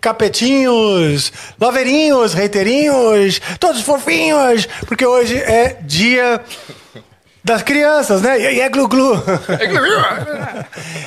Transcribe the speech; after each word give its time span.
capetinhos, 0.00 1.32
loveirinhos, 1.60 2.34
reiteirinhos, 2.34 3.40
todos 3.58 3.82
fofinhos, 3.82 4.68
porque 4.86 5.04
hoje 5.04 5.36
é 5.36 5.76
dia 5.82 6.40
das 7.48 7.62
crianças, 7.62 8.20
né? 8.20 8.38
E 8.38 8.60
é 8.60 8.68
glu-glu. 8.68 9.14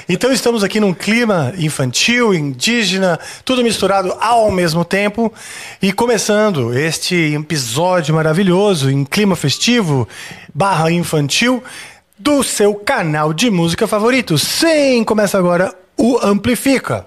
então 0.09 0.31
estamos 0.31 0.64
aqui 0.64 0.80
num 0.80 0.94
clima 0.94 1.53
infantil, 1.58 2.34
indígena, 2.34 3.19
tudo 3.45 3.63
misturado 3.63 4.12
ao 4.19 4.50
mesmo 4.50 4.84
tempo. 4.84 5.31
E 5.81 5.94
começando 5.94 6.78
este 6.78 7.35
episódio 7.35 8.16
maravilhoso 8.16 8.90
em 8.90 9.06
clima 9.06 9.35
festivo 9.35 10.09
barra 10.53 10.91
infantil 10.91 11.63
do 12.18 12.44
seu 12.44 12.74
canal 12.74 13.34
de 13.34 13.51
música 13.51 13.88
favorito. 13.88 14.38
Sim, 14.38 15.03
começa 15.03 15.38
agora 15.38 15.74
o 15.97 16.18
Amplifica. 16.24 17.06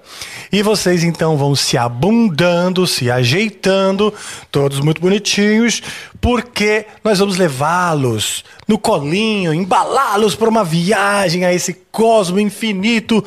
E 0.51 0.61
vocês 0.61 1.03
então 1.03 1.37
vão 1.37 1.55
se 1.55 1.77
abundando, 1.77 2.87
se 2.87 3.11
ajeitando, 3.11 4.13
todos 4.51 4.79
muito 4.79 5.01
bonitinhos, 5.01 5.81
porque 6.21 6.85
nós 7.03 7.19
vamos 7.19 7.37
levá-los 7.37 8.43
no 8.67 8.77
colinho, 8.77 9.53
embalá-los 9.53 10.35
para 10.35 10.49
uma 10.49 10.63
viagem 10.63 11.43
a 11.45 11.53
esse 11.53 11.73
cosmo 11.91 12.39
infinito 12.39 13.23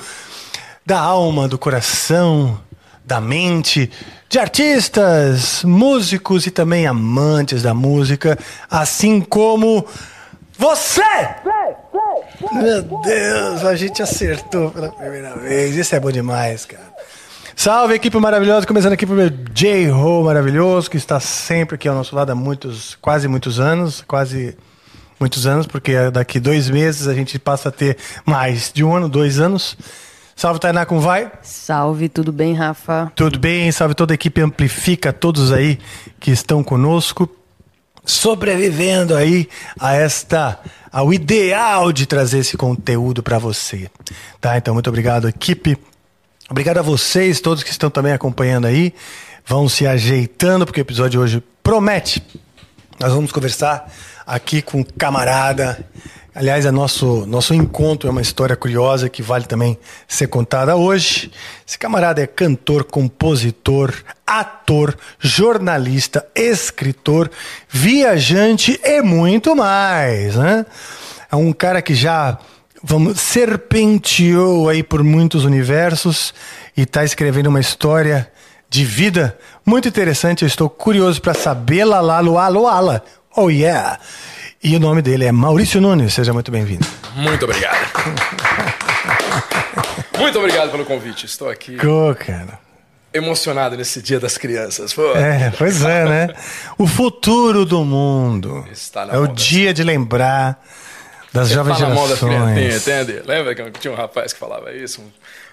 da 0.86 0.98
alma, 0.98 1.46
do 1.46 1.58
coração, 1.58 2.58
da 3.04 3.20
mente, 3.20 3.90
de 4.28 4.38
artistas, 4.38 5.62
músicos 5.64 6.46
e 6.46 6.50
também 6.50 6.86
amantes 6.86 7.62
da 7.62 7.74
música, 7.74 8.38
assim 8.70 9.20
como 9.20 9.86
você! 10.58 11.02
Meu 12.52 12.82
Deus, 12.82 13.64
a 13.64 13.74
gente 13.74 14.02
acertou 14.02 14.70
pela 14.70 14.90
primeira 14.90 15.34
vez. 15.36 15.74
Isso 15.76 15.94
é 15.94 16.00
bom 16.00 16.10
demais, 16.10 16.64
cara. 16.64 16.92
Salve, 17.56 17.94
equipe 17.94 18.16
maravilhosa. 18.18 18.66
Começando 18.66 18.92
aqui 18.92 19.04
meu 19.04 19.28
J-Ho 19.28 20.22
maravilhoso, 20.22 20.88
que 20.88 20.96
está 20.96 21.18
sempre 21.18 21.74
aqui 21.74 21.88
ao 21.88 21.94
nosso 21.94 22.14
lado 22.14 22.30
há 22.30 22.34
muitos, 22.34 22.96
quase 23.00 23.26
muitos 23.26 23.58
anos. 23.58 24.04
Quase 24.06 24.56
muitos 25.18 25.46
anos, 25.46 25.66
porque 25.66 26.10
daqui 26.10 26.38
dois 26.38 26.70
meses 26.70 27.08
a 27.08 27.14
gente 27.14 27.38
passa 27.38 27.70
a 27.70 27.72
ter 27.72 27.96
mais 28.24 28.70
de 28.72 28.84
um 28.84 28.94
ano, 28.94 29.08
dois 29.08 29.40
anos. 29.40 29.76
Salve, 30.36 30.60
Tainá, 30.60 30.86
como 30.86 31.00
vai? 31.00 31.32
Salve, 31.42 32.08
tudo 32.08 32.30
bem, 32.30 32.54
Rafa? 32.54 33.10
Tudo 33.16 33.40
bem, 33.40 33.72
salve 33.72 33.96
toda 33.96 34.12
a 34.12 34.16
equipe 34.16 34.40
Amplifica, 34.40 35.12
todos 35.12 35.50
aí 35.50 35.80
que 36.20 36.30
estão 36.30 36.62
conosco, 36.62 37.28
sobrevivendo 38.08 39.14
aí 39.14 39.48
a 39.78 39.94
esta, 39.94 40.58
ao 40.90 41.12
ideal 41.12 41.92
de 41.92 42.06
trazer 42.06 42.38
esse 42.38 42.56
conteúdo 42.56 43.22
para 43.22 43.38
você. 43.38 43.90
Tá? 44.40 44.56
Então, 44.56 44.74
muito 44.74 44.88
obrigado, 44.88 45.28
equipe. 45.28 45.76
Obrigado 46.50 46.78
a 46.78 46.82
vocês, 46.82 47.40
todos 47.40 47.62
que 47.62 47.70
estão 47.70 47.90
também 47.90 48.12
acompanhando 48.12 48.66
aí. 48.66 48.94
Vão 49.46 49.68
se 49.68 49.86
ajeitando, 49.86 50.64
porque 50.64 50.80
o 50.80 50.82
episódio 50.82 51.10
de 51.10 51.18
hoje 51.18 51.44
promete. 51.62 52.22
Nós 52.98 53.12
vamos 53.12 53.30
conversar 53.30 53.92
aqui 54.26 54.62
com 54.62 54.80
um 54.80 54.84
camarada. 54.84 55.86
Aliás, 56.38 56.64
é 56.64 56.70
nosso, 56.70 57.26
nosso 57.26 57.52
encontro 57.52 58.08
é 58.08 58.12
uma 58.12 58.22
história 58.22 58.54
curiosa 58.54 59.08
que 59.08 59.20
vale 59.22 59.44
também 59.44 59.76
ser 60.06 60.28
contada 60.28 60.76
hoje. 60.76 61.32
Esse 61.66 61.76
camarada 61.76 62.22
é 62.22 62.28
cantor, 62.28 62.84
compositor, 62.84 63.92
ator, 64.24 64.96
jornalista, 65.18 66.24
escritor, 66.36 67.28
viajante 67.68 68.78
e 68.84 69.02
muito 69.02 69.56
mais, 69.56 70.36
né? 70.36 70.64
É 71.28 71.34
um 71.34 71.52
cara 71.52 71.82
que 71.82 71.96
já 71.96 72.38
vamos 72.84 73.20
serpenteou 73.20 74.68
aí 74.68 74.84
por 74.84 75.02
muitos 75.02 75.44
universos 75.44 76.32
e 76.76 76.82
está 76.82 77.02
escrevendo 77.02 77.48
uma 77.48 77.58
história 77.58 78.30
de 78.70 78.84
vida 78.84 79.36
muito 79.66 79.88
interessante. 79.88 80.42
Eu 80.42 80.46
estou 80.46 80.70
curioso 80.70 81.20
para 81.20 81.34
saber 81.34 81.84
lá 81.84 82.20
luá 82.20 82.46
luala. 82.46 83.02
Oh 83.34 83.50
yeah. 83.50 83.98
E 84.62 84.74
o 84.74 84.80
nome 84.80 85.02
dele 85.02 85.24
é 85.24 85.32
Maurício 85.32 85.80
Nunes. 85.80 86.12
Seja 86.14 86.32
muito 86.32 86.50
bem-vindo. 86.50 86.86
Muito 87.14 87.44
obrigado. 87.44 87.76
muito 90.18 90.38
obrigado 90.38 90.70
pelo 90.70 90.84
convite. 90.84 91.26
Estou 91.26 91.48
aqui 91.48 91.76
Pô, 91.76 92.14
cara. 92.14 92.58
emocionado 93.14 93.76
nesse 93.76 94.02
Dia 94.02 94.18
das 94.18 94.36
Crianças. 94.36 94.92
Pô. 94.92 95.12
É, 95.16 95.52
pois 95.56 95.82
é, 95.82 96.04
né? 96.04 96.28
O 96.76 96.86
futuro 96.86 97.64
do 97.64 97.84
mundo. 97.84 98.66
Está 98.72 99.06
na 99.06 99.14
é 99.14 99.18
o 99.18 99.28
dia 99.28 99.72
de 99.72 99.84
lembrar 99.84 100.60
das 101.32 101.50
jovens 101.50 101.78
Tá 101.78 101.88
mão 101.90 102.08
das 102.08 102.18
gerações. 102.18 102.54
criancinhas, 102.54 102.88
entende? 102.88 103.22
Lembra 103.26 103.54
que 103.54 103.70
tinha 103.78 103.92
um 103.92 103.96
rapaz 103.96 104.32
que 104.32 104.38
falava 104.40 104.72
isso? 104.72 105.00
Um, 105.00 105.06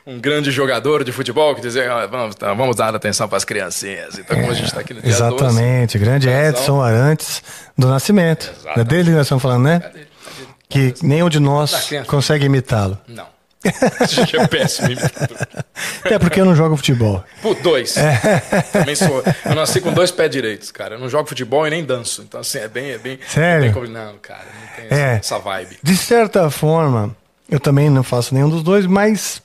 um 0.07 0.19
grande 0.19 0.51
jogador 0.51 1.03
de 1.03 1.11
futebol 1.11 1.55
que 1.55 1.61
dizia: 1.61 1.91
"Ah, 1.91 2.05
vamos, 2.07 2.35
tá, 2.35 2.53
vamos 2.53 2.75
dar 2.75 2.93
atenção 2.95 3.27
para 3.27 3.37
as 3.37 3.45
criancinhas. 3.45 4.17
Então, 4.19 4.37
como 4.37 4.51
a 4.51 4.53
gente 4.53 4.67
está 4.67 4.81
aqui 4.81 4.93
no 4.93 5.01
dia 5.01 5.11
12, 5.11 5.23
Exatamente, 5.35 5.97
grande 5.97 6.29
Edson 6.29 6.81
Arantes 6.81 7.41
do 7.77 7.87
Nascimento. 7.87 8.51
É 8.75 8.83
dele 8.83 9.05
que 9.05 9.15
nós 9.15 9.25
estamos 9.25 9.41
falando, 9.41 9.63
né? 9.63 9.81
Que 10.69 10.93
nenhum 11.01 11.29
de 11.29 11.39
nós 11.39 11.89
consegue 12.07 12.45
imitá-lo. 12.45 12.97
Não. 13.07 13.25
A 13.99 14.05
gente 14.05 14.37
é 14.37 14.45
péssimo. 14.47 14.89
Até 16.03 16.19
porque 16.19 16.39
eu 16.39 16.45
não 16.45 16.55
jogo 16.55 16.75
futebol. 16.77 17.23
Por 17.41 17.55
dois. 17.55 17.97
É. 17.97 18.61
Também 18.71 18.95
sou. 18.95 19.23
Eu 19.43 19.55
nasci 19.55 19.81
com 19.81 19.91
dois 19.91 20.11
pés 20.11 20.29
direitos, 20.29 20.71
cara. 20.71 20.95
Eu 20.95 20.99
não 20.99 21.09
jogo 21.09 21.27
futebol 21.27 21.65
e 21.65 21.69
nem 21.71 21.83
danço. 21.83 22.21
Então, 22.21 22.41
assim, 22.41 22.59
é 22.59 22.67
bem. 22.67 22.91
É 22.91 22.97
bem 22.99 23.19
Sério? 23.27 23.65
Não, 23.65 23.73
tem 23.73 23.73
como- 23.73 23.87
não, 23.87 24.17
cara, 24.21 24.43
não 24.61 24.87
tem 24.89 24.97
É. 24.99 25.15
essa 25.15 25.39
vibe. 25.39 25.77
De 25.81 25.97
certa 25.97 26.49
forma, 26.51 27.15
eu 27.49 27.59
também 27.59 27.89
não 27.89 28.03
faço 28.03 28.35
nenhum 28.35 28.49
dos 28.49 28.61
dois, 28.61 28.85
mas 28.85 29.41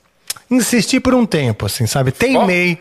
insisti 0.50 0.98
por 1.00 1.14
um 1.14 1.24
tempo, 1.26 1.66
assim, 1.66 1.86
sabe? 1.86 2.10
Teimei 2.12 2.78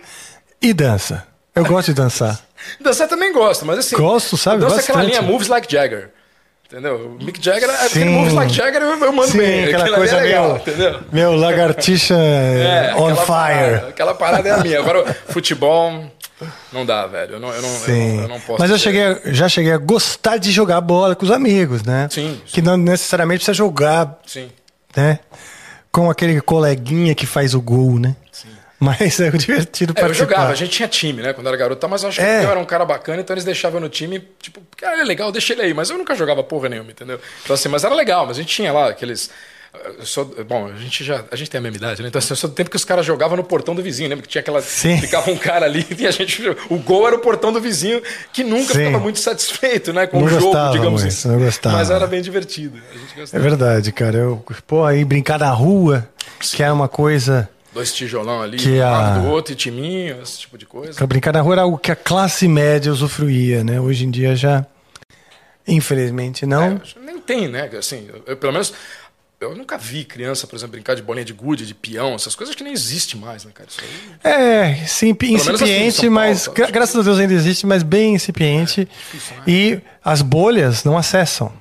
e 0.61 0.73
dança. 0.73 1.25
Eu 1.55 1.65
gosto 1.65 1.87
de 1.87 1.93
dançar. 1.95 2.39
Dançar 2.81 3.07
também 3.07 3.31
gosto, 3.31 3.65
mas 3.65 3.79
assim. 3.79 3.95
Gosto, 3.95 4.35
sabe? 4.37 4.59
Dança 4.61 4.81
aquela 4.81 5.01
linha 5.03 5.21
Moves 5.21 5.47
Like 5.47 5.71
Jagger. 5.71 6.09
Entendeu? 6.67 7.17
O 7.19 7.23
Mick 7.23 7.43
Jagger, 7.43 7.69
é 7.69 7.73
Sim. 7.77 7.85
aquele 7.85 8.09
Moves 8.11 8.33
Like 8.33 8.53
Jagger, 8.53 8.81
eu, 8.81 8.89
eu 9.05 9.11
mando 9.13 9.31
Sim, 9.31 9.37
bem. 9.39 9.63
aquela 9.63 9.83
Aquilo 9.83 9.95
ali 9.95 10.07
coisa 10.07 10.15
é 10.17 10.21
legal, 10.21 10.47
meio, 10.49 10.57
entendeu? 10.57 10.99
meu 11.11 11.35
lagartixa 11.35 12.13
É, 12.19 12.93
on 12.95 13.07
aquela 13.07 13.15
fire. 13.15 13.25
Parada, 13.25 13.87
aquela 13.87 14.13
parada 14.15 14.49
é 14.49 14.51
a 14.51 14.57
minha. 14.57 14.77
Agora, 14.79 15.17
futebol, 15.29 16.11
não 16.71 16.85
dá, 16.85 17.07
velho. 17.07 17.35
Eu 17.35 17.39
não, 17.39 17.49
eu 17.53 17.61
não, 17.61 17.69
eu 17.69 17.75
Sim. 17.79 18.15
não, 18.17 18.21
eu 18.23 18.27
não 18.27 18.39
posso. 18.41 18.59
Mas 18.61 18.69
eu 18.69 18.77
cheguei, 18.77 19.17
já 19.27 19.49
cheguei 19.49 19.71
a 19.71 19.77
gostar 19.77 20.37
de 20.37 20.51
jogar 20.51 20.79
bola 20.81 21.15
com 21.15 21.25
os 21.25 21.31
amigos, 21.31 21.81
né? 21.81 22.07
Sim, 22.11 22.39
Que 22.45 22.61
não 22.61 22.77
necessariamente 22.77 23.39
precisa 23.39 23.55
jogar, 23.55 24.19
Sim. 24.27 24.49
né? 24.95 25.19
Com 25.91 26.09
aquele 26.09 26.39
coleguinha 26.41 27.15
que 27.15 27.25
faz 27.25 27.53
o 27.53 27.61
gol, 27.61 27.99
né? 27.99 28.15
Mas 28.81 29.19
é 29.19 29.29
divertido 29.31 29.91
É, 29.93 29.99
eu 29.99 30.03
participar. 30.05 30.29
jogava, 30.29 30.51
a 30.53 30.55
gente 30.55 30.71
tinha 30.71 30.87
time, 30.87 31.21
né, 31.21 31.33
quando 31.33 31.47
era 31.47 31.57
garoto, 31.57 31.81
tá, 31.81 31.87
mas 31.87 32.01
eu 32.03 32.07
acho 32.09 32.17
que 32.19 32.25
É. 32.25 32.45
eu 32.45 32.49
era 32.49 32.57
um 32.59 32.63
cara 32.63 32.85
bacana, 32.85 33.19
então 33.19 33.33
eles 33.33 33.43
deixavam 33.43 33.77
eu 33.77 33.81
no 33.81 33.89
time, 33.89 34.25
tipo, 34.41 34.61
cara, 34.77 34.93
ele 34.93 35.01
é 35.01 35.05
legal, 35.05 35.33
deixa 35.33 35.51
ele 35.51 35.63
aí, 35.63 35.73
mas 35.73 35.89
eu 35.89 35.97
nunca 35.97 36.15
jogava 36.15 36.41
porra 36.43 36.69
nenhuma, 36.69 36.89
entendeu? 36.89 37.19
Então 37.43 37.53
assim, 37.53 37.67
mas 37.67 37.83
era 37.83 37.93
legal, 37.93 38.25
mas 38.25 38.37
a 38.37 38.41
gente 38.41 38.55
tinha 38.55 38.71
lá 38.71 38.87
aqueles 38.89 39.25
eu 39.27 39.33
sou, 40.03 40.25
bom, 40.47 40.67
a 40.67 40.75
gente 40.77 41.03
já 41.03 41.23
a 41.31 41.35
gente 41.35 41.49
tem 41.49 41.59
a 41.59 41.61
mesma 41.61 41.77
idade, 41.77 42.01
né? 42.01 42.07
Então 42.09 42.19
assim, 42.19 42.31
eu 42.31 42.35
sou 42.35 42.49
do 42.49 42.55
tempo 42.55 42.69
que 42.69 42.75
os 42.75 42.85
caras 42.85 43.05
jogavam 43.05 43.37
no 43.37 43.43
portão 43.43 43.75
do 43.75 43.81
vizinho, 43.83 44.09
lembra 44.09 44.23
que 44.23 44.29
tinha 44.29 44.41
aquela 44.41 44.61
Sim. 44.61 44.99
ficava 44.99 45.29
um 45.31 45.37
cara 45.37 45.65
ali 45.65 45.85
e 45.97 46.07
a 46.07 46.11
gente 46.11 46.41
o 46.69 46.77
gol 46.79 47.05
era 47.07 47.15
o 47.15 47.19
portão 47.19 47.51
do 47.53 47.61
vizinho 47.61 48.01
que 48.33 48.43
nunca 48.43 48.73
Sim. 48.73 48.85
ficava 48.85 48.99
muito 48.99 49.19
satisfeito, 49.19 49.93
né, 49.93 50.07
com 50.07 50.19
Não 50.19 50.25
o 50.25 50.29
jogo, 50.29 50.43
gostava 50.45 50.71
digamos 50.71 51.03
assim. 51.03 51.27
não 51.27 51.39
gostava. 51.39 51.77
Mas 51.77 51.89
era 51.89 52.07
bem 52.07 52.21
divertido. 52.21 52.79
É 53.31 53.39
verdade, 53.39 53.91
cara. 53.91 54.17
Eu, 54.17 54.43
pô, 54.65 54.83
aí 54.83 55.05
brincar 55.05 55.37
na 55.39 55.51
rua, 55.51 56.07
que 56.39 56.63
era 56.63 56.73
uma 56.73 56.87
coisa. 56.87 57.49
Dois 57.71 57.93
tijolão 57.93 58.41
ali, 58.41 58.57
Que 58.57 58.79
um 58.79 58.83
a- 58.83 59.19
do 59.19 59.27
outro 59.27 59.53
e 59.53 59.55
timinho, 59.55 60.19
esse 60.23 60.39
tipo 60.39 60.57
de 60.57 60.65
coisa. 60.65 60.93
Pra 60.95 61.05
brincar 61.05 61.31
na 61.31 61.41
rua 61.41 61.53
era 61.53 61.61
algo 61.61 61.77
que 61.77 61.91
a 61.91 61.95
classe 61.95 62.47
média 62.47 62.91
usufruía, 62.91 63.63
né? 63.63 63.79
Hoje 63.79 64.05
em 64.05 64.09
dia 64.09 64.35
já. 64.35 64.65
Infelizmente 65.67 66.45
não. 66.47 66.63
É, 66.63 66.81
nem 67.05 67.19
tem, 67.19 67.47
né? 67.47 67.69
Assim, 67.77 68.09
eu, 68.25 68.35
pelo 68.37 68.51
menos. 68.53 68.73
Eu 69.41 69.55
nunca 69.55 69.77
vi 69.77 70.03
criança, 70.03 70.45
por 70.45 70.55
exemplo, 70.57 70.73
brincar 70.73 70.95
de 70.95 71.01
bolinha 71.01 71.23
de 71.23 71.31
gude, 71.31 71.65
de 71.65 71.73
peão, 71.73 72.13
essas 72.15 72.35
coisas 72.35 72.53
que 72.55 72.61
nem 72.63 72.73
existe 72.73 73.15
mais, 73.15 73.45
né, 73.45 73.51
cara? 73.53 73.69
Isso 73.69 73.79
aí. 73.81 74.31
É, 74.33 74.75
sim, 74.85 75.09
incipiente, 75.11 75.97
Paulo, 76.01 76.11
mas 76.11 76.43
tá? 76.45 76.51
gra- 76.51 76.71
graças 76.71 76.95
a 76.97 77.01
Deus 77.01 77.19
ainda 77.19 77.33
existe, 77.33 77.65
mas 77.65 77.81
bem 77.81 78.15
incipiente. 78.15 78.81
né? 78.81 79.43
e 79.47 79.79
as 80.03 80.21
bolhas 80.21 80.83
não 80.83 80.97
acessam. 80.97 81.53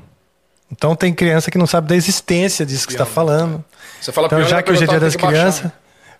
Então 0.72 0.96
tem 0.96 1.14
criança 1.14 1.50
que 1.52 1.56
não 1.58 1.66
sabe 1.69 1.86
da 1.88 1.94
existência 1.96 2.66
disso 2.66 2.84
que 2.86 2.92
você 2.92 2.96
está 3.00 3.06
falando. 3.06 3.64
Você 4.00 4.10
fala 4.12 4.26
Então, 4.26 4.38
peão, 4.38 4.48
já 4.50 4.60
que 4.62 4.72
hoje 4.72 4.82
é 4.84 4.86
dia 4.86 5.00
das 5.00 5.14
crianças. 5.16 5.70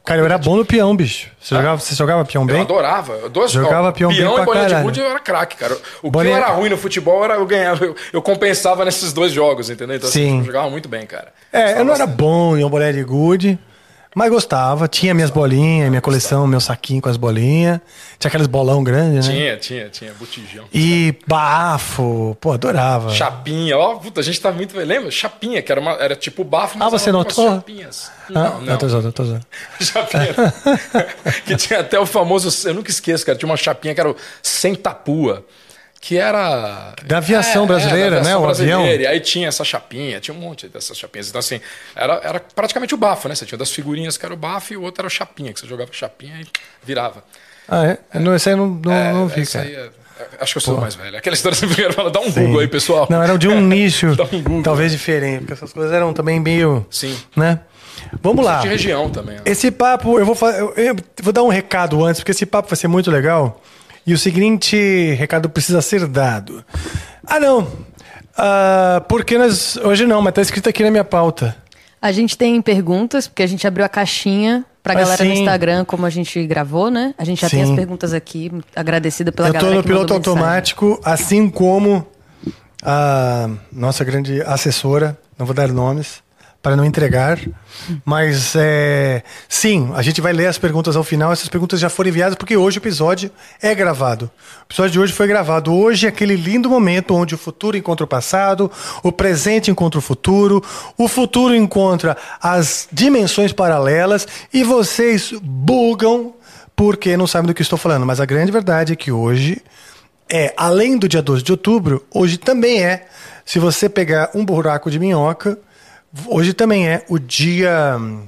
Cara, 0.05 0.21
eu 0.23 0.25
era 0.25 0.39
bom 0.39 0.57
no 0.57 0.65
peão, 0.65 0.97
bicho. 0.97 1.29
Você, 1.39 1.55
jogava, 1.55 1.79
você 1.81 1.95
jogava 1.95 2.25
peão 2.25 2.43
Eu 2.45 2.47
bem? 2.47 2.61
adorava. 2.63 3.13
Eu 3.15 3.29
dois, 3.29 3.51
Jogava 3.51 3.89
ó, 3.89 3.93
peão 3.93 4.09
bem 4.11 4.19
peão 4.21 4.35
pra 4.35 4.43
e 4.43 4.47
de 4.47 4.69
caralho. 4.69 4.85
gude 4.87 5.01
eu 5.01 5.07
era 5.07 5.21
craque, 5.21 5.57
cara. 5.57 5.77
O 6.03 6.11
Bolinha- 6.11 6.37
que 6.37 6.41
eu 6.41 6.45
era 6.47 6.55
ruim 6.55 6.71
no 6.71 6.79
futebol, 6.79 7.23
era, 7.25 7.35
eu 7.35 7.45
ganhava. 7.45 7.85
Eu, 7.85 7.95
eu 8.15 8.23
compensava 8.23 8.85
nesses 8.87 9.13
dois 9.13 9.33
jogos, 9.33 9.69
entendeu? 9.69 9.97
Então, 9.97 10.09
assim, 10.09 10.31
Sim. 10.31 10.39
eu 10.39 10.45
jogava 10.45 10.71
muito 10.71 10.89
bem, 10.89 11.05
cara. 11.05 11.29
É, 11.53 11.59
eu 11.59 11.65
Gostava 11.67 11.85
não 11.85 11.95
era 11.95 12.07
bom 12.07 12.57
em 12.57 12.67
bolinha 12.67 12.93
de 12.95 13.05
gude, 13.05 13.59
mas 14.19 14.31
gostava. 14.31 14.89
Tinha 14.89 15.15
minhas 15.15 15.31
bolinhas, 15.31 15.89
minha 15.89 16.01
coleção, 16.03 16.47
meu 16.47 16.61
saquinho 16.61 17.01
com 17.01 17.09
as 17.09 17.17
bolinhas. 17.17 17.81
Tinha 18.19 18.29
aqueles 18.29 18.47
bolão 18.47 18.83
grandes, 18.83 19.29
né? 19.29 19.35
Tinha, 19.35 19.57
tinha, 19.57 19.89
tinha. 19.89 20.13
Botijão. 20.15 20.65
E 20.75 21.15
bafo, 21.27 22.37
pô, 22.41 22.53
adorava. 22.53 23.11
Chapinha, 23.11 23.79
ó, 23.79 23.95
puta, 23.95 24.21
a 24.21 24.25
gente 24.25 24.41
tá 24.41 24.51
muito. 24.51 24.77
Lembra? 24.77 25.11
Chapinha, 25.11 25.63
que 25.63 25.71
era, 25.71 25.81
uma, 25.81 25.93
era 25.93 26.17
tipo 26.17 26.43
bafo, 26.43 26.77
mas 26.77 26.89
Ah, 26.89 26.91
você 26.91 27.13
notou? 27.13 27.49
chapinhas. 27.49 28.11
Ah, 28.29 28.33
Não, 28.33 28.61
não. 28.61 28.77
tô 28.77 28.89
zoando, 28.89 29.13
tô 29.13 29.23
zoando. 29.25 29.47
Chapinha. 29.81 30.35
que 31.47 31.57
tinha 31.57 31.81
até 31.81 31.99
o 31.99 32.05
famoso. 32.05 32.69
Eu 32.69 32.75
nunca 32.75 32.91
esqueço, 32.91 33.25
cara. 33.25 33.39
Tinha 33.39 33.49
uma 33.49 33.57
chapinha 33.57 33.95
que 33.95 34.01
era 34.01 34.11
o 34.11 34.17
sem 34.43 34.75
tapua. 34.75 35.45
Que 36.01 36.17
era. 36.17 36.95
Da 37.05 37.17
aviação 37.19 37.67
brasileira, 37.67 38.11
da 38.11 38.17
aviação 38.19 38.41
né? 38.41 38.47
O 38.47 38.51
avião. 38.51 38.79
brasileira. 38.83 39.03
E 39.03 39.07
aí 39.15 39.21
tinha 39.21 39.49
essa 39.49 39.65
chapinha, 39.65 40.21
tinha 40.21 40.35
um 40.35 40.39
monte 40.39 40.69
dessas 40.69 40.97
chapinhas. 40.97 41.29
Então, 41.29 41.39
assim, 41.41 41.61
era, 41.95 42.21
era 42.23 42.41
praticamente 42.55 42.95
o 42.95 42.97
bafo, 42.97 43.29
né? 43.29 43.35
Você 43.35 43.45
tinha 43.45 43.59
das 43.59 43.71
figurinhas 43.73 44.17
que 44.17 44.25
era 44.25 44.33
o 44.33 44.37
bafo 44.37 44.73
e 44.73 44.77
o 44.77 44.83
outro 44.83 45.01
era 45.03 45.07
o 45.09 45.11
chapinha, 45.11 45.53
que 45.53 45.59
você 45.61 45.67
jogava 45.67 45.91
chapinha 45.93 46.41
e 46.41 46.47
virava. 46.85 47.25
Ah, 47.69 47.85
é? 47.85 47.99
Eu 48.15 48.21
Não, 48.21 48.35
esse 48.35 48.49
aí 48.49 48.55
não, 48.57 48.69
não, 48.69 48.93
É, 48.93 49.13
não 49.13 49.27
vi, 49.27 49.45
cara. 49.47 49.67
é- 49.69 49.91
acho 50.41 50.53
que 50.55 50.59
eu 50.59 50.63
sou 50.63 50.81
mais 50.81 50.95
velho. 50.95 51.17
Aquela 51.17 51.35
história 51.35 51.55
que 51.57 51.61
você 51.67 51.73
primeiro 51.75 51.93
fala, 51.95 52.11
dá 52.11 52.21
um 52.21 52.31
Google 52.31 52.61
aí, 52.61 52.69
pessoal. 52.69 53.07
Não, 53.11 53.23
era 53.23 53.37
de 53.37 53.49
um 53.49 53.61
nicho, 53.67 54.15
Dá 54.17 54.25
um 54.25 54.63
talvez 54.63 54.93
diferente, 54.93 55.41
porque 55.41 55.53
essas 55.53 55.73
coisas 55.73 55.93
eram 55.93 56.13
também 56.13 56.39
meio. 56.41 56.87
Sim. 56.91 57.17
Né? 57.37 57.61
Vamos 58.23 58.45
lá. 58.45 58.61
De 58.61 58.69
região 58.69 59.11
também. 59.11 59.37
ó. 59.39 59.43
Esse 59.45 59.71
papo, 59.71 60.19
eu 60.19 60.25
vou, 60.25 60.37
eu, 60.51 60.73
eu 60.77 60.97
vou 61.23 61.33
dar 61.33 61.43
um 61.43 61.49
recado 61.49 62.05
antes, 62.05 62.21
porque 62.21 62.31
esse 62.31 62.47
papo 62.47 62.69
vai 62.69 62.77
ser 62.77 62.89
muito 62.89 63.11
legal. 63.11 63.61
E 64.07 64.13
o 64.15 64.19
seguinte 64.19 65.15
recado 65.15 65.49
precisa 65.51 65.81
ser 65.83 66.07
dado. 66.07 66.65
Ah, 67.27 67.39
não. 67.39 67.67
Ah, 68.37 69.03
porque 69.09 69.37
nós. 69.37 69.77
Hoje 69.77 70.07
não, 70.07 70.23
mas 70.23 70.33
tá 70.35 70.43
escrito 70.43 70.69
aqui 70.69 70.83
na 70.83 70.91
minha 70.91 71.05
pauta. 71.05 71.57
A 72.01 72.13
gente 72.13 72.39
tem 72.39 72.63
perguntas, 72.63 73.27
porque 73.27 73.43
a 73.43 73.47
gente 73.47 73.67
abriu 73.67 73.85
a 73.85 73.89
caixinha 73.89 74.65
pra 74.83 74.93
Ah, 74.95 74.97
galera 75.01 75.25
no 75.25 75.35
sim. 75.35 75.41
Instagram, 75.41 75.85
como 75.85 76.07
a 76.07 76.11
gente 76.11 76.47
gravou, 76.47 76.91
né? 76.91 77.13
A 77.19 77.25
gente 77.25 77.41
já 77.41 77.51
tem 77.51 77.65
Sim. 77.65 77.71
as 77.73 77.77
perguntas 77.77 78.15
aqui, 78.15 78.53
agradecida 78.75 79.33
pela 79.33 79.49
eu 79.49 79.53
tô 79.53 79.59
galera 79.59 79.77
no 79.77 79.83
que 79.83 79.89
piloto 79.89 80.15
mandou 80.15 80.35
mensagem. 80.35 80.49
automático, 80.49 81.01
assim 81.05 81.51
como 81.51 82.07
a 82.81 83.51
nossa 83.73 84.05
grande 84.05 84.41
assessora, 84.43 85.19
não 85.37 85.45
vou 85.45 85.55
dar 85.55 85.69
nomes 85.69 86.23
para 86.61 86.75
não 86.75 86.85
entregar, 86.85 87.39
mas 88.05 88.55
é, 88.57 89.23
sim, 89.49 89.91
a 89.95 90.03
gente 90.03 90.21
vai 90.21 90.33
ler 90.33 90.47
as 90.47 90.59
perguntas 90.59 90.97
ao 90.97 91.05
final. 91.05 91.33
Essas 91.33 91.49
perguntas 91.49 91.79
já 91.79 91.89
foram 91.89 92.11
enviadas 92.11 92.35
porque 92.35 92.57
hoje 92.57 92.79
o 92.79 92.81
episódio 92.81 93.31
é 93.63 93.73
gravado. 93.75 94.31
O 94.63 94.65
episódio 94.69 94.93
de 94.93 95.01
hoje 95.01 95.13
foi 95.13 95.29
gravado. 95.29 95.73
Hoje 95.73 96.07
é 96.07 96.09
aquele 96.09 96.35
lindo 96.35 96.69
momento 96.69 97.15
onde 97.15 97.35
o 97.35 97.39
futuro 97.39 97.77
encontra 97.77 98.05
o 98.05 98.09
passado, 98.09 98.71
o 99.05 99.13
presente 99.13 99.71
encontra 99.71 99.99
o 99.99 100.03
futuro, 100.03 100.63
o 100.97 101.07
futuro 101.07 101.55
encontra 101.55 102.17
as 102.43 102.89
dimensões 102.91 103.53
paralelas 103.53 104.27
e 104.53 104.65
vocês 104.65 105.33
bugam 105.41 106.35
porque 106.75 107.17
não 107.17 107.27
sabem 107.27 107.47
do 107.47 107.55
que 107.55 107.63
estou 107.63 107.79
falando. 107.79 108.05
Mas 108.05 108.21
a 108.21 108.27
grande 108.27 108.51
verdade 108.51 108.93
é 108.93 108.97
que 108.97 109.13
hoje 109.13 109.63
é, 110.31 110.53
além 110.57 110.99
do 110.99 111.09
dia 111.09 111.23
12 111.23 111.43
de 111.43 111.53
outubro, 111.53 112.05
hoje 112.13 112.37
também 112.37 112.83
é, 112.85 113.07
se 113.45 113.59
você 113.59 113.89
pegar 113.89 114.31
um 114.35 114.45
buraco 114.45 114.91
de 114.91 114.99
minhoca, 114.99 115.59
hoje 116.27 116.53
também 116.53 116.89
é 116.89 117.05
o 117.09 117.19
dia. 117.19 117.97
hum, 117.99 118.27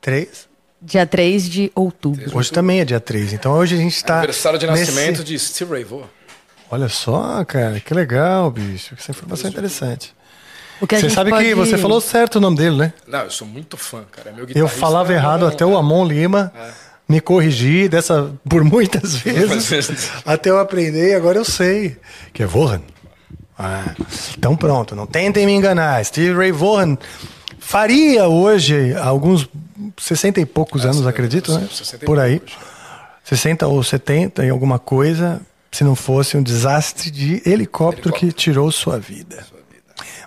3? 0.00 0.48
Dia 0.80 1.06
3 1.06 1.48
de 1.48 1.72
outubro. 1.74 2.36
Hoje 2.36 2.52
também 2.52 2.80
é 2.80 2.84
dia 2.84 3.00
3. 3.00 3.32
Então 3.32 3.52
hoje 3.52 3.74
a 3.74 3.78
gente 3.78 3.96
está. 3.96 4.18
Aniversário 4.18 4.58
de 4.58 4.66
nascimento 4.66 5.24
de 5.24 5.38
Steve 5.38 5.70
Ray 5.72 5.84
Vaughan. 5.84 6.06
Olha 6.70 6.88
só, 6.88 7.44
cara, 7.44 7.80
que 7.80 7.92
legal, 7.94 8.50
bicho. 8.50 8.94
Essa 8.98 9.10
informação 9.12 9.48
é 9.48 9.50
interessante. 9.52 10.14
Que 10.86 11.00
Você 11.00 11.08
sabe 11.10 11.30
que 11.30 11.36
pode- 11.38 11.54
você 11.54 11.78
falou 11.78 12.00
certo 12.00 12.36
o 12.36 12.40
nome 12.40 12.56
dele, 12.58 12.76
né? 12.76 12.92
Não, 13.06 13.20
eu 13.20 13.30
sou 13.30 13.46
muito 13.46 13.76
fã, 13.78 14.04
cara. 14.12 14.28
É 14.30 14.32
Meu 14.32 14.46
Eu 14.54 14.68
falava 14.68 15.10
é 15.12 15.16
errado 15.16 15.44
um- 15.44 15.48
até 15.48 15.64
o 15.64 15.74
Amon 15.76 16.04
Lima 16.06 16.52
me 17.08 17.18
corrigir 17.20 17.88
dessa 17.88 18.30
por 18.48 18.62
muitas 18.62 19.14
vezes 19.16 19.66
vezes. 19.68 20.10
até 20.24 20.50
eu 20.50 20.58
aprender 20.58 21.12
e 21.12 21.14
agora 21.14 21.38
eu 21.38 21.44
sei 21.44 21.96
que 22.32 22.42
é 22.42 22.46
Vaughan. 22.46 22.82
Ah, 23.58 23.94
então 24.36 24.54
pronto, 24.56 24.94
não 24.94 25.06
tentem 25.06 25.46
me 25.46 25.52
enganar. 25.52 26.04
Steve 26.04 26.34
Ray 26.34 26.52
Vaughan 26.52 26.96
faria 27.58 28.28
hoje 28.28 28.94
alguns 28.96 29.48
60 29.96 30.40
e 30.40 30.46
poucos 30.46 30.84
anos, 30.84 30.98
sim, 30.98 31.08
acredito, 31.08 31.52
né? 31.52 31.66
60 31.70 32.04
Por 32.04 32.18
aí. 32.18 32.38
poucos. 32.40 32.56
60 33.24 33.66
ou 33.66 33.82
70 33.82 34.44
em 34.44 34.50
alguma 34.50 34.78
coisa, 34.78 35.40
se 35.72 35.82
não 35.82 35.96
fosse 35.96 36.36
um 36.36 36.42
desastre 36.42 37.10
de 37.10 37.42
helicóptero, 37.44 38.14
que 38.14 38.30
tirou 38.30 38.70
sua 38.70 38.98
vida. 39.00 39.44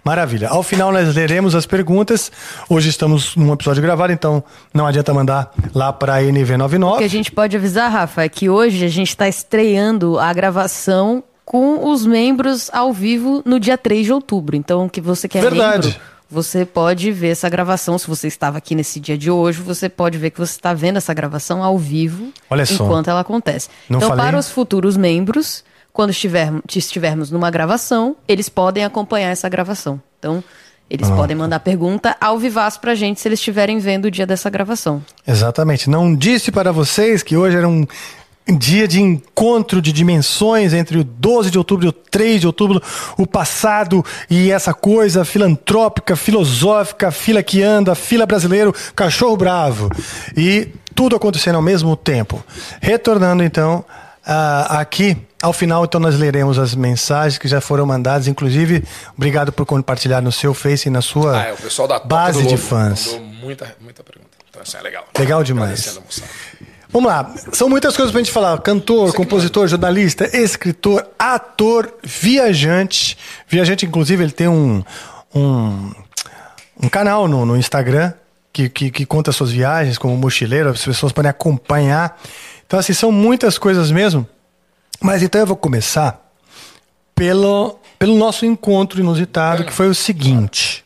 Maravilha. 0.03 0.49
Ao 0.49 0.63
final 0.63 0.91
nós 0.91 1.13
leremos 1.15 1.55
as 1.55 1.65
perguntas. 1.65 2.31
Hoje 2.69 2.89
estamos 2.89 3.35
num 3.35 3.53
episódio 3.53 3.81
gravado, 3.81 4.11
então 4.11 4.43
não 4.73 4.85
adianta 4.85 5.13
mandar 5.13 5.51
lá 5.73 5.93
para 5.93 6.15
a 6.15 6.17
O 6.17 6.21
que 6.21 6.27
a 6.29 6.33
NV99. 6.33 7.07
gente 7.07 7.31
pode 7.31 7.55
avisar, 7.55 7.91
Rafa, 7.91 8.23
é 8.23 8.29
que 8.29 8.49
hoje 8.49 8.83
a 8.83 8.89
gente 8.89 9.09
está 9.09 9.27
estreando 9.27 10.17
a 10.19 10.31
gravação 10.33 11.23
com 11.49 11.89
os 11.91 12.05
membros 12.05 12.69
ao 12.71 12.93
vivo 12.93 13.41
no 13.43 13.59
dia 13.59 13.75
3 13.75 14.05
de 14.05 14.13
outubro. 14.13 14.55
Então, 14.55 14.87
que 14.87 15.01
você 15.01 15.27
que 15.27 15.35
é 15.35 15.41
Verdade. 15.41 15.87
membro, 15.87 16.01
você 16.29 16.63
pode 16.63 17.11
ver 17.11 17.29
essa 17.29 17.49
gravação. 17.49 17.97
Se 17.97 18.07
você 18.07 18.27
estava 18.27 18.59
aqui 18.59 18.75
nesse 18.75 18.99
dia 18.99 19.17
de 19.17 19.31
hoje, 19.31 19.59
você 19.59 19.89
pode 19.89 20.15
ver 20.19 20.29
que 20.29 20.37
você 20.37 20.51
está 20.51 20.75
vendo 20.75 20.97
essa 20.97 21.11
gravação 21.11 21.63
ao 21.63 21.75
vivo 21.75 22.31
Olha 22.51 22.67
só. 22.67 22.83
enquanto 22.83 23.09
ela 23.09 23.21
acontece. 23.21 23.67
Não 23.89 23.97
então, 23.97 24.09
falei? 24.09 24.25
para 24.25 24.37
os 24.37 24.47
futuros 24.47 24.95
membros, 24.95 25.63
quando 25.91 26.11
estivermos, 26.11 26.61
estivermos 26.75 27.31
numa 27.31 27.49
gravação, 27.49 28.15
eles 28.27 28.47
podem 28.47 28.85
acompanhar 28.85 29.31
essa 29.31 29.49
gravação. 29.49 29.99
Então, 30.19 30.43
eles 30.87 31.07
Pronto. 31.07 31.19
podem 31.19 31.35
mandar 31.35 31.61
pergunta 31.61 32.15
ao 32.21 32.37
vivaço 32.37 32.79
pra 32.79 32.93
gente 32.93 33.19
se 33.19 33.27
eles 33.27 33.39
estiverem 33.39 33.79
vendo 33.79 34.05
o 34.05 34.11
dia 34.11 34.27
dessa 34.27 34.51
gravação. 34.51 35.03
Exatamente. 35.27 35.89
Não 35.89 36.15
disse 36.15 36.51
para 36.51 36.71
vocês 36.71 37.23
que 37.23 37.35
hoje 37.35 37.57
era 37.57 37.67
um 37.67 37.87
dia 38.57 38.87
de 38.87 39.01
encontro 39.01 39.81
de 39.81 39.91
dimensões 39.91 40.73
entre 40.73 40.97
o 40.97 41.03
12 41.03 41.51
de 41.51 41.57
outubro 41.57 41.85
e 41.85 41.89
o 41.89 41.91
3 41.91 42.41
de 42.41 42.47
outubro, 42.47 42.81
o 43.17 43.27
passado 43.27 44.03
e 44.29 44.51
essa 44.51 44.73
coisa 44.73 45.23
filantrópica, 45.23 46.15
filosófica, 46.15 47.11
fila 47.11 47.43
que 47.43 47.61
anda, 47.61 47.95
fila 47.95 48.25
brasileiro, 48.25 48.73
cachorro 48.95 49.37
bravo. 49.37 49.89
E 50.35 50.67
tudo 50.95 51.15
acontecendo 51.15 51.55
ao 51.55 51.61
mesmo 51.61 51.95
tempo. 51.95 52.43
Retornando 52.81 53.43
então 53.43 53.85
ah, 54.25 54.79
aqui, 54.79 55.17
ao 55.41 55.53
final 55.53 55.85
então 55.85 55.99
nós 55.99 56.15
leremos 56.17 56.59
as 56.59 56.75
mensagens 56.75 57.37
que 57.37 57.47
já 57.47 57.61
foram 57.61 57.85
mandadas, 57.85 58.27
inclusive, 58.27 58.83
obrigado 59.17 59.51
por 59.51 59.65
compartilhar 59.65 60.21
no 60.21 60.31
seu 60.31 60.53
Face 60.53 60.87
e 60.87 60.91
na 60.91 61.01
sua 61.01 61.41
Ah, 61.41 61.47
é, 61.47 61.53
o 61.53 61.57
pessoal 61.57 61.87
da 61.87 61.95
Toca 61.95 62.07
base 62.07 62.45
de 62.45 62.57
fãs. 62.57 63.19
Muita, 63.41 63.75
muita 63.79 64.03
pergunta. 64.03 64.29
Então, 64.49 64.61
assim, 64.61 64.77
é 64.77 64.81
legal. 64.81 65.05
Legal 65.17 65.43
demais. 65.43 65.99
Vamos 66.91 67.07
lá, 67.07 67.35
são 67.53 67.69
muitas 67.69 67.95
coisas 67.95 68.11
pra 68.11 68.19
gente 68.19 68.31
falar. 68.31 68.59
Cantor, 68.61 69.13
compositor, 69.13 69.67
jornalista, 69.67 70.35
escritor, 70.35 71.07
ator, 71.19 71.93
viajante. 72.03 73.15
Viajante, 73.47 73.85
inclusive, 73.85 74.23
ele 74.23 74.31
tem 74.31 74.47
um, 74.47 74.83
um, 75.33 75.91
um 76.81 76.89
canal 76.89 77.27
no, 77.27 77.45
no 77.45 77.55
Instagram 77.55 78.13
que, 78.51 78.69
que, 78.69 78.89
que 78.89 79.05
conta 79.05 79.31
suas 79.31 79.51
viagens 79.51 79.99
como 79.99 80.17
mochileiro, 80.17 80.69
as 80.69 80.83
pessoas 80.83 81.11
podem 81.11 81.29
acompanhar. 81.29 82.19
Então, 82.65 82.79
assim, 82.79 82.93
são 82.93 83.11
muitas 83.11 83.59
coisas 83.59 83.91
mesmo. 83.91 84.27
Mas 84.99 85.21
então 85.21 85.39
eu 85.39 85.47
vou 85.47 85.55
começar 85.55 86.19
pelo, 87.13 87.79
pelo 87.99 88.17
nosso 88.17 88.45
encontro 88.45 88.99
inusitado, 88.99 89.63
que 89.63 89.71
foi 89.71 89.87
o 89.87 89.95
seguinte. 89.95 90.83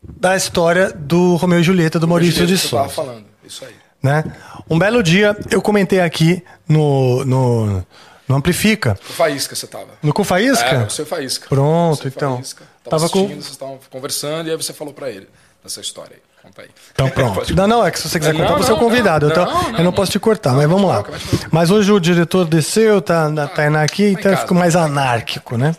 Da 0.00 0.36
história 0.36 0.92
do 0.92 1.34
Romeu 1.34 1.58
e 1.60 1.62
Julieta, 1.64 1.98
do 1.98 2.06
Maurício 2.06 2.46
de 2.46 2.56
Souza. 2.56 3.24
Isso 3.44 3.64
aí. 3.64 3.74
Né? 4.02 4.24
Um 4.68 4.78
belo 4.78 5.02
dia 5.02 5.36
eu 5.50 5.60
comentei 5.62 6.00
aqui 6.00 6.42
no, 6.68 7.24
no, 7.24 7.86
no 8.28 8.36
Amplifica, 8.36 8.98
O 9.08 9.12
Faísca 9.12 9.54
você 9.56 9.66
tava. 9.66 9.88
no 10.02 10.12
Com 10.12 10.24
Faísca. 10.24 10.66
É, 10.66 10.84
você 10.84 11.04
Faísca. 11.04 11.46
Pronto, 11.48 12.02
Você 12.02 12.08
então. 12.08 12.36
Faísca. 12.36 12.64
Tava, 12.84 12.96
Tava 13.02 13.12
com- 13.12 13.26
vocês 13.28 13.46
estavam 13.50 13.78
conversando 13.90 14.48
e 14.48 14.50
aí 14.50 14.56
você 14.56 14.72
falou 14.72 14.92
pra 14.94 15.10
ele 15.10 15.28
dessa 15.62 15.80
história 15.80 16.12
aí. 16.14 16.22
Conta 16.42 16.62
aí. 16.62 16.68
Então 16.92 17.10
pronto. 17.10 17.52
Não, 17.54 17.66
não, 17.66 17.84
é 17.86 17.90
que 17.90 17.98
se 17.98 18.08
você 18.08 18.18
quiser 18.18 18.32
Não, 18.32 18.40
contar, 18.40 18.54
você 18.56 18.70
é 18.70 18.72
o 18.72 18.76
não, 18.76 18.82
convidado. 18.84 19.26
não, 19.26 19.32
então, 19.32 19.44
não, 19.44 19.52
eu 19.52 19.62
não, 19.64 19.72
não 19.78 19.84
não. 19.84 19.92
posso 19.92 20.12
te 20.12 20.18
cortar, 20.20 20.50
Não, 20.50 20.56
mas 20.58 20.68
vamos 20.68 20.88
lá. 20.88 21.04
Mas 21.50 21.70
hoje 21.70 21.90
o 21.92 21.98
diretor 22.00 22.46
desceu, 22.46 23.02
tá 23.02 23.28
na 23.28 23.46
Tainá 23.48 23.82
aqui, 23.82 24.04
em 24.04 24.12
então 24.12 24.30
eu 24.32 24.38
fico 24.38 24.54
mais 24.54 24.74
anárquico, 24.76 25.56
né? 25.58 25.74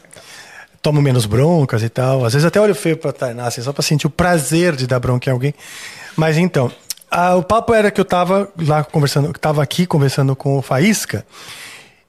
Tomo 0.82 1.02
menos 1.02 1.26
broncas 1.26 1.82
e 1.82 1.90
tal. 1.90 2.24
Às 2.26 2.34
vezes 2.34 2.46
até 2.46 2.60
olho 2.62 2.76
feio 2.76 2.98
pra 2.98 3.12
Tainá, 3.12 3.48
assim, 3.48 3.62
só 3.62 3.74
pra 3.74 3.82
sentir 3.82 4.06
o 4.08 4.10
prazer 4.10 4.76
de 4.76 4.86
dar 4.86 5.00
bronca 5.00 5.30
em 5.30 5.34
alguém. 5.34 5.54
Mas 6.16 6.38
então, 6.38 6.72
ah, 7.12 7.36
o 7.36 7.44
papo 7.44 7.74
era 7.74 7.90
que 7.92 8.00
eu 8.00 8.06
tava 8.06 8.50
lá 8.58 8.84
conversando, 8.84 9.34
que 9.34 9.40
tava 9.40 9.62
aqui 9.64 9.86
conversando 9.86 10.36
com 10.36 10.58
o 10.58 10.62
Faísca. 10.62 11.26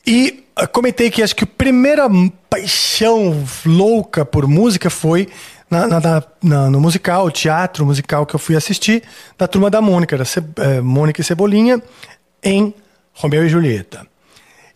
E 0.07 0.45
ah, 0.57 0.66
comentei 0.66 1.11
que 1.11 1.23
acho 1.23 1.35
que 1.37 1.45
a 1.45 1.47
primeira 1.47 2.09
paixão 2.49 3.45
louca 3.64 4.25
por 4.25 4.47
música 4.47 4.90
foi 4.90 5.28
na, 5.71 5.87
na- 5.87 6.23
na- 6.42 6.71
no 6.71 6.80
musical, 6.80 7.30
teatro 7.30 7.87
musical 7.87 8.26
que 8.26 8.35
eu 8.35 8.38
fui 8.40 8.57
assistir, 8.57 9.02
da 9.38 9.47
turma 9.47 9.71
da 9.71 9.80
Mônica, 9.80 10.16
da 10.19 10.25
Ce- 10.25 10.42
eh, 10.57 10.80
Mônica 10.80 11.21
e 11.21 11.25
Cebolinha, 11.25 11.80
em 12.42 12.75
Romeu 13.14 13.45
e 13.45 13.49
Julieta. 13.49 14.07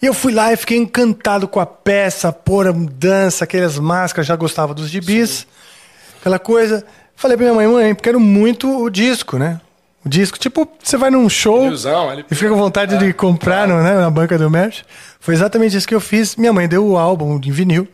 E 0.01 0.07
eu 0.07 0.15
fui 0.15 0.33
lá 0.33 0.53
e 0.53 0.57
fiquei 0.57 0.77
encantado 0.77 1.49
com 1.49 1.59
a 1.59 1.67
peça, 1.67 2.29
a 2.29 2.33
pôr 2.33 2.69
a 2.69 2.73
dança, 2.73 3.43
aquelas 3.45 3.79
máscaras, 3.79 4.27
já 4.27 4.37
gostava 4.37 4.73
dos 4.75 4.89
gibis, 4.89 5.47
aquela 6.21 6.39
coisa. 6.39 6.85
Falei 7.17 7.37
pra 7.37 7.45
minha 7.47 7.55
mãe, 7.55 7.67
mãe, 7.67 7.95
quero 7.95 8.21
muito 8.21 8.83
o 8.85 8.89
disco, 8.91 9.37
né? 9.39 9.61
O 10.05 10.09
disco, 10.09 10.39
tipo, 10.39 10.69
você 10.83 10.97
vai 10.99 11.11
num 11.11 11.29
show 11.31 11.63
ele- 12.13 12.25
e 12.31 12.35
fica 12.35 12.51
com 12.51 12.57
vontade 12.57 12.99
de 12.99 13.13
comprar 13.15 13.67
no, 13.67 13.83
né, 13.83 13.95
na 13.95 14.11
banca 14.11 14.37
do 14.37 14.51
merch. 14.51 14.83
Foi 15.19 15.33
exatamente 15.35 15.77
isso 15.77 15.89
que 15.89 15.95
eu 15.95 16.01
fiz. 16.01 16.37
Minha 16.37 16.53
mãe 16.53 16.69
deu 16.69 16.87
o 16.87 16.99
álbum 16.99 17.39
de 17.41 17.51
vinil. 17.51 17.89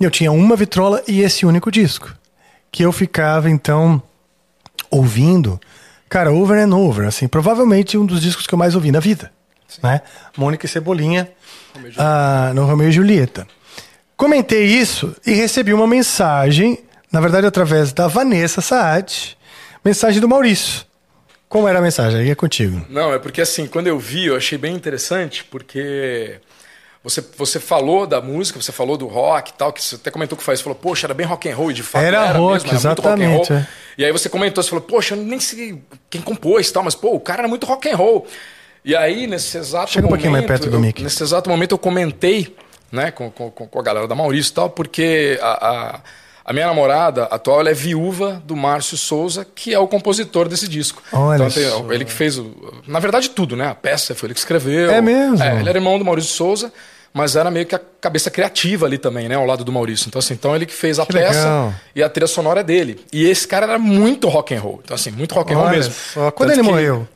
E 0.00 0.04
eu 0.04 0.10
tinha 0.10 0.32
uma 0.32 0.56
vitrola 0.56 1.02
e 1.06 1.20
esse 1.22 1.46
único 1.46 1.70
disco. 1.70 2.12
Que 2.72 2.82
eu 2.84 2.90
ficava, 2.90 3.48
então, 3.48 4.02
ouvindo, 4.90 5.60
cara, 6.08 6.32
over 6.32 6.58
and 6.58 6.74
over. 6.74 7.06
Assim, 7.06 7.28
provavelmente 7.28 7.96
um 7.96 8.04
dos 8.04 8.20
discos 8.20 8.46
que 8.46 8.52
eu 8.54 8.58
mais 8.58 8.74
ouvi 8.74 8.90
na 8.90 9.00
vida. 9.00 9.30
Né? 9.82 10.00
Mônica 10.36 10.66
e 10.66 10.68
Cebolinha 10.68 11.28
ah, 11.98 12.52
no 12.54 12.64
Romeu 12.66 12.88
e 12.88 12.92
Julieta. 12.92 13.46
Comentei 14.16 14.64
isso 14.64 15.14
e 15.26 15.32
recebi 15.32 15.72
uma 15.74 15.86
mensagem, 15.86 16.80
na 17.12 17.20
verdade, 17.20 17.46
através 17.46 17.92
da 17.92 18.08
Vanessa 18.08 18.60
Saad, 18.60 19.36
mensagem 19.84 20.20
do 20.20 20.28
Maurício. 20.28 20.84
Como 21.48 21.68
era 21.68 21.78
a 21.78 21.82
mensagem? 21.82 22.20
Aí 22.20 22.30
é 22.30 22.34
contigo. 22.34 22.84
Não, 22.88 23.12
é 23.14 23.18
porque 23.18 23.40
assim, 23.40 23.66
quando 23.66 23.86
eu 23.86 23.98
vi, 23.98 24.26
eu 24.26 24.36
achei 24.36 24.58
bem 24.58 24.74
interessante, 24.74 25.44
porque 25.44 26.40
você, 27.04 27.24
você 27.36 27.60
falou 27.60 28.04
da 28.06 28.20
música, 28.20 28.60
você 28.60 28.72
falou 28.72 28.96
do 28.96 29.06
rock 29.06 29.50
e 29.50 29.54
tal, 29.54 29.72
que 29.72 29.80
você 29.82 29.94
até 29.94 30.10
comentou 30.10 30.36
que 30.36 30.42
faz, 30.42 30.58
você 30.58 30.64
falou, 30.64 30.76
poxa, 30.76 31.06
era 31.06 31.14
bem 31.14 31.24
rock 31.26 31.48
and 31.48 31.54
roll, 31.54 31.72
de 31.72 31.82
fato 31.84 32.04
Era 32.04 32.32
rock, 32.32 32.64
mesmo, 32.64 32.68
era 32.68 32.74
rock 32.74 32.74
exatamente, 32.74 33.48
roll. 33.48 33.58
é. 33.60 33.68
E 33.96 34.04
aí 34.04 34.10
você 34.12 34.28
comentou, 34.28 34.62
você 34.62 34.68
falou, 34.70 34.84
poxa, 34.84 35.14
eu 35.14 35.22
nem 35.22 35.38
sei 35.38 35.80
quem 36.10 36.20
compôs 36.20 36.68
e 36.68 36.72
tal, 36.72 36.82
mas 36.82 36.94
pô, 36.96 37.14
o 37.14 37.20
cara 37.20 37.42
era 37.42 37.48
muito 37.48 37.64
rock 37.64 37.88
and 37.88 37.96
roll. 37.96 38.26
E 38.84 38.94
aí, 38.94 39.26
nesse 39.26 39.56
exato 39.56 39.90
Chega 39.92 40.06
um 40.06 40.10
momento. 40.10 40.22
pouquinho 40.22 40.32
mais 40.32 40.46
perto 40.46 40.70
do 40.70 40.78
mic. 40.80 41.02
Nesse 41.02 41.22
exato 41.22 41.48
momento 41.48 41.72
eu 41.72 41.78
comentei, 41.78 42.56
né, 42.90 43.10
com, 43.10 43.30
com, 43.30 43.50
com 43.50 43.78
a 43.78 43.82
galera 43.82 44.06
da 44.08 44.14
Maurício 44.14 44.50
e 44.50 44.54
tal, 44.54 44.70
porque 44.70 45.38
a, 45.40 45.68
a, 45.68 46.00
a 46.46 46.52
minha 46.52 46.66
namorada 46.66 47.24
atual 47.24 47.58
ela 47.60 47.70
é 47.70 47.74
viúva 47.74 48.40
do 48.44 48.54
Márcio 48.54 48.96
Souza, 48.96 49.44
que 49.54 49.74
é 49.74 49.78
o 49.78 49.88
compositor 49.88 50.48
desse 50.48 50.68
disco. 50.68 51.02
Olha 51.12 51.44
então, 51.48 51.50
tem- 51.82 51.94
ele 51.94 52.04
que 52.04 52.12
fez 52.12 52.38
o. 52.38 52.54
Na 52.86 53.00
verdade, 53.00 53.30
tudo, 53.30 53.56
né? 53.56 53.66
A 53.68 53.74
peça 53.74 54.14
foi 54.14 54.28
ele 54.28 54.34
que 54.34 54.40
escreveu. 54.40 54.90
É 54.90 55.00
mesmo? 55.00 55.42
É, 55.42 55.58
ele 55.58 55.68
era 55.68 55.76
irmão 55.78 55.98
do 55.98 56.04
Maurício 56.04 56.30
Souza, 56.32 56.72
mas 57.12 57.34
era 57.34 57.50
meio 57.50 57.66
que 57.66 57.74
a 57.74 57.80
cabeça 58.00 58.30
criativa 58.30 58.86
ali 58.86 58.96
também, 58.98 59.28
né? 59.28 59.34
Ao 59.34 59.44
lado 59.44 59.64
do 59.64 59.72
Maurício. 59.72 60.06
Então, 60.08 60.18
assim, 60.20 60.34
então 60.34 60.54
ele 60.54 60.66
que 60.66 60.74
fez 60.74 60.98
a 61.00 61.06
Que 61.06 61.14
peça 61.14 61.38
legal. 61.40 61.74
e 61.96 62.02
a 62.02 62.08
trilha 62.08 62.26
sonora 62.28 62.60
é 62.60 62.62
dele. 62.62 63.00
E 63.12 63.28
esse 63.28 63.48
cara 63.48 63.66
era 63.66 63.78
muito 63.78 64.28
rock 64.28 64.54
and 64.54 64.60
roll. 64.60 64.80
Então, 64.84 64.94
assim, 64.94 65.10
muito 65.10 65.34
rock 65.34 65.52
and 65.52 65.56
roll 65.56 65.66
Olha 65.66 65.76
mesmo. 65.78 65.92
só. 65.94 66.30
Quando 66.30 66.50
Tanto 66.50 66.60
ele 66.60 66.68
morreu? 66.68 67.08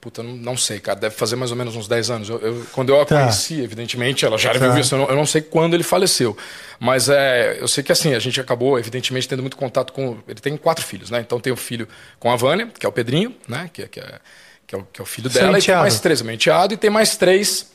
Puta, 0.00 0.22
não, 0.22 0.36
não 0.36 0.56
sei, 0.56 0.78
cara. 0.78 0.98
Deve 1.00 1.14
fazer 1.16 1.34
mais 1.34 1.50
ou 1.50 1.56
menos 1.56 1.74
uns 1.74 1.88
10 1.88 2.08
anos. 2.08 2.28
Eu- 2.28 2.38
eu- 2.38 2.66
quando 2.72 2.90
eu 2.90 3.00
a 3.00 3.04
Tá. 3.04 3.20
conheci, 3.20 3.60
evidentemente, 3.60 4.24
ela 4.24 4.38
já 4.38 4.50
era 4.50 4.58
Tá. 4.60 4.64
viúva, 4.66 4.80
isso, 4.80 4.94
eu 4.94 4.98
não, 5.00 5.08
eu 5.08 5.16
não 5.16 5.26
sei 5.26 5.40
quando 5.42 5.74
ele 5.74 5.82
faleceu. 5.82 6.36
Mas 6.78 7.08
é, 7.08 7.56
eu 7.60 7.66
sei 7.66 7.82
que 7.82 7.90
assim, 7.90 8.14
a 8.14 8.18
gente 8.20 8.40
acabou, 8.40 8.78
evidentemente, 8.78 9.26
tendo 9.28 9.42
muito 9.42 9.56
contato 9.56 9.92
com. 9.92 10.16
Ele 10.28 10.40
tem 10.40 10.56
quatro 10.56 10.84
filhos, 10.84 11.10
né? 11.10 11.18
Então 11.20 11.40
tem 11.40 11.52
o 11.52 11.56
filho 11.56 11.88
com 12.20 12.30
a 12.30 12.36
Vânia, 12.36 12.68
que 12.78 12.86
é 12.86 12.88
o 12.88 12.92
Pedrinho, 12.92 13.34
né? 13.48 13.68
Que, 13.72 13.82
é- 13.82 13.88
que, 13.88 13.98
é, 13.98 14.20
que, 14.68 14.74
é, 14.76 14.78
o, 14.78 14.86
que 14.92 15.00
é 15.00 15.02
o 15.02 15.06
filho 15.06 15.28
Seu 15.28 15.40
dela, 15.42 15.58
e 15.58 15.62
tem 15.62 15.74
mais 15.74 15.98
três, 15.98 16.22
meu 16.22 16.32
enteado, 16.34 16.74
e 16.74 16.76
tem 16.76 16.90
mais 16.90 17.16
três 17.16 17.66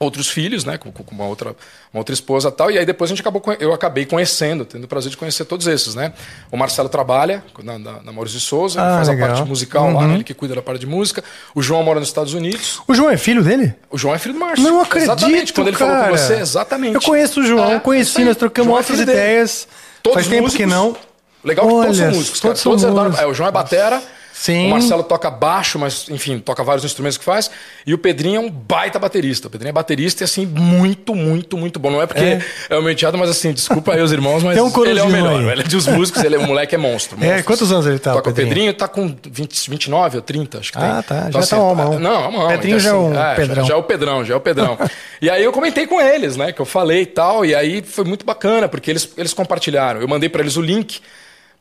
outros 0.00 0.28
filhos, 0.28 0.64
né, 0.64 0.76
com, 0.76 0.90
com 0.90 1.14
uma 1.14 1.24
outra 1.26 1.50
uma 1.92 2.00
outra 2.00 2.12
esposa 2.12 2.48
e 2.48 2.52
tal, 2.52 2.70
e 2.70 2.78
aí 2.78 2.84
depois 2.84 3.08
a 3.10 3.14
gente 3.14 3.20
acabou 3.20 3.40
eu 3.60 3.72
acabei 3.72 4.04
conhecendo, 4.04 4.64
tendo 4.64 4.84
o 4.84 4.88
prazer 4.88 5.10
de 5.10 5.16
conhecer 5.16 5.44
todos 5.44 5.66
esses, 5.68 5.94
né? 5.94 6.12
O 6.50 6.56
Marcelo 6.56 6.88
trabalha 6.88 7.42
na, 7.62 7.78
na, 7.78 8.02
na 8.02 8.12
Maurício 8.12 8.38
de 8.38 8.44
Souza, 8.44 8.80
Ah, 8.82 8.96
faz 8.96 9.08
legal. 9.08 9.28
a 9.30 9.32
parte 9.34 9.48
musical 9.48 9.92
lá, 9.92 10.06
né, 10.08 10.14
ele 10.14 10.24
que 10.24 10.34
cuida 10.34 10.54
da 10.54 10.62
parte 10.62 10.80
de 10.80 10.86
música. 10.86 11.22
O 11.54 11.62
João 11.62 11.82
mora 11.84 12.00
nos 12.00 12.08
Estados 12.08 12.34
Unidos. 12.34 12.80
O 12.88 12.94
João 12.94 13.08
é 13.10 13.16
filho 13.16 13.42
dele? 13.44 13.74
O 13.90 13.96
João 13.96 14.14
é 14.14 14.18
filho 14.18 14.34
do 14.34 14.40
Márcio. 14.40 14.64
Não 14.64 14.80
acredito, 14.80 15.12
Exatamente, 15.12 15.52
quando 15.52 15.68
ele 15.68 15.76
cara. 15.76 15.90
falou 15.92 16.08
com 16.10 16.16
você, 16.18 16.34
exatamente. 16.34 16.94
Eu 16.94 17.00
conheço 17.02 17.40
o 17.40 17.44
João, 17.44 17.72
É, 17.74 17.78
conheci, 17.80 18.24
nós 18.24 18.36
trocamos 18.36 18.66
João 18.66 18.76
é 18.76 18.80
outras 18.80 18.98
dele. 18.98 19.12
ideias. 19.12 19.68
Todos 20.02 20.14
Faz 20.16 20.26
tempo 20.26 20.42
músicos. 20.42 20.64
que 20.66 20.70
não. 20.70 20.96
Legal 21.44 21.66
que 21.66 21.72
todos 21.72 21.96
são 21.96 22.06
Olha, 22.06 22.14
músicos, 22.16 22.40
cara. 22.40 22.48
todos 22.50 22.62
são 22.62 22.72
Todos 22.72 22.84
herdaram- 22.84 23.04
músicos. 23.10 23.24
é, 23.24 23.30
o 23.30 23.34
João 23.34 23.48
é 23.48 23.52
batera. 23.52 24.02
Sim. 24.44 24.66
O 24.66 24.70
Marcelo 24.72 25.02
toca 25.02 25.30
baixo, 25.30 25.78
mas, 25.78 26.06
enfim, 26.10 26.38
toca 26.38 26.62
vários 26.62 26.84
instrumentos 26.84 27.16
que 27.16 27.24
faz. 27.24 27.50
E 27.86 27.94
o 27.94 27.98
Pedrinho 27.98 28.36
é 28.36 28.40
um 28.40 28.50
baita 28.50 28.98
baterista. 28.98 29.48
O 29.48 29.50
Pedrinho 29.50 29.70
é 29.70 29.72
baterista 29.72 30.22
e, 30.22 30.24
assim, 30.26 30.44
muito, 30.44 31.14
muito, 31.14 31.56
muito 31.56 31.78
bom. 31.78 31.90
Não 31.90 32.02
é 32.02 32.06
porque 32.06 32.38
é, 32.68 32.76
o 32.76 32.82
meu 32.82 32.90
enteado, 32.92 33.16
mas, 33.16 33.30
assim, 33.30 33.52
desculpa 33.54 33.94
aí 33.94 34.02
os 34.02 34.12
irmãos, 34.12 34.42
mas 34.42 34.58
um 34.60 34.84
ele 34.84 35.00
é 35.00 35.02
o 35.02 35.08
melhor. 35.08 35.40
aí. 35.40 35.48
Ele 35.48 35.62
é 35.62 35.64
dos 35.64 35.86
músicos, 35.86 36.22
ele 36.22 36.34
é, 36.34 36.38
o 36.38 36.46
moleque 36.46 36.74
é 36.74 36.78
monstro. 36.78 37.16
É, 37.22 37.26
monstro. 37.26 37.44
quantos 37.44 37.72
anos 37.72 37.86
ele 37.86 37.98
tá, 37.98 38.12
o 38.12 38.16
Toca 38.16 38.28
o 38.28 38.32
Pedrinho? 38.34 38.48
Pedrinho 38.50 38.74
tá 38.74 38.86
com 38.86 39.16
20, 39.30 39.70
29 39.70 40.16
ou 40.18 40.22
30, 40.22 40.58
acho 40.58 40.72
que 40.72 40.78
tem. 40.78 40.88
Ah, 40.88 41.02
tá. 41.02 41.20
Já 41.30 41.38
Então, 41.40 41.42
tá 41.46 41.56
um 41.56 41.68
homão. 41.70 41.98
Não, 41.98 42.24
é 42.24 42.28
homão. 42.28 42.48
Pedrinho 42.48 42.78
então, 42.78 42.84
já 42.84 42.90
é 42.90 42.94
um 43.00 43.14
já- 43.14 43.34
Pedrão. 43.34 43.64
Já, 43.64 43.74
é 43.74 43.76
o 43.78 43.82
Pedrão, 43.82 44.24
já 44.26 44.34
é 44.34 44.36
o 44.36 44.40
Pedrão. 44.40 44.78
e 45.22 45.30
aí 45.30 45.42
eu 45.42 45.52
comentei 45.52 45.86
com 45.86 45.98
eles, 46.00 46.36
né, 46.36 46.52
que 46.52 46.60
eu 46.60 46.66
falei 46.66 47.00
e 47.02 47.06
tal, 47.06 47.46
e 47.46 47.54
aí 47.54 47.80
foi 47.82 48.04
muito 48.04 48.26
bacana, 48.26 48.68
porque 48.68 48.90
eles, 48.90 49.08
eles 49.16 49.32
compartilharam. 49.32 50.02
Eu 50.02 50.08
mandei 50.08 50.28
pra 50.28 50.42
eles 50.42 50.56
o 50.58 50.60
link, 50.60 51.00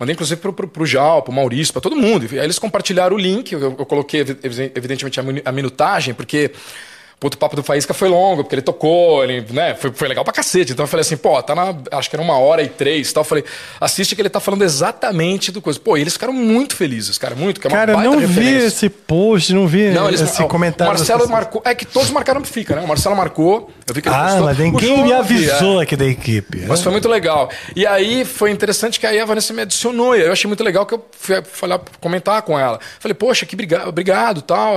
mandei 0.04 0.14
inclusive 0.14 0.40
pro, 0.40 0.54
pro, 0.54 0.68
pro 0.68 0.86
Jal, 0.86 1.22
pro 1.22 1.34
Maurício, 1.34 1.74
pra 1.74 1.82
todo 1.82 1.96
mundo. 1.96 2.28
Aí 2.32 2.38
eles 2.40 2.60
compartilharam 2.60 3.16
o 3.16 3.20
link, 3.20 3.52
eu, 3.52 3.60
eu 3.62 3.86
coloquei 3.86 4.22
evi- 4.22 4.72
evidentemente 4.76 5.20
a 5.20 5.52
minutagem, 5.52 6.14
porque... 6.14 6.52
Puto, 7.24 7.38
papo 7.38 7.56
do 7.56 7.64
Faísca 7.64 7.94
foi 7.94 8.10
longo, 8.10 8.44
porque 8.44 8.56
ele 8.56 8.62
tocou, 8.62 9.24
ele, 9.24 9.46
né, 9.52 9.76
foi, 9.76 9.94
foi 9.94 10.10
legal 10.10 10.26
pra 10.26 10.34
cacete. 10.34 10.74
Então 10.74 10.84
eu 10.84 10.88
falei 10.90 11.00
assim, 11.04 11.16
pô, 11.16 11.42
tá 11.42 11.56
na. 11.56 11.74
Acho 11.94 12.10
que 12.10 12.18
era 12.18 12.22
uma 12.22 12.38
hora 12.38 12.62
e 12.62 12.68
três 12.68 13.10
e 13.10 13.14
tal. 13.14 13.22
Eu 13.22 13.26
falei, 13.26 13.46
assiste 13.80 14.14
que 14.14 14.22
ele 14.22 14.28
tá 14.30 14.42
falando 14.42 14.62
exatamente 14.62 15.50
do 15.50 15.62
coisa. 15.62 15.80
Pô, 15.80 15.96
e 15.96 16.02
eles 16.02 16.12
ficaram 16.12 16.34
muito 16.34 16.76
felizes, 16.76 17.18
cara, 17.18 17.34
muito, 17.34 17.62
que 17.62 17.68
é 17.68 17.70
uma 17.70 17.78
Cara, 17.78 17.96
não 17.96 18.20
vi 18.20 18.26
referência. 18.28 18.68
esse 18.68 18.90
post, 18.90 19.54
não 19.54 19.66
vi 19.68 19.90
Não, 19.92 20.10
eles, 20.10 20.20
esse 20.20 20.44
o 20.44 20.48
comentário. 20.50 20.94
Marcelo 20.94 21.26
marcou. 21.30 21.62
É 21.64 21.74
que 21.74 21.86
todos 21.86 22.10
marcaram 22.12 22.42
que 22.42 22.50
fica, 22.50 22.76
né? 22.76 22.82
O 22.82 22.88
Marcelo 22.90 23.16
marcou. 23.16 23.72
Eu 23.88 23.94
vi 23.96 24.02
que 24.02 24.10
ele 24.10 24.16
Ah, 24.18 24.24
postou. 24.26 24.44
mas 24.44 24.58
ninguém 24.58 24.98
me 24.98 25.04
vi, 25.06 25.14
avisou 25.14 25.80
é. 25.80 25.84
aqui 25.84 25.96
da 25.96 26.06
equipe. 26.06 26.66
Mas 26.68 26.82
foi 26.82 26.92
muito 26.92 27.08
legal. 27.08 27.50
E 27.74 27.88
aí 27.88 28.26
foi 28.26 28.52
interessante 28.52 29.00
que 29.00 29.08
aí 29.08 29.18
a 29.22 29.24
Vanessa 29.26 29.54
me 29.54 29.62
adicionou. 29.62 30.14
E 30.14 30.22
eu 30.24 30.32
achei 30.34 30.48
muito 30.50 30.62
legal 30.62 30.86
que 30.86 30.94
eu 30.94 31.06
fui 31.18 31.42
falar, 31.44 31.80
comentar 32.02 32.42
com 32.42 32.60
ela. 32.60 32.82
Falei, 33.00 33.14
poxa, 33.16 33.46
que 33.46 33.56
briga- 33.56 33.88
obrigado, 33.88 34.42
tal. 34.42 34.76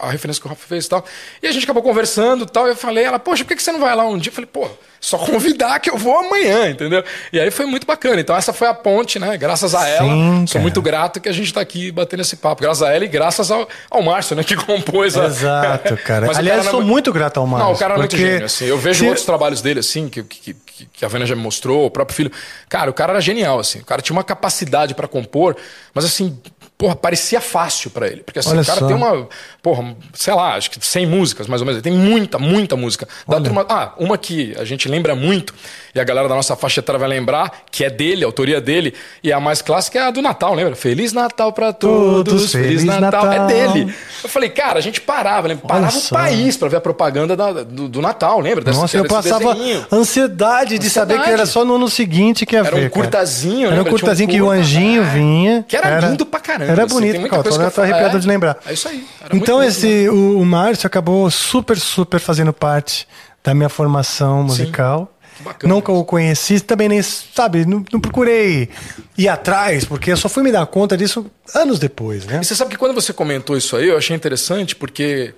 A 0.00 0.10
referência 0.12 0.40
que 0.40 0.46
o 0.46 0.50
Rafa 0.50 0.64
fez 0.64 0.86
e 0.86 0.88
tal. 0.88 1.04
E 1.42 1.48
a 1.48 1.50
gente 1.52 1.66
acabou 1.72 1.82
conversando 1.82 2.46
tal. 2.46 2.68
Eu 2.68 2.76
falei, 2.76 3.04
ela, 3.04 3.18
poxa, 3.18 3.44
por 3.44 3.56
que 3.56 3.62
você 3.62 3.72
não 3.72 3.80
vai 3.80 3.94
lá 3.96 4.04
um 4.06 4.18
dia? 4.18 4.30
Eu 4.30 4.34
falei, 4.34 4.48
pô, 4.52 4.68
só 5.00 5.18
convidar 5.18 5.80
que 5.80 5.90
eu 5.90 5.96
vou 5.96 6.16
amanhã, 6.16 6.68
entendeu? 6.70 7.02
E 7.32 7.40
aí 7.40 7.50
foi 7.50 7.66
muito 7.66 7.86
bacana. 7.86 8.20
Então 8.20 8.36
essa 8.36 8.52
foi 8.52 8.68
a 8.68 8.74
ponte, 8.74 9.18
né? 9.18 9.36
Graças 9.36 9.74
a 9.74 9.88
ela. 9.88 10.06
Sim, 10.08 10.46
sou 10.46 10.60
muito 10.60 10.80
grato 10.80 11.20
que 11.20 11.28
a 11.28 11.32
gente 11.32 11.52
tá 11.52 11.60
aqui 11.60 11.90
batendo 11.90 12.20
esse 12.20 12.36
papo. 12.36 12.62
Graças 12.62 12.82
a 12.82 12.92
ela 12.94 13.04
e 13.04 13.08
graças 13.08 13.50
ao, 13.50 13.68
ao 13.90 14.02
Márcio, 14.02 14.36
né? 14.36 14.44
Que 14.44 14.54
compôs 14.64 15.16
a. 15.16 15.24
Exato, 15.26 15.96
cara. 15.98 16.26
Mas 16.28 16.38
Aliás, 16.38 16.60
cara 16.60 16.70
sou 16.70 16.80
não- 16.80 16.86
muito 16.88 17.12
grato 17.12 17.40
ao 17.40 17.46
Márcio. 17.46 17.66
Não, 17.68 17.74
o 17.74 17.78
cara 17.78 17.94
é 17.94 17.98
muito 17.98 18.10
porque 18.10 18.24
gênio, 18.26 18.46
assim. 18.46 18.64
Eu 18.66 18.78
vejo 18.78 19.00
se- 19.00 19.06
outros 19.08 19.26
trabalhos 19.26 19.60
dele, 19.60 19.80
assim, 19.80 20.08
que, 20.08 20.22
que, 20.22 20.54
que, 20.54 20.86
que 20.86 21.04
a 21.04 21.08
Vânia 21.08 21.26
já 21.26 21.34
me 21.34 21.42
mostrou, 21.42 21.86
o 21.86 21.90
próprio 21.90 22.14
filho. 22.14 22.32
Cara, 22.68 22.88
o 22.90 22.94
cara 22.94 23.12
era 23.12 23.20
genial, 23.20 23.58
assim. 23.58 23.80
O 23.80 23.84
cara 23.84 24.00
tinha 24.02 24.14
uma 24.14 24.24
capacidade 24.24 24.94
pra 24.94 25.08
compor, 25.08 25.56
mas 25.92 26.04
assim, 26.04 26.38
porra, 26.82 26.96
parecia 26.96 27.40
fácil 27.40 27.90
pra 27.92 28.08
ele. 28.08 28.24
Porque 28.24 28.40
assim, 28.40 28.50
Olha 28.50 28.62
o 28.62 28.66
cara 28.66 28.80
só. 28.80 28.86
tem 28.88 28.96
uma, 28.96 29.28
porra, 29.62 29.94
sei 30.12 30.34
lá, 30.34 30.56
acho 30.56 30.68
que 30.68 30.84
100 30.84 31.06
músicas, 31.06 31.46
mais 31.46 31.62
ou 31.62 31.66
menos. 31.66 31.80
Ele 31.80 31.82
tem 31.84 31.92
muita, 31.92 32.40
muita 32.40 32.76
música. 32.76 33.06
Da 33.28 33.40
turma, 33.40 33.64
ah, 33.68 33.94
uma 33.96 34.18
que 34.18 34.52
a 34.58 34.64
gente 34.64 34.88
lembra 34.88 35.14
muito, 35.14 35.54
e 35.94 36.00
a 36.00 36.04
galera 36.04 36.28
da 36.28 36.34
nossa 36.34 36.56
faixa 36.56 36.80
etária 36.80 36.98
vai 36.98 37.08
lembrar, 37.08 37.62
que 37.70 37.84
é 37.84 37.90
dele, 37.90 38.24
a 38.24 38.26
autoria 38.26 38.60
dele, 38.60 38.94
e 39.22 39.32
a 39.32 39.38
mais 39.38 39.60
clássica 39.62 39.98
é 39.98 40.02
a 40.02 40.10
do 40.10 40.22
Natal, 40.22 40.54
lembra? 40.54 40.74
Feliz 40.74 41.12
Natal 41.12 41.52
pra 41.52 41.72
todos, 41.72 42.24
Todos, 42.32 42.52
Feliz, 42.52 42.68
Feliz 42.68 42.84
Natal. 42.84 43.26
Natal. 43.26 43.32
É 43.32 43.46
dele. 43.46 43.94
Eu 44.22 44.28
falei, 44.28 44.48
cara, 44.48 44.78
a 44.78 44.82
gente 44.82 45.00
parava, 45.00 45.48
lembra? 45.48 45.66
Parava 45.66 45.96
o 45.96 46.08
país 46.08 46.56
pra 46.56 46.68
ver 46.68 46.76
a 46.76 46.80
propaganda 46.80 47.36
da- 47.36 47.52
do, 47.62 47.88
do 47.88 48.00
Natal, 48.00 48.40
lembra? 48.40 48.64
Desse- 48.64 48.78
Nossa, 48.78 48.96
eu 48.96 49.04
passava 49.06 49.52
desenhinho. 49.54 49.86
ansiedade 49.92 50.78
de 50.78 50.88
saber 50.90 51.20
que 51.22 51.30
era 51.30 51.46
só 51.46 51.64
no 51.64 51.74
ano 51.76 51.88
seguinte 51.88 52.44
que 52.46 52.54
ia 52.54 52.60
Era 52.60 52.68
um 52.76 52.78
ver, 52.80 52.90
cara. 52.90 53.02
curtazinho, 53.02 53.66
Era 53.66 53.68
um? 53.68 53.78
Tinha 53.78 53.82
um 53.82 53.90
curtazinho 53.90 54.28
que 54.28 54.40
o 54.40 54.50
anjinho 54.50 55.02
é. 55.02 55.06
vinha. 55.06 55.64
Que 55.66 55.76
era, 55.76 56.00
lindo 56.00 56.24
pra 56.26 56.40
caramba. 56.40 56.70
Era 56.72 56.84
assim, 56.84 56.94
bonito, 56.94 57.14
muita 57.20 57.28
cara. 57.30 57.42
coisa 57.42 57.58
tô 57.58 57.64
eu 57.64 57.70
falo. 57.70 57.88
arrepiado 57.88 58.16
É, 58.16 58.20
de 58.20 58.28
lembrar. 58.28 58.56
É 58.66 58.72
isso 58.72 58.88
aí. 58.88 59.04
Era 59.24 59.36
Então 59.36 59.62
esse, 59.62 60.08
o, 60.08 60.38
o 60.40 60.44
Márcio 60.46 60.86
acabou 60.86 61.30
super, 61.30 61.78
super 61.78 62.20
fazendo 62.20 62.52
parte 62.52 63.06
da 63.44 63.54
minha 63.54 63.68
formação 63.68 64.42
musical. 64.44 65.06
Que 65.06 65.21
bacana 65.42 65.72
Nunca 65.72 65.92
o 65.92 66.04
conheci, 66.04 66.60
também 66.60 66.88
nem, 66.88 67.02
sabe, 67.02 67.66
não, 67.66 67.84
não 67.92 68.00
procurei 68.00 68.68
ir 69.16 69.28
atrás, 69.28 69.84
porque 69.84 70.12
eu 70.12 70.16
só 70.16 70.28
fui 70.28 70.42
me 70.42 70.52
dar 70.52 70.64
conta 70.66 70.96
disso 70.96 71.30
anos 71.54 71.78
depois, 71.78 72.26
né? 72.26 72.40
E 72.42 72.44
você 72.44 72.54
sabe 72.54 72.70
que 72.70 72.76
quando 72.76 72.94
você 72.94 73.12
comentou 73.12 73.56
isso 73.56 73.76
aí, 73.76 73.88
eu 73.88 73.96
achei 73.96 74.16
interessante, 74.16 74.74
porque 74.74 75.34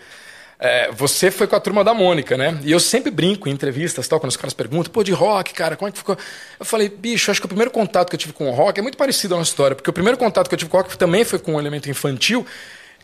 é, 0.58 0.90
você 0.92 1.30
foi 1.30 1.46
com 1.46 1.56
a 1.56 1.60
turma 1.60 1.82
da 1.82 1.92
Mônica, 1.92 2.36
né? 2.36 2.58
E 2.62 2.70
eu 2.70 2.80
sempre 2.80 3.10
brinco 3.10 3.48
em 3.48 3.52
entrevistas, 3.52 4.06
tal, 4.06 4.20
quando 4.20 4.30
os 4.30 4.36
caras 4.36 4.54
perguntam, 4.54 4.92
pô, 4.92 5.02
de 5.02 5.12
rock, 5.12 5.52
cara, 5.52 5.76
como 5.76 5.88
é 5.88 5.92
que 5.92 5.98
ficou? 5.98 6.16
Eu 6.58 6.64
falei, 6.64 6.88
bicho, 6.88 7.30
acho 7.30 7.40
que 7.40 7.46
o 7.46 7.48
primeiro 7.48 7.70
contato 7.70 8.08
que 8.08 8.14
eu 8.14 8.18
tive 8.18 8.32
com 8.32 8.48
o 8.48 8.52
rock 8.52 8.78
é 8.78 8.82
muito 8.82 8.96
parecido 8.96 9.34
a 9.34 9.38
nossa 9.38 9.50
história, 9.50 9.74
porque 9.74 9.90
o 9.90 9.92
primeiro 9.92 10.16
contato 10.16 10.48
que 10.48 10.54
eu 10.54 10.58
tive 10.58 10.70
com 10.70 10.78
o 10.78 10.80
rock 10.80 10.96
também 10.96 11.24
foi 11.24 11.38
com 11.38 11.54
um 11.54 11.58
elemento 11.58 11.90
infantil, 11.90 12.46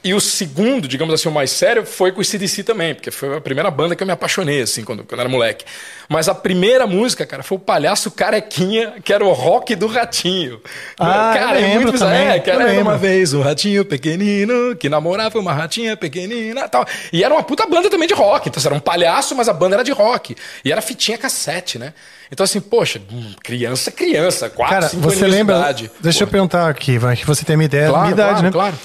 E 0.02 0.14
o 0.14 0.21
segundo, 0.21 0.88
digamos 0.88 1.12
assim, 1.12 1.28
o 1.28 1.33
mais 1.33 1.50
sério, 1.50 1.85
foi 1.85 2.11
com 2.11 2.23
o 2.23 2.25
CDC 2.25 2.62
também, 2.62 2.95
porque 2.95 3.11
foi 3.11 3.37
a 3.37 3.40
primeira 3.40 3.71
banda 3.71 3.95
que 3.95 4.02
eu 4.02 4.07
me 4.07 4.12
apaixonei, 4.14 4.62
assim, 4.62 4.83
quando, 4.83 5.04
quando 5.04 5.21
era 5.21 5.28
moleque. 5.28 5.62
Mas 6.09 6.26
a 6.26 6.35
primeira 6.35 6.87
música, 6.87 7.26
cara, 7.26 7.42
foi 7.42 7.57
o 7.59 7.61
Palhaço 7.61 8.11
Carequinha, 8.11 8.95
que 9.04 9.12
era 9.12 9.23
o 9.23 9.30
rock 9.33 9.76
do 9.76 9.87
Ratinho. 9.87 10.59
Ah, 10.99 11.35
cara, 11.38 11.61
eu 11.61 11.66
é 11.66 11.75
muito 11.75 11.92
bizarro. 11.92 12.12
também, 12.12 12.28
É, 12.28 12.38
que 12.40 12.49
eu 12.49 12.54
era 12.54 12.64
lembro. 12.64 12.83
uma 12.83 12.97
vez 12.97 13.35
um 13.35 13.42
ratinho 13.42 13.85
pequenino 13.85 14.75
que 14.75 14.88
namorava 14.88 15.38
uma 15.38 15.52
ratinha 15.52 15.95
pequenina 15.97 16.66
tal. 16.66 16.87
E 17.12 17.23
era 17.23 17.35
uma 17.35 17.42
puta 17.42 17.66
banda 17.66 17.90
também 17.90 18.09
de 18.09 18.14
rock. 18.14 18.49
Então, 18.49 18.59
assim, 18.59 18.69
era 18.69 18.75
um 18.75 18.80
palhaço, 18.80 19.35
mas 19.37 19.50
a 19.50 19.52
banda 19.52 19.76
era 19.76 19.85
de 19.85 19.92
rock. 19.92 20.35
E 20.64 20.73
era 20.73 20.80
fitinha 20.80 21.19
cassete, 21.19 21.78
né? 21.78 21.92
Então, 22.33 22.45
assim, 22.45 22.59
poxa, 22.61 23.02
hum, 23.12 23.35
criança, 23.42 23.90
criança, 23.90 24.49
4, 24.49 24.75
Cara, 24.75 24.88
5 24.88 25.02
você 25.02 25.26
lembra. 25.26 25.57
de 25.57 25.61
idade. 25.61 25.90
Deixa 26.00 26.23
eu 26.23 26.26
Porra. 26.26 26.33
perguntar 26.33 26.69
aqui, 26.71 26.97
vai, 26.97 27.16
que 27.16 27.26
você 27.26 27.45
tem 27.45 27.54
uma 27.57 27.64
ideia 27.64 27.85
da 27.87 27.90
Claro, 27.90 28.02
minha 28.04 28.14
idade, 28.14 28.30
claro, 28.30 28.45
né? 28.47 28.50
claro. 28.52 28.78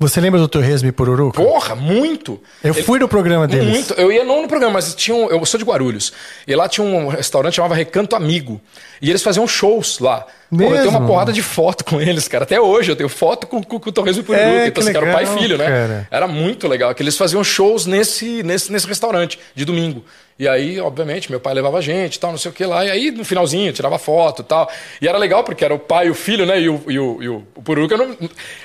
Você 0.00 0.18
lembra 0.18 0.40
do 0.40 0.48
Torresmo 0.48 0.90
Pururuca? 0.94 1.42
Porra, 1.42 1.74
muito. 1.74 2.40
Eu 2.64 2.72
Ele- 2.72 2.82
fui 2.82 2.98
no 2.98 3.06
programa 3.06 3.46
deles. 3.46 3.68
Muito. 3.68 3.92
Eu 3.94 4.10
ia 4.10 4.24
não 4.24 4.40
no 4.40 4.48
programa, 4.48 4.72
mas 4.72 4.94
tinha 4.94 5.14
um, 5.14 5.28
eu 5.28 5.44
sou 5.44 5.58
de 5.58 5.64
Guarulhos. 5.64 6.10
E 6.46 6.56
lá 6.56 6.66
tinha 6.70 6.82
um 6.82 7.08
restaurante 7.08 7.52
que 7.52 7.56
chamava 7.56 7.74
Recanto 7.74 8.16
Amigo. 8.16 8.58
E 9.02 9.10
eles 9.10 9.22
faziam 9.22 9.46
shows 9.46 9.98
lá. 9.98 10.26
Porra, 10.50 10.64
eu 10.64 10.68
tenho 10.78 10.88
uma 10.88 11.00
Mesmo? 11.00 11.06
porrada 11.06 11.32
de 11.34 11.42
foto 11.42 11.84
com 11.84 12.00
eles, 12.00 12.26
cara. 12.28 12.44
Até 12.44 12.58
hoje 12.58 12.90
eu 12.90 12.96
tenho 12.96 13.10
foto 13.10 13.46
com, 13.46 13.62
com, 13.62 13.78
com 13.78 13.90
o 13.90 13.92
Torres 13.92 14.16
e 14.16 14.22
Pururuca. 14.22 14.48
É, 14.50 14.66
então, 14.68 14.82
que 14.82 14.90
que 14.90 14.96
era 14.96 15.06
o 15.06 15.12
pai 15.12 15.24
e 15.24 15.26
legal, 15.26 15.38
filho, 15.38 15.58
né? 15.58 15.66
cara. 15.66 16.08
Era 16.10 16.26
muito 16.26 16.66
legal. 16.66 16.94
Que 16.94 17.02
eles 17.02 17.18
faziam 17.18 17.44
shows 17.44 17.84
nesse, 17.84 18.42
nesse, 18.42 18.72
nesse 18.72 18.86
restaurante 18.86 19.38
de 19.54 19.66
domingo. 19.66 20.02
E 20.40 20.48
aí, 20.48 20.80
obviamente, 20.80 21.30
meu 21.30 21.38
pai 21.38 21.52
levava 21.52 21.76
a 21.76 21.80
gente 21.82 22.14
e 22.14 22.18
tal, 22.18 22.30
não 22.30 22.38
sei 22.38 22.50
o 22.50 22.54
que 22.54 22.64
lá. 22.64 22.82
E 22.86 22.90
aí, 22.90 23.10
no 23.10 23.26
finalzinho, 23.26 23.70
tirava 23.74 23.98
foto 23.98 24.40
e 24.40 24.44
tal. 24.46 24.70
E 24.98 25.06
era 25.06 25.18
legal 25.18 25.44
porque 25.44 25.62
era 25.62 25.74
o 25.74 25.78
pai 25.78 26.06
e 26.06 26.10
o 26.10 26.14
filho, 26.14 26.46
né? 26.46 26.58
E 26.58 26.66
o, 26.66 26.82
e 26.88 26.98
o, 26.98 27.22
e 27.22 27.28
o, 27.28 27.40
Pururuca 27.62 27.94
não- 27.94 28.16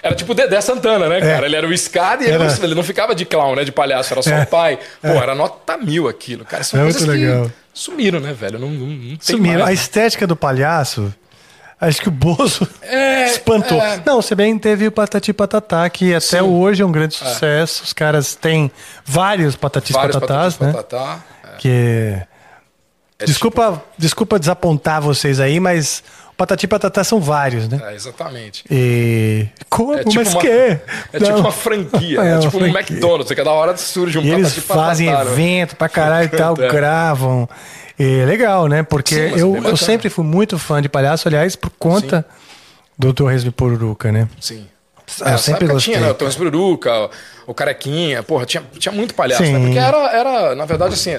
era 0.02 0.16
tipo 0.16 0.32
o 0.32 0.36
Dedé 0.36 0.62
Santana, 0.62 1.10
né, 1.10 1.20
cara? 1.20 1.46
Ele 1.46 1.56
era 1.58 1.68
o 1.68 1.74
escada 1.74 2.24
e 2.24 2.28
ele, 2.28 2.36
Era. 2.36 2.46
não- 2.46 2.64
ele 2.64 2.76
não 2.76 2.84
ficava 2.84 3.14
de 3.14 3.26
clown, 3.26 3.56
né? 3.58 3.66
De 3.66 3.74
palhaço, 3.74 4.14
era 4.14 4.22
só 4.22 4.30
É. 4.30 4.44
o 4.44 4.48
pai. 4.48 4.80
Pô, 5.02 5.10
era 5.10 5.36
nota 5.36 5.76
mil 5.78 6.08
aquilo, 6.08 6.46
cara. 6.46 6.64
São 6.64 6.80
É 6.80 6.84
coisas 6.84 7.06
muito 7.06 7.20
que 7.20 7.26
legal. 7.26 7.52
sumiram, 7.74 8.20
né, 8.22 8.32
velho? 8.32 8.58
Não, 8.58 8.70
não, 8.70 8.88
não 8.88 9.18
Sumiram. 9.20 9.62
A 9.64 9.66
mais. 9.66 9.82
estética 9.82 10.26
do 10.26 10.36
palhaço. 10.38 11.14
Acho 11.82 12.02
que 12.02 12.08
o 12.08 12.12
Bozo 12.12 12.66
É, 12.82 13.26
espantou. 13.36 13.82
é. 13.82 14.02
Não, 14.06 14.22
se 14.22 14.34
bem 14.34 14.58
teve 14.58 14.88
o 14.88 14.92
Patati 14.94 15.34
Patatá, 15.34 15.90
que 15.90 16.16
até 16.16 16.42
hoje 16.42 16.82
é 16.82 16.86
um 16.86 16.92
grande 16.92 17.16
sucesso. 17.16 17.84
Os 17.84 17.92
caras 17.92 18.34
têm 18.34 18.72
vários 19.04 19.58
Patatis 19.58 19.92
Vários 19.94 20.16
Patatás, 20.16 20.54
patatis 20.56 20.60
né? 20.74 20.82
patatá. 20.82 21.35
É. 21.56 21.60
Que. 21.60 22.22
É 23.18 23.26
desculpa, 23.26 23.82
desculpa 23.98 24.38
desapontar 24.38 25.02
vocês 25.02 25.40
aí, 25.40 25.58
mas 25.60 26.04
o 26.34 26.36
Patati 26.36 26.68
Patatá 26.68 27.02
são 27.02 27.22
vários, 27.22 27.70
né? 27.70 27.82
É, 27.82 27.96
exatamente. 27.96 28.64
E. 28.70 29.48
Como? 29.70 29.94
É 29.94 30.04
tipo 30.04 30.16
mas 30.16 30.34
uma, 30.34 30.42
que? 30.42 30.48
é 30.50 30.80
tipo 31.14 31.30
Não. 31.30 31.40
uma 31.40 31.52
franquia, 31.52 32.20
É 32.22 32.36
é, 32.36 32.40
tipo 32.40 32.58
um 32.58 32.60
franquia. 32.60 32.80
McDonald's, 32.80 33.30
que 33.30 33.36
cada 33.36 33.52
hora 33.52 33.78
surge 33.78 34.20
um 34.20 34.22
E 34.22 34.32
eles 34.32 34.50
patati 34.50 34.62
patatá, 34.68 34.86
fazem 34.88 35.12
né? 35.12 35.22
evento 35.22 35.76
pra 35.78 35.88
caralho 35.88 36.26
e 36.26 36.38
tal, 36.38 36.56
É. 36.62 36.68
gravam. 36.68 37.48
E 37.98 38.20
é 38.20 38.26
legal, 38.26 38.68
né? 38.68 38.84
Porque 38.84 39.16
Sim, 39.30 39.40
eu, 39.40 39.56
eu 39.64 39.78
sempre 39.78 40.10
fui 40.10 40.26
muito 40.26 40.60
fã 40.60 40.82
de 40.82 40.90
palhaço, 40.90 41.26
aliás, 41.30 41.56
por 41.56 41.70
conta 41.80 42.26
do 43.00 43.14
Torresmo 43.14 43.48
e 43.48 43.52
Pururuca, 43.54 44.12
né? 44.12 44.28
Sim. 44.42 44.68
Ah, 45.22 45.34
eu 45.34 45.38
sempre 45.38 45.68
gostei, 45.68 45.94
tinha, 45.94 46.06
né? 46.06 46.12
O. 46.12 46.16
Thomas 46.16 46.36
Bruruca, 46.36 47.10
o 47.46 47.54
Carequinha, 47.54 48.24
porra, 48.24 48.46
tinha, 48.46 48.64
tinha 48.78 48.92
muito 48.92 49.14
palhaço, 49.14 49.46
Sim. 49.46 49.54
né? 49.54 49.60
Porque 49.60 49.78
era, 49.78 49.98
era, 50.12 50.56
na 50.56 50.66
verdade, 50.66 50.94
assim, 50.94 51.18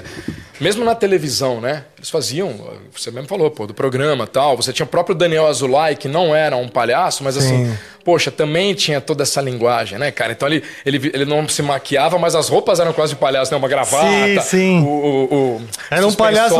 mesmo 0.59 0.83
na 0.83 0.95
televisão, 0.95 1.61
né? 1.61 1.85
Eles 1.97 2.09
faziam, 2.09 2.53
você 2.93 3.11
mesmo 3.11 3.27
falou, 3.27 3.49
pô, 3.49 3.65
do 3.65 3.73
programa 3.73 4.25
e 4.25 4.27
tal. 4.27 4.57
Você 4.57 4.73
tinha 4.73 4.85
o 4.85 4.89
próprio 4.89 5.15
Daniel 5.15 5.47
Azulay, 5.47 5.95
que 5.95 6.07
não 6.07 6.35
era 6.35 6.55
um 6.55 6.67
palhaço, 6.67 7.23
mas 7.23 7.37
assim, 7.37 7.67
Sim. 7.67 7.77
Poxa, 8.07 8.31
também 8.31 8.73
tinha 8.73 9.01
toda 9.01 9.23
essa 9.23 9.41
linguagem, 9.41 9.99
né, 9.99 10.11
cara? 10.11 10.31
Então 10.31 10.47
ele, 10.47 10.63
ele, 10.85 11.11
ele 11.13 11.25
não 11.25 11.45
se 11.49 11.61
maquiava, 11.61 12.17
mas 12.17 12.35
as 12.35 12.47
roupas 12.47 12.79
eram 12.79 12.93
quase 12.93 13.11
de 13.15 13.19
palhaço, 13.19 13.51
né? 13.51 13.57
Uma 13.57 13.67
gravata, 13.67 14.07
Sim, 14.07 14.39
sim. 14.43 14.79
O, 14.81 14.87
o, 14.87 15.35
o 15.57 15.61
Era 15.91 16.07
um 16.07 16.13
palhaço 16.13 16.55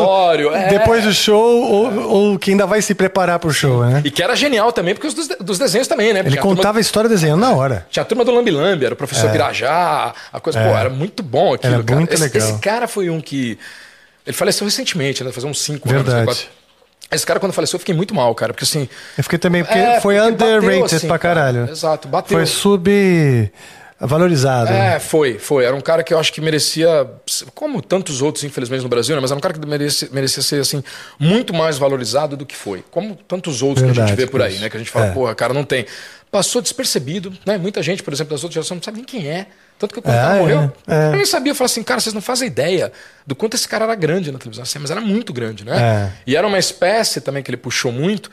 é. 0.54 0.68
depois 0.68 1.06
do 1.06 1.14
show 1.14 1.64
ou, 1.64 2.10
ou 2.10 2.38
que 2.40 2.52
ainda 2.52 2.66
vai 2.66 2.82
se 2.82 2.94
preparar 2.94 3.40
pro 3.40 3.50
show, 3.54 3.86
né? 3.86 4.02
E 4.04 4.12
que 4.12 4.22
era 4.22 4.36
genial 4.36 4.74
também, 4.74 4.94
porque 4.94 5.08
os 5.08 5.14
dos, 5.14 5.30
dos 5.40 5.58
desenhos 5.58 5.88
também, 5.88 6.12
né? 6.12 6.20
Ele 6.20 6.32
Tinha 6.32 6.42
a 6.42 6.44
turma- 6.44 6.58
contava 6.58 6.80
a 6.80 6.82
história 6.82 7.10
desenhando 7.10 7.40
na 7.40 7.52
hora. 7.54 7.88
tinha 7.90 8.04
a 8.04 8.06
turma 8.06 8.26
do 8.26 8.32
Lambi 8.32 8.52
Lambi, 8.52 8.84
era 8.84 8.94
o 8.94 8.98
professor 8.98 9.32
Pirajá, 9.32 10.14
a 10.34 10.40
coisa, 10.42 10.60
pô, 10.62 10.68
era 10.78 10.90
muito 10.90 11.24
bom 11.24 11.54
aquilo, 11.54 11.72
É. 11.72 11.76
Era 11.76 11.84
cara. 11.86 11.98
muito 11.98 12.14
esse, 12.14 12.24
legal. 12.24 12.50
esse 12.50 12.60
cara 12.60 12.90
foi 12.90 13.10
um 13.10 13.22
que. 13.22 13.58
Ele 14.26 14.36
faleceu 14.36 14.66
recentemente, 14.66 15.24
né? 15.24 15.32
Fazer 15.32 15.48
uns 15.48 15.62
5 15.62 15.90
anos. 15.90 16.04
Verdade. 16.04 16.26
quatro. 16.26 16.57
Esse 17.10 17.26
cara, 17.26 17.40
quando 17.40 17.54
faleceu, 17.54 17.78
eu 17.78 17.80
fiquei 17.80 17.96
muito 17.96 18.14
mal, 18.14 18.34
cara, 18.36 18.54
porque 18.54 18.66
assim. 18.66 18.90
Eu 19.18 19.24
fiquei 19.24 19.40
também, 19.40 19.64
porque 19.64 19.80
É, 19.80 20.02
foi 20.02 20.16
porque 20.18 20.32
bateu, 20.32 20.58
underrated 20.58 20.96
assim, 20.96 21.08
pra 21.08 21.18
cara. 21.18 21.36
caralho. 21.42 21.70
Exato, 21.72 22.08
bateu. 22.08 22.38
Foi 22.38 22.46
subvalorizado. 24.00 24.70
né? 24.72 24.96
É, 24.96 25.00
foi, 25.00 25.40
foi. 25.40 25.64
Era 25.66 25.76
um 25.76 25.82
cara 25.82 26.04
que 26.04 26.14
eu 26.14 26.20
acho 26.20 26.32
que 26.34 26.42
merecia, 26.42 27.10
como 27.56 27.82
tantos 27.82 28.22
outros, 28.22 28.44
infelizmente, 28.44 28.84
no 28.84 28.90
Brasil, 28.90 29.16
né? 29.16 29.22
Mas 29.22 29.32
era 29.32 29.38
um 29.38 29.42
cara 29.42 29.54
que 29.54 29.66
merecia, 29.66 30.10
merecia 30.12 30.44
ser, 30.44 30.62
assim, 30.62 30.84
muito 31.20 31.54
mais 31.54 31.78
valorizado 31.78 32.36
do 32.38 32.46
que 32.46 32.56
foi. 32.56 32.84
Como 32.92 33.16
tantos 33.28 33.62
outros 33.62 33.80
que 33.84 33.90
a 33.90 33.94
Verdade, 33.94 34.10
gente 34.10 34.18
vê 34.18 34.28
por 34.28 34.42
aí, 34.42 34.58
né? 34.60 34.70
Que 34.70 34.76
a 34.78 34.80
gente 34.80 34.92
fala, 34.92 35.08
É. 35.08 35.12
porra, 35.12 35.34
cara, 35.34 35.54
não 35.54 35.64
tem. 35.64 35.86
Passou 36.30 36.62
despercebido, 36.62 37.34
né? 37.46 37.58
Muita 37.58 37.82
gente, 37.82 38.04
por 38.04 38.14
exemplo, 38.14 38.32
das 38.34 38.44
outras 38.44 38.56
gerações 38.56 38.78
não 38.80 38.84
sabe 38.84 38.98
nem 38.98 39.06
quem 39.06 39.28
é. 39.30 39.48
Tanto 39.78 39.94
que 39.94 40.02
quando 40.02 40.16
o 40.16 40.18
cara 40.18 40.36
é, 40.36 40.40
morreu, 40.40 40.74
é. 40.88 41.08
eu 41.08 41.18
nem 41.18 41.26
sabia. 41.26 41.52
Eu 41.52 41.56
falei 41.56 41.72
assim, 41.72 41.84
cara, 41.84 42.00
vocês 42.00 42.14
não 42.14 42.22
fazem 42.22 42.48
ideia 42.48 42.92
do 43.26 43.36
quanto 43.36 43.56
esse 43.56 43.68
cara 43.68 43.86
era 43.86 43.96
grande 43.96 44.32
na 44.32 44.40
televisão. 44.40 44.64
Assim, 44.64 44.80
mas 44.80 44.90
era 44.90 45.02
muito 45.02 45.32
grande, 45.32 45.64
né? 45.64 45.78
É. 45.78 46.12
E 46.26 46.36
era 46.36 46.48
uma 46.48 46.58
espécie 46.58 47.22
também 47.22 47.44
que 47.44 47.50
ele 47.50 47.58
puxou 47.58 47.92
muito 47.92 48.32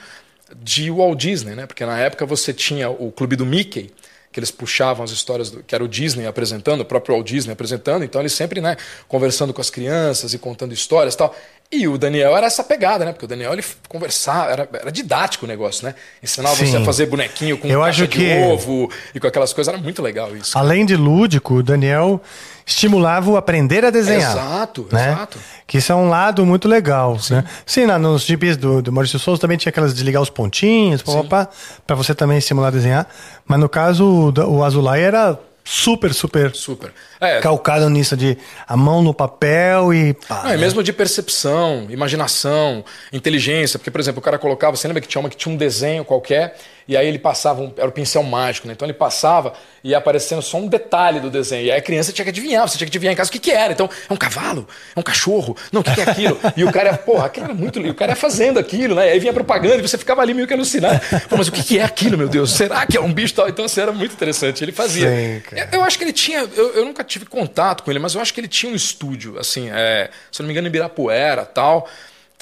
de 0.57 0.91
Walt 0.91 1.19
Disney, 1.19 1.55
né? 1.55 1.67
Porque 1.67 1.85
na 1.85 1.99
época 1.99 2.25
você 2.25 2.53
tinha 2.53 2.89
o 2.89 3.13
clube 3.13 3.37
do 3.37 3.45
Mickey, 3.45 3.93
que 4.33 4.41
eles 4.41 4.51
puxavam 4.51 5.05
as 5.05 5.11
histórias, 5.11 5.51
do, 5.51 5.63
que 5.63 5.75
era 5.75 5.85
o 5.85 5.89
Disney 5.89 6.27
apresentando, 6.27 6.81
o 6.81 6.85
próprio 6.85 7.15
Walt 7.15 7.27
Disney 7.27 7.53
apresentando, 7.53 8.05
então 8.05 8.21
eles 8.21 8.33
sempre, 8.33 8.61
né, 8.61 8.77
conversando 9.07 9.55
com 9.55 9.61
as 9.61 9.71
crianças 9.71 10.35
e 10.35 10.39
contando 10.39 10.75
histórias 10.75 11.15
e 11.15 11.17
tal. 11.17 11.37
E 11.77 11.89
o 11.89 11.99
Daniel 11.99 12.37
era 12.37 12.47
essa 12.47 12.63
pegada, 12.63 13.05
né? 13.05 13.13
Porque 13.13 13.25
o 13.25 13.29
Daniel 13.29 13.53
ele 13.53 13.65
conversava, 13.89 14.51
era, 14.53 14.69
era 14.73 14.93
didático 14.93 15.45
o 15.45 15.49
negócio, 15.49 15.85
né? 15.87 15.95
Ensinava 16.23 16.55
você 16.55 16.67
Sim. 16.67 16.77
a 16.77 16.85
fazer 16.85 17.07
bonequinho 17.07 17.59
com 17.59 17.67
Eu 17.67 17.81
caixa 17.81 18.05
acho 18.05 18.09
de 18.13 18.19
que- 18.19 18.39
ovo 18.43 18.91
e 19.15 19.19
com 19.19 19.27
aquelas 19.27 19.53
coisas, 19.53 19.73
era 19.73 19.83
muito 19.83 20.01
legal 20.03 20.37
isso. 20.37 20.57
Além 20.57 20.87
de 20.87 20.95
lúdico, 20.97 21.55
o 21.55 21.63
Daniel 21.63 22.21
estimulava 22.67 23.31
o 23.31 23.37
aprender 23.37 23.85
a 23.85 23.91
desenhar. 23.91 24.33
Exato, 24.33 24.89
né? 24.93 25.13
exato. 25.13 25.39
Que 25.67 25.79
isso 25.79 25.91
é 25.93 25.95
um 25.95 26.09
lado 26.09 26.47
muito 26.47 26.69
legal. 26.69 27.19
Sim, 27.19 27.35
né? 27.35 27.45
Sim 27.67 27.87
na- 27.87 27.99
nos 27.99 28.23
gibis 28.23 28.57
do, 28.57 28.81
do 28.81 28.93
Maurício 28.93 29.19
Souza 29.19 29.41
também 29.41 29.57
tinha 29.59 29.71
aquelas 29.71 29.91
de 29.91 29.97
desligar 29.97 30.23
os 30.23 30.31
pontinhos, 30.31 31.03
para 31.03 31.97
você 31.97 32.15
também 32.15 32.39
estimular 32.39 32.69
a 32.69 32.71
desenhar. 32.71 33.07
Mas 33.47 33.59
no 33.61 33.69
caso, 33.69 34.05
o, 34.05 34.57
o 34.59 34.65
Azulay 34.65 35.03
era 35.03 35.39
super, 35.65 36.13
super 36.13 36.55
Super. 36.55 36.93
É, 37.21 37.41
calcado 37.41 37.89
nisso 37.89 38.17
de 38.17 38.37
a 38.67 38.77
mão 38.77 39.03
no 39.03 39.15
papel 39.15 39.95
e 39.95 40.15
pá. 40.15 40.45
Não, 40.45 40.51
é 40.51 40.57
mesmo 40.57 40.83
de 40.83 40.93
percepção, 40.93 41.87
imaginação, 41.89 42.85
inteligência. 43.13 43.79
Porque, 43.79 43.91
por 43.91 44.01
exemplo, 44.01 44.21
o 44.21 44.23
cara 44.23 44.39
colocava, 44.39 44.77
você 44.77 44.87
lembra 44.87 45.01
que 45.01 45.09
tinha 45.09 45.21
uma 45.21 45.31
que 45.31 45.37
tinha 45.37 45.53
um 45.53 45.57
desenho 45.57 46.05
qualquer, 46.05 46.57
e 46.87 46.97
aí 46.97 47.07
ele 47.07 47.19
passava, 47.19 47.63
um, 47.63 47.73
era 47.77 47.89
o 47.89 47.93
pincel 47.93 48.23
mágico, 48.23 48.67
né? 48.67 48.75
Então 48.75 48.87
ele 48.87 48.93
passava 48.93 49.55
e 49.83 49.91
ia 49.91 49.99
aparecendo 49.99 50.43
só 50.43 50.59
um 50.59 50.67
detalhe 50.67 51.21
do 51.21 51.31
desenho. 51.31 51.67
E 51.67 51.73
aí 51.73 51.79
a 51.79 51.83
criança 51.83 52.13
tinha 52.13 52.25
que 52.25 52.31
adivinhar, 52.31 52.69
você 52.69 52.77
tinha 52.77 52.87
que 52.87 52.91
adivinhar 52.91 53.13
em 53.13 53.17
casa 53.17 53.31
o 53.31 53.33
que, 53.33 53.39
que 53.39 53.51
era. 53.51 53.73
Então, 53.73 53.89
é 54.09 54.13
um 54.13 54.17
cavalo? 54.17 54.69
É 54.95 55.01
um 55.01 55.03
cachorro? 55.03 55.57
Não, 55.73 55.81
o 55.81 55.85
que, 55.85 55.95
que 55.95 56.01
é 56.01 56.05
aquilo? 56.05 56.39
E 56.57 56.65
o 56.65 56.71
cara, 56.71 56.97
porra, 56.97 57.27
aquilo 57.27 57.47
era 57.47 57.55
muito. 57.55 57.81
E 57.81 57.91
o 57.91 57.95
cara 57.95 58.13
ia 58.13 58.17
fazendo 58.17 58.59
aquilo, 58.59 58.95
né? 58.95 59.09
E 59.09 59.11
aí 59.13 59.19
vinha 59.19 59.33
propaganda 59.33 59.77
e 59.77 59.83
você 59.83 59.97
ficava 59.97 60.23
ali 60.23 60.35
meio 60.35 60.47
que 60.47 60.55
alucinado. 60.55 61.01
Pô, 61.29 61.37
mas 61.37 61.49
o 61.49 61.53
que, 61.53 61.63
que 61.63 61.79
é 61.79 61.83
aquilo, 61.83 62.19
meu 62.19 62.29
Deus? 62.29 62.53
Será 62.53 62.87
que 62.87 62.97
é 62.97 63.01
um 63.01 63.13
bicho 63.13 63.35
tal? 63.35 63.49
Então, 63.49 63.65
assim, 63.65 63.81
era 63.81 63.93
muito 63.93 64.13
interessante. 64.13 64.63
Ele 64.63 64.73
fazia. 64.73 65.09
Sim. 65.09 65.43
Eu 65.73 65.83
acho 65.83 65.99
que 65.99 66.05
ele 66.05 66.13
tinha. 66.13 66.49
Eu, 66.55 66.75
eu 66.75 66.85
nunca 66.85 67.03
tive 67.03 67.27
contato 67.27 67.83
com 67.83 67.91
ele, 67.91 67.99
mas 67.99 68.15
eu 68.15 68.21
acho 68.21 68.33
que 68.33 68.41
ele 68.41 68.49
tinha 68.49 68.73
um 68.73 68.77
estúdio, 68.77 69.39
assim, 69.39 69.71
é, 69.71 70.11
se 70.31 70.41
eu 70.41 70.45
não 70.45 70.49
me 70.49 70.53
engano, 70.53 70.67
em 70.67 70.71
Ibirapuera 70.71 71.45
tal. 71.45 71.89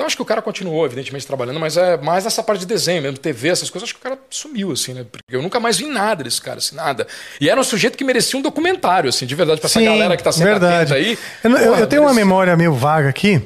Então 0.03 0.09
acho 0.09 0.17
que 0.17 0.23
o 0.23 0.25
cara 0.27 0.43
continuou, 0.43 0.85
evidentemente, 0.85 1.25
trabalhando, 1.25 1.61
mas 1.61 1.77
é 1.77 1.97
mais 1.97 2.25
nessa 2.25 2.43
parte 2.43 2.59
de 2.61 2.67
desenho 2.67 3.01
mesmo, 3.03 3.17
TV, 3.19 3.51
essas 3.51 3.71
coisas, 3.71 3.87
acho 3.89 3.95
que 3.95 4.01
o 4.01 4.03
cara 4.03 4.19
sumiu, 4.29 4.73
assim, 4.73 4.95
né? 4.95 5.07
Porque 5.09 5.37
eu 5.37 5.41
nunca 5.41 5.61
mais 5.61 5.79
vi 5.79 5.87
nada 5.87 6.25
desse 6.25 6.41
cara, 6.41 6.59
assim, 6.59 6.75
nada. 6.75 7.07
E 7.41 7.49
era 7.49 7.61
um 7.61 7.63
sujeito 7.63 7.97
que 7.97 8.03
merecia 8.03 8.37
um 8.37 8.43
documentário, 8.43 9.09
assim, 9.09 9.27
de 9.27 9.35
verdade, 9.37 9.61
pra 9.61 9.69
essa 9.69 9.81
galera 9.81 10.17
que 10.17 10.25
tá 10.25 10.33
sempre 10.33 10.51
verdade. 10.51 10.93
aí. 10.93 11.17
Eu, 11.45 11.51
não- 11.51 11.59
eu- 11.59 11.69
porra, 11.69 11.81
eu 11.83 11.87
tenho 11.87 12.03
uma 12.03 12.13
memória 12.13 12.57
meio 12.57 12.75
vaga 12.75 13.09
aqui 13.09 13.41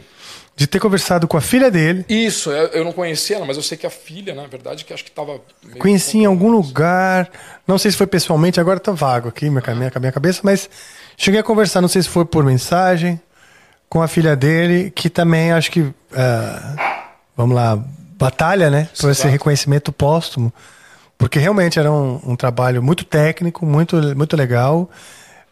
de 0.56 0.66
ter 0.66 0.80
conversado 0.80 1.28
com 1.28 1.36
a 1.36 1.42
filha 1.42 1.70
dele. 1.70 2.06
Isso, 2.08 2.50
eu, 2.50 2.82
não 2.86 2.92
conhecia 2.92 3.36
ela, 3.36 3.44
mas 3.44 3.58
eu 3.58 3.62
sei 3.62 3.76
que 3.76 3.86
a 3.86 3.90
filha, 3.90 4.34
na 4.34 4.46
verdade, 4.46 4.82
que 4.86 4.94
acho 4.94 5.04
que 5.04 5.10
tava. 5.10 5.38
meio- 5.62 5.76
Conheci 5.78 6.16
em 6.16 6.24
algum 6.24 6.48
lugar, 6.50 7.30
não 7.68 7.76
sei 7.76 7.90
se 7.90 7.98
foi 7.98 8.06
pessoalmente, 8.06 8.58
agora 8.58 8.80
tá 8.80 8.92
vago 8.92 9.28
aqui 9.28 9.50
minha, 9.50 9.62
minha, 9.74 9.92
minha 10.00 10.12
cabeça, 10.12 10.40
mas 10.42 10.70
cheguei 11.18 11.38
a 11.38 11.42
conversar, 11.42 11.82
não 11.82 11.88
sei 11.88 12.00
se 12.00 12.08
foi 12.08 12.24
por 12.24 12.42
mensagem, 12.42 13.20
com 13.96 14.02
a 14.02 14.08
filha 14.08 14.36
dele, 14.36 14.90
que 14.90 15.08
também 15.08 15.52
acho 15.52 15.70
que, 15.70 15.90
ah, 16.12 17.06
vamos 17.34 17.56
lá, 17.56 17.82
batalha, 18.18 18.68
né, 18.68 18.90
por 19.00 19.10
esse 19.10 19.26
reconhecimento 19.26 19.90
póstumo, 19.90 20.52
porque 21.16 21.38
realmente 21.38 21.78
era 21.78 21.90
um, 21.90 22.20
um 22.22 22.36
trabalho 22.36 22.82
muito 22.82 23.06
técnico, 23.06 23.64
muito, 23.64 23.96
muito 24.14 24.36
legal, 24.36 24.90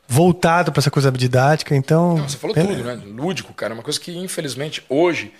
voltado 0.06 0.70
para 0.70 0.80
essa 0.80 0.90
coisa 0.90 1.10
didática, 1.10 1.74
então... 1.74 2.18
Não, 2.18 2.28
você 2.28 2.36
falou 2.36 2.54
é, 2.54 2.62
tudo, 2.62 2.84
né? 2.84 3.00
Lúdico, 3.06 3.54
cara, 3.54 3.72
é 3.72 3.76
uma 3.76 3.82
coisa 3.82 3.98
que, 3.98 4.14
infelizmente, 4.14 4.84
hoje 4.90 5.32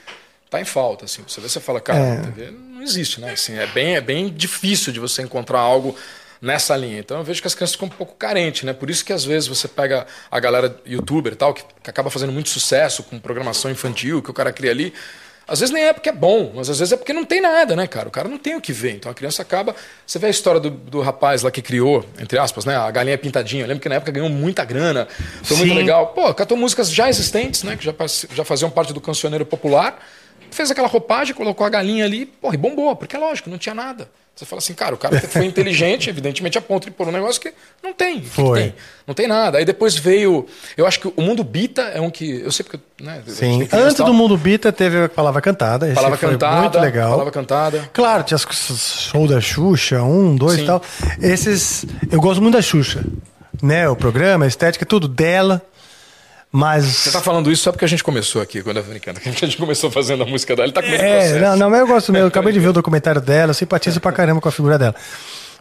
tá 0.49 0.59
em 0.59 0.64
falta, 0.64 1.05
assim. 1.05 1.23
Você 1.29 1.43
vê, 1.43 1.49
você 1.51 1.61
fala, 1.61 1.83
cara, 1.83 1.99
É. 1.99 2.51
não 2.51 2.83
existe, 2.83 3.21
né? 3.21 3.33
Assim, 3.33 3.55
é 3.59 3.67
bem, 3.67 3.97
é 3.97 4.01
bem 4.01 4.31
difícil 4.33 4.95
de 4.95 4.99
você 4.99 5.21
encontrar 5.21 5.61
algo 5.61 5.95
nessa 6.45 6.77
linha. 6.77 6.99
Então 6.99 7.19
eu 7.19 7.25
vejo 7.25 7.41
que 7.41 7.49
as 7.49 7.55
crianças 7.55 7.75
ficam 7.75 7.89
um 7.89 7.91
pouco 7.91 8.15
carentes, 8.15 8.63
né? 8.63 8.73
Por 8.73 8.91
isso 8.91 9.05
que 9.05 9.13
às 9.13 9.25
vezes 9.25 9.49
você 9.49 9.67
pega 9.67 10.07
a 10.31 10.39
galera 10.39 10.77
youtuber 10.87 11.33
e 11.33 11.37
tal, 11.37 11.55
que, 11.55 11.65
que 11.83 11.91
acaba 11.91 12.11
fazendo 12.11 12.33
muito 12.33 12.51
sucesso 12.51 13.03
com 13.03 13.19
programação 13.19 13.71
infantil 13.71 14.23
que 14.23 14.31
o 14.31 14.35
cara 14.35 14.53
cria 14.53 14.71
ali. 14.71 14.93
Às 15.47 15.61
vezes 15.61 15.75
nem 15.75 15.85
é 15.85 15.93
porque 15.93 16.09
é 16.09 16.13
bom, 16.13 16.53
mas 16.55 16.71
às 16.71 16.79
vezes 16.79 16.93
é 16.93 16.97
porque 16.97 17.13
não 17.13 17.25
tem 17.25 17.39
nada, 17.41 17.77
né, 17.77 17.87
cara? 17.87 18.09
O 18.09 18.11
cara 18.11 18.29
não 18.29 18.39
tem 18.39 18.57
o 18.57 18.61
que 18.63 18.73
ver. 18.73 18.93
Então 18.93 19.13
a 19.13 19.15
criança 19.15 19.43
acaba. 19.43 19.77
Você 20.07 20.19
vê 20.19 20.29
a 20.29 20.31
história 20.31 20.59
do, 20.59 20.71
do 20.71 21.01
rapaz 21.03 21.43
lá 21.43 21.51
que 21.51 21.61
criou, 21.61 22.05
entre 22.19 22.39
aspas, 22.39 22.65
né? 22.65 22.77
A 22.77 22.91
galinha 22.91 23.19
pintadinha. 23.19 23.65
Eu 23.65 23.69
lembro 23.69 23.83
que 23.83 23.89
na 23.89 23.97
época 23.97 24.11
ganhou 24.11 24.31
muita 24.31 24.65
grana. 24.65 25.07
Foi 25.43 25.57
Sim. 25.57 25.67
muito 25.67 25.79
legal. 25.79 26.09
Pô, 26.09 26.33
cantou 26.33 26.57
músicas 26.57 26.91
já 26.91 27.11
existentes, 27.11 27.63
né? 27.63 27.77
Que 27.77 27.85
já, 27.85 27.95
já 28.35 28.45
faziam 28.45 28.71
parte 28.71 28.95
do 28.95 29.01
cancioneiro 29.03 29.45
popular. 29.45 29.99
Fez 30.55 30.71
aquela 30.71 30.87
roupagem, 30.87 31.35
colocou 31.35 31.67
a 31.67 31.69
galinha 31.69 32.05
ali, 32.05 32.27
porra, 32.27 32.55
e 32.55 32.57
bombou, 32.57 32.95
porque 32.95 33.17
é 33.17 33.19
lógico, 33.19 33.51
não 33.51 33.59
tinha 33.59 33.75
nada. 33.75 34.09
Você 34.37 34.45
fala 34.45 34.61
assim, 34.61 34.73
cara, 34.73 34.95
o 34.95 34.99
cara 34.99 35.21
foi 35.21 35.45
inteligente, 35.45 36.09
evidentemente, 36.11 36.57
a 36.57 36.61
ponto 36.61 36.85
de 36.85 36.93
pôr 36.93 37.09
um 37.09 37.11
negócio 37.11 37.40
que 37.40 37.53
não 37.83 37.93
tem. 37.93 38.19
O 38.19 38.21
que 38.21 38.29
que 38.29 38.35
Foi. 38.37 38.61
tem? 38.61 38.75
Não 39.05 39.14
tem 39.14 39.27
nada. 39.27 39.59
Aí 39.59 39.64
depois 39.64 39.97
veio. 39.97 40.47
Eu 40.77 40.87
acho 40.87 41.01
que 41.01 41.09
o 41.09 41.23
mundo 41.23 41.43
Bita 41.43 41.83
é 41.83 42.01
um 42.01 42.09
que. 42.09 42.40
Eu 42.40 42.53
sei 42.53 42.64
porque. 42.64 42.79
Né, 43.01 43.21
Sim. 43.27 43.69
Antes 43.73 43.97
do 43.97 44.14
Mundo 44.14 44.37
Bita 44.37 44.71
teve 44.73 45.05
a 45.05 45.09
palavra 45.09 45.43
cantada. 45.43 45.87
Esse 45.87 45.97
Palavra 45.97 46.17
foi 46.17 46.31
cantada. 46.31 46.61
Muito 46.61 46.79
legal. 46.79 47.11
Palavra 47.11 47.33
cantada. 47.33 47.90
Claro, 47.93 48.23
tinha 48.23 48.37
os 48.37 49.09
show 49.11 49.27
da 49.27 49.40
Xuxa, 49.40 50.03
um, 50.05 50.37
dois 50.37 50.61
e 50.61 50.64
tal. 50.64 50.81
Esses. 51.21 51.85
Eu 52.12 52.21
gosto 52.21 52.40
muito 52.40 52.55
da 52.55 52.62
Xuxa. 52.62 53.05
Né? 53.61 53.88
O 53.88 53.97
programa, 53.97 54.45
a 54.45 54.49
estética, 54.49 54.87
tudo 54.87 55.09
dela. 55.09 55.61
Mas. 56.57 56.85
Você 56.85 57.11
tá 57.11 57.21
falando 57.21 57.51
isso 57.51 57.64
só 57.64 57.73
porque 57.73 57.85
a 57.85 57.88
gente 57.88 58.05
começou 58.05 58.40
aqui, 58.40 58.62
quando 58.62 58.77
eu 58.77 58.85
brincando. 58.85 59.19
Que 59.19 59.29
a 59.29 59.33
gente 59.33 59.57
começou 59.57 59.90
fazendo 59.90 60.23
a 60.23 60.27
música 60.27 60.55
dela. 60.55 60.67
Ele 60.67 60.73
tá 60.73 60.81
com 60.83 60.88
É, 60.88 61.40
não, 61.40 61.57
não, 61.57 61.69
mas 61.71 61.81
eu 61.81 61.87
gosto 61.88 62.12
mesmo. 62.12 62.25
Eu 62.27 62.29
acabei 62.29 62.53
de 62.53 62.61
ver 62.61 62.69
o 62.69 62.73
documentário 62.75 63.21
dela, 63.21 63.53
simpatizo 63.53 64.01
pra 64.01 64.12
caramba 64.12 64.40
com 64.40 64.49
a 64.49 64.53
figura 64.53 64.79
dela. 64.79 64.95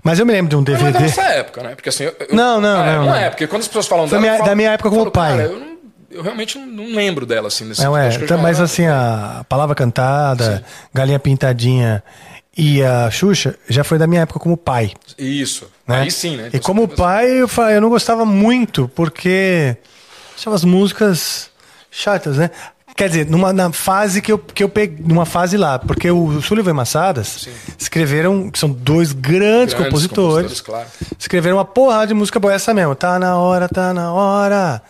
Mas 0.04 0.20
eu 0.20 0.26
me 0.26 0.32
lembro 0.32 0.50
de 0.52 0.56
um 0.56 0.62
Não 0.62 0.88
é 0.88 0.92
da 0.92 1.00
DVD. 1.00 1.06
nossa 1.18 1.22
época, 1.32 1.64
né? 1.64 1.74
Porque 1.76 1.90
assim. 1.90 2.04
eu- 2.04 2.16
Não, 2.32 2.62
não, 2.62 2.80
Ah, 2.80 2.86
é, 2.86 2.92
não, 2.96 2.98
Não 3.00 3.06
não. 3.08 3.16
é, 3.16 3.30
porque 3.32 3.48
quando 3.48 3.62
as 3.64 3.68
pessoas 3.68 3.88
falam 3.88 4.08
Foi 4.08 4.20
dela. 4.20 4.22
minha- 4.22 4.38
falo- 4.38 4.50
da 4.50 4.56
minha 4.56 4.72
época 4.72 4.90
como 4.90 5.02
falo, 5.02 5.12
pai. 5.12 5.32
Cara, 5.38 5.44
eu, 5.50 5.60
não- 5.60 5.78
eu 6.12 6.22
realmente 6.22 6.60
não, 6.60 6.96
lembro 6.96 7.26
dela 7.26 7.48
assim. 7.48 7.66
Nesse, 7.66 7.82
Não 7.84 7.98
é, 7.98 8.14
então, 8.14 8.38
mas 8.38 8.62
assim, 8.62 8.86
a 8.86 9.44
palavra 9.50 9.74
cantada, 9.74 10.64
galinha 10.94 11.18
pintadinha 11.18 12.04
e 12.56 12.84
a 12.84 13.10
Xuxa 13.10 13.56
já 13.68 13.84
foi 13.84 13.98
da 13.98 14.06
minha 14.06 14.22
época 14.22 14.40
como 14.40 14.56
pai. 14.56 14.92
Isso. 15.18 15.72
Né? 15.88 16.02
Aí 16.02 16.12
sim, 16.12 16.38
né? 16.38 16.50
e 16.54 16.60
como 16.60 16.88
pai, 16.88 17.42
eu, 17.42 17.50
eu 17.72 17.82
não 17.82 17.90
gostava 17.90 18.24
muito, 18.26 18.88
porque 18.94 19.76
achava 20.44 20.56
as 20.56 20.66
músicas 20.66 21.50
chatas, 21.90 22.38
né? 22.38 22.50
Quer 22.96 23.08
dizer, 23.08 23.26
numa 23.26 23.52
na 23.52 23.72
fase 23.72 24.22
que 24.22 24.32
eu, 24.32 24.38
que 24.38 24.64
eu 24.64 24.70
peguei, 24.70 25.04
numa 25.04 25.26
fase 25.26 25.58
lá, 25.58 25.80
porque 25.80 26.12
o 26.12 26.42
Sullivan 26.42 26.72
e 26.72 26.74
Massadas 26.74 27.48
escreveram, 27.80 28.52
que 28.52 28.60
são 28.60 28.70
dois 28.70 29.14
grandes, 29.14 29.74
Grandes 29.74 29.74
compositores, 29.74 30.62
claro. 30.62 30.88
escreveram 31.18 31.58
uma 31.58 31.66
porrada 31.66 32.08
de 32.08 32.14
música 32.14 32.40
boa, 32.40 32.54
essa 32.54 32.72
mesmo, 32.72 32.94
tá 32.94 33.18
na 33.18 33.36
hora, 33.38 33.68
tá 33.68 33.94
na 33.94 34.14
hora, 34.14 34.82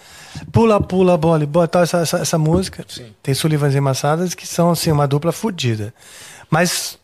pula, 0.51 0.81
pula, 0.81 1.15
bola, 1.17 1.43
e 1.43 1.45
bola, 1.45 1.67
tal, 1.67 1.83
essa, 1.83 1.99
essa, 1.99 2.17
essa 2.17 2.37
música. 2.37 2.83
Sim. 2.89 3.05
Tem 3.21 3.33
Sullivan 3.33 3.69
e 3.69 3.79
Massadas 3.79 4.33
que 4.33 4.45
são, 4.45 4.71
assim, 4.71 4.91
uma 4.91 5.07
dupla 5.07 5.31
fodida. 5.31 5.93
Mas 6.49 6.97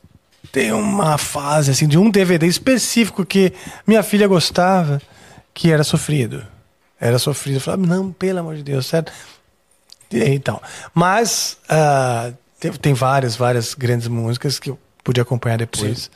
tem 0.52 0.74
uma 0.74 1.18
fase, 1.18 1.72
assim, 1.72 1.88
de 1.88 1.98
um 1.98 2.10
DVD 2.10 2.46
específico 2.46 3.26
que 3.26 3.54
minha 3.88 4.04
filha 4.04 4.28
gostava, 4.28 5.02
que 5.54 5.72
era 5.72 5.84
sofrido. 5.84 6.46
Era 7.00 7.18
sofrido. 7.20 7.56
Eu 7.58 7.62
falava, 7.62 7.86
não, 7.86 8.12
pelo 8.12 8.40
amor 8.40 8.56
de 8.56 8.64
Deus, 8.64 8.86
certo? 8.86 9.12
E 10.12 10.24
Então, 10.34 10.62
mas 10.94 11.58
ah, 11.70 12.32
tem, 12.60 12.72
tem 12.74 12.94
várias, 12.94 13.36
várias 13.36 13.74
grandes 13.74 14.08
músicas 14.08 14.60
que 14.60 14.70
eu 14.72 14.80
pude 15.04 15.22
acompanhar 15.22 15.58
depois, 15.58 16.10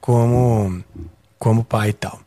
como, 0.00 0.82
como 1.38 1.64
pai 1.64 1.90
e 1.90 1.92
tal. 1.94 2.20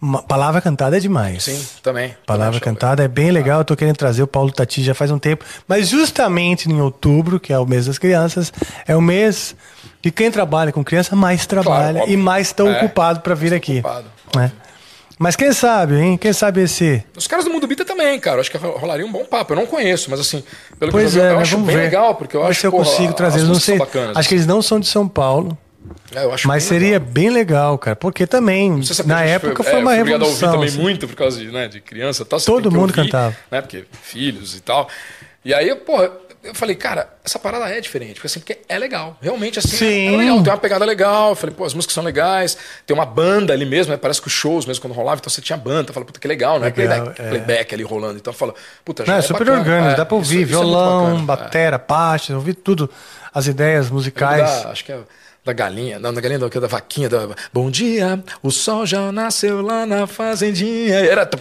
Uma 0.00 0.22
palavra 0.22 0.60
cantada 0.60 0.96
é 0.98 1.00
demais. 1.00 1.44
Sim, 1.44 1.66
também. 1.82 2.14
Palavra 2.26 2.60
Também 2.60 2.74
cantada 2.74 3.02
é 3.02 3.08
bem 3.08 3.30
legal. 3.30 3.60
Eu 3.60 3.64
tô 3.64 3.74
querendo 3.74 3.96
trazer 3.96 4.22
o 4.22 4.26
Paulo 4.26 4.52
Tati 4.52 4.82
já 4.84 4.94
faz 4.94 5.10
um 5.10 5.18
tempo. 5.18 5.42
Mas 5.66 5.88
justamente 5.88 6.70
em 6.70 6.80
outubro, 6.80 7.40
que 7.40 7.50
é 7.52 7.58
o 7.58 7.64
mês 7.66 7.86
das 7.86 7.96
crianças, 7.98 8.52
é 8.86 8.94
o 8.94 9.00
mês 9.00 9.56
que 10.02 10.10
quem 10.10 10.30
trabalha 10.30 10.70
com 10.70 10.84
criança 10.84 11.16
mais 11.16 11.46
trabalha 11.46 12.00
óbvio. 12.02 12.12
e 12.12 12.16
mais 12.16 12.48
estão 12.48 12.68
É, 12.68 12.76
ocupado 12.78 13.20
para 13.20 13.34
vir 13.34 13.54
aqui. 13.54 13.78
ocupado, 13.78 14.06
né? 14.36 14.52
Mas 15.18 15.34
quem 15.34 15.50
sabe, 15.52 15.96
hein? 15.98 16.18
Quem 16.18 16.32
sabe 16.32 16.62
esse. 16.62 17.02
Os 17.16 17.26
caras 17.26 17.44
do 17.46 17.50
Mundo 17.50 17.66
Bita 17.66 17.84
também, 17.86 18.20
cara. 18.20 18.40
Acho 18.40 18.50
que 18.50 18.58
rolaria 18.58 19.06
um 19.06 19.10
bom 19.10 19.24
papo. 19.24 19.52
Eu 19.52 19.56
não 19.56 19.66
conheço, 19.66 20.10
mas 20.10 20.20
assim, 20.20 20.44
pelo 20.78 20.92
Pois 20.92 21.12
que 21.12 21.18
eu, 21.18 21.22
já 21.22 21.22
vi, 21.22 21.26
é, 21.28 21.30
eu 21.30 21.34
mas 21.36 21.48
acho 21.48 21.56
bem 21.58 21.76
ver. 21.76 21.82
legal, 21.82 22.14
porque 22.14 22.36
eu 22.36 22.42
Ver 22.42 22.48
acho 22.50 22.60
se 22.60 22.66
eu 22.66 22.70
consigo 22.72 23.12
trazer. 23.14 23.42
não 23.44 23.54
sei. 23.54 23.78
bacanas. 23.78 24.16
Acho 24.16 24.28
que 24.28 24.34
eles 24.34 24.46
não 24.46 24.60
são 24.60 24.78
de 24.78 24.86
São 24.86 25.08
Paulo. 25.08 25.56
É, 26.12 26.26
Mas 26.44 26.46
bem 26.46 26.60
seria 26.60 26.90
legal. 26.98 27.08
bem 27.08 27.30
legal, 27.30 27.78
cara. 27.78 27.96
Porque 27.96 28.26
também, 28.26 28.82
se 28.82 29.00
é 29.00 29.04
na 29.04 29.22
época, 29.22 29.62
foi, 29.62 29.72
foi 29.72 29.80
é, 29.80 29.82
uma 29.82 29.90
fui 29.92 30.00
obrigado 30.00 30.22
a 30.22 30.24
revolução. 30.24 30.48
ouvir 30.48 30.56
também 30.58 30.68
assim. 30.68 30.82
muito 30.82 31.08
por 31.08 31.16
causa 31.16 31.38
de, 31.38 31.46
né, 31.50 31.68
de 31.68 31.80
criança 31.80 32.24
tal. 32.24 32.40
Todo 32.40 32.68
que 32.68 32.74
mundo 32.76 32.90
ouvir, 32.90 33.10
cantava. 33.10 33.36
Né, 33.50 33.60
porque 33.62 33.84
filhos 34.02 34.54
e 34.56 34.60
tal. 34.60 34.88
E 35.44 35.54
aí, 35.54 35.74
porra, 35.76 36.10
eu 36.48 36.54
falei, 36.54 36.74
cara, 36.76 37.08
essa 37.24 37.38
parada 37.38 37.68
é 37.68 37.80
diferente. 37.80 38.14
Porque, 38.14 38.26
assim, 38.26 38.40
porque 38.40 38.58
é 38.68 38.78
legal. 38.78 39.16
Realmente, 39.20 39.58
assim, 39.58 39.76
Sim. 39.76 40.14
é 40.14 40.16
legal. 40.16 40.42
Tem 40.42 40.52
uma 40.52 40.58
pegada 40.58 40.84
legal. 40.84 41.30
Eu 41.30 41.36
falei, 41.36 41.54
pô, 41.54 41.64
as 41.64 41.74
músicas 41.74 41.94
são 41.94 42.02
legais. 42.04 42.56
Tem 42.86 42.94
uma 42.96 43.06
banda 43.06 43.52
ali 43.52 43.64
mesmo, 43.66 43.92
né? 43.92 43.96
Parece 43.98 44.20
que 44.20 44.26
os 44.28 44.32
shows 44.32 44.64
mesmo, 44.66 44.80
quando 44.82 44.94
rolava, 44.94 45.18
então 45.20 45.30
você 45.30 45.40
tinha 45.40 45.56
banda. 45.56 45.92
Falei, 45.92 46.06
puta, 46.06 46.18
que 46.20 46.28
legal, 46.28 46.58
né? 46.58 46.66
Legal, 46.74 46.86
Playback, 47.04 47.20
é. 47.22 47.28
playback 47.28 47.74
ali 47.74 47.82
rolando. 47.84 48.16
Então 48.18 48.32
eu 48.32 48.36
falo, 48.38 48.54
puta, 48.84 49.04
já 49.04 49.12
Não, 49.12 49.16
é 49.16 49.18
é 49.20 49.22
super 49.22 49.38
bacana. 49.40 49.58
orgânico, 49.58 49.88
É, 49.92 49.94
dá 49.96 50.04
pra 50.06 50.16
ouvir 50.16 50.42
isso- 50.42 50.44
isso 50.50 50.54
é 50.54 50.60
violão. 50.60 51.18
É. 51.18 51.22
batera, 51.22 51.78
pastas, 51.78 52.34
ouvir 52.36 52.54
tudo, 52.54 52.90
as 53.34 53.46
ideias 53.46 53.90
musicais. 53.90 54.62
Da- 54.64 54.70
acho 54.70 54.84
que 54.84 54.92
é 54.92 54.98
da 55.46 55.52
galinha, 55.52 56.00
não, 56.00 56.12
da 56.12 56.20
galinha 56.20 56.40
não, 56.40 56.48
é 56.52 56.60
da 56.60 56.66
vaquinha, 56.66 57.08
da 57.08 57.28
Bom 57.52 57.70
dia, 57.70 58.20
o 58.42 58.50
sol 58.50 58.84
já 58.84 59.12
nasceu 59.12 59.62
lá 59.62 59.86
na 59.86 60.04
fazendinha. 60.04 60.96
Era 60.96 61.22
é, 61.22 61.26
do 61.26 61.38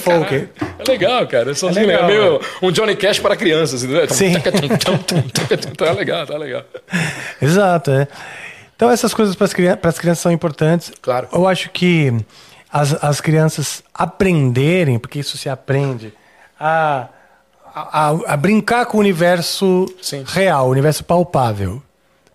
folk, 0.00 0.24
caralho. 0.24 0.48
É 0.78 0.90
legal, 0.90 1.26
cara. 1.26 1.50
É, 1.50 1.54
sozinho, 1.54 1.86
legal, 1.86 2.04
é 2.04 2.06
meio 2.06 2.40
um 2.62 2.72
Johnny 2.72 2.96
Cash 2.96 3.18
para 3.18 3.36
crianças, 3.36 3.84
entendeu? 3.84 4.08
Sim. 4.08 4.32
Taca, 4.32 4.50
tum. 4.50 4.68
Tá 5.76 5.92
legal, 5.92 6.26
tá 6.26 6.38
legal. 6.38 6.64
Exato, 7.40 7.90
é. 7.90 8.08
Então 8.74 8.90
essas 8.90 9.12
coisas 9.12 9.36
para 9.36 9.44
as 9.44 9.52
crianças, 9.52 9.98
crianças 9.98 10.22
são 10.22 10.32
importantes. 10.32 10.90
Claro. 11.02 11.28
Eu 11.30 11.46
acho 11.46 11.68
que 11.70 12.14
as, 12.72 12.94
as 13.04 13.20
crianças 13.20 13.82
aprenderem, 13.92 14.98
porque 14.98 15.18
isso 15.18 15.36
se 15.36 15.50
aprende, 15.50 16.14
a, 16.58 17.08
a, 17.74 18.08
a- 18.08 18.32
a 18.32 18.36
brincar 18.38 18.86
com 18.86 18.96
o 18.96 19.00
universo 19.00 19.84
Sim. 20.00 20.24
real, 20.26 20.68
o 20.68 20.70
universo 20.70 21.04
palpável. 21.04 21.82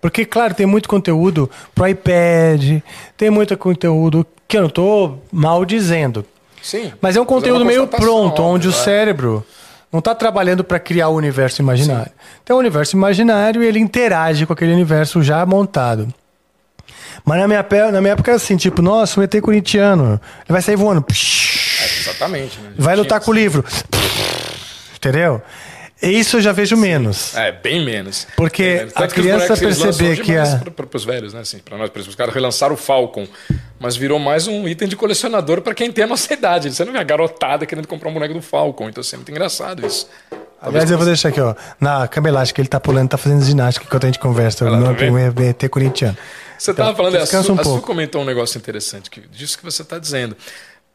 Porque, 0.02 0.26
claro, 0.26 0.54
tem 0.54 0.66
muito 0.66 0.90
conteúdo 0.90 1.50
pro 1.76 1.88
iPad, 1.88 2.82
tem 3.16 3.30
muito 3.30 3.56
conteúdo 3.56 4.26
que 4.48 4.58
eu 4.58 4.62
não 4.62 4.68
estou 4.68 5.24
mal 5.32 5.64
dizendo. 5.64 6.26
Sim. 6.62 6.92
Mas 7.00 7.16
é 7.16 7.22
um 7.22 7.26
conteúdo 7.26 7.62
uma 7.62 7.66
meio 7.66 7.88
pronto, 7.88 8.42
onde 8.42 8.68
o 8.68 8.72
óbvio, 8.72 8.82
é. 8.82 8.84
cérebro 8.84 9.46
não 9.92 10.00
está 10.00 10.16
trabalhando 10.16 10.64
para 10.64 10.80
criar 10.80 11.10
o 11.10 11.16
universo 11.16 11.62
imaginário. 11.62 12.12
Então, 12.44 12.56
o 12.56 12.60
universo 12.60 12.96
imaginário 12.96 13.62
ele 13.62 13.80
interage 13.80 14.46
com 14.46 14.54
aquele 14.54 14.74
universo 14.74 15.22
já 15.22 15.46
montado. 15.46 16.12
Mas 17.26 17.40
na 17.40 17.48
minha, 17.48 17.66
na 17.92 18.02
minha 18.02 18.14
época 18.14 18.32
era 18.32 18.38
assim, 18.38 18.58
tipo, 18.58 18.82
nossa, 18.82 19.20
o 19.20 19.24
ET 19.24 19.40
corintiano, 19.42 20.14
ele 20.14 20.50
vai 20.50 20.62
sair 20.62 20.76
voando, 20.76 21.06
É, 21.10 22.00
exatamente. 22.00 22.60
Né? 22.60 22.72
vai 22.78 22.96
lutar 22.96 23.20
com 23.20 23.32
o 23.32 23.34
livro, 23.34 23.64
entendeu? 24.96 25.42
E 26.02 26.08
isso 26.10 26.38
eu 26.38 26.42
já 26.42 26.52
vejo 26.52 26.76
menos. 26.76 27.36
É, 27.36 27.52
bem 27.52 27.86
menos. 27.86 28.26
Porque 28.36 28.64
Bem 28.64 28.78
menos. 28.78 28.94
a 28.96 29.00
que 29.02 29.06
os 29.06 29.14
criança 29.14 29.54
eles 29.64 29.78
perceber 29.80 30.16
que 30.18 30.24
demais 30.32 30.54
a- 30.54 30.58
pra- 30.58 30.72
pra- 30.72 30.86
pros 30.88 31.06
velhos, 31.06 31.34
né? 31.34 31.42
Assim, 31.42 31.60
pra 31.60 31.78
nós, 31.78 31.90
por 31.90 32.00
exemplo, 32.00 32.10
os 32.10 32.16
caras 32.16 32.34
relançaram 32.34 32.74
o 32.74 32.78
Falcon, 32.78 33.28
mas 33.80 33.96
virou 33.96 34.18
mais 34.18 34.48
um 34.48 34.68
item 34.68 34.88
de 34.88 34.96
colecionador 34.96 35.62
pra 35.62 35.76
quem 35.76 35.92
tem 35.92 36.04
a 36.04 36.08
nossa 36.08 36.34
idade. 36.34 36.74
Você 36.74 36.84
não 36.84 36.92
vê 36.92 37.00
a 37.00 37.04
garotada 37.04 37.66
querendo 37.66 37.88
comprar 37.88 38.10
um 38.10 38.14
boneco 38.14 38.34
do 38.34 38.42
Falcon, 38.42 38.90
então 38.90 39.02
assim, 39.02 39.16
é 39.16 39.18
muito 39.18 39.30
engraçado 39.32 39.86
isso. 39.86 40.10
Aliás, 40.60 40.90
eu 40.92 40.98
vou 40.98 41.06
deixar 41.06 41.30
aqui, 41.30 41.42
ó, 41.42 41.56
na 41.80 42.08
cama 42.08 42.30
elástica, 42.30 42.62
ele 42.62 42.68
tá 42.70 42.80
pulando, 42.80 43.10
tá 43.10 43.18
fazendo 43.18 43.44
ginástica 43.44 43.86
enquanto 43.86 44.04
a 44.04 44.08
gente 44.08 44.20
conversa. 44.20 44.70
lá, 44.70 44.78
no 44.78 44.86
tá 44.88 44.94
primeiro 44.94 45.34
ET 45.44 45.68
corintiano. 45.70 46.16
Você 46.58 46.70
Então, 46.72 46.86
estava 46.86 46.96
falando, 46.98 47.16
a 47.18 47.26
Su, 47.26 47.54
um 47.54 47.60
a 47.60 47.64
Su 47.64 47.82
comentou 47.82 48.22
um 48.22 48.26
negócio 48.26 48.58
interessante, 48.60 49.10
que, 49.10 49.22
disso 49.22 49.58
que 49.58 49.64
você 49.64 49.82
está 49.82 49.98
dizendo. 49.98 50.38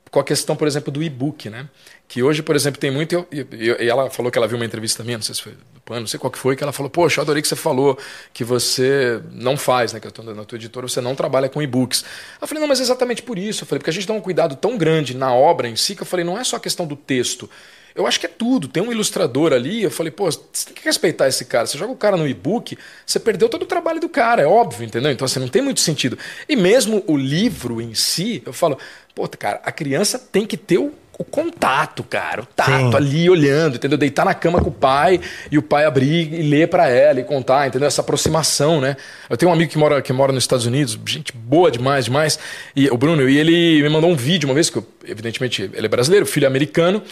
Com 0.08 0.20
a 0.20 0.24
questão, 0.24 0.54
por 0.54 0.68
exemplo, 0.68 0.92
do 0.92 1.02
e-book, 1.02 1.50
né? 1.50 1.66
Que 2.08 2.22
hoje, 2.22 2.42
por 2.42 2.54
exemplo, 2.54 2.80
tem 2.80 2.90
muito. 2.90 3.26
E, 3.32 3.88
ela 3.88 4.08
falou 4.10 4.30
que 4.30 4.38
ela 4.38 4.46
viu 4.46 4.56
uma 4.56 4.64
entrevista 4.64 5.02
minha, 5.02 5.18
não 5.18 5.22
sei 5.22 5.34
se 5.34 5.42
foi 5.42 5.52
do 5.52 5.80
Pan, 5.84 6.00
não 6.00 6.06
sei 6.06 6.20
qual 6.20 6.30
que 6.30 6.38
foi, 6.38 6.54
que 6.54 6.62
ela 6.62 6.72
falou: 6.72 6.88
Poxa, 6.88 7.20
eu 7.20 7.22
adorei 7.22 7.42
que 7.42 7.48
você 7.48 7.56
falou 7.56 7.98
que 8.32 8.44
você 8.44 9.20
não 9.32 9.56
faz, 9.56 9.92
né? 9.92 10.00
Que 10.00 10.06
eu 10.06 10.34
na 10.34 10.44
tua 10.44 10.56
editora, 10.56 10.86
você 10.86 11.00
não 11.00 11.16
trabalha 11.16 11.48
com 11.48 11.60
e-books. 11.60 12.04
Eu 12.40 12.46
falei: 12.46 12.60
Não, 12.60 12.68
mas 12.68 12.78
é 12.78 12.82
exatamente 12.82 13.22
por 13.22 13.38
isso. 13.38 13.64
Eu 13.64 13.66
falei: 13.66 13.80
Porque 13.80 13.90
a 13.90 13.92
gente 13.92 14.06
dá 14.06 14.14
um 14.14 14.20
cuidado 14.20 14.54
tão 14.54 14.78
grande 14.78 15.16
na 15.16 15.34
obra 15.34 15.68
em 15.68 15.74
si, 15.74 15.96
que 15.96 16.02
eu 16.02 16.06
falei: 16.06 16.24
Não 16.24 16.38
é 16.38 16.44
só 16.44 16.56
a 16.56 16.60
questão 16.60 16.86
do 16.86 16.94
texto. 16.94 17.50
Eu 17.96 18.06
acho 18.06 18.20
que 18.20 18.26
é 18.26 18.28
tudo. 18.28 18.68
Tem 18.68 18.82
um 18.82 18.92
ilustrador 18.92 19.54
ali. 19.54 19.82
Eu 19.82 19.90
falei, 19.90 20.12
pô, 20.12 20.26
você 20.26 20.66
tem 20.66 20.74
que 20.74 20.84
respeitar 20.84 21.26
esse 21.26 21.46
cara. 21.46 21.66
Você 21.66 21.78
joga 21.78 21.92
o 21.92 21.96
cara 21.96 22.14
no 22.14 22.28
e-book, 22.28 22.76
você 23.06 23.18
perdeu 23.18 23.48
todo 23.48 23.62
o 23.62 23.66
trabalho 23.66 23.98
do 23.98 24.08
cara, 24.08 24.42
é 24.42 24.46
óbvio, 24.46 24.84
entendeu? 24.84 25.10
Então, 25.10 25.24
assim, 25.24 25.40
não 25.40 25.48
tem 25.48 25.62
muito 25.62 25.80
sentido. 25.80 26.18
E 26.46 26.54
mesmo 26.54 27.02
o 27.06 27.16
livro 27.16 27.80
em 27.80 27.94
si, 27.94 28.42
eu 28.44 28.52
falo, 28.52 28.78
pô, 29.14 29.26
cara, 29.26 29.62
a 29.64 29.72
criança 29.72 30.18
tem 30.18 30.44
que 30.44 30.58
ter 30.58 30.76
o 30.76 30.92
o 31.18 31.24
contato, 31.24 32.02
cara. 32.02 32.42
O 32.42 32.46
tato 32.46 32.70
Sim. 32.90 32.94
ali 32.94 33.30
olhando, 33.30 33.76
entendeu? 33.76 33.96
Deitar 33.96 34.24
na 34.24 34.34
cama 34.34 34.60
com 34.60 34.68
o 34.68 34.72
pai 34.72 35.20
e 35.50 35.56
o 35.56 35.62
pai 35.62 35.84
abrir 35.84 36.32
e 36.32 36.42
ler 36.42 36.68
pra 36.68 36.88
ela 36.88 37.20
e 37.20 37.24
contar, 37.24 37.66
entendeu? 37.66 37.88
Essa 37.88 38.02
aproximação, 38.02 38.80
né? 38.80 38.96
Eu 39.28 39.36
tenho 39.36 39.50
um 39.50 39.54
amigo 39.54 39.70
que 39.70 39.78
mora, 39.78 40.02
que 40.02 40.12
mora 40.12 40.32
nos 40.32 40.44
Estados 40.44 40.66
Unidos, 40.66 40.98
gente 41.06 41.32
boa 41.32 41.70
demais, 41.70 42.04
demais. 42.04 42.38
E 42.74 42.88
o 42.90 42.96
Bruno, 42.96 43.28
e 43.28 43.38
ele 43.38 43.82
me 43.82 43.88
mandou 43.88 44.10
um 44.10 44.16
vídeo 44.16 44.46
uma 44.46 44.54
vez, 44.54 44.68
que 44.68 44.76
eu, 44.76 44.86
evidentemente 45.06 45.70
ele 45.72 45.86
é 45.86 45.88
brasileiro, 45.88 46.26
filho 46.26 46.46
americano. 46.46 47.02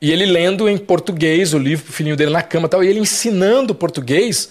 E 0.00 0.10
ele 0.10 0.24
lendo 0.24 0.68
em 0.68 0.78
português 0.78 1.52
o 1.52 1.58
livro 1.58 1.84
pro 1.84 1.92
filhinho 1.92 2.16
dele 2.16 2.30
na 2.30 2.42
cama 2.42 2.66
e 2.66 2.70
tal, 2.70 2.84
e 2.84 2.88
ele 2.88 3.00
ensinando 3.00 3.74
português. 3.74 4.50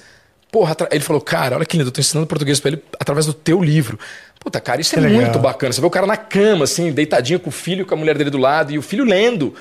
Porra, 0.51 0.75
ele 0.91 1.03
falou, 1.03 1.21
cara, 1.21 1.55
olha 1.55 1.65
que 1.65 1.77
lindo, 1.77 1.89
eu 1.89 1.91
tô 1.91 2.01
ensinando 2.01 2.27
português 2.27 2.59
pra 2.59 2.71
ele 2.71 2.83
através 2.99 3.25
do 3.25 3.33
teu 3.33 3.61
livro. 3.61 3.99
Puta, 4.39 4.59
cara, 4.59 4.79
isso 4.81 4.93
Que 4.93 4.99
é 4.99 5.03
legal. 5.03 5.21
muito 5.21 5.39
bacana. 5.39 5.73
Você 5.73 5.81
vê 5.81 5.87
o 5.87 5.89
cara 5.89 6.07
na 6.07 6.17
cama, 6.17 6.63
assim, 6.63 6.91
deitadinho 6.91 7.39
com 7.39 7.49
o 7.49 7.51
filho, 7.51 7.85
com 7.85 7.93
a 7.93 7.97
mulher 7.97 8.17
dele 8.17 8.29
do 8.29 8.37
lado, 8.37 8.71
e 8.71 8.77
o 8.77 8.81
filho 8.81 9.03
lendo. 9.03 9.53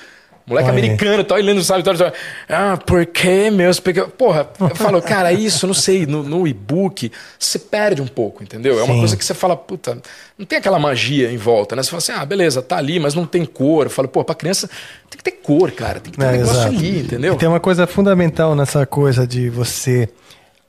Moleque 0.47 0.71
Olha 0.71 0.79
americano, 0.79 1.23
tal, 1.25 1.39
e 1.39 1.43
lendo, 1.43 1.63
sabe? 1.63 1.83
Tal, 1.83 1.95
tal. 1.95 2.11
Ah, 2.49 2.79
por 2.79 3.05
que 3.05 3.51
meus 3.51 3.79
pequenos. 3.81 4.11
Porra, 4.17 4.49
eu 4.59 4.75
falo, 4.75 5.03
cara, 5.03 5.31
isso, 5.31 5.67
não 5.67 5.75
sei, 5.75 6.07
no, 6.07 6.23
no 6.23 6.49
e-book, 6.49 7.13
você 7.39 7.59
perde 7.59 8.01
um 8.01 8.07
pouco, 8.07 8.43
entendeu? 8.43 8.79
É 8.79 8.83
uma 8.83 8.95
Sim. 8.95 8.99
coisa 9.01 9.15
que 9.15 9.23
você 9.27 9.35
fala, 9.35 9.55
puta, 9.55 9.99
não 10.39 10.47
tem 10.47 10.59
aquela 10.59 10.79
magia 10.79 11.31
em 11.31 11.37
volta, 11.37 11.77
né? 11.77 11.83
Você 11.83 11.91
fala 11.91 11.99
assim, 11.99 12.13
ah, 12.13 12.25
beleza, 12.25 12.63
tá 12.63 12.79
ali, 12.79 12.99
mas 12.99 13.13
não 13.13 13.27
tem 13.27 13.45
cor. 13.45 13.85
Eu 13.87 13.91
falo, 13.91 14.09
pô, 14.09 14.25
pra 14.25 14.35
criança 14.35 14.71
tem 15.11 15.19
que 15.19 15.23
ter 15.25 15.33
cor, 15.33 15.71
cara, 15.71 16.01
tem 16.01 16.11
que 16.13 16.19
ter 16.19 16.25
um 16.25 16.29
É, 16.31 16.33
negócio 16.39 16.55
exato. 16.57 16.69
ali, 16.77 17.01
entendeu? 17.01 17.35
E 17.35 17.37
tem 17.37 17.47
uma 17.49 17.61
coisa 17.61 17.87
fundamental 17.87 18.55
nessa 18.55 18.87
coisa 18.87 19.27
de 19.27 19.51
você 19.51 20.09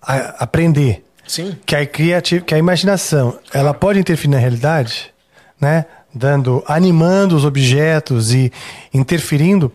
aprender. 0.02 1.04
Sim. 1.30 1.56
que 1.66 1.76
a, 1.76 1.86
criati- 1.86 2.42
que 2.42 2.56
a 2.56 2.58
imaginação 2.58 3.38
ela 3.54 3.72
pode 3.74 4.00
interferir 4.00 4.32
na 4.32 4.40
realidade, 4.40 5.14
né? 5.62 5.86
Dando, 6.12 6.64
animando 6.68 7.36
os 7.36 7.46
objetos 7.46 8.34
e 8.34 8.52
interferindo, 8.92 9.72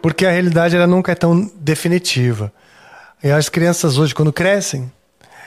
porque 0.00 0.24
a 0.24 0.30
realidade 0.30 0.74
ela 0.74 0.86
nunca 0.86 1.12
é 1.12 1.14
tão 1.14 1.50
definitiva. 1.60 2.50
E 3.22 3.30
as 3.30 3.50
crianças 3.50 3.98
hoje, 3.98 4.14
quando 4.14 4.32
crescem, 4.32 4.90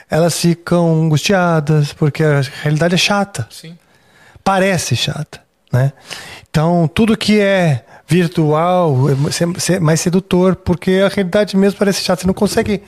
elas 0.08 0.38
ficam 0.40 1.02
angustiadas 1.04 1.92
porque 1.92 2.22
a 2.22 2.42
realidade 2.62 2.94
é 2.94 2.98
chata 2.98 3.48
Sim. 3.50 3.76
parece 4.44 4.94
chata, 4.94 5.40
né? 5.72 5.92
Então, 6.48 6.88
tudo 6.92 7.16
que 7.16 7.40
é 7.40 7.84
virtual 8.06 8.96
é 9.10 9.78
mais 9.80 10.00
sedutor, 10.00 10.54
porque 10.56 11.00
a 11.04 11.08
realidade 11.08 11.56
mesmo 11.56 11.78
parece 11.78 12.02
chata. 12.02 12.20
Você 12.22 12.26
não 12.26 12.34
consegue. 12.34 12.82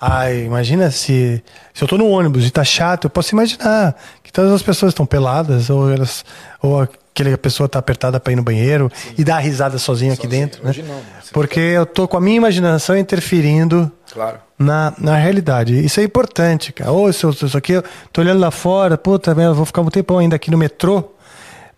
Ai, 0.00 0.44
imagina 0.44 0.90
se, 0.90 1.42
se 1.72 1.82
eu 1.84 1.88
tô 1.88 1.96
no 1.96 2.08
ônibus 2.08 2.46
e 2.46 2.50
tá 2.50 2.62
chato, 2.64 3.04
eu 3.04 3.10
posso 3.10 3.34
imaginar 3.34 3.94
que 4.22 4.32
todas 4.32 4.52
as 4.52 4.62
pessoas 4.62 4.90
estão 4.90 5.06
peladas, 5.06 5.70
ou 5.70 5.90
elas. 5.90 6.24
Ou 6.62 6.80
aquela 6.82 7.38
pessoa 7.38 7.66
tá 7.68 7.78
apertada 7.78 8.20
para 8.20 8.32
ir 8.32 8.36
no 8.36 8.42
banheiro 8.42 8.90
e 9.16 9.24
dar 9.24 9.38
risada 9.38 9.78
sozinha 9.78 10.12
aqui 10.12 10.24
Sozinho. 10.24 10.42
dentro. 10.42 10.62
Né? 10.62 10.68
Hoje 10.70 10.82
não, 10.82 10.94
né? 10.96 11.02
Você 11.22 11.32
Porque 11.32 11.58
eu 11.60 11.86
tô 11.86 12.06
com 12.06 12.18
a 12.18 12.20
minha 12.20 12.36
imaginação 12.36 12.94
interferindo 12.96 13.90
Claro. 14.12 14.38
na, 14.58 14.92
na 14.98 15.16
realidade. 15.16 15.82
Isso 15.82 15.98
é 15.98 16.02
importante, 16.02 16.72
cara. 16.74 16.90
Ou 16.92 17.10
se 17.12 17.24
eu, 17.24 17.32
se 17.32 17.56
aqui, 17.56 17.72
eu 17.72 17.84
tô 18.12 18.20
olhando 18.20 18.40
lá 18.40 18.50
fora, 18.50 18.98
puta, 18.98 19.30
eu 19.30 19.54
vou 19.54 19.64
ficar 19.64 19.80
um 19.80 19.88
tempão 19.88 20.18
ainda 20.18 20.36
aqui 20.36 20.50
no 20.50 20.58
metrô. 20.58 21.10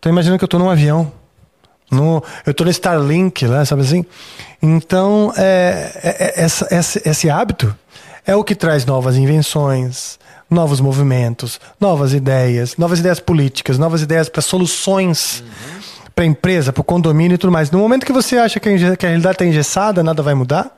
Tô 0.00 0.08
imaginando 0.08 0.38
que 0.38 0.44
eu 0.44 0.48
tô 0.48 0.58
num 0.58 0.68
avião. 0.70 1.12
No, 1.90 2.22
eu 2.44 2.52
tô 2.52 2.64
no 2.64 2.70
Starlink 2.70 3.46
lá, 3.46 3.64
sabe 3.64 3.82
assim? 3.82 4.04
Então, 4.60 5.32
é, 5.36 5.90
é- 6.02 6.24
é- 6.40 6.44
essa- 6.44 6.66
esse, 6.70 7.00
esse 7.08 7.30
hábito 7.30 7.74
é 8.28 8.36
o 8.36 8.44
que 8.44 8.54
traz 8.54 8.84
novas 8.84 9.16
invenções, 9.16 10.18
novos 10.50 10.80
movimentos, 10.80 11.58
novas 11.80 12.12
ideias, 12.12 12.76
novas 12.76 12.98
ideias 13.00 13.18
políticas, 13.20 13.78
novas 13.78 14.02
ideias 14.02 14.28
para 14.28 14.42
soluções 14.42 15.42
para 16.14 16.24
a 16.24 16.26
empresa, 16.26 16.72
para 16.72 16.80
o 16.80 16.84
condomínio 16.84 17.36
e 17.36 17.38
tudo 17.38 17.50
mais. 17.52 17.70
No 17.70 17.78
momento 17.78 18.04
que 18.04 18.12
você 18.12 18.36
acha 18.36 18.60
que 18.60 18.68
a, 18.68 18.96
que 18.96 19.06
a 19.06 19.08
realidade 19.08 19.36
está 19.36 19.44
engessada, 19.46 20.02
nada 20.02 20.22
vai 20.22 20.34
mudar, 20.34 20.76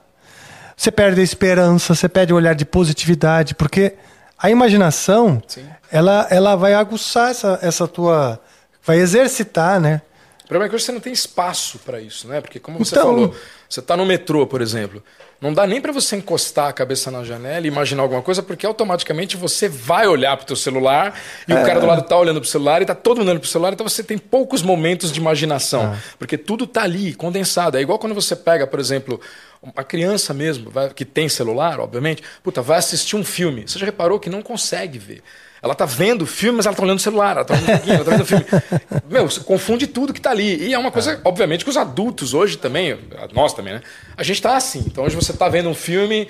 você 0.77 0.91
perde 0.93 1.21
a 1.21 1.25
esperança, 1.25 1.95
você 1.95 2.09
perde 2.09 2.33
o 2.33 2.37
olhar 2.37 2.55
de 2.55 2.65
positividade, 2.65 3.55
porque 3.55 3.95
a 4.39 4.49
imaginação, 4.51 5.43
Sim. 5.49 5.65
ela, 5.91 6.27
ela 6.31 6.57
vai 6.57 6.75
aguçar 6.75 7.31
essa, 7.31 7.59
essa 7.63 7.89
tua. 7.89 8.39
vai 8.85 8.99
exercitar, 8.99 9.81
né? 9.81 10.03
O 10.45 10.49
problema 10.49 10.67
é 10.67 10.69
que 10.69 10.75
hoje 10.77 10.85
você 10.85 10.93
não 10.93 11.01
tem 11.01 11.13
espaço 11.13 11.79
para 11.81 12.01
isso, 12.01 12.29
né? 12.29 12.41
Porque 12.41 12.59
como 12.61 12.79
você 12.79 12.95
Então- 12.95 13.07
falou, 13.07 13.35
você 13.69 13.81
tá 13.83 13.97
no 13.97 14.05
metrô, 14.07 14.47
por 14.47 14.61
exemplo, 14.63 15.03
não 15.41 15.55
dá 15.55 15.67
nem 15.67 15.81
para 15.81 15.91
você 15.91 16.17
encostar 16.17 16.69
a 16.69 16.73
cabeça 16.73 17.11
na 17.11 17.25
janela 17.25 17.65
e 17.65 17.69
imaginar 17.69 18.03
alguma 18.03 18.21
coisa, 18.21 18.43
porque 18.43 18.67
automaticamente 18.67 19.37
você 19.37 19.69
vai 19.69 20.07
olhar 20.07 20.37
pro 20.37 20.47
teu 20.47 20.57
celular 20.57 21.19
e 21.49 21.53
o 21.53 21.65
cara 21.65 21.81
do 21.81 21.87
lado 21.87 22.03
tá 22.03 22.17
olhando 22.17 22.41
pro 22.41 22.49
celular 22.49 22.83
e 22.83 22.85
tá 22.85 22.95
todo 22.95 23.19
mundo 23.19 23.29
olhando 23.29 23.41
pro 23.41 23.49
celular, 23.49 23.73
então 23.73 23.89
você 23.89 24.05
tem 24.05 24.19
poucos 24.19 24.63
momentos 24.63 25.11
de 25.11 25.19
imaginação, 25.19 25.97
porque 26.19 26.37
tudo 26.37 26.67
tá 26.67 26.83
ali, 26.83 27.15
condensado. 27.15 27.79
É 27.79 27.81
igual 27.81 27.99
quando 27.99 28.15
você 28.15 28.37
pega, 28.37 28.67
por 28.67 28.79
exemplo, 28.79 29.19
uma 29.63 29.85
criança 29.85 30.35
mesmo, 30.35 30.71
que 30.95 31.05
tem 31.05 31.29
celular, 31.29 31.81
obviamente, 31.81 32.23
puta, 32.43 32.61
vai 32.61 32.79
assistir 32.79 33.17
um 33.17 33.25
filme. 33.25 33.63
Você 33.67 33.79
já 33.79 33.87
reparou 33.87 34.21
que 34.21 34.29
não 34.29 34.43
consegue 34.43 34.99
ver. 34.99 35.23
Ela 35.63 35.75
tá 35.75 35.85
vendo 35.85 36.23
o 36.23 36.27
filme, 36.27 36.57
mas 36.57 36.67
ela 36.67 36.75
tá 36.75 36.83
olhando 36.83 36.99
o 36.99 37.03
celular, 37.03 37.37
ela 37.37 37.45
tá 37.45 37.55
olhando 37.55 37.91
ela 37.91 38.05
tá 38.05 38.11
vendo 38.13 38.23
o 38.23 38.27
filme. 38.27 38.45
Meu, 39.11 39.29
você 39.29 39.41
confunde 39.41 39.87
tudo 39.87 40.13
que 40.13 40.21
tá 40.21 40.31
ali. 40.31 40.69
E 40.69 40.73
é 40.73 40.79
uma 40.79 40.91
coisa, 40.91 41.21
obviamente, 41.23 41.65
que 41.65 41.71
os 41.71 41.77
adultos 41.77 42.33
hoje 42.33 42.57
também, 42.57 42.99
nós 43.33 43.53
também, 43.53 43.75
né? 43.75 43.83
A 44.17 44.23
gente 44.23 44.41
tá 44.41 44.57
assim. 44.57 44.85
Então 44.87 45.05
hoje 45.05 45.15
você 45.15 45.33
tá 45.33 45.49
vendo 45.49 45.69
um 45.69 45.75
filme, 45.75 46.29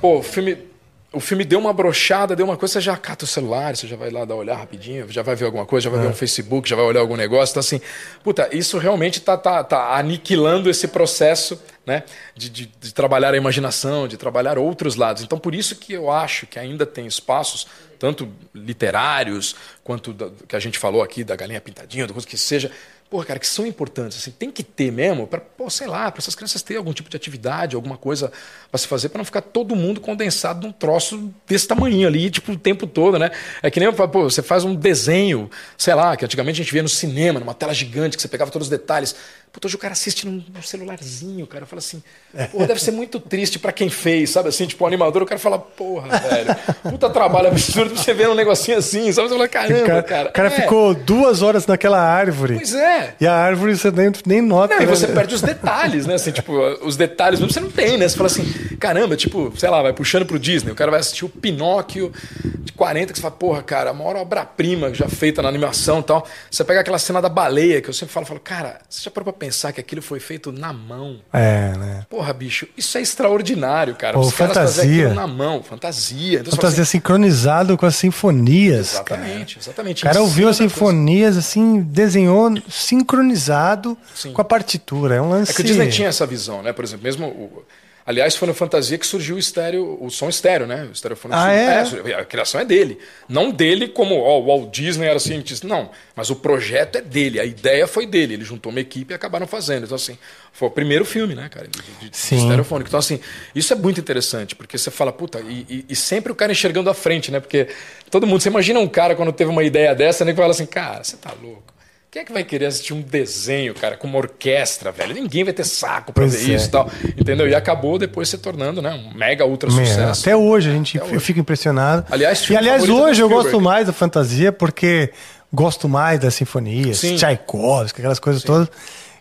pô, 0.00 0.18
o 0.18 0.22
filme. 0.22 0.74
O 1.12 1.20
filme 1.20 1.44
deu 1.44 1.60
uma 1.60 1.72
brochada, 1.72 2.34
deu 2.34 2.44
uma 2.44 2.56
coisa, 2.56 2.72
você 2.72 2.80
já 2.80 2.96
cata 2.96 3.24
o 3.24 3.28
celular, 3.28 3.76
você 3.76 3.86
já 3.86 3.94
vai 3.94 4.10
lá 4.10 4.24
dar 4.24 4.34
olhar 4.34 4.56
rapidinho, 4.56 5.08
já 5.08 5.22
vai 5.22 5.36
ver 5.36 5.44
alguma 5.44 5.64
coisa, 5.64 5.84
já 5.84 5.90
vai 5.90 6.00
ver 6.00 6.08
um 6.08 6.12
Facebook, 6.12 6.68
já 6.68 6.74
vai 6.74 6.84
olhar 6.84 6.98
algum 6.98 7.14
negócio. 7.14 7.52
Então, 7.52 7.60
assim, 7.60 7.80
puta, 8.24 8.48
isso 8.50 8.78
realmente 8.78 9.20
tá, 9.20 9.36
tá, 9.36 9.62
tá 9.62 9.96
aniquilando 9.96 10.68
esse 10.68 10.88
processo 10.88 11.56
né, 11.86 12.02
de, 12.34 12.50
de, 12.50 12.66
de 12.80 12.92
trabalhar 12.92 13.32
a 13.32 13.36
imaginação, 13.36 14.08
de 14.08 14.16
trabalhar 14.16 14.58
outros 14.58 14.96
lados. 14.96 15.22
Então, 15.22 15.38
por 15.38 15.54
isso 15.54 15.76
que 15.76 15.92
eu 15.92 16.10
acho 16.10 16.48
que 16.48 16.58
ainda 16.58 16.84
tem 16.84 17.06
espaços, 17.06 17.68
tanto 18.04 18.28
literários, 18.54 19.56
quanto 19.82 20.12
da, 20.12 20.28
que 20.46 20.54
a 20.54 20.60
gente 20.60 20.78
falou 20.78 21.02
aqui, 21.02 21.24
da 21.24 21.34
galinha 21.34 21.58
pintadinha, 21.58 22.06
do 22.06 22.12
coisa 22.12 22.28
que 22.28 22.36
seja, 22.36 22.70
porra, 23.08 23.24
cara, 23.24 23.40
que 23.40 23.46
são 23.46 23.66
importantes. 23.66 24.18
Assim, 24.18 24.30
tem 24.30 24.50
que 24.50 24.62
ter 24.62 24.92
mesmo, 24.92 25.26
para, 25.26 25.40
sei 25.70 25.86
lá, 25.86 26.10
para 26.10 26.20
essas 26.20 26.34
crianças 26.34 26.60
terem 26.60 26.76
algum 26.76 26.92
tipo 26.92 27.08
de 27.08 27.16
atividade, 27.16 27.74
alguma 27.74 27.96
coisa 27.96 28.30
para 28.70 28.76
se 28.76 28.86
fazer, 28.86 29.08
para 29.08 29.16
não 29.16 29.24
ficar 29.24 29.40
todo 29.40 29.74
mundo 29.74 30.02
condensado 30.02 30.66
num 30.66 30.72
troço 30.72 31.32
desse 31.46 31.66
tamanho 31.66 32.06
ali, 32.06 32.28
tipo, 32.28 32.52
o 32.52 32.58
tempo 32.58 32.86
todo, 32.86 33.18
né? 33.18 33.30
É 33.62 33.70
que 33.70 33.80
nem, 33.80 33.90
pô, 33.90 34.24
você 34.24 34.42
faz 34.42 34.64
um 34.64 34.74
desenho, 34.74 35.50
sei 35.78 35.94
lá, 35.94 36.14
que 36.14 36.26
antigamente 36.26 36.60
a 36.60 36.62
gente 36.62 36.72
via 36.74 36.82
no 36.82 36.90
cinema, 36.90 37.40
numa 37.40 37.54
tela 37.54 37.72
gigante, 37.72 38.16
que 38.16 38.22
você 38.22 38.28
pegava 38.28 38.50
todos 38.50 38.66
os 38.66 38.70
detalhes. 38.70 39.16
Puta, 39.54 39.68
hoje 39.68 39.76
o 39.76 39.78
cara 39.78 39.92
assiste 39.92 40.26
num, 40.26 40.42
num 40.52 40.62
celularzinho, 40.62 41.46
cara. 41.46 41.64
Fala 41.64 41.78
assim, 41.78 42.02
porra, 42.50 42.66
deve 42.66 42.82
ser 42.82 42.90
muito 42.90 43.20
triste 43.20 43.56
pra 43.56 43.70
quem 43.70 43.88
fez, 43.88 44.30
sabe 44.30 44.48
assim? 44.48 44.66
Tipo, 44.66 44.82
o 44.82 44.86
animador, 44.88 45.22
o 45.22 45.26
cara 45.26 45.38
fala, 45.38 45.60
porra, 45.60 46.08
velho, 46.18 46.56
puta 46.90 47.08
trabalho 47.08 47.46
absurdo 47.46 47.94
pra 47.94 48.02
você 48.02 48.12
ver 48.12 48.28
um 48.28 48.34
negocinho 48.34 48.78
assim, 48.78 49.12
sabe? 49.12 49.28
Você 49.28 49.34
fala, 49.34 49.46
caramba, 49.48 49.86
cara, 49.86 50.02
cara. 50.02 50.28
o 50.30 50.32
cara 50.32 50.48
É, 50.48 50.50
ficou 50.50 50.92
duas 50.92 51.40
horas 51.40 51.68
naquela 51.68 52.00
árvore. 52.00 52.56
Pois 52.56 52.74
é. 52.74 53.14
E 53.20 53.26
a 53.28 53.32
árvore 53.32 53.76
você 53.76 53.92
nem, 53.92 54.10
nem 54.26 54.42
nota. 54.42 54.74
Não, 54.74 54.82
e 54.82 54.86
né? 54.86 54.92
você 54.92 55.06
perde 55.06 55.36
os 55.36 55.40
detalhes, 55.40 56.04
né? 56.04 56.14
Assim, 56.14 56.32
tipo, 56.32 56.52
os 56.84 56.96
detalhes 56.96 57.38
mesmo 57.38 57.52
você 57.52 57.60
não 57.60 57.70
tem, 57.70 57.96
né? 57.96 58.08
Você 58.08 58.16
fala 58.16 58.26
assim, 58.26 58.42
caramba, 58.84 59.16
tipo, 59.16 59.50
sei 59.56 59.70
lá, 59.70 59.80
vai 59.80 59.94
puxando 59.94 60.26
pro 60.26 60.38
Disney, 60.38 60.70
o 60.70 60.74
cara 60.74 60.90
vai 60.90 61.00
assistir 61.00 61.24
o 61.24 61.28
Pinóquio 61.30 62.12
de 62.58 62.70
40, 62.72 63.14
que 63.14 63.18
você 63.18 63.22
fala, 63.22 63.34
porra, 63.34 63.62
cara, 63.62 63.90
a 63.90 63.94
maior 63.94 64.16
obra-prima 64.16 64.92
já 64.92 65.08
feita 65.08 65.40
na 65.40 65.48
animação 65.48 66.00
e 66.00 66.02
tal. 66.02 66.26
Você 66.50 66.62
pega 66.62 66.80
aquela 66.80 66.98
cena 66.98 67.22
da 67.22 67.30
baleia, 67.30 67.80
que 67.80 67.88
eu 67.88 67.94
sempre 67.94 68.12
falo, 68.12 68.26
falo, 68.26 68.40
cara, 68.40 68.80
você 68.86 69.04
já 69.04 69.10
parou 69.10 69.32
pra 69.32 69.32
pensar 69.32 69.72
que 69.72 69.80
aquilo 69.80 70.02
foi 70.02 70.20
feito 70.20 70.52
na 70.52 70.70
mão? 70.70 71.20
É, 71.32 71.72
né? 71.78 72.06
Porra, 72.10 72.30
bicho, 72.34 72.68
isso 72.76 72.98
é 72.98 73.00
extraordinário, 73.00 73.94
cara. 73.94 74.18
Pô, 74.18 74.20
Os 74.20 74.34
fantasia. 74.34 74.82
aquilo 74.82 75.14
na 75.14 75.26
mão, 75.26 75.62
fantasia. 75.62 76.40
Então, 76.40 76.52
Fantasia 76.52 76.82
assim, 76.82 76.98
sincronizado 76.98 77.78
com 77.78 77.86
as 77.86 77.96
sinfonias. 77.96 78.92
Exatamente, 78.92 79.58
exatamente. 79.58 80.02
O 80.02 80.06
cara 80.06 80.20
ouviu 80.20 80.50
as 80.50 80.58
da 80.58 80.64
coisa. 80.64 80.74
sinfonias, 80.74 81.38
assim, 81.38 81.80
desenhou 81.80 82.52
sincronizado 82.68 83.96
Sim. 84.14 84.34
com 84.34 84.42
a 84.42 84.44
partitura. 84.44 85.14
É 85.14 85.22
um 85.22 85.30
lance. 85.30 85.52
É 85.52 85.54
que 85.54 85.62
o 85.62 85.64
Disney 85.64 85.88
tinha 85.88 86.08
essa 86.08 86.26
visão, 86.26 86.62
né? 86.62 86.70
Por 86.70 86.84
exemplo, 86.84 87.02
mesmo. 87.02 87.26
O... 87.28 87.64
Aliás, 88.06 88.36
foi 88.36 88.46
no 88.46 88.52
Fantasia 88.52 88.98
que 88.98 89.06
surgiu 89.06 89.36
o 89.36 89.38
estéreo, 89.38 89.96
o 89.98 90.10
som 90.10 90.28
estéreo, 90.28 90.66
né? 90.66 90.84
O 90.84 90.92
estereofone 90.92 91.32
Ah, 91.34 91.84
surgiu- 91.86 92.06
é? 92.08 92.20
A 92.20 92.24
criação 92.24 92.60
é 92.60 92.64
dele. 92.64 92.98
Não 93.26 93.50
dele 93.50 93.88
como 93.88 94.16
ó, 94.20 94.38
o 94.40 94.44
Walt 94.46 94.70
Disney 94.70 95.06
era 95.08 95.18
cientista. 95.18 95.66
Não. 95.66 95.90
Mas 96.14 96.28
o 96.28 96.36
projeto 96.36 96.96
é 96.96 97.00
dele. 97.00 97.40
A 97.40 97.44
ideia 97.46 97.86
foi 97.86 98.04
dele. 98.06 98.34
Ele 98.34 98.44
juntou 98.44 98.70
uma 98.70 98.80
equipe 98.80 99.12
e 99.12 99.16
acabaram 99.16 99.46
fazendo. 99.46 99.84
Então, 99.84 99.96
assim, 99.96 100.18
foi 100.52 100.68
o 100.68 100.70
primeiro 100.70 101.04
filme, 101.06 101.34
né, 101.34 101.48
cara? 101.50 101.66
De, 101.66 101.80
de, 101.80 102.10
de 102.10 102.16
Sim. 102.16 102.36
estereofônico. 102.36 102.88
Então, 102.88 103.00
assim, 103.00 103.18
isso 103.54 103.72
é 103.72 103.76
muito 103.76 103.98
interessante, 104.00 104.54
porque 104.54 104.76
você 104.76 104.90
fala, 104.90 105.10
puta, 105.10 105.40
e, 105.40 105.64
e- 105.68 105.84
e 105.88 105.96
sempre 105.96 106.30
o 106.30 106.34
cara 106.34 106.52
enxergando 106.52 106.90
à 106.90 106.94
frente, 106.94 107.30
né? 107.30 107.40
Porque 107.40 107.68
todo 108.10 108.26
mundo, 108.26 108.42
você 108.42 108.50
imagina 108.50 108.78
um 108.80 108.88
cara 108.88 109.16
quando 109.16 109.32
teve 109.32 109.50
uma 109.50 109.64
ideia 109.64 109.94
dessa, 109.94 110.26
né? 110.26 110.32
Que 110.32 110.36
fala 110.38 110.50
assim, 110.50 110.66
cara, 110.66 111.02
você 111.02 111.16
tá 111.16 111.32
louco. 111.42 111.72
Quem 112.14 112.22
é 112.22 112.24
que 112.24 112.32
vai 112.32 112.44
querer 112.44 112.66
assistir 112.66 112.92
um 112.94 113.00
desenho, 113.00 113.74
cara, 113.74 113.96
com 113.96 114.06
uma 114.06 114.18
orquestra, 114.18 114.92
velho? 114.92 115.12
Ninguém 115.12 115.42
vai 115.42 115.52
ter 115.52 115.64
saco 115.64 116.12
pra 116.12 116.22
Pois 116.22 116.32
ver 116.44 116.52
é. 116.52 116.54
isso 116.54 116.68
e 116.68 116.70
tal. 116.70 116.88
Entendeu? 117.18 117.48
E 117.48 117.56
acabou 117.56 117.98
depois 117.98 118.28
se 118.28 118.38
tornando, 118.38 118.80
né? 118.80 118.90
Um 118.94 119.12
mega 119.18 119.44
ultra 119.44 119.68
sucesso. 119.68 120.20
até 120.20 120.36
hoje 120.36 120.70
a 120.70 120.72
gente 120.72 120.96
Até 120.96 121.08
eu 121.08 121.16
hoje. 121.16 121.24
fico 121.24 121.40
impressionado. 121.40 122.06
Aliás, 122.08 122.48
e 122.48 122.56
aliás, 122.56 122.88
hoje 122.88 123.20
eu 123.20 123.28
gosto 123.28 123.60
mais 123.60 123.88
da 123.88 123.92
fantasia 123.92 124.52
porque 124.52 125.10
gosto 125.52 125.88
mais 125.88 126.20
das 126.20 126.34
sinfonias, 126.34 126.98
Sim. 126.98 127.16
Tchaikovsky, 127.16 127.98
aquelas 128.00 128.20
coisas 128.20 128.44
todas 128.44 128.68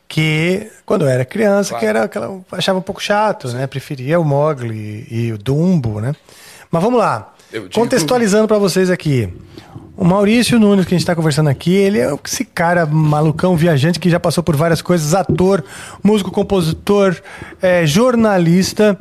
que 0.07 0.69
quando 0.85 1.05
eu 1.05 1.09
era 1.09 1.25
criança, 1.25 1.69
Claro. 1.69 1.79
que 1.83 1.85
era 1.87 2.03
aquela, 2.03 2.41
achava 2.51 2.77
um 2.77 2.83
pouco 2.83 3.01
chato, 3.01 3.47
né? 3.47 3.65
Preferia 3.65 4.19
o 4.19 4.23
Mogli 4.23 5.07
e 5.09 5.31
o 5.33 5.37
Dumbo, 5.39 5.99
né? 5.99 6.13
Mas 6.69 6.83
vamos 6.83 6.99
lá. 6.99 7.33
Contextualizando 7.73 8.47
para 8.47 8.59
vocês 8.59 8.91
aqui. 8.91 9.33
O 9.95 10.03
Maurício 10.03 10.59
Nunes, 10.59 10.85
que 10.85 10.93
a 10.93 10.97
gente 10.97 11.03
está 11.03 11.15
conversando 11.15 11.49
aqui, 11.49 11.71
ele 11.75 11.99
é 11.99 12.11
esse 12.25 12.43
cara 12.43 12.83
malucão, 12.85 13.55
viajante, 13.55 13.99
que 13.99 14.09
já 14.09 14.19
passou 14.19 14.43
por 14.43 14.55
várias 14.55 14.81
coisas, 14.81 15.13
ator, 15.13 15.63
músico, 16.03 16.31
compositor, 16.31 17.15
eh, 17.61 17.85
jornalista 17.85 18.97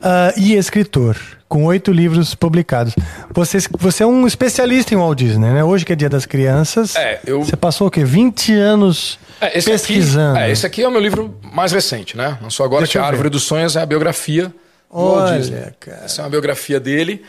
ah, 0.00 0.34
e 0.36 0.54
escritor, 0.54 1.16
com 1.48 1.64
oito 1.64 1.90
livros 1.90 2.34
publicados. 2.34 2.94
Você, 3.32 3.58
você 3.78 4.02
é 4.02 4.06
um 4.06 4.26
especialista 4.26 4.92
em 4.92 4.98
Walt 4.98 5.16
Disney, 5.18 5.48
né? 5.54 5.64
Hoje 5.64 5.86
que 5.86 5.94
é 5.94 5.96
dia 5.96 6.10
das 6.10 6.26
crianças, 6.26 6.94
É, 6.96 7.18
eu- 7.26 7.42
você 7.42 7.56
passou 7.56 7.86
o 7.86 7.90
quê? 7.90 8.04
20 8.04 8.52
anos 8.52 9.18
É, 9.40 9.56
esse 9.56 9.70
pesquisando. 9.70 10.36
Aqui, 10.38 10.48
é, 10.48 10.50
esse 10.52 10.66
aqui 10.66 10.82
é 10.82 10.88
o 10.88 10.90
meu 10.90 11.00
livro 11.00 11.34
mais 11.50 11.72
recente, 11.72 12.14
né? 12.14 12.36
Lançou 12.42 12.64
agora 12.66 12.80
Deixa 12.82 12.92
que 12.92 12.98
eu 12.98 13.02
a. 13.04 13.06
Árvore 13.06 13.30
dos 13.30 13.42
Sonhos 13.44 13.74
é 13.74 13.80
a 13.80 13.86
biografia 13.86 14.48
do 14.48 14.54
Olha, 14.90 15.28
Walt 15.30 15.40
Disney. 15.40 15.62
cara. 15.80 16.02
Essa 16.04 16.20
é 16.20 16.24
uma 16.24 16.30
biografia 16.30 16.78
dele. 16.78 17.22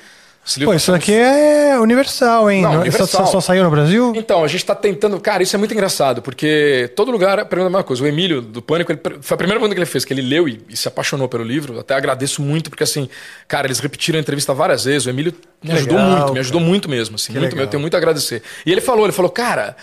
Pô, 0.63 0.73
isso 0.73 0.93
aqui 0.93 1.13
é 1.13 1.77
universal, 1.79 2.49
hein? 2.49 2.61
Não, 2.61 2.79
universal. 2.79 3.25
Só, 3.25 3.25
só 3.33 3.41
saiu 3.41 3.63
no 3.63 3.69
Brasil? 3.69 4.13
Então, 4.15 4.43
a 4.43 4.47
gente 4.47 4.65
tá 4.65 4.73
tentando. 4.73 5.19
Cara, 5.19 5.43
isso 5.43 5.55
é 5.55 5.59
muito 5.59 5.73
engraçado, 5.73 6.21
porque 6.21 6.89
todo 6.95 7.11
lugar 7.11 7.37
pergunta 7.45 7.67
a 7.67 7.69
mesma 7.69 7.83
coisa. 7.83 8.01
O 8.03 8.07
Emílio, 8.07 8.41
do 8.41 8.61
Pânico, 8.61 8.91
ele- 8.91 9.01
foi 9.21 9.35
a 9.35 9.37
primeira 9.37 9.59
pergunta 9.59 9.75
que 9.75 9.79
ele 9.79 9.85
fez, 9.85 10.05
que 10.05 10.13
ele 10.13 10.21
leu 10.21 10.47
e, 10.47 10.61
e 10.69 10.77
se 10.77 10.87
apaixonou 10.87 11.27
pelo 11.27 11.43
livro. 11.43 11.77
Até 11.79 11.95
agradeço 11.95 12.41
muito, 12.41 12.69
porque 12.69 12.83
assim, 12.83 13.09
cara, 13.47 13.67
eles 13.67 13.79
repetiram 13.79 14.17
a 14.17 14.21
entrevista 14.21 14.53
várias 14.53 14.85
vezes. 14.85 15.05
O 15.05 15.09
Emílio 15.09 15.33
me 15.61 15.69
Que 15.71 15.75
ajudou 15.75 15.97
legal, 15.97 16.09
muito, 16.11 16.21
me 16.23 16.27
cara. 16.29 16.39
ajudou 16.39 16.61
muito 16.61 16.89
mesmo. 16.89 17.15
Assim, 17.15 17.33
Que 17.33 17.39
muito, 17.39 17.51
legal. 17.51 17.65
eu 17.65 17.69
tenho 17.69 17.81
muito 17.81 17.93
a 17.95 17.97
agradecer. 17.97 18.41
E 18.65 18.71
ele 18.71 18.79
falou, 18.81 19.05
ele 19.05 19.13
falou, 19.13 19.29
cara. 19.31 19.75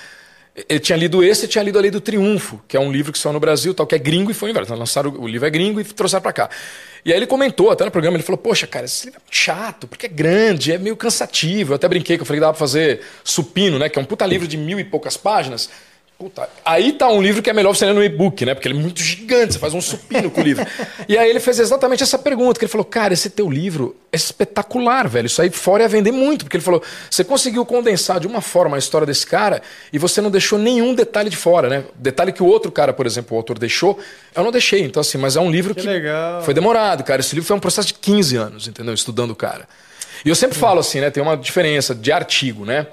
Ele 0.68 0.78
tinha 0.78 0.96
lido 0.96 1.22
esse 1.22 1.46
e 1.46 1.48
tinha 1.48 1.64
lido 1.64 1.78
A 1.78 1.82
Lei 1.82 1.90
do 1.90 2.00
Triunfo, 2.00 2.62
que 2.68 2.76
é 2.76 2.80
um 2.80 2.92
livro 2.92 3.12
que 3.12 3.18
saiu 3.18 3.32
no 3.32 3.40
Brasil, 3.40 3.74
tal, 3.74 3.86
que 3.88 3.94
é 3.94 3.98
gringo 3.98 4.30
e 4.30 4.34
foi 4.34 4.50
inverso. 4.50 4.68
Então, 4.68 4.78
lançaram 4.78 5.10
o 5.10 5.26
livro 5.26 5.46
é 5.46 5.50
gringo 5.50 5.80
e 5.80 5.84
trouxeram 5.84 6.22
pra 6.22 6.32
cá. 6.32 6.48
E 7.04 7.12
aí 7.12 7.18
ele 7.18 7.26
comentou 7.26 7.70
até 7.70 7.84
no 7.84 7.90
programa, 7.90 8.16
ele 8.16 8.22
falou, 8.22 8.38
poxa, 8.38 8.64
cara, 8.64 8.84
esse 8.84 9.06
livro 9.06 9.20
é 9.20 9.22
chato, 9.30 9.88
porque 9.88 10.06
é 10.06 10.08
grande, 10.08 10.72
é 10.72 10.78
meio 10.78 10.96
cansativo. 10.96 11.72
Eu 11.72 11.76
até 11.76 11.88
brinquei 11.88 12.16
que 12.16 12.22
eu 12.22 12.26
falei 12.26 12.38
que 12.38 12.42
dava 12.42 12.52
pra 12.52 12.58
fazer 12.60 13.00
supino, 13.24 13.80
né? 13.80 13.88
Que 13.88 13.98
é 13.98 14.02
um 14.02 14.04
puta 14.04 14.24
livro 14.24 14.46
de 14.46 14.56
mil 14.56 14.78
e 14.78 14.84
poucas 14.84 15.16
páginas. 15.16 15.68
Puta, 16.24 16.48
aí 16.64 16.92
tá 16.94 17.06
um 17.10 17.20
livro 17.20 17.42
que 17.42 17.50
é 17.50 17.52
melhor 17.52 17.74
você 17.74 17.84
ler 17.84 17.92
no 17.92 18.02
e-book, 18.02 18.46
né? 18.46 18.54
Porque 18.54 18.66
ele 18.66 18.78
é 18.78 18.80
muito 18.80 19.02
gigante, 19.02 19.52
você 19.52 19.58
faz 19.58 19.74
um 19.74 19.80
supino 19.82 20.30
com 20.30 20.40
o 20.40 20.44
livro. 20.44 20.64
E 21.06 21.18
aí 21.18 21.28
ele 21.28 21.38
fez 21.38 21.58
exatamente 21.58 22.02
essa 22.02 22.18
pergunta, 22.18 22.58
que 22.58 22.64
ele 22.64 22.72
falou, 22.72 22.84
cara, 22.84 23.12
esse 23.12 23.28
teu 23.28 23.50
livro 23.50 23.94
é 24.10 24.16
espetacular, 24.16 25.06
velho. 25.06 25.26
Isso 25.26 25.42
aí 25.42 25.50
fora 25.50 25.82
ia 25.82 25.88
vender 25.88 26.12
muito, 26.12 26.46
porque 26.46 26.56
ele 26.56 26.64
falou, 26.64 26.82
você 27.10 27.22
conseguiu 27.22 27.66
condensar 27.66 28.18
de 28.18 28.26
uma 28.26 28.40
forma 28.40 28.76
a 28.76 28.78
história 28.78 29.06
desse 29.06 29.26
cara 29.26 29.60
e 29.92 29.98
você 29.98 30.22
não 30.22 30.30
deixou 30.30 30.58
nenhum 30.58 30.94
detalhe 30.94 31.28
de 31.28 31.37
fora, 31.37 31.68
né? 31.68 31.84
Detalhe 31.94 32.32
que 32.32 32.42
o 32.42 32.46
outro 32.46 32.72
cara, 32.72 32.94
por 32.94 33.04
exemplo, 33.04 33.37
o 33.37 33.38
autor 33.38 33.58
deixou, 33.58 33.98
eu 34.34 34.42
não 34.42 34.50
deixei. 34.50 34.80
Então, 34.80 35.02
assim, 35.02 35.18
mas 35.18 35.37
é 35.37 35.40
um 35.40 35.50
livro 35.50 35.74
que, 35.74 35.87
legal. 35.87 36.42
foi 36.42 36.54
demorado, 36.54 37.04
cara. 37.04 37.20
Esse 37.20 37.34
livro 37.34 37.46
foi 37.46 37.56
um 37.56 37.60
processo 37.60 37.88
de 37.88 37.94
15 37.94 38.37
anos, 38.37 38.66
entendeu? 38.66 38.94
Estudando 38.94 39.32
o 39.32 39.37
cara. 39.37 39.68
E 40.24 40.30
eu 40.30 40.34
sempre 40.34 40.56
falo 40.56 40.80
assim, 40.80 41.00
né? 41.00 41.10
Tem 41.10 41.22
uma 41.22 41.37
diferença 41.37 41.94
de 41.94 42.10
artigo, 42.10 42.64
né? 42.64 42.87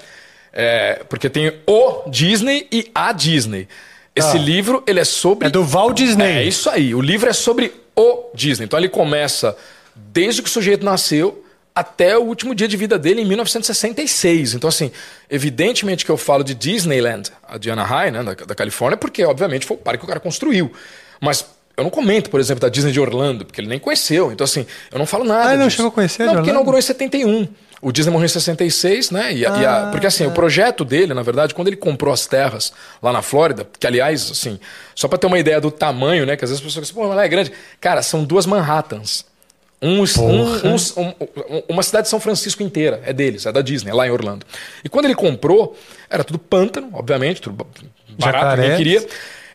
É, 0.54 1.02
porque 1.10 1.30
tem 1.30 1.54
o 1.66 2.10
Disney 2.10 2.68
e 2.72 2.90
a 2.94 3.12
Disney. 3.14 3.68
Esse 4.16 4.38
Ah. 4.38 4.42
livro, 4.42 4.84
ele 4.86 5.00
é 5.00 5.06
sobre. 5.06 5.48
É 5.48 5.50
do 5.52 5.64
Walt 5.64 5.96
Disney. 5.96 6.26
É 6.26 6.44
isso 6.44 6.70
aí. 6.70 6.94
O 6.94 7.00
livro 7.02 7.30
é 7.30 7.34
sobre 7.34 7.74
o 7.96 8.26
Disney. 8.36 8.66
Então 8.66 8.78
ele 8.78 8.90
começa 8.90 9.56
desde 9.96 10.42
que 10.42 10.50
o 10.50 10.52
sujeito 10.52 10.84
nasceu 10.84 11.44
até 11.74 12.18
o 12.18 12.22
último 12.24 12.54
dia 12.54 12.68
de 12.68 12.76
vida 12.76 13.00
dele 13.00 13.22
em 13.22 13.26
1966. 13.26 14.54
Então, 14.56 14.68
assim, 14.68 14.92
evidentemente 15.30 16.04
que 16.04 16.12
eu 16.12 16.18
falo 16.18 16.44
de 16.44 16.54
Disneyland, 16.54 17.32
a 17.48 17.58
de 17.58 17.72
Anaheim, 17.72 18.12
né, 18.12 18.24
da, 18.24 18.34
da 18.34 18.54
Califórnia, 18.56 18.98
porque, 18.98 19.24
obviamente, 19.24 19.66
foi 19.66 19.78
o 19.78 19.80
parque 19.80 20.00
que 20.00 20.06
o 20.06 20.08
cara 20.08 20.20
construiu. 20.20 20.70
Mas 21.22 21.46
eu 21.78 21.84
não 21.86 21.90
comento, 21.92 22.30
por 22.30 22.42
exemplo, 22.42 22.60
da 22.62 22.68
Disney 22.68 22.92
de 22.92 23.00
Orlando, 23.00 23.46
porque 23.46 23.62
ele 23.62 23.70
nem 23.70 23.80
conheceu. 23.80 24.32
Então, 24.34 24.44
assim, 24.44 24.66
eu 24.92 25.00
não 25.00 25.06
falo 25.06 25.24
nada. 25.24 25.52
Ah, 25.52 25.56
não 25.58 25.68
disso. 25.68 25.78
chegou 25.78 25.90
a 25.90 25.94
conhecer 25.94 26.26
Não, 26.26 26.36
porque 26.36 26.50
inaugurou 26.50 26.78
em 26.78 26.82
71. 26.82 27.48
O 27.82 27.92
Disney 27.92 28.12
morreu 28.12 28.26
em 28.26 28.30
66, 28.30 29.10
né? 29.10 29.34
E, 29.34 29.46
a- 29.46 29.58
e 29.58 29.66
a- 29.66 29.88
Ah, 29.88 29.92
porque 29.92 30.06
assim, 30.06 30.26
o 30.26 30.32
projeto 30.32 30.86
dele, 30.86 31.14
na 31.16 31.24
verdade, 31.24 31.54
quando 31.56 31.68
ele 31.68 31.76
comprou 31.78 32.14
as 32.14 32.28
terras 32.28 32.72
lá 33.02 33.12
na 33.12 33.22
Flórida, 33.24 33.68
que 33.80 33.88
aliás, 33.88 34.30
assim, 34.32 34.60
só 34.94 35.08
pra 35.08 35.18
ter 35.18 35.26
uma 35.28 35.40
ideia 35.40 35.60
do 35.60 35.72
tamanho, 35.72 36.26
né? 36.26 36.36
Que 36.38 36.44
às 36.46 36.52
vezes 36.52 36.62
as 36.64 36.68
pessoas 36.68 36.86
dizem, 36.88 37.02
pô, 37.02 37.08
mas 37.08 37.18
lá 37.18 37.26
é 37.26 37.28
grande. 37.28 37.52
Cara, 37.80 38.02
são 38.04 38.24
duas 38.24 38.46
Manhattans. 38.46 39.26
Um, 39.82 40.04
um- 40.04 40.76
um- 40.98 41.08
um- 41.58 41.64
uma 41.70 41.82
cidade 41.82 42.04
de 42.04 42.10
São 42.12 42.20
Francisco 42.20 42.62
inteira 42.62 43.02
é 43.04 43.12
deles, 43.12 43.48
é 43.48 43.52
da 43.52 43.64
Disney, 43.64 43.92
lá 43.92 44.06
em 44.06 44.12
Orlando. 44.12 44.46
E 44.84 44.90
quando 44.90 45.06
ele 45.06 45.16
comprou, 45.16 45.76
era 46.08 46.24
tudo 46.24 46.38
pântano, 46.38 46.90
obviamente, 46.94 47.42
tudo 47.42 47.56
barato, 47.56 47.82
ninguém 48.08 48.32
Jacarés. 48.32 48.78
queria. 48.78 49.08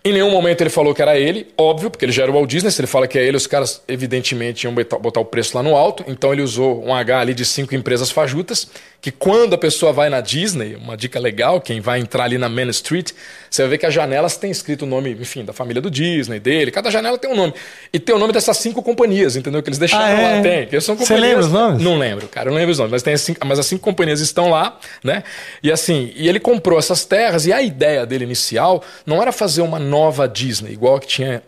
Em 0.06 0.12
nenhum 0.12 0.30
momento 0.30 0.60
ele 0.60 0.70
falou 0.70 0.94
que 0.94 1.02
era 1.02 1.18
ele, 1.18 1.48
óbvio, 1.58 1.90
porque 1.90 2.04
ele 2.04 2.12
já 2.12 2.22
era 2.22 2.30
o 2.30 2.34
Walt 2.34 2.48
Disney. 2.48 2.70
Se 2.70 2.80
ele 2.80 2.86
fala 2.86 3.08
que 3.08 3.18
é 3.18 3.24
ele, 3.26 3.36
os 3.36 3.46
caras 3.48 3.82
evidentemente 3.88 4.64
iam 4.64 4.72
botar, 4.72 5.18
o 5.20 5.24
preço 5.24 5.56
lá 5.56 5.64
no 5.64 5.74
alto. 5.74 6.04
Então 6.06 6.32
ele 6.32 6.42
usou 6.42 6.84
um 6.84 6.94
H 6.94 7.18
ali 7.18 7.34
de 7.34 7.44
cinco 7.44 7.74
empresas 7.74 8.08
fajutas. 8.10 8.68
Que 9.00 9.10
quando 9.12 9.54
a 9.54 9.58
pessoa 9.58 9.92
vai 9.92 10.08
na 10.08 10.20
Disney, 10.20 10.74
uma 10.76 10.96
dica 10.96 11.20
legal, 11.20 11.60
quem 11.60 11.80
vai 11.80 12.00
entrar 12.00 12.24
ali 12.24 12.38
na 12.38 12.48
Main 12.48 12.68
Street, 12.70 13.12
você 13.48 13.62
vai 13.62 13.70
ver 13.72 13.78
que 13.78 13.86
as 13.86 13.94
janelas 13.94 14.36
têm 14.36 14.50
escrito 14.50 14.82
o 14.82 14.86
nome, 14.86 15.10
enfim, 15.12 15.44
da 15.44 15.52
família 15.52 15.80
do 15.82 15.88
Disney, 15.90 16.40
dele. 16.40 16.70
Cada 16.72 16.90
janela 16.90 17.16
tem 17.18 17.30
um 17.30 17.36
nome. 17.36 17.52
E 17.92 17.98
tem 18.00 18.14
o 18.14 18.18
nome 18.18 18.32
dessas 18.32 18.56
cinco 18.56 18.82
companhias, 18.82 19.36
entendeu? 19.36 19.62
Que 19.62 19.68
eles 19.68 19.78
deixaram 19.78 20.04
Ah, 20.06 20.10
é? 20.10 20.36
lá. 20.36 20.42
Tem. 20.42 20.66
Que 20.66 20.80
são 20.80 20.96
Você 20.96 21.02
companhias- 21.14 21.22
lembra 21.28 21.46
os 21.46 21.52
nomes? 21.52 21.82
Não 21.82 21.98
lembro, 21.98 22.26
cara, 22.28 22.48
eu 22.48 22.52
não 22.52 22.58
lembro 22.58 22.72
os 22.72 22.78
nomes, 22.78 22.92
mas, 22.92 23.02
tem 23.02 23.14
as 23.14 23.20
cinco, 23.20 23.46
mas 23.46 23.58
as 23.58 23.66
cinco 23.66 23.82
companhias 23.82 24.20
estão 24.20 24.50
lá, 24.50 24.78
né? 25.04 25.22
E 25.62 25.70
assim, 25.70 26.12
e 26.16 26.28
ele 26.28 26.40
comprou 26.40 26.78
essas 26.78 27.04
terras 27.04 27.46
e 27.46 27.52
a 27.52 27.60
ideia 27.62 28.04
dele 28.06 28.24
inicial 28.24 28.82
não 29.04 29.20
era 29.20 29.30
fazer 29.30 29.60
uma 29.62 29.78
nova 29.78 29.95
Disney, 30.32 30.72
igual 30.72 30.98
que 31.00 31.06
tinha 31.06 31.42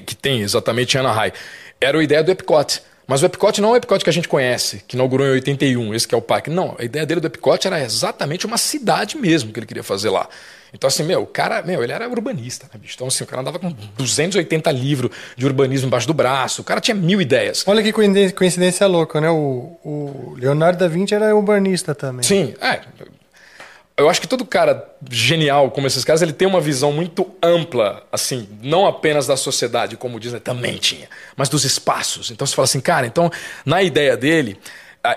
que 0.00 0.14
tem 0.14 0.40
exatamente 0.40 0.96
em 0.96 1.00
Anaheim. 1.00 1.32
Era 1.80 1.98
a 1.98 2.02
ideia 2.02 2.22
do 2.22 2.30
Epcot. 2.30 2.82
Mas 3.06 3.22
o 3.22 3.26
Epcot 3.26 3.60
não 3.60 3.70
é 3.70 3.72
o 3.72 3.76
Epcot 3.76 4.02
que 4.02 4.08
a 4.08 4.12
gente 4.12 4.28
conhece, 4.28 4.82
que 4.86 4.96
inaugurou 4.96 5.26
em 5.26 5.32
81, 5.32 5.92
esse 5.92 6.06
que 6.06 6.14
é 6.14 6.18
o 6.18 6.22
parque. 6.22 6.48
Não, 6.48 6.76
a 6.78 6.84
ideia 6.84 7.04
dele 7.04 7.20
do 7.20 7.26
Epcot 7.26 7.66
era 7.66 7.82
exatamente 7.82 8.46
uma 8.46 8.56
cidade 8.56 9.18
mesmo 9.18 9.52
que 9.52 9.58
ele 9.58 9.66
queria 9.66 9.82
fazer 9.82 10.08
lá. 10.08 10.28
Então, 10.72 10.88
assim, 10.88 11.02
meu, 11.02 11.22
o 11.22 11.26
cara, 11.26 11.60
meu, 11.60 11.84
ele 11.84 11.92
era 11.92 12.08
urbanista, 12.08 12.66
né, 12.72 12.80
bicho? 12.80 12.94
Então, 12.94 13.08
assim, 13.08 13.24
o 13.24 13.26
cara 13.26 13.42
andava 13.42 13.58
com 13.58 13.70
280 13.98 14.70
livros 14.70 15.10
de 15.36 15.44
urbanismo 15.44 15.88
embaixo 15.88 16.06
do 16.06 16.14
braço, 16.14 16.62
o 16.62 16.64
cara 16.64 16.80
tinha 16.80 16.94
mil 16.94 17.20
ideias. 17.20 17.62
Olha 17.66 17.82
que 17.82 17.92
coincidência, 17.92 18.34
coincidência 18.34 18.86
louca, 18.86 19.20
né? 19.20 19.28
O, 19.28 19.76
o 19.84 20.34
Leonardo 20.38 20.78
da 20.78 20.88
Vinci 20.88 21.14
era 21.14 21.36
urbanista 21.36 21.94
também. 21.94 22.22
Sim, 22.22 22.54
é. 22.60 22.80
Eu 23.96 24.08
acho 24.08 24.20
que 24.20 24.26
todo 24.26 24.44
cara 24.44 24.88
genial 25.10 25.70
como 25.70 25.86
esses 25.86 26.04
caras, 26.04 26.22
ele 26.22 26.32
tem 26.32 26.48
uma 26.48 26.60
visão 26.60 26.92
muito 26.92 27.30
ampla, 27.42 28.02
assim, 28.10 28.48
não 28.62 28.86
apenas 28.86 29.26
da 29.26 29.36
sociedade, 29.36 29.96
como 29.96 30.16
o 30.16 30.20
Disney 30.20 30.40
também 30.40 30.76
tinha, 30.78 31.08
mas 31.36 31.48
dos 31.48 31.64
espaços. 31.64 32.30
Então 32.30 32.46
você 32.46 32.54
fala 32.54 32.64
assim, 32.64 32.80
cara, 32.80 33.06
então, 33.06 33.30
na 33.66 33.82
ideia 33.82 34.16
dele, 34.16 34.58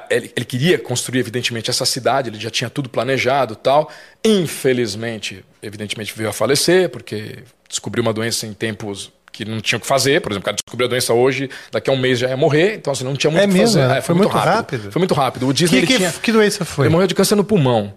ele, 0.09 0.31
ele 0.35 0.45
queria 0.45 0.77
construir, 0.77 1.19
evidentemente, 1.19 1.69
essa 1.69 1.85
cidade, 1.85 2.29
ele 2.29 2.39
já 2.39 2.49
tinha 2.49 2.69
tudo 2.69 2.89
planejado 2.89 3.53
e 3.53 3.57
tal. 3.57 3.89
Infelizmente, 4.23 5.45
evidentemente, 5.61 6.13
veio 6.15 6.29
a 6.29 6.33
falecer, 6.33 6.89
porque 6.89 7.43
descobriu 7.69 8.01
uma 8.01 8.13
doença 8.13 8.45
em 8.45 8.53
tempos 8.53 9.11
que 9.31 9.45
não 9.45 9.59
tinha 9.59 9.77
o 9.77 9.81
que 9.81 9.87
fazer. 9.87 10.21
Por 10.21 10.31
exemplo, 10.31 10.43
o 10.43 10.45
cara 10.45 10.55
descobriu 10.55 10.87
a 10.87 10.89
doença 10.89 11.13
hoje, 11.13 11.49
daqui 11.71 11.89
a 11.89 11.93
um 11.93 11.97
mês 11.97 12.19
já 12.19 12.29
ia 12.29 12.37
morrer, 12.37 12.75
então 12.75 12.91
assim, 12.91 13.03
não 13.03 13.15
tinha 13.15 13.29
muito 13.29 13.43
É 13.43 13.45
o 13.45 13.49
que 13.49 13.53
mesmo? 13.53 13.81
fazer. 13.81 13.97
É, 13.97 14.01
foi 14.01 14.15
muito 14.15 14.29
rápido? 14.29 14.91
Foi 14.91 14.99
muito 14.99 15.13
rápido. 15.13 15.47
O 15.47 15.53
Disney 15.53 15.81
Que, 15.81 15.87
que, 15.87 15.97
tinha... 15.97 16.11
que 16.11 16.31
doença 16.31 16.65
foi? 16.65 16.85
Ele 16.87 16.93
morreu 16.93 17.07
de 17.07 17.13
câncer 17.13 17.35
no 17.35 17.43
pulmão. 17.43 17.93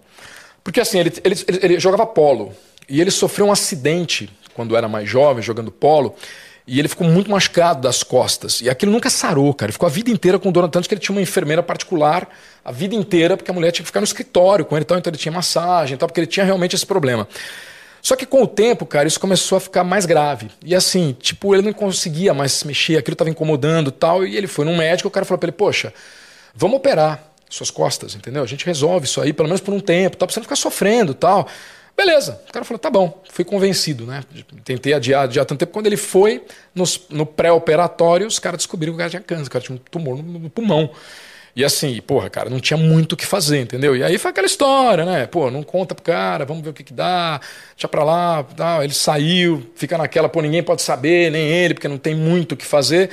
Porque 0.69 0.81
assim, 0.81 0.99
ele, 0.99 1.11
ele, 1.23 1.35
ele- 1.63 1.79
jogava 1.79 2.05
polo. 2.05 2.53
E 2.87 3.01
ele 3.01 3.09
sofreu 3.09 3.47
um 3.47 3.51
acidente 3.51 4.29
quando 4.53 4.77
era 4.77 4.87
mais 4.87 5.09
jovem, 5.09 5.41
jogando 5.41 5.71
polo. 5.71 6.13
E 6.67 6.77
ele 6.77 6.87
ficou 6.87 7.07
muito 7.07 7.31
machucado 7.31 7.81
das 7.81 8.03
costas. 8.03 8.61
E 8.61 8.69
aquilo 8.69 8.91
nunca 8.91 9.09
sarou, 9.09 9.51
cara. 9.51 9.69
Ele 9.71 9.73
ficou 9.73 9.87
a 9.87 9.89
vida 9.89 10.11
inteira 10.11 10.37
com 10.37 10.51
dor, 10.51 10.69
tanto 10.69 10.87
que 10.87 10.93
ele 10.93 11.01
tinha 11.01 11.15
uma 11.15 11.21
enfermeira 11.23 11.63
particular 11.63 12.29
a 12.63 12.71
vida 12.71 12.93
inteira, 12.93 13.35
porque 13.35 13.49
a 13.49 13.53
mulher 13.53 13.71
tinha 13.71 13.81
que 13.83 13.87
ficar 13.87 13.99
no 13.99 14.03
escritório 14.03 14.63
com 14.63 14.75
ele 14.75 14.83
e 14.83 14.85
tal. 14.85 14.95
Então 14.99 15.09
ele 15.09 15.17
tinha 15.17 15.31
massagem 15.31 15.95
e 15.95 15.97
tal, 15.97 16.07
porque 16.07 16.19
ele 16.19 16.27
tinha 16.27 16.45
realmente 16.45 16.75
esse 16.75 16.85
problema. 16.85 17.27
Só 17.99 18.15
que 18.15 18.27
com 18.27 18.43
o 18.43 18.47
tempo, 18.47 18.85
cara, 18.85 19.07
isso 19.07 19.19
começou 19.19 19.57
a 19.57 19.59
ficar 19.59 19.83
mais 19.83 20.05
grave. 20.05 20.51
E 20.63 20.75
assim, 20.75 21.17
tipo, 21.19 21.55
ele 21.55 21.63
não 21.63 21.73
conseguia 21.73 22.31
mais 22.31 22.51
se 22.51 22.67
mexer, 22.67 22.95
aquilo 22.95 23.13
estava 23.13 23.31
incomodando 23.31 23.89
tal. 23.91 24.23
E 24.23 24.37
ele 24.37 24.45
foi 24.45 24.65
num 24.65 24.77
médico, 24.77 25.07
o 25.07 25.11
cara 25.11 25.25
falou 25.25 25.39
pra 25.39 25.47
ele, 25.47 25.57
poxa, 25.57 25.91
vamos 26.53 26.77
operar 26.77 27.23
suas 27.49 27.71
costas, 27.71 28.15
entendeu? 28.15 28.43
A 28.43 28.47
gente 28.47 28.65
resolve 28.65 29.05
isso 29.05 29.19
aí, 29.19 29.33
pelo 29.33 29.47
menos 29.49 29.59
por 29.61 29.73
um 29.73 29.79
tempo, 29.79 30.15
tal, 30.15 30.27
pra 30.27 30.33
você 30.33 30.39
não 30.39 30.43
ficar 30.45 30.55
sofrendo 30.55 31.13
tal. 31.13 31.47
Beleza. 31.97 32.41
O 32.47 32.53
cara 32.53 32.63
falou, 32.63 32.79
tá 32.79 32.89
bom. 32.89 33.21
Fui 33.29 33.43
convencido, 33.43 34.05
né? 34.05 34.23
Tentei 34.63 34.93
adiar, 34.93 35.23
adiar 35.23 35.45
tanto 35.45 35.59
tempo. 35.59 35.73
Quando 35.73 35.87
ele 35.87 35.97
foi 35.97 36.41
nos- 36.73 37.01
no 37.09 37.25
pré-operatório, 37.25 38.25
os 38.25 38.39
caras 38.39 38.59
descobriram 38.59 38.93
que 38.93 38.95
o 38.95 38.99
cara 38.99 39.09
tinha 39.09 39.21
câncer, 39.21 39.47
o 39.47 39.51
cara 39.51 39.65
tinha 39.65 39.75
um 39.75 39.79
tumor 39.91 40.15
no, 40.17 40.39
no 40.39 40.49
pulmão. 40.49 40.89
E 41.55 41.65
assim, 41.65 41.99
porra, 42.01 42.29
cara, 42.29 42.49
não 42.49 42.59
tinha 42.59 42.77
muito 42.77 43.13
o 43.13 43.17
que 43.17 43.25
fazer, 43.25 43.59
entendeu? 43.59 43.97
E 43.97 44.03
aí 44.03 44.17
foi 44.17 44.31
aquela 44.31 44.47
história, 44.47 45.03
né? 45.03 45.25
Pô, 45.25 45.51
não 45.51 45.61
conta 45.61 45.93
pro 45.93 46.03
cara, 46.03 46.45
vamos 46.45 46.63
ver 46.63 46.69
o 46.69 46.73
que 46.73 46.83
que 46.85 46.93
dá, 46.93 47.41
deixa 47.75 47.87
pra 47.87 48.03
lá, 48.03 48.43
tal. 48.55 48.81
ele 48.81 48.93
saiu, 48.93 49.69
fica 49.75 49.97
naquela, 49.97 50.29
pô, 50.29 50.41
ninguém 50.41 50.63
pode 50.63 50.81
saber, 50.81 51.29
nem 51.31 51.47
ele, 51.49 51.73
porque 51.73 51.87
não 51.89 51.97
tem 51.97 52.15
muito 52.15 52.53
o 52.53 52.55
que 52.55 52.65
fazer. 52.65 53.09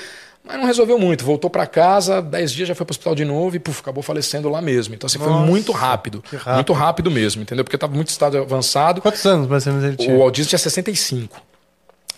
Mas 0.46 0.56
não 0.58 0.64
resolveu 0.66 0.98
muito, 0.98 1.24
voltou 1.24 1.50
pra 1.50 1.66
casa, 1.66 2.22
dez 2.22 2.52
dias 2.52 2.68
já 2.68 2.74
foi 2.74 2.86
pro 2.86 2.92
hospital 2.92 3.14
de 3.14 3.24
novo 3.24 3.56
e 3.56 3.58
puf, 3.58 3.80
acabou 3.80 4.02
falecendo 4.02 4.48
lá 4.48 4.62
mesmo. 4.62 4.94
Então 4.94 5.06
assim, 5.06 5.18
foi 5.18 5.28
Nossa, 5.28 5.44
muito 5.46 5.72
rápido, 5.72 6.22
rápido. 6.32 6.54
muito 6.54 6.72
rápido 6.72 7.10
mesmo, 7.10 7.42
entendeu? 7.42 7.64
Porque 7.64 7.76
tava 7.76 7.94
muito 7.94 8.08
estado 8.08 8.38
avançado. 8.38 9.00
Quantos 9.00 9.24
anos 9.26 9.48
mais 9.48 9.66
ou 9.66 9.72
menos 9.72 9.88
ele 9.88 9.96
tinha? 9.96 10.14
O 10.14 10.20
Walt 10.20 10.34
Disney 10.34 10.50
tinha 10.50 10.58
65. 10.58 11.42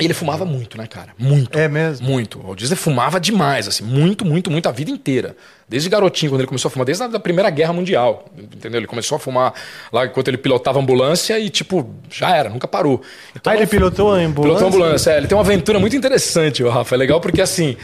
E 0.01 0.05
ele 0.05 0.14
fumava 0.14 0.45
muito, 0.45 0.79
né, 0.79 0.87
cara? 0.87 1.09
Muito. 1.18 1.59
É 1.59 1.66
mesmo? 1.66 2.07
Muito. 2.07 2.39
O 2.39 2.43
Walt 2.45 2.59
Disney 2.59 2.76
fumava 2.76 3.18
demais, 3.18 3.66
assim, 3.66 3.83
muito, 3.83 4.24
muito, 4.24 4.49
muito, 4.49 4.68
a 4.68 4.70
vida 4.72 4.93
inteira. 4.93 5.35
Desde 5.68 5.89
garotinho, 5.89 6.31
quando 6.31 6.41
ele 6.43 6.47
começou 6.47 6.68
a 6.68 6.70
fumar, 6.70 6.85
desde 6.87 7.03
a 7.03 7.18
Primeira 7.18 7.51
Guerra 7.51 7.72
Mundial, 7.72 8.26
entendeu? 8.39 8.79
Ele 8.79 8.87
começou 8.87 9.16
a 9.16 9.18
fumar 9.18 9.53
lá 9.93 10.07
enquanto 10.07 10.29
ele 10.29 10.39
pilotava 10.39 10.79
ambulância 10.79 11.37
e, 11.41 11.51
tipo, 11.51 11.93
já 12.09 12.37
era, 12.37 12.49
nunca 12.49 12.68
parou. 12.68 13.03
ah, 13.03 13.33
Então, 13.41 13.53
ele 13.53 13.66
pilotou 13.66 14.12
a 14.12 14.18
ambulância? 14.18 14.43
Pilotou 14.43 14.64
a 14.66 14.68
ambulância, 14.68 15.11
é. 15.11 15.16
Ele 15.18 15.26
tem 15.26 15.37
uma 15.37 15.43
aventura 15.43 15.81
muito 15.81 15.97
interessante, 15.97 16.62
o 16.62 16.68
Rafa. 16.70 16.95
É 16.95 16.99
legal 16.99 17.20
porque, 17.20 17.41
assim, 17.43 17.76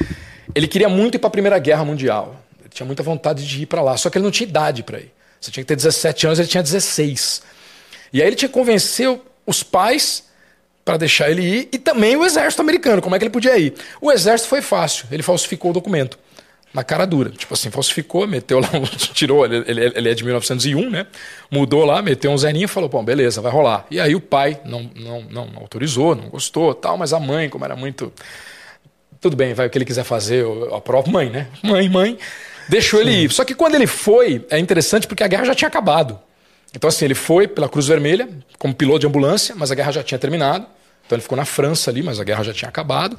ele 0.54 0.66
queria 0.66 0.88
muito 0.88 1.16
ir 1.16 1.18
para 1.18 1.28
a 1.28 1.30
Primeira 1.30 1.58
Guerra 1.58 1.84
Mundial. 1.84 2.36
Ele 2.60 2.68
tinha 2.68 2.86
muita 2.86 3.02
vontade 3.02 3.46
de 3.46 3.62
ir 3.62 3.66
para 3.66 3.82
lá, 3.82 3.96
só 3.96 4.10
que 4.10 4.18
ele 4.18 4.24
não 4.24 4.30
tinha 4.30 4.48
idade 4.48 4.82
para 4.82 4.98
ir. 4.98 5.12
Você 5.40 5.50
tinha 5.50 5.62
que 5.62 5.68
ter 5.68 5.76
17 5.76 6.26
anos, 6.26 6.38
ele 6.38 6.48
tinha 6.48 6.62
16. 6.62 7.42
E 8.12 8.22
aí 8.22 8.28
ele 8.28 8.36
tinha 8.36 8.48
que 8.48 8.54
convencer 8.54 9.20
os 9.46 9.62
pais 9.62 10.24
para 10.84 10.96
deixar 10.96 11.30
ele 11.30 11.42
ir 11.42 11.68
e 11.72 11.78
também 11.78 12.16
o 12.16 12.24
exército 12.24 12.60
americano, 12.60 13.00
como 13.00 13.14
é 13.14 13.18
que 13.18 13.24
ele 13.24 13.30
podia 13.30 13.56
ir. 13.58 13.74
O 14.00 14.12
exército 14.12 14.48
foi 14.48 14.60
fácil, 14.60 15.06
ele 15.10 15.22
falsificou 15.22 15.70
o 15.70 15.74
documento. 15.74 16.18
Na 16.72 16.82
cara 16.82 17.06
dura. 17.06 17.30
Tipo 17.30 17.54
assim, 17.54 17.70
falsificou, 17.70 18.26
meteu 18.26 18.58
lá, 18.58 18.68
tirou, 19.14 19.44
ele, 19.44 19.64
ele, 19.66 19.92
ele, 19.94 20.10
é 20.10 20.14
de 20.14 20.24
1901, 20.24 20.90
né? 20.90 21.06
Mudou 21.48 21.84
lá, 21.84 22.02
meteu 22.02 22.32
um 22.32 22.36
zerinho 22.36 22.64
e 22.64 22.68
falou, 22.68 22.88
bom, 22.88 23.04
beleza, 23.04 23.40
vai 23.40 23.52
rolar. 23.52 23.86
E 23.90 24.00
aí 24.00 24.14
o 24.16 24.20
pai 24.20 24.60
não, 24.64 24.90
não, 24.96 25.22
não, 25.22 25.50
autorizou, 25.60 26.16
não 26.16 26.28
gostou, 26.28 26.74
tal, 26.74 26.98
mas 26.98 27.12
a 27.12 27.20
mãe, 27.20 27.48
como 27.48 27.64
era 27.64 27.76
muito... 27.76 28.12
Tudo 29.24 29.38
bem, 29.38 29.54
vai 29.54 29.66
o 29.66 29.70
que 29.70 29.78
ele 29.78 29.86
quiser 29.86 30.04
fazer, 30.04 30.44
a 30.70 30.82
própria 30.82 31.10
mãe, 31.10 31.30
né? 31.30 31.46
Mãe, 31.62 31.88
mãe, 31.88 32.18
deixou 32.68 33.00
Sim. 33.00 33.06
ele 33.06 33.24
ir. 33.24 33.30
Só 33.30 33.42
que 33.42 33.54
quando 33.54 33.74
ele 33.74 33.86
foi, 33.86 34.44
é 34.50 34.58
interessante 34.58 35.06
porque 35.06 35.24
a 35.24 35.26
guerra 35.26 35.46
já 35.46 35.54
tinha 35.54 35.66
acabado. 35.66 36.20
Então, 36.76 36.88
assim, 36.88 37.06
ele 37.06 37.14
foi 37.14 37.48
pela 37.48 37.66
Cruz 37.66 37.86
Vermelha 37.86 38.28
como 38.58 38.74
piloto 38.74 38.98
de 38.98 39.06
ambulância, 39.06 39.54
mas 39.56 39.70
a 39.72 39.74
guerra 39.74 39.92
já 39.92 40.02
tinha 40.02 40.18
terminado. 40.18 40.66
Então 41.06 41.16
ele 41.16 41.22
ficou 41.22 41.36
na 41.36 41.44
França 41.44 41.90
ali, 41.90 42.02
mas 42.02 42.18
a 42.18 42.24
guerra 42.24 42.42
já 42.42 42.52
tinha 42.52 42.68
acabado. 42.68 43.18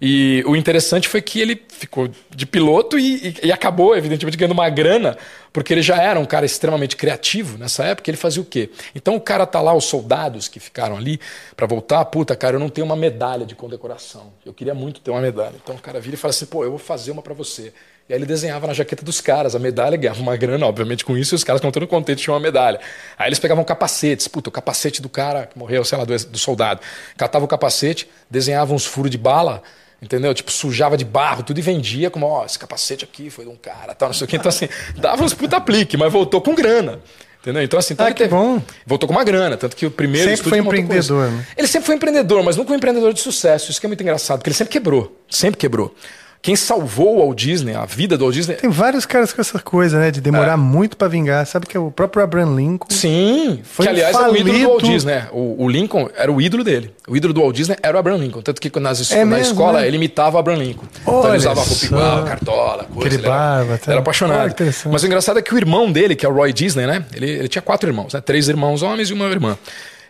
E 0.00 0.42
o 0.46 0.54
interessante 0.54 1.08
foi 1.08 1.22
que 1.22 1.40
ele 1.40 1.62
ficou 1.68 2.08
de 2.34 2.46
piloto 2.46 2.98
e, 2.98 3.28
e, 3.28 3.46
e, 3.46 3.52
acabou, 3.52 3.96
evidentemente, 3.96 4.36
ganhando 4.36 4.52
uma 4.52 4.68
grana, 4.68 5.16
porque 5.52 5.72
ele 5.72 5.82
já 5.82 5.96
era 5.96 6.20
um 6.20 6.24
cara 6.24 6.44
extremamente 6.44 6.96
criativo 6.96 7.56
nessa 7.56 7.84
época. 7.84 8.10
Ele 8.10 8.16
fazia 8.16 8.42
o 8.42 8.44
quê? 8.44 8.70
Então 8.94 9.16
o 9.16 9.20
cara 9.20 9.46
tá 9.46 9.60
lá, 9.60 9.74
os 9.74 9.84
soldados 9.84 10.48
que 10.48 10.60
ficaram 10.60 10.96
ali 10.96 11.18
para 11.56 11.66
voltar, 11.66 12.04
puta, 12.06 12.36
cara, 12.36 12.56
eu 12.56 12.60
não 12.60 12.68
tenho 12.68 12.84
uma 12.84 12.96
medalha 12.96 13.46
de 13.46 13.54
condecoração. 13.54 14.32
Eu 14.44 14.52
queria 14.52 14.74
muito 14.74 15.00
ter 15.00 15.10
uma 15.10 15.20
medalha. 15.20 15.54
Então 15.62 15.74
o 15.74 15.80
cara 15.80 15.98
vira 16.00 16.14
e 16.14 16.18
fala 16.18 16.30
assim, 16.30 16.46
pô, 16.46 16.62
eu 16.64 16.70
vou 16.70 16.78
fazer 16.78 17.10
uma 17.10 17.22
para 17.22 17.34
você. 17.34 17.72
E 18.08 18.12
aí 18.12 18.18
ele 18.18 18.26
desenhava 18.26 18.66
na 18.68 18.72
jaqueta 18.72 19.04
dos 19.04 19.20
caras 19.20 19.56
a 19.56 19.58
medalha, 19.58 19.96
ganhava 19.96 20.20
uma 20.20 20.36
grana, 20.36 20.64
obviamente, 20.64 21.04
com 21.04 21.16
isso, 21.16 21.34
e 21.34 21.36
os 21.36 21.42
caras 21.42 21.60
ficam 21.60 21.72
todo 21.72 21.86
contentes 21.88 22.22
tinham 22.22 22.34
uma 22.34 22.40
medalha. 22.40 22.78
Aí 23.18 23.28
eles 23.28 23.38
pegavam 23.38 23.64
capacetes, 23.64 24.28
puta, 24.28 24.48
o 24.48 24.52
capacete 24.52 25.02
do 25.02 25.08
cara 25.08 25.46
que 25.46 25.58
morreu, 25.58 25.84
sei 25.84 25.98
lá, 25.98 26.04
do, 26.04 26.16
do 26.16 26.38
soldado. 26.38 26.80
Catavam 27.16 27.46
o 27.46 27.48
capacete, 27.48 28.08
desenhavam 28.30 28.76
uns 28.76 28.86
furos 28.86 29.10
de 29.10 29.18
bala, 29.18 29.60
entendeu? 30.00 30.32
Tipo, 30.32 30.52
sujava 30.52 30.96
de 30.96 31.04
barro, 31.04 31.42
tudo 31.42 31.58
e 31.58 31.62
vendia, 31.62 32.08
como, 32.08 32.26
ó, 32.26 32.46
esse 32.46 32.58
capacete 32.58 33.04
aqui 33.04 33.28
foi 33.28 33.44
de 33.44 33.50
um 33.50 33.56
cara, 33.56 33.92
tal, 33.92 34.08
não 34.08 34.14
sei 34.14 34.24
o 34.24 34.28
quê. 34.28 34.36
Então, 34.36 34.50
assim, 34.50 34.68
dava 34.96 35.24
uns 35.24 35.34
puta 35.34 35.56
aplique, 35.56 35.96
mas 35.96 36.12
voltou 36.12 36.40
com 36.40 36.54
grana. 36.54 37.00
Entendeu? 37.40 37.62
Então, 37.62 37.78
assim, 37.78 37.94
ah, 37.98 38.06
que 38.06 38.14
teve, 38.14 38.30
bom. 38.30 38.60
voltou 38.84 39.06
com 39.06 39.14
uma 39.14 39.22
grana. 39.22 39.56
Tanto 39.56 39.76
que 39.76 39.86
o 39.86 39.90
primeiro. 39.90 40.28
Sempre 40.30 40.50
foi 40.50 40.58
empreendedor. 40.58 41.30
Né? 41.30 41.46
Ele 41.56 41.68
sempre 41.68 41.86
foi 41.86 41.94
empreendedor, 41.94 42.42
mas 42.42 42.56
nunca 42.56 42.72
um 42.72 42.74
empreendedor 42.74 43.12
de 43.12 43.20
sucesso. 43.20 43.70
Isso 43.70 43.78
que 43.78 43.86
é 43.86 43.88
muito 43.88 44.02
engraçado, 44.02 44.38
porque 44.38 44.48
ele 44.48 44.56
sempre 44.56 44.72
quebrou. 44.72 45.16
Sempre 45.30 45.56
quebrou. 45.56 45.94
Quem 46.42 46.54
salvou 46.54 47.16
o 47.16 47.26
Walt 47.26 47.38
Disney, 47.38 47.74
a 47.74 47.84
vida 47.84 48.16
do 48.16 48.24
Walt 48.24 48.34
Disney. 48.34 48.56
Tem 48.56 48.70
vários 48.70 49.04
caras 49.04 49.32
com 49.32 49.40
essa 49.40 49.58
coisa, 49.58 49.98
né? 49.98 50.10
De 50.10 50.20
demorar 50.20 50.52
é. 50.52 50.56
muito 50.56 50.96
para 50.96 51.08
vingar. 51.08 51.44
Sabe 51.46 51.66
que 51.66 51.76
é 51.76 51.80
o 51.80 51.90
próprio 51.90 52.22
Abraham 52.22 52.54
Lincoln. 52.54 52.88
Sim, 52.90 53.60
foi 53.64 53.86
que 53.86 53.90
aliás 53.90 54.16
falido. 54.16 54.48
é 54.48 54.52
o 54.52 54.54
ídolo 54.54 54.58
do 54.58 54.68
Walt 54.68 54.84
Disney. 54.84 55.14
Né? 55.14 55.28
O, 55.32 55.64
o, 55.64 55.68
Lincoln 55.68 56.08
era 56.16 56.30
o 56.30 56.40
ídolo 56.40 56.62
dele. 56.62 56.94
O 57.08 57.16
ídolo 57.16 57.34
do 57.34 57.40
Walt 57.40 57.56
Disney 57.56 57.76
era 57.82 57.96
o 57.96 57.98
Abraham 57.98 58.18
Lincoln. 58.18 58.42
Tanto 58.42 58.60
que 58.60 58.78
nas, 58.78 59.10
é 59.10 59.24
na 59.24 59.36
mesmo, 59.36 59.52
escola 59.52 59.80
né? 59.80 59.86
ele 59.86 59.96
imitava 59.96 60.36
o 60.36 60.38
Abraham 60.38 60.58
Lincoln. 60.58 60.86
Olha 61.04 61.18
então 61.18 61.30
ele 61.30 61.38
usava 61.38 61.60
roupa 61.60 61.84
igual, 61.84 62.24
cartola, 62.24 62.84
coisa. 62.84 63.08
Aquele 63.08 63.22
barba, 63.22 63.72
era, 63.72 63.78
tá. 63.78 63.92
era 63.92 64.00
apaixonado. 64.00 64.54
Mas 64.90 65.02
o 65.02 65.06
engraçado 65.06 65.38
é 65.38 65.42
que 65.42 65.54
o 65.54 65.58
irmão 65.58 65.90
dele, 65.90 66.14
que 66.14 66.24
é 66.24 66.28
o 66.28 66.32
Roy 66.32 66.52
Disney, 66.52 66.86
né? 66.86 67.04
Ele, 67.14 67.30
ele 67.30 67.48
tinha 67.48 67.62
quatro 67.62 67.88
irmãos, 67.88 68.12
né? 68.12 68.20
Três 68.20 68.48
irmãos 68.48 68.82
homens 68.82 69.10
e 69.10 69.12
uma 69.12 69.26
irmã. 69.26 69.56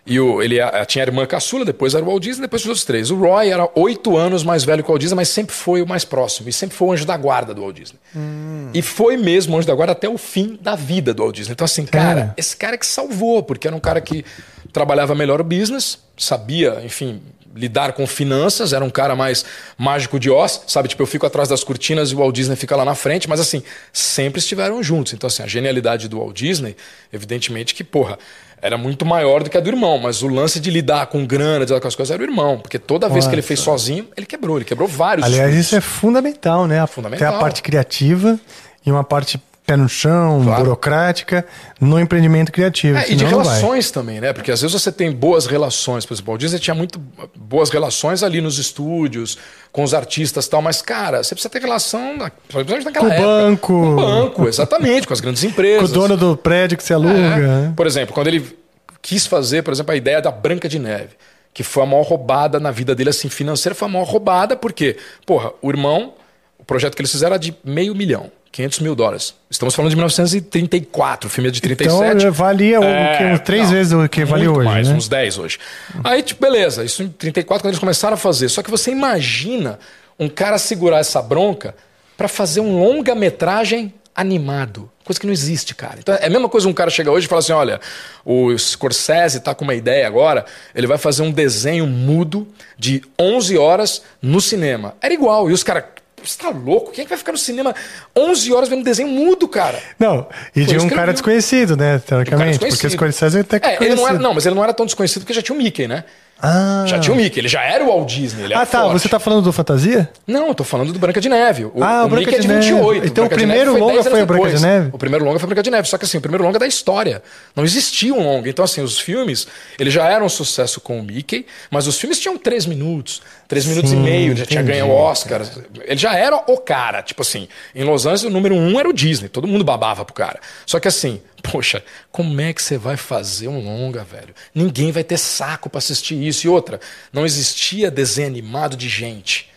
E 0.07 0.21
o, 0.21 0.41
ele 0.41 0.57
tinha 0.87 1.03
a 1.05 1.07
irmã 1.07 1.27
caçula, 1.27 1.65
depois 1.65 1.93
era 1.95 2.05
o 2.05 2.07
Walt 2.07 2.23
Disney, 2.23 2.43
depois 2.43 2.63
os 2.63 2.69
outros 2.69 2.85
três. 2.85 3.11
O 3.11 3.17
Roy 3.17 3.51
era 3.51 3.69
oito 3.75 4.17
anos 4.17 4.45
mais 4.45 4.63
velho 4.63 4.83
que 4.85 4.89
o 4.89 4.93
Walt 4.93 5.01
Disney, 5.01 5.17
mas 5.17 5.29
sempre 5.29 5.55
foi 5.55 5.83
o 5.83 5.87
mais 5.87 6.05
próximo. 6.05 6.49
E 6.49 6.53
sempre 6.53 6.77
foi 6.77 6.89
o 6.89 6.93
anjo 6.93 7.05
da 7.05 7.17
guarda 7.17 7.53
do 7.53 7.63
Walt 7.63 7.75
Disney. 7.75 7.99
Hum. 8.15 8.71
E 8.73 8.81
foi 8.83 9.17
mesmo 9.17 9.55
o 9.55 9.59
anjo 9.59 9.67
da 9.67 9.75
guarda 9.75 9.93
até 9.93 10.09
o 10.09 10.17
fim 10.17 10.57
da 10.63 10.77
vida 10.77 11.13
do 11.13 11.25
Walt 11.25 11.35
Disney. 11.35 11.55
Então, 11.55 11.65
assim, 11.65 11.85
cara, 11.85 12.35
é. 12.37 12.41
esse 12.41 12.57
cara 12.57 12.79
que 12.79 12.87
salvou, 12.87 13.43
porque 13.43 13.67
era 13.67 13.77
um 13.77 13.81
cara 13.81 14.01
que 14.01 14.25
trabalhava 14.73 15.13
melhor 15.15 15.41
o 15.41 15.45
business, 15.45 15.99
sabia, 16.17 16.81
enfim, 16.85 17.21
lidar 17.57 17.95
com 17.95 18.07
finanças, 18.07 18.73
era 18.73 18.85
um 18.85 18.91
cara 18.91 19.17
mais 19.17 19.45
mágico 19.77 20.21
de 20.21 20.31
Oz, 20.31 20.63
sabe? 20.69 20.89
Tipo, 20.89 21.03
eu 21.03 21.07
fico 21.07 21.27
atrás 21.27 21.49
das 21.49 21.65
cortinas 21.65 22.11
e 22.11 22.15
o 22.15 22.19
Walt 22.19 22.35
Disney 22.35 22.55
fica 22.55 22.77
lá 22.77 22.85
na 22.85 22.95
frente, 22.95 23.29
mas 23.29 23.41
assim, 23.41 23.63
sempre 23.93 24.39
estiveram 24.39 24.83
juntos. 24.83 25.15
Então, 25.15 25.27
assim, 25.27 25.43
a 25.43 25.47
genialidade 25.47 26.09
do 26.09 26.19
Walt 26.19 26.37
Disney, 26.37 26.77
evidentemente 27.13 27.75
que, 27.75 27.83
porra, 27.83 28.19
era 28.61 28.79
muito 28.79 29.05
maior 29.05 29.43
do 29.43 29.51
que 29.51 29.57
a 29.57 29.61
do 29.61 29.69
irmão, 29.69 29.99
mas 29.99 30.23
o 30.23 30.29
lance 30.29 30.59
de 30.59 30.71
lidar 30.71 31.07
com 31.07 31.27
grana, 31.27 31.65
de 31.65 31.73
lidar 31.73 31.81
com 31.81 31.89
as 31.89 31.95
coisas, 31.95 32.13
era 32.13 32.23
o 32.23 32.27
irmão, 32.27 32.59
porque 32.59 32.79
toda 32.79 33.09
vez 33.09 33.25
Nossa. 33.25 33.29
que 33.29 33.35
ele 33.35 33.43
fez 33.43 33.61
sozinho, 33.61 34.09
ele 34.17 34.27
quebrou, 34.27 34.57
ele 34.57 34.65
quebrou 34.65 34.89
vários. 34.89 35.27
Aliás, 35.27 35.49
estudos. 35.51 35.67
isso 35.67 35.77
é 35.77 35.81
fundamental, 35.81 36.67
né? 36.67 36.85
Fundamental. 36.87 37.29
Tem 37.29 37.37
a 37.37 37.41
parte 37.41 37.63
criativa 37.63 38.39
e 38.85 38.91
uma 38.91 39.05
parte 39.05 39.41
pé 39.67 39.77
no 39.77 39.89
chão, 39.89 40.43
claro. 40.45 40.63
burocrática, 40.63 41.45
no 41.81 41.99
empreendimento 41.99 42.53
criativo. 42.53 42.97
É, 42.97 43.11
e 43.11 43.17
de 43.17 43.25
relações 43.25 43.91
também, 43.91 44.21
né? 44.21 44.33
Porque 44.33 44.53
às 44.53 44.61
vezes 44.61 44.81
você 44.81 44.93
tem 44.93 45.11
boas 45.11 45.47
relações. 45.47 46.07
Por 46.07 46.15
exemplo, 46.15 46.35
o 46.35 46.39
Disney 46.39 46.61
tinha 46.61 46.75
muito 46.75 47.01
boas 47.35 47.69
relações 47.69 48.23
ali 48.23 48.41
nos 48.41 48.59
estúdios, 48.59 49.37
com 49.73 49.83
os 49.83 49.93
artistas 49.93 50.47
e 50.47 50.51
tal, 50.51 50.63
mas, 50.63 50.81
cara, 50.81 51.23
você 51.23 51.35
precisa 51.35 51.51
ter 51.51 51.61
relação, 51.61 52.17
principalmente 52.49 52.85
naquela 52.85 53.09
com 53.09 53.13
época. 53.13 53.27
banco. 53.27 53.67
Com 53.67 53.93
o 53.93 53.97
banco, 53.97 54.49
exatamente, 54.49 55.07
com 55.07 55.13
as 55.13 55.21
grandes 55.21 55.43
empresas. 55.43 55.91
Com 55.91 55.97
o 55.97 56.01
dono 56.01 56.17
do 56.17 56.37
prédio 56.37 56.79
que 56.79 56.85
você 56.85 56.95
aluga. 56.95 57.69
É. 57.69 57.73
Por 57.75 57.87
exemplo, 57.87 58.15
quando 58.15 58.29
ele 58.29 58.57
quis 59.03 59.27
fazer, 59.27 59.63
por 59.63 59.73
exemplo, 59.73 59.93
a 59.93 59.97
ideia 59.97 60.23
da 60.23 60.31
Branca 60.31 60.69
de 60.69 60.79
Neve, 60.79 61.11
que 61.53 61.65
foi 61.65 61.83
a 61.83 61.87
maior 61.87 62.03
roubada 62.03 62.61
na 62.61 62.71
vida 62.71 62.95
dele, 62.95 63.11
assim, 63.11 63.29
financeira, 63.29 63.75
foi 63.75 63.89
a 63.89 63.91
maior 63.91 64.07
roubada, 64.07 64.57
porque, 64.57 64.97
porra, 65.25 65.51
o 65.61 65.71
irmão, 65.71 66.15
o 66.59 66.65
projeto 66.65 66.95
que 66.95 67.01
eles 67.01 67.11
fizeram 67.11 67.35
era 67.35 67.39
de 67.41 67.57
meio 67.65 67.95
milhão. 67.95 68.31
500 68.57 68.79
mil 68.79 68.95
dólares. 68.95 69.35
Estamos 69.51 69.75
falando 69.75 69.91
de 69.91 69.97
1934, 69.97 71.29
o 71.29 71.31
filme 71.31 71.49
é 71.49 71.53
de 71.53 71.61
37. 71.61 72.17
Então 72.17 72.33
valia 72.33 72.79
é, 72.79 73.37
três 73.37 73.65
não, 73.65 73.71
vezes 73.71 73.93
o 73.93 74.09
que 74.09 74.25
valia 74.25 74.51
hoje. 74.51 74.65
mais, 74.65 74.89
né? 74.89 74.95
uns 74.95 75.09
10 75.09 75.39
hoje. 75.39 75.59
Aí, 76.03 76.23
tipo, 76.23 76.41
beleza, 76.41 76.83
isso 76.83 77.03
em 77.03 77.09
34, 77.09 77.63
quando 77.63 77.73
eles 77.73 77.79
começaram 77.79 78.15
a 78.15 78.17
fazer. 78.17 78.49
Só 78.49 78.63
que 78.63 78.71
você 78.71 78.91
imagina 78.91 79.79
um 80.19 80.27
cara 80.27 80.57
segurar 80.57 81.01
essa 81.01 81.21
bronca 81.21 81.75
para 82.17 82.29
fazer 82.29 82.61
um 82.61 82.81
longa-metragem 82.81 83.93
animado. 84.15 84.91
Coisa 85.05 85.21
que 85.21 85.27
não 85.27 85.35
existe, 85.35 85.75
cara. 85.75 85.97
Então 85.99 86.15
é 86.15 86.25
a 86.25 86.31
mesma 86.31 86.49
coisa 86.49 86.67
um 86.67 86.73
cara 86.73 86.89
chega 86.89 87.11
hoje 87.11 87.27
e 87.27 87.29
fala 87.29 87.41
assim: 87.41 87.53
olha, 87.53 87.79
o 88.25 88.57
Scorsese 88.57 89.41
tá 89.41 89.55
com 89.55 89.65
uma 89.65 89.75
ideia 89.75 90.07
agora, 90.07 90.47
ele 90.75 90.87
vai 90.87 90.97
fazer 90.97 91.23
um 91.23 91.31
desenho 91.31 91.87
mudo 91.87 92.49
de 92.79 93.03
11 93.21 93.59
horas 93.59 94.03
no 94.23 94.41
cinema. 94.41 94.95
Era 95.03 95.13
igual. 95.13 95.51
E 95.51 95.53
os 95.53 95.63
caras, 95.63 95.85
você 96.29 96.39
tá 96.39 96.51
louco? 96.51 96.93
Quem 96.93 97.03
é 97.03 97.05
que 97.05 97.11
vai 97.11 97.19
ficar 97.19 97.33
no 97.33 97.39
cinema 97.39 97.75
11 98.17 98.53
horas 98.53 98.69
vendo 98.69 98.85
desenho 98.85 99.09
mudo, 99.09 99.49
cara? 99.49 99.81
Não, 99.99 100.27
e 100.55 100.65
Pô, 100.65 100.73
de 100.73 100.79
um 100.79 100.89
cara 100.89 101.13
desconhecido, 101.13 101.77
né? 101.77 101.99
Teoricamente. 101.99 102.65
Um 102.65 102.69
porque 102.69 102.87
o 102.87 102.91
Scorsese 102.91 103.41
até 103.41 103.57
é, 103.63 103.85
ele 103.85 103.95
não 103.95 104.09
era, 104.09 104.19
Não, 104.19 104.35
mas 104.35 104.47
ele 104.47 104.55
não 104.55 104.63
era 104.63 104.73
tão 104.73 104.87
desconhecido 104.87 105.23
porque 105.23 105.33
já 105.33 105.43
tinha 105.43 105.55
o 105.55 105.59
Mickey, 105.59 105.87
né? 105.87 106.05
Ah. 106.41 106.85
Já 106.87 106.99
tinha 106.99 107.15
o 107.15 107.17
Mickey, 107.17 107.41
ele 107.41 107.49
já 107.49 107.63
era 107.63 107.83
o 107.83 107.89
Walt 107.89 108.09
Disney. 108.09 108.53
ah, 108.53 108.67
tá. 108.67 108.83
Forte. 108.83 109.01
Você 109.01 109.09
tá 109.09 109.19
falando 109.19 109.43
do 109.43 109.53
Fantasia? 109.53 110.11
Não, 110.27 110.49
eu 110.49 110.55
tô 110.55 110.65
falando 110.65 110.93
do 110.93 110.99
Branca 110.99 111.19
de 111.21 111.29
Neve. 111.31 111.65
O, 111.65 111.83
ah, 111.83 112.03
o, 112.03 112.07
o 112.07 112.09
Branca 112.11 112.31
Mickey 112.31 112.47
de 112.47 112.53
é 112.53 112.59
de 112.59 112.69
28. 112.73 113.07
Então 113.07 113.25
o, 113.25 113.27
o 113.27 113.31
primeiro 113.31 113.79
longa 113.79 114.05
foi 114.05 114.23
o 114.23 114.27
Branca 114.27 114.51
de 114.51 114.61
Neve? 114.61 114.91
O 114.93 114.99
primeiro 114.99 115.25
longa 115.25 115.39
foi 115.39 115.47
o 115.47 115.49
Branca 115.49 115.63
de 115.63 115.71
Neve. 115.71 115.89
Só 115.89 115.97
que 115.97 116.05
assim, 116.05 116.19
o 116.19 116.21
primeiro 116.21 116.45
longa 116.45 116.59
é 116.59 116.61
da 116.61 116.67
história. 116.67 117.23
Não 117.55 117.65
existia 117.65 118.13
um 118.13 118.23
longa. 118.23 118.51
Então, 118.51 118.65
assim, 118.65 118.83
os 118.83 118.99
filmes, 118.99 119.47
eles 119.79 119.95
já 119.95 120.07
eram 120.09 120.27
um 120.27 120.29
sucesso 120.29 120.79
com 120.81 121.01
o 121.01 121.03
Mickey, 121.03 121.47
mas 121.71 121.87
os 121.87 121.99
filmes 121.99 122.21
tinham 122.21 122.37
três 122.37 122.67
minutos, 122.67 123.23
três 123.49 123.65
minutos 123.65 123.93
e 123.93 123.97
meio, 123.97 124.33
ele 124.33 124.37
já 124.37 124.47
tinha 124.47 124.63
ganho 124.63 124.87
o 124.89 124.91
Oscar. 124.91 125.43
Ele 125.85 125.97
já 125.97 126.15
era 126.15 126.37
o 126.37 126.59
cara. 126.59 127.03
Tipo 127.03 127.23
assim, 127.23 127.49
em 127.75 127.83
Los 127.83 128.05
Angeles, 128.05 128.25
o 128.25 128.31
número 128.31 128.55
um 128.55 128.79
era 128.79 128.89
o 128.89 128.93
Disney. 128.93 129.29
Todo 129.29 129.49
mundo 129.49 129.65
babava 129.65 130.05
pro 130.05 130.15
cara. 130.15 130.39
Só 130.67 130.79
que 130.79 130.87
assim, 130.87 131.21
Poxa, 131.43 131.85
como 132.11 132.41
é 132.41 132.53
que 132.53 132.63
você 132.63 132.79
vai 132.79 132.97
fazer 132.97 133.49
um 133.49 133.61
longa, 133.63 134.05
velho? 134.05 134.35
Ninguém 134.55 134.91
vai 134.91 135.05
ter 135.05 135.19
saco 135.19 135.69
para 135.69 135.79
assistir 135.79 136.15
isso. 136.15 136.47
E 136.47 136.51
outra, 136.51 136.81
não 137.13 137.25
existia 137.25 137.91
desenho 137.91 138.29
animado 138.29 138.77
de 138.77 138.89
gente. 138.89 139.51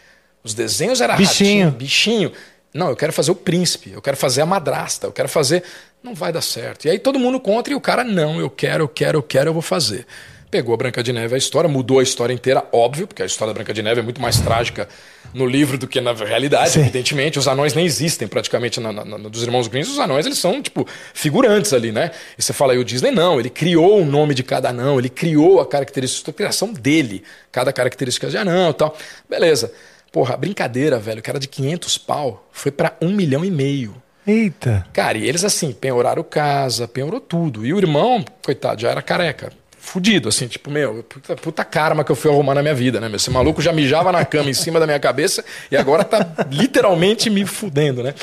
Os 0.44 0.54
desenhos 0.54 1.02
eram 1.02 1.16
bichinho. 1.16 1.66
Ratinho, 1.66 1.72
bichinho. 1.72 2.32
Não, 2.74 2.90
eu 2.90 2.96
quero 2.96 3.12
fazer 3.12 3.32
o 3.32 3.36
príncipe, 3.36 3.92
eu 3.92 4.02
quero 4.02 4.16
fazer 4.16 4.42
a 4.42 4.46
madrasta, 4.46 5.08
eu 5.08 5.12
quero 5.12 5.28
fazer. 5.28 5.64
Não 6.04 6.14
vai 6.14 6.32
dar 6.32 6.42
certo. 6.42 6.86
E 6.86 6.90
aí 6.90 7.00
todo 7.00 7.20
mundo 7.20 7.40
contra 7.40 7.74
e 7.74 7.76
o 7.76 7.82
cara, 7.82 8.04
não, 8.04 8.40
eu 8.40 8.50
quero, 8.50 8.84
eu 8.84 8.88
quero, 8.88 9.18
eu 9.18 9.24
quero, 9.24 9.50
eu 9.50 9.54
vou 9.54 9.62
fazer. 9.62 10.06
pegou 10.52 10.74
a 10.74 10.78
Branca 10.78 11.02
de 11.02 11.12
Neve 11.12 11.36
a 11.36 11.38
história, 11.38 11.70
mudou 11.70 12.00
a 12.00 12.04
história 12.04 12.34
inteira, 12.34 12.66
óbvio, 12.72 13.08
porque 13.08 13.24
a 13.24 13.26
história 13.26 13.54
da 13.54 13.58
Branca 13.58 13.74
de 13.74 13.82
Neve 13.82 14.02
é 14.02 14.04
muito 14.04 14.22
mais 14.22 14.40
trágica 14.40 14.88
no 15.34 15.46
livro 15.46 15.78
do 15.78 15.88
que 15.88 16.00
na 16.02 16.14
realidade, 16.14 16.72
Sim. 16.72 16.82
evidentemente. 16.82 17.40
Os 17.40 17.48
anões 17.48 17.74
nem 17.74 17.86
existem 17.86 18.28
praticamente 18.28 18.80
na, 18.80 18.92
na, 18.92 19.06
na, 19.06 19.18
dos 19.30 19.44
irmãos 19.44 19.68
Grimm. 19.68 19.84
Os 19.84 20.00
anões, 20.00 20.26
eles 20.26 20.38
são, 20.38 20.62
tipo, 20.62 20.88
figurantes 21.14 21.74
ali, 21.74 21.92
né? 21.92 22.12
E 22.38 22.42
você 22.42 22.54
fala 22.54 22.74
aí, 22.74 22.80
o 22.80 22.84
Disney 22.84 23.12
não, 23.12 23.40
ele 23.40 23.50
criou 23.50 24.02
o 24.02 24.06
nome 24.06 24.34
de 24.34 24.44
cada 24.44 24.70
anão, 24.70 25.00
ele 25.00 25.10
criou 25.10 25.60
a 25.60 25.66
característica, 25.66 26.32
a 26.32 26.34
criação 26.34 26.74
dele, 26.74 27.24
cada 27.52 27.72
característica 27.72 28.30
de 28.30 28.38
anão 28.38 28.72
e 28.72 28.74
tal. 28.74 28.98
Beleza. 29.30 29.72
Porra, 30.12 30.36
brincadeira, 30.36 30.98
velho, 30.98 31.22
que 31.22 31.30
era 31.30 31.40
de 31.40 31.48
500 31.48 31.98
pau, 32.00 32.48
foi 32.52 32.72
para 32.72 32.96
um 33.02 33.12
milhão 33.12 33.46
e 33.46 33.52
meio. 33.52 33.96
Eita. 34.26 34.86
Cara, 34.94 35.18
e 35.18 35.28
eles 35.28 35.44
assim, 35.44 35.72
penhoraram 35.72 36.24
casa, 36.24 36.88
penhorou 36.88 37.20
tudo. 37.20 37.66
E 37.66 37.74
o 37.74 37.78
irmão, 37.78 38.24
coitado, 38.44 38.82
já 38.82 38.92
era 38.92 39.02
careca. 39.02 39.52
Fudido, 39.80 40.30
assim, 40.30 40.48
tipo, 40.48 40.70
meu, 40.70 41.04
puta, 41.04 41.36
puta 41.36 41.64
karma 41.64 42.04
que 42.04 42.12
eu 42.12 42.16
fui 42.16 42.30
arrumar 42.30 42.54
na 42.54 42.62
minha 42.62 42.76
vida, 42.76 43.00
né? 43.00 43.08
Meu? 43.08 43.16
Esse 43.16 43.32
maluco 43.32 43.62
já 43.62 43.72
mijava 43.72 44.12
na 44.12 44.24
cama 44.26 44.50
em 44.50 44.54
cima 44.54 44.80
da 44.80 44.86
minha 44.86 45.00
cabeça 45.00 45.44
e 45.72 45.78
agora 45.78 46.04
tá 46.04 46.26
literalmente 46.52 47.30
me 47.30 47.46
fudendo, 47.46 48.04
né? 48.04 48.14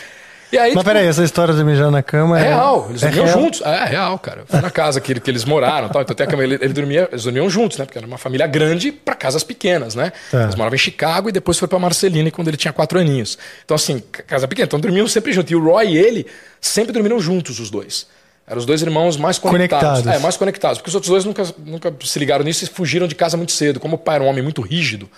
E 0.52 0.57
aí, 0.57 0.68
Mas 0.74 0.78
tipo, 0.78 0.84
peraí, 0.84 1.07
essa 1.07 1.24
história 1.24 1.52
de 1.52 1.64
mijar 1.64 1.90
na 1.90 2.02
cama 2.02 2.38
é. 2.38 2.44
É 2.44 2.48
real, 2.48 2.86
eles 2.88 3.02
é 3.02 3.07
dormiam 3.07 3.24
real? 3.26 3.40
juntos. 3.40 3.61
É, 3.62 3.68
é 3.68 3.84
real, 3.84 4.18
cara. 4.18 4.44
Foi 4.46 4.61
na 4.61 4.70
casa 4.70 5.00
que, 5.00 5.18
que 5.18 5.30
eles 5.30 5.44
moraram 5.44 5.88
tal. 5.88 6.02
Então 6.02 6.14
tem 6.14 6.24
a 6.24 6.30
cama, 6.30 6.44
ele, 6.44 6.54
ele 6.54 6.72
dormia, 6.72 7.09
eles 7.11 7.24
dormiam 7.24 7.50
juntos, 7.50 7.78
né? 7.78 7.84
Porque 7.84 7.98
era 7.98 8.07
uma 8.07 8.18
família 8.18 8.46
grande 8.46 8.92
para 8.92 9.14
casas 9.16 9.42
pequenas, 9.42 9.96
né? 9.96 10.12
Tá. 10.30 10.44
Eles 10.44 10.54
moravam 10.54 10.76
em 10.76 10.78
Chicago 10.78 11.28
e 11.28 11.32
depois 11.32 11.59
foi 11.59 11.66
para 11.66 11.78
Marcelina 11.78 12.30
quando 12.30 12.48
ele 12.48 12.57
tinha 12.57 12.72
quatro 12.72 12.98
aninhos. 12.98 13.36
Então, 13.64 13.74
assim, 13.74 14.00
casa 14.26 14.46
pequena. 14.46 14.66
Então 14.66 14.78
dormiam 14.78 15.09
sempre 15.09 15.32
juntos. 15.32 15.50
E 15.50 15.57
o 15.57 15.64
Roy 15.64 15.88
e 15.88 15.98
ele 15.98 16.26
sempre 16.61 16.92
dormiram 16.92 17.18
juntos, 17.18 17.59
os 17.59 17.68
dois. 17.68 18.07
Eram 18.47 18.59
os 18.59 18.66
dois 18.66 18.80
irmãos 18.80 19.16
mais 19.16 19.38
conectados. 19.38 19.88
conectados. 19.88 20.20
É, 20.20 20.22
mais 20.22 20.36
conectados. 20.36 20.78
Porque 20.78 20.88
os 20.88 20.94
outros 20.94 21.11
dois 21.11 21.24
nunca, 21.24 21.42
nunca 21.59 21.92
se 22.05 22.18
ligaram 22.18 22.44
nisso 22.44 22.64
e 22.64 22.68
fugiram 22.68 23.09
de 23.09 23.14
casa 23.14 23.36
muito 23.36 23.53
cedo. 23.53 23.80
Como 23.80 23.97
o 23.97 23.99
pai 23.99 24.16
era 24.16 24.24
um 24.24 24.28
homem 24.28 24.42
muito 24.42 24.62
rígido, 24.62 25.11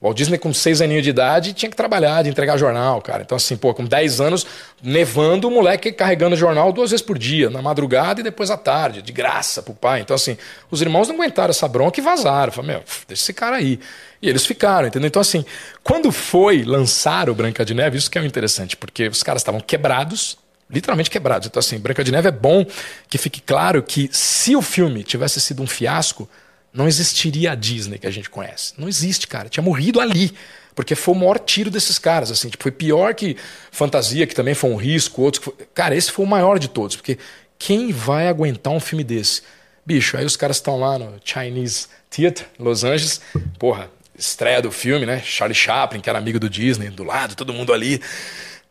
o 0.00 0.06
Walt 0.06 0.16
Disney, 0.16 0.38
com 0.38 0.54
seis 0.54 0.80
aninhos 0.80 1.02
de 1.02 1.10
idade, 1.10 1.52
tinha 1.52 1.68
que 1.68 1.74
trabalhar, 1.74 2.22
de 2.22 2.30
entregar 2.30 2.56
jornal, 2.56 3.02
cara. 3.02 3.22
Então, 3.22 3.34
assim, 3.34 3.56
pô, 3.56 3.74
com 3.74 3.84
10 3.84 4.20
anos, 4.20 4.46
nevando, 4.80 5.48
o 5.48 5.50
moleque 5.50 5.90
carregando 5.90 6.36
jornal 6.36 6.72
duas 6.72 6.92
vezes 6.92 7.04
por 7.04 7.18
dia, 7.18 7.50
na 7.50 7.60
madrugada 7.60 8.20
e 8.20 8.22
depois 8.22 8.48
à 8.48 8.56
tarde, 8.56 9.02
de 9.02 9.12
graça 9.12 9.60
pro 9.60 9.74
pai. 9.74 10.00
Então, 10.00 10.14
assim, 10.14 10.38
os 10.70 10.80
irmãos 10.80 11.08
não 11.08 11.16
aguentaram 11.16 11.50
essa 11.50 11.66
bronca 11.66 11.98
e 11.98 12.02
vazaram. 12.02 12.52
Falaram, 12.52 12.74
meu, 12.74 12.84
deixa 13.08 13.24
esse 13.24 13.32
cara 13.32 13.56
aí. 13.56 13.80
E 14.22 14.28
eles 14.28 14.46
ficaram, 14.46 14.86
entendeu? 14.86 15.08
Então, 15.08 15.20
assim, 15.20 15.44
quando 15.82 16.12
foi 16.12 16.62
lançar 16.62 17.28
o 17.28 17.34
Branca 17.34 17.64
de 17.64 17.74
Neve, 17.74 17.98
isso 17.98 18.08
que 18.08 18.18
é 18.18 18.20
o 18.20 18.24
interessante, 18.24 18.76
porque 18.76 19.08
os 19.08 19.24
caras 19.24 19.42
estavam 19.42 19.60
quebrados, 19.60 20.38
literalmente 20.70 21.10
quebrados. 21.10 21.46
Então, 21.48 21.60
assim, 21.60 21.78
Branca 21.78 22.04
de 22.04 22.12
Neve 22.12 22.28
é 22.28 22.32
bom 22.32 22.64
que 23.08 23.18
fique 23.18 23.40
claro 23.40 23.82
que 23.82 24.08
se 24.12 24.54
o 24.54 24.62
filme 24.62 25.02
tivesse 25.02 25.40
sido 25.40 25.62
um 25.62 25.66
fiasco, 25.66 26.28
não 26.72 26.86
existiria 26.86 27.52
a 27.52 27.54
Disney 27.54 27.98
que 27.98 28.06
a 28.06 28.10
gente 28.10 28.28
conhece. 28.28 28.74
Não 28.76 28.88
existe, 28.88 29.26
cara. 29.26 29.48
Tinha 29.48 29.62
morrido 29.62 30.00
ali. 30.00 30.32
Porque 30.74 30.94
foi 30.94 31.14
o 31.14 31.18
maior 31.18 31.38
tiro 31.40 31.70
desses 31.70 31.98
caras, 31.98 32.30
assim. 32.30 32.48
Tipo, 32.48 32.62
foi 32.62 32.70
pior 32.70 33.14
que 33.14 33.36
Fantasia, 33.72 34.26
que 34.26 34.34
também 34.34 34.54
foi 34.54 34.70
um 34.70 34.76
risco, 34.76 35.22
outros. 35.22 35.42
Foi... 35.42 35.54
Cara, 35.74 35.96
esse 35.96 36.12
foi 36.12 36.24
o 36.24 36.28
maior 36.28 36.58
de 36.58 36.68
todos. 36.68 36.94
Porque 36.94 37.18
quem 37.58 37.90
vai 37.90 38.28
aguentar 38.28 38.72
um 38.72 38.78
filme 38.78 39.02
desse? 39.02 39.42
Bicho, 39.84 40.16
aí 40.16 40.24
os 40.24 40.36
caras 40.36 40.58
estão 40.58 40.78
lá 40.78 40.98
no 40.98 41.18
Chinese 41.24 41.86
Theater, 42.10 42.46
Los 42.58 42.84
Angeles. 42.84 43.20
Porra, 43.58 43.90
estreia 44.16 44.62
do 44.62 44.70
filme, 44.70 45.06
né? 45.06 45.20
Charlie 45.24 45.54
Chaplin, 45.54 46.00
que 46.00 46.08
era 46.08 46.18
amigo 46.18 46.38
do 46.38 46.48
Disney, 46.48 46.90
do 46.90 47.02
lado, 47.02 47.34
todo 47.34 47.52
mundo 47.52 47.72
ali. 47.72 48.00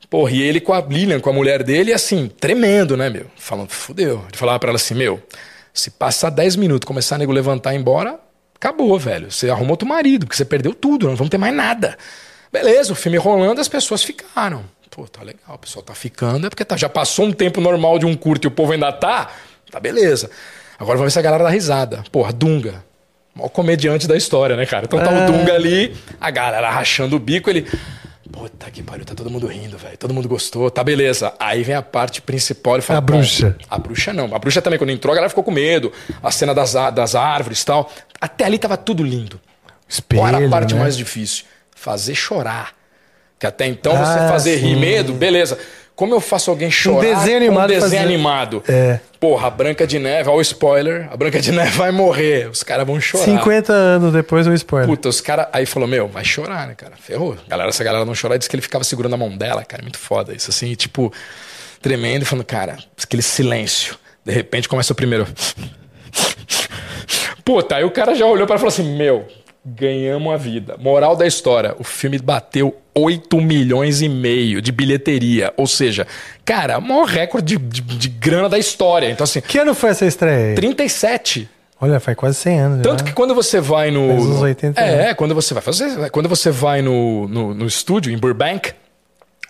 Porra, 0.10 0.32
e 0.32 0.42
ele 0.42 0.62
com 0.62 0.74
a 0.74 0.80
Lilian, 0.82 1.20
com 1.20 1.30
a 1.30 1.34
mulher 1.34 1.64
dele, 1.64 1.92
assim, 1.92 2.28
tremendo, 2.40 2.96
né, 2.96 3.10
meu? 3.10 3.26
Falando, 3.36 3.70
fudeu. 3.70 4.24
Ele 4.28 4.38
falava 4.38 4.60
pra 4.60 4.70
ela 4.70 4.78
assim, 4.78 4.96
meu, 4.96 5.22
se 5.74 5.92
passar 5.92 6.30
10 6.30 6.56
minutos, 6.56 6.88
começar 6.88 7.16
a 7.16 7.18
nego 7.18 7.32
levantar 7.32 7.74
e 7.74 7.76
ir 7.76 7.80
embora, 7.80 8.20
acabou, 8.56 8.98
velho. 8.98 9.30
Você 9.30 9.50
arrumou 9.50 9.72
outro 9.72 9.88
marido, 9.88 10.26
porque 10.26 10.38
você 10.38 10.46
perdeu 10.46 10.74
tudo, 10.74 11.08
não 11.08 11.16
vamos 11.16 11.30
ter 11.30 11.38
mais 11.38 11.54
nada. 11.54 11.98
Beleza, 12.52 12.94
o 12.94 12.96
filme 12.96 13.18
rolando, 13.18 13.60
as 13.60 13.68
pessoas 13.68 14.04
ficaram. 14.04 14.64
Pô, 14.90 15.08
tá 15.08 15.22
legal, 15.22 15.56
o 15.56 15.58
pessoal 15.60 15.84
tá 15.84 15.94
ficando, 15.94 16.48
é 16.48 16.50
porque 16.50 16.66
tá, 16.66 16.76
já 16.76 16.90
passou 16.90 17.26
um 17.26 17.32
tempo 17.32 17.62
normal 17.62 18.00
de 18.00 18.06
um 18.06 18.16
curto 18.16 18.46
e 18.46 18.48
o 18.48 18.52
povo 18.52 18.72
ainda 18.72 18.92
tá, 18.92 19.30
tá 19.70 19.80
beleza. 19.80 20.32
Agora 20.80 20.98
vamos 20.98 21.12
ver 21.12 21.14
se 21.14 21.20
a 21.20 21.22
galera 21.22 21.44
dá 21.44 21.50
risada. 21.50 22.04
Porra, 22.12 22.32
Dunga. 22.32 22.84
Mó 23.36 23.48
comediante 23.48 24.08
da 24.08 24.18
história, 24.18 24.56
né, 24.56 24.66
cara? 24.66 24.86
Então 24.86 25.00
tá 25.00 25.12
é... 25.12 25.24
o 25.24 25.32
Dunga 25.32 25.54
ali, 25.54 25.96
a 26.20 26.32
galera 26.32 26.70
rachando 26.72 27.16
o 27.16 27.20
bico, 27.20 27.50
ele. 27.50 27.68
Puta 28.32 28.70
que 28.70 28.84
pariu, 28.84 29.06
tá 29.06 29.16
todo 29.16 29.30
mundo 29.30 29.48
rindo, 29.48 29.78
velho. 29.78 29.98
Todo 29.98 30.14
mundo 30.14 30.28
gostou, 30.28 30.70
tá 30.70 30.84
beleza. 30.84 31.34
Aí 31.40 31.64
vem 31.64 31.76
a 31.76 31.82
parte 31.82 32.22
principal 32.22 32.78
e 32.78 32.82
fala. 32.82 33.00
A 33.00 33.02
bruxa. 33.02 33.56
A 33.70 33.78
bruxa 33.78 34.14
não. 34.14 34.34
A 34.36 34.40
bruxa 34.40 34.62
também, 34.62 34.78
quando 34.78 34.90
entrou, 34.90 35.12
a 35.12 35.16
galera 35.16 35.30
ficou 35.30 35.44
com 35.44 35.52
medo. 35.52 35.92
A 36.22 36.32
cena 36.32 36.54
das, 36.54 36.74
das 36.74 37.16
árvores 37.16 37.62
e 37.62 37.66
tal. 37.66 37.92
Até 38.20 38.46
ali 38.46 38.58
tava 38.58 38.76
tudo 38.76 39.04
lindo. 39.04 39.40
Espelho, 39.88 40.22
Qual 40.22 40.28
era 40.28 40.46
a 40.46 40.50
parte 40.50 40.74
né? 40.74 40.82
mais 40.82 40.98
difícil? 40.98 41.46
Fazer 41.76 42.16
chorar. 42.16 42.74
Que 43.40 43.46
até 43.46 43.68
então 43.68 43.94
ah, 43.96 44.06
você 44.06 44.20
fazer 44.28 44.58
sim. 44.58 44.68
rir 44.68 44.76
medo, 44.76 45.14
beleza. 45.14 45.58
Como 45.98 46.14
eu 46.14 46.22
faço 46.22 46.52
alguém 46.52 46.70
chorar 46.70 47.00
um 47.00 47.02
desenho 47.02 47.38
animado, 47.38 47.74
um 47.74 47.80
desenho 47.80 48.04
animado? 48.04 48.64
É. 48.70 49.00
Porra, 49.20 49.48
a 49.48 49.50
Branca 49.50 49.88
de 49.88 49.98
Neve, 49.98 50.30
olha 50.30 50.38
o 50.38 50.42
spoiler, 50.42 51.10
a 51.12 51.18
Branca 51.18 51.42
de 51.42 51.52
Neve 51.52 51.72
vai 51.72 51.90
morrer, 51.90 52.48
os 52.52 52.62
caras 52.62 52.86
vão 52.86 53.02
chorar. 53.02 53.26
50 53.26 53.74
anos 53.74 54.14
depois 54.14 54.46
o 54.46 54.54
spoiler. 54.54 54.88
Puta, 54.88 55.10
os 55.10 55.20
caras. 55.20 55.48
Aí 55.52 55.66
falou, 55.66 55.90
meu, 55.90 56.08
vai 56.08 56.24
chorar, 56.24 56.68
né, 56.68 56.76
cara? 56.76 56.94
Ferrou. 56.98 57.36
Galera, 57.48 57.72
se 57.72 57.82
a 57.82 57.86
galera 57.86 58.06
não 58.06 58.14
chorar, 58.14 58.38
disse 58.38 58.48
que 58.48 58.56
ele 58.56 58.62
ficava 58.62 58.84
segurando 58.84 59.16
a 59.16 59.18
mão 59.18 59.36
dela, 59.36 59.66
cara. 59.66 59.82
Muito 59.82 59.98
foda 59.98 60.36
isso, 60.36 60.52
assim, 60.52 60.76
tipo, 60.76 61.12
tremendo, 61.82 62.28
falando, 62.28 62.46
cara, 62.46 62.78
aquele 63.04 63.24
silêncio. 63.24 63.98
De 64.24 64.32
repente 64.32 64.70
começa 64.70 64.94
o 64.94 64.96
primeiro. 64.96 65.26
Puta, 67.44 67.76
aí 67.76 67.84
o 67.84 67.90
cara 67.90 68.14
já 68.14 68.28
olhou 68.28 68.46
para 68.46 68.58
e 68.58 68.60
falou 68.60 68.72
assim: 68.72 68.96
Meu, 68.96 69.26
ganhamos 69.76 70.34
a 70.34 70.38
vida. 70.38 70.76
Moral 70.80 71.16
da 71.16 71.28
história: 71.28 71.76
o 71.78 71.84
filme 71.84 72.18
bateu 72.18 72.76
8 72.96 73.40
milhões 73.42 74.02
e 74.02 74.10
meio 74.10 74.62
de 74.62 74.72
bilheteria. 74.72 75.54
Ou 75.58 75.68
seja, 75.68 76.08
cara, 76.46 76.78
o 76.78 76.82
maior 76.82 77.06
recorde 77.06 77.58
de, 77.58 77.82
de, 77.82 77.98
de 77.98 78.10
grana 78.10 78.48
da 78.48 78.58
história. 78.58 79.10
Então, 79.10 79.24
assim. 79.24 79.42
Que 79.42 79.58
ano 79.58 79.76
foi 79.76 79.90
essa 79.90 80.06
estreia? 80.06 80.56
37. 80.56 81.50
Olha, 81.80 82.00
faz 82.00 82.18
quase 82.18 82.38
100 82.38 82.60
anos. 82.60 82.82
Tanto 82.82 83.00
já. 83.02 83.06
que 83.06 83.14
quando 83.14 83.36
você 83.36 83.60
vai 83.60 83.92
no. 83.92 84.08
Faz 84.08 84.26
uns 84.26 84.42
80 84.42 84.82
é, 84.82 85.04
anos. 85.04 85.14
quando 85.16 85.36
você 85.36 85.54
vai 85.54 85.62
fazer. 85.62 86.10
Quando 86.10 86.30
você 86.30 86.50
vai 86.50 86.82
no, 86.82 87.28
no, 87.28 87.54
no 87.54 87.66
estúdio, 87.66 88.12
em 88.12 88.18
Burbank, 88.18 88.74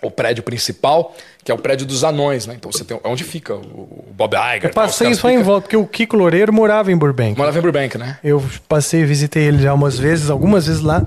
o 0.02 0.10
prédio 0.10 0.42
principal, 0.42 1.14
que 1.44 1.50
é 1.50 1.54
o 1.54 1.58
prédio 1.58 1.86
dos 1.86 2.04
anões, 2.04 2.46
né? 2.46 2.54
Então 2.56 2.70
você 2.70 2.84
tem 2.84 2.98
onde 3.04 3.24
fica 3.24 3.54
o 3.54 4.06
Bob 4.12 4.34
Iger. 4.34 4.70
Eu 4.70 4.74
passei 4.74 5.14
só 5.14 5.28
fica... 5.28 5.40
em 5.40 5.42
volta, 5.42 5.62
porque 5.62 5.76
o 5.76 5.86
Kiko 5.86 6.16
Loureiro 6.16 6.52
morava 6.52 6.92
em 6.92 6.96
Burbank. 6.96 7.36
Morava 7.36 7.58
em 7.58 7.62
Burbank, 7.62 7.98
né? 7.98 8.18
Eu 8.22 8.42
passei, 8.68 9.04
visitei 9.04 9.44
ele 9.44 9.62
já 9.62 9.74
umas 9.74 9.98
vezes, 9.98 10.30
algumas 10.30 10.66
vezes 10.66 10.82
lá. 10.82 11.04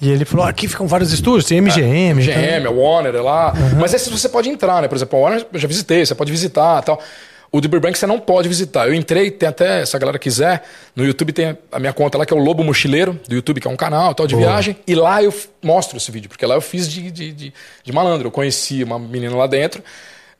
E 0.00 0.10
ele 0.10 0.24
falou: 0.24 0.46
aqui 0.46 0.68
ficam 0.68 0.86
vários 0.86 1.12
estúdios, 1.12 1.44
tem 1.44 1.60
MGM. 1.60 1.82
É, 1.82 2.14
MGM, 2.14 2.60
então... 2.60 2.72
a 2.72 2.74
Warner 2.74 3.14
é 3.14 3.20
lá. 3.20 3.52
Uhum. 3.52 3.80
Mas 3.80 3.94
esses 3.94 4.08
você 4.08 4.28
pode 4.28 4.48
entrar, 4.48 4.82
né? 4.82 4.88
Por 4.88 4.96
exemplo, 4.96 5.18
a 5.18 5.22
Warner 5.22 5.46
eu 5.52 5.58
já 5.58 5.68
visitei, 5.68 6.04
você 6.04 6.14
pode 6.14 6.30
visitar 6.30 6.82
tal. 6.82 7.00
O 7.54 7.60
de 7.60 7.68
Burbank 7.68 7.98
você 7.98 8.06
não 8.06 8.18
pode 8.18 8.48
visitar. 8.48 8.88
Eu 8.88 8.94
entrei, 8.94 9.30
tem 9.30 9.46
até, 9.46 9.84
se 9.84 9.94
a 9.94 9.98
galera 9.98 10.18
quiser, 10.18 10.62
no 10.96 11.04
YouTube 11.04 11.34
tem 11.34 11.58
a 11.70 11.78
minha 11.78 11.92
conta 11.92 12.16
lá, 12.16 12.24
que 12.24 12.32
é 12.32 12.36
o 12.36 12.40
Lobo 12.40 12.64
Mochileiro, 12.64 13.20
do 13.28 13.34
YouTube, 13.34 13.60
que 13.60 13.68
é 13.68 13.70
um 13.70 13.76
canal 13.76 14.14
tal 14.14 14.26
de 14.26 14.34
Boa. 14.34 14.46
viagem. 14.46 14.74
E 14.86 14.94
lá 14.94 15.22
eu 15.22 15.32
mostro 15.62 15.98
esse 15.98 16.10
vídeo, 16.10 16.30
porque 16.30 16.46
lá 16.46 16.54
eu 16.54 16.62
fiz 16.62 16.90
de, 16.90 17.10
de, 17.10 17.30
de, 17.30 17.52
de 17.84 17.92
malandro. 17.92 18.28
Eu 18.28 18.32
conheci 18.32 18.82
uma 18.82 18.98
menina 18.98 19.36
lá 19.36 19.46
dentro, 19.46 19.84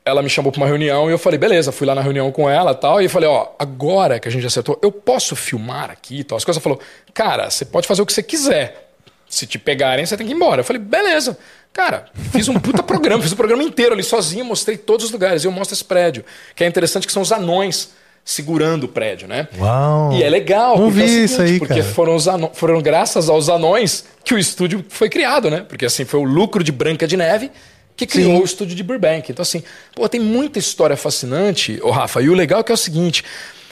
ela 0.03 0.23
me 0.23 0.29
chamou 0.29 0.51
para 0.51 0.59
uma 0.59 0.67
reunião 0.67 1.07
e 1.07 1.13
eu 1.13 1.19
falei, 1.19 1.37
beleza, 1.37 1.71
fui 1.71 1.85
lá 1.85 1.93
na 1.93 2.01
reunião 2.01 2.31
com 2.31 2.49
ela 2.49 2.73
tal. 2.73 2.99
E 2.99 3.07
falei, 3.07 3.29
ó, 3.29 3.49
agora 3.59 4.19
que 4.19 4.27
a 4.27 4.31
gente 4.31 4.47
acertou, 4.47 4.79
eu 4.81 4.91
posso 4.91 5.35
filmar 5.35 5.91
aqui 5.91 6.21
e 6.21 6.23
tal. 6.23 6.35
As 6.35 6.43
coisas 6.43 6.61
falou, 6.63 6.79
cara, 7.13 7.47
você 7.47 7.63
pode 7.63 7.85
fazer 7.85 8.01
o 8.01 8.07
que 8.07 8.13
você 8.13 8.23
quiser. 8.23 8.89
Se 9.29 9.45
te 9.45 9.59
pegarem, 9.59 10.03
você 10.03 10.17
tem 10.17 10.25
que 10.25 10.33
ir 10.33 10.35
embora. 10.35 10.61
Eu 10.61 10.65
falei, 10.65 10.81
beleza. 10.81 11.37
Cara, 11.73 12.05
fiz 12.31 12.47
um 12.47 12.53
puta 12.59 12.83
programa, 12.83 13.21
fiz 13.23 13.31
o 13.31 13.33
um 13.33 13.37
programa 13.37 13.63
inteiro 13.63 13.93
ali 13.93 14.03
sozinho, 14.03 14.45
mostrei 14.45 14.77
todos 14.77 15.07
os 15.07 15.11
lugares. 15.11 15.43
Eu 15.43 15.51
mostro 15.51 15.73
esse 15.73 15.83
prédio. 15.83 16.23
Que 16.55 16.63
é 16.63 16.67
interessante 16.67 17.07
que 17.07 17.11
são 17.11 17.23
os 17.23 17.31
anões 17.31 17.89
segurando 18.23 18.83
o 18.83 18.87
prédio, 18.87 19.27
né? 19.27 19.47
Uau! 19.57 20.13
E 20.13 20.23
é 20.23 20.29
legal, 20.29 20.77
Não 20.77 20.85
porque, 20.85 20.99
vi 20.99 21.03
é 21.03 21.07
seguinte, 21.07 21.25
isso 21.25 21.41
aí, 21.41 21.59
porque 21.59 21.81
cara. 21.81 21.93
foram, 21.93 22.17
anões, 22.29 22.51
foram 22.53 22.81
graças 22.81 23.27
aos 23.27 23.49
anões 23.49 24.05
que 24.23 24.33
o 24.33 24.39
estúdio 24.39 24.85
foi 24.87 25.09
criado, 25.09 25.49
né? 25.49 25.65
Porque 25.67 25.85
assim, 25.85 26.05
foi 26.05 26.19
o 26.19 26.23
lucro 26.23 26.63
de 26.63 26.71
Branca 26.71 27.07
de 27.07 27.17
Neve 27.17 27.51
que 27.95 28.05
criou 28.05 28.37
Sim. 28.37 28.41
o 28.41 28.45
estúdio 28.45 28.75
de 28.75 28.83
Burbank. 28.83 29.31
Então, 29.31 29.41
assim, 29.41 29.63
pô, 29.95 30.07
tem 30.07 30.21
muita 30.21 30.59
história 30.59 30.95
fascinante, 30.95 31.79
ô 31.81 31.89
Rafa. 31.91 32.21
E 32.21 32.29
o 32.29 32.33
legal 32.33 32.61
é 32.61 32.63
que 32.63 32.71
é 32.71 32.75
o 32.75 32.77
seguinte: 32.77 33.23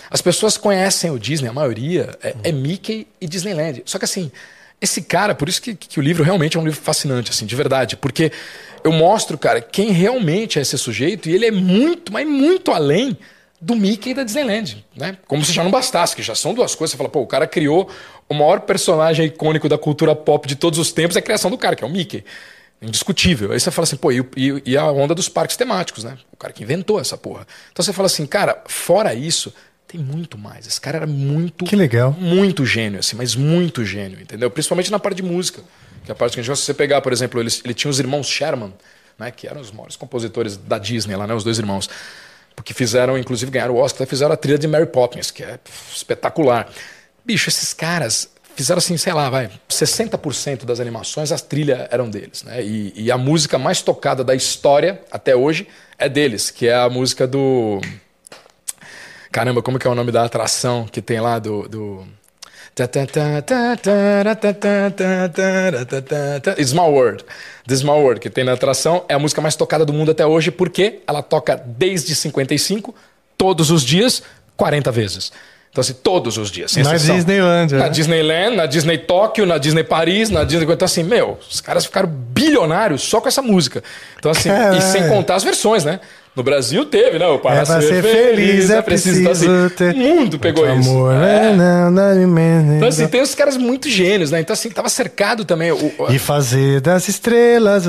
as 0.10 0.22
pessoas 0.22 0.58
conhecem 0.58 1.12
o 1.12 1.20
Disney, 1.20 1.50
a 1.50 1.54
maioria 1.54 2.18
é, 2.22 2.36
é 2.44 2.52
Mickey 2.52 3.08
e 3.22 3.28
Disneyland. 3.28 3.84
Só 3.86 4.00
que 4.00 4.06
assim 4.06 4.32
esse 4.82 5.04
cara, 5.04 5.36
por 5.36 5.48
isso 5.48 5.62
que, 5.62 5.76
que, 5.76 6.00
o 6.00 6.02
livro 6.02 6.24
realmente 6.24 6.58
é 6.58 6.60
um 6.60 6.66
livro 6.66 6.82
fascinante, 6.82 7.30
assim, 7.30 7.46
de 7.46 7.56
verdade. 7.56 7.96
Porque 7.96 8.32
eu 8.84 8.92
mostro, 8.92 9.38
cara, 9.38 9.62
quem 9.62 9.92
realmente 9.92 10.58
é 10.58 10.62
esse 10.64 10.78
sujeito 10.78 11.30
e 11.30 11.36
ele 11.36 11.46
é 11.46 11.52
muito, 11.52 12.12
mas 12.12 12.28
muito 12.28 12.72
além 12.72 13.16
do 13.62 13.76
Mickey 13.76 14.10
e 14.10 14.14
da 14.16 14.24
Disneyland, 14.24 14.84
né? 14.96 15.18
Como 15.28 15.46
se 15.46 15.54
já 15.54 15.64
não 15.64 15.70
bastasse, 15.70 16.16
que 16.16 16.24
já 16.24 16.34
são 16.34 16.52
duas 16.52 16.74
coisas. 16.74 16.92
Você 16.92 16.98
fala, 16.98 17.10
pô, 17.10 17.22
o 17.22 17.28
cara 17.28 17.46
criou 17.46 17.88
o 18.28 18.34
maior 18.34 18.62
personagem 18.62 19.28
icônico 19.28 19.70
da 19.70 19.78
cultura 19.78 20.16
pop 20.16 20.48
de 20.48 20.56
todos 20.56 20.80
os 20.80 20.92
tempos, 20.92 21.16
é 21.16 21.20
a 21.20 21.22
criação 21.22 21.52
do 21.52 21.58
cara, 21.60 21.76
que 21.76 21.84
é 21.84 21.88
o 21.88 21.90
Mickey. 21.90 22.26
Indiscutível. 22.82 23.52
Aí 23.52 23.60
você 23.60 23.70
fala 23.70 23.84
assim, 23.84 23.98
pô, 23.98 24.12
e, 24.12 24.24
e, 24.66 24.76
a 24.76 24.92
onda 24.92 25.14
dos 25.14 25.30
parques 25.30 25.56
temáticos, 25.56 26.04
né? 26.04 26.18
O 26.34 26.38
cara 26.38 26.52
que 26.52 26.64
inventou 26.64 27.00
essa 27.00 27.16
porra. 27.16 27.46
Então 27.72 27.86
você 27.86 27.94
fala 27.94 28.08
assim, 28.08 28.26
cara, 28.26 28.64
fora 28.66 29.14
isso, 29.14 29.54
Tem 29.92 30.00
muito 30.00 30.38
mais. 30.38 30.66
Esse 30.66 30.80
cara 30.80 31.00
era 31.00 31.08
muito. 31.08 31.66
Que 31.66 31.76
legal. 31.76 32.14
Muito 32.18 32.66
gênio, 32.66 33.00
assim, 33.00 33.18
mas 33.18 33.36
muito 33.36 33.84
gênio, 33.84 34.22
entendeu? 34.22 34.50
Principalmente 34.50 34.90
na 34.90 34.98
parte 34.98 35.18
de 35.18 35.24
música. 35.24 35.62
Que 36.06 36.12
é 36.12 36.14
a 36.14 36.16
parte 36.16 36.34
que 36.34 36.40
a 36.40 36.44
gente 36.44 36.50
gosta. 36.50 36.62
Se 36.62 36.68
você 36.68 36.74
pegar, 36.74 37.02
por 37.02 37.12
exemplo, 37.12 37.42
ele, 37.42 37.50
ele 37.66 37.74
tinha 37.74 37.92
os 37.92 38.00
irmãos 38.00 38.26
Sherman, 38.26 38.74
né, 39.20 39.32
que 39.32 39.48
eram 39.48 39.60
os 39.60 39.70
maiores 39.70 39.98
compositores 39.98 40.56
da 40.56 40.78
Disney 40.78 41.14
lá, 41.18 41.28
né, 41.28 41.34
os 41.34 41.44
dois 41.44 41.60
irmãos. 41.60 41.90
Porque 42.56 42.74
fizeram, 42.74 43.18
inclusive, 43.18 43.52
ganharam 43.52 43.74
o 43.76 43.78
Oscar, 43.80 44.08
fizeram 44.08 44.32
a 44.32 44.38
trilha 44.38 44.58
de 44.58 44.66
Mary 44.66 44.86
Poppins, 44.86 45.30
que 45.30 45.44
é 45.44 45.60
espetacular. 45.94 46.70
Bicho, 47.26 47.50
esses 47.50 47.74
caras 47.74 48.32
fizeram 48.56 48.78
assim, 48.78 48.96
sei 48.96 49.12
lá, 49.12 49.30
vai, 49.30 49.52
60% 49.70 50.64
das 50.64 50.80
animações, 50.80 51.34
as 51.34 51.42
trilhas 51.42 51.86
eram 51.92 52.10
deles, 52.10 52.44
né? 52.44 52.64
E, 52.64 52.94
e, 52.96 53.12
a 53.12 53.18
música 53.18 53.58
mais 53.58 53.82
tocada 53.82 54.24
da 54.24 54.36
história 54.36 55.02
até 55.12 55.36
hoje 55.36 55.68
é 55.98 56.08
deles, 56.08 56.50
que 56.50 56.68
é 56.68 56.76
a 56.76 56.90
música 56.90 57.28
do 57.28 57.82
Caramba, 59.32 59.62
como 59.62 59.80
que 59.80 59.88
é 59.88 59.90
o 59.90 59.96
nome 59.96 60.12
da 60.12 60.26
atração 60.26 60.86
que 60.92 61.02
tem 61.02 61.20
lá 61.20 61.40
do. 61.40 61.68
do... 61.68 62.06
Small 66.64 66.92
World. 66.94 67.26
The 67.68 67.76
Small 67.76 68.02
World, 68.02 68.20
que 68.20 68.30
tem 68.30 68.44
na 68.44 68.54
atração, 68.54 69.06
é 69.08 69.14
a 69.14 69.20
música 69.20 69.42
mais 69.42 69.56
tocada 69.56 69.86
do 69.86 69.94
mundo 69.94 70.12
até 70.12 70.26
hoje, 70.26 70.52
porque 70.52 71.00
ela 71.08 71.22
toca 71.22 71.56
desde 71.66 72.16
55, 72.16 72.94
todos 73.38 73.72
os 73.72 73.84
dias, 73.84 74.24
40 74.58 74.92
vezes. 74.92 75.32
Então, 75.72 75.82
assim, 75.82 75.94
todos 75.94 76.38
os 76.38 76.52
dias. 76.52 76.76
Na 76.76 76.94
Disneyland. 76.98 77.74
Na 77.76 77.86
é. 77.86 77.90
Disneyland, 77.90 78.56
na 78.58 78.66
Disney 78.66 78.98
Tóquio, 78.98 79.46
na 79.46 79.58
Disney 79.58 79.86
Paris, 79.86 80.30
na 80.30 80.44
Disney. 80.44 80.66
Então, 80.70 80.86
assim, 80.86 81.04
meu, 81.04 81.40
os 81.50 81.62
caras 81.62 81.86
ficaram 81.86 82.10
bilionários 82.10 83.02
só 83.04 83.22
com 83.22 83.30
essa 83.30 83.42
música. 83.42 83.82
Então, 84.20 84.32
assim, 84.32 84.50
Caramba. 84.50 84.78
e 84.78 84.82
sem 84.82 85.08
contar 85.08 85.36
as 85.36 85.44
versões, 85.46 85.86
né? 85.86 86.02
No 86.34 86.44
Brasil 86.44 86.86
teve, 86.86 87.20
né? 87.20 87.28
O 87.28 87.40
Para 87.40 87.60
é 87.60 87.66
ser, 87.66 87.82
ser, 87.82 88.02
feliz, 88.02 88.36
feliz 88.36 88.70
é 88.70 88.82
preciso. 88.82 89.20
Então, 89.20 89.32
assim, 89.34 89.70
ter... 89.76 89.94
O 89.94 89.98
mundo 89.98 90.40
pegou 90.40 90.66
isso. 90.80 90.90
Amor, 90.90 91.14
é. 91.14 91.54
não, 91.54 91.92
não, 91.92 92.16
não, 92.16 92.76
então, 92.78 92.88
assim, 92.88 93.06
tem 93.08 93.22
os 93.22 93.36
caras 93.36 93.58
muito 93.58 93.90
gênios, 93.90 94.32
né? 94.32 94.40
Então, 94.40 94.54
assim, 94.54 94.70
tava 94.70 94.88
cercado 94.88 95.44
também. 95.44 95.74
O... 95.74 95.92
E 96.10 96.18
fazer 96.18 96.80
das 96.80 97.10
estrelas 97.10 97.86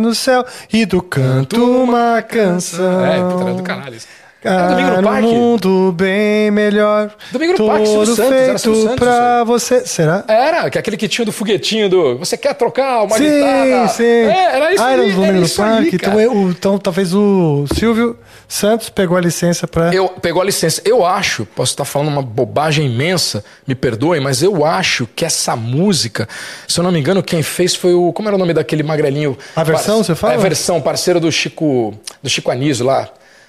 no 0.00 0.14
céu 0.14 0.44
e 0.72 0.86
do 0.86 1.02
canto 1.02 1.56
uma 1.82 2.22
canção. 2.22 3.04
É, 3.04 3.18
puta, 3.18 3.54
do 3.54 3.62
caralho 3.64 3.96
isso. 3.96 4.06
Era 4.44 4.68
domingo 4.68 4.96
no 4.96 5.02
parque? 5.02 5.26
Um 5.26 5.32
mundo 5.32 5.92
bem 5.92 6.50
melhor. 6.50 7.10
Domingo 7.32 7.54
no 7.58 7.66
parque, 7.66 7.86
Silvio 7.86 8.14
Santos. 8.14 8.32
Era 8.32 8.58
Silvio 8.58 8.82
Santos. 8.82 8.96
pra 8.98 9.44
você. 9.44 9.86
Será? 9.86 10.24
Era, 10.28 10.68
que 10.68 10.76
é 10.76 10.80
aquele 10.80 10.96
que 10.98 11.08
tinha 11.08 11.24
do 11.24 11.32
foguetinho 11.32 11.88
do. 11.88 12.18
Você 12.18 12.36
quer 12.36 12.54
trocar 12.54 13.04
uma 13.04 13.16
sim, 13.16 13.24
guitarra? 13.24 13.88
Sim, 13.88 14.04
É, 14.04 14.56
era 14.56 14.74
isso 14.74 14.82
ah, 14.82 14.92
era 14.92 15.02
do 15.02 15.12
Domingo 15.12 15.40
no 15.40 15.48
Parque. 15.48 15.96
Então, 15.96 16.20
eu, 16.20 16.50
então, 16.50 16.78
talvez 16.78 17.14
o 17.14 17.64
Silvio 17.74 18.18
Santos 18.46 18.90
pegou 18.90 19.16
a 19.16 19.20
licença 19.20 19.66
para. 19.66 19.94
Eu 19.94 20.08
pegou 20.08 20.42
a 20.42 20.44
licença. 20.44 20.82
Eu 20.84 21.06
acho, 21.06 21.46
posso 21.46 21.72
estar 21.72 21.84
falando 21.84 22.08
uma 22.08 22.22
bobagem 22.22 22.86
imensa, 22.86 23.42
me 23.66 23.74
perdoem, 23.74 24.20
mas 24.20 24.42
eu 24.42 24.64
acho 24.64 25.06
que 25.06 25.24
essa 25.24 25.56
música, 25.56 26.28
se 26.68 26.78
eu 26.78 26.84
não 26.84 26.92
me 26.92 27.00
engano, 27.00 27.22
quem 27.22 27.42
fez 27.42 27.74
foi 27.74 27.94
o. 27.94 28.12
Como 28.12 28.28
era 28.28 28.36
o 28.36 28.38
nome 28.38 28.52
daquele 28.52 28.82
magrelinho? 28.82 29.38
A 29.56 29.64
versão, 29.64 29.96
par... 29.96 30.04
você 30.04 30.14
fala? 30.14 30.32
É 30.34 30.36
a 30.36 30.40
versão, 30.40 30.80
parceiro 30.80 31.18
do 31.18 31.32
Chico. 31.32 31.94
Do 32.22 32.28
Chico 32.28 32.50
Anísio 32.50 32.84
lá. 32.84 33.08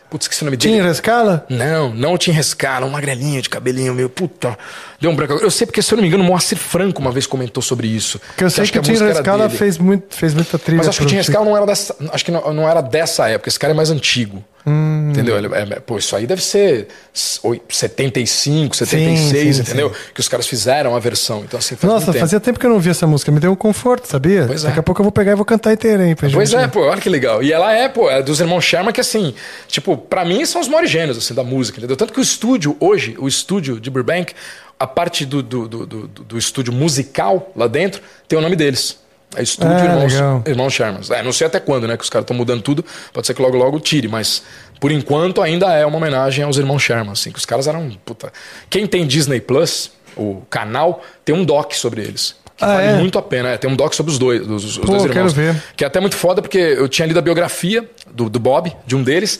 Putz, 0.10 0.28
que 0.28 0.42
o 0.42 0.46
nome 0.46 0.58
dele. 0.58 0.76
Tim 0.76 0.82
Rescala? 0.82 1.46
Não, 1.50 1.94
não 1.94 2.18
Tim 2.18 2.32
Rescala, 2.32 2.86
um 2.86 2.90
magrelinho 2.90 3.42
de 3.42 3.50
cabelinho 3.50 3.94
meio. 3.94 4.10
Puta, 4.10 4.58
deu 5.00 5.10
um 5.10 5.16
branco. 5.16 5.34
Eu 5.34 5.52
sei 5.52 5.66
porque, 5.66 5.82
se 5.82 5.94
eu 5.94 5.98
não 5.98 6.04
me 6.04 6.08
engano, 6.08 6.24
o 6.24 6.28
Moacir 6.28 6.58
Franco 6.58 7.02
uma 7.02 7.12
vez 7.12 7.26
comentou 7.26 7.62
sobre 7.62 7.88
isso. 7.88 8.20
Porque 8.20 8.44
eu 8.44 8.50
sei 8.50 8.66
que, 8.66 8.72
que 8.74 8.80
o 8.80 8.82
Tim 8.82 8.94
Rescala 8.94 9.50
fez, 9.50 9.78
muito, 9.78 10.16
fez 10.16 10.34
muita 10.34 10.60
trilha. 10.60 10.78
Mas 10.78 10.88
acho 10.88 11.00
que 11.00 11.06
o 11.06 11.08
Tim 11.08 11.16
Rescala 11.16 11.46
não 11.46 11.58
era 11.58 11.66
dessa. 11.66 11.96
Acho 12.12 12.24
que 12.24 12.32
não, 12.32 12.54
não 12.54 12.70
era 12.70 12.82
dessa 12.82 13.28
época. 13.30 13.50
Esse 13.50 13.60
cara 13.60 13.74
é 13.74 13.76
mais 13.76 13.90
antigo. 13.90 14.44
Hum. 14.68 15.12
Entendeu? 15.12 15.38
Ele, 15.38 15.48
é, 15.54 15.80
pô, 15.80 15.98
isso 15.98 16.16
aí 16.16 16.26
deve 16.26 16.42
ser 16.42 16.88
75, 17.14 18.76
76, 18.76 19.30
sim, 19.30 19.54
sim, 19.54 19.62
entendeu? 19.62 19.90
Sim. 19.90 19.96
Que 20.14 20.20
os 20.20 20.28
caras 20.28 20.48
fizeram 20.48 20.96
a 20.96 21.00
versão. 21.00 21.44
Então, 21.44 21.60
assim, 21.60 21.76
faz 21.76 21.94
Nossa, 21.94 22.12
fazia 22.12 22.40
tempo 22.40 22.60
que 22.60 22.66
eu 22.66 22.72
não 22.72 22.80
via 22.80 22.92
essa 22.92 23.06
música. 23.06 23.32
Me 23.32 23.40
deu 23.40 23.52
um 23.52 23.56
conforto, 23.56 24.08
sabia? 24.08 24.46
Pois 24.48 24.64
Daqui 24.64 24.78
é. 24.78 24.80
a 24.80 24.84
pouco 24.84 25.02
eu 25.02 25.04
vou 25.04 25.12
pegar 25.12 25.34
e 25.34 25.36
vou 25.36 25.46
cantar 25.46 25.74
inteira 25.74 26.04
aí. 26.04 26.16
Pra 26.16 26.30
pois 26.30 26.50
gente, 26.50 26.64
é, 26.64 26.68
pô, 26.68 26.82
olha 26.82 27.00
que 27.00 27.10
legal. 27.10 27.44
E 27.44 27.54
ela 27.54 27.72
é, 27.74 27.88
pô, 27.88 28.10
é 28.10 28.24
dos 28.24 28.40
irmãos 28.40 28.64
Sherman 28.64 28.92
que, 28.92 29.02
assim, 29.02 29.36
tipo, 29.68 29.96
pra 29.96 30.26
mim 30.26 30.44
são 30.46 30.60
os 30.60 30.68
maiores 30.68 30.90
gênios, 30.90 31.18
assim, 31.18 31.34
da 31.34 31.44
música, 31.44 31.78
entendeu? 31.78 31.96
Tanto 31.96 32.12
que 32.12 32.20
o 32.20 32.24
estúdio, 32.24 32.76
hoje, 32.80 33.16
o 33.20 33.28
estúdio 33.28 33.80
de 33.80 33.92
Burbank, 33.92 34.34
a 34.80 34.88
parte 34.88 35.26
do, 35.26 35.44
do, 35.44 35.68
do, 35.68 35.86
do, 35.86 36.08
do 36.08 36.38
estúdio 36.38 36.74
musical 36.74 37.52
lá 37.56 37.68
dentro, 37.68 38.02
tem 38.28 38.38
o 38.38 38.42
nome 38.42 38.56
deles. 38.56 39.05
É 39.36 39.44
estúdio 39.44 39.74
ah, 39.76 39.86
Irmãos, 39.86 40.14
Irmãos 40.48 40.74
Sherman. 40.74 41.02
É, 41.12 41.24
não 41.24 41.32
sei 41.32 41.48
até 41.48 41.60
quando, 41.60 41.88
né? 41.88 41.98
Que 41.98 42.04
os 42.04 42.10
caras 42.10 42.24
estão 42.24 42.36
mudando 42.36 42.62
tudo. 42.62 42.84
Pode 43.14 43.28
ser 43.28 43.34
que 43.34 43.42
logo, 43.42 43.58
logo 43.58 43.80
tire, 43.80 44.08
mas 44.08 44.44
por 44.80 44.92
enquanto 44.92 45.42
ainda 45.42 45.72
é 45.74 45.86
uma 45.86 45.98
homenagem 45.98 46.44
aos 46.44 46.58
irmãos 46.58 46.82
Sherman, 46.82 47.12
assim, 47.12 47.32
que 47.32 47.40
os 47.40 47.46
caras 47.46 47.68
eram. 47.68 47.92
Puta. 48.06 48.32
Quem 48.70 48.86
tem 48.88 49.06
Disney 49.06 49.42
Plus, 49.42 49.92
o 50.16 50.42
canal, 50.50 51.04
tem 51.24 51.36
um 51.36 51.44
doc 51.44 51.74
sobre 51.74 52.02
eles. 52.02 52.36
Que 52.58 52.64
ah, 52.64 52.68
vale 52.68 52.88
é? 52.88 52.94
muito 52.94 53.18
a 53.20 53.22
pena. 53.22 53.50
É, 53.50 53.58
tem 53.58 53.70
um 53.70 53.76
doc 53.76 53.94
sobre 53.94 54.12
os 54.12 54.18
dois, 54.18 54.42
os, 54.48 54.64
os 54.64 54.78
Pô, 54.78 54.88
dois 54.88 55.04
irmãos. 55.04 55.34
Quero 55.34 55.54
ver. 55.54 55.64
Que 55.76 55.84
é 55.84 55.88
até 55.88 56.00
muito 56.00 56.16
foda, 56.16 56.42
porque 56.42 56.58
eu 56.58 56.88
tinha 56.88 57.06
lido 57.06 57.20
a 57.20 57.22
biografia 57.22 57.90
do, 58.10 58.30
do 58.30 58.40
Bob, 58.40 58.74
de 58.86 58.96
um 58.96 59.04
deles. 59.04 59.40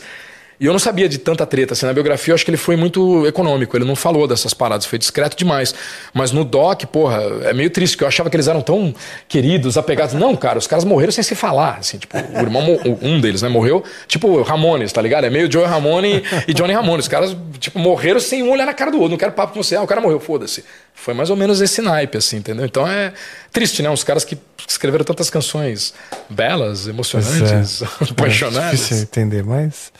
E 0.58 0.66
eu 0.66 0.72
não 0.72 0.78
sabia 0.78 1.08
de 1.08 1.18
tanta 1.18 1.44
treta. 1.44 1.74
Assim, 1.74 1.84
na 1.86 1.92
biografia 1.92 2.32
eu 2.32 2.34
acho 2.34 2.44
que 2.44 2.50
ele 2.50 2.56
foi 2.56 2.76
muito 2.76 3.26
econômico. 3.26 3.76
Ele 3.76 3.84
não 3.84 3.94
falou 3.94 4.26
dessas 4.26 4.54
paradas, 4.54 4.86
foi 4.86 4.98
discreto 4.98 5.36
demais. 5.36 5.74
Mas 6.14 6.32
no 6.32 6.44
doc, 6.44 6.84
porra, 6.84 7.20
é 7.44 7.52
meio 7.52 7.68
triste, 7.68 7.94
porque 7.94 8.04
eu 8.04 8.08
achava 8.08 8.30
que 8.30 8.36
eles 8.36 8.48
eram 8.48 8.62
tão 8.62 8.94
queridos, 9.28 9.76
apegados. 9.76 10.14
Não, 10.14 10.34
cara, 10.34 10.58
os 10.58 10.66
caras 10.66 10.84
morreram 10.84 11.12
sem 11.12 11.22
se 11.22 11.34
falar. 11.34 11.78
Assim, 11.78 11.98
tipo, 11.98 12.16
o 12.16 12.40
irmão, 12.40 12.78
um 13.02 13.20
deles, 13.20 13.42
né, 13.42 13.48
morreu, 13.48 13.84
tipo, 14.08 14.42
Ramones, 14.42 14.92
tá 14.92 15.02
ligado? 15.02 15.24
É 15.24 15.30
meio 15.30 15.50
Joe 15.50 15.66
Ramone 15.66 16.22
e 16.48 16.54
Johnny 16.54 16.72
Ramone. 16.72 17.00
Os 17.00 17.08
caras, 17.08 17.36
tipo, 17.58 17.78
morreram 17.78 18.20
sem 18.20 18.42
um 18.42 18.50
olhar 18.50 18.66
na 18.66 18.74
cara 18.74 18.90
do 18.90 18.96
outro. 18.96 19.10
Não 19.10 19.18
quero 19.18 19.32
papo 19.32 19.52
com 19.52 19.62
você. 19.62 19.76
Ah, 19.76 19.82
o 19.82 19.86
cara 19.86 20.00
morreu, 20.00 20.20
foda-se. 20.20 20.64
Foi 20.94 21.12
mais 21.12 21.28
ou 21.28 21.36
menos 21.36 21.60
esse 21.60 21.82
naipe, 21.82 22.16
assim, 22.16 22.38
entendeu? 22.38 22.64
Então 22.64 22.88
é 22.88 23.12
triste, 23.52 23.82
né? 23.82 23.90
Uns 23.90 24.02
caras 24.02 24.24
que 24.24 24.38
escreveram 24.66 25.04
tantas 25.04 25.28
canções 25.28 25.92
belas, 26.30 26.88
emocionantes, 26.88 27.82
é. 27.84 27.86
apaixonadas. 28.10 28.68
É 28.68 28.76
difícil 28.76 29.02
entender, 29.02 29.44
mas. 29.44 29.92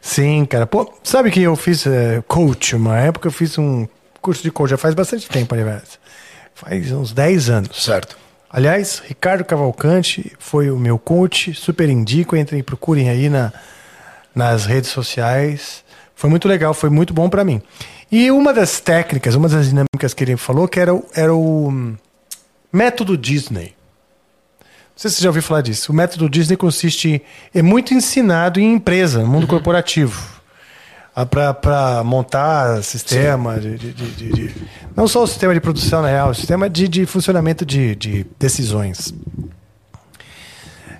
Sim, 0.00 0.44
cara. 0.44 0.66
Pô, 0.66 0.92
sabe 1.02 1.30
que 1.30 1.42
eu 1.42 1.54
fiz 1.56 1.86
é, 1.86 2.22
coach 2.26 2.74
uma 2.74 2.98
época? 2.98 3.28
Eu 3.28 3.32
fiz 3.32 3.58
um 3.58 3.86
curso 4.20 4.42
de 4.42 4.50
coach 4.50 4.70
já 4.70 4.76
faz 4.76 4.94
bastante 4.94 5.28
tempo, 5.28 5.54
aliás. 5.54 5.98
Faz 6.54 6.90
uns 6.92 7.12
10 7.12 7.50
anos. 7.50 7.82
Certo. 7.84 8.16
Aliás, 8.48 9.00
Ricardo 9.06 9.44
Cavalcante 9.44 10.32
foi 10.38 10.70
o 10.70 10.76
meu 10.78 10.98
coach, 10.98 11.54
super 11.54 11.88
indico, 11.88 12.36
entrem, 12.36 12.62
procurem 12.62 13.08
aí 13.08 13.28
na, 13.28 13.52
nas 14.34 14.66
redes 14.66 14.90
sociais. 14.90 15.84
Foi 16.16 16.28
muito 16.28 16.48
legal, 16.48 16.74
foi 16.74 16.90
muito 16.90 17.14
bom 17.14 17.28
para 17.28 17.44
mim. 17.44 17.62
E 18.10 18.30
uma 18.30 18.52
das 18.52 18.80
técnicas, 18.80 19.36
uma 19.36 19.48
das 19.48 19.68
dinâmicas 19.68 20.12
que 20.12 20.24
ele 20.24 20.36
falou 20.36 20.66
que 20.66 20.80
era, 20.80 21.00
era 21.14 21.32
o 21.32 21.68
hum, 21.68 21.96
método 22.72 23.16
Disney. 23.16 23.74
Não 25.00 25.04
sei 25.04 25.10
se 25.12 25.16
você 25.16 25.22
já 25.22 25.30
ouviu 25.30 25.42
falar 25.42 25.62
disso. 25.62 25.92
O 25.92 25.94
método 25.94 26.28
Disney 26.28 26.58
consiste. 26.58 27.22
É 27.54 27.62
muito 27.62 27.94
ensinado 27.94 28.60
em 28.60 28.74
empresa, 28.74 29.20
no 29.20 29.28
mundo 29.28 29.44
uhum. 29.44 29.48
corporativo. 29.48 30.22
Ah, 31.16 31.24
Para 31.24 32.04
montar 32.04 32.82
sistema 32.82 33.58
de, 33.58 33.78
de, 33.78 33.92
de, 33.94 34.30
de, 34.30 34.54
Não 34.94 35.08
só 35.08 35.22
o 35.22 35.26
sistema 35.26 35.54
de 35.54 35.60
produção, 35.60 36.02
na 36.02 36.08
real, 36.08 36.28
o 36.28 36.34
sistema 36.34 36.68
de, 36.68 36.86
de 36.86 37.06
funcionamento 37.06 37.64
de, 37.64 37.96
de 37.96 38.26
decisões. 38.38 39.14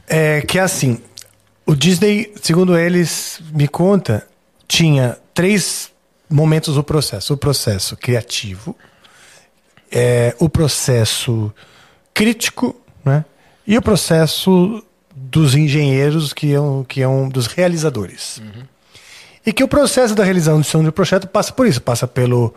É, 0.08 0.40
que 0.40 0.58
é 0.58 0.62
assim. 0.62 0.98
O 1.66 1.76
Disney, 1.76 2.32
segundo 2.40 2.78
eles, 2.78 3.42
me 3.52 3.68
conta, 3.68 4.26
tinha 4.66 5.18
três 5.34 5.90
momentos 6.26 6.74
do 6.74 6.82
processo: 6.82 7.34
o 7.34 7.36
processo 7.36 7.98
criativo, 7.98 8.74
é, 9.92 10.34
o 10.38 10.48
processo 10.48 11.52
crítico, 12.14 12.74
né? 13.04 13.26
E 13.66 13.76
o 13.76 13.82
processo 13.82 14.82
dos 15.14 15.54
engenheiros, 15.54 16.32
que 16.32 16.52
é 16.52 16.60
um, 16.60 16.84
que 16.84 17.02
é 17.02 17.08
um 17.08 17.28
dos 17.28 17.46
realizadores. 17.46 18.38
Uhum. 18.38 18.62
E 19.44 19.52
que 19.52 19.62
o 19.64 19.68
processo 19.68 20.14
da 20.14 20.24
realização 20.24 20.82
do 20.82 20.92
projeto 20.92 21.26
passa 21.26 21.52
por 21.52 21.66
isso, 21.66 21.80
passa 21.80 22.06
pelo, 22.06 22.54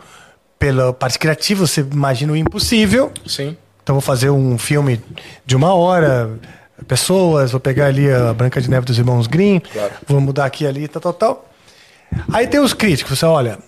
pela 0.58 0.92
parte 0.92 1.18
criativa, 1.18 1.66
você 1.66 1.80
imagina 1.80 2.32
o 2.32 2.36
impossível. 2.36 3.12
Sim. 3.26 3.56
Então 3.82 3.94
vou 3.94 4.00
fazer 4.00 4.30
um 4.30 4.56
filme 4.58 5.00
de 5.44 5.54
uma 5.54 5.74
hora, 5.74 6.38
pessoas, 6.88 7.52
vou 7.52 7.60
pegar 7.60 7.86
ali 7.86 8.10
a 8.10 8.32
Branca 8.32 8.60
de 8.60 8.70
Neve 8.70 8.86
dos 8.86 8.98
Irmãos 8.98 9.26
Grimm, 9.26 9.60
claro. 9.60 9.92
vou 10.06 10.20
mudar 10.20 10.46
aqui 10.46 10.66
ali, 10.66 10.88
tal, 10.88 11.02
tal, 11.02 11.12
tal. 11.12 11.50
Aí 12.32 12.46
tem 12.46 12.60
os 12.60 12.72
críticos, 12.72 13.18
você 13.18 13.26
olha, 13.26 13.58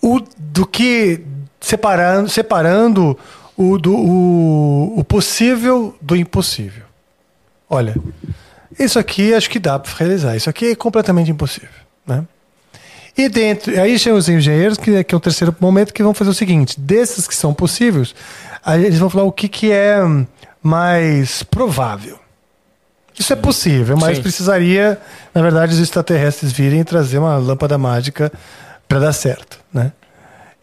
o, 0.00 0.20
do 0.36 0.66
que 0.66 1.24
separando, 1.60 2.28
separando 2.28 3.18
o, 3.56 3.78
do, 3.78 3.96
o, 3.96 4.98
o 4.98 5.04
possível 5.04 5.96
do 6.00 6.14
impossível. 6.14 6.83
Olha, 7.68 7.94
isso 8.78 8.98
aqui 8.98 9.34
acho 9.34 9.48
que 9.48 9.58
dá 9.58 9.78
para 9.78 9.92
realizar. 9.96 10.36
Isso 10.36 10.50
aqui 10.50 10.72
é 10.72 10.74
completamente 10.74 11.30
impossível, 11.30 11.68
né? 12.06 12.24
E 13.16 13.28
dentro, 13.28 13.80
aí 13.80 13.96
chegam 13.98 14.18
os 14.18 14.28
engenheiros, 14.28 14.76
que, 14.76 15.04
que 15.04 15.14
é 15.14 15.16
o 15.16 15.20
terceiro 15.20 15.54
momento, 15.60 15.94
que 15.94 16.02
vão 16.02 16.12
fazer 16.12 16.30
o 16.30 16.34
seguinte: 16.34 16.78
desses 16.78 17.28
que 17.28 17.34
são 17.34 17.54
possíveis, 17.54 18.14
aí 18.64 18.84
eles 18.84 18.98
vão 18.98 19.08
falar 19.08 19.24
o 19.24 19.32
que, 19.32 19.48
que 19.48 19.70
é 19.70 19.98
mais 20.62 21.42
provável. 21.44 22.18
Isso 23.16 23.32
é 23.32 23.36
possível, 23.36 23.96
mas 23.96 24.16
Sim. 24.16 24.22
precisaria, 24.22 25.00
na 25.32 25.40
verdade, 25.40 25.72
os 25.72 25.78
extraterrestres 25.78 26.50
virem 26.50 26.80
e 26.80 26.84
trazer 26.84 27.18
uma 27.18 27.36
lâmpada 27.36 27.78
mágica 27.78 28.32
para 28.88 28.98
dar 28.98 29.12
certo, 29.12 29.60
né? 29.72 29.92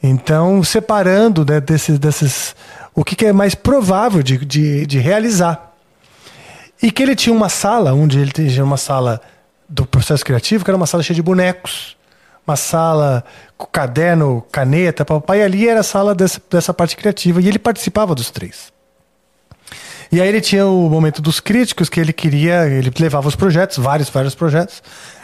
Então, 0.03 0.63
separando 0.63 1.45
né, 1.45 1.61
desses, 1.61 1.97
desses, 1.99 2.55
o 2.93 3.05
que, 3.05 3.15
que 3.15 3.27
é 3.27 3.33
mais 3.33 3.55
provável 3.55 4.21
de, 4.21 4.37
de, 4.43 4.85
de, 4.85 4.99
realizar. 4.99 5.70
E 6.81 6.91
que 6.91 7.03
ele 7.03 7.15
tinha 7.15 7.33
uma 7.33 7.49
sala, 7.49 7.93
onde 7.93 8.19
ele 8.19 8.31
tinha 8.31 8.63
uma 8.63 8.77
sala 8.77 9.21
do 9.69 9.85
processo 9.85 10.25
criativo, 10.25 10.63
que 10.63 10.69
era 10.69 10.77
uma 10.77 10.87
sala 10.87 11.03
cheia 11.03 11.15
de 11.15 11.21
bonecos, 11.21 11.95
uma 12.45 12.55
sala 12.55 13.23
com 13.57 13.67
caderno, 13.67 14.43
caneta, 14.51 15.05
papai, 15.05 15.39
e 15.39 15.43
ali 15.43 15.67
era 15.67 15.81
a 15.81 15.83
sala 15.83 16.15
dessa, 16.15 16.41
dessa 16.49 16.73
parte 16.73 16.97
criativa, 16.97 17.41
e 17.41 17.47
ele 17.47 17.59
participava 17.59 18.15
dos 18.15 18.31
três. 18.31 18.73
E 20.11 20.19
aí 20.19 20.27
ele 20.27 20.41
tinha 20.41 20.65
o 20.65 20.89
momento 20.89 21.21
dos 21.21 21.39
críticos, 21.39 21.87
que 21.87 21.99
ele 21.99 22.11
queria, 22.11 22.67
ele 22.67 22.91
levava 22.99 23.27
os 23.27 23.35
projetos, 23.35 23.77
vários, 23.77 24.09
vários 24.09 24.35
projetos. 24.35 24.83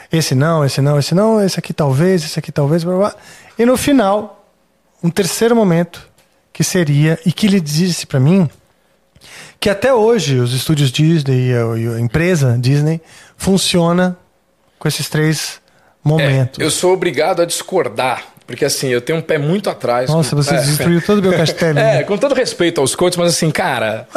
Esse 0.10 0.34
não, 0.34 0.64
esse 0.64 0.80
não, 0.80 0.98
esse 0.98 1.14
não, 1.14 1.44
esse 1.44 1.60
aqui 1.60 1.74
talvez, 1.74 2.24
esse 2.24 2.40
aqui 2.40 2.54
talvez, 2.54 2.86
blá, 2.86 2.96
blá. 2.96 3.16
E 3.60 3.66
no 3.66 3.76
final, 3.76 4.48
um 5.04 5.10
terceiro 5.10 5.54
momento, 5.54 6.08
que 6.54 6.64
seria, 6.64 7.20
e 7.26 7.34
que 7.34 7.48
ele 7.48 7.60
disse 7.60 8.06
para 8.08 8.20
mim, 8.20 8.50
que 9.60 9.70
até 9.70 9.94
hoje 9.94 10.40
os 10.40 10.54
estúdios 10.54 10.92
Disney 10.92 11.52
e 11.52 11.94
a, 11.96 12.00
empresa 12.00 12.58
Disney 12.60 13.02
funciona 13.36 14.18
com 14.78 14.88
esses 14.88 15.10
três 15.10 15.62
momentos. 16.04 16.60
É, 16.60 16.64
eu 16.64 16.72
sou 16.72 16.94
obrigado 16.94 17.42
a 17.42 17.46
discordar 17.46 18.24
porque 18.48 18.64
assim, 18.64 18.88
eu 18.88 19.02
tenho 19.02 19.20
um 19.20 19.22
pé 19.22 19.38
muito 19.38 19.70
atrás. 19.70 20.10
Nossa, 20.10 20.34
com... 20.34 20.42
você 20.42 20.56
é, 20.56 20.62
destruiu 20.62 21.02
todo 21.02 21.20
o 21.20 21.22
meu 21.22 21.34
castelo. 21.34 21.78
é, 21.78 22.04
com 22.04 22.18
todo 22.18 22.34
respeito 22.34 22.80
aos 22.80 22.96
coaches, 22.96 23.18
mas 23.18 23.34
assim, 23.34 23.52
cara, 23.52 24.08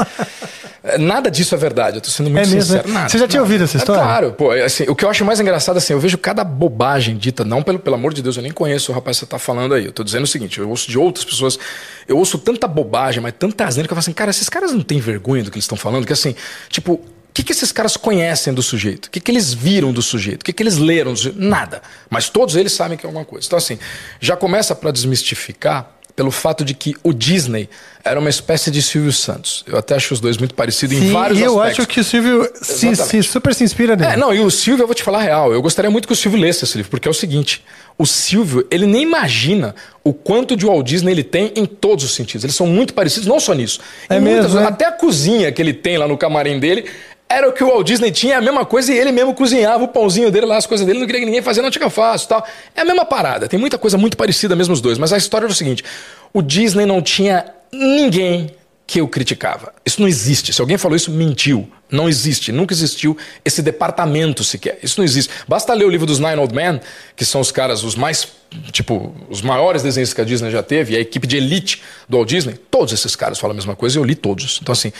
nada 1.00 1.28
disso 1.28 1.52
é 1.52 1.58
verdade. 1.58 1.96
Eu 1.96 2.00
tô 2.00 2.08
sendo 2.10 2.30
muito 2.30 2.46
é 2.46 2.46
mesmo, 2.46 2.62
sincero. 2.62 2.88
Nada, 2.88 3.08
você 3.08 3.18
já 3.18 3.26
tinha 3.26 3.40
nada. 3.40 3.52
ouvido 3.52 3.64
essa 3.64 3.76
é 3.76 3.78
história? 3.78 4.00
É, 4.00 4.04
claro, 4.04 4.32
pô. 4.32 4.52
Assim, 4.52 4.84
o 4.84 4.94
que 4.94 5.04
eu 5.04 5.10
acho 5.10 5.24
mais 5.24 5.40
engraçado, 5.40 5.78
assim, 5.78 5.94
eu 5.94 5.98
vejo 5.98 6.16
cada 6.16 6.44
bobagem 6.44 7.16
dita, 7.16 7.44
não 7.44 7.60
pelo, 7.60 7.80
pelo 7.80 7.96
amor 7.96 8.14
de 8.14 8.22
Deus, 8.22 8.36
eu 8.36 8.42
nem 8.42 8.52
conheço 8.52 8.92
o 8.92 8.94
rapaz 8.94 9.16
que 9.16 9.26
você 9.26 9.30
tá 9.30 9.38
falando 9.38 9.74
aí. 9.74 9.86
Eu 9.86 9.92
tô 9.92 10.04
dizendo 10.04 10.22
o 10.22 10.28
seguinte, 10.28 10.60
eu 10.60 10.70
ouço 10.70 10.88
de 10.88 10.96
outras 10.96 11.24
pessoas, 11.24 11.58
eu 12.06 12.16
ouço 12.16 12.38
tanta 12.38 12.68
bobagem, 12.68 13.20
mas 13.20 13.34
tanta 13.36 13.64
asneira 13.64 13.88
que 13.88 13.92
eu 13.92 13.96
falo 13.96 14.04
assim, 14.04 14.12
cara, 14.12 14.30
esses 14.30 14.48
caras 14.48 14.72
não 14.72 14.82
têm 14.82 15.00
vergonha 15.00 15.42
do 15.42 15.50
que 15.50 15.56
eles 15.56 15.64
estão 15.64 15.76
falando, 15.76 16.06
que 16.06 16.12
assim, 16.12 16.36
tipo, 16.68 17.00
que, 17.40 17.44
que 17.44 17.52
esses 17.52 17.72
caras 17.72 17.96
conhecem 17.96 18.52
do 18.52 18.62
sujeito? 18.62 19.06
O 19.06 19.10
que, 19.10 19.20
que 19.20 19.30
eles 19.30 19.52
viram 19.52 19.92
do 19.92 20.02
sujeito? 20.02 20.42
O 20.42 20.44
que, 20.44 20.52
que 20.52 20.62
eles 20.62 20.76
leram 20.76 21.12
do 21.12 21.16
sujeito? 21.16 21.40
Nada. 21.40 21.82
Mas 22.08 22.28
todos 22.28 22.56
eles 22.56 22.72
sabem 22.72 22.98
que 22.98 23.06
é 23.06 23.08
alguma 23.08 23.24
coisa. 23.24 23.46
Então, 23.46 23.56
assim, 23.56 23.78
já 24.20 24.36
começa 24.36 24.74
para 24.74 24.90
desmistificar 24.90 25.96
pelo 26.20 26.30
fato 26.30 26.64
de 26.64 26.74
que 26.74 26.94
o 27.02 27.14
Disney 27.14 27.68
era 28.04 28.20
uma 28.20 28.28
espécie 28.28 28.70
de 28.70 28.82
Silvio 28.82 29.12
Santos. 29.12 29.64
Eu 29.66 29.78
até 29.78 29.94
acho 29.94 30.12
os 30.12 30.20
dois 30.20 30.36
muito 30.36 30.54
parecidos 30.54 30.98
Sim, 30.98 31.08
em 31.08 31.12
vários 31.12 31.38
e 31.38 31.42
eu 31.42 31.58
aspectos. 31.58 31.80
acho 31.80 31.88
que 31.88 32.00
o 32.00 32.04
Silvio 32.04 32.50
se, 32.60 32.94
se, 32.96 33.22
super 33.22 33.54
se 33.54 33.64
inspira 33.64 33.96
nele. 33.96 34.12
É, 34.12 34.16
não, 34.16 34.34
e 34.34 34.40
o 34.40 34.50
Silvio, 34.50 34.82
eu 34.82 34.86
vou 34.86 34.94
te 34.94 35.02
falar 35.02 35.18
a 35.18 35.22
real, 35.22 35.52
eu 35.52 35.62
gostaria 35.62 35.90
muito 35.90 36.06
que 36.06 36.12
o 36.12 36.16
Silvio 36.16 36.38
lesse 36.38 36.64
esse 36.64 36.76
livro, 36.76 36.90
porque 36.90 37.08
é 37.08 37.10
o 37.10 37.14
seguinte, 37.14 37.64
o 37.96 38.06
Silvio, 38.06 38.66
ele 38.70 38.86
nem 38.86 39.02
imagina 39.02 39.74
o 40.02 40.12
quanto 40.12 40.56
de 40.56 40.64
Walt 40.64 40.86
Disney 40.86 41.12
ele 41.12 41.22
tem 41.22 41.52
em 41.54 41.66
todos 41.66 42.04
os 42.04 42.14
sentidos. 42.14 42.44
Eles 42.44 42.56
são 42.56 42.66
muito 42.66 42.94
parecidos, 42.94 43.28
não 43.28 43.38
só 43.38 43.52
nisso. 43.52 43.80
É 44.08 44.18
mesmo, 44.18 44.48
muitas, 44.48 44.62
é? 44.62 44.66
Até 44.66 44.86
a 44.86 44.92
cozinha 44.92 45.52
que 45.52 45.60
ele 45.60 45.74
tem 45.74 45.98
lá 45.98 46.08
no 46.08 46.16
camarim 46.16 46.58
dele 46.58 46.86
era 47.30 47.48
o 47.48 47.52
que 47.52 47.62
o 47.62 47.68
Walt 47.68 47.86
Disney 47.86 48.10
tinha, 48.10 48.38
a 48.38 48.40
mesma 48.40 48.66
coisa, 48.66 48.92
e 48.92 48.98
ele 48.98 49.12
mesmo 49.12 49.32
cozinhava 49.32 49.84
o 49.84 49.88
pãozinho 49.88 50.32
dele 50.32 50.46
lá, 50.46 50.56
as 50.56 50.66
coisas 50.66 50.84
dele, 50.84 50.98
não 50.98 51.06
queria 51.06 51.20
que 51.20 51.26
ninguém 51.26 51.40
fazia, 51.40 51.62
não 51.62 51.70
tinha 51.70 51.88
fácil 51.88 52.28
tal. 52.28 52.44
É 52.74 52.80
a 52.80 52.84
mesma 52.84 53.04
parada, 53.04 53.46
tem 53.46 53.58
muita 53.58 53.78
coisa 53.78 53.96
muito 53.96 54.16
parecida 54.16 54.56
mesmo 54.56 54.74
os 54.74 54.80
dois, 54.80 54.98
mas 54.98 55.12
a 55.12 55.16
história 55.16 55.46
era 55.46 55.52
o 55.52 55.54
seguinte: 55.54 55.84
o 56.32 56.42
Disney 56.42 56.84
não 56.84 57.00
tinha 57.00 57.46
ninguém 57.72 58.50
que 58.90 59.00
eu 59.00 59.06
criticava. 59.06 59.72
Isso 59.86 60.00
não 60.00 60.08
existe. 60.08 60.52
Se 60.52 60.60
alguém 60.60 60.76
falou 60.76 60.96
isso, 60.96 61.12
mentiu. 61.12 61.70
Não 61.88 62.08
existe. 62.08 62.50
Nunca 62.50 62.74
existiu 62.74 63.16
esse 63.44 63.62
departamento 63.62 64.42
sequer. 64.42 64.80
Isso 64.82 64.98
não 64.98 65.04
existe. 65.04 65.32
Basta 65.46 65.72
ler 65.72 65.84
o 65.84 65.88
livro 65.88 66.06
dos 66.06 66.18
Nine 66.18 66.34
Old 66.38 66.52
Men, 66.52 66.80
que 67.14 67.24
são 67.24 67.40
os 67.40 67.52
caras, 67.52 67.84
os 67.84 67.94
mais, 67.94 68.26
tipo, 68.72 69.14
os 69.28 69.42
maiores 69.42 69.84
desenhos 69.84 70.12
que 70.12 70.20
a 70.20 70.24
Disney 70.24 70.50
já 70.50 70.60
teve, 70.60 70.94
e 70.94 70.96
a 70.96 71.00
equipe 71.00 71.24
de 71.24 71.36
elite 71.36 71.80
do 72.08 72.16
Walt 72.16 72.28
Disney. 72.28 72.54
Todos 72.68 72.92
esses 72.92 73.14
caras 73.14 73.38
falam 73.38 73.52
a 73.52 73.54
mesma 73.54 73.76
coisa 73.76 73.96
e 73.96 74.00
eu 74.00 74.04
li 74.04 74.16
todos. 74.16 74.58
Então, 74.60 74.72
assim, 74.72 74.92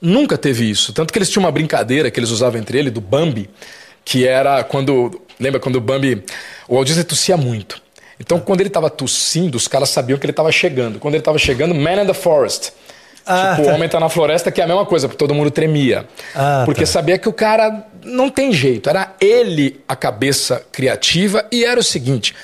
Nunca 0.00 0.38
teve 0.38 0.68
isso. 0.68 0.92
Tanto 0.92 1.12
que 1.12 1.18
eles 1.18 1.30
tinham 1.30 1.44
uma 1.44 1.52
brincadeira 1.52 2.10
que 2.10 2.18
eles 2.18 2.30
usavam 2.30 2.60
entre 2.60 2.78
ele, 2.78 2.90
do 2.90 3.00
Bambi, 3.00 3.50
que 4.04 4.26
era 4.26 4.62
quando. 4.64 5.20
Lembra 5.38 5.60
quando 5.60 5.76
o 5.76 5.80
Bambi. 5.80 6.22
O 6.68 6.74
Walt 6.74 6.86
Disney 6.86 7.04
tossia 7.04 7.36
muito. 7.36 7.80
Então, 8.20 8.40
quando 8.40 8.60
ele 8.60 8.68
estava 8.68 8.90
tossindo, 8.90 9.56
os 9.56 9.68
caras 9.68 9.90
sabiam 9.90 10.18
que 10.18 10.26
ele 10.26 10.32
estava 10.32 10.50
chegando. 10.50 10.98
Quando 10.98 11.14
ele 11.14 11.20
estava 11.20 11.38
chegando, 11.38 11.74
Man 11.74 12.02
in 12.02 12.06
the 12.06 12.14
Forest. 12.14 12.72
Ah, 13.24 13.50
tipo, 13.50 13.66
tá. 13.66 13.72
o 13.72 13.74
homem 13.74 13.88
tá 13.88 14.00
na 14.00 14.08
floresta, 14.08 14.50
que 14.50 14.60
é 14.60 14.64
a 14.64 14.66
mesma 14.66 14.86
coisa, 14.86 15.06
porque 15.06 15.18
todo 15.18 15.34
mundo 15.34 15.50
tremia. 15.50 16.08
Ah, 16.34 16.62
porque 16.64 16.80
tá. 16.80 16.86
sabia 16.86 17.18
que 17.18 17.28
o 17.28 17.32
cara 17.32 17.84
não 18.02 18.30
tem 18.30 18.52
jeito. 18.52 18.88
Era 18.88 19.14
ele 19.20 19.80
a 19.86 19.94
cabeça 19.94 20.64
criativa 20.72 21.46
e 21.52 21.64
era 21.64 21.78
o 21.78 21.82
seguinte: 21.82 22.34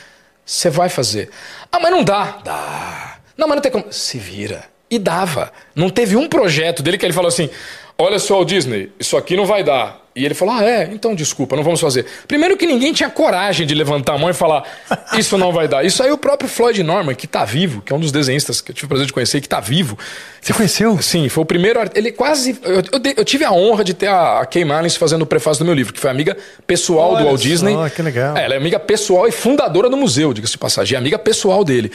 você 0.45 0.69
vai 0.69 0.91
fazer. 0.91 1.31
Ah, 1.73 1.81
mas 1.81 1.91
não 1.91 2.05
dá. 2.05 2.39
Dá. 2.45 3.17
Não, 3.37 3.49
mas 3.49 3.57
não 3.57 3.63
tem 3.63 3.73
como. 3.73 3.87
Se 3.91 4.19
vira. 4.19 4.65
E 4.95 4.99
dava. 4.99 5.53
Não 5.75 5.91
teve 5.91 6.15
um 6.15 6.29
projeto 6.29 6.81
dele 6.81 6.97
que 6.97 7.05
ele 7.05 7.13
falou 7.13 7.27
assim: 7.27 7.51
olha 7.99 8.21
só, 8.21 8.45
Disney, 8.45 8.93
isso 8.97 9.17
aqui 9.17 9.37
não 9.37 9.45
vai 9.45 9.65
dar. 9.65 10.04
E 10.17 10.25
ele 10.25 10.35
falou: 10.35 10.55
ah, 10.55 10.65
é, 10.65 10.91
então 10.93 11.13
desculpa, 11.13 11.57
não 11.57 11.65
vamos 11.65 11.81
fazer. 11.81 12.07
Primeiro 12.29 12.57
que 12.57 12.67
ninguém 12.67 12.93
tinha 12.93 13.11
coragem 13.11 13.67
de 13.67 13.75
levantar 13.75 14.15
a 14.15 14.19
mão 14.19 14.31
e 14.31 14.33
falar: 14.33 14.63
isso 15.19 15.37
não 15.37 15.53
vai 15.53 15.67
dar. 15.67 15.85
Isso 15.85 16.03
aí 16.03 16.13
o 16.13 16.19
próprio 16.19 16.49
Floyd 16.49 16.81
Norman, 16.85 17.15
que 17.15 17.27
está 17.27 17.45
vivo, 17.45 17.83
que 17.83 17.93
é 17.93 17.97
um 17.97 17.99
dos 17.99 18.13
desenhistas 18.13 18.61
que 18.61 18.71
eu 18.71 18.75
tive 18.75 18.87
o 18.87 18.89
prazer 18.89 19.07
de 19.07 19.13
conhecer, 19.13 19.41
que 19.41 19.47
está 19.47 19.59
vivo. 19.59 19.99
Você 20.41 20.53
conheceu? 20.53 21.03
Sim, 21.03 21.29
foi 21.29 21.43
o 21.43 21.47
primeiro. 21.47 21.81
Ele 21.95 22.13
quase. 22.13 22.57
Eu, 22.63 22.77
eu, 22.77 23.15
eu 23.17 23.25
tive 23.25 23.45
a 23.45 23.51
honra 23.51 23.83
de 23.83 23.93
ter 23.93 24.07
a, 24.07 24.41
a 24.41 24.47
Kay 24.47 24.65
Marlins 24.65 24.95
fazendo 24.95 25.23
o 25.23 25.27
prefácio 25.27 25.65
do 25.65 25.67
meu 25.67 25.75
livro, 25.75 25.93
que 25.93 25.99
foi 25.99 26.11
amiga 26.11 26.37
pessoal 26.65 27.13
Olha 27.13 27.23
do 27.23 27.27
Walt 27.27 27.41
Disney. 27.41 27.75
que 27.97 28.03
legal. 28.03 28.37
É, 28.37 28.45
ela 28.45 28.55
é 28.55 28.57
amiga 28.57 28.79
pessoal 28.79 29.27
e 29.27 29.33
fundadora 29.33 29.89
do 29.89 29.97
museu, 29.97 30.33
diga-se 30.33 30.53
de 30.53 30.59
passagem, 30.59 30.95
é 30.95 30.99
amiga 30.99 31.19
pessoal 31.19 31.65
dele. 31.65 31.91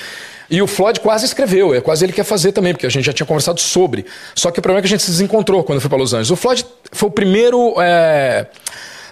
E 0.50 0.64
o 0.64 0.68
Floyd 0.68 1.00
quase 1.00 1.26
escreveu, 1.26 1.76
é 1.76 1.80
quase 1.80 2.04
ele 2.04 2.12
quer 2.12 2.24
fazer 2.24 2.52
também, 2.52 2.74
porque 2.74 2.88
a 2.88 2.90
gente 2.90 3.06
já 3.06 3.14
tinha 3.14 3.26
conversado 3.26 3.62
sobre. 3.62 4.04
Só 4.34 4.50
que 4.50 4.58
o 4.58 4.62
problema 4.64 4.80
é 4.80 4.82
que 4.82 4.88
a 4.88 4.90
gente 4.90 5.04
se 5.04 5.12
desencontrou 5.12 5.64
quando 5.64 5.78
eu 5.78 5.82
fui 5.82 5.90
para 5.90 6.00
Los 6.00 6.12
Angeles. 6.12 6.32
O 6.32 6.36
Floyd 6.36 6.66
foi 6.92 7.08
o 7.08 7.12
primeiro. 7.12 7.80
É 7.80 8.09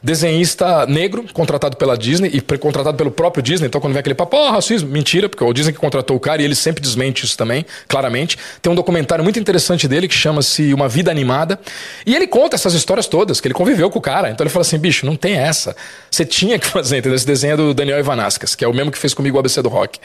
desenhista 0.01 0.85
negro, 0.85 1.25
contratado 1.33 1.75
pela 1.77 1.97
Disney 1.97 2.29
e 2.33 2.57
contratado 2.57 2.97
pelo 2.97 3.11
próprio 3.11 3.41
Disney. 3.41 3.67
Então, 3.67 3.81
quando 3.81 3.93
vem 3.93 3.99
aquele 3.99 4.15
papo, 4.15 4.37
oh, 4.37 4.51
racismo, 4.51 4.89
mentira, 4.89 5.27
porque 5.27 5.43
é 5.43 5.47
o 5.47 5.53
Disney 5.53 5.73
que 5.73 5.79
contratou 5.79 6.15
o 6.15 6.19
cara 6.19 6.41
e 6.41 6.45
ele 6.45 6.55
sempre 6.55 6.81
desmente 6.81 7.25
isso 7.25 7.37
também, 7.37 7.65
claramente. 7.87 8.37
Tem 8.61 8.71
um 8.71 8.75
documentário 8.75 9.23
muito 9.23 9.39
interessante 9.39 9.87
dele 9.87 10.07
que 10.07 10.15
chama-se 10.15 10.73
Uma 10.73 10.87
Vida 10.87 11.11
Animada. 11.11 11.59
E 12.05 12.15
ele 12.15 12.27
conta 12.27 12.55
essas 12.55 12.73
histórias 12.73 13.07
todas, 13.07 13.41
que 13.41 13.47
ele 13.47 13.53
conviveu 13.53 13.89
com 13.89 13.99
o 13.99 14.01
cara. 14.01 14.29
Então 14.29 14.43
ele 14.43 14.51
fala 14.51 14.61
assim: 14.61 14.77
bicho, 14.77 15.05
não 15.05 15.15
tem 15.15 15.35
essa. 15.35 15.75
Você 16.09 16.25
tinha 16.25 16.57
que 16.59 16.67
fazer, 16.67 16.97
entendeu? 16.97 17.15
Esse 17.15 17.27
desenho 17.27 17.53
é 17.53 17.57
do 17.57 17.73
Daniel 17.73 17.99
Ivanascas, 17.99 18.55
que 18.55 18.63
é 18.63 18.67
o 18.67 18.73
mesmo 18.73 18.91
que 18.91 18.97
fez 18.97 19.13
comigo 19.13 19.37
o 19.37 19.39
ABC 19.39 19.61
do 19.61 19.69
Rock. 19.69 19.99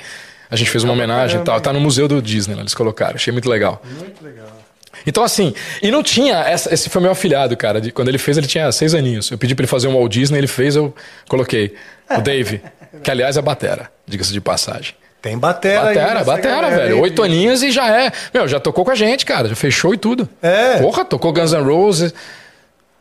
A 0.50 0.56
gente 0.56 0.70
fez 0.70 0.84
uma 0.84 0.92
homenagem 0.92 1.40
e 1.40 1.44
tal. 1.44 1.60
Tá 1.60 1.72
no 1.72 1.80
museu 1.80 2.06
do 2.06 2.20
Disney, 2.20 2.54
lá, 2.54 2.60
eles 2.60 2.74
colocaram. 2.74 3.14
Achei 3.14 3.32
muito 3.32 3.48
legal. 3.48 3.80
Muito 3.98 4.22
legal. 4.22 4.61
Então, 5.06 5.22
assim, 5.22 5.54
e 5.82 5.90
não 5.90 6.02
tinha. 6.02 6.38
Essa, 6.38 6.72
esse 6.72 6.88
foi 6.88 7.00
meu 7.02 7.10
afilhado, 7.10 7.56
cara. 7.56 7.80
De, 7.80 7.90
quando 7.92 8.08
ele 8.08 8.18
fez, 8.18 8.36
ele 8.36 8.46
tinha 8.46 8.70
seis 8.72 8.94
aninhos. 8.94 9.30
Eu 9.30 9.38
pedi 9.38 9.54
pra 9.54 9.62
ele 9.62 9.68
fazer 9.70 9.88
um 9.88 9.94
Walt 9.94 10.10
Disney, 10.12 10.38
ele 10.38 10.46
fez, 10.46 10.76
eu 10.76 10.94
coloquei. 11.28 11.74
O 12.10 12.20
Dave, 12.20 12.60
que 13.02 13.10
aliás 13.10 13.36
é 13.36 13.42
batera, 13.42 13.90
diga-se 14.06 14.32
de 14.32 14.40
passagem. 14.40 14.94
Tem 15.22 15.38
batera 15.38 15.84
Batera, 15.84 16.18
aí, 16.18 16.24
batera, 16.24 16.70
velho. 16.70 17.00
Oito 17.00 17.22
aninhos 17.22 17.62
e 17.62 17.70
já 17.70 17.88
é. 17.88 18.10
Meu, 18.34 18.48
já 18.48 18.58
tocou 18.58 18.84
com 18.84 18.90
a 18.90 18.94
gente, 18.96 19.24
cara. 19.24 19.48
Já 19.48 19.54
fechou 19.54 19.94
e 19.94 19.96
tudo. 19.96 20.28
É. 20.42 20.78
Porra, 20.78 21.04
tocou 21.04 21.32
Guns 21.32 21.52
N' 21.52 21.62
Roses. 21.62 22.12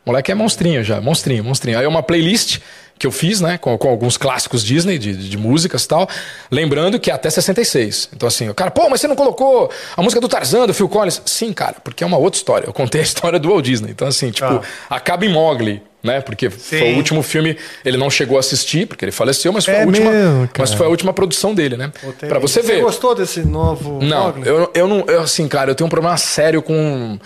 Moleque 0.06 0.30
é 0.30 0.34
monstrinho 0.34 0.84
já, 0.84 1.00
monstrinho, 1.00 1.42
monstrinho. 1.42 1.78
Aí 1.78 1.84
é 1.84 1.88
uma 1.88 2.02
playlist 2.02 2.60
que 2.98 3.06
eu 3.06 3.10
fiz, 3.10 3.40
né, 3.40 3.58
com, 3.58 3.76
com 3.76 3.88
alguns 3.88 4.16
clássicos 4.16 4.64
Disney, 4.64 4.98
de, 4.98 5.28
de 5.28 5.36
músicas 5.36 5.84
e 5.84 5.88
tal, 5.88 6.08
lembrando 6.50 7.00
que 7.00 7.10
é 7.10 7.14
até 7.14 7.28
66. 7.28 8.10
Então, 8.14 8.28
assim, 8.28 8.48
o 8.48 8.54
cara, 8.54 8.70
pô, 8.70 8.88
mas 8.88 9.00
você 9.00 9.08
não 9.08 9.16
colocou 9.16 9.70
a 9.96 10.02
música 10.02 10.20
do 10.20 10.28
Tarzan, 10.28 10.66
do 10.66 10.74
Phil 10.74 10.88
Collins? 10.88 11.20
Sim, 11.26 11.52
cara, 11.52 11.76
porque 11.82 12.04
é 12.04 12.06
uma 12.06 12.16
outra 12.16 12.38
história. 12.38 12.66
Eu 12.66 12.72
contei 12.72 13.00
a 13.00 13.04
história 13.04 13.38
do 13.38 13.48
Walt 13.48 13.64
Disney. 13.64 13.90
Então, 13.90 14.06
assim, 14.06 14.30
tipo, 14.30 14.46
ah. 14.46 14.62
acaba 14.88 15.26
em 15.26 15.32
Mogli, 15.32 15.82
né? 16.02 16.20
Porque 16.20 16.50
Sim. 16.50 16.78
foi 16.78 16.92
o 16.92 16.96
último 16.96 17.22
filme, 17.22 17.56
ele 17.84 17.96
não 17.96 18.10
chegou 18.10 18.36
a 18.36 18.40
assistir, 18.40 18.86
porque 18.86 19.04
ele 19.04 19.12
faleceu, 19.12 19.52
mas 19.52 19.64
foi, 19.64 19.74
é 19.74 19.82
a, 19.82 19.86
última, 19.86 20.10
mesmo, 20.10 20.50
mas 20.58 20.72
foi 20.72 20.86
a 20.86 20.90
última 20.90 21.12
produção 21.12 21.54
dele, 21.54 21.76
né? 21.76 21.92
Para 22.18 22.38
você 22.38 22.60
ver. 22.60 22.76
Você 22.76 22.82
gostou 22.82 23.14
desse 23.14 23.40
novo 23.40 23.98
Não, 24.02 24.26
Mogli? 24.26 24.48
eu, 24.48 24.70
eu 24.74 24.88
não, 24.88 25.04
eu, 25.06 25.22
assim, 25.22 25.48
cara, 25.48 25.70
eu 25.70 25.74
tenho 25.74 25.86
um 25.86 25.90
problema 25.90 26.16
sério 26.16 26.62
com 26.62 27.18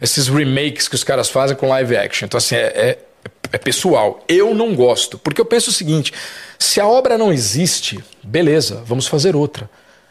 esses 0.00 0.28
remakes 0.28 0.88
que 0.88 0.94
os 0.94 1.04
caras 1.04 1.28
fazem 1.28 1.56
com 1.56 1.68
live 1.68 1.96
action. 1.96 2.26
Então, 2.26 2.38
assim, 2.38 2.56
é, 2.56 2.60
é 2.60 2.98
é 3.54 3.58
pessoal. 3.58 4.20
Eu 4.28 4.52
não 4.52 4.74
gosto, 4.74 5.16
porque 5.16 5.40
eu 5.40 5.44
penso 5.44 5.70
o 5.70 5.72
seguinte: 5.72 6.12
se 6.58 6.80
a 6.80 6.86
obra 6.86 7.16
não 7.16 7.32
existe, 7.32 8.02
beleza, 8.22 8.82
vamos 8.84 9.06
fazer 9.06 9.36
outra. 9.36 9.70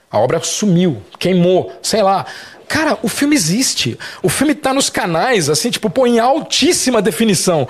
A 0.10 0.20
obra 0.20 0.40
sumiu, 0.42 1.02
queimou, 1.20 1.74
sei 1.82 2.02
lá. 2.02 2.26
Cara, 2.68 2.98
o 3.04 3.10
filme 3.10 3.36
existe. 3.36 3.98
O 4.22 4.30
filme 4.30 4.56
tá 4.56 4.74
nos 4.74 4.90
canais, 4.90 5.50
assim, 5.50 5.70
tipo, 5.70 5.90
pô, 5.90 6.08
em 6.08 6.20
altíssima 6.20 7.02
definição. 7.02 7.68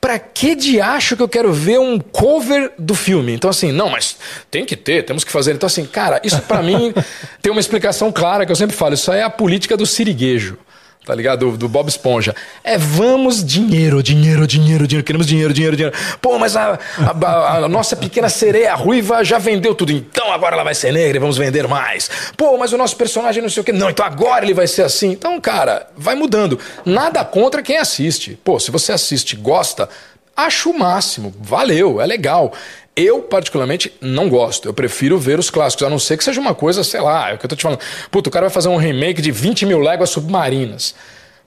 Pra 0.00 0.18
que 0.18 0.54
de 0.54 0.80
acho 0.80 1.16
que 1.16 1.22
eu 1.22 1.28
quero 1.28 1.52
ver 1.52 1.78
um 1.78 1.98
cover 1.98 2.72
do 2.78 2.94
filme? 2.94 3.32
Então, 3.32 3.48
assim, 3.48 3.70
não, 3.70 3.90
mas 3.90 4.16
tem 4.50 4.64
que 4.64 4.76
ter, 4.76 5.04
temos 5.04 5.24
que 5.24 5.30
fazer. 5.30 5.54
Então, 5.54 5.66
assim, 5.66 5.86
cara, 5.86 6.20
isso 6.24 6.42
para 6.42 6.62
mim 6.62 6.92
tem 7.40 7.52
uma 7.52 7.60
explicação 7.60 8.10
clara 8.10 8.44
que 8.44 8.52
eu 8.52 8.56
sempre 8.56 8.76
falo. 8.76 8.94
Isso 8.94 9.12
aí 9.12 9.20
é 9.20 9.22
a 9.22 9.30
política 9.30 9.76
do 9.76 9.86
siriguejo. 9.86 10.58
Tá 11.04 11.14
ligado? 11.14 11.50
Do, 11.50 11.56
do 11.56 11.68
Bob 11.68 11.88
Esponja. 11.88 12.34
É 12.62 12.78
vamos 12.78 13.44
dinheiro, 13.44 14.02
dinheiro, 14.02 14.46
dinheiro, 14.46 14.86
dinheiro, 14.86 15.04
queremos 15.04 15.26
dinheiro, 15.26 15.52
dinheiro, 15.52 15.76
dinheiro. 15.76 15.96
Pô, 16.20 16.38
mas 16.38 16.56
a, 16.56 16.78
a, 16.98 17.26
a, 17.26 17.56
a 17.58 17.68
nossa 17.68 17.94
pequena 17.94 18.28
sereia 18.28 18.74
ruiva 18.74 19.22
já 19.22 19.38
vendeu 19.38 19.74
tudo, 19.74 19.92
então 19.92 20.32
agora 20.32 20.54
ela 20.54 20.64
vai 20.64 20.74
ser 20.74 20.92
negra 20.92 21.16
e 21.16 21.20
vamos 21.20 21.36
vender 21.36 21.68
mais. 21.68 22.10
Pô, 22.36 22.56
mas 22.56 22.72
o 22.72 22.78
nosso 22.78 22.96
personagem 22.96 23.42
não 23.42 23.50
sei 23.50 23.60
o 23.60 23.64
que, 23.64 23.72
não, 23.72 23.90
então 23.90 24.04
agora 24.04 24.44
ele 24.44 24.54
vai 24.54 24.66
ser 24.66 24.82
assim. 24.82 25.10
Então, 25.10 25.40
cara, 25.40 25.86
vai 25.96 26.14
mudando. 26.14 26.58
Nada 26.84 27.24
contra 27.24 27.62
quem 27.62 27.76
assiste. 27.76 28.38
Pô, 28.42 28.58
se 28.58 28.70
você 28.70 28.92
assiste 28.92 29.32
e 29.32 29.36
gosta, 29.36 29.88
acho 30.36 30.70
o 30.70 30.78
máximo, 30.78 31.34
valeu, 31.38 32.00
é 32.00 32.06
legal. 32.06 32.52
Eu, 32.96 33.22
particularmente, 33.22 33.92
não 34.00 34.28
gosto. 34.28 34.68
Eu 34.68 34.74
prefiro 34.74 35.18
ver 35.18 35.38
os 35.38 35.50
clássicos, 35.50 35.84
a 35.84 35.90
não 35.90 35.98
ser 35.98 36.16
que 36.16 36.22
seja 36.22 36.40
uma 36.40 36.54
coisa, 36.54 36.84
sei 36.84 37.00
lá, 37.00 37.30
é 37.30 37.34
o 37.34 37.38
que 37.38 37.44
eu 37.44 37.48
tô 37.48 37.56
te 37.56 37.62
falando. 37.62 37.80
Puta, 38.10 38.28
o 38.28 38.32
cara 38.32 38.46
vai 38.46 38.54
fazer 38.54 38.68
um 38.68 38.76
remake 38.76 39.20
de 39.20 39.32
20 39.32 39.66
mil 39.66 39.80
léguas 39.80 40.10
submarinas. 40.10 40.94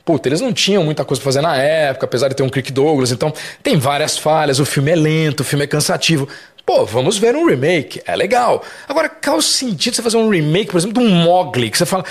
Puta, 0.04 0.30
eles 0.30 0.42
não 0.42 0.54
tinham 0.54 0.84
muita 0.84 1.04
coisa 1.04 1.22
pra 1.22 1.26
fazer 1.32 1.42
na 1.42 1.58
época, 1.58 2.06
apesar 2.06 2.30
de 2.30 2.36
ter 2.36 2.44
um 2.44 2.50
Crick 2.50 2.72
Douglas, 2.72 3.12
então 3.12 3.34
tem 3.62 3.78
várias 3.78 4.18
falhas, 4.18 4.58
o 4.58 4.66
filme 4.66 4.92
é 4.92 4.96
lento, 4.96 5.42
o 5.42 5.44
filme 5.44 5.66
é 5.66 5.68
cansativo. 5.68 6.28
Pô, 6.66 6.86
vamos 6.86 7.18
ver 7.18 7.36
um 7.36 7.46
remake, 7.46 8.02
é 8.06 8.16
legal. 8.16 8.64
Agora, 8.88 9.08
qual 9.10 9.38
o 9.38 9.42
sentido 9.42 9.96
você 9.96 10.02
fazer 10.02 10.18
um 10.18 10.30
remake, 10.30 10.72
por 10.72 10.78
exemplo, 10.78 11.02
de 11.02 11.08
um 11.08 11.10
Mogli, 11.10 11.70
que 11.70 11.78
você 11.78 11.86
fala, 11.86 12.04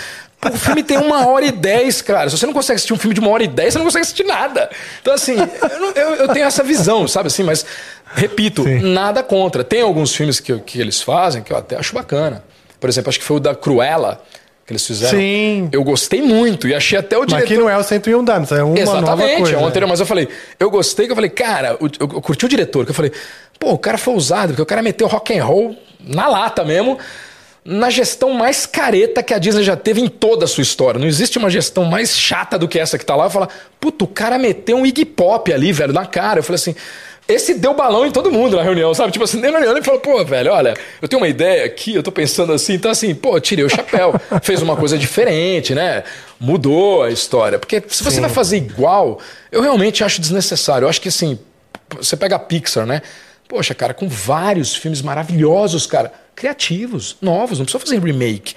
o 0.45 0.57
filme 0.57 0.83
tem 0.83 0.99
uma 0.99 1.27
hora 1.27 1.45
e 1.45 1.51
dez, 1.53 2.03
cara. 2.03 2.29
Se 2.29 2.39
você 2.39 2.47
não 2.47 2.53
consegue 2.53 2.77
assistir 2.77 2.93
um 2.93 2.99
filme 2.99 3.15
de 3.15 3.21
uma 3.21 3.31
hora 3.31 3.43
e 3.45 3.49
dez, 3.49 3.73
você 3.73 3.79
não 3.79 3.87
consegue 3.87 4.03
assistir 4.03 4.25
nada. 4.25 4.71
Então, 5.01 5.13
assim, 5.13 5.37
eu, 5.37 5.93
eu, 5.93 6.15
eu 6.17 6.29
tenho 6.29 6.47
essa 6.47 6.63
visão, 6.63 7.09
sabe 7.09 7.29
assim? 7.29 7.43
Mas, 7.43 7.65
repito, 8.15 8.63
Sim. 8.63 8.81
nada 8.93 9.23
contra. 9.23 9.65
Tem 9.65 9.83
alguns 9.83 10.15
filmes 10.15 10.41
que, 10.41 10.59
que 10.61 10.81
eles 10.81 11.03
fazem 11.03 11.43
que 11.43 11.53
eu 11.53 11.57
até 11.57 11.77
acho 11.77 11.95
bacana. 11.95 12.45
Por 12.81 12.89
exemplo, 12.89 13.09
acho 13.09 13.19
que 13.19 13.25
foi 13.25 13.39
o 13.39 13.41
da 13.41 13.55
Cruella 13.55 14.23
que 14.67 14.73
eles 14.73 14.85
fizeram. 14.85 15.17
Sim. 15.17 15.69
Eu 15.71 15.85
gostei 15.85 16.21
muito 16.21 16.67
e 16.67 16.75
achei 16.75 16.99
até 16.99 17.17
o 17.17 17.25
diretor... 17.25 17.45
Mas 17.45 17.53
aqui 17.53 17.57
não 17.57 17.71
é 17.71 17.79
o 17.79 17.85
101 17.85 18.25
Danos, 18.25 18.51
é 18.51 18.63
uma 18.65 18.77
Exatamente, 18.77 19.07
nova 19.07 19.23
coisa. 19.23 19.55
é 19.55 19.59
um 19.59 19.67
anterior. 19.67 19.89
Mas 19.89 20.01
eu 20.01 20.07
falei, 20.07 20.29
eu 20.59 20.71
gostei, 20.71 21.07
que 21.07 21.13
eu 21.13 21.17
falei, 21.17 21.31
cara, 21.31 21.77
eu, 21.81 21.89
eu, 22.01 22.09
eu 22.15 22.21
curti 22.21 22.47
o 22.47 22.49
diretor, 22.49 22.85
que 22.85 22.91
eu 22.91 22.95
falei, 22.95 23.13
pô, 23.61 23.71
o 23.71 23.79
cara 23.79 23.97
foi 23.97 24.15
usado, 24.15 24.49
porque 24.49 24.63
o 24.63 24.67
cara 24.67 24.83
meteu 24.83 25.07
rock 25.07 25.39
and 25.39 25.45
roll 25.45 25.77
na 26.01 26.27
lata 26.27 26.65
mesmo 26.65 26.99
na 27.67 27.91
gestão 27.91 28.31
mais 28.33 28.65
careta 28.65 29.25
que 29.25 29.35
a 29.35 29.39
Disney 29.39 29.65
já 29.65 29.75
teve 29.75 30.01
em 30.01 30.07
toda 30.07 30.45
a 30.45 30.49
sua 30.49 30.63
história. 30.63 31.01
Não 31.01 31.07
existe 31.09 31.37
uma 31.37 31.51
gestão 31.51 31.85
mais 31.85 32.17
chata 32.17 32.57
do 32.57 32.69
que 32.69 32.79
essa 32.79 32.97
que 32.97 33.05
tá 33.05 33.17
lá. 33.17 33.29
Fala, 33.29 33.49
puto, 33.81 34.05
o 34.05 34.09
cara 34.09 34.39
meteu 34.39 34.77
um 34.77 34.87
Iggy 34.87 35.05
Pop 35.05 35.53
ali, 35.53 35.73
velho, 35.73 35.93
na 35.93 36.07
cara. 36.07 36.39
Eu 36.39 36.45
falei 36.45 36.57
assim, 36.57 36.77
esse 37.29 37.55
deu 37.55 37.75
balão 37.75 38.07
em 38.07 38.11
todo 38.11 38.31
mundo 38.31 38.57
na 38.57 38.63
reunião, 38.63 38.95
sabe? 38.95 39.13
Tipo 39.13 39.25
assim, 39.25 39.41
na 39.41 39.49
reunião 39.49 39.73
ele 39.73 39.85
falou, 39.85 40.01
pô, 40.01 40.25
velho, 40.25 40.53
olha, 40.53 40.75
eu 41.01 41.09
tenho 41.09 41.21
uma 41.21 41.29
ideia 41.29 41.65
aqui, 41.65 41.95
eu 41.95 42.03
tô 42.03 42.13
pensando 42.13 42.53
assim, 42.53 42.75
então 42.75 42.91
assim, 42.91 43.15
pô, 43.15 43.39
tirei 43.41 43.65
o 43.65 43.69
chapéu, 43.69 44.15
fez 44.43 44.63
uma 44.63 44.77
coisa 44.77 44.97
diferente, 44.97 45.75
né? 45.75 46.05
Mudou 46.39 47.03
a 47.03 47.11
história. 47.11 47.59
Porque 47.59 47.83
se 47.89 48.03
você 48.05 48.17
Sim. 48.17 48.21
vai 48.21 48.31
fazer 48.31 48.57
igual, 48.59 49.19
eu 49.51 49.61
realmente 49.61 50.05
acho 50.05 50.21
desnecessário. 50.21 50.87
Eu 50.87 50.89
acho 50.89 51.01
que 51.01 51.09
assim, 51.09 51.39
você 51.99 52.17
pega 52.17 52.37
a 52.37 52.39
Pixar, 52.39 52.87
né? 52.87 53.03
Poxa, 53.49 53.75
cara, 53.75 53.95
com 53.95 54.09
vários 54.09 54.75
filmes 54.75 55.03
maravilhosos, 55.03 55.87
cara 55.87 56.13
criativos, 56.37 57.17
novos, 57.21 57.59
não 57.59 57.65
precisa 57.65 57.83
fazer 57.83 57.99
remake. 57.99 58.55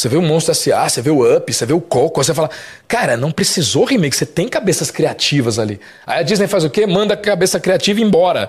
Você 0.00 0.08
vê 0.08 0.16
o 0.16 0.22
Monstro 0.22 0.52
S.A., 0.52 0.88
você 0.88 1.02
vê 1.02 1.10
o 1.10 1.36
Up, 1.36 1.52
você 1.52 1.66
vê 1.66 1.74
o 1.74 1.80
Coco, 1.80 2.24
você 2.24 2.32
fala, 2.32 2.48
cara, 2.88 3.18
não 3.18 3.30
precisou 3.30 3.84
remake, 3.84 4.16
você 4.16 4.24
tem 4.24 4.48
cabeças 4.48 4.90
criativas 4.90 5.58
ali. 5.58 5.78
Aí 6.06 6.20
a 6.20 6.22
Disney 6.22 6.48
faz 6.48 6.64
o 6.64 6.70
quê? 6.70 6.86
Manda 6.86 7.12
a 7.12 7.16
cabeça 7.18 7.60
criativa 7.60 8.00
embora. 8.00 8.48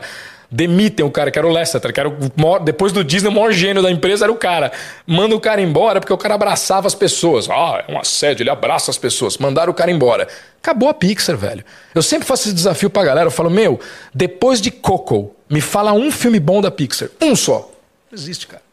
Demitem 0.49 1.05
o 1.05 1.11
cara, 1.11 1.29
que 1.29 1.37
era 1.37 1.45
o 1.45 1.51
Lester, 1.51 1.91
que 1.91 1.99
era 1.99 2.07
o 2.07 2.17
maior, 2.37 2.59
depois 2.59 2.93
do 2.93 3.03
Disney, 3.03 3.27
o 3.27 3.33
maior 3.33 3.51
gênio 3.51 3.83
da 3.83 3.91
empresa 3.91 4.23
era 4.23 4.31
o 4.31 4.37
cara. 4.37 4.71
Manda 5.05 5.35
o 5.35 5.41
cara 5.41 5.59
embora 5.59 5.99
porque 5.99 6.13
o 6.13 6.17
cara 6.17 6.35
abraçava 6.35 6.87
as 6.87 6.95
pessoas. 6.95 7.49
Ah, 7.49 7.83
é 7.85 7.91
um 7.91 7.99
assédio, 7.99 8.43
ele 8.43 8.49
abraça 8.49 8.89
as 8.89 8.97
pessoas. 8.97 9.37
Mandaram 9.37 9.73
o 9.73 9.75
cara 9.75 9.91
embora. 9.91 10.29
Acabou 10.63 10.87
a 10.87 10.93
Pixar, 10.93 11.35
velho. 11.35 11.65
Eu 11.93 12.01
sempre 12.01 12.25
faço 12.25 12.47
esse 12.47 12.55
desafio 12.55 12.89
pra 12.89 13.03
galera, 13.03 13.27
eu 13.27 13.31
falo, 13.31 13.49
meu, 13.49 13.77
depois 14.13 14.61
de 14.61 14.71
Coco, 14.71 15.35
me 15.49 15.59
fala 15.59 15.91
um 15.91 16.11
filme 16.11 16.39
bom 16.39 16.61
da 16.61 16.71
Pixar. 16.71 17.09
Um 17.21 17.35
só. 17.35 17.69
Não 18.09 18.17
existe, 18.17 18.47
cara. 18.47 18.63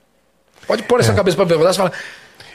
Pode 0.65 0.85
pôr 0.85 1.01
essa 1.01 1.11
é. 1.11 1.15
cabeça 1.17 1.37
pra 1.37 1.45
ver 1.45 1.59
e 1.59 1.75
fala. 1.75 1.93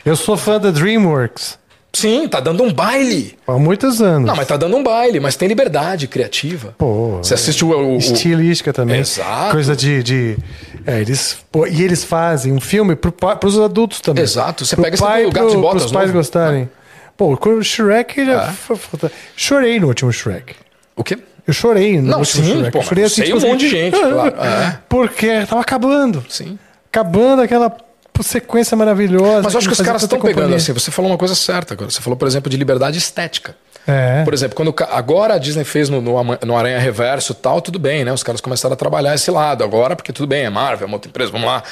Eu 0.05 0.15
sou 0.15 0.35
fã 0.35 0.59
da 0.59 0.71
DreamWorks. 0.71 1.57
Sim, 1.95 2.27
tá 2.27 2.39
dando 2.39 2.63
um 2.63 2.73
baile. 2.73 3.37
Há 3.45 3.53
muitos 3.53 4.01
anos. 4.01 4.27
Não, 4.27 4.35
mas 4.35 4.47
tá 4.47 4.57
dando 4.57 4.75
um 4.75 4.83
baile, 4.83 5.19
mas 5.19 5.35
tem 5.35 5.47
liberdade 5.47 6.07
criativa. 6.07 6.73
Pô. 6.77 7.19
Você 7.21 7.35
assiste 7.35 7.63
o. 7.63 7.69
o 7.69 7.97
estilística 7.97 8.73
também. 8.73 8.99
Exato. 8.99 9.51
Coisa 9.51 9.75
de. 9.75 10.01
de 10.01 10.37
é, 10.87 10.99
eles, 10.99 11.37
pô, 11.51 11.67
e 11.67 11.83
eles 11.83 12.03
fazem 12.03 12.51
um 12.51 12.59
filme 12.59 12.95
pro, 12.95 13.11
pros 13.11 13.59
adultos 13.59 14.01
também. 14.01 14.23
Exato. 14.23 14.65
Você 14.65 14.75
pro 14.75 14.83
pega 14.83 14.97
pai, 14.97 15.23
esse 15.23 15.31
gato 15.31 15.51
de 15.51 15.57
botas. 15.57 15.83
Pros 15.83 15.91
pais 15.91 16.07
novo. 16.07 16.17
gostarem. 16.17 16.69
Pô, 17.15 17.37
o 17.39 17.63
Shrek 17.63 18.25
já. 18.25 18.51
É. 18.51 19.11
Chorei 19.35 19.79
no 19.79 19.87
último 19.87 20.11
Shrek. 20.11 20.55
O 20.95 21.03
quê? 21.03 21.19
Eu 21.45 21.53
chorei 21.53 22.01
no 22.01 22.09
não, 22.09 22.19
último 22.19 22.43
sim, 22.43 22.53
Shrek. 22.53 22.71
Pô, 22.71 22.79
eu 22.79 22.83
chorei 22.83 23.03
assim, 23.03 23.21
tipo, 23.21 23.37
um 23.37 23.41
monte 23.41 23.59
de 23.59 23.69
gente, 23.69 23.93
claro. 24.01 24.35
É. 24.41 24.79
Porque 24.89 25.45
tava 25.45 25.61
acabando. 25.61 26.25
Sim 26.27 26.57
acabando 26.93 27.41
aquela 27.41 27.75
sequência 28.21 28.77
maravilhosa. 28.77 29.41
Mas 29.43 29.53
eu 29.53 29.57
acho 29.59 29.67
que 29.67 29.73
os 29.73 29.81
caras 29.81 30.03
estão 30.03 30.19
pegando 30.19 30.53
assim. 30.53 30.73
Você 30.73 30.91
falou 30.91 31.09
uma 31.09 31.17
coisa 31.17 31.33
certa 31.33 31.73
agora. 31.73 31.89
Você 31.89 32.01
falou, 32.01 32.17
por 32.17 32.27
exemplo, 32.27 32.49
de 32.49 32.57
liberdade 32.57 32.97
estética. 32.97 33.55
É. 33.87 34.23
Por 34.23 34.33
exemplo, 34.33 34.55
quando 34.55 34.73
agora 34.91 35.33
a 35.33 35.37
Disney 35.37 35.63
fez 35.63 35.89
no, 35.89 36.01
no, 36.01 36.13
no 36.45 36.57
Aranha 36.57 36.79
Reverso 36.79 37.33
tal, 37.33 37.61
tudo 37.61 37.79
bem, 37.79 38.05
né? 38.05 38.13
Os 38.13 38.23
caras 38.23 38.39
começaram 38.39 38.73
a 38.73 38.77
trabalhar 38.77 39.15
esse 39.15 39.31
lado. 39.31 39.63
Agora, 39.63 39.95
porque 39.95 40.13
tudo 40.13 40.27
bem, 40.27 40.45
é 40.45 40.49
Marvel, 40.49 40.85
é 40.85 40.87
uma 40.87 40.95
outra 40.95 41.09
empresa, 41.09 41.31
vamos 41.31 41.47
lá. 41.47 41.63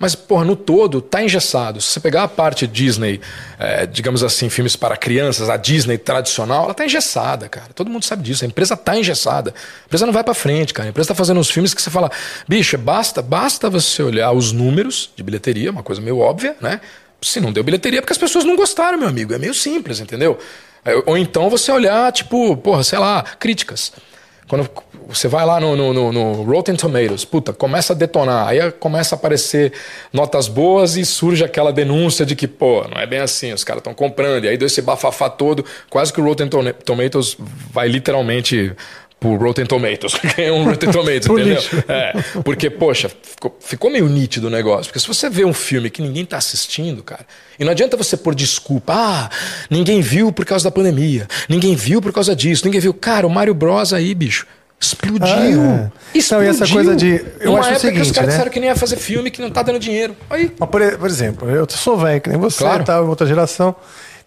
Mas, 0.00 0.14
porra, 0.14 0.46
no 0.46 0.56
todo, 0.56 1.02
tá 1.02 1.22
engessado. 1.22 1.78
Se 1.78 1.88
você 1.88 2.00
pegar 2.00 2.22
a 2.22 2.28
parte 2.28 2.66
Disney, 2.66 3.20
é, 3.58 3.84
digamos 3.84 4.24
assim, 4.24 4.48
filmes 4.48 4.74
para 4.74 4.96
crianças, 4.96 5.50
a 5.50 5.58
Disney 5.58 5.98
tradicional, 5.98 6.64
ela 6.64 6.72
tá 6.72 6.86
engessada, 6.86 7.50
cara. 7.50 7.66
Todo 7.74 7.90
mundo 7.90 8.06
sabe 8.06 8.22
disso. 8.22 8.42
A 8.42 8.46
empresa 8.46 8.74
tá 8.78 8.96
engessada. 8.96 9.50
A 9.50 9.84
empresa 9.84 10.06
não 10.06 10.12
vai 10.14 10.24
para 10.24 10.32
frente, 10.32 10.72
cara. 10.72 10.88
A 10.88 10.90
empresa 10.90 11.08
tá 11.08 11.14
fazendo 11.14 11.38
uns 11.38 11.50
filmes 11.50 11.74
que 11.74 11.82
você 11.82 11.90
fala, 11.90 12.10
bicho, 12.48 12.78
basta, 12.78 13.20
basta 13.20 13.68
você 13.68 14.02
olhar 14.02 14.32
os 14.32 14.52
números 14.52 15.10
de 15.14 15.22
bilheteria, 15.22 15.70
uma 15.70 15.82
coisa 15.82 16.00
meio 16.00 16.18
óbvia, 16.18 16.56
né? 16.62 16.80
Se 17.20 17.38
não 17.38 17.52
deu 17.52 17.62
bilheteria, 17.62 17.98
é 17.98 18.00
porque 18.00 18.14
as 18.14 18.18
pessoas 18.18 18.46
não 18.46 18.56
gostaram, 18.56 18.96
meu 18.96 19.08
amigo. 19.08 19.34
É 19.34 19.38
meio 19.38 19.52
simples, 19.52 20.00
entendeu? 20.00 20.38
É, 20.82 20.94
ou 21.04 21.18
então 21.18 21.50
você 21.50 21.70
olhar, 21.70 22.10
tipo, 22.10 22.56
porra, 22.56 22.82
sei 22.82 22.98
lá, 22.98 23.22
críticas. 23.38 23.92
Quando 24.50 24.68
você 25.08 25.28
vai 25.28 25.46
lá 25.46 25.60
no, 25.60 25.76
no, 25.76 26.12
no, 26.12 26.42
Rotten 26.42 26.74
Tomatoes, 26.74 27.24
puta, 27.24 27.52
começa 27.52 27.92
a 27.92 27.96
detonar, 27.96 28.48
aí 28.48 28.72
começa 28.72 29.14
a 29.14 29.16
aparecer 29.16 29.72
notas 30.12 30.48
boas 30.48 30.96
e 30.96 31.04
surge 31.04 31.44
aquela 31.44 31.72
denúncia 31.72 32.26
de 32.26 32.34
que, 32.34 32.48
pô, 32.48 32.82
não 32.92 33.00
é 33.00 33.06
bem 33.06 33.20
assim, 33.20 33.52
os 33.52 33.62
caras 33.62 33.78
estão 33.78 33.94
comprando, 33.94 34.46
e 34.46 34.48
aí 34.48 34.56
deu 34.56 34.66
esse 34.66 34.82
bafafá 34.82 35.30
todo, 35.30 35.64
quase 35.88 36.12
que 36.12 36.20
o 36.20 36.24
Rotten 36.24 36.48
Tomatoes 36.84 37.36
vai 37.72 37.86
literalmente 37.86 38.72
por 39.20 39.38
Rotten 39.38 39.66
Tomatoes, 39.66 40.14
ganhou 40.34 40.58
um 40.58 40.64
Rotten 40.64 40.90
Tomatoes, 40.90 41.26
entendeu? 41.26 41.62
É, 41.86 42.14
porque, 42.42 42.70
poxa, 42.70 43.10
ficou, 43.10 43.56
ficou, 43.60 43.90
meio 43.90 44.08
nítido 44.08 44.46
o 44.46 44.50
negócio. 44.50 44.86
Porque 44.86 44.98
se 44.98 45.06
você 45.06 45.28
vê 45.28 45.44
um 45.44 45.52
filme 45.52 45.90
que 45.90 46.00
ninguém 46.00 46.24
está 46.24 46.38
assistindo, 46.38 47.02
cara, 47.02 47.26
e 47.58 47.64
não 47.64 47.70
adianta 47.70 47.98
você 47.98 48.16
pôr 48.16 48.34
desculpa, 48.34 48.94
ah, 48.96 49.30
ninguém 49.68 50.00
viu 50.00 50.32
por 50.32 50.46
causa 50.46 50.64
da 50.64 50.70
pandemia, 50.70 51.28
ninguém 51.48 51.76
viu 51.76 52.00
por 52.00 52.12
causa 52.12 52.34
disso, 52.34 52.64
ninguém 52.64 52.80
viu. 52.80 52.94
Cara, 52.94 53.26
o 53.26 53.30
Mario 53.30 53.52
Bros 53.52 53.92
aí, 53.92 54.14
bicho, 54.14 54.46
explodiu. 54.80 55.26
Ah, 55.26 55.90
é. 56.14 56.18
Explodiu. 56.18 56.52
Então, 56.52 56.62
essa 56.64 56.66
coisa 56.66 56.96
de. 56.96 57.22
Eu 57.40 57.52
Uma 57.52 57.60
acho 57.60 57.68
época 57.68 57.76
o 57.76 57.80
seguinte, 57.80 58.02
que 58.02 58.02
os 58.02 58.12
caras 58.12 58.28
né? 58.28 58.32
disseram 58.32 58.50
que 58.50 58.60
nem 58.60 58.68
ia 58.70 58.76
fazer 58.76 58.96
filme 58.96 59.30
que 59.30 59.42
não 59.42 59.50
tá 59.50 59.62
dando 59.62 59.78
dinheiro. 59.78 60.16
Aí. 60.30 60.50
Mas, 60.58 60.68
por, 60.70 60.98
por 60.98 61.08
exemplo, 61.08 61.50
eu 61.50 61.66
sou 61.68 61.98
velho, 61.98 62.20
que 62.22 62.30
nem 62.30 62.38
você, 62.38 62.58
Claro. 62.64 62.84
tá, 62.84 63.00
outra 63.02 63.26
geração. 63.26 63.76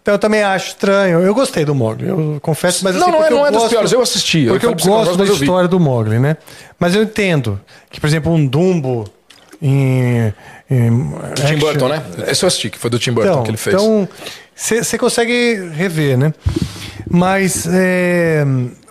Então 0.04 0.14
eu 0.16 0.20
também 0.20 0.43
acho 0.43 0.68
estranho. 0.68 1.22
Eu 1.22 1.34
gostei 1.34 1.64
do 1.64 1.74
Mogli, 1.74 2.10
eu 2.10 2.38
confesso, 2.41 2.84
mas 2.84 2.93
Não, 2.95 3.04
assim, 3.04 3.12
não 3.12 3.18
é- 3.20 3.22
porque 3.22 3.34
não 3.34 3.41
eu 3.41 3.47
é 3.47 3.51
gosto- 3.51 3.70
piores, 3.70 3.91
eu 3.93 4.01
assisti, 4.01 4.45
Porque 4.47 4.66
eu, 4.66 4.72
eu 4.72 4.76
gosto 4.76 5.16
da 5.18 5.24
história 5.24 5.68
do 5.68 5.80
Mogli, 5.80 6.20
né? 6.20 6.36
Mas 6.78 6.93
eu 6.93 7.04
entendo 7.04 7.60
que, 7.89 8.01
por 8.01 8.08
exemplo, 8.08 8.32
um 8.34 8.45
Dumbo 8.45 9.06
em. 9.62 10.34
em 10.70 10.89
Do 10.99 11.41
Tim 11.47 11.56
Burton, 11.58 11.88
né? 11.88 12.04
Esse 12.28 12.43
eu 12.43 12.47
assisti, 12.47 12.70
que 12.70 12.78
foi 12.78 12.89
do 12.89 12.99
Tim 12.99 13.14
Burton 13.14 13.30
Então, 13.32 13.43
que 13.43 13.49
ele 13.51 13.58
fez. 13.58 13.76
então 13.76 14.08
você 14.54 14.97
consegue 14.97 15.70
rever, 15.74 16.18
né? 16.18 16.34
Mas 17.10 17.66
é, 17.72 18.43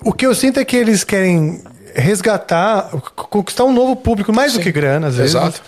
o 0.02 0.12
que 0.14 0.24
eu 0.26 0.34
sinto 0.34 0.58
é 0.60 0.64
que 0.64 0.76
eles 0.76 1.04
querem 1.04 1.62
resgatar, 1.94 2.88
conquistar 3.14 3.64
um 3.64 3.72
novo 3.72 3.96
público, 3.96 4.32
mais 4.32 4.52
do 4.54 4.56
Sim. 4.58 4.62
que 4.64 4.72
grana, 4.72 5.08
às 5.08 5.16
vezes. 5.16 5.34
Exato. 5.34 5.60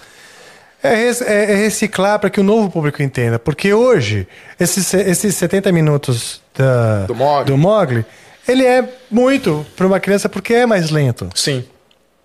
É, 0.87 1.09
é- 1.09 1.53
é 1.53 1.55
reciclar 1.57 2.19
para 2.19 2.29
que 2.29 2.39
o 2.39 2.43
novo 2.43 2.71
público 2.71 3.03
entenda. 3.03 3.39
Porque 3.39 3.73
hoje, 3.73 4.29
esses, 4.61 4.93
esses 4.93 5.35
70 5.35 5.73
minutos 5.73 6.43
da- 6.55 7.07
Do 7.07 7.15
Mogli. 7.15 7.45
do 7.47 7.57
Mogli, 7.57 8.05
ele 8.47 8.65
é 8.67 8.87
muito 9.11 9.65
para 9.75 9.87
uma 9.87 9.99
criança 9.99 10.29
porque 10.29 10.53
é 10.53 10.67
mais 10.67 10.91
lento. 10.91 11.29
Sim. 11.35 11.65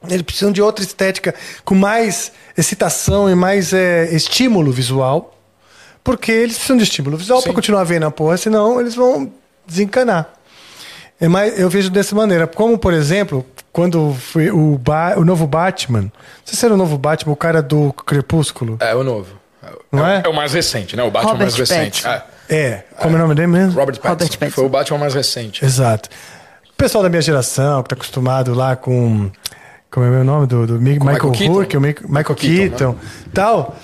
Eles 0.08 0.22
precisam 0.22 0.52
de 0.52 0.62
outra 0.62 0.84
estética 0.84 1.34
com 1.64 1.76
mais 1.76 2.32
excitação 2.58 3.30
e 3.30 3.36
mais 3.36 3.72
é, 3.74 4.14
estímulo 4.14 4.72
visual. 4.72 5.36
Porque 6.04 6.32
eles 6.32 6.56
precisam 6.56 6.78
de 6.78 6.84
estímulo 6.84 7.18
visual 7.18 7.42
para 7.42 7.54
continuar 7.54 7.84
vendo 7.84 8.06
a 8.06 8.12
porra, 8.12 8.36
senão 8.38 8.80
eles 8.80 8.96
vão 8.96 9.32
desencanar. 9.68 10.34
É 11.22 11.28
mais, 11.28 11.60
eu 11.60 11.70
vejo 11.70 11.90
dessa 11.90 12.16
maneira. 12.16 12.48
Como, 12.48 12.78
por 12.78 12.94
exemplo, 12.94 13.46
quando 13.74 14.14
foi 14.14 14.50
o, 14.52 14.78
Ba- 14.78 15.16
o 15.18 15.26
novo 15.26 15.46
Batman. 15.46 16.02
Não 16.04 16.12
sei 16.46 16.58
se 16.58 16.66
era 16.66 16.74
o 16.74 16.78
novo 16.78 16.98
Batman, 16.98 17.34
o 17.34 17.36
cara 17.36 17.62
do 17.62 17.92
Crepúsculo. 17.94 18.78
É, 18.80 18.96
o 18.96 19.04
novo. 19.04 19.28
não 19.92 20.08
é? 20.08 20.22
É 20.26 20.30
o 20.30 20.34
mais 20.34 20.54
recente, 20.54 20.96
né? 20.96 21.04
O 21.04 21.12
Batman 21.12 21.32
Robert 21.34 21.46
mais 21.48 21.56
recente. 21.56 22.04
Pattinson. 22.04 22.10
É. 22.50 22.56
É. 22.56 22.84
Como 22.98 23.16
é 23.16 23.20
o 23.20 23.22
nome 23.22 23.36
dele 23.36 23.48
mesmo? 23.48 23.74
Robert 23.80 23.96
Pattinson. 24.00 24.10
Robert 24.10 24.30
Pattinson. 24.40 24.56
Foi 24.56 24.66
o 24.66 24.70
Batman 24.70 24.98
mais 24.98 25.14
recente. 25.14 25.64
Exato. 25.64 26.10
O 26.72 26.74
pessoal 26.76 27.04
da 27.04 27.10
minha 27.10 27.22
geração, 27.22 27.84
que 27.84 27.90
tá 27.90 27.96
acostumado 27.96 28.54
lá 28.54 28.76
com. 28.78 29.30
Como 29.92 30.06
é 30.06 30.10
o 30.10 30.12
meu 30.14 30.24
nome? 30.24 30.48
Do, 30.48 30.66
do 30.68 30.74
Mi- 30.80 30.92
Michael, 31.00 31.14
Michael 31.30 31.32
Keaton. 31.34 31.78
O 31.78 31.82
Mi- 31.82 31.96
Michael 32.08 32.36
Keaton, 32.36 32.38
Keaton, 32.38 32.96
tal. 33.34 33.76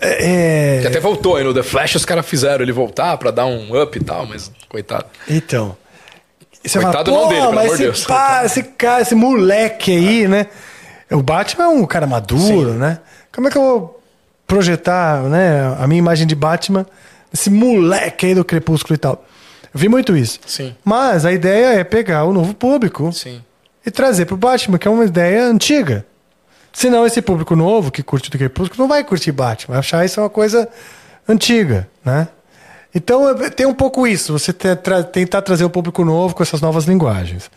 É, 0.00 0.78
Que 0.82 0.86
até 0.88 1.00
voltou 1.00 1.36
aí 1.36 1.44
no 1.44 1.52
The 1.54 1.62
Flash, 1.62 1.94
os 1.96 2.04
caras 2.04 2.24
fizeram 2.26 2.62
ele 2.62 2.72
voltar 2.72 3.16
pra 3.16 3.30
dar 3.30 3.46
um 3.46 3.80
up 3.82 3.98
e 3.98 4.04
tal, 4.04 4.26
mas 4.26 4.52
coitado. 4.68 5.06
Então. 5.28 5.76
E 6.64 6.68
você 6.68 6.80
Coitado 6.80 7.10
fala, 7.10 7.22
não 7.22 7.28
dele, 7.28 7.40
pelo 7.42 7.52
mas 7.52 7.64
amor 7.66 7.76
de 7.76 7.82
Deus. 7.84 8.04
pá, 8.06 8.42
esse 8.44 8.62
cara, 8.62 9.02
esse 9.02 9.14
moleque 9.14 9.92
aí, 9.92 10.26
né? 10.26 10.46
O 11.10 11.22
Batman 11.22 11.64
é 11.64 11.68
um 11.68 11.84
cara 11.84 12.06
maduro, 12.06 12.72
né? 12.72 13.00
Como 13.30 13.46
é 13.46 13.50
que 13.50 13.58
eu 13.58 13.62
vou 13.62 14.02
projetar 14.46 15.22
né, 15.24 15.76
a 15.78 15.86
minha 15.86 15.98
imagem 15.98 16.26
de 16.26 16.34
Batman, 16.34 16.86
esse 17.32 17.50
moleque 17.50 18.26
aí 18.26 18.34
do 18.34 18.44
Crepúsculo 18.44 18.94
e 18.94 18.98
tal? 18.98 19.24
Eu 19.74 19.78
vi 19.78 19.88
muito 19.88 20.16
isso. 20.16 20.38
Sim. 20.46 20.74
Mas 20.82 21.26
a 21.26 21.32
ideia 21.32 21.78
é 21.78 21.84
pegar 21.84 22.24
o 22.24 22.32
novo 22.32 22.54
público 22.54 23.12
Sim. 23.12 23.42
e 23.84 23.90
trazer 23.90 24.24
pro 24.24 24.36
Batman, 24.36 24.78
que 24.78 24.88
é 24.88 24.90
uma 24.90 25.04
ideia 25.04 25.44
antiga. 25.44 26.06
Senão 26.72 27.04
esse 27.06 27.20
público 27.20 27.54
novo 27.54 27.90
que 27.90 28.02
curte 28.02 28.30
do 28.30 28.38
Crepúsculo 28.38 28.80
não 28.82 28.88
vai 28.88 29.04
curtir 29.04 29.32
Batman, 29.32 29.74
vai 29.74 29.78
achar 29.80 30.04
isso 30.04 30.20
uma 30.20 30.30
coisa 30.30 30.68
antiga, 31.28 31.88
né? 32.04 32.28
Então 32.94 33.28
é- 33.28 33.50
tem 33.50 33.66
um 33.66 33.74
pouco 33.74 34.06
isso, 34.06 34.32
você 34.32 34.52
tra- 34.52 35.02
tentar 35.02 35.42
trazer 35.42 35.64
o 35.64 35.70
público 35.70 36.04
novo 36.04 36.34
com 36.34 36.42
essas 36.42 36.60
novas 36.60 36.84
linguagens. 36.84 37.50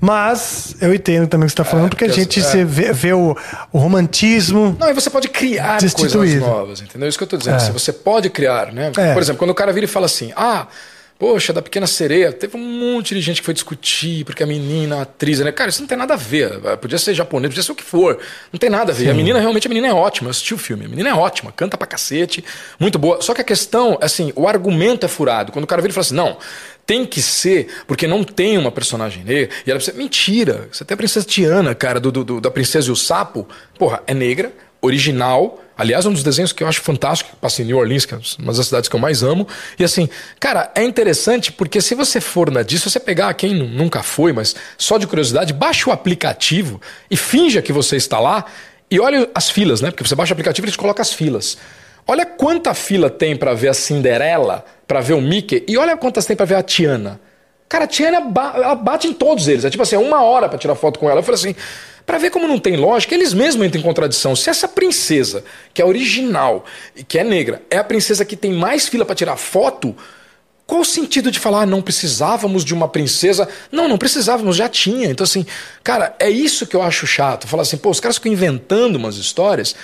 Mas 0.00 0.76
eu 0.80 0.94
entendo 0.94 1.26
também 1.26 1.46
o 1.46 1.48
que 1.48 1.50
você 1.52 1.60
está 1.62 1.64
falando, 1.64 1.90
porque 1.90 2.04
a 2.04 2.08
porque 2.08 2.20
gente 2.20 2.40
as- 2.40 2.54
é. 2.54 2.64
vê, 2.64 2.92
vê 2.92 3.12
o, 3.12 3.36
o 3.72 3.78
romantismo. 3.78 4.76
Não, 4.78 4.88
e 4.88 4.94
você 4.94 5.10
pode 5.10 5.28
criar 5.28 5.78
coisas 5.94 6.34
novas, 6.40 6.80
entendeu? 6.80 7.08
Isso 7.08 7.18
que 7.18 7.24
eu 7.24 7.28
tô 7.28 7.36
dizendo. 7.36 7.56
É. 7.56 7.70
você 7.72 7.92
pode 7.92 8.30
criar, 8.30 8.72
né? 8.72 8.92
É. 8.96 9.12
Por 9.12 9.20
exemplo, 9.22 9.38
quando 9.38 9.50
o 9.50 9.54
cara 9.54 9.72
vira 9.72 9.84
e 9.86 9.88
fala 9.88 10.06
assim, 10.06 10.32
ah, 10.36 10.66
poxa, 11.18 11.52
da 11.52 11.60
Pequena 11.60 11.86
Sereia, 11.86 12.32
teve 12.32 12.56
um 12.56 12.60
monte 12.60 13.14
de 13.14 13.20
gente 13.20 13.40
que 13.40 13.44
foi 13.44 13.52
discutir, 13.52 14.24
porque 14.24 14.42
a 14.42 14.46
menina, 14.46 14.98
a 14.98 15.02
atriz, 15.02 15.40
né? 15.40 15.50
Cara, 15.50 15.68
isso 15.70 15.80
não 15.80 15.88
tem 15.88 15.98
nada 15.98 16.14
a 16.14 16.16
ver. 16.16 16.60
Podia 16.80 16.96
ser 16.98 17.12
japonês, 17.14 17.50
podia 17.50 17.62
ser 17.62 17.72
o 17.72 17.74
que 17.74 17.82
for. 17.82 18.18
Não 18.52 18.58
tem 18.58 18.70
nada 18.70 18.92
a 18.92 18.94
ver. 18.94 19.06
E 19.06 19.10
A 19.10 19.14
menina, 19.14 19.40
realmente, 19.40 19.66
a 19.66 19.68
menina 19.68 19.88
é 19.88 19.92
ótima. 19.92 20.28
Eu 20.28 20.30
assisti 20.30 20.54
o 20.54 20.58
filme. 20.58 20.84
A 20.84 20.88
menina 20.88 21.08
é 21.08 21.14
ótima, 21.14 21.50
canta 21.50 21.76
pra 21.76 21.86
cacete, 21.88 22.44
muito 22.78 22.98
boa. 22.98 23.20
Só 23.20 23.34
que 23.34 23.40
a 23.40 23.44
questão, 23.44 23.98
assim, 24.00 24.32
o 24.36 24.46
argumento 24.46 25.04
é 25.04 25.08
furado. 25.08 25.50
Quando 25.50 25.64
o 25.64 25.66
cara 25.66 25.82
vira 25.82 25.90
e 25.90 25.94
fala 25.94 26.04
assim, 26.04 26.14
não, 26.14 26.36
tem 26.86 27.04
que 27.04 27.20
ser, 27.20 27.66
porque 27.86 28.06
não 28.06 28.22
tem 28.22 28.56
uma 28.56 28.70
personagem 28.70 29.24
negra. 29.24 29.50
E 29.66 29.70
ela 29.70 29.78
precisa. 29.80 29.96
Mentira! 29.98 30.68
Você 30.70 30.84
tem 30.84 30.94
a 30.94 30.98
princesa 30.98 31.26
Tiana, 31.26 31.74
cara, 31.74 31.98
do, 31.98 32.12
do- 32.12 32.24
do- 32.24 32.40
da 32.40 32.50
Princesa 32.50 32.88
e 32.88 32.92
o 32.92 32.96
Sapo. 32.96 33.46
Porra, 33.78 34.02
é 34.06 34.14
negra, 34.14 34.52
original. 34.80 35.60
Aliás, 35.78 36.04
um 36.04 36.12
dos 36.12 36.24
desenhos 36.24 36.52
que 36.52 36.64
eu 36.64 36.66
acho 36.68 36.80
fantástico, 36.80 37.30
em 37.60 37.64
New 37.64 37.78
Orleans, 37.78 38.04
que 38.04 38.12
é 38.12 38.18
uma 38.40 38.52
das 38.52 38.66
cidades 38.66 38.88
que 38.88 38.96
eu 38.96 38.98
mais 39.00 39.22
amo. 39.22 39.46
E 39.78 39.84
assim, 39.84 40.08
cara, 40.40 40.72
é 40.74 40.82
interessante 40.82 41.52
porque 41.52 41.80
se 41.80 41.94
você 41.94 42.20
for 42.20 42.50
na 42.50 42.62
disso, 42.64 42.90
você 42.90 42.98
pegar 42.98 43.32
quem 43.34 43.54
nu- 43.54 43.68
nunca 43.68 44.02
foi, 44.02 44.32
mas 44.32 44.56
só 44.76 44.98
de 44.98 45.06
curiosidade, 45.06 45.52
baixa 45.52 45.88
o 45.88 45.92
aplicativo 45.92 46.80
e 47.08 47.16
finja 47.16 47.62
que 47.62 47.72
você 47.72 47.94
está 47.96 48.18
lá 48.18 48.44
e 48.90 48.98
olha 48.98 49.30
as 49.32 49.48
filas, 49.48 49.80
né? 49.80 49.90
Porque 49.92 50.02
você 50.06 50.16
baixa 50.16 50.32
o 50.32 50.34
aplicativo 50.34 50.64
e 50.64 50.68
ele 50.68 50.72
te 50.72 50.78
coloca 50.78 51.00
as 51.00 51.12
filas. 51.12 51.56
Olha 52.06 52.26
quanta 52.26 52.74
fila 52.74 53.08
tem 53.08 53.36
pra 53.36 53.54
ver 53.54 53.68
a 53.68 53.74
Cinderela, 53.74 54.64
pra 54.86 55.00
ver 55.00 55.12
o 55.12 55.20
Mickey, 55.20 55.64
e 55.68 55.78
olha 55.78 55.96
quantas 55.96 56.26
tem 56.26 56.34
pra 56.34 56.44
ver 56.46 56.56
a 56.56 56.62
Tiana. 56.62 57.20
Cara, 57.68 57.84
a 57.84 57.86
Tiana 57.86 58.16
ela 58.56 58.74
bate 58.74 59.06
em 59.06 59.12
todos 59.12 59.46
eles. 59.46 59.64
É 59.64 59.70
tipo 59.70 59.82
assim, 59.82 59.94
é 59.94 59.98
uma 59.98 60.22
hora 60.22 60.48
pra 60.48 60.58
tirar 60.58 60.74
foto 60.74 60.98
com 60.98 61.08
ela. 61.08 61.20
Eu 61.20 61.22
falei 61.22 61.38
assim, 61.38 61.54
pra 62.08 62.16
ver 62.16 62.30
como 62.30 62.48
não 62.48 62.58
tem 62.58 62.74
lógica, 62.74 63.14
eles 63.14 63.34
mesmos 63.34 63.66
entram 63.66 63.82
em 63.82 63.84
contradição. 63.84 64.34
Se 64.34 64.48
essa 64.48 64.66
princesa, 64.66 65.44
que 65.74 65.82
é 65.82 65.84
original 65.84 66.64
e 66.96 67.04
que 67.04 67.18
é 67.18 67.22
negra, 67.22 67.60
é 67.70 67.76
a 67.76 67.84
princesa 67.84 68.24
que 68.24 68.34
tem 68.34 68.50
mais 68.50 68.88
fila 68.88 69.04
pra 69.04 69.14
tirar 69.14 69.36
foto, 69.36 69.94
qual 70.66 70.80
o 70.80 70.84
sentido 70.86 71.30
de 71.30 71.38
falar, 71.38 71.62
ah, 71.64 71.66
não 71.66 71.82
precisávamos 71.82 72.64
de 72.64 72.72
uma 72.72 72.88
princesa? 72.88 73.46
Não, 73.70 73.86
não 73.86 73.98
precisávamos, 73.98 74.56
já 74.56 74.70
tinha. 74.70 75.10
Então, 75.10 75.22
assim, 75.22 75.44
cara, 75.84 76.16
é 76.18 76.30
isso 76.30 76.66
que 76.66 76.74
eu 76.74 76.80
acho 76.80 77.06
chato. 77.06 77.46
Falar 77.46 77.60
assim, 77.60 77.76
pô, 77.76 77.90
os 77.90 78.00
caras 78.00 78.16
ficam 78.16 78.32
inventando 78.32 78.96
umas 78.96 79.16
histórias 79.16 79.76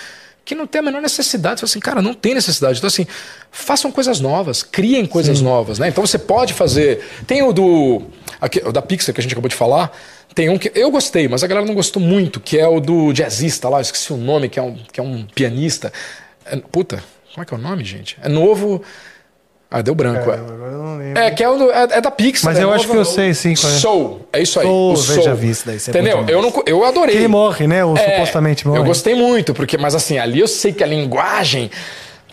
que 0.43 0.55
não 0.55 0.65
tem 0.65 0.79
a 0.79 0.83
menor 0.83 1.03
necessidade. 1.03 1.61
Fala 1.61 1.69
assim, 1.69 1.79
cara, 1.79 2.01
não 2.01 2.15
tem 2.15 2.33
necessidade. 2.33 2.79
Então, 2.79 2.87
assim, 2.87 3.05
façam 3.51 3.91
coisas 3.91 4.19
novas, 4.19 4.63
criem 4.63 5.05
coisas 5.05 5.41
novas, 5.41 5.77
né? 5.77 5.89
Então 5.89 6.03
você 6.03 6.17
pode 6.17 6.55
fazer. 6.55 7.07
Tem 7.27 7.43
o 7.43 7.53
do. 7.53 8.01
aqui, 8.41 8.63
o 8.65 8.71
da 8.71 8.81
Pixar 8.81 9.13
que 9.13 9.21
a 9.21 9.23
gente 9.23 9.33
acabou 9.33 9.49
de 9.49 9.55
falar. 9.55 9.95
Tem 10.35 10.49
um 10.49 10.57
que 10.57 10.69
eu 10.75 10.91
gostei, 10.91 11.29
mas 11.29 11.45
a 11.45 11.47
galera 11.47 11.65
não 11.65 11.73
gostou 11.73 12.01
muito, 12.01 12.41
que 12.41 12.59
é 12.59 12.67
o 12.67 12.81
do 12.81 13.13
jazzista 13.13 13.69
lá, 13.69 13.77
eu 13.77 13.81
esqueci 13.81 14.11
o 14.11 14.17
nome, 14.17 14.49
que 14.49 14.59
é 14.59 14.61
um, 14.61 14.75
que 14.91 14.99
é 14.99 15.03
um 15.03 15.25
pianista. 15.33 15.93
É- 16.45 16.57
puta, 16.57 17.01
como 17.33 17.41
é 17.41 17.45
que 17.45 17.53
é 17.53 17.57
o 17.57 17.59
nome, 17.59 17.85
gente? 17.85 18.17
É 18.21 18.27
novo. 18.27 18.81
Ah, 19.71 19.81
deu 19.81 19.95
branco. 19.95 20.29
é. 20.29 20.33
Agora 20.33 20.71
eu 20.71 20.77
não 20.77 20.97
lembro. 20.97 21.19
É, 21.21 21.31
que 21.31 21.43
é, 21.43 21.49
o 21.49 21.71
é, 21.71 21.83
é 21.83 22.01
da 22.01 22.11
Pixar. 22.11 22.51
Mas 22.51 22.59
é 22.59 22.63
eu 22.63 22.71
acho 22.71 22.85
que 22.87 22.95
eu 22.95 23.05
sei, 23.05 23.33
sim, 23.33 23.55
qual 23.55 23.71
é. 23.71 23.75
Soul, 23.77 24.27
é 24.33 24.41
isso 24.41 24.59
aí. 24.59 24.65
Soul, 24.65 24.91
o 24.93 24.97
Soul. 24.97 25.21
já 25.23 25.33
vi 25.33 25.49
isso 25.49 25.65
daí, 25.65 25.75
é 25.77 25.89
Entendeu? 25.89 26.25
Eu, 26.27 26.41
não, 26.41 26.63
eu 26.65 26.83
adorei. 26.83 27.15
Que 27.15 27.21
ele 27.21 27.27
morre, 27.29 27.65
né? 27.65 27.83
Ou 27.83 27.97
É, 27.97 28.11
supostamente 28.11 28.67
morre. 28.67 28.79
Eu 28.79 28.83
gostei 28.83 29.15
muito, 29.15 29.53
porque, 29.53 29.77
mas 29.77 29.95
assim, 29.95 30.17
ali 30.17 30.39
eu 30.39 30.47
sei 30.49 30.73
que 30.73 30.83
a 30.83 30.87
linguagem. 30.87 31.71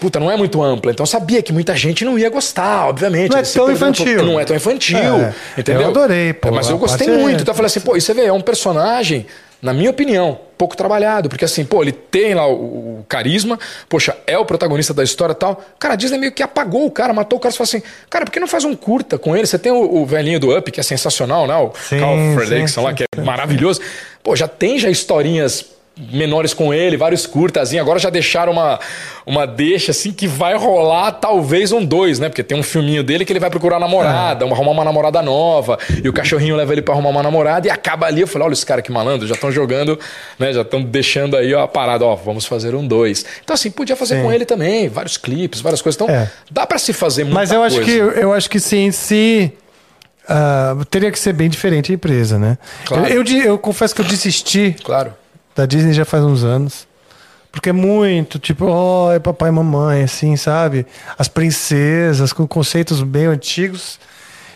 Puta, 0.00 0.18
não 0.18 0.30
é 0.30 0.36
muito 0.36 0.60
ampla. 0.62 0.90
Então 0.90 1.04
eu 1.04 1.08
sabia 1.08 1.40
que 1.42 1.52
muita 1.52 1.76
gente 1.76 2.04
não 2.04 2.18
ia 2.18 2.28
gostar, 2.28 2.88
obviamente. 2.88 3.30
Não 3.30 3.38
é 3.38 3.42
tão 3.42 3.70
infantil. 3.70 4.24
Não 4.24 4.40
é 4.40 4.44
tão 4.44 4.56
infantil. 4.56 4.98
É, 4.98 5.32
entendeu? 5.56 5.82
eu 5.82 5.88
adorei, 5.88 6.32
pô, 6.32 6.48
É, 6.48 6.50
mas 6.50 6.68
eu 6.68 6.76
gostei 6.78 7.08
é- 7.08 7.16
muito. 7.16 7.42
Então 7.42 7.52
eu 7.52 7.56
falei 7.56 7.66
assim, 7.66 7.80
pô, 7.80 7.96
e 7.96 8.00
você 8.00 8.12
vê, 8.12 8.24
é 8.24 8.32
um 8.32 8.40
personagem, 8.40 9.26
na 9.60 9.72
minha 9.72 9.90
opinião, 9.90 10.40
pouco 10.58 10.76
trabalhado. 10.76 11.28
Porque 11.28 11.44
assim, 11.44 11.64
pô, 11.64 11.82
ele 11.82 11.92
tem 11.92 12.34
lá 12.34 12.48
o, 12.48 12.52
o 13.00 13.04
carisma, 13.08 13.56
poxa, 13.88 14.16
é 14.26 14.36
o 14.36 14.44
protagonista 14.44 14.92
da 14.92 15.04
história 15.04 15.34
e 15.34 15.36
tal. 15.36 15.62
Cara, 15.78 15.94
a 15.94 15.96
Disney 15.96 16.18
meio 16.18 16.32
que 16.32 16.42
apagou 16.42 16.84
o 16.84 16.90
cara, 16.90 17.12
matou 17.12 17.38
o 17.38 17.40
cara. 17.40 17.52
Você 17.52 17.58
fala 17.58 17.68
assim, 17.68 17.82
cara, 18.10 18.24
por 18.24 18.32
que 18.32 18.40
não 18.40 18.48
faz 18.48 18.64
um 18.64 18.74
curta 18.74 19.18
com 19.18 19.36
ele? 19.36 19.46
Você 19.46 19.58
tem 19.58 19.70
o, 19.70 19.98
o 19.98 20.04
velhinho 20.04 20.40
do 20.40 20.56
Up, 20.56 20.68
que 20.72 20.80
é 20.80 20.82
sensacional, 20.82 21.46
né? 21.46 21.54
O 21.54 21.70
Sim, 21.88 22.00
Carl 22.00 22.16
Fredrickson 22.34 22.82
lá, 22.82 22.92
que 22.92 23.04
é 23.04 23.20
maravilhoso. 23.20 23.80
Pô, 24.20 24.34
já 24.34 24.48
tem 24.48 24.80
já 24.80 24.90
historinhas 24.90 25.64
menores 25.96 26.54
com 26.54 26.72
ele, 26.72 26.96
vários 26.96 27.26
curtazinhos. 27.26 27.82
Agora 27.82 27.98
já 27.98 28.08
deixaram 28.08 28.52
uma, 28.52 28.80
uma 29.26 29.46
deixa 29.46 29.90
assim 29.90 30.10
que 30.12 30.26
vai 30.26 30.56
rolar 30.56 31.12
talvez 31.12 31.70
um 31.70 31.84
dois, 31.84 32.18
né? 32.18 32.28
Porque 32.28 32.42
tem 32.42 32.58
um 32.58 32.62
filminho 32.62 33.02
dele 33.02 33.24
que 33.24 33.32
ele 33.32 33.40
vai 33.40 33.50
procurar 33.50 33.78
namorada, 33.78 34.44
arrumar 34.44 34.70
uma 34.70 34.84
namorada 34.84 35.20
nova, 35.22 35.78
e 36.02 36.08
o 36.08 36.12
cachorrinho 36.12 36.56
leva 36.56 36.72
ele 36.72 36.82
pra 36.82 36.94
arrumar 36.94 37.10
uma 37.10 37.22
namorada 37.22 37.66
e 37.66 37.70
acaba 37.70 38.06
ali. 38.06 38.22
Eu 38.22 38.26
falei, 38.26 38.46
olha 38.46 38.54
os 38.54 38.64
caras 38.64 38.82
que 38.84 38.90
malandro, 38.90 39.26
já 39.26 39.34
estão 39.34 39.52
jogando, 39.52 39.98
né? 40.38 40.52
Já 40.52 40.62
estão 40.62 40.82
deixando 40.82 41.36
aí 41.36 41.52
ó, 41.54 41.62
a 41.62 41.68
parada, 41.68 42.04
ó, 42.04 42.14
vamos 42.16 42.46
fazer 42.46 42.74
um 42.74 42.86
dois. 42.86 43.24
Então 43.44 43.54
assim, 43.54 43.70
podia 43.70 43.94
fazer 43.94 44.16
Sim. 44.16 44.22
com 44.22 44.32
ele 44.32 44.44
também, 44.46 44.88
vários 44.88 45.16
clipes, 45.16 45.60
várias 45.60 45.82
coisas. 45.82 46.00
Então 46.00 46.12
É. 46.12 46.30
dá 46.50 46.66
pra 46.66 46.78
se 46.78 46.92
fazer 46.92 47.24
muita 47.24 47.38
Mas 47.38 47.52
eu 47.52 47.62
acho 47.62 47.76
coisa. 47.76 47.90
que 48.12 48.18
eu 48.20 48.32
acho 48.32 48.48
que 48.48 48.58
sim, 48.58 48.90
se 48.90 49.52
ah, 50.28 50.76
teria 50.90 51.10
que 51.10 51.18
ser 51.18 51.32
bem 51.32 51.48
diferente 51.50 51.92
a 51.92 51.94
empresa, 51.94 52.38
né? 52.38 52.56
Claro. 52.86 53.06
Eu, 53.08 53.22
eu, 53.24 53.42
eu 53.42 53.58
confesso 53.58 53.94
que 53.94 54.00
eu 54.00 54.04
desisti 54.06 54.74
Claro. 54.82 55.14
Da 55.54 55.66
Disney 55.66 55.92
já 55.92 56.04
faz 56.04 56.24
uns 56.24 56.44
anos. 56.44 56.86
Porque 57.50 57.68
é 57.68 57.72
muito, 57.72 58.38
tipo, 58.38 58.64
oh, 58.64 59.12
é 59.12 59.18
papai 59.18 59.50
e 59.50 59.52
mamãe, 59.52 60.04
assim, 60.04 60.36
sabe? 60.36 60.86
As 61.18 61.28
princesas, 61.28 62.32
com 62.32 62.46
conceitos 62.46 63.02
bem 63.02 63.26
antigos. 63.26 64.00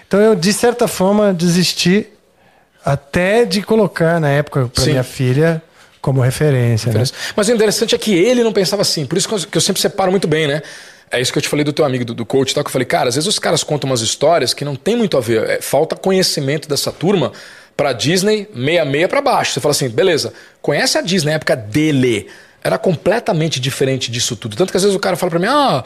Então 0.09 0.19
eu, 0.19 0.35
de 0.35 0.53
certa 0.53 0.89
forma, 0.89 1.35
desisti 1.35 2.07
até 2.83 3.45
de 3.45 3.61
colocar 3.63 4.19
na 4.19 4.31
época 4.31 4.71
para 4.73 4.85
minha 4.87 5.03
filha 5.03 5.63
como 6.01 6.21
referência. 6.21 6.93
Né? 6.93 7.03
Mas 7.35 7.49
o 7.49 7.53
interessante 7.53 7.95
é 7.95 7.99
que 7.99 8.15
ele 8.15 8.45
não 8.45 8.53
pensava 8.53 8.81
assim. 8.83 9.05
Por 9.05 9.19
isso 9.19 9.29
que 9.47 9.59
eu, 9.59 9.61
sempre 9.61 9.83
separo 9.83 10.11
muito 10.11 10.29
bem, 10.29 10.47
né? 10.47 10.63
É 11.11 11.21
isso 11.21 11.33
que 11.33 11.39
eu 11.39 11.43
te 11.43 11.49
falei 11.49 11.65
do 11.65 11.73
teu 11.73 11.85
amigo, 11.85 12.05
do, 12.05 12.15
do 12.15 12.25
coach, 12.25 12.55
tá? 12.55 12.63
que 12.63 12.69
eu 12.69 12.73
falei, 12.73 12.87
cara, 12.87 13.09
às 13.09 13.17
vezes 13.17 13.29
os 13.29 13.39
caras 13.39 13.63
contam 13.63 13.91
umas 13.91 14.01
histórias 14.01 14.55
que 14.55 14.65
não 14.65 14.77
tem 14.77 14.97
muito 14.97 15.17
a 15.17 15.21
ver. 15.21 15.51
É, 15.51 15.61
falta 15.61 15.97
conhecimento 15.97 16.69
dessa 16.69 16.93
turma 16.93 17.33
pra 17.77 17.93
Disney 17.93 18.49
66 18.55 19.09
pra 19.09 19.21
baixo. 19.21 19.53
Você 19.53 19.61
fala 19.61 19.73
assim, 19.73 19.89
beleza, 19.89 20.33
conhece 20.63 20.97
a 20.97 21.01
Disney 21.01 21.31
na 21.31 21.37
época 21.37 21.55
dele. 21.55 22.29
Era 22.63 22.79
completamente 22.79 23.61
diferente 23.61 24.11
disso 24.11 24.35
tudo. 24.35 24.57
Tanto 24.57 24.71
que 24.71 24.77
às 24.77 24.83
vezes 24.83 24.97
o 24.97 25.01
cara 25.01 25.17
fala 25.17 25.31
pra 25.31 25.39
mim, 25.39 25.47
ah, 25.47 25.85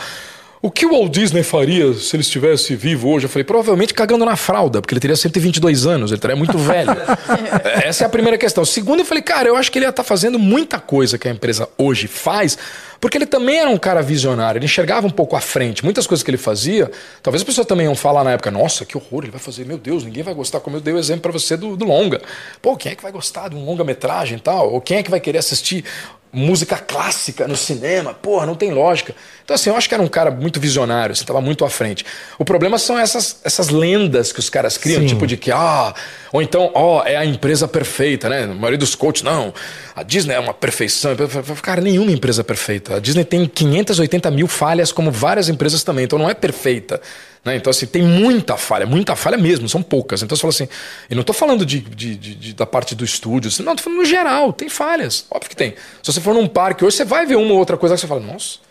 o 0.62 0.70
que 0.70 0.84
o 0.84 0.90
Walt 0.90 1.10
Disney 1.10 1.42
faria 1.42 1.94
se 1.94 2.14
ele 2.14 2.20
estivesse 2.20 2.76
vivo 2.76 3.08
hoje? 3.08 3.24
Eu 3.24 3.30
falei, 3.30 3.44
provavelmente 3.44 3.94
cagando 3.94 4.26
na 4.26 4.36
fralda, 4.36 4.82
porque 4.82 4.92
ele 4.92 5.00
teria 5.00 5.16
122 5.16 5.86
anos, 5.86 6.10
ele 6.10 6.18
estaria 6.18 6.36
muito 6.36 6.56
velho. 6.60 6.90
Essa 7.82 8.04
é 8.04 8.06
a 8.06 8.10
primeira 8.10 8.36
questão. 8.36 8.62
Segundo, 8.62 8.98
eu 8.98 9.06
falei, 9.06 9.22
cara, 9.22 9.48
eu 9.48 9.56
acho 9.56 9.72
que 9.72 9.78
ele 9.78 9.86
ia 9.86 9.90
estar 9.90 10.04
fazendo 10.04 10.38
muita 10.38 10.78
coisa 10.78 11.16
que 11.16 11.26
a 11.26 11.30
empresa 11.30 11.66
hoje 11.78 12.06
faz, 12.06 12.58
porque 13.00 13.16
ele 13.16 13.24
também 13.24 13.58
era 13.58 13.70
um 13.70 13.78
cara 13.78 14.02
visionário, 14.02 14.58
ele 14.58 14.66
enxergava 14.66 15.06
um 15.06 15.10
pouco 15.10 15.34
à 15.34 15.40
frente. 15.40 15.82
Muitas 15.82 16.06
coisas 16.06 16.22
que 16.22 16.30
ele 16.30 16.36
fazia, 16.36 16.90
talvez 17.22 17.40
as 17.40 17.46
pessoas 17.46 17.66
também 17.66 17.86
iam 17.86 17.94
falar 17.94 18.22
na 18.22 18.32
época, 18.32 18.50
nossa, 18.50 18.84
que 18.84 18.98
horror, 18.98 19.22
ele 19.22 19.30
vai 19.30 19.40
fazer, 19.40 19.64
meu 19.64 19.78
Deus, 19.78 20.04
ninguém 20.04 20.22
vai 20.22 20.34
gostar, 20.34 20.60
como 20.60 20.76
eu 20.76 20.80
dei 20.82 20.92
o 20.92 20.98
exemplo 20.98 21.22
pra 21.22 21.32
você 21.32 21.56
do, 21.56 21.74
do 21.74 21.86
longa. 21.86 22.20
Pô, 22.60 22.76
quem 22.76 22.92
é 22.92 22.94
que 22.94 23.02
vai 23.02 23.10
gostar 23.10 23.48
de 23.48 23.56
um 23.56 23.64
longa-metragem 23.64 24.36
e 24.36 24.40
tal? 24.40 24.70
Ou 24.70 24.80
quem 24.82 24.98
é 24.98 25.02
que 25.02 25.10
vai 25.10 25.20
querer 25.20 25.38
assistir? 25.38 25.86
Música 26.32 26.76
clássica 26.76 27.48
no 27.48 27.56
cinema, 27.56 28.14
porra, 28.14 28.46
não 28.46 28.54
tem 28.54 28.72
lógica. 28.72 29.14
Então, 29.44 29.54
assim, 29.54 29.68
eu 29.68 29.76
acho 29.76 29.88
que 29.88 29.94
era 29.94 30.02
um 30.02 30.08
cara 30.08 30.30
muito 30.30 30.60
visionário, 30.60 31.14
você 31.14 31.18
assim, 31.18 31.24
estava 31.24 31.40
muito 31.40 31.64
à 31.64 31.70
frente. 31.70 32.04
O 32.38 32.44
problema 32.44 32.78
são 32.78 32.96
essas, 32.96 33.40
essas 33.42 33.68
lendas 33.68 34.32
que 34.32 34.38
os 34.38 34.48
caras 34.48 34.78
criam, 34.78 35.00
Sim. 35.00 35.08
tipo 35.08 35.26
de 35.26 35.36
que, 35.36 35.50
ah, 35.50 35.92
ou 36.32 36.40
então, 36.40 36.70
ó, 36.72 37.00
oh, 37.00 37.06
é 37.06 37.16
a 37.16 37.24
empresa 37.24 37.66
perfeita, 37.66 38.28
né? 38.28 38.44
A 38.44 38.46
maioria 38.48 38.78
dos 38.78 38.94
coaches, 38.94 39.22
não, 39.22 39.52
a 39.94 40.04
Disney 40.04 40.34
é 40.34 40.38
uma 40.38 40.54
perfeição. 40.54 41.16
Cara, 41.62 41.80
nenhuma 41.80 42.12
empresa 42.12 42.42
é 42.42 42.44
perfeita. 42.44 42.96
A 42.96 43.00
Disney 43.00 43.24
tem 43.24 43.46
580 43.46 44.30
mil 44.30 44.46
falhas, 44.46 44.92
como 44.92 45.10
várias 45.10 45.48
empresas 45.48 45.82
também, 45.82 46.04
então 46.04 46.18
não 46.18 46.30
é 46.30 46.34
perfeita. 46.34 47.00
Né? 47.44 47.56
Então, 47.56 47.70
assim, 47.70 47.86
tem 47.86 48.02
muita 48.02 48.56
falha, 48.56 48.86
muita 48.86 49.16
falha 49.16 49.38
mesmo, 49.38 49.68
são 49.68 49.82
poucas. 49.82 50.22
Então 50.22 50.36
você 50.36 50.40
fala 50.40 50.50
assim, 50.50 50.68
eu 51.08 51.16
não 51.16 51.22
estou 51.22 51.34
falando 51.34 51.64
de, 51.64 51.80
de, 51.80 52.16
de, 52.16 52.52
da 52.52 52.66
parte 52.66 52.94
do 52.94 53.04
estúdio, 53.04 53.50
não, 53.64 53.72
estou 53.72 53.84
falando 53.84 54.00
no 54.00 54.04
geral, 54.04 54.52
tem 54.52 54.68
falhas, 54.68 55.24
óbvio 55.30 55.48
que 55.48 55.56
tem. 55.56 55.74
Se 56.02 56.12
você 56.12 56.20
for 56.20 56.34
num 56.34 56.46
parque 56.46 56.84
hoje, 56.84 56.96
você 56.96 57.04
vai 57.04 57.24
ver 57.26 57.36
uma 57.36 57.52
ou 57.52 57.58
outra 57.58 57.76
coisa 57.76 57.94
que 57.94 58.00
você 58.00 58.06
fala, 58.06 58.20
nossa 58.20 58.69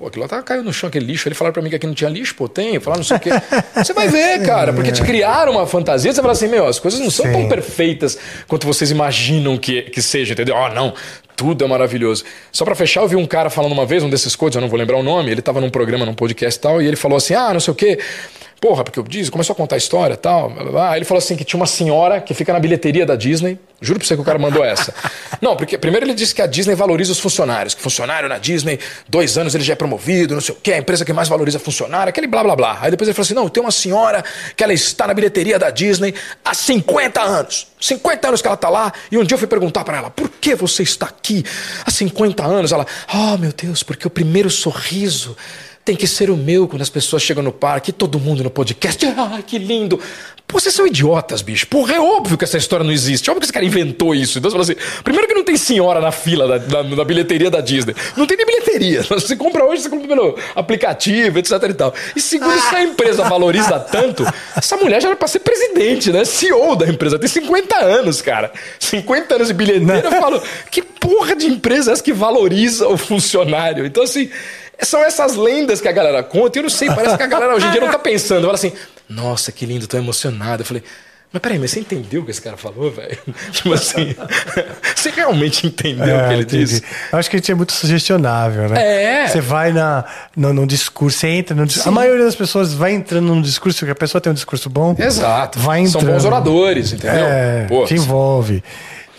Pô, 0.00 0.06
aquilo 0.06 0.22
lá 0.22 0.28
tá, 0.28 0.42
caiu 0.42 0.64
no 0.64 0.72
chão, 0.72 0.88
aquele 0.88 1.04
lixo. 1.04 1.28
Ele 1.28 1.34
falaram 1.34 1.52
pra 1.52 1.62
mim 1.62 1.68
que 1.68 1.76
aqui 1.76 1.86
não 1.86 1.92
tinha 1.92 2.08
lixo, 2.08 2.34
pô, 2.34 2.48
tem. 2.48 2.80
Falaram 2.80 3.00
não 3.00 3.06
sei 3.06 3.18
o 3.18 3.20
quê. 3.20 3.28
Você 3.76 3.92
vai 3.92 4.08
ver, 4.08 4.40
cara, 4.48 4.72
porque 4.72 4.90
te 4.90 5.02
criaram 5.02 5.52
uma 5.52 5.66
fantasia. 5.66 6.10
Você 6.10 6.22
fala 6.22 6.32
assim, 6.32 6.48
meu, 6.48 6.66
as 6.66 6.78
coisas 6.78 6.98
não 6.98 7.10
são 7.10 7.26
Sim. 7.26 7.32
tão 7.32 7.48
perfeitas 7.50 8.16
quanto 8.48 8.66
vocês 8.66 8.90
imaginam 8.90 9.58
que, 9.58 9.82
que 9.82 10.00
seja, 10.00 10.32
entendeu? 10.32 10.56
Ah, 10.56 10.70
oh, 10.70 10.74
não, 10.74 10.94
tudo 11.36 11.66
é 11.66 11.68
maravilhoso. 11.68 12.24
Só 12.50 12.64
para 12.64 12.74
fechar, 12.74 13.02
eu 13.02 13.08
vi 13.08 13.16
um 13.16 13.26
cara 13.26 13.50
falando 13.50 13.72
uma 13.72 13.84
vez, 13.84 14.02
um 14.02 14.08
desses 14.08 14.34
coaches, 14.34 14.54
eu 14.54 14.62
não 14.62 14.70
vou 14.70 14.78
lembrar 14.78 14.96
o 14.96 15.02
nome, 15.02 15.30
ele 15.30 15.42
tava 15.42 15.60
num 15.60 15.68
programa, 15.68 16.06
num 16.06 16.14
podcast 16.14 16.58
e 16.58 16.62
tal, 16.62 16.80
e 16.80 16.86
ele 16.86 16.96
falou 16.96 17.18
assim, 17.18 17.34
ah, 17.34 17.52
não 17.52 17.60
sei 17.60 17.72
o 17.72 17.74
quê. 17.74 17.98
Porra, 18.60 18.84
porque 18.84 18.98
eu 18.98 19.02
disse, 19.02 19.30
começou 19.30 19.54
a 19.54 19.56
contar 19.56 19.76
a 19.76 19.78
história 19.78 20.12
e 20.12 20.16
tal. 20.18 20.52
Aí 20.90 20.98
ele 20.98 21.06
falou 21.06 21.18
assim 21.18 21.34
que 21.34 21.44
tinha 21.44 21.58
uma 21.58 21.66
senhora 21.66 22.20
que 22.20 22.34
fica 22.34 22.52
na 22.52 22.60
bilheteria 22.60 23.06
da 23.06 23.16
Disney. 23.16 23.58
Juro 23.80 23.98
pra 23.98 24.06
você 24.06 24.14
que 24.14 24.20
o 24.20 24.24
cara 24.24 24.38
mandou 24.38 24.62
essa. 24.62 24.92
Não, 25.40 25.56
porque 25.56 25.78
primeiro 25.78 26.04
ele 26.04 26.12
disse 26.12 26.34
que 26.34 26.42
a 26.42 26.46
Disney 26.46 26.74
valoriza 26.74 27.10
os 27.10 27.18
funcionários. 27.18 27.72
Que 27.72 27.80
funcionário 27.80 28.28
na 28.28 28.36
Disney, 28.36 28.78
dois 29.08 29.38
anos 29.38 29.54
ele 29.54 29.64
já 29.64 29.72
é 29.72 29.76
promovido, 29.76 30.34
não 30.34 30.42
sei 30.42 30.54
o 30.54 30.58
quê, 30.62 30.74
a 30.74 30.78
empresa 30.78 31.02
que 31.02 31.12
mais 31.14 31.28
valoriza 31.28 31.58
funcionário, 31.58 32.10
aquele 32.10 32.26
blá 32.26 32.42
blá 32.42 32.54
blá. 32.54 32.78
Aí 32.82 32.90
depois 32.90 33.08
ele 33.08 33.14
falou 33.14 33.24
assim: 33.24 33.32
não, 33.32 33.48
tem 33.48 33.62
uma 33.62 33.70
senhora 33.70 34.22
que 34.54 34.62
ela 34.62 34.74
está 34.74 35.06
na 35.06 35.14
bilheteria 35.14 35.58
da 35.58 35.70
Disney 35.70 36.14
há 36.44 36.52
50 36.52 37.22
anos. 37.22 37.68
50 37.80 38.28
anos 38.28 38.42
que 38.42 38.48
ela 38.48 38.54
está 38.54 38.68
lá. 38.68 38.92
E 39.10 39.16
um 39.16 39.24
dia 39.24 39.36
eu 39.36 39.38
fui 39.38 39.48
perguntar 39.48 39.82
para 39.82 39.96
ela: 39.96 40.10
por 40.10 40.28
que 40.28 40.54
você 40.54 40.82
está 40.82 41.06
aqui 41.06 41.42
há 41.86 41.90
50 41.90 42.44
anos? 42.44 42.72
Ela, 42.72 42.86
oh 43.14 43.38
meu 43.38 43.52
Deus, 43.52 43.82
porque 43.82 44.06
o 44.06 44.10
primeiro 44.10 44.50
sorriso 44.50 45.34
tem 45.84 45.96
que 45.96 46.06
ser 46.06 46.30
o 46.30 46.36
meu 46.36 46.68
quando 46.68 46.82
as 46.82 46.90
pessoas 46.90 47.22
chegam 47.22 47.42
no 47.42 47.52
parque, 47.52 47.92
todo 47.92 48.18
mundo 48.18 48.44
no 48.44 48.50
podcast. 48.50 49.04
Ah, 49.06 49.40
que 49.44 49.58
lindo! 49.58 49.98
Pô, 50.50 50.58
vocês 50.58 50.74
são 50.74 50.84
idiotas, 50.84 51.42
bicho. 51.42 51.66
Porra, 51.68 51.94
é 51.94 52.00
óbvio 52.00 52.36
que 52.36 52.42
essa 52.42 52.58
história 52.58 52.84
não 52.84 52.92
existe. 52.92 53.28
É 53.28 53.30
óbvio 53.30 53.40
que 53.40 53.46
esse 53.46 53.52
cara 53.52 53.64
inventou 53.64 54.12
isso. 54.12 54.38
Então 54.38 54.50
você 54.50 54.56
fala 54.56 54.62
assim: 54.64 55.02
primeiro 55.04 55.28
que 55.28 55.34
não 55.34 55.44
tem 55.44 55.56
senhora 55.56 56.00
na 56.00 56.10
fila 56.10 56.48
da, 56.48 56.58
da, 56.58 56.82
da 56.82 57.04
bilheteria 57.04 57.48
da 57.48 57.60
Disney. 57.60 57.94
Não 58.16 58.26
tem 58.26 58.36
nem 58.36 58.46
bilheteria. 58.46 59.02
Você 59.10 59.36
compra 59.36 59.64
hoje, 59.64 59.82
você 59.82 59.88
compra 59.88 60.08
pelo 60.08 60.38
aplicativo, 60.56 61.38
etc 61.38 61.52
e 61.68 61.74
tal. 61.74 61.94
E 62.16 62.20
segundo, 62.20 62.58
se 62.58 62.74
a 62.74 62.82
empresa 62.82 63.22
valoriza 63.24 63.78
tanto, 63.92 64.26
essa 64.56 64.76
mulher 64.76 65.00
já 65.00 65.08
era 65.08 65.16
pra 65.16 65.28
ser 65.28 65.40
presidente, 65.40 66.10
né? 66.10 66.24
CEO 66.24 66.74
da 66.74 66.86
empresa. 66.86 67.18
Tem 67.18 67.28
50 67.28 67.76
anos, 67.76 68.20
cara. 68.22 68.50
50 68.78 69.34
anos 69.34 69.48
de 69.48 69.54
bilheteira. 69.54 70.08
Eu 70.08 70.20
falo, 70.20 70.42
que 70.70 70.82
porra 70.82 71.36
de 71.36 71.46
empresa 71.46 71.90
é 71.90 71.92
essa 71.92 72.02
que 72.02 72.12
valoriza 72.12 72.88
o 72.88 72.96
funcionário? 72.96 73.86
Então, 73.86 74.02
assim, 74.02 74.30
são 74.82 75.04
essas 75.04 75.36
lendas 75.36 75.80
que 75.80 75.88
a 75.88 75.92
galera 75.92 76.22
conta. 76.22 76.58
E 76.58 76.60
eu 76.60 76.62
não 76.64 76.70
sei, 76.70 76.88
parece 76.88 77.16
que 77.16 77.22
a 77.22 77.26
galera 77.26 77.54
hoje 77.54 77.66
em 77.66 77.70
dia 77.70 77.80
não 77.80 77.90
tá 77.90 77.98
pensando. 78.00 78.42
Fala 78.42 78.54
assim, 78.54 78.72
nossa, 79.08 79.52
que 79.52 79.66
lindo, 79.66 79.86
tô 79.86 79.96
emocionado. 79.96 80.62
Eu 80.62 80.66
falei, 80.66 80.82
mas 81.32 81.40
peraí, 81.40 81.60
mas 81.60 81.70
você 81.70 81.78
entendeu 81.78 82.22
o 82.22 82.24
que 82.24 82.32
esse 82.32 82.42
cara 82.42 82.56
falou, 82.56 82.90
velho? 82.90 83.16
Tipo 83.52 83.72
assim, 83.72 84.16
você 84.96 85.10
realmente 85.10 85.64
entendeu 85.64 86.16
é, 86.16 86.24
o 86.24 86.28
que 86.28 86.34
ele 86.34 86.42
entendi. 86.42 86.64
disse? 86.64 86.82
Eu 87.12 87.18
acho 87.20 87.30
que 87.30 87.36
a 87.36 87.38
gente 87.38 87.52
é 87.52 87.54
muito 87.54 87.72
sugestionável, 87.72 88.68
né? 88.68 89.22
É. 89.22 89.28
Você 89.28 89.40
vai 89.40 89.72
na, 89.72 90.04
no, 90.36 90.52
no 90.52 90.66
discurso, 90.66 91.18
você 91.18 91.28
entra 91.28 91.54
no 91.54 91.66
discurso. 91.66 91.88
A 91.88 91.92
maioria 91.92 92.24
das 92.24 92.34
pessoas 92.34 92.74
vai 92.74 92.92
entrando 92.92 93.26
num 93.26 93.40
discurso, 93.40 93.78
porque 93.78 93.92
a 93.92 93.94
pessoa 93.94 94.20
tem 94.20 94.32
um 94.32 94.34
discurso 94.34 94.68
bom. 94.68 94.96
Exato. 94.98 95.60
Vai 95.60 95.80
entrando. 95.80 96.04
São 96.04 96.12
bons 96.12 96.24
oradores, 96.24 96.92
entendeu? 96.92 97.24
É, 97.24 97.66
Pô, 97.68 97.84
te 97.84 97.94
envolve. 97.94 98.64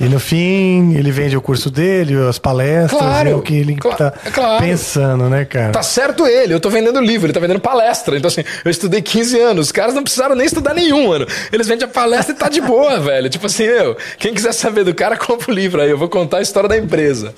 E 0.01 0.09
no 0.09 0.19
fim, 0.19 0.95
ele 0.95 1.11
vende 1.11 1.37
o 1.37 1.41
curso 1.41 1.69
dele, 1.69 2.15
as 2.27 2.39
palestras, 2.39 2.99
claro, 2.99 3.29
é 3.29 3.35
o 3.35 3.41
que 3.41 3.53
ele 3.53 3.77
cl 3.79 3.95
tá 3.95 4.11
é 4.25 4.31
claro. 4.31 4.65
pensando, 4.65 5.29
né, 5.29 5.45
cara? 5.45 5.71
Tá 5.71 5.83
certo 5.83 6.25
ele, 6.25 6.55
eu 6.55 6.59
tô 6.59 6.71
vendendo 6.71 6.99
livro, 6.99 7.27
ele 7.27 7.33
tá 7.33 7.39
vendendo 7.39 7.59
palestra. 7.59 8.17
Então, 8.17 8.27
assim, 8.27 8.43
eu 8.65 8.71
estudei 8.71 8.99
15 8.99 9.39
anos, 9.39 9.67
os 9.67 9.71
caras 9.71 9.93
não 9.93 10.01
precisaram 10.01 10.33
nem 10.33 10.47
estudar 10.47 10.73
nenhum, 10.73 11.09
mano. 11.09 11.27
Eles 11.53 11.67
vendem 11.67 11.85
a 11.85 11.87
palestra 11.87 12.33
e 12.33 12.37
tá 12.37 12.49
de 12.49 12.59
boa, 12.61 12.97
velho. 12.99 13.29
Tipo 13.29 13.45
assim, 13.45 13.63
eu, 13.63 13.95
quem 14.17 14.33
quiser 14.33 14.53
saber 14.53 14.83
do 14.83 14.95
cara, 14.95 15.15
compra 15.21 15.51
o 15.51 15.53
livro 15.53 15.79
aí, 15.79 15.91
eu 15.91 15.97
vou 15.99 16.09
contar 16.09 16.37
a 16.37 16.41
história 16.41 16.67
da 16.67 16.77
empresa. 16.77 17.35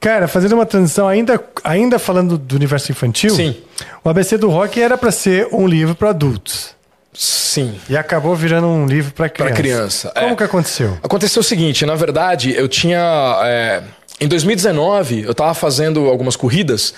Cara, 0.00 0.26
fazendo 0.26 0.52
uma 0.54 0.66
transição, 0.66 1.06
ainda, 1.06 1.38
ainda 1.62 1.98
falando 1.98 2.38
do 2.38 2.56
universo 2.56 2.92
infantil, 2.92 3.34
Sim. 3.34 3.56
o 4.02 4.08
ABC 4.08 4.38
do 4.38 4.48
Rock 4.48 4.80
era 4.80 4.96
para 4.96 5.10
ser 5.10 5.48
um 5.52 5.66
livro 5.66 5.94
para 5.94 6.10
adultos. 6.10 6.73
Sim. 7.14 7.78
E 7.88 7.96
acabou 7.96 8.34
virando 8.34 8.66
um 8.66 8.86
livro 8.86 9.12
para 9.12 9.28
criança. 9.28 9.52
Para 9.52 9.62
criança. 9.62 10.12
Como 10.18 10.32
é. 10.32 10.36
que 10.36 10.42
aconteceu? 10.42 10.98
Aconteceu 11.02 11.40
o 11.40 11.44
seguinte, 11.44 11.86
na 11.86 11.94
verdade, 11.94 12.52
eu 12.52 12.68
tinha. 12.68 13.40
É, 13.44 13.82
em 14.20 14.26
2019, 14.26 15.22
eu 15.22 15.32
estava 15.32 15.54
fazendo 15.54 16.08
algumas 16.08 16.34
corridas 16.34 16.92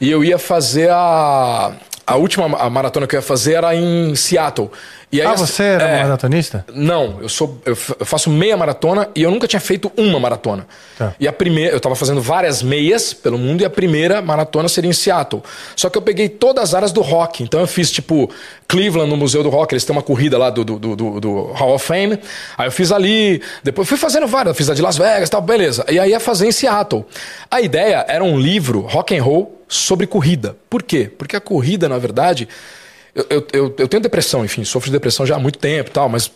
e 0.00 0.10
eu 0.10 0.24
ia 0.24 0.38
fazer 0.38 0.90
a. 0.90 1.72
A 2.10 2.16
última 2.16 2.48
maratona 2.68 3.06
que 3.06 3.14
eu 3.14 3.18
ia 3.18 3.22
fazer 3.22 3.54
era 3.54 3.74
em 3.74 4.14
Seattle. 4.16 4.70
E 5.12 5.20
aí, 5.20 5.26
ah, 5.26 5.34
você 5.34 5.62
era 5.62 5.84
é, 5.88 6.02
maratonista? 6.02 6.64
Não, 6.72 7.18
eu 7.20 7.28
sou 7.28 7.60
eu 7.64 7.74
faço 7.74 8.30
meia 8.30 8.56
maratona 8.56 9.08
e 9.14 9.22
eu 9.22 9.30
nunca 9.30 9.46
tinha 9.46 9.58
feito 9.58 9.90
uma 9.96 10.20
maratona. 10.20 10.66
Tá. 10.96 11.14
E 11.18 11.26
a 11.26 11.32
primeira, 11.32 11.72
eu 11.72 11.78
estava 11.78 11.96
fazendo 11.96 12.20
várias 12.20 12.62
meias 12.62 13.12
pelo 13.12 13.36
mundo 13.36 13.62
e 13.62 13.64
a 13.64 13.70
primeira 13.70 14.22
maratona 14.22 14.68
seria 14.68 14.90
em 14.90 14.92
Seattle. 14.92 15.42
Só 15.74 15.88
que 15.88 15.98
eu 15.98 16.02
peguei 16.02 16.28
todas 16.28 16.64
as 16.64 16.74
áreas 16.74 16.92
do 16.92 17.00
rock. 17.00 17.42
Então 17.42 17.60
eu 17.60 17.66
fiz 17.66 17.90
tipo 17.90 18.30
Cleveland 18.68 19.10
no 19.10 19.16
Museu 19.16 19.42
do 19.42 19.50
Rock, 19.50 19.72
eles 19.72 19.84
têm 19.84 19.94
uma 19.94 20.02
corrida 20.02 20.36
lá 20.38 20.50
do, 20.50 20.64
do, 20.64 20.78
do, 20.78 21.20
do 21.20 21.42
Hall 21.52 21.74
of 21.74 21.84
Fame. 21.84 22.18
Aí 22.58 22.66
eu 22.68 22.72
fiz 22.72 22.90
ali, 22.90 23.42
depois 23.62 23.88
fui 23.88 23.98
fazendo 23.98 24.26
várias, 24.26 24.48
eu 24.48 24.54
fiz 24.54 24.70
a 24.70 24.74
de 24.74 24.82
Las 24.82 24.96
Vegas, 24.96 25.28
tal, 25.30 25.42
beleza. 25.42 25.84
E 25.88 25.98
aí 25.98 26.10
ia 26.10 26.20
fazer 26.20 26.46
em 26.46 26.52
Seattle. 26.52 27.04
A 27.50 27.60
ideia 27.60 28.04
era 28.08 28.22
um 28.22 28.38
livro 28.38 28.80
rock 28.80 29.16
and 29.16 29.22
roll 29.22 29.59
sobre 29.70 30.06
corrida. 30.06 30.56
Por 30.68 30.82
quê? 30.82 31.10
Porque 31.16 31.36
a 31.36 31.40
corrida, 31.40 31.88
na 31.88 31.96
verdade, 31.96 32.48
eu, 33.14 33.46
eu, 33.52 33.74
eu, 33.78 33.88
tenho 33.88 34.02
depressão, 34.02 34.44
enfim, 34.44 34.64
sofro 34.64 34.90
de 34.90 34.92
depressão 34.92 35.24
já 35.24 35.36
há 35.36 35.38
muito 35.38 35.58
tempo 35.58 35.90
tal, 35.90 36.08
mas 36.08 36.30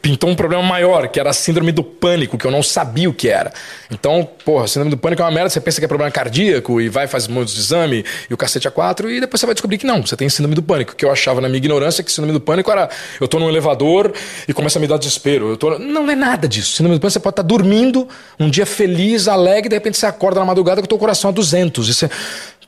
pintou 0.00 0.30
um 0.30 0.34
problema 0.34 0.62
maior, 0.62 1.08
que 1.08 1.18
era 1.18 1.30
a 1.30 1.32
síndrome 1.32 1.72
do 1.72 1.82
pânico, 1.82 2.38
que 2.38 2.46
eu 2.46 2.50
não 2.50 2.62
sabia 2.62 3.08
o 3.08 3.12
que 3.12 3.28
era. 3.28 3.52
Então, 3.90 4.28
porra, 4.44 4.68
síndrome 4.68 4.90
do 4.90 4.96
pânico 4.96 5.22
é 5.22 5.24
uma 5.24 5.30
merda, 5.30 5.50
você 5.50 5.60
pensa 5.60 5.80
que 5.80 5.84
é 5.84 5.88
problema 5.88 6.10
cardíaco 6.10 6.80
e 6.80 6.88
vai 6.88 7.06
faz 7.06 7.26
muitos 7.26 7.58
exame 7.58 8.04
e 8.30 8.34
o 8.34 8.36
cacete 8.36 8.68
a 8.68 8.70
quatro, 8.70 9.10
e 9.10 9.20
depois 9.20 9.40
você 9.40 9.46
vai 9.46 9.54
descobrir 9.54 9.78
que 9.78 9.86
não, 9.86 10.04
você 10.04 10.16
tem 10.16 10.28
síndrome 10.28 10.54
do 10.54 10.62
pânico, 10.62 10.94
que 10.94 11.04
eu 11.04 11.10
achava 11.10 11.40
na 11.40 11.48
minha 11.48 11.58
ignorância 11.58 12.04
que 12.04 12.12
síndrome 12.12 12.32
do 12.32 12.40
pânico 12.40 12.70
era 12.70 12.88
eu 13.20 13.26
tô 13.26 13.38
num 13.38 13.48
elevador 13.48 14.12
e 14.46 14.52
começa 14.52 14.78
a 14.78 14.80
me 14.80 14.86
dar 14.86 14.98
desespero. 14.98 15.50
Eu 15.50 15.56
tô... 15.56 15.78
Não, 15.78 16.08
é 16.10 16.14
nada 16.14 16.48
disso. 16.48 16.72
Síndrome 16.72 16.96
do 16.96 17.00
pânico 17.00 17.12
você 17.12 17.20
pode 17.20 17.32
estar 17.32 17.42
dormindo, 17.42 18.08
um 18.38 18.48
dia 18.48 18.66
feliz, 18.66 19.28
alegre, 19.28 19.68
de 19.68 19.74
repente 19.74 19.98
você 19.98 20.06
acorda 20.06 20.40
na 20.40 20.46
madrugada 20.46 20.80
com 20.80 20.84
o 20.84 20.88
teu 20.88 20.98
coração 20.98 21.30
a 21.30 21.32
200 21.32 21.88
e 21.88 21.94
você 21.94 22.10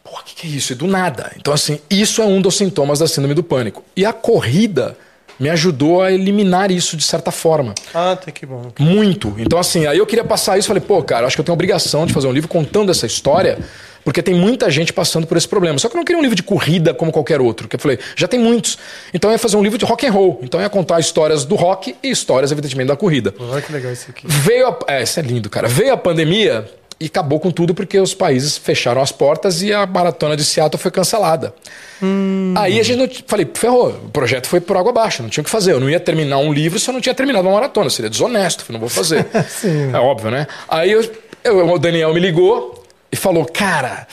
Pô, 0.03 0.19
o 0.19 0.23
que, 0.25 0.35
que 0.35 0.47
é 0.47 0.51
isso? 0.51 0.73
É 0.73 0.77
do 0.77 0.87
nada. 0.87 1.31
Então, 1.37 1.53
assim, 1.53 1.79
isso 1.89 2.21
é 2.21 2.25
um 2.25 2.41
dos 2.41 2.57
sintomas 2.57 2.99
da 2.99 3.07
síndrome 3.07 3.35
do 3.35 3.45
pânico. 3.45 3.85
E 3.95 4.05
a 4.05 4.12
corrida 4.12 4.97
me 5.41 5.49
ajudou 5.49 6.03
a 6.03 6.12
eliminar 6.12 6.71
isso 6.71 6.97
de 6.99 7.03
certa 7.03 7.31
forma. 7.31 7.75
Ah, 7.95 8.15
tá 8.15 8.31
que 8.31 8.45
bom. 8.45 8.71
Muito. 8.79 9.35
Então, 9.39 9.59
assim, 9.59 9.87
aí 9.87 9.97
eu 9.97 10.07
queria 10.07 10.25
passar 10.25 10.59
isso 10.59 10.69
falei, 10.69 10.83
pô, 10.83 11.03
cara, 11.03 11.27
acho 11.27 11.35
que 11.35 11.41
eu 11.41 11.45
tenho 11.45 11.55
a 11.55 11.57
obrigação 11.57 12.05
de 12.05 12.12
fazer 12.12 12.27
um 12.27 12.33
livro 12.33 12.49
contando 12.49 12.91
essa 12.91 13.07
história, 13.07 13.59
porque 14.05 14.23
tem 14.23 14.35
muita 14.35 14.71
gente 14.71 14.93
passando 14.93 15.27
por 15.27 15.39
esse 15.39 15.49
problema. 15.49 15.79
Só 15.79 15.89
que 15.89 15.97
eu 15.97 15.99
não 15.99 16.05
queria 16.05 16.19
um 16.19 16.23
livro 16.23 16.37
de 16.37 16.43
corrida 16.43 16.93
como 16.93 17.11
qualquer 17.11 17.41
outro, 17.41 17.67
que 17.67 17.77
eu 17.77 17.81
falei, 17.81 17.99
já 18.15 18.29
tem 18.29 18.39
muitos. 18.39 18.77
Então 19.15 19.31
eu 19.31 19.33
ia 19.33 19.39
fazer 19.39 19.57
um 19.57 19.62
livro 19.62 19.79
de 19.79 19.85
rock 19.87 20.07
and 20.07 20.12
roll. 20.12 20.41
Então 20.43 20.61
eu 20.61 20.65
ia 20.65 20.71
contar 20.71 21.01
histórias 21.01 21.47
do 21.47 21.55
rock 21.55 21.97
e 22.03 22.11
histórias, 22.11 22.53
evidentemente, 22.53 22.89
da 22.89 22.97
corrida. 22.97 23.35
Olha 23.39 23.62
que 23.62 23.73
legal 23.73 23.93
isso 23.93 24.11
aqui. 24.11 24.27
Veio 24.27 24.69
a... 24.69 24.79
É, 24.87 25.03
isso 25.03 25.19
é 25.19 25.23
lindo, 25.23 25.49
cara. 25.49 25.69
Veio 25.69 25.93
a 25.93 25.97
pandemia 25.97 26.69
e 27.01 27.07
acabou 27.07 27.41
com 27.41 27.51
tudo 27.51 27.75
porque 27.75 27.99
os 27.99 28.13
países 28.13 28.59
fecharam 28.59 29.01
as 29.01 29.11
portas 29.11 29.63
e 29.63 29.73
a 29.73 29.87
maratona 29.87 30.37
de 30.37 30.45
Seattle 30.45 30.81
foi 30.81 30.91
cancelada. 30.91 31.55
Hum. 32.03 32.53
Aí 32.59 32.79
a 32.79 32.83
gente 32.83 32.99
não, 32.99 33.09
falei, 33.27 33.49
ferrou, 33.55 33.89
o 33.89 34.11
projeto 34.11 34.47
foi 34.47 34.61
por 34.61 34.77
água 34.77 34.91
abaixo, 34.91 35.23
não 35.23 35.31
tinha 35.31 35.41
o 35.41 35.45
que 35.45 35.51
fazer. 35.51 35.73
Eu 35.73 35.81
não 35.81 35.89
ia 35.89 35.99
terminar 35.99 36.37
um 36.37 36.53
livro 36.53 36.79
se 36.79 36.91
eu 36.91 36.93
não 36.93 37.01
tinha 37.01 37.15
terminado 37.15 37.49
uma 37.49 37.55
maratona, 37.55 37.89
seria 37.89 38.11
desonesto, 38.11 38.71
não 38.71 38.79
vou 38.79 38.91
fazer. 38.91 39.27
é 39.95 39.97
óbvio, 39.97 40.31
né? 40.31 40.47
Aí 40.69 40.93
eu, 40.93 41.11
eu, 41.43 41.73
o 41.73 41.79
Daniel 41.79 42.13
me 42.13 42.21
ligou 42.21 42.85
e 43.11 43.17
falou, 43.17 43.47
cara, 43.47 44.07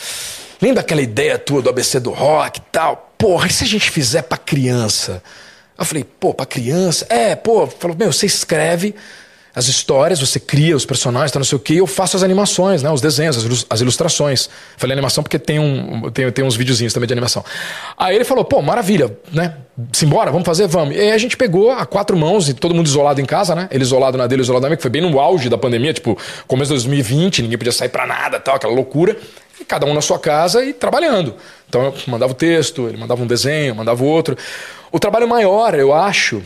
lembra 0.61 0.79
aquela 0.79 1.01
ideia 1.01 1.37
tua 1.37 1.61
do 1.61 1.69
ABC 1.69 1.99
do 1.99 2.11
rock 2.11 2.59
e 2.59 2.63
tal? 2.71 3.13
Porra, 3.17 3.47
e 3.47 3.51
se 3.51 3.65
a 3.65 3.67
gente 3.67 3.91
fizer 3.91 4.21
para 4.21 4.37
criança? 4.37 5.21
Eu 5.77 5.83
falei, 5.83 6.05
pô, 6.05 6.33
para 6.33 6.45
criança? 6.45 7.05
É, 7.09 7.35
pô, 7.35 7.67
falou, 7.67 7.97
meu, 7.97 8.13
você 8.13 8.25
escreve 8.25 8.95
as 9.57 9.67
histórias, 9.67 10.19
você 10.19 10.39
cria 10.39 10.75
os 10.75 10.85
personagens, 10.85 11.31
tá 11.31 11.39
não 11.39 11.43
sei 11.45 11.55
o 11.55 11.59
quê, 11.59 11.73
e 11.73 11.77
eu 11.77 11.87
faço 11.87 12.15
as 12.15 12.21
animações, 12.21 12.83
né? 12.83 12.91
Os 12.91 13.01
desenhos, 13.01 13.35
as 13.37 13.43
ilus- 13.43 13.65
as 13.69 13.81
ilustrações. 13.81 14.49
Falei 14.77 14.93
animação 14.93 15.23
porque 15.23 15.39
tem, 15.39 15.57
um, 15.57 16.11
tem, 16.11 16.31
tem 16.31 16.45
uns 16.45 16.55
videozinhos 16.55 16.93
também 16.93 17.07
de 17.07 17.13
animação. 17.13 17.43
Aí 17.97 18.15
ele 18.15 18.23
falou, 18.23 18.45
pô, 18.45 18.61
maravilha, 18.61 19.17
né? 19.31 19.55
Simbora, 19.93 20.31
vamos 20.31 20.45
fazer, 20.45 20.67
vamos. 20.67 20.95
E 20.95 20.99
aí 20.99 21.11
a 21.11 21.17
gente 21.17 21.35
pegou 21.35 21.71
a 21.71 21.85
quatro 21.85 22.15
mãos 22.15 22.47
e 22.49 22.53
todo 22.53 22.75
mundo 22.75 22.85
isolado 22.87 23.19
em 23.19 23.25
casa, 23.25 23.55
né? 23.55 23.67
Ele 23.71 23.83
isolado 23.83 24.17
na 24.17 24.27
dele, 24.27 24.43
isolado 24.43 24.61
na 24.61 24.69
minha, 24.69 24.77
que 24.77 24.81
foi 24.83 24.91
bem 24.91 25.01
no 25.01 25.19
auge 25.19 25.49
da 25.49 25.57
pandemia, 25.57 25.91
tipo, 25.93 26.17
começo 26.47 26.69
de 26.69 26.75
2020, 26.75 27.41
ninguém 27.41 27.57
podia 27.57 27.71
sair 27.73 27.89
pra 27.89 28.05
nada, 28.05 28.39
tal, 28.39 28.55
aquela 28.55 28.73
loucura. 28.73 29.17
E 29.59 29.65
cada 29.65 29.87
um 29.87 29.93
na 29.95 30.01
sua 30.01 30.19
casa 30.19 30.63
e 30.63 30.71
trabalhando. 30.71 31.33
Então 31.67 31.81
eu 31.85 31.93
mandava 32.05 32.31
o 32.31 32.35
texto, 32.35 32.87
ele 32.87 32.97
mandava 32.97 33.23
um 33.23 33.27
desenho, 33.27 33.73
mandava 33.75 34.03
outro. 34.03 34.37
O 34.91 34.99
trabalho 34.99 35.27
maior, 35.27 35.73
eu 35.73 35.91
acho, 35.95 36.43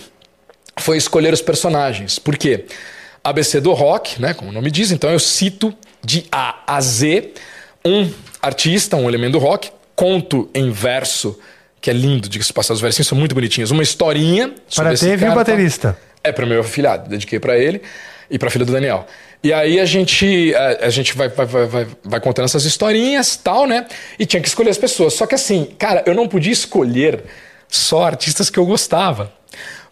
foi 0.80 0.96
escolher 0.98 1.34
os 1.34 1.42
personagens. 1.42 2.18
Por 2.18 2.38
quê? 2.38 2.66
ABC 3.24 3.62
do 3.62 3.74
rock, 3.74 4.22
né, 4.22 4.34
como 4.34 4.50
o 4.50 4.54
nome 4.54 4.72
diz, 4.72 4.92
então 4.92 5.10
eu 5.10 5.20
cito 5.20 5.74
de 6.04 6.26
A 6.32 6.64
a 6.66 6.82
Z 6.82 7.32
um 7.86 8.10
artista, 8.42 8.96
um 8.96 9.08
elemento 9.08 9.34
do 9.34 9.40
rock, 9.40 9.72
conto 9.96 10.50
em 10.54 10.72
verso, 10.72 11.38
que 11.80 11.90
é 11.90 11.94
lindo, 11.94 12.30
diga-se 12.30 12.50
de 12.50 12.54
passagem, 12.54 12.76
os 12.76 12.82
versinhos 12.82 13.08
são 13.08 13.18
muito 13.18 13.36
bonitinhos, 13.36 13.72
uma 13.72 13.84
historinha 13.84 14.54
sobre 14.68 14.92
Para 14.92 15.00
teve 15.00 15.26
o 15.26 15.30
tá? 15.30 15.36
baterista. 15.36 15.98
é 16.24 16.32
para 16.32 16.46
o 16.46 16.48
meu 16.48 16.62
afilhado, 16.62 17.10
dediquei 17.10 17.40
para 17.40 17.58
ele 17.58 17.82
e 18.30 18.38
para 18.38 18.48
a 18.48 18.52
filha 18.52 18.66
do 18.66 18.72
Daniel. 18.72 19.06
E 19.44 19.52
aí 19.52 19.80
a 19.80 19.86
gente, 19.86 20.54
a, 20.54 20.86
a 20.86 20.90
gente 20.90 21.16
vai, 21.16 21.28
vai, 21.28 21.46
vai, 21.46 21.66
vai, 21.66 21.88
vai 22.04 22.20
contando 22.20 22.46
essas 22.46 22.64
historinhas 22.64 23.36
tal, 23.36 23.66
né? 23.66 23.88
E 24.20 24.26
tinha 24.26 24.40
que 24.40 24.48
escolher 24.48 24.70
as 24.70 24.78
pessoas. 24.78 25.16
Só 25.16 25.26
que 25.26 25.34
assim, 25.34 25.66
cara, 25.80 26.04
eu 26.06 26.14
não 26.14 26.28
podia 26.28 26.54
escolher 26.54 27.24
só 27.68 28.06
artistas 28.06 28.52
que 28.52 28.60
eu 28.60 28.66
gostava. 28.66 29.34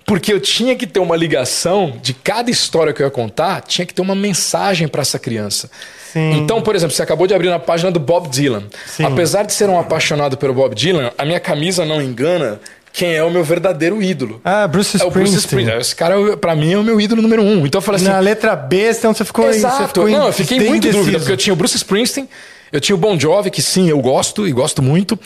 Porque 0.10 0.34
eu 0.34 0.40
tinha 0.40 0.76
que 0.76 0.88
ter 0.88 1.00
uma 1.00 1.16
ligação 1.16 1.94
de 2.02 2.16
cada 2.16 2.50
história 2.50 2.92
que 2.92 3.00
eu 3.00 3.06
ia 3.06 3.12
contar, 3.12 3.62
tinha 3.62 3.86
que 3.86 3.94
ter 3.94 4.02
uma 4.02 4.16
mensagem 4.16 4.88
para 4.88 5.04
essa 5.04 5.20
criança. 5.20 5.70
Sim. 6.12 6.32
Então, 6.32 6.64
por 6.64 6.76
exemplo, 6.76 6.96
você 6.96 7.04
acabou 7.04 7.28
de 7.28 7.36
abrir 7.36 7.48
na 7.48 7.60
página 7.60 7.92
do 7.92 8.00
Bob 8.00 8.28
Dylan. 8.28 8.64
Sim. 8.88 9.04
Apesar 9.04 9.44
de 9.44 9.54
ser 9.54 9.70
um 9.70 9.80
apaixonado 9.80 10.36
pelo 10.36 10.52
Bob 10.52 10.74
Dylan, 10.74 11.12
a 11.16 11.24
minha 11.24 11.40
camisa 11.40 11.86
não 11.86 12.02
engana 12.02 12.60
quem 12.92 13.14
é 13.14 13.24
o 13.24 13.30
meu 13.30 13.44
verdadeiro 13.44 14.02
ídolo. 14.02 14.42
Ah, 14.44 14.68
Bruce 14.68 15.00
É 15.00 15.06
o 15.06 15.12
Bruce 15.12 15.36
Springsteen. 15.36 15.62
Springsteen. 15.62 15.80
Esse 15.80 15.96
cara, 15.96 16.38
pra 16.38 16.56
mim, 16.56 16.74
é 16.74 16.78
o 16.80 16.84
meu 16.84 17.00
ídolo 17.00 17.22
número 17.22 17.44
um. 17.44 17.68
Então 17.68 17.78
eu 17.78 17.84
falei 17.84 18.02
assim. 18.02 18.10
Na 18.10 18.20
letra 18.20 18.56
B, 18.56 18.90
então 18.90 19.14
você 19.14 19.24
ficou, 19.24 19.46
você 19.46 19.60
Exato. 19.60 19.90
ficou 19.90 20.10
Não, 20.10 20.26
eu 20.26 20.34
fiquei 20.34 20.58
muito 20.58 20.88
em 20.88 20.92
dúvida, 20.92 21.02
indeciso. 21.02 21.20
porque 21.20 21.34
eu 21.34 21.38
tinha 21.38 21.54
o 21.54 21.56
Bruce 21.56 21.78
Springsteen, 21.78 22.28
eu 22.72 22.82
tinha 22.82 22.96
o 22.96 22.98
Bon 22.98 23.18
Jovi, 23.20 23.52
que 23.52 23.62
sim, 23.62 23.88
eu 23.88 24.00
gosto 24.02 24.48
e 24.48 24.52
gosto 24.52 24.82
muito. 24.82 25.20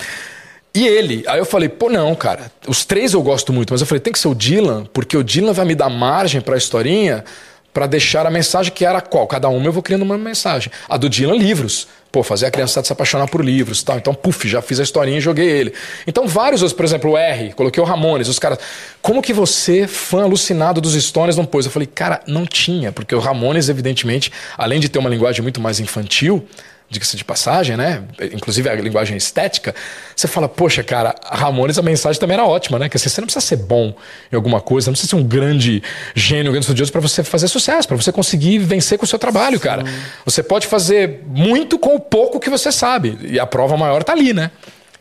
E 0.75 0.87
ele, 0.87 1.23
aí 1.27 1.37
eu 1.37 1.45
falei, 1.45 1.69
pô, 1.69 1.87
não, 1.87 2.15
cara, 2.15 2.51
os 2.67 2.83
três 2.83 3.13
eu 3.13 3.21
gosto 3.21 3.53
muito, 3.53 3.71
mas 3.71 3.81
eu 3.81 3.85
falei, 3.85 3.99
tem 3.99 4.11
que 4.11 4.17
ser 4.17 4.27
o 4.27 4.33
Dylan, 4.33 4.85
porque 4.91 5.15
o 5.15 5.23
Dylan 5.23 5.53
vai 5.53 5.65
me 5.65 5.75
dar 5.75 5.87
margem 5.87 6.41
pra 6.41 6.57
historinha 6.57 7.23
pra 7.71 7.87
deixar 7.87 8.25
a 8.25 8.31
mensagem 8.31 8.71
que 8.71 8.85
era 8.85 9.01
qual? 9.01 9.27
Cada 9.27 9.49
uma 9.49 9.65
eu 9.65 9.71
vou 9.71 9.81
criando 9.81 10.03
uma 10.03 10.17
mensagem. 10.17 10.71
A 10.87 10.95
do 10.95 11.09
Dylan, 11.09 11.35
livros. 11.35 11.87
Pô, 12.11 12.21
fazer 12.21 12.45
a 12.45 12.51
criançada 12.51 12.85
se 12.85 12.93
apaixonar 12.93 13.27
por 13.27 13.43
livros 13.43 13.81
tal. 13.81 13.97
Então, 13.97 14.13
puf, 14.13 14.47
já 14.47 14.61
fiz 14.61 14.79
a 14.79 14.83
historinha 14.83 15.17
e 15.17 15.21
joguei 15.21 15.49
ele. 15.49 15.73
Então, 16.05 16.27
vários 16.27 16.61
outros, 16.61 16.75
por 16.75 16.85
exemplo, 16.85 17.11
o 17.11 17.17
R, 17.17 17.53
coloquei 17.53 17.81
o 17.81 17.85
Ramones, 17.85 18.27
os 18.27 18.37
caras. 18.37 18.59
Como 19.01 19.21
que 19.21 19.33
você, 19.33 19.87
fã 19.87 20.23
alucinado 20.23 20.79
dos 20.79 20.93
Stones, 20.93 21.35
não 21.35 21.45
pôs? 21.45 21.65
Eu 21.65 21.71
falei, 21.71 21.87
cara, 21.87 22.21
não 22.27 22.45
tinha, 22.45 22.91
porque 22.91 23.15
o 23.15 23.19
Ramones, 23.19 23.67
evidentemente, 23.67 24.31
além 24.55 24.79
de 24.79 24.89
ter 24.89 24.99
uma 24.99 25.09
linguagem 25.09 25.41
muito 25.41 25.59
mais 25.59 25.79
infantil, 25.79 26.47
diga-se 26.89 27.17
de 27.17 27.23
passagem, 27.23 27.75
né? 27.75 28.03
Inclusive 28.31 28.69
a 28.69 28.75
linguagem 28.75 29.17
estética, 29.17 29.73
você 30.15 30.27
fala, 30.27 30.47
poxa, 30.47 30.83
cara, 30.83 31.15
a 31.23 31.35
Ramones, 31.35 31.77
a 31.77 31.81
mensagem 31.81 32.19
também 32.19 32.35
era 32.35 32.45
ótima, 32.45 32.77
né? 32.77 32.87
Que 32.89 32.97
assim, 32.97 33.09
você 33.09 33.21
não 33.21 33.25
precisa 33.25 33.45
ser 33.45 33.57
bom 33.57 33.95
em 34.31 34.35
alguma 34.35 34.61
coisa, 34.61 34.89
não 34.89 34.93
precisa 34.93 35.09
ser 35.09 35.15
um 35.15 35.23
grande 35.23 35.81
gênio, 36.13 36.49
um 36.49 36.53
grande 36.53 36.65
estudioso 36.65 36.91
para 36.91 37.01
você 37.01 37.23
fazer 37.23 37.47
sucesso, 37.47 37.87
para 37.87 37.97
você 37.97 38.11
conseguir 38.11 38.59
vencer 38.59 38.97
com 38.97 39.05
o 39.05 39.07
seu 39.07 39.17
trabalho, 39.17 39.59
cara. 39.59 39.83
Você 40.25 40.43
pode 40.43 40.67
fazer 40.67 41.23
muito 41.25 41.79
com 41.79 41.95
o 41.95 41.99
pouco 41.99 42.39
que 42.39 42.49
você 42.49 42.71
sabe, 42.71 43.17
e 43.21 43.39
a 43.39 43.45
prova 43.45 43.75
maior 43.75 44.03
tá 44.03 44.13
ali, 44.13 44.33
né? 44.33 44.51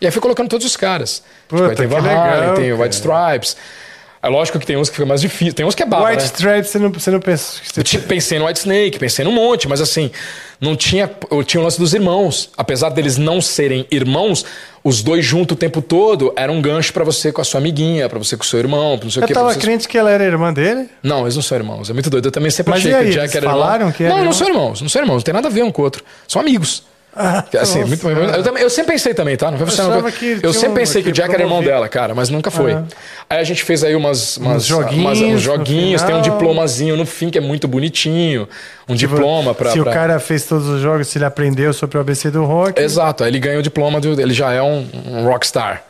E 0.00 0.06
aí 0.06 0.10
fui 0.10 0.20
colocando 0.20 0.48
todos 0.48 0.66
os 0.66 0.76
caras. 0.76 1.22
Puta, 1.46 1.62
tipo, 1.62 1.70
aí 1.70 1.76
tem 1.76 1.86
Van 1.86 2.00
Halen, 2.00 2.54
tem 2.54 2.72
o. 2.72 2.82
White 2.82 2.96
Stripes. 2.96 3.56
É 3.56 3.60
lógico 4.28 4.58
que 4.58 4.66
tem 4.66 4.76
uns 4.76 4.88
que 4.88 4.94
fica 4.96 5.06
mais 5.06 5.20
difícil, 5.20 5.52
tem 5.52 5.66
uns 5.66 5.74
que 5.74 5.82
é 5.82 5.86
bala, 5.86 6.10
White 6.10 6.22
né? 6.22 6.24
Stripes, 6.26 6.70
você 6.70 6.78
não, 6.78 6.92
você 6.92 7.10
não 7.10 7.18
pensa... 7.20 7.60
Eu 7.76 8.00
pensei 8.02 8.38
no 8.38 8.46
White 8.46 8.60
Snake, 8.60 8.98
pensei 8.98 9.24
num 9.24 9.32
monte, 9.32 9.66
mas 9.66 9.80
assim, 9.80 10.10
não 10.60 10.76
tinha. 10.76 11.10
Eu 11.28 11.42
tinha 11.42 11.60
o 11.60 11.64
lance 11.64 11.76
dos 11.78 11.92
irmãos. 11.92 12.50
Apesar 12.56 12.90
deles 12.90 13.16
não 13.18 13.40
serem 13.40 13.84
irmãos, 13.90 14.44
os 14.84 15.02
dois 15.02 15.24
juntos 15.24 15.56
o 15.56 15.58
tempo 15.58 15.82
todo 15.82 16.32
era 16.36 16.52
um 16.52 16.62
gancho 16.62 16.92
pra 16.92 17.02
você 17.02 17.32
com 17.32 17.40
a 17.40 17.44
sua 17.44 17.58
amiguinha, 17.58 18.08
pra 18.08 18.16
você 18.18 18.36
com 18.36 18.44
o 18.44 18.46
seu 18.46 18.60
irmão, 18.60 18.96
pra 18.96 19.06
não 19.06 19.10
sei 19.10 19.20
o 19.20 19.24
Eu 19.24 19.26
quê. 19.26 19.34
tava 19.34 19.46
pra 19.46 19.54
você... 19.54 19.60
crente 19.60 19.88
que 19.88 19.98
ela 19.98 20.10
era 20.10 20.22
irmã 20.22 20.52
dele. 20.52 20.88
Não, 21.02 21.22
eles 21.22 21.34
não 21.34 21.42
são 21.42 21.58
irmãos. 21.58 21.90
É 21.90 21.92
muito 21.92 22.08
doido. 22.08 22.26
Eu 22.28 22.32
também 22.32 22.50
sempre 22.52 22.70
Mas 22.70 22.78
achei 22.80 22.92
aí, 22.94 22.98
que 22.98 23.04
o 23.04 23.08
eles 23.08 23.22
Jack 23.22 23.36
era 23.36 23.46
falaram 23.50 23.74
irmão. 23.86 23.92
que 23.92 24.04
era 24.04 24.10
não, 24.10 24.18
não 24.18 24.22
irmão? 24.26 24.38
são 24.38 24.48
irmãos. 24.48 24.80
Não 24.80 24.88
são 24.88 25.02
irmãos. 25.02 25.14
Não 25.16 25.22
tem 25.22 25.34
nada 25.34 25.48
a 25.48 25.50
ver 25.50 25.64
um 25.64 25.72
com 25.72 25.82
o 25.82 25.84
outro. 25.84 26.04
São 26.28 26.40
amigos. 26.40 26.84
Assim, 27.14 27.80
nossa. 27.80 27.86
muito, 27.86 28.08
eu, 28.08 28.42
também- 28.42 28.62
eu 28.62 28.70
sempre 28.70 28.92
pensei 28.92 29.12
também, 29.12 29.36
tá? 29.36 29.50
Não 29.50 29.62
achava 29.66 30.10
que 30.10 30.32
Eu 30.32 30.40
tinha 30.40 30.52
sempre 30.54 30.80
pensei 30.80 31.02
que 31.02 31.10
o 31.10 31.12
Jack 31.12 31.32
era 31.34 31.42
irmão 31.42 31.62
dela, 31.62 31.86
cara, 31.88 32.14
mas 32.14 32.30
nunca 32.30 32.50
foi. 32.50 32.72
Ah. 32.72 32.84
Aí 33.28 33.38
a 33.38 33.44
gente 33.44 33.62
fez 33.64 33.84
aí 33.84 33.94
umas, 33.94 34.38
umas, 34.38 34.64
joguinhos 34.64 35.20
umas- 35.20 35.20
uns 35.20 35.40
joguinhos, 35.42 36.02
tem 36.02 36.14
um 36.14 36.22
diplomazinho 36.22 36.96
no 36.96 37.04
fim 37.04 37.28
que 37.28 37.36
é 37.36 37.40
muito 37.40 37.68
bonitinho. 37.68 38.48
Um 38.88 38.94
diploma 38.94 39.54
pra. 39.54 39.70
Se 39.72 39.80
pra- 39.80 39.90
o 39.90 39.94
cara 39.94 40.18
fez 40.18 40.44
todos 40.44 40.66
os 40.68 40.80
jogos, 40.80 41.06
se 41.08 41.18
ele 41.18 41.24
aprendeu 41.26 41.72
sobre 41.72 41.98
o 41.98 42.00
ABC 42.00 42.30
do 42.30 42.44
rock. 42.44 42.80
Exato, 42.80 43.24
aí 43.24 43.30
ele 43.30 43.38
ganha 43.38 43.58
o 43.58 43.62
diploma, 43.62 44.00
do, 44.00 44.18
ele 44.20 44.32
já 44.32 44.52
é 44.52 44.62
um, 44.62 44.86
um 45.06 45.24
rockstar. 45.24 45.82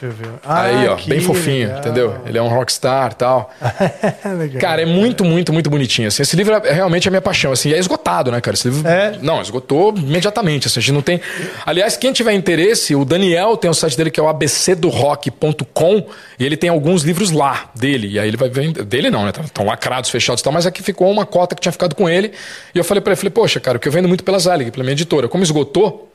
Deixa 0.00 0.06
eu 0.06 0.10
ver. 0.12 0.28
aí, 0.44 0.86
Ah, 0.86 0.92
ó, 0.92 0.96
que 0.96 1.08
bem 1.10 1.20
fofinho, 1.20 1.66
legal. 1.66 1.78
entendeu? 1.80 2.16
Ele 2.26 2.38
é 2.38 2.42
um 2.42 2.48
rockstar 2.48 3.14
tal. 3.14 3.50
Cara, 4.60 4.82
é 4.82 4.86
muito, 4.86 5.24
muito, 5.24 5.52
muito 5.52 5.68
bonitinho. 5.68 6.08
Assim, 6.08 6.22
esse 6.22 6.36
livro 6.36 6.54
é 6.54 6.72
realmente 6.72 7.08
a 7.08 7.10
minha 7.10 7.20
paixão. 7.20 7.52
Assim, 7.52 7.72
é 7.72 7.78
esgotado, 7.78 8.30
né, 8.30 8.40
cara? 8.40 8.54
Esse 8.54 8.68
livro. 8.68 8.86
É? 8.88 9.18
Não, 9.20 9.40
esgotou 9.42 9.94
imediatamente. 9.96 10.66
Assim, 10.68 10.78
a 10.78 10.82
gente 10.82 10.92
não 10.92 11.02
tem. 11.02 11.20
Aliás, 11.66 11.96
quem 11.96 12.12
tiver 12.12 12.32
interesse, 12.32 12.94
o 12.94 13.04
Daniel 13.04 13.56
tem 13.56 13.70
o 13.70 13.74
site 13.74 13.96
dele 13.96 14.10
que 14.10 14.20
é 14.20 14.22
o 14.22 14.28
abcdorock.com 14.28 16.06
e 16.38 16.44
ele 16.44 16.56
tem 16.56 16.70
alguns 16.70 17.02
livros 17.02 17.30
lá 17.30 17.70
dele. 17.74 18.08
E 18.08 18.18
aí 18.18 18.28
ele 18.28 18.36
vai 18.36 18.48
vender. 18.48 18.84
Dele 18.84 19.10
não, 19.10 19.24
né? 19.24 19.32
Estão 19.44 19.64
lacrados, 19.66 20.10
fechados 20.10 20.40
e 20.40 20.44
tal, 20.44 20.52
mas 20.52 20.66
aqui 20.66 20.82
ficou 20.82 21.10
uma 21.10 21.26
cota 21.26 21.54
que 21.54 21.60
tinha 21.60 21.72
ficado 21.72 21.94
com 21.94 22.08
ele. 22.08 22.32
E 22.74 22.78
eu 22.78 22.84
falei 22.84 23.00
pra 23.00 23.12
ele, 23.12 23.16
falei, 23.16 23.30
poxa, 23.30 23.60
cara, 23.60 23.78
porque 23.78 23.88
eu 23.88 23.92
vendo 23.92 24.08
muito 24.08 24.24
pela 24.24 24.38
Zelig, 24.38 24.70
pela 24.70 24.84
minha 24.84 24.92
editora. 24.92 25.28
Como 25.28 25.42
esgotou, 25.42 26.10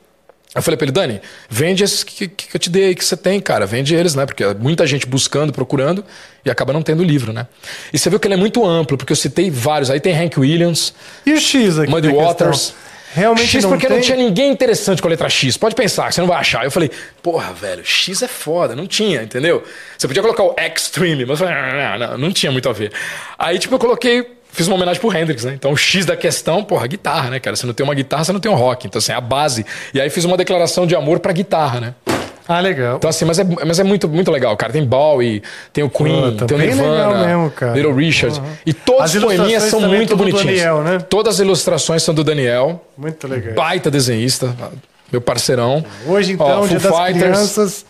eu 0.54 0.62
falei 0.62 0.76
pra 0.76 0.84
ele, 0.84 0.92
Dani, 0.92 1.20
vende 1.48 1.82
esses 1.82 2.04
que, 2.04 2.28
que 2.28 2.54
eu 2.54 2.60
te 2.60 2.70
dei 2.70 2.86
aí, 2.86 2.94
que 2.94 3.04
você 3.04 3.16
tem, 3.16 3.40
cara. 3.40 3.66
Vende 3.66 3.94
eles, 3.94 4.14
né? 4.14 4.24
Porque 4.24 4.44
muita 4.54 4.86
gente 4.86 5.06
buscando, 5.06 5.52
procurando 5.52 6.04
e 6.44 6.50
acaba 6.50 6.72
não 6.72 6.82
tendo 6.82 7.02
livro, 7.02 7.32
né? 7.32 7.46
E 7.92 7.98
você 7.98 8.08
viu 8.08 8.20
que 8.20 8.26
ele 8.26 8.34
é 8.34 8.38
muito 8.38 8.64
amplo, 8.64 8.96
porque 8.96 9.12
eu 9.12 9.16
citei 9.16 9.50
vários. 9.50 9.90
Aí 9.90 9.98
tem 9.98 10.16
Hank 10.16 10.38
Williams, 10.38 10.94
E 11.26 11.32
o 11.32 11.40
X 11.40 11.78
aqui? 11.78 11.90
Muddy 11.90 12.08
questão? 12.08 12.26
Waters. 12.26 12.74
Realmente 13.14 13.48
X 13.48 13.62
não 13.62 13.70
porque 13.70 13.86
tem? 13.86 13.96
não 13.96 14.02
tinha 14.02 14.16
ninguém 14.16 14.50
interessante 14.50 15.00
com 15.00 15.06
a 15.06 15.10
letra 15.10 15.28
X. 15.28 15.56
Pode 15.56 15.76
pensar, 15.76 16.08
que 16.08 16.14
você 16.16 16.20
não 16.20 16.26
vai 16.26 16.38
achar. 16.38 16.64
Eu 16.64 16.70
falei, 16.70 16.90
porra, 17.22 17.52
velho, 17.52 17.84
X 17.84 18.22
é 18.22 18.28
foda. 18.28 18.74
Não 18.74 18.88
tinha, 18.88 19.22
entendeu? 19.22 19.62
Você 19.96 20.08
podia 20.08 20.20
colocar 20.20 20.42
o 20.42 20.54
Extreme, 20.58 21.24
mas 21.24 21.40
eu 21.40 21.46
falei, 21.46 21.62
não, 21.62 21.98
não, 21.98 22.08
não, 22.08 22.18
não 22.18 22.32
tinha 22.32 22.50
muito 22.50 22.68
a 22.68 22.72
ver. 22.72 22.90
Aí, 23.38 23.56
tipo, 23.58 23.72
eu 23.76 23.78
coloquei, 23.78 24.26
fiz 24.54 24.66
uma 24.66 24.76
homenagem 24.76 25.00
pro 25.00 25.14
Hendrix, 25.14 25.44
né? 25.44 25.52
Então, 25.54 25.72
o 25.72 25.76
X 25.76 26.06
da 26.06 26.16
questão, 26.16 26.64
porra, 26.64 26.86
guitarra, 26.86 27.28
né, 27.30 27.40
cara? 27.40 27.56
Você 27.56 27.66
não 27.66 27.74
tem 27.74 27.84
uma 27.84 27.94
guitarra, 27.94 28.24
você 28.24 28.32
não 28.32 28.40
tem 28.40 28.50
um 28.50 28.54
rock. 28.54 28.86
Então, 28.86 28.98
assim, 28.98 29.12
é 29.12 29.14
a 29.14 29.20
base. 29.20 29.66
E 29.92 30.00
aí 30.00 30.08
fiz 30.08 30.24
uma 30.24 30.36
declaração 30.36 30.86
de 30.86 30.94
amor 30.96 31.18
pra 31.20 31.32
guitarra, 31.32 31.80
né? 31.80 31.94
Ah, 32.46 32.60
legal. 32.60 32.96
Então, 32.96 33.08
assim, 33.08 33.24
mas 33.24 33.38
é, 33.38 33.44
mas 33.44 33.78
é 33.80 33.84
muito, 33.84 34.06
muito 34.06 34.30
legal, 34.30 34.54
cara. 34.56 34.72
Tem 34.72 34.84
Bowie, 34.84 35.42
tem 35.72 35.82
o 35.82 35.88
Queen, 35.88 36.32
Puta, 36.32 36.46
tem 36.46 36.56
o 36.56 36.60
Nirvana, 36.60 37.08
legal 37.08 37.26
mesmo, 37.26 37.50
cara. 37.50 37.72
Little 37.72 37.94
Richard. 37.94 38.40
E 38.66 38.72
todas 38.74 39.10
As 39.10 39.16
as 39.16 39.22
poeminhas 39.24 39.62
são 39.64 39.80
muito 39.80 40.14
bonitinhas. 40.14 40.46
Daniel, 40.58 40.82
né? 40.82 40.98
Todas 40.98 41.34
as 41.36 41.40
ilustrações 41.40 42.02
são 42.02 42.14
do 42.14 42.22
Daniel. 42.22 42.84
Muito 42.98 43.26
legal. 43.26 43.54
Baita 43.54 43.90
desenhista, 43.90 44.54
meu 45.10 45.22
parceirão. 45.22 45.82
Hoje, 46.06 46.32
então, 46.32 46.46
Ó, 46.62 46.66
dia 46.66 46.78
das 46.78 46.94
Fighters. 46.94 47.18
crianças. 47.18 47.86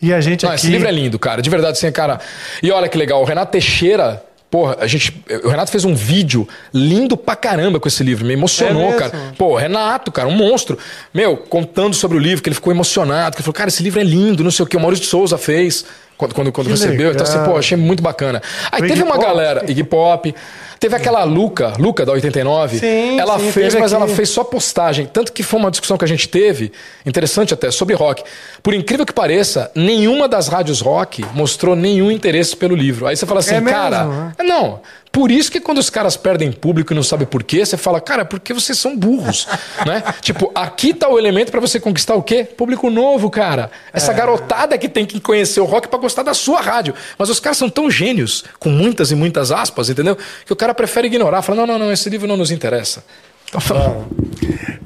E 0.00 0.12
a 0.12 0.20
gente 0.20 0.44
Não, 0.44 0.50
aqui... 0.50 0.62
esse 0.62 0.66
livro 0.72 0.88
é 0.88 0.90
lindo, 0.90 1.16
cara. 1.16 1.40
De 1.40 1.48
verdade, 1.48 1.78
assim, 1.78 1.92
cara. 1.92 2.18
E 2.60 2.72
olha 2.72 2.88
que 2.88 2.98
legal, 2.98 3.22
o 3.22 3.24
Renato 3.24 3.52
Teixeira. 3.52 4.20
Porra, 4.52 4.76
a 4.80 4.86
gente. 4.86 5.24
O 5.44 5.48
Renato 5.48 5.70
fez 5.70 5.82
um 5.82 5.94
vídeo 5.94 6.46
lindo 6.74 7.16
pra 7.16 7.34
caramba 7.34 7.80
com 7.80 7.88
esse 7.88 8.04
livro. 8.04 8.26
Me 8.26 8.34
emocionou, 8.34 8.92
É 8.92 8.96
cara. 8.98 9.12
Pô, 9.38 9.56
Renato, 9.56 10.12
cara, 10.12 10.28
um 10.28 10.36
monstro. 10.36 10.78
Meu, 11.14 11.38
contando 11.38 11.94
sobre 11.94 12.18
o 12.18 12.20
livro, 12.20 12.42
que 12.42 12.50
ele 12.50 12.54
ficou 12.54 12.70
emocionado, 12.70 13.34
que 13.34 13.40
ele 13.40 13.44
falou, 13.44 13.54
cara, 13.54 13.70
esse 13.70 13.82
livro 13.82 13.98
é 13.98 14.04
lindo, 14.04 14.44
não 14.44 14.50
sei 14.50 14.62
o 14.62 14.68
que. 14.68 14.76
O 14.76 14.80
Maurício 14.80 15.04
de 15.06 15.10
Souza 15.10 15.38
fez 15.38 15.86
quando, 16.22 16.34
quando, 16.34 16.52
quando 16.52 16.66
Que 16.66 16.72
recebeu. 16.72 17.10
Então, 17.10 17.22
assim, 17.24 17.38
legal. 17.38 17.52
pô, 17.52 17.58
achei 17.58 17.76
muito 17.76 18.02
bacana. 18.02 18.40
Aí 18.70 18.80
O 18.80 18.82
teve 18.82 18.92
Iggy 19.00 19.02
uma 19.02 19.14
Pop? 19.16 19.26
galera, 19.26 19.64
Iggy 19.68 19.84
Pop. 19.84 20.34
Teve 20.78 20.96
aquela 20.96 21.22
Luca, 21.22 21.74
Luca 21.78 22.04
da 22.04 22.10
89. 22.12 22.78
Sim, 22.80 23.18
ela 23.18 23.38
sim, 23.38 23.52
fez, 23.52 23.72
mas 23.74 23.92
aqui. 23.92 24.02
ela 24.02 24.12
fez 24.12 24.28
só 24.30 24.42
postagem. 24.42 25.06
Tanto 25.06 25.32
que 25.32 25.42
foi 25.44 25.60
uma 25.60 25.70
discussão 25.70 25.96
que 25.96 26.04
a 26.04 26.08
gente 26.08 26.28
teve, 26.28 26.72
interessante 27.06 27.54
até, 27.54 27.70
sobre 27.70 27.94
rock. 27.94 28.24
Por 28.62 28.74
incrível 28.74 29.06
que 29.06 29.12
pareça, 29.12 29.70
nenhuma 29.76 30.26
das 30.28 30.48
rádios 30.48 30.80
rock 30.80 31.24
mostrou 31.34 31.76
nenhum 31.76 32.10
interesse 32.10 32.56
pelo 32.56 32.74
livro. 32.74 33.06
Aí 33.06 33.16
você 33.16 33.24
fala 33.26 33.38
assim, 33.40 33.54
É 33.54 33.60
mesmo, 33.60 33.78
cara. 33.78 34.04
né? 34.06 34.32
Não. 34.42 34.80
Por 35.12 35.30
isso 35.30 35.52
que 35.52 35.60
quando 35.60 35.76
os 35.76 35.90
caras 35.90 36.16
perdem 36.16 36.50
público 36.50 36.94
e 36.94 36.96
não 36.96 37.02
sabem 37.02 37.26
por 37.26 37.42
quê, 37.42 37.66
você 37.66 37.76
fala, 37.76 38.00
cara, 38.00 38.24
porque 38.24 38.54
vocês 38.54 38.78
são 38.78 38.96
burros, 38.96 39.46
né? 39.86 40.02
Tipo, 40.22 40.50
aqui 40.54 40.94
tá 40.94 41.06
o 41.06 41.18
elemento 41.18 41.52
para 41.52 41.60
você 41.60 41.78
conquistar 41.78 42.14
o 42.14 42.22
quê? 42.22 42.44
Público 42.44 42.88
novo, 42.88 43.28
cara. 43.28 43.70
Essa 43.92 44.12
é. 44.12 44.14
garotada 44.14 44.78
que 44.78 44.88
tem 44.88 45.04
que 45.04 45.20
conhecer 45.20 45.60
o 45.60 45.66
rock 45.66 45.86
para 45.88 45.98
gostar 45.98 46.22
da 46.22 46.32
sua 46.32 46.62
rádio. 46.62 46.94
Mas 47.18 47.28
os 47.28 47.38
caras 47.38 47.58
são 47.58 47.68
tão 47.68 47.90
gênios, 47.90 48.42
com 48.58 48.70
muitas 48.70 49.10
e 49.10 49.14
muitas 49.14 49.52
aspas, 49.52 49.90
entendeu? 49.90 50.16
Que 50.46 50.52
o 50.52 50.56
cara 50.56 50.72
prefere 50.72 51.08
ignorar, 51.08 51.42
fala, 51.42 51.58
não, 51.58 51.66
não, 51.66 51.86
não, 51.86 51.92
esse 51.92 52.08
livro 52.08 52.26
não 52.26 52.38
nos 52.38 52.50
interessa. 52.50 53.04
Então, 53.54 54.06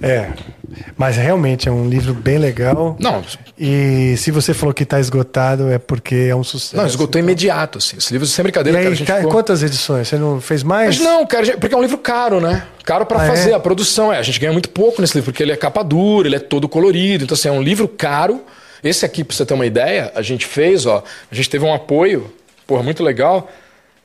é, 0.03 0.33
mas 0.97 1.17
realmente 1.17 1.69
é 1.69 1.73
um 1.73 1.89
livro 1.89 2.13
bem 2.13 2.39
legal. 2.39 2.97
Não. 2.99 3.23
E 3.59 4.15
se 4.17 4.31
você 4.31 4.53
falou 4.53 4.75
que 4.75 4.83
está 4.83 4.99
esgotado, 4.99 5.71
é 5.71 5.79
porque 5.79 6.29
é 6.31 6.35
um 6.35 6.43
sucesso. 6.43 6.77
Não, 6.77 6.87
esgotou 6.87 7.21
então. 7.21 7.21
imediato, 7.21 7.79
assim. 7.79 7.97
Esse 7.97 8.13
livro 8.13 8.27
sem 8.27 8.43
brincadeira. 8.43 8.83
E 8.83 8.87
aí, 8.89 9.05
cara, 9.05 9.21
ficou... 9.21 9.33
quantas 9.33 9.63
edições? 9.63 10.09
Você 10.09 10.17
não 10.17 10.41
fez 10.41 10.63
mais? 10.63 10.99
Mas 10.99 11.07
não, 11.07 11.27
cara, 11.27 11.57
porque 11.59 11.75
é 11.75 11.79
um 11.79 11.83
livro 11.83 11.99
caro, 11.99 12.41
né? 12.41 12.67
Caro 12.85 13.07
para 13.07 13.23
ah, 13.23 13.27
fazer. 13.27 13.51
É? 13.51 13.55
A 13.55 13.61
produção 13.61 14.13
é. 14.13 14.19
A 14.19 14.23
gente 14.23 14.41
ganha 14.41 14.53
muito 14.53 14.69
pouco 14.71 15.01
nesse 15.01 15.15
livro, 15.15 15.33
porque 15.33 15.43
ele 15.43 15.53
é 15.53 15.57
capa 15.57 15.83
dura, 15.83 16.29
ele 16.29 16.37
é 16.37 16.41
todo 16.41 16.69
colorido. 16.69 17.25
Então, 17.25 17.35
assim, 17.35 17.49
é 17.49 17.53
um 17.53 17.63
livro 17.63 17.87
caro. 17.87 18.43
Esse 18.83 19.05
aqui, 19.05 19.25
para 19.25 19.37
você 19.37 19.47
ter 19.47 19.55
uma 19.55 19.67
ideia, 19.67 20.13
a 20.15 20.23
gente 20.23 20.47
fez, 20.47 20.87
ó. 20.87 21.03
A 21.31 21.35
gente 21.35 21.49
teve 21.49 21.65
um 21.65 21.73
apoio, 21.73 22.33
porra, 22.67 22.83
muito 22.83 23.03
legal 23.03 23.49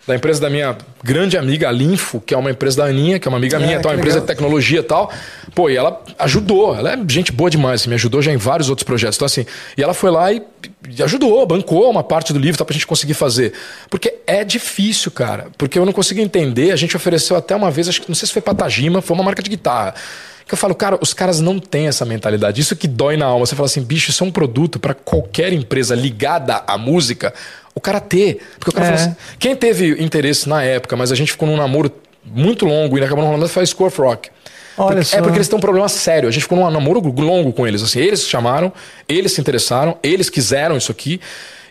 da 0.07 0.15
empresa 0.15 0.41
da 0.41 0.49
minha 0.49 0.75
grande 1.03 1.37
amiga, 1.37 1.69
a 1.69 1.71
Linfo, 1.71 2.19
que 2.19 2.33
é 2.33 2.37
uma 2.37 2.49
empresa 2.49 2.77
da 2.77 2.85
Aninha, 2.85 3.19
que 3.19 3.27
é 3.27 3.29
uma 3.29 3.37
amiga 3.37 3.59
minha, 3.59 3.75
é, 3.75 3.79
uma 3.79 3.93
empresa 3.95 4.19
de 4.19 4.25
tecnologia 4.25 4.79
e 4.79 4.83
tal. 4.83 5.11
Pô, 5.53 5.69
e 5.69 5.77
ela 5.77 6.01
ajudou, 6.17 6.75
ela 6.75 6.93
é 6.93 6.97
gente 7.07 7.31
boa 7.31 7.49
demais, 7.49 7.81
assim, 7.81 7.89
me 7.89 7.95
ajudou 7.95 8.21
já 8.21 8.31
em 8.31 8.37
vários 8.37 8.69
outros 8.69 8.83
projetos. 8.83 9.17
Então, 9.17 9.25
assim, 9.27 9.45
e 9.77 9.83
ela 9.83 9.93
foi 9.93 10.09
lá 10.09 10.31
e, 10.31 10.41
e 10.89 11.03
ajudou, 11.03 11.45
bancou 11.45 11.89
uma 11.89 12.03
parte 12.03 12.33
do 12.33 12.39
livro 12.39 12.57
tá, 12.57 12.65
pra 12.65 12.73
gente 12.73 12.87
conseguir 12.87 13.13
fazer. 13.13 13.53
Porque 13.89 14.15
é 14.25 14.43
difícil, 14.43 15.11
cara. 15.11 15.47
Porque 15.57 15.77
eu 15.77 15.85
não 15.85 15.93
consigo 15.93 16.19
entender. 16.19 16.71
A 16.71 16.75
gente 16.75 16.95
ofereceu 16.95 17.35
até 17.35 17.55
uma 17.55 17.69
vez, 17.69 17.87
acho 17.87 18.01
que 18.01 18.09
não 18.09 18.15
sei 18.15 18.27
se 18.27 18.33
foi 18.33 18.41
pra 18.41 18.55
Tajima, 18.55 19.01
foi 19.01 19.15
uma 19.15 19.23
marca 19.23 19.43
de 19.43 19.49
guitarra. 19.49 19.93
Que 20.47 20.55
eu 20.55 20.57
falo, 20.57 20.73
cara, 20.73 20.97
os 20.99 21.13
caras 21.13 21.39
não 21.39 21.59
têm 21.59 21.87
essa 21.87 22.03
mentalidade. 22.03 22.59
Isso 22.59 22.75
que 22.75 22.87
dói 22.87 23.15
na 23.15 23.25
alma. 23.25 23.45
Você 23.45 23.55
fala 23.55 23.67
assim, 23.67 23.81
bicho, 23.81 24.09
isso 24.09 24.23
é 24.23 24.27
um 24.27 24.31
produto 24.31 24.79
para 24.79 24.93
qualquer 24.93 25.53
empresa 25.53 25.95
ligada 25.95 26.63
à 26.67 26.77
música 26.77 27.33
o 27.73 27.81
cara 27.81 27.99
ter. 27.99 28.41
Porque 28.59 28.69
o 28.69 28.73
cara 28.73 28.91
é. 28.91 28.93
assim, 28.93 29.15
quem 29.39 29.55
teve 29.55 30.01
interesse 30.03 30.47
na 30.47 30.63
época, 30.63 30.95
mas 30.95 31.11
a 31.11 31.15
gente 31.15 31.31
ficou 31.31 31.47
num 31.47 31.57
namoro 31.57 31.91
muito 32.23 32.65
longo 32.65 32.97
e 32.97 33.03
acabou 33.03 33.23
não 33.23 33.31
rolando, 33.31 33.49
foi 33.49 33.63
a 33.63 33.65
Score 33.65 33.93
Rock. 33.97 34.29
Olha 34.77 34.95
porque, 34.95 35.03
só. 35.03 35.17
É 35.17 35.21
porque 35.21 35.37
eles 35.37 35.47
têm 35.47 35.57
um 35.57 35.61
problema 35.61 35.89
sério. 35.89 36.29
A 36.29 36.31
gente 36.31 36.43
ficou 36.43 36.57
num 36.57 36.69
namoro 36.69 36.99
longo 37.01 37.51
com 37.51 37.67
eles. 37.67 37.81
Assim, 37.81 37.99
eles 37.99 38.27
chamaram, 38.27 38.71
eles 39.07 39.33
se 39.33 39.41
interessaram, 39.41 39.97
eles 40.01 40.29
quiseram 40.29 40.77
isso 40.77 40.91
aqui. 40.91 41.19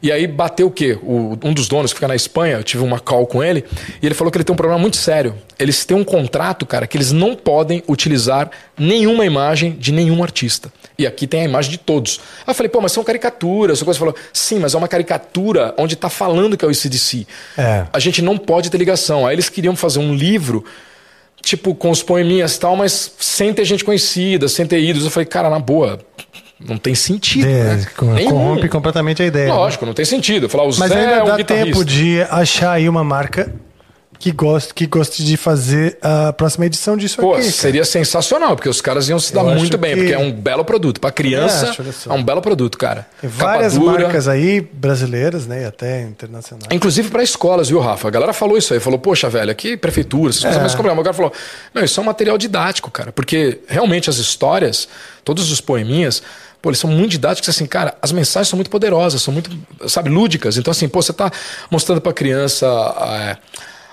E 0.02 0.10
aí 0.10 0.26
bateu 0.26 0.66
o 0.66 0.70
quê? 0.70 0.98
O, 1.02 1.36
um 1.42 1.52
dos 1.52 1.68
donos 1.68 1.92
que 1.92 1.96
fica 1.96 2.08
na 2.08 2.14
Espanha, 2.14 2.56
eu 2.56 2.64
tive 2.64 2.82
uma 2.82 2.98
call 2.98 3.26
com 3.26 3.42
ele, 3.42 3.64
e 4.00 4.06
ele 4.06 4.14
falou 4.14 4.30
que 4.30 4.38
ele 4.38 4.44
tem 4.44 4.52
um 4.52 4.56
problema 4.56 4.80
muito 4.80 4.96
sério. 4.96 5.34
Eles 5.58 5.84
têm 5.84 5.96
um 5.96 6.04
contrato, 6.04 6.64
cara, 6.64 6.86
que 6.86 6.96
eles 6.96 7.12
não 7.12 7.34
podem 7.34 7.82
utilizar 7.88 8.50
nenhuma 8.78 9.26
imagem 9.26 9.72
de 9.72 9.92
nenhum 9.92 10.22
artista. 10.22 10.72
E 10.98 11.06
aqui 11.06 11.26
tem 11.26 11.42
a 11.42 11.44
imagem 11.44 11.70
de 11.70 11.78
todos. 11.78 12.20
Aí 12.46 12.50
eu 12.50 12.54
falei, 12.54 12.68
pô, 12.68 12.80
mas 12.80 12.92
são 12.92 13.04
caricaturas. 13.04 13.78
Você 13.78 13.98
falou, 13.98 14.14
sim, 14.32 14.58
mas 14.58 14.74
é 14.74 14.78
uma 14.78 14.88
caricatura 14.88 15.74
onde 15.78 15.94
está 15.94 16.08
falando 16.08 16.56
que 16.56 16.64
é 16.64 16.68
o 16.68 16.70
ICDC. 16.70 17.26
É. 17.56 17.86
A 17.92 17.98
gente 17.98 18.22
não 18.22 18.36
pode 18.36 18.70
ter 18.70 18.78
ligação. 18.78 19.26
Aí 19.26 19.34
eles 19.34 19.48
queriam 19.48 19.74
fazer 19.76 19.98
um 19.98 20.14
livro 20.14 20.64
tipo, 21.42 21.74
com 21.74 21.90
os 21.90 22.02
poeminhas 22.02 22.54
e 22.54 22.60
tal, 22.60 22.76
mas 22.76 23.14
sem 23.18 23.52
ter 23.52 23.64
gente 23.64 23.84
conhecida, 23.84 24.48
sem 24.48 24.66
ter 24.66 24.80
ídolos. 24.80 25.04
Eu 25.04 25.10
falei, 25.10 25.26
cara, 25.26 25.48
na 25.48 25.58
boa, 25.58 25.98
não 26.60 26.76
tem 26.76 26.94
sentido. 26.94 27.46
É, 27.46 27.76
né? 27.76 27.86
Corrompe 27.96 28.68
completamente 28.68 29.22
a 29.22 29.26
ideia. 29.26 29.48
Né? 29.48 29.54
Lógico, 29.54 29.84
né? 29.84 29.88
não 29.88 29.94
tem 29.94 30.04
sentido. 30.04 30.48
Falar, 30.48 30.64
o 30.64 30.78
Mas 30.78 30.90
Zé 30.90 31.00
ainda 31.00 31.12
é 31.12 31.22
um 31.22 31.26
dá 31.26 31.44
tempo 31.44 31.84
de 31.84 32.20
achar 32.22 32.72
aí 32.72 32.88
uma 32.88 33.02
marca 33.02 33.52
que 34.20 34.30
goste, 34.30 34.74
que 34.74 34.86
goste 34.86 35.24
de 35.24 35.34
fazer 35.38 35.96
a 36.02 36.30
próxima 36.34 36.66
edição 36.66 36.94
disso 36.94 37.16
Pô, 37.18 37.32
aqui. 37.32 37.50
seria 37.50 37.86
sensacional, 37.86 38.54
porque 38.54 38.68
os 38.68 38.82
caras 38.82 39.08
iam 39.08 39.18
se 39.18 39.32
dar 39.32 39.42
muito 39.42 39.78
bem, 39.78 39.94
que... 39.94 40.00
porque 40.02 40.12
é 40.12 40.18
um 40.18 40.30
belo 40.30 40.62
produto. 40.62 41.00
Para 41.00 41.10
criança, 41.10 41.74
é, 41.78 42.10
é, 42.10 42.12
um 42.12 42.22
belo 42.22 42.42
produto, 42.42 42.76
cara. 42.76 43.06
Tem 43.18 43.30
várias 43.30 43.78
marcas 43.78 44.28
aí 44.28 44.60
brasileiras, 44.60 45.46
né, 45.46 45.62
e 45.62 45.64
até 45.64 46.02
internacionais. 46.02 46.68
Inclusive 46.70 47.08
para 47.08 47.22
escolas, 47.22 47.70
viu, 47.70 47.80
Rafa? 47.80 48.08
A 48.08 48.10
galera 48.10 48.34
falou 48.34 48.58
isso 48.58 48.74
aí, 48.74 48.78
falou, 48.78 48.98
poxa, 48.98 49.30
velho, 49.30 49.50
aqui 49.50 49.74
prefeitura, 49.74 50.30
vocês 50.30 50.54
é. 50.54 50.60
mais 50.60 50.74
problema. 50.74 51.00
O 51.00 51.04
cara 51.04 51.14
falou, 51.14 51.32
não, 51.72 51.82
isso 51.82 51.98
é 51.98 52.02
um 52.02 52.06
material 52.06 52.36
didático, 52.36 52.90
cara, 52.90 53.10
porque 53.10 53.60
realmente 53.66 54.10
as 54.10 54.18
histórias, 54.18 54.86
todos 55.24 55.50
os 55.50 55.62
poeminhas, 55.62 56.22
Pô, 56.60 56.68
eles 56.68 56.78
são 56.78 56.90
muito 56.90 57.12
didáticos, 57.12 57.48
assim, 57.48 57.66
cara, 57.66 57.94
as 58.02 58.12
mensagens 58.12 58.48
são 58.48 58.56
muito 58.56 58.70
poderosas, 58.70 59.22
são 59.22 59.32
muito, 59.32 59.50
sabe, 59.88 60.10
lúdicas. 60.10 60.56
Então, 60.58 60.70
assim, 60.70 60.88
pô, 60.88 61.00
você 61.00 61.12
tá 61.12 61.30
mostrando 61.70 62.00
pra 62.00 62.12
criança. 62.12 62.66
É, 62.66 63.36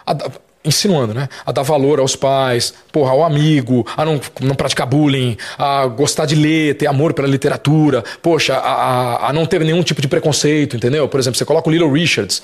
a, 0.06 0.48
insinuando, 0.68 1.14
né? 1.14 1.30
A 1.46 1.52
dar 1.52 1.64
valor 1.64 2.00
aos 2.00 2.16
pais, 2.16 2.74
porra, 2.92 3.12
ao 3.12 3.24
amigo, 3.24 3.88
a 3.96 4.04
não, 4.04 4.20
não 4.42 4.56
praticar 4.56 4.86
bullying, 4.86 5.38
a 5.58 5.88
gostar 5.88 6.26
de 6.26 6.36
ler, 6.36 6.76
ter 6.76 6.88
amor 6.88 7.14
pela 7.14 7.28
literatura, 7.28 8.04
poxa, 8.22 8.56
a, 8.56 8.60
a, 8.60 9.30
a 9.30 9.34
não 9.34 9.46
ter 9.46 9.62
nenhum 9.62 9.82
tipo 9.82 10.02
de 10.02 10.08
preconceito, 10.08 10.76
entendeu? 10.76 11.08
Por 11.08 11.20
exemplo, 11.20 11.38
você 11.38 11.46
coloca 11.46 11.70
o 11.70 11.72
Little 11.72 11.92
Richards. 11.92 12.42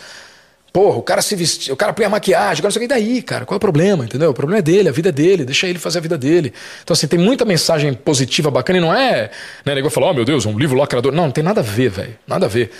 Porra, 0.74 0.98
o 0.98 1.04
cara 1.04 1.22
se 1.22 1.36
vestiu, 1.36 1.76
o 1.76 1.78
cara 1.78 1.94
põe 1.94 2.04
a 2.04 2.10
maquiagem, 2.10 2.54
agora 2.54 2.64
não 2.64 2.72
sei 2.72 2.80
o 2.80 2.82
que 2.82 2.88
daí, 2.88 3.22
cara. 3.22 3.46
Qual 3.46 3.56
é 3.56 3.58
o 3.58 3.60
problema, 3.60 4.06
entendeu? 4.06 4.32
O 4.32 4.34
problema 4.34 4.58
é 4.58 4.62
dele, 4.64 4.90
a 4.90 4.92
vida 4.92 5.10
é 5.10 5.12
dele, 5.12 5.46
deixa 5.46 5.68
ele 5.68 5.78
fazer 5.78 6.00
a 6.00 6.02
vida 6.02 6.18
dele. 6.18 6.52
Então, 6.84 6.96
assim, 6.96 7.06
tem 7.06 7.20
muita 7.20 7.46
mensagem 7.46 7.94
positiva, 7.94 8.50
bacana, 8.50 8.80
e 8.80 8.82
não 8.82 8.92
é, 8.92 9.30
né? 9.64 9.76
Nego 9.76 9.92
fala, 9.92 10.08
oh 10.08 10.14
meu 10.16 10.26
Deus, 10.26 10.48
um 10.48 10.58
livro 10.58 10.76
lacrador. 10.76 11.12
Não, 11.12 11.26
não 11.26 11.32
tem 11.32 11.44
nada 11.44 11.60
a 11.60 11.64
ver, 11.64 11.92
velho. 11.92 12.18
Nada 12.26 12.48
a 12.48 12.50
ver. 12.50 12.72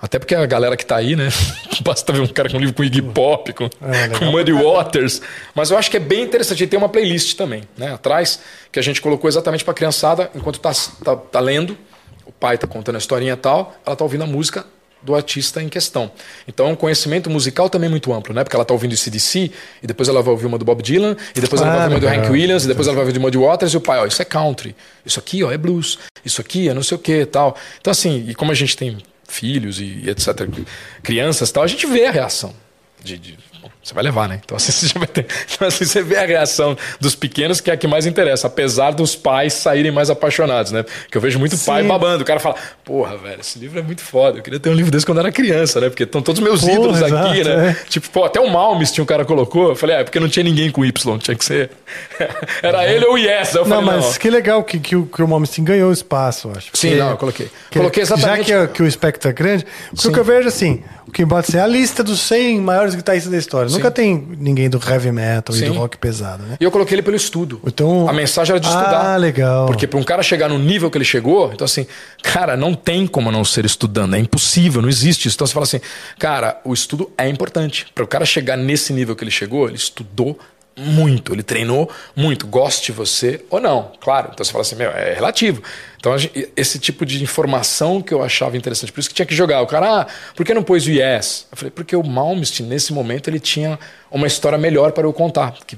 Até 0.00 0.18
porque 0.18 0.34
a 0.34 0.46
galera 0.46 0.78
que 0.78 0.86
tá 0.86 0.96
aí, 0.96 1.14
né? 1.14 1.28
Basta 1.84 2.10
ver 2.10 2.20
um 2.20 2.26
cara 2.26 2.48
com 2.48 2.56
um 2.56 2.60
livro 2.60 2.74
com 2.74 2.82
Iggy 2.82 3.02
Pop, 3.02 3.52
com, 3.52 3.64
é, 3.82 4.08
com 4.18 4.24
Muddy 4.24 4.52
Waters. 4.54 5.20
Mas 5.54 5.70
eu 5.70 5.76
acho 5.76 5.90
que 5.90 5.98
é 5.98 6.00
bem 6.00 6.22
interessante. 6.22 6.64
E 6.64 6.66
tem 6.66 6.78
uma 6.78 6.88
playlist 6.88 7.36
também, 7.36 7.64
né? 7.76 7.92
Atrás, 7.92 8.40
que 8.72 8.78
a 8.78 8.82
gente 8.82 9.02
colocou 9.02 9.28
exatamente 9.28 9.62
pra 9.62 9.74
criançada, 9.74 10.30
enquanto 10.34 10.58
tá, 10.58 10.72
tá, 11.04 11.16
tá 11.16 11.38
lendo, 11.38 11.76
o 12.24 12.32
pai 12.32 12.56
tá 12.56 12.66
contando 12.66 12.94
a 12.94 12.98
historinha 12.98 13.34
e 13.34 13.36
tal, 13.36 13.76
ela 13.84 13.94
tá 13.94 14.02
ouvindo 14.02 14.24
a 14.24 14.26
música 14.26 14.64
do 15.02 15.14
artista 15.14 15.62
em 15.62 15.68
questão. 15.68 16.10
Então 16.46 16.66
é 16.66 16.70
um 16.70 16.76
conhecimento 16.76 17.28
musical 17.28 17.68
também 17.68 17.88
muito 17.88 18.12
amplo, 18.12 18.34
né? 18.34 18.44
Porque 18.44 18.56
ela 18.56 18.64
tá 18.64 18.72
ouvindo 18.72 18.92
o 18.92 18.96
CDC, 18.96 19.50
e 19.82 19.86
depois 19.86 20.08
ela 20.08 20.22
vai 20.22 20.32
ouvir 20.32 20.46
uma 20.46 20.58
do 20.58 20.64
Bob 20.64 20.82
Dylan, 20.82 21.16
e 21.34 21.40
depois 21.40 21.60
ela 21.60 21.70
vai 21.70 21.82
ouvir 21.84 21.94
uma 21.94 22.00
do 22.00 22.08
Hank 22.08 22.30
Williams, 22.30 22.64
e 22.64 22.68
depois 22.68 22.86
ela 22.86 22.94
vai 22.94 23.02
ouvir 23.02 23.12
de 23.12 23.18
Muddy 23.18 23.38
Waters, 23.38 23.72
e 23.72 23.76
o 23.76 23.80
pai, 23.80 23.98
ó, 23.98 24.06
isso 24.06 24.22
é 24.22 24.24
country, 24.24 24.74
isso 25.04 25.18
aqui, 25.18 25.42
ó, 25.42 25.50
é 25.50 25.58
blues, 25.58 25.98
isso 26.24 26.40
aqui 26.40 26.68
é 26.68 26.74
não 26.74 26.82
sei 26.82 26.96
o 26.96 27.00
que 27.00 27.26
tal. 27.26 27.56
Então 27.80 27.90
assim, 27.90 28.24
e 28.28 28.34
como 28.34 28.52
a 28.52 28.54
gente 28.54 28.76
tem 28.76 28.98
filhos 29.28 29.80
e 29.80 30.08
etc., 30.08 30.48
crianças 31.02 31.50
e 31.50 31.52
tal, 31.52 31.62
a 31.62 31.66
gente 31.66 31.86
vê 31.86 32.06
a 32.06 32.10
reação 32.10 32.54
de, 33.02 33.18
de 33.18 33.38
você 33.82 33.94
vai 33.94 34.04
levar, 34.04 34.28
né? 34.28 34.40
Então 34.44 34.56
assim, 34.58 34.72
você, 34.72 34.98
vai 34.98 35.06
ter, 35.06 35.26
então, 35.52 35.68
assim, 35.68 35.84
você 35.84 36.02
vê 36.02 36.16
a 36.16 36.26
reação 36.26 36.76
dos 37.00 37.14
pequenos, 37.14 37.60
que 37.60 37.70
é 37.70 37.74
a 37.74 37.76
que 37.76 37.86
mais 37.86 38.06
interessa, 38.06 38.46
apesar 38.46 38.92
dos 38.92 39.16
pais 39.16 39.52
saírem 39.54 39.90
mais 39.90 40.10
apaixonados, 40.10 40.72
né? 40.72 40.84
Que 41.10 41.16
eu 41.16 41.20
vejo 41.20 41.38
muito 41.38 41.56
Sim. 41.56 41.66
pai 41.66 41.82
babando. 41.82 42.22
O 42.22 42.26
cara 42.26 42.40
fala, 42.40 42.56
porra, 42.84 43.16
velho, 43.16 43.40
esse 43.40 43.58
livro 43.58 43.78
é 43.78 43.82
muito 43.82 44.02
foda. 44.02 44.38
Eu 44.38 44.42
queria 44.42 44.60
ter 44.60 44.70
um 44.70 44.74
livro 44.74 44.90
desse 44.90 45.04
quando 45.04 45.18
eu 45.18 45.24
era 45.24 45.32
criança, 45.32 45.80
né? 45.80 45.88
Porque 45.88 46.04
estão 46.04 46.22
todos 46.22 46.40
meus 46.40 46.60
porra, 46.60 46.72
ídolos 46.72 46.96
exato, 47.00 47.28
aqui, 47.28 47.44
né? 47.44 47.70
É. 47.70 47.88
Tipo, 47.88 48.10
pô, 48.10 48.24
até 48.24 48.40
o 48.40 48.50
Malmes 48.50 48.92
tinha 48.92 49.02
um 49.02 49.06
cara 49.06 49.24
colocou. 49.24 49.70
Eu 49.70 49.76
falei, 49.76 49.96
ah, 49.96 50.00
é 50.00 50.04
porque 50.04 50.20
não 50.20 50.28
tinha 50.28 50.44
ninguém 50.44 50.70
com 50.70 50.84
Y, 50.84 51.18
tinha 51.18 51.36
que 51.36 51.44
ser. 51.44 51.70
era 52.62 52.86
ele 52.86 53.04
ou 53.06 53.14
o 53.14 53.18
Yes. 53.18 53.54
Eu 53.54 53.64
falei, 53.64 53.80
não, 53.80 53.82
mas 53.82 54.04
não. 54.04 54.12
que 54.14 54.30
legal 54.30 54.64
que, 54.64 54.78
que, 54.78 54.96
o, 54.96 55.06
que 55.06 55.22
o 55.22 55.42
ganhou 55.60 55.92
espaço, 55.92 56.50
acho. 56.56 56.70
Sim, 56.72 56.96
não, 56.96 57.10
eu 57.10 57.16
coloquei. 57.16 57.50
Que, 57.70 57.78
coloquei 57.78 58.02
exatamente. 58.02 58.48
Já 58.48 58.66
que, 58.66 58.74
que 58.74 58.82
o 58.82 58.86
espectro 58.86 59.30
é 59.30 59.32
grande, 59.32 59.66
porque 59.90 60.08
o 60.08 60.12
que 60.12 60.18
eu 60.18 60.24
vejo 60.24 60.48
assim, 60.48 60.82
o 61.06 61.10
que 61.10 61.26
pode 61.26 61.46
ser 61.46 61.58
a 61.58 61.66
lista 61.66 62.02
dos 62.02 62.20
100 62.20 62.60
maiores 62.60 62.94
guitarristas 62.94 63.30
da 63.30 63.38
história. 63.38 63.51
Sim. 63.68 63.76
Nunca 63.76 63.90
tem 63.90 64.28
ninguém 64.38 64.68
do 64.68 64.80
heavy 64.84 65.12
metal 65.12 65.54
Sim. 65.54 65.64
e 65.64 65.68
do 65.68 65.74
rock 65.74 65.96
pesado, 65.98 66.42
né? 66.44 66.56
E 66.60 66.64
eu 66.64 66.70
coloquei 66.70 66.94
ele 66.94 67.02
pelo 67.02 67.16
estudo. 67.16 67.60
Então, 67.66 68.08
a 68.08 68.12
mensagem 68.12 68.52
era 68.52 68.60
de 68.60 68.66
estudar. 68.66 69.14
Ah, 69.14 69.16
legal. 69.16 69.66
Porque 69.66 69.86
para 69.86 69.98
um 69.98 70.02
cara 70.02 70.22
chegar 70.22 70.48
no 70.48 70.58
nível 70.58 70.90
que 70.90 70.98
ele 70.98 71.04
chegou, 71.04 71.52
então 71.52 71.64
assim, 71.64 71.86
cara, 72.22 72.56
não 72.56 72.74
tem 72.74 73.06
como 73.06 73.30
não 73.30 73.44
ser 73.44 73.64
estudando, 73.64 74.16
é 74.16 74.18
impossível, 74.18 74.80
não 74.82 74.88
existe 74.88 75.28
isso. 75.28 75.36
Então 75.36 75.46
você 75.46 75.52
fala 75.52 75.64
assim, 75.64 75.80
cara, 76.18 76.60
o 76.64 76.72
estudo 76.72 77.10
é 77.16 77.28
importante. 77.28 77.86
Para 77.94 78.04
o 78.04 78.06
cara 78.06 78.24
chegar 78.24 78.56
nesse 78.56 78.92
nível 78.92 79.14
que 79.14 79.24
ele 79.24 79.30
chegou, 79.30 79.66
ele 79.68 79.76
estudou 79.76 80.38
muito, 80.76 81.32
ele 81.32 81.42
treinou 81.42 81.90
muito, 82.16 82.46
goste 82.46 82.92
você 82.92 83.44
ou 83.50 83.60
não, 83.60 83.92
claro. 84.00 84.30
Então 84.32 84.44
você 84.44 84.52
fala 84.52 84.62
assim, 84.62 84.76
meu, 84.76 84.90
é 84.90 85.14
relativo. 85.14 85.62
Então 85.98 86.14
esse 86.56 86.78
tipo 86.78 87.06
de 87.06 87.22
informação 87.22 88.00
que 88.02 88.12
eu 88.12 88.22
achava 88.22 88.56
interessante, 88.56 88.92
por 88.92 89.00
isso 89.00 89.08
que 89.08 89.14
tinha 89.14 89.26
que 89.26 89.34
jogar. 89.34 89.60
O 89.62 89.66
cara, 89.66 90.02
ah, 90.02 90.06
por 90.34 90.44
que 90.44 90.54
não 90.54 90.62
pôs 90.62 90.86
o 90.86 90.90
Yes? 90.90 91.46
Eu 91.52 91.56
falei, 91.56 91.70
porque 91.70 91.94
o 91.94 92.02
Malmsteen, 92.02 92.68
nesse 92.68 92.92
momento, 92.92 93.28
ele 93.28 93.38
tinha 93.38 93.78
uma 94.10 94.26
história 94.26 94.58
melhor 94.58 94.92
para 94.92 95.06
eu 95.06 95.12
contar. 95.12 95.54
Que, 95.66 95.76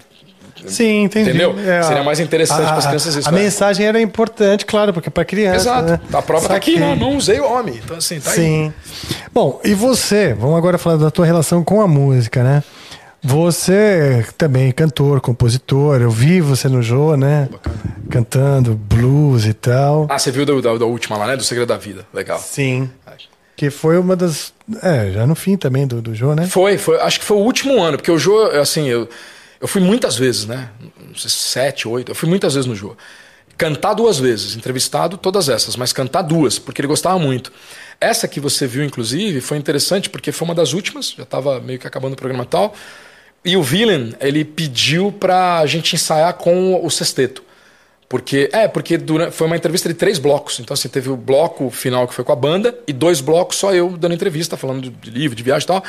Sim, 0.66 1.04
entendi. 1.04 1.30
Entendeu? 1.30 1.54
É, 1.58 1.82
Seria 1.82 2.02
mais 2.02 2.20
interessante 2.20 2.62
para 2.62 2.76
as 2.76 2.86
crianças 2.86 3.14
isso. 3.16 3.28
A, 3.28 3.32
a 3.32 3.34
mensagem 3.34 3.86
era 3.86 4.00
importante, 4.00 4.64
claro, 4.64 4.92
porque 4.92 5.10
para 5.10 5.24
criança. 5.24 5.56
Exato. 5.56 5.90
Né? 5.90 6.00
A 6.12 6.22
prova 6.22 6.44
está 6.44 6.56
aqui, 6.56 6.78
não, 6.78 6.96
não 6.96 7.16
usei 7.16 7.40
o 7.40 7.44
homem. 7.44 7.80
Então, 7.84 7.96
assim, 7.96 8.20
tá 8.20 8.30
Sim. 8.30 8.66
Aí. 8.66 9.26
Bom, 9.32 9.60
e 9.64 9.74
você? 9.74 10.32
Vamos 10.34 10.56
agora 10.56 10.78
falar 10.78 10.96
da 10.96 11.10
tua 11.10 11.26
relação 11.26 11.62
com 11.62 11.80
a 11.80 11.88
música, 11.88 12.42
né? 12.42 12.62
Você 13.24 14.26
também 14.36 14.68
é 14.68 14.72
cantor, 14.72 15.18
compositor. 15.18 15.98
Eu 16.02 16.10
vi 16.10 16.42
você 16.42 16.68
no 16.68 16.82
Jô, 16.82 17.16
né? 17.16 17.48
Bacana. 17.50 17.96
Cantando 18.10 18.74
blues 18.74 19.46
e 19.46 19.54
tal. 19.54 20.06
Ah, 20.10 20.18
você 20.18 20.30
viu 20.30 20.44
da, 20.44 20.52
da, 20.60 20.76
da, 20.76 20.84
última 20.84 21.16
lá, 21.16 21.28
né? 21.28 21.34
Do 21.34 21.42
Segredo 21.42 21.68
da 21.68 21.78
Vida. 21.78 22.06
Legal. 22.12 22.38
Sim. 22.38 22.90
Que 23.56 23.70
foi 23.70 23.96
uma 23.96 24.14
das. 24.14 24.52
É, 24.82 25.10
já 25.10 25.26
no 25.26 25.34
fim 25.34 25.56
também 25.56 25.86
do, 25.86 26.02
do 26.02 26.14
Jô, 26.14 26.34
né? 26.34 26.46
Foi, 26.46 26.76
foi. 26.76 27.00
Acho 27.00 27.18
que 27.18 27.24
foi 27.24 27.38
o 27.38 27.40
último 27.40 27.82
ano, 27.82 27.96
porque 27.96 28.10
o 28.10 28.18
Jô, 28.18 28.42
assim, 28.60 28.88
eu, 28.88 29.08
eu 29.58 29.66
fui 29.66 29.80
muitas 29.80 30.16
vezes, 30.16 30.44
né? 30.44 30.68
Não 31.08 31.14
sei, 31.14 31.30
sete, 31.30 31.88
oito. 31.88 32.10
Eu 32.10 32.14
fui 32.14 32.28
muitas 32.28 32.52
vezes 32.52 32.68
no 32.68 32.76
Jô. 32.76 32.94
Cantar 33.56 33.94
duas 33.94 34.18
vezes, 34.18 34.54
entrevistado 34.54 35.16
todas 35.16 35.48
essas, 35.48 35.76
mas 35.76 35.94
cantar 35.94 36.22
duas, 36.22 36.58
porque 36.58 36.80
ele 36.82 36.88
gostava 36.88 37.18
muito. 37.18 37.50
Essa 37.98 38.28
que 38.28 38.38
você 38.38 38.66
viu, 38.66 38.84
inclusive, 38.84 39.40
foi 39.40 39.56
interessante 39.56 40.10
porque 40.10 40.30
foi 40.30 40.46
uma 40.46 40.54
das 40.54 40.74
últimas, 40.74 41.14
já 41.16 41.22
estava 41.22 41.58
meio 41.60 41.78
que 41.78 41.86
acabando 41.86 42.12
o 42.12 42.16
programa 42.16 42.44
e 42.44 42.48
tal. 42.48 42.74
E 43.44 43.56
o 43.56 43.62
Villain, 43.62 44.14
ele 44.20 44.44
pediu 44.44 45.12
pra 45.12 45.64
gente 45.66 45.94
ensaiar 45.94 46.32
com 46.34 46.80
o 46.84 46.90
sexteto. 46.90 47.42
Porque, 48.08 48.48
é, 48.52 48.68
porque 48.68 48.96
durante, 48.96 49.32
foi 49.32 49.46
uma 49.46 49.56
entrevista 49.56 49.88
de 49.88 49.94
três 49.94 50.18
blocos. 50.18 50.60
Então, 50.60 50.72
assim, 50.74 50.88
teve 50.88 51.10
o 51.10 51.16
bloco 51.16 51.68
final 51.70 52.06
que 52.06 52.14
foi 52.14 52.22
com 52.24 52.32
a 52.32 52.36
banda 52.36 52.74
e 52.86 52.92
dois 52.92 53.20
blocos 53.20 53.56
só 53.56 53.74
eu 53.74 53.96
dando 53.96 54.14
entrevista, 54.14 54.56
falando 54.56 54.88
de 54.90 55.10
livro, 55.10 55.34
de 55.34 55.42
viagem 55.42 55.64
e 55.64 55.66
tal. 55.66 55.82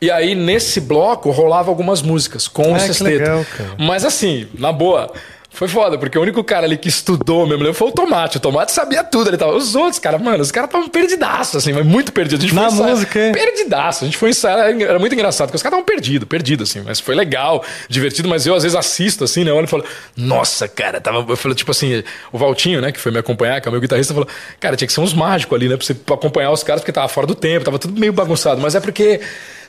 E 0.00 0.10
aí, 0.10 0.34
nesse 0.34 0.80
bloco, 0.80 1.30
rolava 1.30 1.70
algumas 1.70 2.02
músicas 2.02 2.46
com 2.48 2.64
Ah, 2.64 2.72
o 2.72 2.74
que 2.74 2.80
sexteto. 2.82 3.04
legal, 3.18 3.44
cara. 3.56 3.70
Mas 3.78 4.04
assim, 4.04 4.46
na 4.58 4.72
boa. 4.72 5.12
Foi 5.52 5.66
foda, 5.66 5.98
porque 5.98 6.16
o 6.16 6.22
único 6.22 6.42
cara 6.44 6.64
ali 6.64 6.76
que 6.78 6.88
estudou 6.88 7.44
mesmo 7.44 7.74
foi 7.74 7.88
o 7.88 7.92
Tomate. 7.92 8.36
O 8.36 8.40
Tomate 8.40 8.70
sabia 8.70 9.02
tudo. 9.02 9.28
Ele 9.30 9.36
tava. 9.36 9.52
Os 9.56 9.74
outros, 9.74 9.98
cara, 9.98 10.16
mano, 10.16 10.40
os 10.42 10.52
caras 10.52 10.68
estavam 10.68 10.88
perdidaços, 10.88 11.56
assim, 11.56 11.72
mas 11.72 11.84
muito 11.84 12.12
perdidos. 12.12 12.44
A 12.44 12.46
gente 12.46 12.54
Na 12.54 12.62
foi 12.68 12.72
ensaiar- 12.72 12.90
música, 12.90 13.18
é? 13.18 13.32
Perdidaço. 13.32 14.04
A 14.04 14.06
gente 14.06 14.16
foi 14.16 14.30
ensaiar, 14.30 14.80
era 14.80 14.98
muito 14.98 15.12
engraçado, 15.12 15.48
porque 15.48 15.56
os 15.56 15.62
caras 15.62 15.78
estavam 15.78 15.84
perdidos, 15.84 16.28
perdidos, 16.28 16.70
assim. 16.70 16.82
Mas 16.86 17.00
foi 17.00 17.14
legal, 17.16 17.64
divertido. 17.88 18.28
Mas 18.28 18.46
eu, 18.46 18.54
às 18.54 18.62
vezes, 18.62 18.76
assisto, 18.76 19.24
assim, 19.24 19.42
né? 19.42 19.50
Eu 19.50 19.56
olho 19.56 19.64
e 19.64 19.68
falo, 19.68 19.84
nossa, 20.16 20.68
cara, 20.68 21.00
tava. 21.00 21.18
Eu 21.28 21.36
falei, 21.36 21.56
tipo 21.56 21.72
assim, 21.72 22.02
o 22.32 22.38
Valtinho, 22.38 22.80
né, 22.80 22.92
que 22.92 23.00
foi 23.00 23.10
me 23.10 23.18
acompanhar, 23.18 23.60
que 23.60 23.66
é 23.66 23.70
o 23.70 23.72
meu 23.72 23.80
guitarrista, 23.80 24.14
falou, 24.14 24.28
cara, 24.60 24.76
tinha 24.76 24.86
que 24.86 24.92
ser 24.94 25.00
uns 25.00 25.12
mágicos 25.12 25.54
ali, 25.56 25.68
né, 25.68 25.76
pra 25.76 25.84
você 25.84 25.96
acompanhar 26.12 26.52
os 26.52 26.62
caras, 26.62 26.80
porque 26.80 26.92
tava 26.92 27.08
fora 27.08 27.26
do 27.26 27.34
tempo, 27.34 27.64
tava 27.64 27.78
tudo 27.78 27.98
meio 28.00 28.12
bagunçado. 28.12 28.60
Mas 28.60 28.76
é 28.76 28.80
porque. 28.80 29.20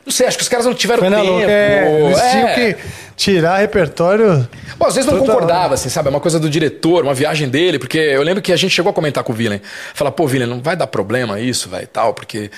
Não 0.06 0.12
sei, 0.12 0.28
acho 0.28 0.38
que 0.38 0.44
os 0.44 0.50
caras 0.50 0.66
não 0.66 0.74
tiveram 0.74 1.02
Foi 1.02 1.10
tempo. 1.10 1.24
louca. 1.24 1.52
É, 1.52 2.04
eles 2.06 2.20
é. 2.20 2.32
tinham 2.32 2.56
que 2.56 2.78
tirar 3.16 3.58
repertório. 3.58 4.48
Bom, 4.78 4.88
às 4.88 4.96
vezes 4.96 5.10
não 5.10 5.20
Toda 5.20 5.32
concordava, 5.32 5.76
assim, 5.76 5.90
sabe? 5.90 6.08
É 6.08 6.10
uma 6.10 6.20
coisa 6.20 6.40
do 6.40 6.50
diretor, 6.50 7.04
uma 7.04 7.14
viagem 7.14 7.48
dele, 7.48 7.78
porque 7.78 8.00
eu 8.00 8.24
lembro 8.24 8.42
que 8.42 8.52
a 8.52 8.58
gente 8.58 8.72
chegou 8.72 8.90
a 8.90 8.94
comentar 8.94 9.24
com 9.24 9.32
o 9.32 9.36
Villain. 9.36 9.62
Falar, 9.94 10.12
pô, 10.12 10.28
Villain, 10.28 10.48
não 10.48 10.60
vai 10.60 10.76
dar 10.76 10.88
problema 10.88 11.40
isso, 11.40 11.70
velho, 11.70 11.88
tal, 11.88 12.14
porque. 12.14 12.50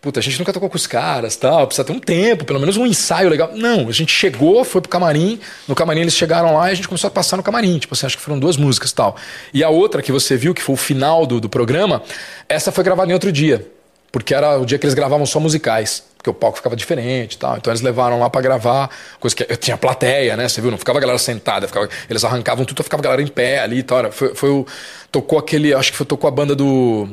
Puta, 0.00 0.20
a 0.20 0.22
gente 0.22 0.38
nunca 0.38 0.52
tocou 0.52 0.68
com 0.68 0.76
os 0.76 0.86
caras, 0.86 1.34
tal, 1.34 1.66
precisa 1.66 1.82
ter 1.82 1.92
um 1.92 1.98
tempo, 1.98 2.44
pelo 2.44 2.60
menos 2.60 2.76
um 2.76 2.86
ensaio 2.86 3.26
legal. 3.30 3.52
Não, 3.54 3.88
a 3.88 3.92
gente 3.92 4.12
chegou, 4.12 4.62
foi 4.62 4.82
pro 4.82 4.90
camarim, 4.90 5.40
no 5.66 5.74
camarim 5.74 6.02
eles 6.02 6.14
chegaram 6.14 6.52
lá 6.52 6.68
e 6.68 6.72
a 6.72 6.74
gente 6.74 6.86
começou 6.86 7.08
a 7.08 7.10
passar 7.10 7.38
no 7.38 7.42
camarim, 7.42 7.78
tipo 7.78 7.94
assim, 7.94 8.04
acho 8.04 8.18
que 8.18 8.22
foram 8.22 8.38
duas 8.38 8.58
músicas 8.58 8.90
e 8.90 8.94
tal. 8.94 9.16
E 9.54 9.64
a 9.64 9.70
outra 9.70 10.02
que 10.02 10.12
você 10.12 10.36
viu, 10.36 10.52
que 10.52 10.60
foi 10.60 10.74
o 10.74 10.76
final 10.76 11.24
do, 11.24 11.40
do 11.40 11.48
programa, 11.48 12.02
essa 12.46 12.70
foi 12.70 12.84
gravada 12.84 13.10
em 13.10 13.14
outro 13.14 13.32
dia, 13.32 13.66
porque 14.12 14.34
era 14.34 14.58
o 14.60 14.66
dia 14.66 14.78
que 14.78 14.84
eles 14.84 14.92
gravavam 14.92 15.24
só 15.24 15.40
musicais, 15.40 16.04
porque 16.24 16.30
o 16.30 16.34
palco 16.34 16.56
ficava 16.56 16.74
diferente 16.74 17.34
e 17.34 17.38
tal. 17.38 17.58
Então 17.58 17.70
eles 17.70 17.82
levaram 17.82 18.18
lá 18.18 18.30
pra 18.30 18.40
gravar, 18.40 18.88
coisa 19.20 19.36
que 19.36 19.44
eu 19.46 19.56
tinha 19.58 19.76
plateia, 19.76 20.34
né? 20.38 20.48
Você 20.48 20.58
viu? 20.58 20.70
Não 20.70 20.78
ficava 20.78 20.96
a 20.96 21.00
galera 21.02 21.18
sentada, 21.18 21.68
ficava- 21.68 21.86
eles 22.08 22.24
arrancavam 22.24 22.64
tudo, 22.64 22.82
ficava 22.82 23.02
a 23.02 23.04
galera 23.04 23.20
em 23.20 23.26
pé 23.26 23.58
ali 23.60 23.80
e 23.80 23.82
tal. 23.82 23.98
Era- 23.98 24.10
Foi, 24.10 24.34
foi 24.34 24.48
o, 24.48 24.66
tocou 25.12 25.38
aquele, 25.38 25.74
acho 25.74 25.90
que 25.92 25.98
foi, 25.98 26.06
tocou 26.06 26.26
a 26.26 26.30
banda 26.30 26.54
do. 26.56 27.06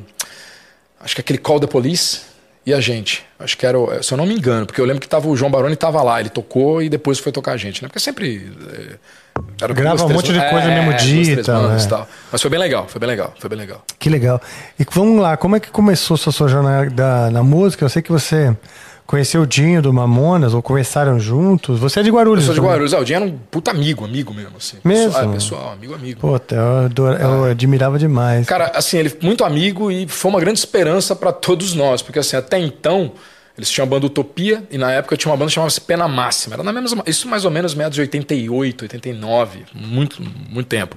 Acho 1.02 1.14
que 1.16 1.20
aquele 1.20 1.40
Call 1.40 1.60
the 1.60 1.68
Police 1.68 2.22
e 2.66 2.74
a 2.74 2.80
gente. 2.80 3.26
Acho 3.38 3.58
que 3.58 3.66
era, 3.66 3.78
o- 3.78 4.02
se 4.02 4.14
eu 4.14 4.18
não 4.18 4.26
me 4.26 4.34
engano, 4.34 4.66
porque 4.66 4.80
eu 4.80 4.86
lembro 4.86 5.02
que 5.02 5.10
tava 5.10 5.28
o 5.28 5.36
João 5.36 5.52
Baroni 5.52 5.76
tava 5.76 6.02
lá, 6.02 6.22
ele 6.22 6.30
tocou 6.30 6.82
e 6.82 6.88
depois 6.88 7.20
foi 7.20 7.34
tocar 7.34 7.52
a 7.52 7.58
gente, 7.58 7.82
né? 7.84 7.90
Porque 7.90 8.00
sempre. 8.00 8.50
é, 8.74 8.96
Grava 9.74 9.98
duas, 9.98 10.10
um 10.10 10.14
monte 10.14 10.32
de 10.32 10.40
coisa 10.50 10.68
no 10.70 10.74
mesmo 10.74 10.92
duas, 10.92 11.04
dia 11.04 11.24
três 11.34 11.46
tal, 11.46 11.62
bandas 11.64 11.86
é. 11.86 11.90
tal. 11.90 12.08
Mas 12.32 12.42
foi 12.42 12.50
bem 12.50 12.60
legal, 12.60 12.86
foi 12.88 13.00
bem 13.00 13.10
legal, 13.10 13.34
foi 13.38 13.50
bem 13.50 13.60
legal. 13.60 13.84
Que 14.00 14.10
legal. 14.10 14.42
E 14.80 14.86
vamos 14.90 15.22
lá, 15.22 15.36
como 15.36 15.56
é 15.56 15.60
que 15.60 15.70
começou 15.70 16.16
sua, 16.16 16.32
sua 16.32 16.48
jornada 16.48 17.30
na 17.30 17.44
música? 17.44 17.84
Eu 17.84 17.90
sei 17.90 18.02
que 18.02 18.12
você 18.12 18.56
conheceu 19.12 19.42
o 19.42 19.46
Dinho 19.46 19.82
do 19.82 19.94
Mamonas, 19.94 20.54
ou 20.56 20.62
conversaram 20.64 21.20
juntos. 21.20 21.78
Você 21.80 22.00
é 22.00 22.04
de 22.04 22.10
Guarulhos. 22.10 22.44
Eu 22.44 22.46
sou 22.48 22.54
de 22.56 22.60
também. 22.62 22.72
Guarulhos, 22.72 22.94
ah, 22.94 23.00
o 23.00 23.04
Dinho 23.06 23.18
era 23.18 23.26
um 23.26 23.38
puta 23.52 23.70
amigo, 23.70 24.04
amigo 24.06 24.34
mesmo, 24.34 24.54
assim. 24.58 24.78
Mesmo? 24.84 25.08
Pessoal, 25.12 25.24
é, 25.30 25.34
pessoal, 25.34 25.72
amigo, 25.74 25.94
amigo. 25.94 26.20
Puta, 26.20 26.56
eu, 26.56 26.78
adora- 26.86 27.20
eu 27.22 27.44
admirava 27.44 28.00
demais. 28.00 28.48
Cara, 28.48 28.72
assim, 28.74 28.98
ele 28.98 29.14
muito 29.22 29.44
amigo 29.44 29.92
e 29.92 30.08
foi 30.08 30.32
uma 30.32 30.40
grande 30.40 30.58
esperança 30.58 31.16
pra 31.16 31.32
todos 31.32 31.76
nós, 31.76 32.02
porque 32.02 32.18
assim, 32.20 32.36
até 32.38 32.58
então, 32.58 33.12
eles 33.58 33.70
tinham 33.70 33.86
a 33.86 33.90
banda 33.90 34.06
Utopia 34.06 34.64
e 34.72 34.78
na 34.78 34.92
época 34.92 35.14
eu 35.14 35.18
tinha 35.18 35.32
uma 35.32 35.38
banda 35.38 35.50
que 35.50 35.56
chamava-se 35.56 35.82
Pena 35.82 36.08
Máxima. 36.08 36.56
Era 36.56 36.64
na 36.64 36.72
mesma, 36.72 37.04
isso 37.06 37.28
mais 37.28 37.44
ou 37.46 37.52
menos 37.52 37.76
meados 37.76 37.96
de 37.96 38.02
88, 38.02 38.84
89, 38.86 39.66
muito, 39.76 40.22
muito 40.50 40.68
tempo. 40.68 40.96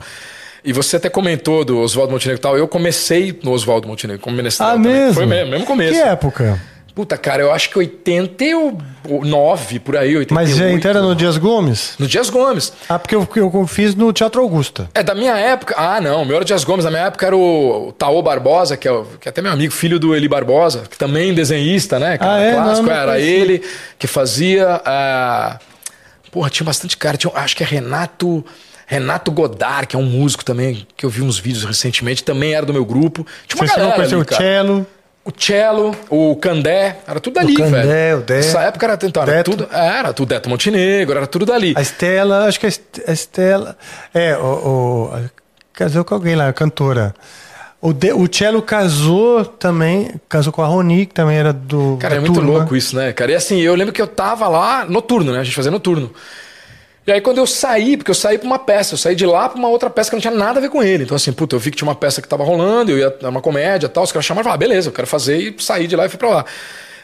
E 0.64 0.72
você 0.72 0.96
até 0.96 1.10
comentou 1.10 1.62
do 1.62 1.78
Oswaldo 1.78 2.10
Montenegro 2.12 2.38
e 2.38 2.40
tal. 2.40 2.56
Eu 2.56 2.66
comecei 2.66 3.38
no 3.42 3.50
Oswaldo 3.50 3.86
Montenegro 3.86 4.22
como 4.22 4.34
menestrel. 4.34 4.68
ah, 4.70 4.72
também. 4.74 4.92
mesmo? 4.92 5.14
Foi 5.14 5.26
mesmo, 5.26 5.50
mesmo 5.50 5.66
começo. 5.66 5.92
Que 5.92 5.98
época? 6.00 6.58
Puta, 6.94 7.16
cara, 7.18 7.42
eu 7.42 7.52
acho 7.52 7.70
que 7.70 7.78
89, 7.78 9.78
por 9.80 9.96
aí, 9.96 10.16
88. 10.16 10.34
Mas 10.34 10.56
já 10.56 10.90
era 10.90 11.02
no 11.02 11.14
Dias 11.14 11.36
Gomes? 11.36 11.94
No 11.98 12.06
Dias 12.06 12.30
Gomes. 12.30 12.72
Ah, 12.88 12.98
porque 12.98 13.14
eu, 13.14 13.26
eu 13.36 13.66
fiz 13.66 13.94
no 13.94 14.12
Teatro 14.12 14.40
Augusta. 14.40 14.88
É, 14.94 15.02
da 15.02 15.14
minha 15.14 15.36
época. 15.36 15.74
Ah, 15.76 16.00
não, 16.00 16.22
o 16.22 16.24
meu 16.24 16.36
era 16.36 16.42
o 16.42 16.46
Dias 16.46 16.64
Gomes. 16.64 16.84
Na 16.84 16.90
minha 16.90 17.04
época 17.04 17.26
era 17.26 17.36
o, 17.36 17.92
Taô 17.98 18.22
Barbosa, 18.22 18.76
que 18.76 18.86
é, 18.86 18.92
o- 18.92 19.04
que 19.20 19.28
é 19.28 19.30
até 19.30 19.42
meu 19.42 19.52
amigo, 19.52 19.72
filho 19.72 19.98
do 19.98 20.14
Eli 20.14 20.28
Barbosa, 20.28 20.84
que 20.88 20.96
também 20.96 21.34
desenhista, 21.34 21.98
né? 21.98 22.16
cara? 22.18 22.34
Ah, 22.34 22.40
é? 22.40 22.52
Clássico. 22.52 22.86
Não, 22.86 22.94
não 22.94 23.02
era 23.02 23.18
ele 23.18 23.62
que 23.98 24.06
fazia. 24.06 24.80
ah, 24.84 25.58
Porra, 26.30 26.50
tinha 26.50 26.64
bastante 26.64 26.96
cara. 26.96 27.16
Tinha, 27.16 27.32
acho 27.34 27.56
que 27.56 27.62
é 27.62 27.66
Renato. 27.66 28.44
Renato 28.86 29.32
Godard, 29.32 29.86
que 29.86 29.96
é 29.96 29.98
um 29.98 30.04
músico 30.04 30.44
também, 30.44 30.86
que 30.94 31.06
eu 31.06 31.10
vi 31.10 31.22
uns 31.22 31.38
vídeos 31.38 31.64
recentemente, 31.64 32.22
também 32.22 32.52
era 32.54 32.66
do 32.66 32.72
meu 32.72 32.84
grupo. 32.84 33.26
Tinha 33.48 33.62
uma 33.62 33.66
Você 33.66 33.80
galera 33.80 34.02
ali, 34.02 34.14
o 34.14 34.24
cara. 34.26 34.42
cello. 34.42 34.86
O 35.24 35.32
cello, 35.34 35.96
o 36.10 36.36
Candé, 36.36 36.98
era 37.06 37.18
tudo 37.18 37.34
dali, 37.34 37.54
Candé, 37.54 37.82
velho. 37.82 38.18
o 38.18 38.20
Dé. 38.22 38.40
Essa 38.40 38.60
época 38.60 38.84
era, 38.84 38.98
então, 39.02 39.22
era 39.22 39.32
Deto. 39.32 39.50
tudo. 39.52 39.68
Era 39.72 40.12
tudo 40.12 40.28
Deto 40.28 40.50
Montenegro, 40.50 41.16
era 41.16 41.26
tudo 41.26 41.46
dali. 41.46 41.72
A 41.76 41.80
Estela, 41.80 42.44
acho 42.46 42.60
que 42.60 42.66
a 42.66 42.68
Est- 42.68 43.02
a 43.08 43.12
Estela. 43.12 43.76
É, 44.12 44.36
o, 44.36 44.42
o- 44.44 45.30
casou 45.72 46.04
com 46.04 46.14
alguém 46.14 46.34
lá, 46.36 46.48
a 46.48 46.52
cantora. 46.52 47.14
O, 47.80 47.92
de, 47.94 48.12
o 48.12 48.28
Cello 48.30 48.60
casou 48.62 49.44
também, 49.46 50.10
casou 50.28 50.52
com 50.52 50.62
a 50.62 50.66
Roni, 50.66 51.06
que 51.06 51.14
também 51.14 51.36
era 51.38 51.52
do. 51.54 51.96
Cara, 52.00 52.16
é 52.16 52.20
muito 52.20 52.34
turma. 52.34 52.58
louco 52.58 52.76
isso, 52.76 52.94
né, 52.94 53.10
cara? 53.14 53.32
E 53.32 53.34
assim, 53.34 53.58
eu 53.60 53.74
lembro 53.74 53.92
que 53.94 54.00
eu 54.02 54.06
tava 54.06 54.46
lá 54.46 54.84
noturno, 54.84 55.32
né? 55.32 55.40
A 55.40 55.44
gente 55.44 55.56
fazia 55.56 55.70
noturno. 55.70 56.10
E 57.06 57.12
aí 57.12 57.20
quando 57.20 57.38
eu 57.38 57.46
saí, 57.46 57.96
porque 57.96 58.10
eu 58.10 58.14
saí 58.14 58.38
pra 58.38 58.46
uma 58.46 58.58
peça, 58.58 58.94
eu 58.94 58.98
saí 58.98 59.14
de 59.14 59.26
lá 59.26 59.48
pra 59.48 59.58
uma 59.58 59.68
outra 59.68 59.90
peça 59.90 60.08
que 60.08 60.16
não 60.16 60.20
tinha 60.20 60.34
nada 60.34 60.58
a 60.58 60.62
ver 60.62 60.70
com 60.70 60.82
ele. 60.82 61.04
Então 61.04 61.16
assim, 61.16 61.32
puta, 61.32 61.54
eu 61.54 61.60
vi 61.60 61.70
que 61.70 61.76
tinha 61.76 61.88
uma 61.88 61.94
peça 61.94 62.22
que 62.22 62.28
tava 62.28 62.44
rolando, 62.44 62.90
eu 62.90 62.98
ia 62.98 63.14
era 63.18 63.28
uma 63.28 63.42
comédia 63.42 63.88
tal, 63.88 64.04
os 64.04 64.12
caras 64.12 64.24
chamaram 64.24 64.42
e 64.42 64.44
falaram, 64.44 64.64
ah, 64.64 64.66
beleza, 64.66 64.88
eu 64.88 64.92
quero 64.92 65.06
fazer 65.06 65.38
e 65.38 65.62
saí 65.62 65.86
de 65.86 65.96
lá 65.96 66.06
e 66.06 66.08
fui 66.08 66.18
pra 66.18 66.30
lá. 66.30 66.44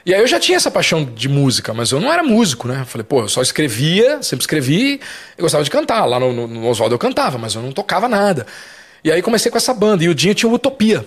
E 0.05 0.15
aí 0.15 0.21
eu 0.21 0.27
já 0.27 0.41
tinha 0.41 0.57
essa 0.57 0.71
paixão 0.71 1.05
de 1.05 1.29
música, 1.29 1.75
mas 1.75 1.91
eu 1.91 2.01
não 2.01 2.11
era 2.11 2.23
músico, 2.23 2.67
né? 2.67 2.81
Eu 2.81 2.87
falei, 2.87 3.05
pô, 3.05 3.21
eu 3.21 3.29
só 3.29 3.43
escrevia, 3.43 4.23
sempre 4.23 4.43
escrevi, 4.43 5.01
eu 5.37 5.43
gostava 5.43 5.63
de 5.63 5.71
cantar. 5.71 6.07
Lá 6.07 6.19
no, 6.19 6.33
no, 6.33 6.47
no 6.47 6.69
Oswaldo 6.69 6.95
eu 6.95 6.99
cantava, 6.99 7.37
mas 7.37 7.55
eu 7.55 7.61
não 7.61 7.73
tocava 7.73 8.09
nada. 8.09 8.47
E 9.05 9.13
aí 9.13 9.21
comecei 9.21 9.51
com 9.51 9.59
essa 9.59 9.75
banda, 9.75 10.03
e 10.03 10.09
o 10.09 10.15
Dinho 10.15 10.35
tinha 10.35 10.51
o 10.51 10.55
Utopia. 10.55 11.07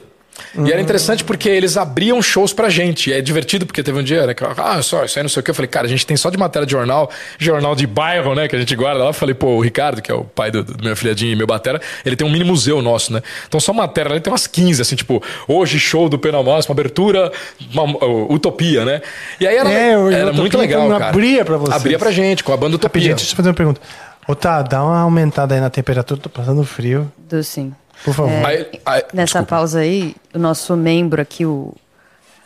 E 0.65 0.71
era 0.71 0.81
interessante 0.81 1.23
porque 1.23 1.47
eles 1.49 1.77
abriam 1.77 2.21
shows 2.21 2.53
pra 2.53 2.69
gente. 2.69 3.09
E 3.09 3.13
é 3.13 3.21
divertido 3.21 3.65
porque 3.65 3.81
teve 3.83 3.99
um 3.99 4.03
dia, 4.03 4.25
né? 4.25 4.33
que 4.33 4.43
eu, 4.43 4.51
Ah, 4.57 4.81
só, 4.81 5.03
isso 5.05 5.17
aí 5.19 5.23
não 5.23 5.29
sei 5.29 5.39
o 5.41 5.43
que. 5.43 5.49
Eu 5.51 5.55
falei, 5.55 5.67
cara, 5.67 5.85
a 5.85 5.89
gente 5.89 6.05
tem 6.05 6.17
só 6.17 6.29
de 6.29 6.37
matéria 6.37 6.65
de 6.65 6.71
jornal, 6.71 7.09
jornal 7.37 7.75
de 7.75 7.85
bairro, 7.87 8.33
né? 8.35 8.47
Que 8.47 8.55
a 8.55 8.59
gente 8.59 8.75
guarda 8.75 8.99
lá. 9.03 9.09
Eu 9.09 9.13
falei, 9.13 9.33
pô, 9.35 9.47
o 9.55 9.61
Ricardo, 9.61 10.01
que 10.01 10.11
é 10.11 10.15
o 10.15 10.23
pai 10.23 10.51
do, 10.51 10.63
do 10.63 10.83
meu 10.83 10.95
filhadinho 10.95 11.31
e 11.31 11.35
meu 11.35 11.45
batera, 11.47 11.81
ele 12.05 12.15
tem 12.15 12.25
um 12.27 12.31
mini 12.31 12.43
museu 12.43 12.81
nosso, 12.81 13.13
né? 13.13 13.21
Então 13.47 13.59
só 13.59 13.73
matéria, 13.73 14.09
ele 14.11 14.19
tem 14.21 14.31
umas 14.31 14.47
15, 14.47 14.81
assim, 14.81 14.95
tipo, 14.95 15.21
hoje 15.47 15.79
show 15.79 16.09
do 16.09 16.17
Pena 16.19 16.41
Máxima, 16.41 16.73
abertura, 16.73 17.31
uma, 17.71 17.83
uh, 17.83 18.33
Utopia, 18.33 18.83
né? 18.85 19.01
E 19.39 19.47
aí 19.47 19.55
era, 19.55 19.71
É, 19.71 19.91
era 19.91 19.99
Utopia 20.25 20.33
muito 20.33 20.57
legal, 20.57 20.89
cara. 20.89 21.09
abria 21.09 21.45
pra 21.45 21.57
vocês. 21.57 21.75
Abria 21.75 21.99
pra 21.99 22.11
gente, 22.11 22.43
com 22.43 22.53
a 22.53 22.57
banda 22.57 22.75
Utopia. 22.75 22.89
Rapidinho, 22.89 23.15
deixa 23.15 23.31
eu 23.31 23.35
fazer 23.35 23.49
uma 23.49 23.55
pergunta. 23.55 23.81
Ô, 24.27 24.35
tá, 24.35 24.61
dá 24.61 24.83
uma 24.83 24.99
aumentada 25.01 25.53
aí 25.55 25.59
na 25.61 25.69
temperatura, 25.69 26.19
tô 26.19 26.29
passando 26.29 26.63
frio. 26.63 27.11
Do 27.29 27.43
sim. 27.43 27.73
Por 28.03 28.13
favor. 28.13 28.45
Aí- 28.45 28.67
aí- 28.85 29.03
Nessa 29.13 29.39
desculpa. 29.39 29.45
pausa 29.45 29.79
aí, 29.79 30.15
o 30.33 30.39
nosso 30.39 30.75
membro 30.75 31.21
aqui, 31.21 31.45
o 31.45 31.73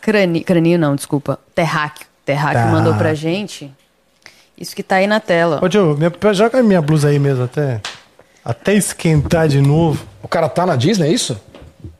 Crani... 0.00 0.42
Craninho 0.44 0.78
não, 0.78 0.94
desculpa, 0.94 1.38
Terráqueo. 1.54 2.06
Terráqueo 2.24 2.62
Tá. 2.62 2.66
mandou 2.68 2.94
pra 2.94 3.14
gente 3.14 3.70
isso 4.56 4.74
que 4.76 4.82
tá 4.82 4.96
aí 4.96 5.06
na 5.06 5.18
tela. 5.20 5.58
Ô, 5.62 5.68
Diogo, 5.68 5.96
minha, 5.96 6.12
joga 6.34 6.62
minha 6.62 6.82
blusa 6.82 7.08
aí 7.08 7.18
mesmo 7.18 7.44
até. 7.44 7.80
Até 8.44 8.74
esquentar 8.74 9.48
de 9.48 9.60
novo. 9.60 10.04
O 10.22 10.28
cara 10.28 10.48
tá 10.48 10.64
na 10.66 10.76
Disney, 10.76 11.08
é 11.08 11.12
isso? 11.12 11.40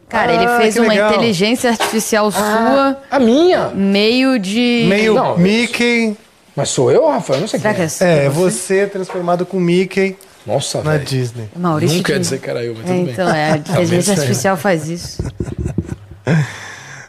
Cara, 0.09 0.33
ele 0.33 0.45
Ah, 0.47 0.59
fez 0.59 0.75
que 0.75 0.81
uma 0.81 0.89
legal. 0.89 1.13
inteligência 1.13 1.71
artificial 1.71 2.31
sua, 2.31 2.99
A 3.11 3.19
minha! 3.19 3.69
meio 3.75 4.39
de... 4.39 4.87
Meio 4.89 5.15
Não, 5.15 5.37
Mickey. 5.37 6.17
Mas 6.57 6.71
sou 6.71 6.91
eu, 6.91 7.07
Rafael? 7.09 7.41
Não 7.41 7.47
sei 7.49 7.61
Será 7.61 7.75
quem 7.75 7.87
que 7.87 8.05
é, 8.05 8.07
é. 8.07 8.19
É, 8.21 8.25
é 8.25 8.29
você 8.31 8.87
transformado 8.87 9.45
com 9.47 9.61
Mickey 9.61 10.17
Nossa, 10.49 10.83
na 10.83 10.93
velho. 10.93 11.05
Disney. 11.05 11.49
Maurício 11.57 11.97
Não 11.97 12.03
quer 12.03 12.15
de- 12.15 12.19
dizer 12.21 12.41
que 12.41 12.51
era 12.51 12.65
eu, 12.65 12.75
mas 12.75 12.85
É, 12.85 12.87
tudo 12.95 13.05
bem. 13.05 13.13
então, 13.13 13.29
é, 13.29 13.33
a 13.33 13.35
Realmente, 13.47 13.71
inteligência 13.71 14.11
é. 14.11 14.15
artificial 14.15 14.57
faz 14.57 14.89
isso. 14.89 15.23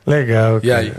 Legal. 0.07 0.57
E 0.63 0.67
cara. 0.69 0.79
aí? 0.81 0.93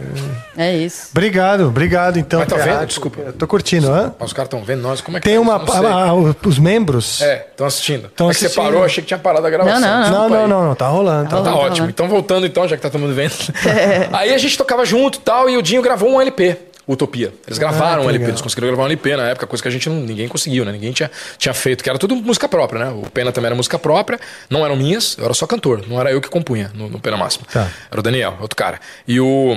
É 0.57 0.77
isso. 0.77 1.09
Obrigado, 1.11 1.67
obrigado 1.67 2.17
então. 2.19 2.39
Mas 2.39 2.49
tá 2.49 2.57
cara. 2.59 2.75
vendo? 2.79 2.87
Desculpa. 2.87 3.21
Eu 3.21 3.33
tô 3.33 3.45
curtindo, 3.47 3.91
hã? 3.91 4.15
Os 4.21 4.33
caras 4.33 4.47
estão 4.47 4.62
vendo 4.62 4.83
nós, 4.83 5.01
como 5.01 5.17
é 5.17 5.21
que 5.21 5.27
Tem 5.29 5.35
tá 5.35 5.41
uma. 5.41 5.55
ah, 5.57 6.12
os 6.15 6.59
membros. 6.61 7.21
É, 7.21 7.47
estão 7.51 7.67
assistindo. 7.67 8.09
Tão 8.15 8.31
é 8.31 8.33
que 8.33 8.39
você 8.39 8.47
assistindo. 8.47 8.65
parou, 8.65 8.85
achei 8.85 9.03
que 9.03 9.09
tinha 9.09 9.19
parado 9.19 9.45
a 9.45 9.51
gravação. 9.51 9.81
Não, 9.81 9.89
não, 9.91 10.01
não. 10.01 10.11
Não, 10.11 10.29
não, 10.29 10.49
não, 10.49 10.67
não, 10.69 10.75
tá 10.77 10.87
rolando. 10.87 11.25
Tá 11.25 11.31
Tá 11.31 11.31
Tá 11.31 11.37
rolando. 11.39 11.57
rolando. 11.57 11.73
ótimo. 11.73 11.89
Então 11.89 12.09
voltando 12.09 12.47
então, 12.47 12.69
já 12.69 12.77
que 12.77 12.83
tá 12.83 12.89
todo 12.91 13.01
mundo 13.01 13.15
vendo. 13.15 13.33
Aí 14.12 14.33
a 14.33 14.39
gente 14.39 14.57
tocava 14.57 14.85
junto 14.85 15.19
e 15.19 15.23
tal, 15.23 15.51
e 15.51 15.57
o 15.57 15.62
Dinho 15.62 15.83
gravou 15.83 16.09
um 16.11 16.21
LP. 16.21 16.57
Utopia. 16.93 17.33
Eles 17.47 17.59
gravaram 17.59 18.03
que 18.03 18.07
um 18.07 18.11
LP, 18.11 18.12
legal. 18.12 18.29
eles 18.31 18.41
conseguiram 18.41 18.69
gravar 18.69 18.83
um 18.83 18.87
LP 18.87 19.17
na 19.17 19.29
época, 19.29 19.47
coisa 19.47 19.62
que 19.62 19.69
a 19.69 19.71
gente 19.71 19.89
não, 19.89 19.97
ninguém 19.97 20.27
conseguiu, 20.27 20.65
né? 20.65 20.73
Ninguém 20.73 20.93
tinha, 20.93 21.11
tinha 21.39 21.55
feito, 21.55 21.85
que 21.85 21.89
era 21.89 21.99
tudo 21.99 22.17
música 22.17 22.49
própria, 22.49 22.87
né? 22.87 22.91
O 22.91 23.09
Pena 23.11 23.31
também 23.31 23.47
era 23.47 23.55
música 23.55 23.79
própria, 23.79 24.19
não 24.49 24.65
eram 24.65 24.75
minhas, 24.75 25.17
eu 25.17 25.25
era 25.25 25.35
só 25.35 25.47
cantor, 25.47 25.85
não 25.87 26.01
era 26.01 26.11
eu 26.11 26.21
que 26.21 26.29
compunha 26.29 26.71
no, 26.75 26.89
no 26.89 26.99
Pena 26.99 27.17
Máximo. 27.17 27.47
Tá. 27.53 27.71
Era 27.91 28.01
o 28.01 28.03
Daniel, 28.03 28.37
outro 28.41 28.57
cara. 28.57 28.81
E 29.07 29.21
o. 29.21 29.57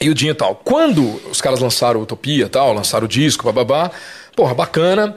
E 0.00 0.10
o 0.10 0.14
Dinho 0.14 0.32
e 0.32 0.34
tal. 0.34 0.56
Quando 0.56 1.20
os 1.30 1.40
caras 1.40 1.60
lançaram 1.60 2.00
Utopia 2.02 2.44
e 2.44 2.48
tal, 2.48 2.72
lançaram 2.72 3.04
o 3.04 3.08
disco, 3.08 3.44
bababá, 3.44 3.90
porra, 4.36 4.54
bacana. 4.54 5.16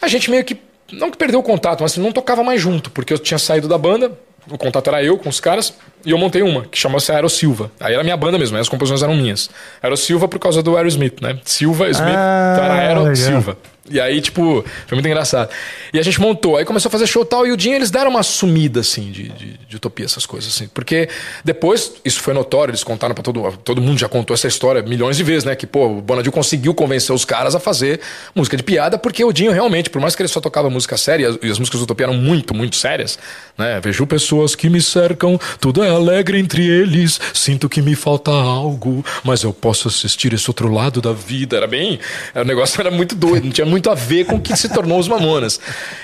A 0.00 0.08
gente 0.08 0.30
meio 0.30 0.44
que. 0.44 0.58
Não 0.92 1.10
que 1.10 1.16
perdeu 1.16 1.40
o 1.40 1.42
contato, 1.42 1.82
mas 1.82 1.96
não 1.96 2.12
tocava 2.12 2.42
mais 2.42 2.60
junto, 2.60 2.90
porque 2.90 3.12
eu 3.12 3.18
tinha 3.18 3.38
saído 3.38 3.66
da 3.66 3.78
banda, 3.78 4.12
o 4.50 4.58
contato 4.58 4.88
era 4.88 5.02
eu 5.02 5.16
com 5.18 5.28
os 5.28 5.40
caras, 5.40 5.74
e 6.04 6.10
eu 6.10 6.18
montei 6.18 6.42
uma, 6.42 6.62
que 6.64 6.78
chamava-se 6.78 7.10
Aero 7.12 7.28
Silva. 7.28 7.70
Aí 7.80 7.94
era 7.94 8.02
minha 8.02 8.16
banda 8.16 8.38
mesmo, 8.38 8.56
aí 8.56 8.60
as 8.60 8.68
composições 8.68 9.02
eram 9.02 9.14
minhas. 9.14 9.48
Aero 9.82 9.96
Silva 9.96 10.28
por 10.28 10.38
causa 10.38 10.62
do 10.62 10.76
Aerosmith, 10.76 11.20
né? 11.20 11.38
Silva, 11.44 11.88
Smith, 11.88 12.14
Ah, 12.16 12.52
então 12.54 12.64
era 12.64 12.74
Aero 12.74 13.00
legal. 13.00 13.16
Silva. 13.16 13.56
E 13.90 14.00
aí, 14.00 14.20
tipo, 14.20 14.64
foi 14.86 14.96
muito 14.96 15.06
engraçado. 15.06 15.50
E 15.92 15.98
a 15.98 16.02
gente 16.02 16.18
montou, 16.20 16.56
aí 16.56 16.64
começou 16.64 16.88
a 16.88 16.92
fazer 16.92 17.06
show 17.06 17.24
tal, 17.24 17.46
e 17.46 17.52
o 17.52 17.56
Dinho 17.56 17.76
eles 17.76 17.90
deram 17.90 18.10
uma 18.10 18.22
sumida, 18.22 18.80
assim, 18.80 19.10
de, 19.10 19.28
de, 19.28 19.58
de 19.68 19.76
utopia, 19.76 20.06
essas 20.06 20.24
coisas, 20.24 20.54
assim. 20.54 20.68
Porque 20.68 21.08
depois, 21.44 21.92
isso 22.04 22.20
foi 22.20 22.32
notório, 22.32 22.72
eles 22.72 22.82
contaram 22.82 23.14
pra 23.14 23.22
todo 23.22 23.44
Todo 23.62 23.80
mundo 23.80 23.98
já 23.98 24.08
contou 24.08 24.34
essa 24.34 24.46
história 24.48 24.82
milhões 24.82 25.16
de 25.16 25.22
vezes, 25.22 25.44
né? 25.44 25.54
Que, 25.54 25.66
pô, 25.66 25.86
o 25.86 26.00
Bonadil 26.00 26.32
conseguiu 26.32 26.74
convencer 26.74 27.14
os 27.14 27.24
caras 27.24 27.54
a 27.54 27.60
fazer 27.60 28.00
música 28.34 28.56
de 28.56 28.62
piada, 28.62 28.96
porque 28.96 29.22
o 29.24 29.32
Dinho 29.32 29.52
realmente, 29.52 29.90
por 29.90 30.00
mais 30.00 30.16
que 30.16 30.22
ele 30.22 30.28
só 30.28 30.40
tocava 30.40 30.70
música 30.70 30.96
séria, 30.96 31.24
e 31.24 31.46
as, 31.46 31.52
as 31.52 31.58
músicas 31.58 31.80
do 31.80 31.84
Utopia 31.84 32.06
eram 32.06 32.14
muito, 32.14 32.54
muito 32.54 32.76
sérias, 32.76 33.18
né? 33.58 33.80
Vejo 33.80 34.06
pessoas 34.06 34.54
que 34.54 34.70
me 34.70 34.80
cercam, 34.80 35.38
tudo 35.60 35.82
é 35.82 35.90
alegre 35.90 36.38
entre 36.38 36.66
eles, 36.66 37.20
sinto 37.32 37.68
que 37.68 37.82
me 37.82 37.94
falta 37.94 38.30
algo, 38.30 39.04
mas 39.22 39.42
eu 39.42 39.52
posso 39.52 39.88
assistir 39.88 40.32
esse 40.32 40.48
outro 40.48 40.72
lado 40.72 41.00
da 41.00 41.12
vida. 41.12 41.56
Era 41.56 41.66
bem. 41.66 41.98
O 42.34 42.44
negócio 42.44 42.80
era 42.80 42.90
muito 42.90 43.14
doido, 43.14 43.44
não 43.44 43.52
tinha 43.52 43.66
muito 43.74 43.90
a 43.90 43.94
ver 43.94 44.24
com 44.24 44.36
o 44.36 44.40
que 44.40 44.56
se 44.56 44.68
tornou 44.68 45.00
os 45.00 45.08
Mamonas. 45.08 45.60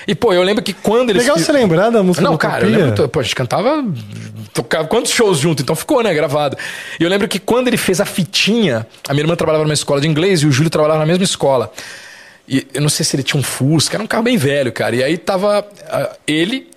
E, 0.09 0.15
pô, 0.15 0.33
eu 0.33 0.43
lembro 0.43 0.63
que 0.63 0.73
quando 0.73 1.11
eles. 1.11 1.23
Legal 1.23 1.39
você 1.39 1.53
lembrar 1.53 1.91
da 1.91 2.03
música 2.03 2.25
não, 2.25 2.37
cara, 2.37 2.67
eu 2.67 2.71
lembro. 2.71 3.09
Pô, 3.09 3.21
a 3.21 3.23
gente 3.23 3.37
cantava. 3.37 3.85
Tocava 4.53 4.89
quantos 4.89 5.13
shows 5.13 5.39
junto? 5.39 5.63
Então 5.63 5.77
ficou, 5.77 6.03
né? 6.03 6.13
Gravado. 6.13 6.57
E 6.99 7.05
eu 7.05 7.09
lembro 7.09 7.29
que 7.29 7.39
quando 7.39 7.69
ele 7.69 7.77
fez 7.77 8.01
a 8.01 8.05
fitinha, 8.05 8.85
a 9.09 9.15
minha 9.15 9.23
irmã 9.23 9.37
trabalhava 9.37 9.63
numa 9.63 9.75
escola 9.75 10.01
de 10.01 10.09
inglês 10.09 10.43
e 10.43 10.47
o 10.47 10.51
Júlio 10.51 10.69
trabalhava 10.69 10.99
na 10.99 11.07
mesma 11.07 11.23
escola. 11.23 11.73
E 12.49 12.67
eu 12.75 12.81
não 12.81 12.89
sei 12.89 13.05
se 13.05 13.15
ele 13.15 13.23
tinha 13.23 13.39
um 13.39 13.45
Fusca, 13.45 13.97
era 13.97 14.03
um 14.03 14.09
carro 14.09 14.25
bem 14.25 14.37
velho, 14.37 14.73
cara. 14.73 14.97
E 14.97 15.05
aí 15.05 15.17
tava 15.17 15.65
ah, 15.89 16.17
ele, 16.27 16.69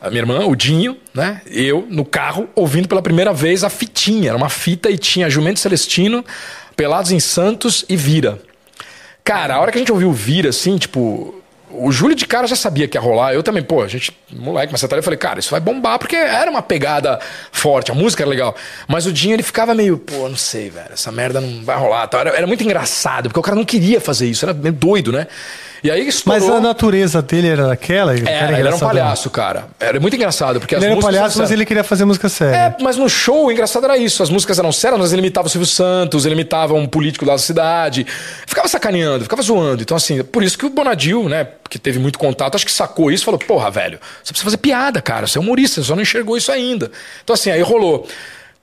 a 0.00 0.08
minha 0.08 0.22
irmã, 0.22 0.46
o 0.46 0.54
Dinho, 0.54 0.96
né? 1.12 1.42
Eu, 1.50 1.84
no 1.90 2.04
carro, 2.04 2.48
ouvindo 2.54 2.86
pela 2.86 3.02
primeira 3.02 3.32
vez 3.32 3.64
a 3.64 3.68
fitinha. 3.68 4.28
Era 4.28 4.36
uma 4.36 4.48
fita 4.48 4.88
e 4.88 4.96
tinha 4.96 5.28
Jumento 5.28 5.58
Celestino, 5.58 6.24
Pelados 6.76 7.10
em 7.10 7.18
Santos 7.18 7.84
e 7.88 7.96
Vira. 7.96 8.40
Cara, 9.24 9.54
a 9.54 9.60
hora 9.60 9.70
que 9.70 9.78
a 9.78 9.80
gente 9.80 9.92
ouviu 9.92 10.12
Vira, 10.12 10.50
assim, 10.50 10.76
tipo. 10.78 11.34
O 11.72 11.92
Júlio 11.92 12.16
de 12.16 12.26
cara 12.26 12.48
já 12.48 12.56
sabia 12.56 12.88
que 12.88 12.98
ia 12.98 13.00
rolar. 13.00 13.32
Eu 13.32 13.44
também, 13.44 13.62
pô, 13.62 13.80
a 13.80 13.86
gente, 13.86 14.10
moleque, 14.32 14.72
mas 14.72 14.82
eu 14.82 15.02
falei, 15.04 15.16
cara, 15.16 15.38
isso 15.38 15.52
vai 15.52 15.60
bombar, 15.60 16.00
porque 16.00 16.16
era 16.16 16.50
uma 16.50 16.62
pegada 16.62 17.20
forte, 17.52 17.92
a 17.92 17.94
música 17.94 18.24
era 18.24 18.30
legal. 18.30 18.56
Mas 18.88 19.06
o 19.06 19.12
Dinho, 19.12 19.34
ele 19.34 19.44
ficava 19.44 19.72
meio, 19.72 19.96
pô, 19.96 20.28
não 20.28 20.36
sei, 20.36 20.68
velho, 20.68 20.92
essa 20.92 21.12
merda 21.12 21.40
não 21.40 21.64
vai 21.64 21.78
rolar. 21.78 22.10
Era, 22.12 22.30
era 22.30 22.46
muito 22.46 22.64
engraçado, 22.64 23.28
porque 23.28 23.38
o 23.38 23.42
cara 23.42 23.54
não 23.54 23.64
queria 23.64 24.00
fazer 24.00 24.26
isso, 24.26 24.44
era 24.44 24.52
meio 24.52 24.74
doido, 24.74 25.12
né? 25.12 25.28
E 25.82 25.90
aí 25.90 26.08
estourou. 26.08 26.40
Mas 26.40 26.50
a 26.50 26.60
natureza 26.60 27.22
dele 27.22 27.48
era 27.48 27.72
aquela? 27.72 28.12
Ele 28.14 28.28
Era, 28.28 28.48
era 28.48 28.58
ele 28.58 28.66
era 28.68 28.76
um 28.76 28.78
palhaço, 28.78 29.30
cara. 29.30 29.66
Era 29.78 29.98
muito 29.98 30.14
engraçado, 30.14 30.60
porque 30.60 30.74
Ele 30.74 30.80
as 30.80 30.84
era 30.84 30.92
um 30.92 30.96
músicas 30.96 31.16
palhaço, 31.16 31.38
mas 31.38 31.50
ele 31.50 31.64
queria 31.64 31.82
fazer 31.82 32.04
música 32.04 32.28
séria. 32.28 32.56
é, 32.56 32.76
mas 32.82 32.96
no 32.96 33.08
show 33.08 33.46
o 33.46 33.52
engraçado 33.52 33.84
era 33.84 33.96
isso. 33.96 34.22
As 34.22 34.30
músicas 34.30 34.58
eram 34.58 34.70
sérias, 34.72 35.00
mas 35.00 35.12
ele 35.12 35.22
imitava 35.22 35.46
o 35.46 35.50
Silvio 35.50 35.66
Santos, 35.66 36.26
ele 36.26 36.34
imitava 36.34 36.74
um 36.74 36.86
político 36.86 37.24
da 37.24 37.38
cidade. 37.38 38.06
Ficava 38.46 38.68
sacaneando, 38.68 39.24
ficava 39.24 39.40
zoando. 39.42 39.82
Então, 39.82 39.96
assim, 39.96 40.22
por 40.22 40.42
isso 40.42 40.58
que 40.58 40.66
o 40.66 40.70
Bonadil, 40.70 41.28
né, 41.28 41.46
que 41.68 41.78
teve 41.78 41.98
muito 41.98 42.18
contato, 42.18 42.54
acho 42.56 42.66
que 42.66 42.72
sacou 42.72 43.10
isso 43.10 43.22
e 43.22 43.26
falou: 43.26 43.40
porra, 43.40 43.70
velho, 43.70 43.98
você 44.22 44.32
precisa 44.32 44.44
fazer 44.44 44.56
piada, 44.58 45.00
cara. 45.00 45.26
Você 45.26 45.38
é 45.38 45.40
humorista, 45.40 45.80
você 45.80 45.86
só 45.86 45.94
não 45.94 46.02
enxergou 46.02 46.36
isso 46.36 46.52
ainda. 46.52 46.90
Então, 47.24 47.34
assim, 47.34 47.50
aí 47.50 47.62
rolou. 47.62 48.06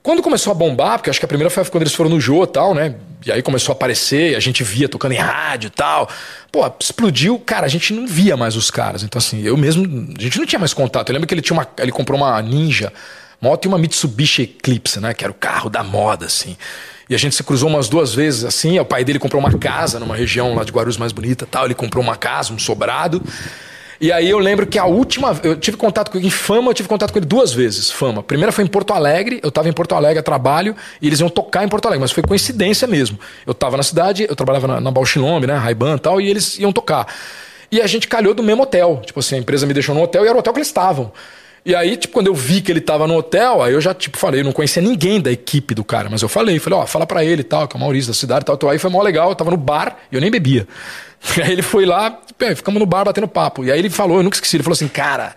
Quando 0.08 0.22
começou 0.22 0.52
a 0.52 0.54
bombar, 0.54 0.96
porque 0.96 1.10
acho 1.10 1.18
que 1.18 1.26
a 1.26 1.28
primeira 1.28 1.50
foi 1.50 1.62
quando 1.66 1.82
eles 1.82 1.92
foram 1.92 2.08
no 2.08 2.18
Jô 2.18 2.42
e 2.44 2.46
tal, 2.46 2.74
né? 2.74 2.94
E 3.26 3.30
aí 3.30 3.42
começou 3.42 3.74
a 3.74 3.76
aparecer, 3.76 4.34
a 4.36 4.40
gente 4.40 4.64
via 4.64 4.88
tocando 4.88 5.12
em 5.12 5.18
rádio 5.18 5.66
e 5.66 5.70
tal. 5.70 6.08
Pô, 6.50 6.66
explodiu, 6.80 7.38
cara, 7.38 7.66
a 7.66 7.68
gente 7.68 7.92
não 7.92 8.06
via 8.06 8.34
mais 8.34 8.56
os 8.56 8.70
caras. 8.70 9.02
Então, 9.02 9.18
assim, 9.18 9.42
eu 9.42 9.54
mesmo, 9.54 9.84
a 10.18 10.22
gente 10.22 10.38
não 10.38 10.46
tinha 10.46 10.58
mais 10.58 10.72
contato. 10.72 11.10
Eu 11.10 11.12
lembro 11.12 11.28
que 11.28 11.34
ele 11.34 11.42
tinha 11.42 11.54
uma. 11.54 11.68
Ele 11.76 11.92
comprou 11.92 12.18
uma 12.18 12.40
Ninja 12.40 12.90
moto 13.38 13.66
e 13.66 13.68
uma 13.68 13.76
Mitsubishi 13.76 14.44
Eclipse, 14.44 14.98
né? 14.98 15.12
Que 15.12 15.24
era 15.24 15.30
o 15.30 15.34
carro 15.34 15.68
da 15.68 15.84
moda, 15.84 16.24
assim. 16.24 16.56
E 17.06 17.14
a 17.14 17.18
gente 17.18 17.34
se 17.34 17.44
cruzou 17.44 17.68
umas 17.68 17.86
duas 17.90 18.14
vezes, 18.14 18.44
assim. 18.44 18.78
O 18.78 18.86
pai 18.86 19.04
dele 19.04 19.18
comprou 19.18 19.42
uma 19.42 19.58
casa 19.58 20.00
numa 20.00 20.16
região 20.16 20.54
lá 20.54 20.64
de 20.64 20.72
Guarulhos 20.72 20.96
mais 20.96 21.12
bonita 21.12 21.44
tal. 21.44 21.66
Ele 21.66 21.74
comprou 21.74 22.02
uma 22.02 22.16
casa, 22.16 22.50
um 22.54 22.58
sobrado. 22.58 23.22
E 24.00 24.12
aí 24.12 24.30
eu 24.30 24.38
lembro 24.38 24.66
que 24.66 24.78
a 24.78 24.84
última. 24.84 25.38
Eu 25.42 25.56
tive 25.56 25.76
contato 25.76 26.10
com 26.10 26.18
ele 26.18 26.28
em 26.28 26.30
Fama, 26.30 26.70
eu 26.70 26.74
tive 26.74 26.88
contato 26.88 27.12
com 27.12 27.18
ele 27.18 27.26
duas 27.26 27.52
vezes. 27.52 27.90
Fama. 27.90 28.22
Primeira 28.22 28.52
foi 28.52 28.62
em 28.64 28.66
Porto 28.66 28.92
Alegre, 28.92 29.40
eu 29.42 29.50
tava 29.50 29.68
em 29.68 29.72
Porto 29.72 29.94
Alegre 29.94 30.20
a 30.20 30.22
trabalho, 30.22 30.76
e 31.02 31.06
eles 31.06 31.18
iam 31.18 31.28
tocar 31.28 31.64
em 31.64 31.68
Porto 31.68 31.86
Alegre, 31.86 32.02
mas 32.02 32.12
foi 32.12 32.22
coincidência 32.22 32.86
mesmo. 32.86 33.18
Eu 33.44 33.54
tava 33.54 33.76
na 33.76 33.82
cidade, 33.82 34.26
eu 34.28 34.36
trabalhava 34.36 34.68
na, 34.68 34.80
na 34.80 34.90
Bauchilombe, 34.90 35.46
né? 35.46 35.54
Raiban 35.54 35.96
e 35.96 35.98
tal, 35.98 36.20
e 36.20 36.28
eles 36.28 36.58
iam 36.58 36.72
tocar. 36.72 37.06
E 37.70 37.80
a 37.80 37.86
gente 37.86 38.06
calhou 38.06 38.34
do 38.34 38.42
mesmo 38.42 38.62
hotel. 38.62 39.02
Tipo 39.04 39.18
assim, 39.18 39.34
a 39.34 39.38
empresa 39.38 39.66
me 39.66 39.74
deixou 39.74 39.94
no 39.94 40.02
hotel 40.02 40.24
e 40.24 40.28
era 40.28 40.36
o 40.36 40.40
hotel 40.40 40.52
que 40.52 40.58
eles 40.58 40.68
estavam. 40.68 41.12
E 41.64 41.74
aí, 41.74 41.96
tipo, 41.96 42.14
quando 42.14 42.28
eu 42.28 42.34
vi 42.34 42.60
que 42.62 42.72
ele 42.72 42.80
tava 42.80 43.06
no 43.06 43.16
hotel, 43.16 43.62
aí 43.62 43.74
eu 43.74 43.80
já, 43.80 43.92
tipo, 43.92 44.16
falei, 44.16 44.40
eu 44.40 44.44
não 44.44 44.52
conhecia 44.52 44.80
ninguém 44.80 45.20
da 45.20 45.30
equipe 45.30 45.74
do 45.74 45.84
cara, 45.84 46.08
mas 46.08 46.22
eu 46.22 46.28
falei, 46.28 46.58
falei, 46.58 46.78
ó, 46.78 46.86
fala 46.86 47.04
pra 47.04 47.24
ele 47.24 47.40
e 47.42 47.44
tal, 47.44 47.66
que 47.68 47.76
é 47.76 47.78
o 47.78 47.80
Maurício 47.80 48.10
da 48.10 48.14
cidade 48.14 48.42
e 48.42 48.46
tal. 48.46 48.54
Então, 48.54 48.70
aí 48.70 48.78
foi 48.78 48.88
mó 48.88 49.02
legal, 49.02 49.28
eu 49.28 49.34
tava 49.34 49.50
no 49.50 49.56
bar 49.56 49.98
e 50.10 50.14
eu 50.14 50.20
nem 50.20 50.30
bebia. 50.30 50.66
Aí 51.42 51.52
ele 51.52 51.62
foi 51.62 51.84
lá, 51.84 52.20
ficamos 52.56 52.80
no 52.80 52.86
bar 52.86 53.04
batendo 53.04 53.28
papo. 53.28 53.64
E 53.64 53.72
aí 53.72 53.78
ele 53.78 53.90
falou, 53.90 54.18
eu 54.18 54.22
nunca 54.22 54.36
esqueci, 54.36 54.56
ele 54.56 54.62
falou 54.62 54.74
assim, 54.74 54.88
cara, 54.88 55.34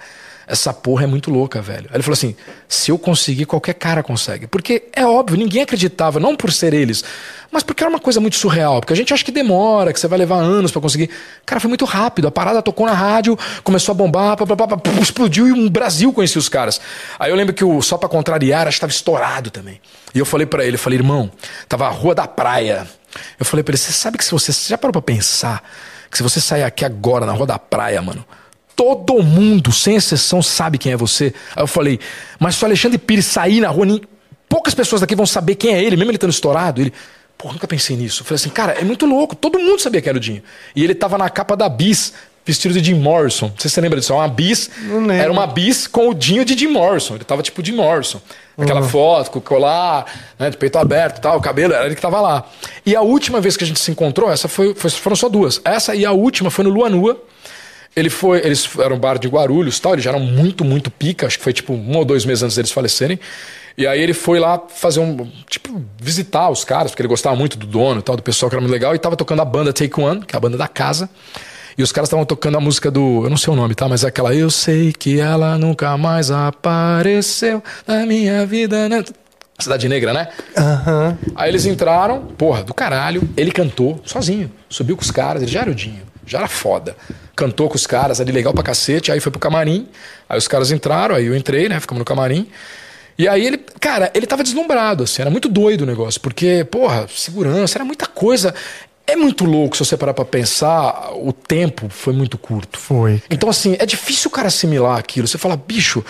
essa 0.52 0.74
porra 0.74 1.06
é 1.06 1.08
muito 1.08 1.32
louca, 1.32 1.62
velho. 1.62 1.88
Aí 1.90 1.96
ele 1.96 2.04
falou 2.04 2.14
assim: 2.14 2.36
se 2.68 2.92
eu 2.92 2.98
conseguir, 2.98 3.46
qualquer 3.46 3.74
cara 3.74 4.04
consegue. 4.04 4.48
Porque 4.48 4.84
é 4.92 5.06
óbvio, 5.06 5.38
ninguém 5.38 5.62
acreditava, 5.62 6.20
não 6.20 6.36
por 6.36 6.52
ser 6.52 6.74
eles, 6.74 7.04
mas 7.50 7.64
porque 7.64 7.82
era 7.82 7.90
uma 7.90 8.00
coisa 8.00 8.20
muito 8.20 8.36
surreal. 8.36 8.82
Porque 8.82 8.92
a 8.92 8.96
gente 8.96 9.14
acha 9.14 9.24
que 9.24 9.32
demora, 9.32 9.94
que 9.94 10.00
você 10.00 10.10
vai 10.10 10.20
levar 10.20 10.38
anos 10.38 10.70
pra 10.70 10.82
conseguir. 10.82 11.10
Cara, 11.46 11.62
foi 11.62 11.70
muito 11.70 11.86
rápido. 11.86 12.28
A 12.28 12.32
parada 12.32 12.62
tocou 12.62 12.86
na 12.86 12.94
rádio, 12.94 13.40
começou 13.64 13.94
a 13.94 13.96
bombar, 13.96 14.36
pá, 14.36 14.46
pá, 14.46 14.68
pá, 14.68 14.92
explodiu 15.02 15.48
e 15.48 15.52
o 15.54 15.70
Brasil 15.70 16.12
conhecia 16.12 16.40
os 16.40 16.50
caras. 16.50 16.82
Aí 17.18 17.32
eu 17.32 17.36
lembro 17.36 17.54
que 17.54 17.64
o 17.64 17.82
Só 17.82 17.98
Pra 17.98 18.10
Contrariar, 18.10 18.68
acho 18.68 18.76
que 18.76 18.82
tava 18.82 18.92
estourado 18.92 19.52
também. 19.52 19.80
E 20.14 20.20
eu 20.20 20.26
falei 20.26 20.46
pra 20.46 20.66
ele, 20.66 20.76
eu 20.76 20.80
falei, 20.80 21.00
irmão, 21.00 21.32
tava 21.70 21.88
a 21.88 21.90
Rua 21.90 22.14
da 22.14 22.28
Praia. 22.28 22.86
Eu 23.40 23.46
falei 23.46 23.64
pra 23.64 23.72
ele, 23.72 23.78
você 23.78 23.92
sabe 23.92 24.18
que 24.18 24.26
se 24.26 24.32
você. 24.32 24.52
Você 24.54 24.70
já 24.70 24.78
parou 24.78 24.92
pra 24.94 25.02
pensar 25.02 25.64
que 26.10 26.18
se 26.18 26.24
você 26.24 26.40
sair 26.42 26.64
aqui 26.64 26.84
agora 26.86 27.26
na 27.26 27.32
Rua 27.34 27.46
da 27.48 27.58
Praia, 27.60 28.02
mano, 28.02 28.26
todo 28.76 29.22
mundo, 29.24 29.72
sem 29.72 29.96
exceção, 29.96 30.42
sabe 30.42 30.78
quem 30.78 30.92
é 30.92 30.98
você. 30.98 31.34
Aí 31.56 31.64
eu 31.64 31.68
falei, 31.68 32.00
mas 32.40 32.56
se 32.56 32.64
o 32.64 32.68
Alexandre 32.68 32.98
Pires 32.98 33.26
sair 33.26 33.62
na 33.62 33.70
rua, 33.70 33.86
nem- 33.86 34.02
poucas 34.50 34.74
pessoas 34.74 35.00
daqui 35.02 35.16
vão 35.16 35.26
saber 35.26 35.56
quem 35.56 35.74
é 35.74 35.82
ele, 35.84 35.96
mesmo 35.96 36.12
ele 36.12 36.18
estando 36.18 36.32
estourado. 36.32 36.82
Ele, 36.82 36.92
pô, 37.38 37.52
nunca 37.54 37.68
pensei 37.68 37.96
nisso. 37.96 38.22
Eu 38.22 38.26
falei 38.26 38.36
assim, 38.36 38.50
cara, 38.50 38.74
é 38.74 38.84
muito 38.84 39.06
louco, 39.06 39.36
todo 39.36 39.58
mundo 39.60 39.80
sabia 39.82 40.02
quem 40.02 40.10
era 40.10 40.18
o 40.18 40.22
Dinho. 40.22 40.44
E 40.76 40.84
ele 40.84 40.94
tava 40.96 41.18
na 41.18 41.30
capa 41.30 41.56
da 41.56 41.70
Bis, 41.70 42.14
vestido 42.46 42.74
de 42.74 42.84
Jim 42.84 42.96
Morrison. 42.96 43.48
Não 43.48 43.54
sei 43.58 43.70
se 43.70 43.76
você 43.76 43.82
lembra 43.82 44.00
disso, 44.00 44.14
é 44.14 44.16
uma 44.16 44.28
Bis. 44.28 44.70
Era 45.20 45.32
uma 45.32 45.46
Bis 45.48 45.88
com 45.88 46.10
o 46.10 46.14
Dinho 46.14 46.44
de 46.44 46.58
Jim 46.58 46.68
Morrison. 46.68 47.16
Ele 47.16 47.24
tava 47.24 47.42
tipo 47.42 47.64
Jim 47.64 47.74
Morrison. 47.74 48.22
Aquela 48.58 48.82
foto 48.90 49.32
com 49.32 49.40
o 49.40 49.42
colar, 49.42 50.06
né, 50.38 50.50
de 50.50 50.58
peito 50.58 50.78
aberto 50.78 51.18
e 51.18 51.22
tal, 51.22 51.38
o 51.38 51.42
cabelo, 51.42 51.74
era 51.74 51.86
ele 51.86 51.96
que 51.96 52.02
tava 52.02 52.20
lá. 52.22 52.46
E 52.86 52.96
a 52.96 53.02
última 53.02 53.40
vez 53.42 53.56
que 53.58 53.64
a 53.64 53.68
gente 53.68 53.80
se 53.80 53.90
encontrou, 53.90 54.30
essa 54.32 54.48
foi, 54.48 54.76
foi- 54.76 54.90
foram 54.92 55.16
só 55.16 55.28
duas. 55.30 55.60
Essa 55.64 55.96
e 55.96 56.06
a 56.06 56.12
última 56.12 56.52
foi 56.52 56.64
no 56.66 56.70
Lua 56.70 56.90
Nua. 56.90 57.20
Ele 57.96 58.10
foi, 58.10 58.38
eles 58.40 58.70
eram 58.80 58.96
um 58.96 59.00
bar 59.00 59.18
de 59.20 59.28
Guarulhos 59.28 59.80
tal, 59.80 59.94
eles 59.94 60.04
já 60.06 60.12
eram 60.12 60.20
muito, 60.22 60.64
muito 60.64 60.90
pica, 60.90 61.28
acho 61.28 61.38
que 61.38 61.44
foi 61.44 61.52
tipo 61.54 61.74
um 61.74 61.98
ou 61.98 62.06
dois 62.06 62.24
meses 62.26 62.42
antes 62.44 62.56
deles 62.56 62.72
falecerem. 62.72 63.20
E 63.78 63.86
aí 63.88 64.00
ele 64.02 64.14
foi 64.14 64.40
lá 64.40 64.62
fazer 64.70 65.00
um, 65.00 65.30
tipo, 65.50 65.82
visitar 66.00 66.50
os 66.50 66.64
caras, 66.64 66.92
porque 66.92 67.02
ele 67.02 67.10
gostava 67.10 67.36
muito 67.36 67.58
do 67.58 67.66
dono 67.66 68.00
e 68.00 68.04
tal, 68.04 68.16
do 68.16 68.24
pessoal 68.24 68.50
que 68.50 68.56
era 68.56 68.62
muito 68.62 68.72
legal, 68.72 68.94
e 68.96 69.00
tava 69.00 69.16
tocando 69.16 69.42
a 69.42 69.46
banda 69.46 69.74
Take 69.74 70.00
One, 70.00 70.22
que 70.26 70.36
é 70.36 70.38
a 70.38 70.40
banda 70.40 70.58
da 70.58 70.68
casa. 70.68 71.10
E 71.78 71.84
os 71.84 71.92
caras 71.92 72.08
estavam 72.08 72.26
tocando 72.26 72.58
a 72.58 72.60
música 72.60 72.92
do, 72.92 73.24
eu 73.24 73.30
não 73.30 73.38
sei 73.38 73.54
o 73.54 73.56
nome, 73.56 73.76
tá? 73.76 73.88
Mas 73.88 74.04
é 74.04 74.08
aquela 74.08 74.34
Eu 74.36 74.50
sei 74.50 74.92
que 74.94 75.20
ela 75.20 75.58
nunca 75.58 75.98
mais 75.98 76.32
apareceu 76.32 77.64
na 77.88 78.06
minha 78.06 78.46
vida, 78.46 78.90
né? 78.90 79.04
Cidade 79.60 79.88
Negra, 79.88 80.14
né? 80.14 80.28
Aham. 80.58 81.18
Aí 81.36 81.50
eles 81.50 81.66
entraram, 81.66 82.22
porra, 82.38 82.64
do 82.64 82.74
caralho. 82.74 83.30
Ele 83.38 83.52
cantou 83.52 84.02
sozinho, 84.04 84.52
subiu 84.70 84.96
com 84.98 85.04
os 85.04 85.12
caras, 85.12 85.42
ele 85.42 85.52
já 85.52 85.62
era 85.62 85.72
o 85.72 85.76
Dinho, 85.76 86.02
já 86.26 86.40
era 86.40 86.48
foda. 86.48 86.96
Cantou 87.36 87.70
com 87.70 87.76
os 87.76 87.88
caras 87.88 88.20
ali 88.20 88.32
legal 88.32 88.54
pra 88.54 88.64
cacete, 88.64 89.12
aí 89.12 89.20
foi 89.20 89.32
pro 89.32 89.40
camarim. 89.40 89.88
Aí 90.28 90.38
os 90.38 90.48
caras 90.48 90.72
entraram, 90.72 91.16
aí 91.16 91.28
eu 91.28 91.36
entrei, 91.36 91.70
né? 91.70 91.80
Ficamos 91.80 92.00
no 92.00 92.06
camarim. 92.06 92.48
E 93.18 93.28
aí 93.28 93.46
ele, 93.46 93.58
cara, 93.80 94.10
ele 94.16 94.26
tava 94.26 94.42
deslumbrado, 94.42 95.04
assim, 95.04 95.22
era 95.22 95.30
muito 95.30 95.48
doido 95.48 95.82
o 95.82 95.86
negócio, 95.86 96.20
porque, 96.22 96.66
porra, 96.72 97.08
segurança, 97.08 97.78
era 97.78 97.86
muita 97.86 98.08
coisa. 98.08 98.54
É 99.12 99.16
muito 99.18 99.44
louco 99.44 99.76
se 99.76 99.84
você 99.84 99.98
parar 99.98 100.14
pra 100.14 100.24
pensar, 100.24 101.12
o 101.14 101.34
tempo 101.34 101.90
foi 101.90 102.14
muito 102.14 102.38
curto. 102.38 102.80
Foi. 102.80 103.22
Então, 103.30 103.50
assim, 103.50 103.76
é 103.78 103.86
difícil 103.86 104.30
o 104.30 104.32
cara 104.32 104.48
assimilar 104.48 104.98
aquilo. 104.98 105.28
Você 105.28 105.38
fala, 105.38 105.58
bicho, 105.58 106.02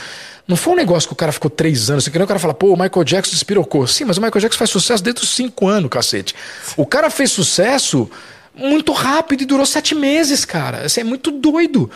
não 0.48 0.56
foi 0.56 0.74
um 0.74 0.76
negócio 0.76 1.08
que 1.10 1.14
o 1.14 1.16
cara 1.16 1.32
ficou 1.32 1.50
três 1.50 1.90
anos. 1.90 2.04
Você 2.04 2.12
quer 2.12 2.22
o 2.22 2.28
cara 2.28 2.40
fala, 2.40 2.54
pô, 2.54 2.68
o 2.68 2.80
Michael 2.80 3.04
Jackson 3.04 3.32
despirocou. 3.32 3.88
Sim, 3.88 4.06
mas 4.06 4.18
o 4.18 4.22
Michael 4.22 4.40
Jackson 4.40 4.60
faz 4.60 4.70
sucesso 4.70 5.04
desde 5.04 5.24
os 5.24 5.30
cinco 5.30 5.68
anos, 5.68 5.90
cacete. 5.90 6.36
O 6.78 6.86
cara 6.86 7.10
fez 7.10 7.32
sucesso 7.32 8.08
muito 8.54 8.92
rápido 8.92 9.42
e 9.42 9.46
durou 9.46 9.66
sete 9.66 9.96
meses, 9.96 10.46
cara. 10.46 10.86
Assim, 10.86 11.02
é 11.02 11.04
muito 11.04 11.32
doido. 11.32 11.90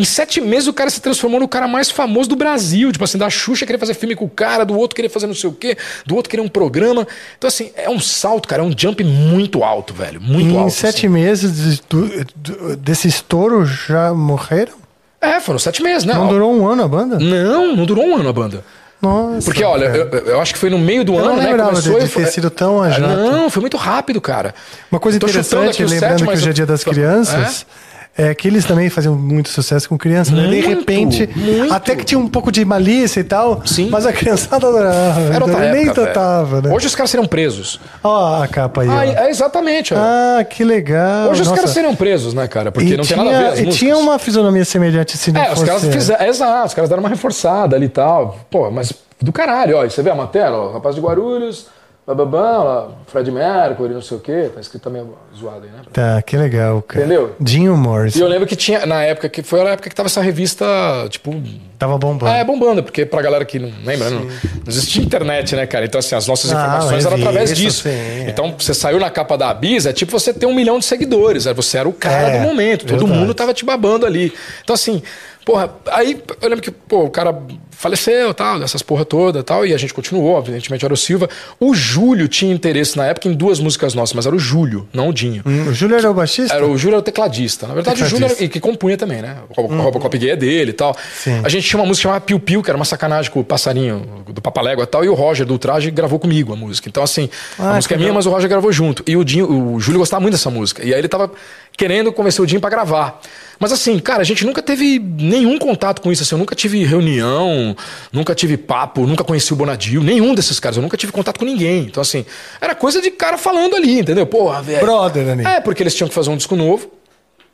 Em 0.00 0.04
sete 0.04 0.40
meses 0.40 0.66
o 0.66 0.72
cara 0.72 0.88
se 0.88 0.98
transformou 1.00 1.38
no 1.38 1.46
cara 1.46 1.68
mais 1.68 1.90
famoso 1.90 2.26
do 2.30 2.34
Brasil. 2.36 2.90
Tipo 2.90 3.04
assim, 3.04 3.18
da 3.18 3.28
Xuxa 3.28 3.66
querer 3.66 3.78
fazer 3.78 3.92
filme 3.92 4.16
com 4.16 4.24
o 4.24 4.30
cara, 4.30 4.64
do 4.64 4.74
outro 4.76 4.96
querer 4.96 5.10
fazer 5.10 5.26
não 5.26 5.34
sei 5.34 5.50
o 5.50 5.52
quê, 5.52 5.76
do 6.06 6.16
outro 6.16 6.30
querer 6.30 6.42
um 6.42 6.48
programa. 6.48 7.06
Então, 7.36 7.46
assim, 7.48 7.70
é 7.76 7.90
um 7.90 8.00
salto, 8.00 8.48
cara, 8.48 8.62
é 8.62 8.64
um 8.64 8.72
jump 8.74 9.04
muito 9.04 9.62
alto, 9.62 9.92
velho. 9.92 10.18
Muito 10.20 10.50
em 10.54 10.56
alto. 10.58 10.70
sete 10.72 11.00
assim. 11.06 11.08
meses 11.08 11.80
do- 11.88 12.24
do- 12.34 12.76
desse 12.76 13.08
estouro 13.08 13.66
já 13.66 14.14
morreram? 14.14 14.72
É, 15.20 15.38
foram 15.38 15.58
sete 15.58 15.82
meses, 15.82 16.04
né? 16.06 16.14
Não 16.14 16.28
durou 16.28 16.50
um 16.50 16.66
ano 16.66 16.82
a 16.82 16.88
banda? 16.88 17.18
Não, 17.18 17.76
não 17.76 17.84
durou 17.84 18.06
um 18.06 18.16
ano 18.16 18.28
a 18.30 18.32
banda. 18.32 18.64
Nossa. 19.02 19.44
Porque, 19.44 19.62
olha, 19.64 19.84
eu, 19.86 20.08
eu 20.26 20.40
acho 20.40 20.52
que 20.54 20.58
foi 20.58 20.68
no 20.70 20.78
meio 20.78 21.04
do 21.04 21.14
Eu 21.14 21.20
não 21.24 21.32
ano, 21.32 21.36
né? 21.42 21.48
lembrava 21.48 21.70
Começou 21.70 21.98
de- 22.00 22.06
de 22.06 22.12
ter 22.14 22.26
sido 22.26 22.48
tão 22.50 22.82
a 22.82 22.90
jato. 22.90 23.02
Não, 23.02 23.48
foi 23.50 23.60
muito 23.60 23.76
rápido, 23.76 24.20
cara. 24.20 24.54
Uma 24.90 25.00
coisa 25.00 25.16
interessante, 25.16 25.82
lembrando 25.84 26.18
sete, 26.18 26.24
que 26.24 26.30
hoje 26.30 26.48
é 26.48 26.52
dia 26.52 26.66
das 26.66 26.84
crianças, 26.84 27.66
é? 27.66 27.89
Que 28.36 28.48
eles 28.48 28.64
também 28.64 28.90
faziam 28.90 29.14
muito 29.14 29.48
sucesso 29.48 29.88
com 29.88 29.96
crianças, 29.96 30.34
né? 30.34 30.42
De 30.42 30.48
Muito, 30.48 30.68
repente, 30.68 31.30
muito. 31.34 31.72
até 31.72 31.96
que 31.96 32.04
tinha 32.04 32.18
um 32.18 32.28
pouco 32.28 32.52
de 32.52 32.64
malícia 32.64 33.20
e 33.20 33.24
tal, 33.24 33.62
Sim. 33.64 33.88
mas 33.90 34.04
a 34.04 34.12
criançada 34.12 34.66
adorava. 34.66 35.20
Era 35.34 35.44
outra 35.44 35.60
então, 35.60 35.72
nem 35.72 35.88
época, 35.88 36.60
né? 36.62 36.74
Hoje 36.74 36.86
os 36.86 36.94
caras 36.94 37.10
seriam 37.10 37.26
presos. 37.26 37.80
Ó 38.02 38.42
a 38.42 38.48
capa 38.48 38.82
aí. 38.82 38.88
Ah, 38.88 39.06
é 39.26 39.30
exatamente. 39.30 39.94
ó. 39.94 39.96
Ah, 39.98 40.44
que 40.44 40.64
legal. 40.64 41.30
Hoje 41.30 41.42
os 41.42 41.48
Nossa. 41.48 41.60
caras 41.60 41.70
seriam 41.70 41.94
presos, 41.94 42.34
né, 42.34 42.46
cara? 42.46 42.70
Porque 42.70 42.94
e 42.94 42.96
não 42.96 43.04
tinha, 43.04 43.18
tem 43.18 43.32
nada 43.32 43.48
a 43.48 43.50
ver 43.52 43.68
E 43.68 43.70
tinha 43.70 43.96
uma 43.96 44.18
fisionomia 44.18 44.64
semelhante 44.64 45.16
se 45.16 45.32
não 45.32 45.40
É, 45.40 45.52
os 45.52 45.62
caras 45.62 45.84
fizeram. 45.86 46.26
Exato, 46.26 46.66
os 46.66 46.74
caras 46.74 46.90
deram 46.90 47.02
uma 47.02 47.08
reforçada 47.08 47.76
ali 47.76 47.86
e 47.86 47.90
tal. 47.90 48.38
Pô, 48.50 48.70
mas 48.70 48.92
do 49.20 49.32
caralho, 49.32 49.76
ó. 49.78 49.84
Você 49.88 50.02
vê 50.02 50.10
a 50.10 50.14
matéria, 50.14 50.52
ó, 50.52 50.72
rapaz 50.72 50.94
de 50.94 51.00
Guarulhos, 51.00 51.66
bababam, 52.14 52.64
lá, 52.64 52.88
Fred 53.06 53.30
Mercury, 53.30 53.94
não 53.94 54.02
sei 54.02 54.16
o 54.16 54.20
quê. 54.20 54.50
Tá 54.54 54.60
escrito 54.60 54.82
também 54.82 55.04
zoado 55.38 55.64
aí, 55.64 55.70
né? 55.70 55.78
Tá, 55.92 56.20
que 56.22 56.36
legal, 56.36 56.82
cara. 56.82 57.04
Entendeu? 57.04 57.34
Dinho 57.40 57.76
Morris. 57.76 58.14
E 58.16 58.20
eu 58.20 58.28
lembro 58.28 58.46
que 58.46 58.56
tinha, 58.56 58.84
na 58.86 59.02
época, 59.02 59.28
que 59.28 59.42
foi 59.42 59.60
a 59.60 59.70
época 59.70 59.88
que 59.88 59.94
tava 59.94 60.06
essa 60.08 60.20
revista, 60.20 60.64
tipo. 61.08 61.34
Tava 61.78 61.96
bombando. 61.96 62.30
Ah, 62.32 62.36
é 62.36 62.44
bombando, 62.44 62.82
porque 62.82 63.06
pra 63.06 63.22
galera 63.22 63.44
que 63.44 63.58
não 63.58 63.72
lembra, 63.84 64.10
não, 64.10 64.20
não 64.24 64.28
existia 64.68 65.02
internet, 65.02 65.56
né, 65.56 65.66
cara? 65.66 65.84
Então, 65.86 65.98
assim, 65.98 66.14
as 66.14 66.26
nossas 66.26 66.50
Não, 66.50 66.58
informações 66.60 67.06
eram 67.06 67.16
através 67.16 67.56
disso. 67.56 67.82
sim, 67.84 67.88
é. 67.88 68.26
Então, 68.28 68.54
você 68.58 68.74
saiu 68.74 68.98
na 69.00 69.08
capa 69.10 69.36
da 69.38 69.48
Abiz, 69.50 69.86
é 69.86 69.92
tipo 69.92 70.12
você 70.12 70.32
ter 70.34 70.46
um 70.46 70.54
milhão 70.54 70.78
de 70.78 70.84
seguidores. 70.84 71.46
né? 71.46 71.54
Você 71.54 71.78
era 71.78 71.88
o 71.88 71.92
cara 71.92 72.28
É, 72.28 72.38
do 72.38 72.46
momento, 72.46 72.84
todo 72.84 72.98
verdade. 73.00 73.18
mundo 73.18 73.34
tava 73.34 73.54
te 73.54 73.64
babando 73.64 74.04
ali. 74.04 74.32
Então, 74.62 74.74
assim, 74.74 75.02
porra, 75.50 75.70
aí 75.90 76.22
eu 76.40 76.48
lembro 76.48 76.62
que, 76.62 76.70
pô, 76.70 77.04
o 77.04 77.10
cara 77.10 77.36
faleceu, 77.72 78.34
tal, 78.34 78.60
dessas 78.60 78.82
porra 78.82 79.04
toda, 79.06 79.42
tal, 79.42 79.64
e 79.64 79.72
a 79.72 79.78
gente 79.78 79.94
continuou, 79.94 80.38
evidentemente 80.38 80.84
era 80.84 80.92
o 80.92 80.96
Silva. 80.96 81.28
O 81.58 81.74
Júlio 81.74 82.28
tinha 82.28 82.52
interesse 82.52 82.94
na 82.96 83.06
época 83.06 83.26
em 83.26 83.32
duas 83.32 83.58
músicas 83.58 83.94
nossas, 83.94 84.14
mas 84.14 84.26
era 84.26 84.36
o 84.36 84.38
Júlio, 84.38 84.86
não 84.92 85.08
o 85.08 85.12
Dinho. 85.14 85.42
Hum, 85.46 85.68
O 85.68 85.72
Júlio 85.72 85.96
era 85.96 86.10
o 86.10 86.14
baixista? 86.14 86.54
Era 86.54 86.66
o 86.66 86.76
Júlio 86.76 86.94
era 86.96 87.00
o 87.00 87.02
tecladista. 87.02 87.66
Na 87.66 87.72
verdade, 87.74 88.02
o 88.02 88.06
Júlio 88.06 88.26
era, 88.26 88.34
Tecladista. 88.34 88.44
e 88.44 88.48
que 88.48 88.60
compunha 88.60 88.96
também, 88.98 89.22
né? 89.22 89.38
O 89.48 89.54
Robo- 89.62 89.82
Robocop 89.82 90.16
gay 90.18 90.30
é 90.30 90.36
dele 90.36 90.70
e 90.70 90.74
tal. 90.74 90.94
Sim. 91.14 91.40
A 91.42 91.48
gente 91.48 91.66
tinha 91.66 91.80
uma 91.80 91.86
música 91.86 92.02
chamada 92.02 92.20
Piu 92.20 92.38
Piu, 92.38 92.62
que 92.62 92.70
era 92.70 92.76
uma 92.76 92.84
sacanagem 92.84 93.30
com 93.30 93.40
o 93.40 93.44
passarinho 93.44 94.24
do 94.28 94.42
Papalégua 94.42 94.84
e 94.84 94.86
tal, 94.86 95.02
e 95.04 95.08
o 95.08 95.14
Roger 95.14 95.46
do 95.46 95.58
Traje 95.58 95.90
gravou 95.90 96.18
comigo 96.18 96.52
a 96.52 96.56
música. 96.56 96.86
Então, 96.88 97.02
assim, 97.02 97.30
Ah, 97.58 97.70
a 97.72 97.74
música 97.76 97.94
é 97.94 97.98
minha, 97.98 98.12
mas 98.12 98.26
o 98.26 98.30
Roger 98.30 98.48
gravou 98.48 98.70
junto. 98.70 99.02
E 99.06 99.16
o, 99.16 99.24
Dinho, 99.24 99.50
o 99.50 99.80
Júlio 99.80 99.98
gostava 100.00 100.20
muito 100.20 100.34
dessa 100.34 100.50
música. 100.50 100.84
E 100.84 100.92
aí 100.92 101.00
ele 101.00 101.08
tava 101.08 101.32
querendo 101.76 102.12
convencer 102.12 102.42
o 102.42 102.46
Dinho 102.46 102.60
pra 102.60 102.68
gravar. 102.68 103.20
Mas 103.60 103.72
assim, 103.72 103.98
cara, 103.98 104.22
a 104.22 104.24
gente 104.24 104.44
nunca 104.46 104.62
teve 104.62 104.98
nenhum 104.98 105.58
contato 105.58 106.00
com 106.00 106.10
isso. 106.10 106.22
Assim, 106.22 106.34
eu 106.34 106.38
nunca 106.38 106.54
tive 106.54 106.82
reunião, 106.82 107.76
nunca 108.10 108.34
tive 108.34 108.56
papo, 108.56 109.06
nunca 109.06 109.22
conheci 109.22 109.52
o 109.52 109.56
Bonadio, 109.56 110.02
nenhum 110.02 110.34
desses 110.34 110.58
caras. 110.58 110.78
Eu 110.78 110.82
nunca 110.82 110.96
tive 110.96 111.12
contato 111.12 111.38
com 111.38 111.44
ninguém. 111.44 111.82
Então, 111.82 112.00
assim, 112.00 112.24
era 112.58 112.74
coisa 112.74 113.02
de 113.02 113.10
cara 113.10 113.36
falando 113.36 113.76
ali, 113.76 114.00
entendeu? 114.00 114.26
Porra, 114.26 114.62
velho. 114.62 114.80
Brother, 114.80 115.28
ali. 115.28 115.44
É, 115.44 115.60
porque 115.60 115.82
eles 115.82 115.94
tinham 115.94 116.08
que 116.08 116.14
fazer 116.14 116.30
um 116.30 116.38
disco 116.38 116.56
novo 116.56 116.90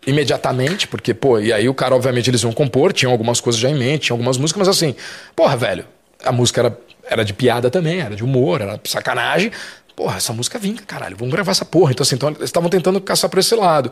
imediatamente, 0.06 0.86
porque, 0.86 1.12
pô, 1.12 1.40
e 1.40 1.52
aí 1.52 1.68
o 1.68 1.74
cara, 1.74 1.96
obviamente, 1.96 2.30
eles 2.30 2.42
iam 2.42 2.52
compor, 2.52 2.92
tinham 2.92 3.10
algumas 3.10 3.40
coisas 3.40 3.60
já 3.60 3.68
em 3.68 3.74
mente, 3.74 4.02
tinham 4.02 4.14
algumas 4.14 4.38
músicas, 4.38 4.60
mas 4.60 4.68
assim, 4.68 4.94
porra, 5.34 5.56
velho, 5.56 5.84
a 6.24 6.30
música 6.30 6.60
era, 6.60 6.78
era 7.04 7.24
de 7.24 7.32
piada 7.32 7.68
também, 7.68 7.98
era 7.98 8.14
de 8.14 8.22
humor, 8.22 8.60
era 8.60 8.80
sacanagem. 8.84 9.50
Porra, 9.96 10.18
essa 10.18 10.30
música 10.30 10.58
vinga, 10.58 10.82
caralho, 10.86 11.16
vamos 11.16 11.32
gravar 11.32 11.52
essa 11.52 11.64
porra. 11.64 11.90
Então, 11.90 12.04
assim, 12.04 12.16
então, 12.16 12.28
eles 12.28 12.42
estavam 12.42 12.68
tentando 12.68 13.00
caçar 13.00 13.30
por 13.30 13.38
esse 13.38 13.54
lado. 13.54 13.90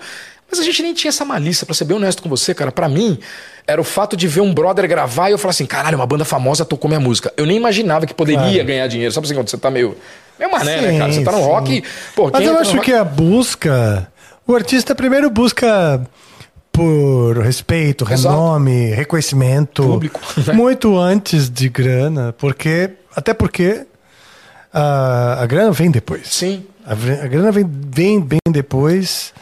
Mas 0.51 0.61
a 0.61 0.63
gente 0.63 0.83
nem 0.83 0.93
tinha 0.93 1.09
essa 1.09 1.25
malícia, 1.25 1.65
pra 1.65 1.75
ser 1.75 1.87
bem 1.87 1.97
honesto 1.97 2.23
com 2.23 2.29
você, 2.29 2.53
cara. 2.55 2.71
Pra 2.71 2.91
mim, 2.91 3.19
era 3.67 3.81
o 3.81 3.85
fato 3.85 4.15
de 4.15 4.29
ver 4.29 4.43
um 4.43 4.53
brother 4.53 4.87
gravar 4.87 5.31
e 5.31 5.33
eu 5.33 5.39
falar 5.39 5.53
assim, 5.53 5.65
caralho, 5.65 5.97
uma 5.97 6.07
banda 6.07 6.23
famosa 6.27 6.63
tocou 6.63 6.89
minha 6.89 7.01
música. 7.01 7.33
Eu 7.39 7.47
nem 7.47 7.57
imaginava 7.57 8.05
que 8.05 8.13
poderia 8.13 8.39
Claro. 8.43 8.65
ganhar 8.67 8.87
dinheiro. 8.87 9.11
Sabe 9.15 9.25
assim, 9.27 9.35
quando 9.35 9.49
você 9.49 9.57
tá 9.57 9.71
meio. 9.71 9.97
Meio 10.39 10.53
mané, 10.53 10.81
né, 10.83 10.93
Sim, 10.93 10.99
cara? 10.99 11.13
Você 11.13 11.25
tá 11.25 11.33
no 11.33 11.39
sim. 11.39 11.45
rock. 11.45 11.85
Pô, 12.15 12.31
Mas 12.31 12.47
eu 12.47 12.59
acho 12.59 12.73
rock- 12.73 12.85
que 12.85 12.93
a 12.93 13.03
busca. 13.05 14.09
O 14.47 14.55
artista 14.55 14.95
primeiro 14.95 15.31
busca 15.31 16.07
por 16.71 17.39
respeito, 17.39 18.05
Exato. 18.11 18.35
renome, 18.35 18.91
reconhecimento. 18.91 19.83
Público, 19.85 20.21
né? 20.47 20.53
Muito 20.53 20.99
antes 20.99 21.49
de 21.49 21.69
grana, 21.69 22.35
porque. 22.37 22.91
Até 23.17 23.33
porque 23.33 23.87
a, 24.75 25.43
a 25.43 25.47
grana 25.47 25.71
vem 25.71 25.91
depois. 25.91 26.29
Sim. 26.29 26.67
A, 26.85 26.93
a 26.93 27.27
grana 27.29 27.51
vem, 27.53 27.65
vem 27.67 28.21
bem 28.21 28.41
depois, 28.51 29.33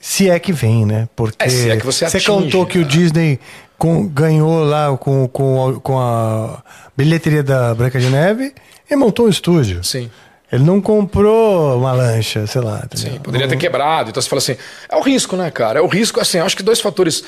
se 0.00 0.28
é 0.30 0.38
que 0.40 0.52
vem, 0.52 0.84
né? 0.86 1.08
Porque 1.14 1.44
É, 1.44 1.48
se 1.48 1.70
é 1.70 1.76
que 1.76 1.84
você 1.86 2.06
atinge, 2.06 2.26
contou 2.26 2.66
que 2.66 2.78
o 2.78 2.82
né? 2.82 2.88
Disney 2.88 3.38
com- 3.78 4.06
ganhou 4.08 4.64
lá 4.64 4.96
com, 4.96 5.28
com, 5.28 5.68
a- 5.68 5.80
com 5.80 5.98
a 6.00 6.62
bilheteria 6.96 7.42
da 7.42 7.74
Branca 7.74 8.00
de 8.00 8.08
Neve 8.08 8.52
e 8.90 8.96
montou 8.96 9.26
um 9.26 9.28
estúdio. 9.28 9.84
Sim. 9.84 10.10
Ele 10.50 10.64
não 10.64 10.80
comprou 10.80 11.78
uma 11.78 11.92
lancha, 11.92 12.46
sei 12.46 12.60
lá. 12.60 12.82
entendeu? 12.84 13.12
Sim, 13.12 13.18
poderia 13.20 13.48
ter 13.48 13.56
quebrado. 13.56 14.10
Então 14.10 14.20
você 14.20 14.28
fala 14.28 14.38
assim, 14.38 14.56
é 14.88 14.96
o 14.96 15.00
risco, 15.00 15.34
né, 15.36 15.50
cara? 15.50 15.78
É 15.78 15.82
o 15.82 15.86
risco, 15.86 16.20
assim, 16.20 16.38
acho 16.38 16.56
que 16.56 16.62
dois 16.62 16.80
fatores. 16.80 17.22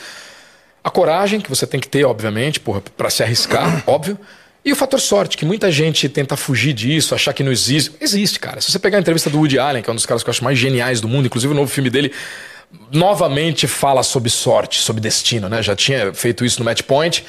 A 0.83 0.91
coragem, 0.91 1.41
que 1.41 1.49
você 1.49 1.67
tem 1.67 1.81
que 1.81 1.89
ter, 1.89 2.05
obviamente, 2.05 2.61
porra, 2.61 2.83
pra 2.97 3.09
se 3.09 3.23
arriscar, 3.23 3.83
óbvio. 3.87 4.19
E 4.65 4.73
o 4.73 4.77
fator 4.77 4.99
sorte, 4.99 5.37
que 5.37 5.45
muita 5.45 5.71
gente 5.71 6.09
tenta 6.09 6.37
fugir 6.37 6.73
disso, 6.73 7.15
achar 7.15 7.35
que 7.35 7.43
não 7.43 7.53
existe. 7.53 7.93
Existe, 8.01 8.41
cara. 8.41 8.61
Se 8.61 8.73
você 8.73 8.79
pegar 8.79 8.97
a 8.97 9.01
entrevista 9.01 9.29
do 9.29 9.37
Woody 9.39 9.59
Allen, 9.59 9.83
que 9.83 9.91
é 9.91 9.93
um 9.93 9.97
dos 9.97 10.07
caras 10.07 10.23
que 10.23 10.29
eu 10.29 10.33
acho 10.33 10.43
mais 10.43 10.59
geniais 10.59 11.01
do 11.01 11.09
mundo, 11.09 11.27
inclusive 11.27 11.53
o 11.53 11.57
novo 11.57 11.71
filme 11.71 11.91
dele, 11.91 12.13
novamente 12.91 13.67
fala 13.67 14.03
sobre 14.03 14.31
sorte, 14.31 14.81
sobre 14.81 15.03
destino, 15.03 15.49
né? 15.49 15.63
Já 15.63 15.77
tinha 15.77 16.15
feito 16.15 16.45
isso 16.45 16.61
no 16.61 16.65
Match 16.65 16.83
Point. 16.83 17.25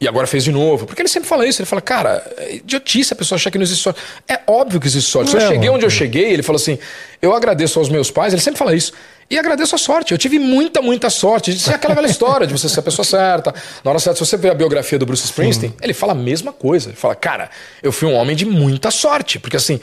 E 0.00 0.08
agora 0.08 0.26
fez 0.26 0.44
de 0.44 0.50
novo. 0.50 0.86
Porque 0.86 1.02
ele 1.02 1.10
sempre 1.10 1.28
fala 1.28 1.46
isso. 1.46 1.60
Ele 1.60 1.66
fala, 1.66 1.82
cara, 1.82 2.24
é 2.38 2.56
idiotice 2.56 3.12
a 3.12 3.16
pessoa 3.16 3.36
achar 3.36 3.50
que 3.50 3.58
não 3.58 3.62
existe 3.62 3.82
sorte. 3.82 4.00
É 4.26 4.40
óbvio 4.46 4.80
que 4.80 4.86
existe 4.86 5.10
sorte. 5.10 5.30
Se 5.30 5.36
eu 5.36 5.40
cheguei 5.42 5.68
onde 5.68 5.84
eu 5.84 5.90
cheguei, 5.90 6.32
ele 6.32 6.42
falou 6.42 6.56
assim: 6.56 6.78
eu 7.20 7.34
agradeço 7.34 7.78
aos 7.78 7.90
meus 7.90 8.10
pais, 8.10 8.32
ele 8.32 8.40
sempre 8.40 8.58
fala 8.58 8.74
isso. 8.74 8.94
E 9.30 9.38
agradeço 9.38 9.76
a 9.76 9.78
sorte. 9.78 10.10
Eu 10.10 10.18
tive 10.18 10.40
muita, 10.40 10.82
muita 10.82 11.08
sorte. 11.08 11.52
Isso 11.52 11.70
é 11.70 11.74
aquela 11.76 11.94
velha 11.94 12.08
história 12.08 12.48
de 12.48 12.52
você 12.52 12.68
ser 12.68 12.80
a 12.80 12.82
pessoa 12.82 13.04
certa. 13.04 13.54
Na 13.84 13.92
hora 13.92 14.00
certa, 14.00 14.18
se 14.18 14.28
você 14.28 14.36
vê 14.36 14.50
a 14.50 14.54
biografia 14.54 14.98
do 14.98 15.06
Bruce 15.06 15.24
Springsteen, 15.24 15.72
ele 15.80 15.94
fala 15.94 16.12
a 16.12 16.16
mesma 16.16 16.52
coisa. 16.52 16.88
Ele 16.88 16.96
fala, 16.96 17.14
cara, 17.14 17.48
eu 17.80 17.92
fui 17.92 18.08
um 18.08 18.14
homem 18.14 18.34
de 18.34 18.44
muita 18.44 18.90
sorte. 18.90 19.38
Porque 19.38 19.56
assim, 19.56 19.78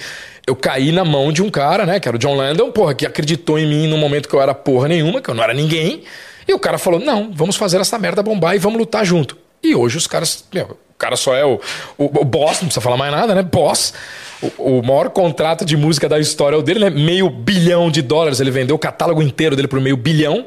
eu 0.46 0.54
caí 0.54 0.92
na 0.92 1.06
mão 1.06 1.32
de 1.32 1.42
um 1.42 1.50
cara, 1.50 1.86
né, 1.86 1.98
que 1.98 2.10
era 2.10 2.18
o 2.18 2.20
John 2.20 2.36
Landon, 2.36 2.72
porra, 2.74 2.94
que 2.94 3.06
acreditou 3.06 3.58
em 3.58 3.66
mim 3.66 3.88
no 3.88 3.98
momento 3.98 4.28
que 4.28 4.36
eu 4.36 4.42
era 4.42 4.54
porra 4.54 4.90
nenhuma, 4.90 5.22
que 5.22 5.30
eu 5.30 5.34
não 5.34 5.44
era 5.44 5.54
ninguém. 5.54 6.04
E 6.46 6.54
o 6.54 6.60
cara 6.60 6.78
falou: 6.78 7.00
não, 7.00 7.32
vamos 7.34 7.56
fazer 7.56 7.80
essa 7.80 7.98
merda 7.98 8.22
bombar 8.22 8.54
e 8.54 8.60
vamos 8.60 8.78
lutar 8.78 9.06
junto. 9.06 9.38
E 9.64 9.74
hoje 9.74 9.98
os 9.98 10.08
caras. 10.08 10.44
Meu, 10.54 10.78
o 10.90 10.98
cara 10.98 11.16
só 11.16 11.34
é 11.36 11.46
o, 11.46 11.62
o, 11.98 12.06
o 12.06 12.26
boss, 12.26 12.54
não 12.54 12.68
precisa 12.68 12.82
falar 12.82 12.98
mais 12.98 13.12
nada, 13.14 13.34
né? 13.34 13.44
Boss. 13.44 13.94
O, 14.58 14.82
maior 14.84 15.10
contrato 15.10 15.66
de 15.66 15.76
música 15.76 16.08
da 16.08 16.20
história 16.20 16.56
é 16.56 16.60
o 16.60 16.62
dele, 16.62 16.80
né? 16.80 16.90
Meio 16.90 17.30
bilhão 17.30 17.90
de 17.90 18.02
dólares. 18.02 18.40
Ele 18.40 18.52
vendeu 18.52 18.76
o 18.76 18.80
catálogo 18.80 19.22
inteiro 19.22 19.56
dele 19.56 19.68
por 19.68 19.80
meio 19.80 19.98
bilhão. 19.98 20.46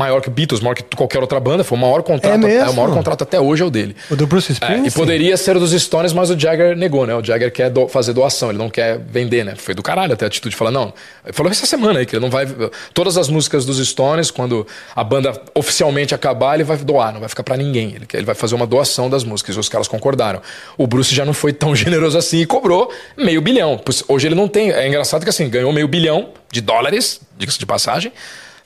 Maior 0.00 0.22
que 0.22 0.28
o 0.28 0.30
Beatles, 0.30 0.60
maior 0.62 0.74
que 0.74 0.82
qualquer 0.96 1.20
outra 1.20 1.38
banda. 1.38 1.62
Foi 1.62 1.76
o 1.76 1.80
maior 1.80 2.02
contrato. 2.02 2.34
É 2.34 2.38
mesmo? 2.38 2.70
o 2.70 2.74
maior 2.74 2.94
contrato 2.94 3.22
até 3.22 3.38
hoje 3.38 3.62
é 3.62 3.66
o 3.66 3.70
dele. 3.70 3.94
O 4.10 4.16
do 4.16 4.26
Bruce 4.26 4.50
É, 4.50 4.54
Springsteen? 4.54 4.86
e 4.86 4.90
poderia 4.90 5.36
ser 5.36 5.56
o 5.56 5.60
dos 5.60 5.72
Stones, 5.72 6.12
mas 6.14 6.30
o 6.30 6.38
Jagger 6.38 6.74
negou, 6.76 7.06
né? 7.06 7.14
O 7.14 7.22
Jagger 7.22 7.52
quer 7.52 7.68
do- 7.68 7.86
fazer 7.86 8.12
doação, 8.14 8.48
ele 8.48 8.58
não 8.58 8.70
quer 8.70 8.98
vender, 8.98 9.44
né? 9.44 9.54
Foi 9.56 9.74
do 9.74 9.82
caralho 9.82 10.14
até 10.14 10.24
a 10.24 10.28
atitude 10.28 10.50
de 10.52 10.56
falar, 10.56 10.70
não. 10.70 10.92
Ele 11.24 11.32
falou 11.34 11.52
essa 11.52 11.66
semana 11.66 11.98
aí 11.98 12.06
que 12.06 12.16
ele 12.16 12.22
não 12.22 12.30
vai. 12.30 12.46
Todas 12.94 13.18
as 13.18 13.28
músicas 13.28 13.66
dos 13.66 13.76
Stones, 13.86 14.30
quando 14.30 14.66
a 14.96 15.04
banda 15.04 15.32
oficialmente 15.54 16.14
acabar, 16.14 16.54
ele 16.54 16.64
vai 16.64 16.76
doar, 16.78 17.12
não 17.12 17.20
vai 17.20 17.28
ficar 17.28 17.42
pra 17.42 17.56
ninguém. 17.56 17.94
Ele, 17.94 18.06
ele 18.14 18.24
vai 18.24 18.34
fazer 18.34 18.54
uma 18.54 18.66
doação 18.66 19.10
das 19.10 19.22
músicas. 19.24 19.54
E 19.56 19.58
os 19.58 19.68
caras 19.68 19.86
concordaram. 19.86 20.40
O 20.78 20.86
Bruce 20.86 21.14
já 21.14 21.24
não 21.24 21.34
foi 21.34 21.52
tão 21.52 21.74
generoso 21.76 22.16
assim 22.16 22.38
e 22.38 22.46
cobrou 22.46 22.90
meio 23.16 23.40
bilhão. 23.40 23.78
Hoje 24.08 24.26
ele 24.28 24.34
não 24.34 24.48
tem. 24.48 24.70
É 24.70 24.86
engraçado 24.88 25.22
que 25.24 25.28
assim, 25.30 25.48
ganhou 25.50 25.72
meio 25.72 25.86
bilhão 25.88 26.30
de 26.50 26.60
dólares, 26.60 27.20
diga-se 27.36 27.58
de 27.58 27.66
passagem. 27.66 28.12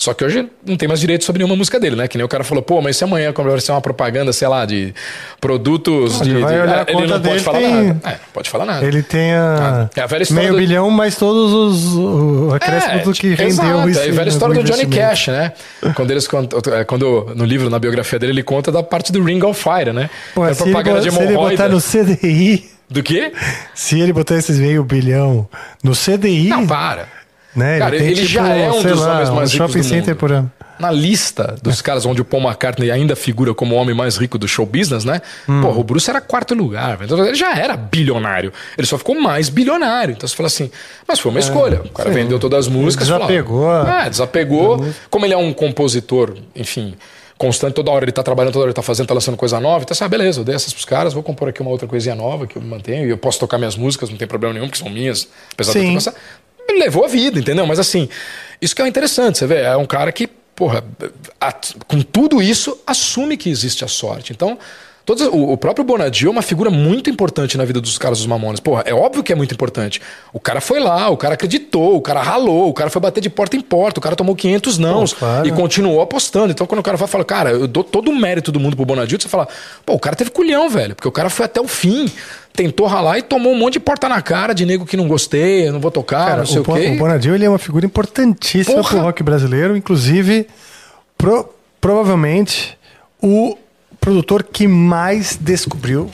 Só 0.05 0.13
que 0.13 0.23
hoje 0.23 0.47
não 0.67 0.77
tem 0.77 0.87
mais 0.87 1.01
direito 1.01 1.25
sobre 1.25 1.39
nenhuma 1.43 1.57
música 1.57 1.81
dele, 1.81 1.97
né? 1.97 2.07
Que 2.07 2.19
nem 2.19 2.25
o 2.27 2.29
cara 2.29 2.45
falou, 2.45 2.63
pô, 2.63 2.83
mas 2.83 2.95
se 2.95 3.05
amanhã 3.05 3.33
quando 3.33 3.49
vai 3.51 3.59
ser 3.59 3.73
uma 3.73 3.81
propaganda, 3.81 4.35
sei 4.35 4.47
lá, 4.47 4.67
de 4.67 4.93
produtos. 5.41 6.21
Ele 6.21 6.35
de, 6.35 6.39
de- 6.41 6.45
Ah, 6.45 6.85
ele 6.87 7.07
não 7.07 7.21
pode 7.23 7.41
falar 7.41 7.59
tem- 7.59 7.73
nada. 7.85 8.01
É, 8.11 8.17
pode 8.35 8.51
falar 8.51 8.65
nada. 8.67 8.85
Ele 8.87 9.03
tem 9.03 9.33
a 9.33 9.89
É 9.97 10.01
a 10.03 10.07
velha 10.07 10.23
história 10.23 10.43
meio 10.43 10.53
do- 10.53 10.59
bilhão, 10.59 10.91
mais 10.91 11.17
todos 11.17 11.53
os 11.53 11.95
o 11.97 12.53
acréscimo 12.55 13.03
do 13.05 13.13
que 13.13 13.31
tipo, 13.31 13.43
rendeu 13.43 13.65
exato, 13.65 13.89
isso. 13.89 14.01
É 14.01 14.09
a 14.09 14.13
velha 14.13 14.29
história 14.29 14.55
do 14.55 14.65
Johnny. 14.65 14.87
Cash, 14.87 15.29
né? 15.29 15.53
Quando 15.95 16.11
eles 16.11 16.29
é, 16.79 16.85
quando 16.85 17.33
no 17.35 17.45
livro, 17.47 17.71
na 17.71 17.79
biografia 17.79 18.19
dele, 18.19 18.33
ele 18.33 18.43
conta 18.43 18.71
da 18.71 18.83
parte 18.83 19.11
do 19.11 19.23
Ring 19.25 19.43
of 19.43 19.59
Fire, 19.63 19.91
né? 19.93 20.11
Pô, 20.35 20.45
é 20.47 20.53
se, 20.53 20.65
ele, 20.65 20.71
propaganda 20.73 20.99
bo- 21.01 21.05
de 21.09 21.11
se 21.15 21.23
ele 21.23 21.33
hemorroida. 21.33 21.63
botar 21.63 21.75
no 21.75 21.81
CDI, 21.81 22.71
Do 22.91 23.03
quê? 23.03 23.33
se 23.75 23.99
ele 23.99 24.13
botar 24.13 24.37
esses 24.37 24.59
meio 24.59 24.85
bilhão 24.85 25.49
no 25.83 25.93
CDI, 25.95 26.49
Não, 26.49 26.67
para. 26.67 27.07
Né? 27.55 27.79
Cara, 27.79 27.97
tem, 27.97 28.07
ele 28.09 28.25
já 28.27 28.49
é 28.49 28.71
um 28.71 28.83
dos 28.83 29.01
lá, 29.01 29.15
homens 29.15 29.31
mais 29.31 29.51
um 29.51 29.53
ricos 29.53 29.57
shopping 29.57 29.79
do 29.81 29.85
center 29.85 30.09
mundo. 30.09 30.17
por 30.17 30.33
ano. 30.33 30.53
Na 30.79 30.91
lista 30.91 31.55
dos 31.63 31.81
caras 31.81 32.05
onde 32.05 32.21
o 32.21 32.25
Paul 32.25 32.43
McCartney 32.43 32.91
ainda 32.91 33.15
figura 33.15 33.55
como 33.55 33.77
o 33.77 33.79
homem 33.79 33.95
mais 33.95 34.17
rico 34.17 34.37
do 34.37 34.49
show 34.49 34.67
business, 34.67 35.05
né? 35.05 35.23
Hum. 35.49 35.61
Porra, 35.63 35.79
o 35.79 35.85
Bruce 35.85 36.11
era 36.11 36.21
quarto 36.21 36.53
lugar. 36.53 36.97
velho. 36.97 37.05
Então, 37.13 37.25
ele 37.27 37.35
já 37.37 37.55
era 37.57 37.77
bilionário. 37.77 38.53
Ele 38.77 38.87
só 38.87 38.99
ficou 38.99 39.15
mais 39.21 39.49
bilionário. 39.49 40.13
Então 40.13 40.29
você 40.29 40.35
fala 40.35 40.49
assim, 40.49 40.69
mas 41.07 41.21
foi 41.21 41.31
uma 41.31 41.39
escolha. 41.39 41.81
O 41.85 41.89
cara 41.91 42.09
É, 42.11 42.13
sim. 42.13 42.19
vendeu 42.19 42.41
todas 42.41 42.67
as 42.67 42.69
músicas. 42.69 43.09
falou, 43.09 43.27
Desapegou 43.29 43.71
a- 43.71 44.03
É, 44.07 44.11
desapegou. 44.11 44.85
Como 45.09 45.25
ele 45.25 45.33
é 45.35 45.39
um 45.39 45.53
compositor, 45.53 46.35
enfim, 46.57 46.95
constante, 47.39 47.75
toda 47.75 47.93
hora 47.93 48.05
ele 48.05 48.13
tá 48.13 48.25
trabalhando, 48.25 48.53
toda 48.55 48.65
hora 48.65 48.71
ele 48.71 48.75
tá 48.75 48.83
fazendo, 48.83 49.07
tá 49.07 49.15
lançando 49.15 49.37
coisa 49.37 49.61
nova. 49.61 49.85
Então, 49.85 49.95
assim, 49.95 50.03
ah, 50.05 50.09
beleza, 50.09 50.41
eu 50.41 50.45
dei 50.45 50.57
essas 50.57 50.73
pros 50.73 50.85
caras, 50.85 51.13
vou 51.13 51.23
compor 51.23 51.49
aqui 51.49 51.63
uma 51.63 51.71
outra 51.71 51.87
coisinha 51.87 52.17
nova 52.17 52.49
que 52.49 52.57
eu 52.57 52.63
mantenho. 52.63 53.07
E 53.07 53.11
eu 53.11 53.19
posso 53.19 53.39
tocar 53.39 53.59
minhas 53.59 53.77
músicas, 53.77 54.11
não 54.11 54.17
tem 54.17 54.27
problema 54.27 54.53
nenhum, 54.55 54.67
porque 54.67 54.79
são 54.83 54.91
minhas. 54.91 55.29
Apesar 55.53 55.73
de 55.73 55.79
eu 55.79 56.01
Sim. 56.01 56.11
Ele 56.69 56.79
levou 56.79 57.05
a 57.05 57.09
vida, 57.09 57.39
entendeu? 57.39 57.67
Mas 57.67 57.79
assim, 57.79 58.09
isso 58.61 58.75
que 58.75 58.83
é 58.83 58.89
interessante, 58.89 59.39
você 59.39 59.47
vê, 59.47 59.63
é 59.63 59.77
um 59.77 59.87
cara 59.87 60.11
que, 60.11 60.27
porra, 60.27 60.85
com 61.87 62.01
tudo 62.01 62.41
isso, 62.43 62.81
assume 62.87 63.37
que 63.37 63.51
existe 63.51 63.85
a 63.85 63.89
sorte. 63.89 64.33
Então, 64.33 64.59
todos, 65.05 65.27
o, 65.27 65.53
o 65.53 65.57
próprio 65.57 65.85
Bonadio 65.85 66.29
é 66.29 66.31
uma 66.31 66.43
figura 66.43 66.71
muito 66.71 67.11
importante 67.11 67.57
na 67.59 67.65
vida 67.65 67.81
dos 67.81 67.99
caras 67.99 68.19
dos 68.19 68.27
Mamonas. 68.27 68.61
Porra, 68.61 68.83
é 68.87 68.95
óbvio 68.95 69.23
que 69.23 69.33
é 69.33 69.35
muito 69.37 69.53
importante. 69.55 70.01
O 70.33 70.41
cara 70.41 70.61
foi 70.61 70.81
lá, 70.81 71.09
o 71.11 71.17
cara 71.17 71.35
acreditou, 71.35 71.97
o 71.97 72.01
cara 72.01 72.23
ralou, 72.23 72.69
o 72.69 72.75
cara 72.75 72.91
foi 72.91 73.01
bater 73.03 73.21
de 73.21 73.29
porta 73.31 73.57
em 73.57 73.61
porta, 73.61 73.99
o 74.01 74.03
cara 74.03 74.17
tomou 74.17 74.35
500 74.35 74.79
nãos 74.79 75.13
Pô, 75.13 75.21
claro. 75.21 75.47
e 75.47 75.53
continuou 75.53 76.01
apostando. 76.01 76.51
Então, 76.53 76.67
quando 76.67 76.81
o 76.81 76.83
cara 76.83 76.97
vai 76.97 77.07
falar, 77.09 77.25
cara, 77.25 77.51
eu 77.51 77.67
dou 77.67 77.85
todo 77.85 78.11
o 78.11 78.17
mérito 78.17 78.51
do 78.51 78.59
mundo 78.61 78.77
pro 78.77 78.85
Bonadio, 78.87 79.21
você 79.21 79.29
fala, 79.29 79.47
pô, 79.85 79.95
o 79.95 79.99
cara 79.99 80.17
teve 80.17 80.31
culhão, 80.31 80.69
velho, 80.69 80.95
porque 80.95 81.09
o 81.09 81.13
cara 81.13 81.29
foi 81.31 81.45
até 81.47 81.61
o 81.61 81.69
fim. 81.69 82.11
Tentou 82.53 82.87
ralar 82.87 83.19
e 83.19 83.23
tomou 83.23 83.53
um 83.53 83.59
monte 83.59 83.73
de 83.75 83.81
porta 83.81 84.09
na 84.09 84.23
cara 84.23 84.53
de 84.55 84.65
nego 84.65 84.87
que 84.87 84.97
não 84.97 85.09
gostei, 85.09 85.69
não 85.73 85.81
vou 85.81 85.91
tocar, 85.91 86.25
Cara, 86.25 86.37
não 86.39 86.47
sei 86.47 86.59
o, 86.59 86.61
o, 86.61 86.75
quê. 86.75 86.87
o 86.95 86.97
Bonadio 86.99 87.35
ele 87.35 87.45
é 87.45 87.49
uma 87.49 87.59
figura 87.59 87.85
importantíssima 87.85 88.77
Porra! 88.77 88.91
pro 88.91 89.01
rock 89.01 89.23
brasileiro, 89.25 89.77
inclusive 89.77 90.47
pro- 91.19 91.49
provavelmente 91.81 92.79
o 93.21 93.57
produtor 94.05 94.43
que 94.45 94.67
mais 94.69 95.37
descobriu 95.41 96.11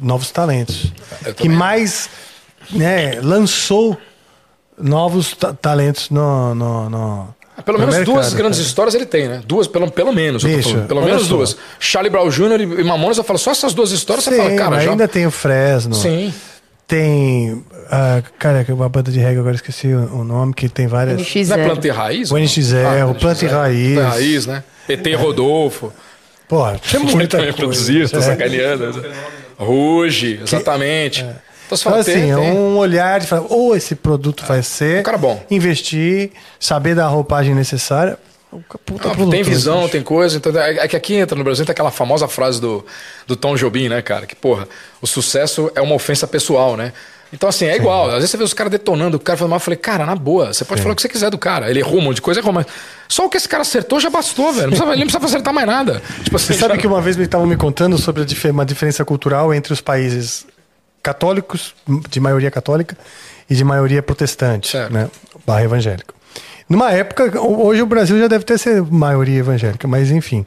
novos 0.00 0.30
talentos, 0.32 0.92
que 1.36 1.48
mais 1.48 2.10
né, 2.70 3.20
lançou 3.22 3.96
novos 4.78 5.34
ta- 5.36 5.52
talentos 5.54 6.10
no, 6.10 6.54
no, 6.54 6.90
no- 6.90 7.34
Pelo 7.64 7.78
no 7.78 7.86
menos 7.86 7.96
mercado, 7.96 8.14
duas 8.14 8.34
grandes 8.34 8.58
cara. 8.58 8.68
histórias 8.68 8.94
ele 8.94 9.06
tem, 9.06 9.28
né? 9.28 9.40
Duas, 9.46 9.66
pelo, 9.66 9.90
pelo 9.90 10.12
menos. 10.12 10.42
Bicho, 10.44 10.80
pelo 10.88 11.00
menos 11.02 11.22
só. 11.26 11.36
duas. 11.36 11.56
Charlie 11.80 12.10
Brown 12.10 12.28
Jr. 12.28 12.60
e 12.80 12.84
Mamonas, 12.84 13.16
eu 13.18 13.24
falo 13.24 13.38
só 13.38 13.52
essas 13.52 13.72
duas 13.72 13.92
histórias, 13.92 14.24
você 14.24 14.36
fala, 14.36 14.50
Sim, 14.50 14.56
cara, 14.56 14.70
mas 14.70 14.84
já. 14.84 14.90
ainda 14.90 15.08
tem 15.08 15.26
o 15.26 15.30
Fresno. 15.30 15.94
Sim. 15.94 16.34
Tem. 16.88 17.64
ah, 17.90 18.22
cara, 18.38 18.62
que 18.64 18.70
é 18.70 18.74
uma 18.74 18.88
banda 18.88 19.10
de 19.10 19.18
reggae, 19.18 19.38
agora 19.40 19.54
esqueci 19.56 19.88
o 19.88 20.20
o 20.20 20.24
nome, 20.24 20.52
que 20.54 20.68
tem 20.68 20.86
várias. 20.86 21.20
NX0. 21.20 21.48
Não 21.48 21.56
é 21.56 21.64
Planta 21.64 21.86
e 21.86 21.90
Raiz? 21.90 22.30
O 22.30 22.34
NX0, 22.34 23.10
o 23.10 23.14
Planta 23.14 23.44
e 23.44 23.48
Raiz. 23.48 23.94
Planta 23.94 24.08
e 24.08 24.18
Raiz, 24.20 24.46
né? 24.46 24.64
ET 24.88 25.06
Rodolfo. 25.16 25.92
Porra, 26.48 26.78
tem 26.90 27.00
Muito 27.00 27.16
muita 27.16 27.38
coisa. 27.38 27.52
produzido, 27.52 28.08
tô 28.10 28.18
É. 28.18 28.22
sacaneando. 28.22 29.04
Ruge, 29.58 30.40
exatamente. 30.42 31.20
Então 31.22 31.76
você 31.76 31.82
Então, 31.82 31.90
fala, 31.90 32.00
assim, 32.02 32.12
tem, 32.12 32.32
é 32.32 32.36
tem. 32.36 32.52
um 32.52 32.76
olhar 32.76 33.18
de 33.20 33.26
falar, 33.26 33.46
ou 33.48 33.74
esse 33.76 33.94
produto 33.96 34.44
vai 34.46 34.62
ser. 34.62 35.00
um 35.00 35.02
cara 35.02 35.18
bom. 35.18 35.44
Investir, 35.50 36.30
saber 36.60 36.94
da 36.94 37.06
roupagem 37.08 37.54
necessária. 37.54 38.18
O 38.52 38.60
Puta 38.60 38.78
Ah, 39.08 39.10
produtor, 39.10 39.30
tem 39.30 39.42
visão, 39.42 39.80
bicho. 39.80 39.92
tem 39.92 40.02
coisa. 40.02 40.36
Então, 40.36 40.56
é 40.58 40.78
é 40.78 40.88
que 40.88 40.94
aqui 40.96 41.14
entra 41.14 41.36
no 41.36 41.42
Brasil 41.42 41.64
tem 41.66 41.72
aquela 41.72 41.90
famosa 41.90 42.28
frase 42.28 42.60
do, 42.60 42.86
do 43.26 43.34
Tom 43.34 43.56
Jobim, 43.56 43.88
né, 43.88 44.00
cara? 44.00 44.24
Que, 44.24 44.36
porra, 44.36 44.68
o 45.02 45.06
sucesso 45.06 45.70
é 45.74 45.80
uma 45.80 45.94
ofensa 45.96 46.26
pessoal, 46.28 46.76
né? 46.76 46.92
Então, 47.32 47.48
assim, 47.48 47.66
é 47.66 47.76
igual. 47.76 48.06
Às 48.08 48.14
vezes 48.14 48.30
você 48.30 48.36
vê 48.36 48.44
os 48.44 48.54
caras 48.54 48.70
detonando, 48.70 49.16
o 49.16 49.20
cara 49.20 49.36
falando 49.36 49.50
mal, 49.50 49.56
eu 49.56 49.60
falei, 49.60 49.76
cara, 49.76 50.06
na 50.06 50.14
boa, 50.14 50.52
você 50.52 50.64
pode 50.64 50.80
falar 50.80 50.92
o 50.92 50.96
que 50.96 51.02
você 51.02 51.08
quiser 51.08 51.28
do 51.30 51.36
cara. 51.38 51.68
Ele 51.68 51.80
errou 51.80 51.98
um 51.98 52.02
monte 52.02 52.16
de 52.16 52.22
coisa, 52.22 52.40
errou, 52.40 52.52
mas 52.52 52.66
só 53.08 53.26
o 53.26 53.28
que 53.28 53.36
esse 53.36 53.48
cara 53.48 53.62
acertou 53.62 53.98
já 54.00 54.08
bastou, 54.08 54.52
velho. 54.52 54.62
Não 54.62 54.68
precisava, 54.70 54.92
ele 54.92 55.00
não 55.00 55.06
precisava 55.06 55.26
acertar 55.26 55.52
mais 55.54 55.66
nada. 55.66 56.02
Tipo 56.22 56.36
assim, 56.36 56.46
Você 56.54 56.54
sabe 56.60 56.74
já- 56.74 56.80
que 56.80 56.86
uma 56.86 57.00
vez 57.00 57.16
me 57.16 57.24
estavam 57.24 57.46
me 57.46 57.56
contando 57.56 57.98
sobre 57.98 58.24
uma 58.50 58.64
diferença 58.64 59.04
cultural 59.04 59.52
entre 59.52 59.72
os 59.72 59.80
países 59.80 60.46
católicos, 61.02 61.74
de 62.08 62.20
maioria 62.20 62.50
católica, 62.50 62.96
e 63.48 63.54
de 63.54 63.62
maioria 63.64 64.02
protestante, 64.02 64.68
Certo. 64.72 64.92
né? 64.92 65.08
Barra 65.46 65.62
evangélica. 65.64 66.12
Numa 66.68 66.90
época, 66.90 67.40
hoje 67.40 67.80
o 67.80 67.86
Brasil 67.86 68.18
já 68.18 68.26
deve 68.26 68.44
ter 68.44 68.58
ser 68.58 68.82
maioria 68.82 69.38
evangélica, 69.38 69.86
mas 69.86 70.10
enfim. 70.10 70.44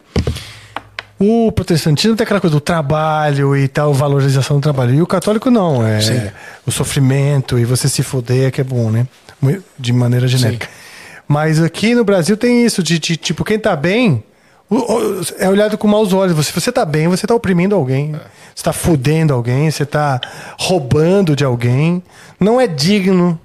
O 1.19 1.51
protestantismo 1.51 2.15
tem 2.15 2.23
aquela 2.23 2.39
coisa 2.39 2.55
do 2.55 2.61
trabalho 2.61 3.55
e 3.57 3.67
tal, 3.67 3.93
valorização 3.93 4.57
do 4.57 4.63
trabalho. 4.63 4.95
E 4.95 5.01
o 5.01 5.07
católico 5.07 5.51
não, 5.51 5.85
é 5.85 5.99
Sim. 5.99 6.31
o 6.65 6.71
sofrimento 6.71 7.59
e 7.59 7.65
você 7.65 7.89
se 7.89 8.01
foder 8.01 8.51
que 8.51 8.61
é 8.61 8.63
bom, 8.63 8.89
né? 8.89 9.05
De 9.77 9.91
maneira 9.91 10.27
genérica. 10.27 10.67
Mas 11.27 11.61
aqui 11.61 11.93
no 11.93 12.03
Brasil 12.05 12.37
tem 12.37 12.65
isso, 12.65 12.81
de, 12.81 12.97
de, 12.97 13.17
tipo, 13.17 13.43
quem 13.43 13.59
tá 13.59 13.75
bem 13.75 14.23
é 15.39 15.49
olhado 15.49 15.77
com 15.77 15.87
maus 15.87 16.13
olhos. 16.13 16.35
Você, 16.35 16.51
você 16.51 16.71
tá 16.71 16.85
bem, 16.85 17.07
você 17.07 17.25
tá 17.27 17.35
oprimindo 17.35 17.75
alguém. 17.75 18.15
Você 18.55 18.63
tá 18.63 18.71
fudendo 18.73 19.33
alguém, 19.33 19.69
você 19.69 19.85
tá 19.85 20.21
roubando 20.59 21.35
de 21.35 21.43
alguém. 21.43 22.03
Não 22.39 22.61
é 22.61 22.67
digno 22.67 23.39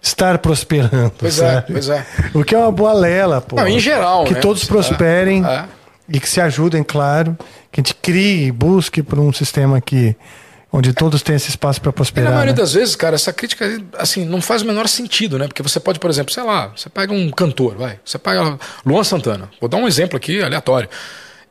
estar 0.00 0.38
prosperando. 0.38 1.12
Pois 1.18 1.38
é, 1.40 1.54
sabe? 1.54 1.72
pois 1.72 1.88
é. 1.88 2.04
O 2.34 2.44
que 2.44 2.54
é 2.54 2.58
uma 2.58 2.72
boa 2.72 2.92
lela, 2.92 3.40
pô. 3.40 3.56
Não, 3.56 3.66
em 3.68 3.78
geral, 3.78 4.24
Que 4.24 4.34
né? 4.34 4.40
todos 4.40 4.64
É, 4.64 4.66
prosperem 4.66 5.44
é. 5.44 5.64
E 6.12 6.20
que 6.20 6.28
se 6.28 6.40
ajudem, 6.40 6.84
claro. 6.84 7.36
Que 7.70 7.80
a 7.80 7.82
gente 7.82 7.94
crie 7.94 8.46
e 8.46 8.52
busque 8.52 9.02
por 9.02 9.18
um 9.18 9.32
sistema 9.32 9.80
que, 9.80 10.14
onde 10.70 10.92
todos 10.92 11.22
têm 11.22 11.34
esse 11.36 11.48
espaço 11.48 11.80
para 11.80 11.90
E 11.90 11.92
prosperar. 11.94 12.30
na 12.30 12.36
maioria 12.36 12.52
né? 12.52 12.58
das 12.60 12.74
vezes, 12.74 12.94
cara, 12.94 13.14
essa 13.14 13.32
crítica 13.32 13.66
assim 13.98 14.24
não 14.24 14.42
faz 14.42 14.60
o 14.62 14.66
menor 14.66 14.86
sentido, 14.88 15.38
né? 15.38 15.48
Porque 15.48 15.62
você 15.62 15.80
pode, 15.80 15.98
por 15.98 16.10
exemplo, 16.10 16.32
sei 16.32 16.42
lá, 16.42 16.70
você 16.76 16.90
pega 16.90 17.12
um 17.12 17.30
cantor, 17.30 17.76
vai, 17.76 17.98
você 18.04 18.18
pega 18.18 18.58
Luan 18.84 19.02
Santana. 19.02 19.48
Vou 19.58 19.68
dar 19.68 19.78
um 19.78 19.88
exemplo 19.88 20.16
aqui 20.16 20.42
aleatório. 20.42 20.88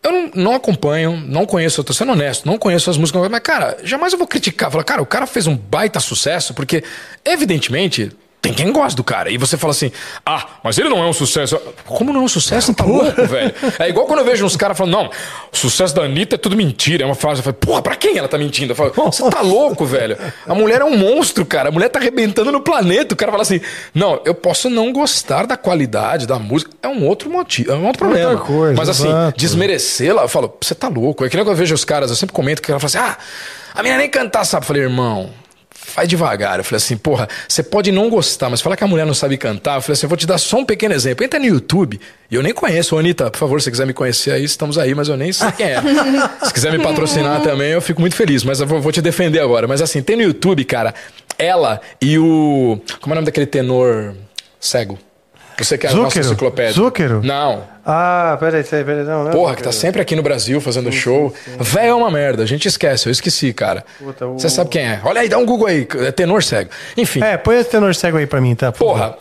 Eu 0.03 0.11
não, 0.11 0.31
não 0.33 0.55
acompanho, 0.55 1.15
não 1.27 1.45
conheço, 1.45 1.79
eu 1.79 1.83
tô 1.83 1.93
sendo 1.93 2.11
honesto, 2.13 2.45
não 2.47 2.57
conheço 2.57 2.89
as 2.89 2.97
músicas, 2.97 3.29
mas, 3.29 3.41
cara, 3.41 3.77
jamais 3.83 4.11
eu 4.13 4.17
vou 4.17 4.27
criticar. 4.27 4.71
Falar, 4.71 4.83
cara, 4.83 5.01
o 5.01 5.05
cara 5.05 5.27
fez 5.27 5.45
um 5.45 5.55
baita 5.55 5.99
sucesso, 5.99 6.55
porque, 6.55 6.83
evidentemente, 7.23 8.11
tem 8.53 8.65
quem 8.65 8.73
gosta 8.73 8.95
do 8.95 9.03
cara. 9.03 9.30
E 9.30 9.38
você 9.38 9.57
fala 9.57 9.72
assim, 9.72 9.91
ah, 10.26 10.45
mas 10.64 10.78
ele 10.78 10.90
não 10.90 11.03
é 11.03 11.07
um 11.07 11.14
sucesso. 11.14 11.60
Como 11.86 12.11
não 12.11 12.22
é 12.22 12.23
um 12.23 12.28
sucesso? 12.28 12.73
Tá 12.73 12.84
louco, 12.84 13.26
velho? 13.26 13.53
É 13.80 13.90
igual 13.90 14.06
quando 14.06 14.19
eu 14.19 14.26
vejo 14.26 14.45
uns 14.45 14.56
caras 14.56 14.78
falando, 14.78 14.94
não, 14.94 15.10
o 15.52 15.57
sucesso 15.57 15.95
da 15.95 16.03
Anitta 16.03 16.36
é 16.36 16.38
tudo 16.38 16.56
mentira. 16.56 17.03
É 17.03 17.06
uma 17.06 17.15
frase, 17.15 17.40
eu 17.40 17.44
falo, 17.44 17.56
porra, 17.56 17.82
pra 17.82 17.95
quem 17.95 18.18
ela 18.18 18.28
tá 18.28 18.38
mentindo? 18.38 18.72
Eu 18.72 18.76
falo, 18.76 18.91
você 18.94 19.30
tá 19.30 19.41
louco, 19.41 19.86
velho? 19.86 20.18
A 20.48 20.53
mulher 20.53 20.82
é 20.82 20.86
um 20.86 20.98
monstro, 20.98 21.45
cara. 21.45 21.69
A 21.69 21.72
mulher 21.72 21.90
tá 21.90 21.99
arrebentando 21.99 22.52
no 22.52 22.61
planeta. 22.61 23.14
O 23.14 23.18
cara 23.18 23.32
fala 23.32 23.44
assim, 23.44 23.61
não, 23.94 24.22
eu 24.26 24.34
posso 24.34 24.69
não 24.69 24.91
gostar 24.91 25.45
da 25.45 25.57
qualidade 25.57 26.26
da 26.26 26.38
música. 26.38 26.72
É 26.82 26.88
um 26.88 27.06
outro 27.06 27.30
motivo, 27.30 27.72
é 27.72 27.76
um 27.76 27.86
outro 27.86 27.99
problema. 27.99 28.38
coisa, 28.38 28.76
mas 28.76 28.90
assim, 28.90 29.10
desmerecê-la, 29.36 30.23
eu 30.23 30.28
falo, 30.28 30.56
você 30.61 30.76
tá 30.76 30.88
louco. 30.88 31.26
É 31.26 31.30
que 31.30 31.36
nem 31.36 31.45
quando 31.45 31.53
eu 31.53 31.60
vejo 31.60 31.76
os 31.76 31.86
caras, 31.86 32.10
eu 32.10 32.15
sempre 32.15 32.34
comento 32.34 32.61
que 32.61 32.72
ela 32.72 32.80
fala 32.80 32.88
assim, 32.88 32.98
ah, 32.98 33.18
a 33.73 33.84
menina 33.84 33.99
nem 33.99 34.10
cantar 34.10 34.44
sabe. 34.45 34.64
Eu 34.64 34.68
falei, 34.68 34.84
irmão, 34.84 35.30
Vai 35.95 36.07
devagar. 36.07 36.59
Eu 36.59 36.63
falei 36.63 36.77
assim, 36.77 36.95
porra, 36.95 37.27
você 37.47 37.61
pode 37.61 37.91
não 37.91 38.09
gostar, 38.09 38.49
mas 38.49 38.61
falar 38.61 38.75
que 38.75 38.83
a 38.83 38.87
mulher 38.87 39.05
não 39.05 39.13
sabe 39.13 39.37
cantar, 39.37 39.75
eu 39.75 39.81
falei 39.81 39.93
assim, 39.93 40.05
eu 40.05 40.09
vou 40.09 40.17
te 40.17 40.25
dar 40.25 40.37
só 40.37 40.57
um 40.57 40.65
pequeno 40.65 40.93
exemplo. 40.93 41.25
Entra 41.25 41.39
no 41.39 41.45
YouTube, 41.45 41.99
e 42.29 42.35
eu 42.35 42.41
nem 42.41 42.53
conheço, 42.53 42.97
Anitta, 42.97 43.29
por 43.29 43.37
favor, 43.37 43.59
se 43.59 43.65
você 43.65 43.71
quiser 43.71 43.85
me 43.85 43.93
conhecer 43.93 44.31
aí, 44.31 44.43
estamos 44.43 44.77
aí, 44.77 44.95
mas 44.95 45.09
eu 45.09 45.17
nem 45.17 45.33
sei 45.33 45.51
quem 45.51 45.65
é. 45.65 45.81
se 46.45 46.53
quiser 46.53 46.71
me 46.71 46.79
patrocinar 46.79 47.41
também, 47.41 47.71
eu 47.71 47.81
fico 47.81 47.99
muito 47.99 48.15
feliz, 48.15 48.43
mas 48.43 48.59
eu 48.59 48.67
vou, 48.67 48.79
vou 48.79 48.91
te 48.91 49.01
defender 49.01 49.39
agora. 49.39 49.67
Mas 49.67 49.81
assim, 49.81 50.01
tem 50.01 50.15
no 50.15 50.23
YouTube, 50.23 50.63
cara, 50.63 50.93
ela 51.37 51.81
e 51.99 52.17
o. 52.17 52.79
Como 53.01 53.13
é 53.13 53.13
o 53.13 53.15
nome 53.15 53.25
daquele 53.25 53.47
tenor 53.47 54.15
cego? 54.59 54.97
Você 55.63 55.77
que 55.77 55.88
é 55.88 55.89
a 55.89 55.93
nossa 55.93 56.19
enciclopédia. 56.19 56.73
Zúquero? 56.73 57.21
Não. 57.23 57.63
Ah, 57.85 58.38
peraí, 58.39 58.63
peraí, 58.63 58.83
peraí. 58.85 59.03
Não, 59.03 59.23
não. 59.23 59.31
Porra, 59.31 59.55
que 59.55 59.63
tá 59.63 59.71
sempre 59.71 60.01
aqui 60.01 60.15
no 60.15 60.21
Brasil 60.23 60.59
fazendo 60.61 60.91
show. 60.91 61.33
Véio 61.59 61.89
é 61.91 61.95
uma 61.95 62.11
merda, 62.11 62.43
a 62.43 62.45
gente 62.45 62.67
esquece, 62.67 63.07
eu 63.07 63.11
esqueci, 63.11 63.51
cara. 63.53 63.83
Puta, 63.99 64.27
o- 64.27 64.33
Você 64.39 64.49
sabe 64.49 64.69
quem 64.69 64.83
é. 64.83 64.99
Olha 65.03 65.21
aí, 65.21 65.29
dá 65.29 65.38
um 65.38 65.45
Google 65.45 65.67
aí, 65.67 65.88
é 66.05 66.11
tenor 66.11 66.43
cego. 66.43 66.69
Enfim, 66.95 67.23
É, 67.23 67.38
põe 67.38 67.57
esse 67.59 67.69
tenor 67.69 67.93
cego 67.95 68.17
aí 68.17 68.25
pra 68.27 68.39
mim, 68.39 68.53
tá? 68.55 68.71
por 68.71 68.77
favor. 68.79 68.93
porra. 68.93 69.17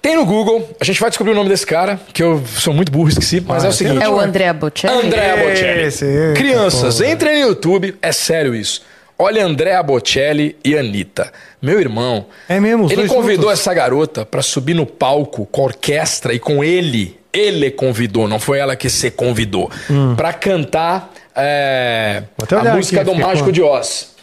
Tem 0.00 0.14
no 0.14 0.24
Google, 0.24 0.70
a 0.80 0.84
gente 0.84 1.00
vai 1.00 1.10
descobrir 1.10 1.32
o 1.32 1.34
nome 1.34 1.48
desse 1.48 1.66
cara, 1.66 1.98
que 2.14 2.22
eu 2.22 2.40
sou 2.46 2.72
muito 2.72 2.90
burro, 2.92 3.08
esqueci, 3.08 3.40
mas 3.44 3.64
é 3.64 3.68
o 3.68 3.72
seguinte. 3.72 4.00
É 4.02 4.08
o 4.08 4.20
André 4.20 4.52
Bocelli? 4.52 5.06
André 5.06 5.36
Bocelli. 5.50 5.82
Esse, 5.82 6.34
Crianças, 6.36 6.94
porra. 6.98 7.10
entrem 7.10 7.40
no 7.42 7.48
YouTube, 7.48 7.96
é 8.00 8.12
sério 8.12 8.54
isso. 8.54 8.82
Olha 9.18 9.44
Andrea 9.44 9.82
Bocelli 9.82 10.56
e 10.64 10.76
Anitta. 10.76 11.32
Meu 11.60 11.80
irmão. 11.80 12.26
É 12.48 12.60
mesmo, 12.60 12.90
Ele 12.90 13.08
convidou 13.08 13.46
juntos? 13.46 13.60
essa 13.60 13.74
garota 13.74 14.24
pra 14.24 14.42
subir 14.42 14.74
no 14.74 14.86
palco 14.86 15.44
com 15.46 15.62
a 15.62 15.64
orquestra 15.64 16.32
e 16.32 16.38
com 16.38 16.62
ele. 16.62 17.18
Ele 17.32 17.70
convidou, 17.70 18.28
não 18.28 18.38
foi 18.38 18.58
ela 18.58 18.76
que 18.76 18.88
se 18.88 19.10
convidou. 19.10 19.70
Pra 20.16 20.32
cantar 20.32 21.12
é, 21.36 22.22
a 22.50 22.74
música 22.76 23.00
aqui, 23.02 23.10
do 23.10 23.16
Mágico 23.16 23.46
com- 23.46 23.52
de 23.52 23.60
Oz. 23.62 24.14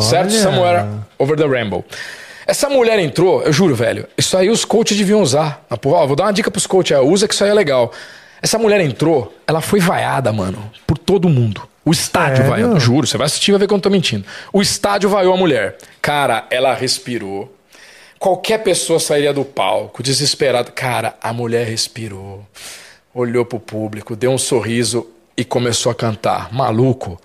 Certo? 0.00 0.30
Olha. 0.32 0.42
Somewhere 0.42 0.84
Over 1.18 1.36
the 1.36 1.46
Rainbow. 1.46 1.84
Essa 2.46 2.68
mulher 2.70 2.98
entrou, 2.98 3.42
eu 3.42 3.52
juro, 3.52 3.74
velho, 3.74 4.06
isso 4.16 4.36
aí 4.36 4.48
os 4.48 4.64
coaches 4.64 4.96
deviam 4.96 5.20
usar. 5.20 5.64
Porra, 5.80 5.98
ó, 5.98 6.06
vou 6.06 6.16
dar 6.16 6.24
uma 6.24 6.32
dica 6.32 6.50
pros 6.50 6.66
coaches, 6.66 6.96
usa 7.02 7.26
que 7.28 7.34
isso 7.34 7.44
aí 7.44 7.50
é 7.50 7.54
legal. 7.54 7.92
Essa 8.42 8.58
mulher 8.58 8.80
entrou, 8.80 9.34
ela 9.46 9.60
foi 9.60 9.80
vaiada, 9.80 10.32
mano, 10.32 10.70
por 10.86 10.98
todo 10.98 11.28
mundo. 11.28 11.62
O 11.84 11.92
estádio 11.92 12.38
Sério? 12.38 12.50
vaiou, 12.50 12.80
juro, 12.80 13.06
você 13.06 13.16
vai 13.16 13.26
assistir 13.26 13.50
e 13.50 13.52
vai 13.52 13.60
ver 13.60 13.68
que 13.68 13.74
eu 13.74 13.80
tô 13.80 13.90
mentindo. 13.90 14.24
O 14.52 14.60
estádio 14.60 15.08
vaiou 15.08 15.32
a 15.32 15.36
mulher. 15.36 15.76
Cara, 16.02 16.44
ela 16.50 16.74
respirou. 16.74 17.54
Qualquer 18.18 18.58
pessoa 18.58 18.98
sairia 18.98 19.32
do 19.32 19.44
palco, 19.44 20.02
desesperada. 20.02 20.70
Cara, 20.72 21.16
a 21.22 21.32
mulher 21.32 21.66
respirou, 21.66 22.44
olhou 23.14 23.44
pro 23.44 23.60
público, 23.60 24.16
deu 24.16 24.32
um 24.32 24.38
sorriso 24.38 25.06
e 25.36 25.44
começou 25.44 25.92
a 25.92 25.94
cantar. 25.94 26.52
Maluco, 26.52 27.20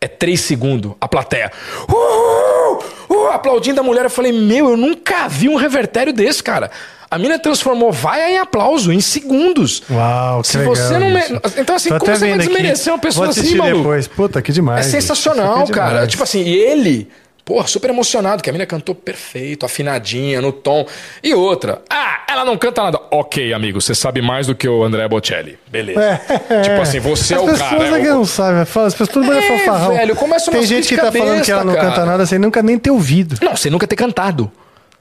é 0.00 0.06
três 0.06 0.40
segundos, 0.42 0.92
a 1.00 1.08
plateia. 1.08 1.50
Uh, 1.88 3.12
uh, 3.12 3.26
aplaudindo 3.32 3.80
a 3.80 3.82
mulher, 3.82 4.04
eu 4.04 4.10
falei, 4.10 4.30
meu, 4.30 4.70
eu 4.70 4.76
nunca 4.76 5.26
vi 5.26 5.48
um 5.48 5.56
revertério 5.56 6.12
desse, 6.12 6.42
cara. 6.42 6.70
A 7.10 7.18
mina 7.18 7.38
transformou 7.38 7.92
vaia 7.92 8.30
em 8.32 8.38
aplauso, 8.38 8.92
em 8.92 9.00
segundos. 9.00 9.82
Uau, 9.90 10.42
que 10.42 10.48
Se 10.48 10.58
legal 10.58 10.74
você 10.74 10.98
não. 10.98 11.10
me-. 11.10 11.20
Então, 11.56 11.76
assim, 11.76 11.88
Tô 11.90 11.98
como 12.00 12.12
você 12.14 12.20
vai 12.20 12.32
aqui. 12.32 12.38
desmerecer 12.48 12.92
uma 12.92 12.98
pessoa 12.98 13.26
Vou 13.26 13.30
assim, 13.30 13.54
maluco? 13.56 13.78
depois. 13.78 14.08
Puta, 14.08 14.42
que 14.42 14.52
demais. 14.52 14.78
É 14.86 14.88
isso. 14.88 14.90
sensacional, 14.90 15.62
é 15.62 15.66
cara. 15.72 15.88
demais. 15.90 16.08
Tipo 16.10 16.22
assim, 16.24 16.42
e 16.42 16.52
ele, 16.54 17.08
porra, 17.44 17.66
super 17.68 17.90
emocionado, 17.90 18.42
que 18.42 18.50
a 18.50 18.52
mina 18.52 18.66
cantou 18.66 18.92
perfeito, 18.94 19.64
afinadinha, 19.64 20.40
no 20.42 20.50
tom. 20.50 20.84
E 21.22 21.32
outra, 21.32 21.80
ah, 21.88 22.22
ela 22.28 22.44
não 22.44 22.56
canta 22.58 22.82
nada. 22.82 22.98
Ok, 23.12 23.52
amigo, 23.52 23.80
você 23.80 23.94
sabe 23.94 24.20
mais 24.20 24.48
do 24.48 24.54
que 24.56 24.68
o 24.68 24.82
André 24.82 25.06
Bocelli. 25.06 25.56
Beleza. 25.70 26.20
Tipo 26.64 26.80
assim, 26.82 26.98
você 26.98 27.34
As 27.34 27.40
é 27.40 27.42
o 27.42 27.46
pessoas 27.46 27.70
cara. 27.70 27.84
é 27.84 27.94
aqui 28.00 28.08
o- 28.08 28.14
não 28.14 28.24
sabem, 28.24 28.64
fala, 28.64 28.88
as 28.88 28.94
pessoas 28.94 29.10
tudo 29.10 29.32
é 29.32 29.38
É, 29.38 29.42
fanfarrão. 29.58 29.94
velho, 29.94 30.16
começa 30.16 30.50
Tem 30.50 30.58
umas 30.58 30.68
gente 30.68 30.88
que 30.88 30.96
tá 30.96 31.12
falando 31.12 31.42
que 31.44 31.52
ela 31.52 31.62
não 31.62 31.72
besta, 31.72 31.86
canta 31.86 32.00
cara. 32.00 32.10
nada 32.10 32.26
sem 32.26 32.38
nunca 32.40 32.62
nem 32.64 32.76
ter 32.76 32.90
ouvido. 32.90 33.36
Não, 33.40 33.54
sem 33.54 33.70
nunca 33.70 33.86
ter 33.86 33.94
cantado. 33.96 34.50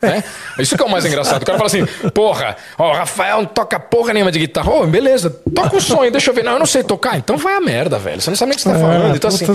Né? 0.01 0.23
Isso 0.59 0.75
que 0.75 0.83
é 0.83 0.85
o 0.85 0.89
mais 0.89 1.03
engraçado. 1.05 1.41
O 1.41 1.45
cara 1.45 1.57
fala 1.57 1.67
assim, 1.67 1.85
porra, 2.11 2.55
ó, 2.77 2.91
o 2.91 2.93
Rafael 2.93 3.37
não 3.37 3.45
toca 3.45 3.79
porra 3.79 4.13
nenhuma 4.13 4.31
de 4.31 4.37
guitarra. 4.39 4.71
Ô, 4.71 4.85
beleza, 4.85 5.29
toca 5.55 5.77
o 5.77 5.81
sonho, 5.81 6.11
deixa 6.11 6.29
eu 6.29 6.33
ver. 6.35 6.43
Não, 6.43 6.53
eu 6.53 6.59
não 6.59 6.65
sei 6.65 6.83
tocar. 6.83 7.17
Então 7.17 7.37
vai 7.37 7.55
a 7.55 7.61
merda, 7.61 7.97
velho. 7.97 8.21
Você 8.21 8.29
não 8.29 8.37
sabe 8.37 8.49
nem 8.49 8.55
o 8.55 8.57
que 8.57 8.63
você 8.63 8.69
tá 8.69 8.75
É, 8.77 8.81
falando. 8.81 9.15
Então, 9.15 9.27
assim. 9.29 9.45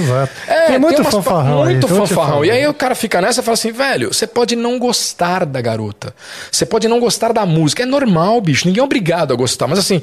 É, 0.49 0.67
Tem 0.67 0.79
muito 0.79 1.03
pa- 1.05 1.11
fanfarrão 1.11 1.63
aí, 1.63 1.73
Muito 1.75 1.87
então 1.87 1.97
eu 1.99 2.03
te 2.05 2.09
fanfarrão. 2.09 2.45
E 2.45 2.51
aí 2.51 2.67
o 2.67 2.75
cara 2.75 2.95
fica 2.95 3.21
nessa 3.21 3.41
e 3.41 3.45
fala 3.45 3.55
assim, 3.55 3.71
velho, 3.71 4.13
você 4.13 4.27
pode 4.27 4.57
não 4.57 4.79
gostar 4.79 5.45
da 5.47 5.61
garota. 5.61 6.13
Você 6.51 6.67
pode 6.67 6.89
não 6.89 6.99
gostar 6.99 7.33
da 7.33 7.47
música. 7.47 7.83
É 7.85 7.87
normal, 7.87 8.41
bicho. 8.41 8.67
Ninguém 8.67 8.81
é 8.81 8.85
obrigado 8.85 9.33
a 9.33 9.37
gostar. 9.37 9.67
Mas 9.69 9.79
assim. 9.79 10.03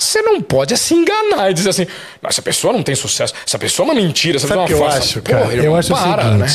Você 0.00 0.22
não 0.22 0.40
pode 0.40 0.72
é 0.72 0.76
se 0.76 0.94
enganar 0.94 1.50
e 1.50 1.54
dizer 1.54 1.70
assim, 1.70 1.84
"Não, 2.22 2.28
essa 2.30 2.40
pessoa 2.40 2.72
não 2.72 2.84
tem 2.84 2.94
sucesso, 2.94 3.34
essa 3.44 3.58
pessoa 3.58 3.84
é 3.84 3.90
uma 3.90 4.00
mentira, 4.00 4.36
essa 4.36 4.46
que 4.46 4.52
pessoa 4.52 4.68
é 4.68 4.72
eu 4.72 4.76
uma 4.80 4.90
farsa." 4.92 5.04
acho, 5.04 5.22
cara? 5.22 5.40
Porra, 5.44 5.54
eu 5.54 5.74
acho 5.74 5.92
para, 5.92 6.24
o 6.26 6.34
né? 6.36 6.46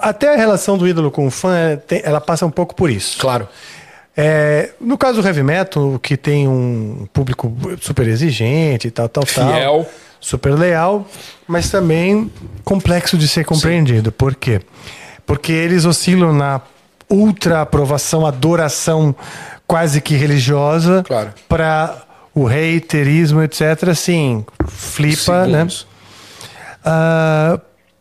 Até 0.00 0.34
a 0.34 0.36
relação 0.36 0.76
do 0.76 0.86
ídolo 0.86 1.10
com 1.10 1.26
o 1.26 1.30
fã, 1.30 1.54
é, 1.56 1.80
ela 2.04 2.20
passa 2.20 2.44
um 2.44 2.50
pouco 2.50 2.74
por 2.74 2.90
isso. 2.90 3.18
Claro. 3.18 3.48
É, 4.16 4.70
no 4.80 4.96
caso 4.96 5.20
do 5.20 5.26
heavy 5.26 5.42
metal, 5.42 5.98
que 5.98 6.16
tem 6.16 6.48
um 6.48 7.06
público 7.12 7.54
super 7.80 8.06
exigente 8.08 8.88
e 8.88 8.90
tal, 8.90 9.08
tal, 9.08 9.24
tal. 9.24 9.52
Fiel. 9.52 9.86
Super 10.18 10.54
leal, 10.54 11.06
mas 11.46 11.70
também 11.70 12.32
complexo 12.64 13.16
de 13.18 13.28
ser 13.28 13.44
compreendido. 13.44 14.10
Por 14.10 14.34
quê? 14.34 14.60
Porque 15.26 15.52
eles 15.52 15.84
oscilam 15.84 16.32
na 16.32 16.60
ultra 17.08 17.60
aprovação, 17.60 18.26
adoração 18.26 19.14
quase 19.66 20.00
que 20.00 20.14
religiosa 20.16 21.04
Claro. 21.06 21.32
para 21.48 22.02
o 22.34 22.48
haterismo, 22.48 23.42
etc. 23.42 23.88
Assim, 23.90 24.44
flipa, 24.66 25.46
né? 25.46 25.58
Segundos. 25.68 25.86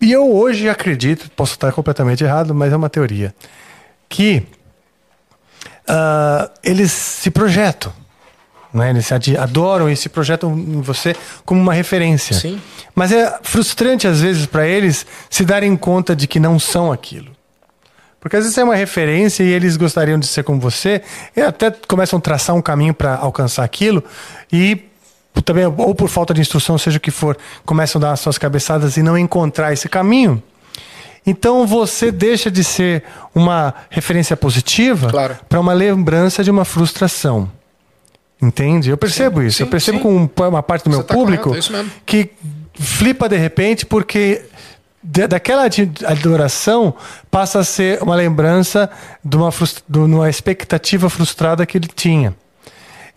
E 0.05 0.11
eu 0.11 0.31
hoje 0.31 0.69
acredito, 0.69 1.31
posso 1.31 1.53
estar 1.53 1.71
completamente 1.71 2.23
errado, 2.23 2.53
mas 2.53 2.71
é 2.71 2.75
uma 2.75 2.91
teoria, 2.91 3.33
que 4.07 4.43
ah, 5.87 6.47
eles 6.63 6.91
se 6.91 7.31
projetam. 7.31 7.91
Né? 8.71 8.91
Eles 8.91 9.09
adoram 9.35 9.89
e 9.89 9.97
se 9.97 10.07
projetam 10.07 10.55
em 10.55 10.79
você 10.79 11.15
como 11.43 11.59
uma 11.59 11.73
referência. 11.73 12.35
Sim. 12.35 12.61
Mas 12.93 13.11
é 13.11 13.39
frustrante, 13.41 14.07
às 14.07 14.21
vezes, 14.21 14.45
para 14.45 14.67
eles 14.67 15.07
se 15.27 15.43
darem 15.43 15.75
conta 15.75 16.15
de 16.15 16.27
que 16.27 16.39
não 16.39 16.59
são 16.59 16.91
aquilo. 16.91 17.31
Porque 18.19 18.37
às 18.37 18.43
vezes 18.43 18.55
é 18.59 18.63
uma 18.63 18.75
referência 18.75 19.41
e 19.41 19.47
eles 19.47 19.75
gostariam 19.75 20.19
de 20.19 20.27
ser 20.27 20.43
como 20.43 20.59
você, 20.59 21.01
e 21.35 21.41
até 21.41 21.71
começam 21.87 22.19
a 22.19 22.21
traçar 22.21 22.55
um 22.55 22.61
caminho 22.61 22.93
para 22.93 23.15
alcançar 23.15 23.63
aquilo, 23.63 24.03
e 24.53 24.85
também, 25.43 25.65
ou 25.65 25.93
por 25.95 26.09
falta 26.09 26.33
de 26.33 26.41
instrução, 26.41 26.77
seja 26.77 26.97
o 26.97 26.99
que 27.01 27.11
for, 27.11 27.37
começam 27.65 27.99
a 27.99 28.03
dar 28.07 28.11
as 28.13 28.19
suas 28.19 28.37
cabeçadas 28.37 28.97
e 28.97 29.03
não 29.03 29.17
encontrar 29.17 29.73
esse 29.73 29.87
caminho. 29.89 30.41
Então 31.27 31.65
você 31.65 32.11
deixa 32.11 32.51
de 32.51 32.63
ser 32.63 33.03
uma 33.33 33.73
referência 33.89 34.37
positiva 34.37 35.09
Claro. 35.09 35.37
para 35.49 35.59
uma 35.59 35.73
lembrança 35.73 36.43
de 36.43 36.51
uma 36.51 36.63
frustração. 36.63 37.49
Entende? 38.41 38.89
Eu 38.89 38.97
percebo 38.97 39.41
isso. 39.41 39.61
eu 39.61 39.65
sim, 39.65 39.71
percebo 39.71 39.97
sim. 39.97 40.03
com 40.03 40.47
uma 40.47 40.61
parte 40.61 40.83
do 40.83 40.89
meu 40.91 41.03
tá 41.03 41.13
público 41.13 41.45
correto, 41.49 41.73
é 41.73 41.79
isso 41.79 41.91
que 42.05 42.29
flipa 42.75 43.27
de 43.29 43.37
repente 43.37 43.85
porque 43.85 44.43
da- 45.01 45.25
daquela 45.25 45.63
adoração 46.05 46.93
passa 47.31 47.59
a 47.59 47.63
ser 47.63 48.03
uma 48.03 48.13
lembrança 48.15 48.89
de 49.23 49.37
uma, 49.37 49.49
de 49.87 49.97
uma 49.99 50.29
expectativa 50.29 51.09
frustrada 51.09 51.65
que 51.65 51.77
ele 51.77 51.87
tinha. 51.87 52.35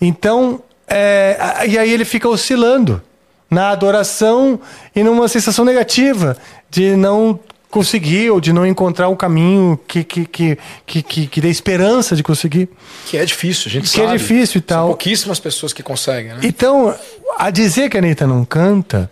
Então, 0.01 0.63
é, 0.89 1.39
e 1.67 1.79
aí 1.79 1.93
ele 1.93 2.05
fica 2.05 2.29
oscilando 2.29 3.03
na 3.51 3.71
adoração 3.71 4.61
e 4.95 5.03
numa 5.03 5.29
sensação 5.29 5.65
negativa 5.65 6.37
de 6.71 6.97
não 6.97 7.39
conseguir 7.71 8.31
ou 8.31 8.41
de 8.41 8.53
não 8.53 8.67
encontrar 8.67 9.09
um 9.09 9.17
caminho 9.17 9.79
que, 9.87 10.03
que, 10.03 10.25
que, 10.27 10.59
que, 10.87 11.03
que, 11.03 11.27
que 11.27 11.41
dê 11.41 11.49
esperança 11.49 12.17
de 12.17 12.23
conseguir. 12.23 12.69
Que 13.07 13.17
é 13.19 13.25
difícil, 13.25 13.65
a 13.69 13.71
gente 13.71 13.91
Que 13.91 14.01
é 14.01 14.05
sabe. 14.07 14.19
difícil 14.19 14.59
e 14.59 14.63
tal. 14.63 14.79
São 14.81 14.89
pouquíssimas 14.89 15.39
pessoas 15.39 15.73
que 15.73 15.83
conseguem, 15.83 16.33
né? 16.33 16.41
Então, 16.43 16.95
a 17.39 17.51
dizer 17.51 17.91
que 17.91 17.97
a 17.97 18.01
Anitta 18.01 18.27
não 18.27 18.45
canta 18.45 19.11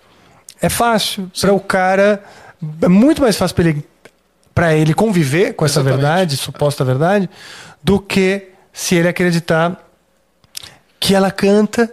é 0.61 0.69
fácil 0.69 1.31
para 1.41 1.53
o 1.53 1.61
cara. 1.61 2.23
É 2.81 2.89
muito 2.89 3.21
mais 3.21 3.37
fácil 3.37 3.55
para 3.55 3.69
ele, 3.69 3.85
pra 4.55 4.75
ele 4.75 4.95
conviver 4.95 5.53
com 5.55 5.65
essa 5.65 5.81
Exatamente. 5.81 6.01
verdade, 6.03 6.37
suposta 6.39 6.85
verdade, 6.85 7.29
do 7.83 8.01
que 8.01 8.49
se 8.73 8.95
ele 8.95 9.09
acreditar 9.09 9.86
que 11.07 11.15
ela 11.15 11.31
canta 11.31 11.89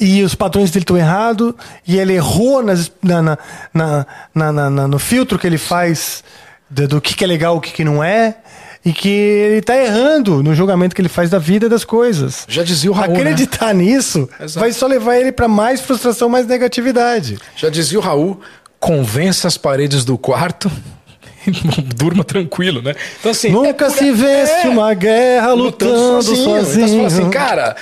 e 0.00 0.22
os 0.22 0.34
padrões 0.34 0.70
dele 0.70 0.82
estão 0.82 0.96
errados 0.96 1.52
e 1.86 1.98
ele 1.98 2.14
errou 2.14 2.62
nas, 2.62 2.90
na, 3.02 3.36
na, 3.74 4.06
na, 4.34 4.88
no 4.88 4.98
filtro 4.98 5.38
que 5.38 5.46
ele 5.46 5.58
faz 5.58 6.24
do, 6.70 6.88
do 6.88 7.00
que, 7.02 7.14
que 7.14 7.22
é 7.22 7.26
legal 7.26 7.58
o 7.58 7.60
que, 7.60 7.70
que 7.70 7.84
não 7.84 8.02
é 8.02 8.36
e 8.82 8.94
que 8.94 9.10
ele 9.10 9.58
está 9.58 9.76
errando 9.76 10.42
no 10.42 10.54
julgamento 10.54 10.94
que 10.94 11.02
ele 11.02 11.08
faz 11.10 11.28
da 11.28 11.38
vida 11.38 11.66
e 11.66 11.68
das 11.68 11.84
coisas. 11.84 12.46
Já 12.48 12.62
dizia 12.62 12.90
o 12.90 12.94
Raul, 12.94 13.12
né? 13.12 13.20
Acreditar 13.20 13.74
nisso 13.74 14.26
Exato. 14.40 14.60
vai 14.60 14.72
só 14.72 14.86
levar 14.86 15.18
ele 15.18 15.32
para 15.32 15.48
mais 15.48 15.82
frustração, 15.82 16.30
mais 16.30 16.46
negatividade. 16.46 17.36
Já 17.56 17.68
dizia 17.68 17.98
o 17.98 18.02
Raul, 18.02 18.40
convença 18.80 19.46
as 19.48 19.58
paredes 19.58 20.02
do 20.02 20.16
quarto 20.16 20.72
e 21.46 21.50
durma 21.94 22.24
tranquilo, 22.24 22.80
né? 22.80 22.94
Então, 23.20 23.32
assim. 23.32 23.50
Nunca 23.50 23.84
é 23.84 23.90
por- 23.90 23.90
se 23.90 24.10
vence 24.12 24.66
é, 24.66 24.68
uma 24.68 24.94
guerra 24.94 25.52
lutando, 25.52 26.22
sozinho. 26.22 26.58
Então 26.58 26.88
você 26.88 26.96
fala 26.96 27.06
assim, 27.06 27.30
cara. 27.30 27.76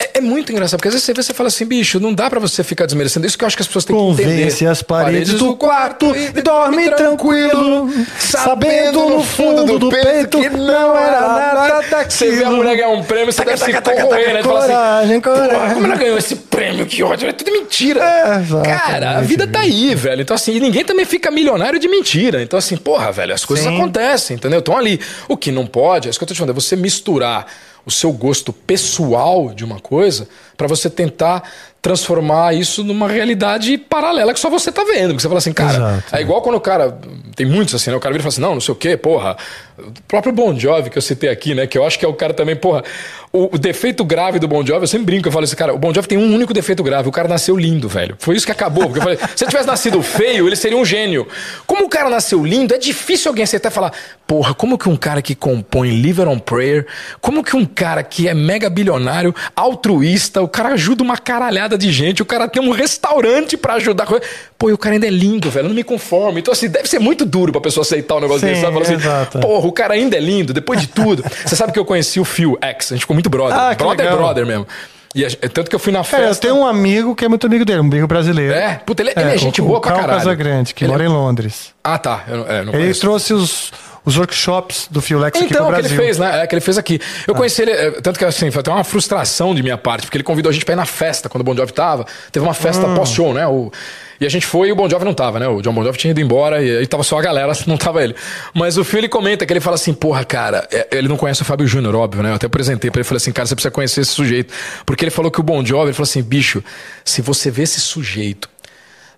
É, 0.00 0.18
é 0.18 0.20
muito 0.22 0.50
engraçado, 0.50 0.78
porque 0.78 0.88
às 0.88 0.94
vezes 0.94 1.04
você 1.04 1.12
vê, 1.12 1.22
você 1.22 1.34
fala 1.34 1.48
assim, 1.48 1.66
bicho, 1.66 2.00
não 2.00 2.14
dá 2.14 2.30
pra 2.30 2.40
você 2.40 2.64
ficar 2.64 2.86
desmerecendo 2.86 3.26
isso 3.26 3.36
que 3.36 3.44
eu 3.44 3.46
acho 3.46 3.54
que 3.56 3.62
as 3.62 3.66
pessoas 3.66 3.84
têm 3.84 3.94
que 3.94 4.02
entender. 4.02 4.44
Convence 4.44 4.66
as 4.66 4.82
paredes 4.82 5.34
do 5.34 5.54
quarto 5.54 6.16
e 6.16 6.30
dorme 6.40 6.90
tranquilo, 6.92 7.90
sabendo 8.18 9.10
no 9.10 9.22
fundo 9.22 9.78
do 9.78 9.90
peito 9.90 10.40
que 10.40 10.48
não 10.48 10.96
era 10.96 11.20
nada 11.20 11.80
daquilo. 11.82 12.10
Você 12.10 12.30
vê 12.30 12.44
a 12.44 12.50
mulher 12.50 12.76
ganhar 12.76 12.88
um 12.88 13.04
prêmio, 13.04 13.30
você 13.30 13.44
deve 13.44 13.58
se 13.58 13.66
taca, 13.66 13.82
taca, 13.82 14.02
corroer, 14.02 14.32
né? 14.32 14.42
Você 14.42 14.48
fala 14.48 14.60
assim, 14.60 14.72
coragem, 14.72 15.20
"Porra, 15.20 15.48
coragem." 15.48 15.74
como 15.74 15.86
ela 15.86 15.96
ganhou 15.96 16.16
esse 16.18 16.36
prêmio? 16.36 16.86
Que 16.86 17.02
ódio. 17.02 17.28
É 17.28 17.32
tudo 17.32 17.52
mentira. 17.52 18.00
É, 18.02 18.42
Cara, 18.64 19.18
a 19.18 19.20
vida 19.20 19.46
tá 19.46 19.60
aí, 19.60 19.94
velho. 19.94 20.22
Então, 20.22 20.34
assim, 20.34 20.54
e 20.54 20.60
ninguém 20.60 20.84
também 20.84 21.04
fica 21.04 21.30
milionário 21.30 21.78
de 21.78 21.88
mentira. 21.88 22.42
Então, 22.42 22.58
assim, 22.58 22.76
porra, 22.76 23.12
velho, 23.12 23.34
as 23.34 23.44
coisas 23.44 23.66
Sim. 23.66 23.76
acontecem, 23.76 24.36
entendeu? 24.36 24.60
Estão 24.60 24.76
ali. 24.76 24.98
O 25.28 25.36
que 25.36 25.52
não 25.52 25.66
pode, 25.66 26.08
é 26.08 26.10
isso 26.10 26.18
que 26.18 26.22
eu 26.24 26.28
tô 26.28 26.34
te 26.34 26.38
falando, 26.38 26.56
é 26.56 26.60
você 26.60 26.74
misturar 26.74 27.46
o 27.84 27.90
seu 27.90 28.12
gosto 28.12 28.52
pessoal 28.52 29.52
de 29.54 29.64
uma 29.64 29.80
coisa 29.80 30.28
pra 30.60 30.68
você 30.68 30.90
tentar 30.90 31.42
transformar 31.80 32.54
isso 32.54 32.84
numa 32.84 33.08
realidade 33.08 33.78
paralela 33.78 34.34
que 34.34 34.40
só 34.40 34.50
você 34.50 34.70
tá 34.70 34.84
vendo. 34.84 35.08
Porque 35.08 35.22
você 35.22 35.28
fala 35.28 35.38
assim, 35.38 35.52
cara, 35.52 35.76
Exato. 35.76 36.16
é 36.16 36.20
igual 36.20 36.42
quando 36.42 36.56
o 36.56 36.60
cara. 36.60 36.98
Tem 37.34 37.46
muitos 37.46 37.74
assim, 37.74 37.90
né? 37.90 37.96
O 37.96 38.00
cara 38.00 38.12
vira 38.12 38.20
e 38.20 38.24
fala 38.24 38.32
assim, 38.32 38.40
não, 38.42 38.54
não 38.54 38.60
sei 38.60 38.72
o 38.72 38.76
quê, 38.76 38.96
porra. 38.98 39.36
O 39.78 40.02
próprio 40.06 40.30
Bon 40.30 40.54
Jovi 40.58 40.90
que 40.90 40.98
eu 40.98 41.02
citei 41.02 41.30
aqui, 41.30 41.54
né? 41.54 41.66
Que 41.66 41.78
eu 41.78 41.86
acho 41.86 41.98
que 41.98 42.04
é 42.04 42.08
o 42.08 42.12
cara 42.12 42.34
também, 42.34 42.54
porra. 42.54 42.84
O, 43.32 43.54
o 43.54 43.58
defeito 43.58 44.04
grave 44.04 44.38
do 44.38 44.46
Bon 44.46 44.66
Jovi, 44.66 44.82
eu 44.82 44.86
sempre 44.86 45.06
brinco, 45.06 45.28
eu 45.28 45.32
falo 45.32 45.44
assim, 45.44 45.56
cara, 45.56 45.72
o 45.72 45.78
Bon 45.78 45.94
Jovi 45.94 46.06
tem 46.06 46.18
um 46.18 46.34
único 46.34 46.52
defeito 46.52 46.82
grave, 46.82 47.08
o 47.08 47.12
cara 47.12 47.28
nasceu 47.28 47.56
lindo, 47.56 47.88
velho. 47.88 48.14
Foi 48.18 48.36
isso 48.36 48.44
que 48.44 48.52
acabou. 48.52 48.84
Porque 48.84 48.98
eu 48.98 49.02
falei, 49.02 49.18
se 49.34 49.44
ele 49.44 49.50
tivesse 49.50 49.66
nascido 49.66 50.02
feio, 50.02 50.46
ele 50.46 50.56
seria 50.56 50.76
um 50.76 50.84
gênio. 50.84 51.26
Como 51.66 51.86
o 51.86 51.88
cara 51.88 52.10
nasceu 52.10 52.44
lindo, 52.44 52.74
é 52.74 52.78
difícil 52.78 53.30
alguém 53.30 53.44
acertar 53.44 53.72
e 53.72 53.74
falar, 53.74 53.92
porra, 54.26 54.52
como 54.52 54.76
que 54.76 54.88
um 54.88 54.96
cara 54.96 55.22
que 55.22 55.34
compõe 55.34 55.90
Liver 55.90 56.28
on 56.28 56.38
Prayer, 56.38 56.86
como 57.22 57.42
que 57.42 57.56
um 57.56 57.64
cara 57.64 58.02
que 58.02 58.28
é 58.28 58.34
mega 58.34 58.68
bilionário, 58.68 59.34
altruísta, 59.56 60.42
o 60.42 60.48
cara 60.50 60.70
ajuda 60.70 61.02
uma 61.02 61.16
caralhada 61.16 61.78
de 61.78 61.90
gente, 61.90 62.20
o 62.22 62.26
cara 62.26 62.46
tem 62.48 62.62
um 62.62 62.70
restaurante 62.72 63.56
pra 63.56 63.74
ajudar. 63.74 64.06
Pô, 64.58 64.68
e 64.68 64.72
o 64.72 64.78
cara 64.78 64.94
ainda 64.96 65.06
é 65.06 65.10
lindo, 65.10 65.48
velho, 65.50 65.64
eu 65.64 65.68
não 65.68 65.74
me 65.74 65.84
conformo. 65.84 66.38
Então, 66.38 66.52
assim, 66.52 66.68
deve 66.68 66.88
ser 66.88 66.98
muito 66.98 67.24
duro 67.24 67.52
pra 67.52 67.60
pessoa 67.60 67.82
aceitar 67.82 68.16
um 68.16 68.20
negócio 68.20 68.40
Sim, 68.40 68.46
desse, 68.48 68.60
sabe? 68.60 68.78
Assim, 68.80 68.94
exato. 68.94 69.38
porra, 69.40 69.66
o 69.66 69.72
cara 69.72 69.94
ainda 69.94 70.16
é 70.16 70.20
lindo, 70.20 70.52
depois 70.52 70.80
de 70.80 70.86
tudo. 70.88 71.24
Você 71.46 71.56
sabe 71.56 71.72
que 71.72 71.78
eu 71.78 71.84
conheci 71.84 72.20
o 72.20 72.24
Phil 72.24 72.58
X, 72.60 72.92
a 72.92 72.94
gente 72.94 73.00
ficou 73.02 73.14
muito 73.14 73.30
brother. 73.30 73.56
Ah, 73.58 73.74
brother, 73.74 74.04
legal. 74.06 74.18
brother 74.18 74.46
mesmo. 74.46 74.66
E 75.14 75.24
a- 75.24 75.30
tanto 75.52 75.68
que 75.68 75.74
eu 75.74 75.80
fui 75.80 75.92
na 75.92 76.04
Cara, 76.04 76.22
eu 76.22 76.28
festa. 76.28 76.42
tenho 76.46 76.60
um 76.60 76.64
amigo 76.66 77.16
que 77.16 77.24
é 77.24 77.28
muito 77.28 77.44
amigo 77.46 77.64
dele, 77.64 77.80
um 77.80 77.84
amigo 77.86 78.06
brasileiro. 78.06 78.54
É? 78.54 78.74
Puta, 78.86 79.02
ele- 79.02 79.10
ele 79.16 79.30
é 79.30 79.36
gente 79.36 79.60
o, 79.60 79.64
boa 79.64 79.78
o 79.78 79.80
pra 79.80 79.90
Cal 79.90 80.00
caralho. 80.02 80.18
Casagrande, 80.20 80.72
que 80.72 80.84
Ele 80.84 80.92
mora 80.92 81.02
é- 81.02 81.06
em 81.06 81.10
Londres. 81.10 81.74
Ah, 81.82 81.98
tá. 81.98 82.24
Eu, 82.28 82.46
é, 82.48 82.60
Ele 82.60 82.70
conheço. 82.70 83.00
trouxe 83.00 83.34
os, 83.34 83.72
os 84.10 84.16
workshops 84.18 84.86
do 84.90 85.00
Phil 85.00 85.18
Lex 85.18 85.38
aqui 85.38 85.48
pro 85.48 85.56
Então, 85.56 85.66
que 85.66 85.72
Brasil. 85.80 85.96
ele 85.96 86.04
fez, 86.04 86.18
né? 86.18 86.42
É, 86.42 86.46
que 86.46 86.54
ele 86.54 86.60
fez 86.60 86.76
aqui. 86.76 87.00
Ah. 87.02 87.24
Eu 87.28 87.34
conheci 87.34 87.62
ele, 87.62 87.70
é, 87.70 87.90
tanto 88.00 88.18
que 88.18 88.24
assim, 88.24 88.50
foi 88.50 88.60
até 88.60 88.70
uma 88.70 88.84
frustração 88.84 89.54
de 89.54 89.62
minha 89.62 89.78
parte, 89.78 90.02
porque 90.06 90.16
ele 90.16 90.24
convidou 90.24 90.50
a 90.50 90.52
gente 90.52 90.64
pra 90.64 90.74
ir 90.74 90.76
na 90.76 90.84
festa 90.86 91.28
quando 91.28 91.42
o 91.42 91.44
Bon 91.44 91.54
Jovi 91.56 91.72
tava. 91.72 92.06
Teve 92.32 92.44
uma 92.44 92.54
festa 92.54 92.86
Ah. 92.86 92.94
pós-show, 92.94 93.32
né? 93.32 93.46
O, 93.46 93.70
e 94.20 94.26
a 94.26 94.28
gente 94.28 94.44
foi 94.44 94.68
e 94.68 94.72
o 94.72 94.76
Bon 94.76 94.88
Jovi 94.88 95.04
não 95.04 95.14
tava, 95.14 95.38
né? 95.40 95.48
O 95.48 95.62
John 95.62 95.72
Bon 95.72 95.82
Jovi 95.82 95.96
tinha 95.96 96.10
ido 96.10 96.20
embora 96.20 96.62
e 96.62 96.78
aí 96.78 96.86
tava 96.86 97.02
só 97.02 97.18
a 97.18 97.22
galera, 97.22 97.52
não 97.66 97.76
tava 97.76 98.02
ele. 98.04 98.14
Mas 98.52 98.76
o 98.76 98.84
Phil, 98.84 98.98
ele 98.98 99.08
comenta 99.08 99.46
que 99.46 99.52
ele 99.52 99.60
fala 99.60 99.76
assim, 99.76 99.94
porra, 99.94 100.24
cara, 100.24 100.68
é, 100.70 100.88
ele 100.92 101.08
não 101.08 101.16
conhece 101.16 101.40
o 101.42 101.44
Fábio 101.44 101.66
Júnior, 101.66 101.94
óbvio, 101.94 102.22
né? 102.22 102.30
Eu 102.30 102.34
até 102.34 102.46
apresentei 102.46 102.90
pra 102.90 103.00
ele, 103.00 103.04
falei 103.08 103.16
assim, 103.18 103.32
cara, 103.32 103.46
você 103.46 103.54
precisa 103.54 103.70
conhecer 103.70 104.00
esse 104.02 104.10
sujeito. 104.10 104.52
Porque 104.84 105.04
ele 105.04 105.10
falou 105.10 105.30
que 105.30 105.40
o 105.40 105.42
Bon 105.42 105.64
Jovi, 105.64 105.86
ele 105.86 105.92
falou 105.94 106.04
assim, 106.08 106.22
bicho, 106.22 106.62
se 107.04 107.22
você 107.22 107.50
vê 107.50 107.62
esse 107.62 107.80
sujeito 107.80 108.48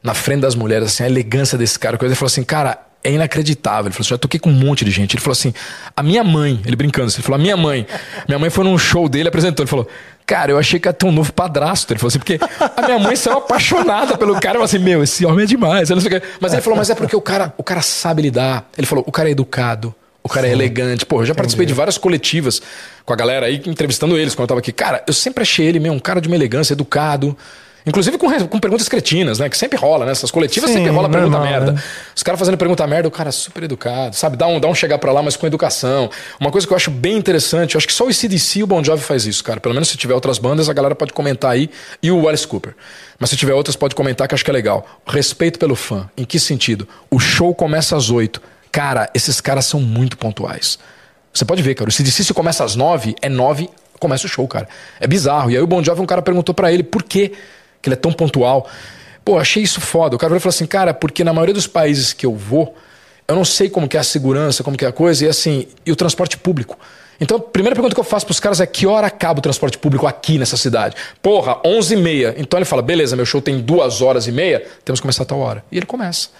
na 0.02 0.14
frente 0.14 0.40
das 0.40 0.54
mulheres, 0.54 0.88
assim, 0.88 1.04
a 1.04 1.06
elegância 1.06 1.56
desse 1.58 1.78
cara, 1.78 1.96
coisa, 1.96 2.12
ele 2.12 2.18
falou 2.18 2.26
assim, 2.28 2.42
cara, 2.44 2.78
é 3.04 3.12
inacreditável. 3.12 3.86
Ele 3.86 3.92
falou 3.92 4.02
assim, 4.02 4.10
já 4.10 4.18
toquei 4.18 4.38
com 4.38 4.50
um 4.50 4.54
monte 4.54 4.84
de 4.84 4.90
gente. 4.90 5.14
Ele 5.14 5.22
falou 5.22 5.32
assim, 5.32 5.52
a 5.96 6.02
minha 6.02 6.22
mãe, 6.22 6.60
ele 6.64 6.76
brincando, 6.76 7.08
assim, 7.08 7.16
ele 7.16 7.24
falou, 7.24 7.38
a 7.38 7.42
minha 7.42 7.56
mãe, 7.56 7.86
minha 8.28 8.38
mãe 8.38 8.50
foi 8.50 8.64
num 8.64 8.78
show 8.78 9.08
dele, 9.08 9.28
apresentou, 9.28 9.62
ele 9.62 9.70
falou, 9.70 9.88
cara, 10.26 10.52
eu 10.52 10.58
achei 10.58 10.78
que 10.78 10.88
ia 10.88 10.92
ter 10.92 11.06
um 11.06 11.12
novo 11.12 11.32
padrasto. 11.32 11.92
Ele 11.92 11.98
falou 11.98 12.08
assim, 12.08 12.18
porque 12.18 12.38
a 12.60 12.82
minha 12.82 12.98
mãe 12.98 13.16
saiu 13.16 13.38
apaixonada 13.38 14.16
pelo 14.16 14.34
cara, 14.34 14.58
eu 14.58 14.60
falei 14.60 14.64
assim, 14.64 14.78
meu, 14.78 15.02
esse 15.02 15.26
homem 15.26 15.44
é 15.44 15.46
demais. 15.46 15.90
Eu. 15.90 15.96
Mas 16.40 16.52
ele 16.52 16.62
falou, 16.62 16.78
mas 16.78 16.90
é 16.90 16.94
porque 16.94 17.16
o 17.16 17.20
cara, 17.20 17.52
o 17.56 17.62
cara 17.62 17.82
sabe 17.82 18.22
lidar. 18.22 18.68
Ele 18.76 18.86
falou, 18.86 19.04
o 19.06 19.12
cara 19.12 19.28
é 19.28 19.32
educado. 19.32 19.94
O 20.24 20.28
cara 20.28 20.46
é 20.46 20.52
elegante. 20.52 21.04
Pô, 21.04 21.22
eu 21.22 21.26
já 21.26 21.34
participei 21.34 21.66
de 21.66 21.74
várias 21.74 21.98
coletivas 21.98 22.62
com 23.04 23.12
a 23.12 23.16
galera 23.16 23.46
aí, 23.46 23.60
entrevistando 23.66 24.16
eles 24.16 24.34
quando 24.34 24.44
eu 24.44 24.48
tava 24.48 24.60
aqui. 24.60 24.70
Cara, 24.70 25.02
eu 25.06 25.12
sempre 25.12 25.42
achei 25.42 25.66
ele 25.66 25.80
meio 25.80 25.92
um 25.92 25.98
cara 25.98 26.20
de 26.20 26.28
uma 26.28 26.36
elegância, 26.36 26.74
educado. 26.74 27.36
Inclusive 27.84 28.16
com, 28.16 28.28
com 28.46 28.58
perguntas 28.60 28.88
cretinas, 28.88 29.38
né? 29.38 29.48
Que 29.48 29.56
sempre 29.58 29.76
rola, 29.76 30.06
né? 30.06 30.12
Essas 30.12 30.30
coletivas 30.30 30.70
Sim, 30.70 30.76
sempre 30.76 30.90
rola 30.90 31.08
pergunta 31.08 31.38
normal, 31.38 31.52
merda. 31.52 31.72
né? 31.72 31.82
Os 32.14 32.22
caras 32.22 32.38
fazendo 32.38 32.56
pergunta 32.56 32.86
merda, 32.86 33.08
o 33.08 33.10
cara 33.10 33.28
é 33.28 33.32
super 33.32 33.64
educado, 33.64 34.14
sabe? 34.14 34.36
Dá 34.36 34.46
um, 34.46 34.60
dá 34.60 34.68
um 34.68 34.74
chegar 34.74 34.98
pra 34.98 35.12
lá, 35.12 35.22
mas 35.22 35.36
com 35.36 35.46
educação. 35.46 36.08
Uma 36.40 36.50
coisa 36.50 36.66
que 36.66 36.72
eu 36.72 36.76
acho 36.76 36.90
bem 36.90 37.16
interessante, 37.16 37.74
eu 37.74 37.78
acho 37.78 37.86
que 37.86 37.92
só 37.92 38.06
o 38.06 38.10
ICDC 38.10 38.60
e 38.60 38.62
o 38.62 38.66
Bon 38.66 38.82
Jovi 38.84 39.02
faz 39.02 39.26
isso, 39.26 39.42
cara. 39.42 39.60
Pelo 39.60 39.74
menos 39.74 39.88
se 39.88 39.96
tiver 39.96 40.14
outras 40.14 40.38
bandas, 40.38 40.68
a 40.68 40.72
galera 40.72 40.94
pode 40.94 41.12
comentar 41.12 41.50
aí. 41.50 41.68
E 42.02 42.10
o 42.10 42.28
Alice 42.28 42.46
Cooper. 42.46 42.74
Mas 43.18 43.30
se 43.30 43.36
tiver 43.36 43.54
outras, 43.54 43.74
pode 43.74 43.94
comentar 43.94 44.28
que 44.28 44.34
eu 44.34 44.36
acho 44.36 44.44
que 44.44 44.50
é 44.50 44.54
legal. 44.54 44.86
Respeito 45.06 45.58
pelo 45.58 45.74
fã. 45.74 46.08
Em 46.16 46.24
que 46.24 46.38
sentido? 46.38 46.86
O 47.10 47.18
show 47.18 47.54
começa 47.54 47.96
às 47.96 48.10
oito. 48.10 48.40
Cara, 48.70 49.10
esses 49.12 49.40
caras 49.40 49.66
são 49.66 49.80
muito 49.80 50.16
pontuais. 50.16 50.78
Você 51.32 51.44
pode 51.44 51.62
ver, 51.62 51.74
cara. 51.74 51.88
O 51.88 51.92
CDC 51.92 52.24
se 52.24 52.34
começa 52.34 52.62
às 52.64 52.76
nove, 52.76 53.14
é 53.20 53.28
nove, 53.28 53.68
começa 53.98 54.26
o 54.26 54.28
show, 54.28 54.46
cara. 54.46 54.68
É 55.00 55.06
bizarro. 55.06 55.50
E 55.50 55.56
aí 55.56 55.62
o 55.62 55.66
Bon 55.66 55.82
Jovi, 55.82 56.00
um 56.00 56.06
cara 56.06 56.22
perguntou 56.22 56.54
pra 56.54 56.72
ele 56.72 56.82
por 56.82 57.02
que 57.02 57.32
que 57.82 57.88
ele 57.88 57.94
é 57.94 57.96
tão 57.96 58.12
pontual. 58.12 58.68
Pô, 59.24 59.38
achei 59.38 59.62
isso 59.62 59.80
foda. 59.80 60.16
O 60.16 60.18
cara 60.18 60.38
falou 60.40 60.48
assim, 60.48 60.66
cara, 60.66 60.94
porque 60.94 61.22
na 61.24 61.32
maioria 61.32 61.54
dos 61.54 61.66
países 61.66 62.12
que 62.12 62.24
eu 62.24 62.34
vou, 62.34 62.74
eu 63.28 63.34
não 63.34 63.44
sei 63.44 63.68
como 63.68 63.88
que 63.88 63.96
é 63.96 64.00
a 64.00 64.04
segurança, 64.04 64.62
como 64.62 64.76
que 64.76 64.84
é 64.84 64.88
a 64.88 64.92
coisa, 64.92 65.24
e 65.24 65.28
assim, 65.28 65.66
e 65.84 65.92
o 65.92 65.96
transporte 65.96 66.38
público. 66.38 66.78
Então, 67.20 67.36
a 67.36 67.40
primeira 67.40 67.74
pergunta 67.74 67.94
que 67.94 68.00
eu 68.00 68.04
faço 68.04 68.26
pros 68.26 68.40
caras 68.40 68.60
é 68.60 68.66
que 68.66 68.86
hora 68.86 69.06
acaba 69.06 69.38
o 69.38 69.42
transporte 69.42 69.78
público 69.78 70.06
aqui 70.06 70.38
nessa 70.38 70.56
cidade? 70.56 70.96
Porra, 71.22 71.60
11 71.64 71.94
e 71.94 71.96
meia. 71.96 72.34
Então 72.36 72.58
ele 72.58 72.64
fala, 72.64 72.82
beleza, 72.82 73.14
meu 73.14 73.24
show 73.24 73.40
tem 73.40 73.60
duas 73.60 74.02
horas 74.02 74.26
e 74.26 74.32
meia, 74.32 74.66
temos 74.84 74.98
que 74.98 75.02
começar 75.02 75.22
a 75.22 75.26
tal 75.26 75.38
hora. 75.38 75.64
E 75.70 75.76
ele 75.76 75.86
começa. 75.86 76.30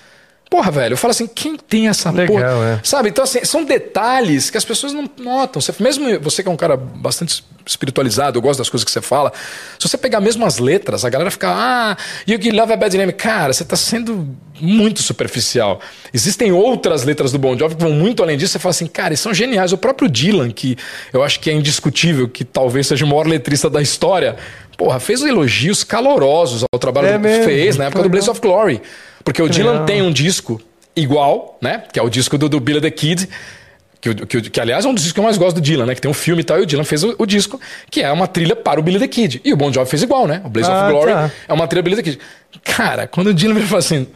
Porra, 0.53 0.71
velho, 0.71 0.93
eu 0.93 0.97
falo 0.99 1.13
assim, 1.13 1.27
quem 1.27 1.57
tem 1.57 1.89
essa 1.89 2.11
Legal, 2.11 2.37
porra? 2.37 2.79
é. 2.79 2.81
Sabe? 2.87 3.09
Então, 3.09 3.25
assim, 3.25 3.43
são 3.43 3.65
detalhes 3.65 4.51
que 4.51 4.59
as 4.59 4.67
pessoas 4.67 4.93
não 4.93 5.09
notam. 5.19 5.63
Você, 5.63 5.73
mesmo 5.81 6.21
você 6.21 6.43
que 6.43 6.49
é 6.51 6.53
um 6.53 6.57
cara 6.59 6.77
bastante 6.77 7.43
espiritualizado, 7.65 8.37
eu 8.37 8.43
gosto 8.43 8.59
das 8.59 8.69
coisas 8.69 8.85
que 8.85 8.91
você 8.91 9.01
fala. 9.01 9.33
Se 9.79 9.89
você 9.89 9.97
pegar 9.97 10.21
mesmo 10.21 10.45
as 10.45 10.59
letras, 10.59 11.07
a 11.07 11.09
galera 11.09 11.31
fica, 11.31 11.49
ah, 11.49 11.97
you 12.29 12.37
give 12.39 12.55
love 12.55 12.71
a 12.71 12.77
bad 12.77 12.95
name. 12.99 13.15
Cara, 13.15 13.51
você 13.55 13.65
tá 13.65 13.77
sendo 13.77 14.29
muito 14.61 15.01
superficial. 15.01 15.81
Existem 16.13 16.53
outras 16.53 17.03
letras 17.03 17.33
do 17.33 17.39
Bon 17.39 17.57
Jovi 17.57 17.75
que 17.75 17.83
vão 17.83 17.93
muito 17.93 18.23
além 18.23 18.37
disso. 18.37 18.53
Você 18.53 18.59
fala 18.59 18.73
assim, 18.73 18.87
cara, 18.87 19.17
são 19.17 19.33
geniais. 19.33 19.73
O 19.73 19.79
próprio 19.79 20.07
Dylan, 20.07 20.51
que 20.51 20.77
eu 21.15 21.23
acho 21.23 21.41
que 21.41 21.49
é 21.49 21.55
indiscutível, 21.55 22.29
que 22.29 22.45
talvez 22.45 22.89
seja 22.89 23.07
o 23.07 23.09
maior 23.09 23.27
letrista 23.27 23.71
da 23.71 23.81
história, 23.81 24.37
porra, 24.77 25.01
fez 25.01 25.23
elogios 25.23 25.83
calorosos 25.83 26.63
ao 26.71 26.79
trabalho 26.79 27.07
É 27.09 27.13
que 27.13 27.19
mesmo? 27.21 27.45
fez 27.45 27.79
na 27.79 27.85
época 27.87 28.03
do 28.03 28.11
Blaze 28.11 28.29
of 28.29 28.39
Glory. 28.39 28.83
Porque 29.25 29.43
o 29.43 29.49
Dylan 29.49 29.73
legal. 29.73 29.87
tem 29.87 30.03
um 30.03 30.11
disco 30.13 30.61
igual, 30.97 31.59
né? 31.61 31.85
Que 31.93 31.99
é 31.99 32.03
o 32.03 32.09
disco 32.09 32.37
do, 32.37 32.49
do 32.49 32.61
Billy 32.61 32.81
the 32.81 32.91
Kid. 32.91 33.29
Que, 34.01 34.15
que, 34.15 34.51
que, 34.51 34.61
aliás, 34.61 34.85
é 34.85 34.89
um 34.89 34.95
dos 34.95 35.05
discos 35.05 35.15
que 35.15 35.21
eu 35.21 35.25
mais 35.25 35.39
gosto 35.39 35.57
do 35.57 35.61
Dylan, 35.61 35.87
né? 35.87 35.95
Que 35.95 36.01
tem 36.01 36.11
um 36.11 36.15
filme 36.15 36.43
e 36.43 36.45
tal, 36.45 36.59
e 36.59 36.63
o 36.63 36.67
Dylan 36.67 36.83
fez 36.83 37.05
o, 37.05 37.15
o 37.17 37.25
disco, 37.25 37.61
que 37.89 38.03
é 38.03 38.11
uma 38.11 38.27
trilha 38.27 38.57
para 38.57 38.81
o 38.81 38.83
Billy 38.83 38.99
the 38.99 39.07
Kid. 39.07 39.41
E 39.45 39.53
o 39.53 39.57
Bon 39.57 39.73
Jovi 39.73 39.89
fez 39.89 40.03
igual, 40.03 40.27
né? 40.27 40.43
O 40.45 40.49
Blaze 40.49 40.69
Ah, 40.69 40.87
of 40.87 40.93
Glory 40.93 41.13
tá. 41.13 41.31
é 41.47 41.53
uma 41.53 41.69
trilha 41.69 41.83
Billy 41.83 41.97
the 41.97 42.03
Kid. 42.03 42.19
Cara, 42.65 43.07
quando 43.07 43.29
o 43.29 43.35
Dylan 43.35 43.55
me 43.55 43.63
falou 43.63 43.79
assim. 43.79 44.09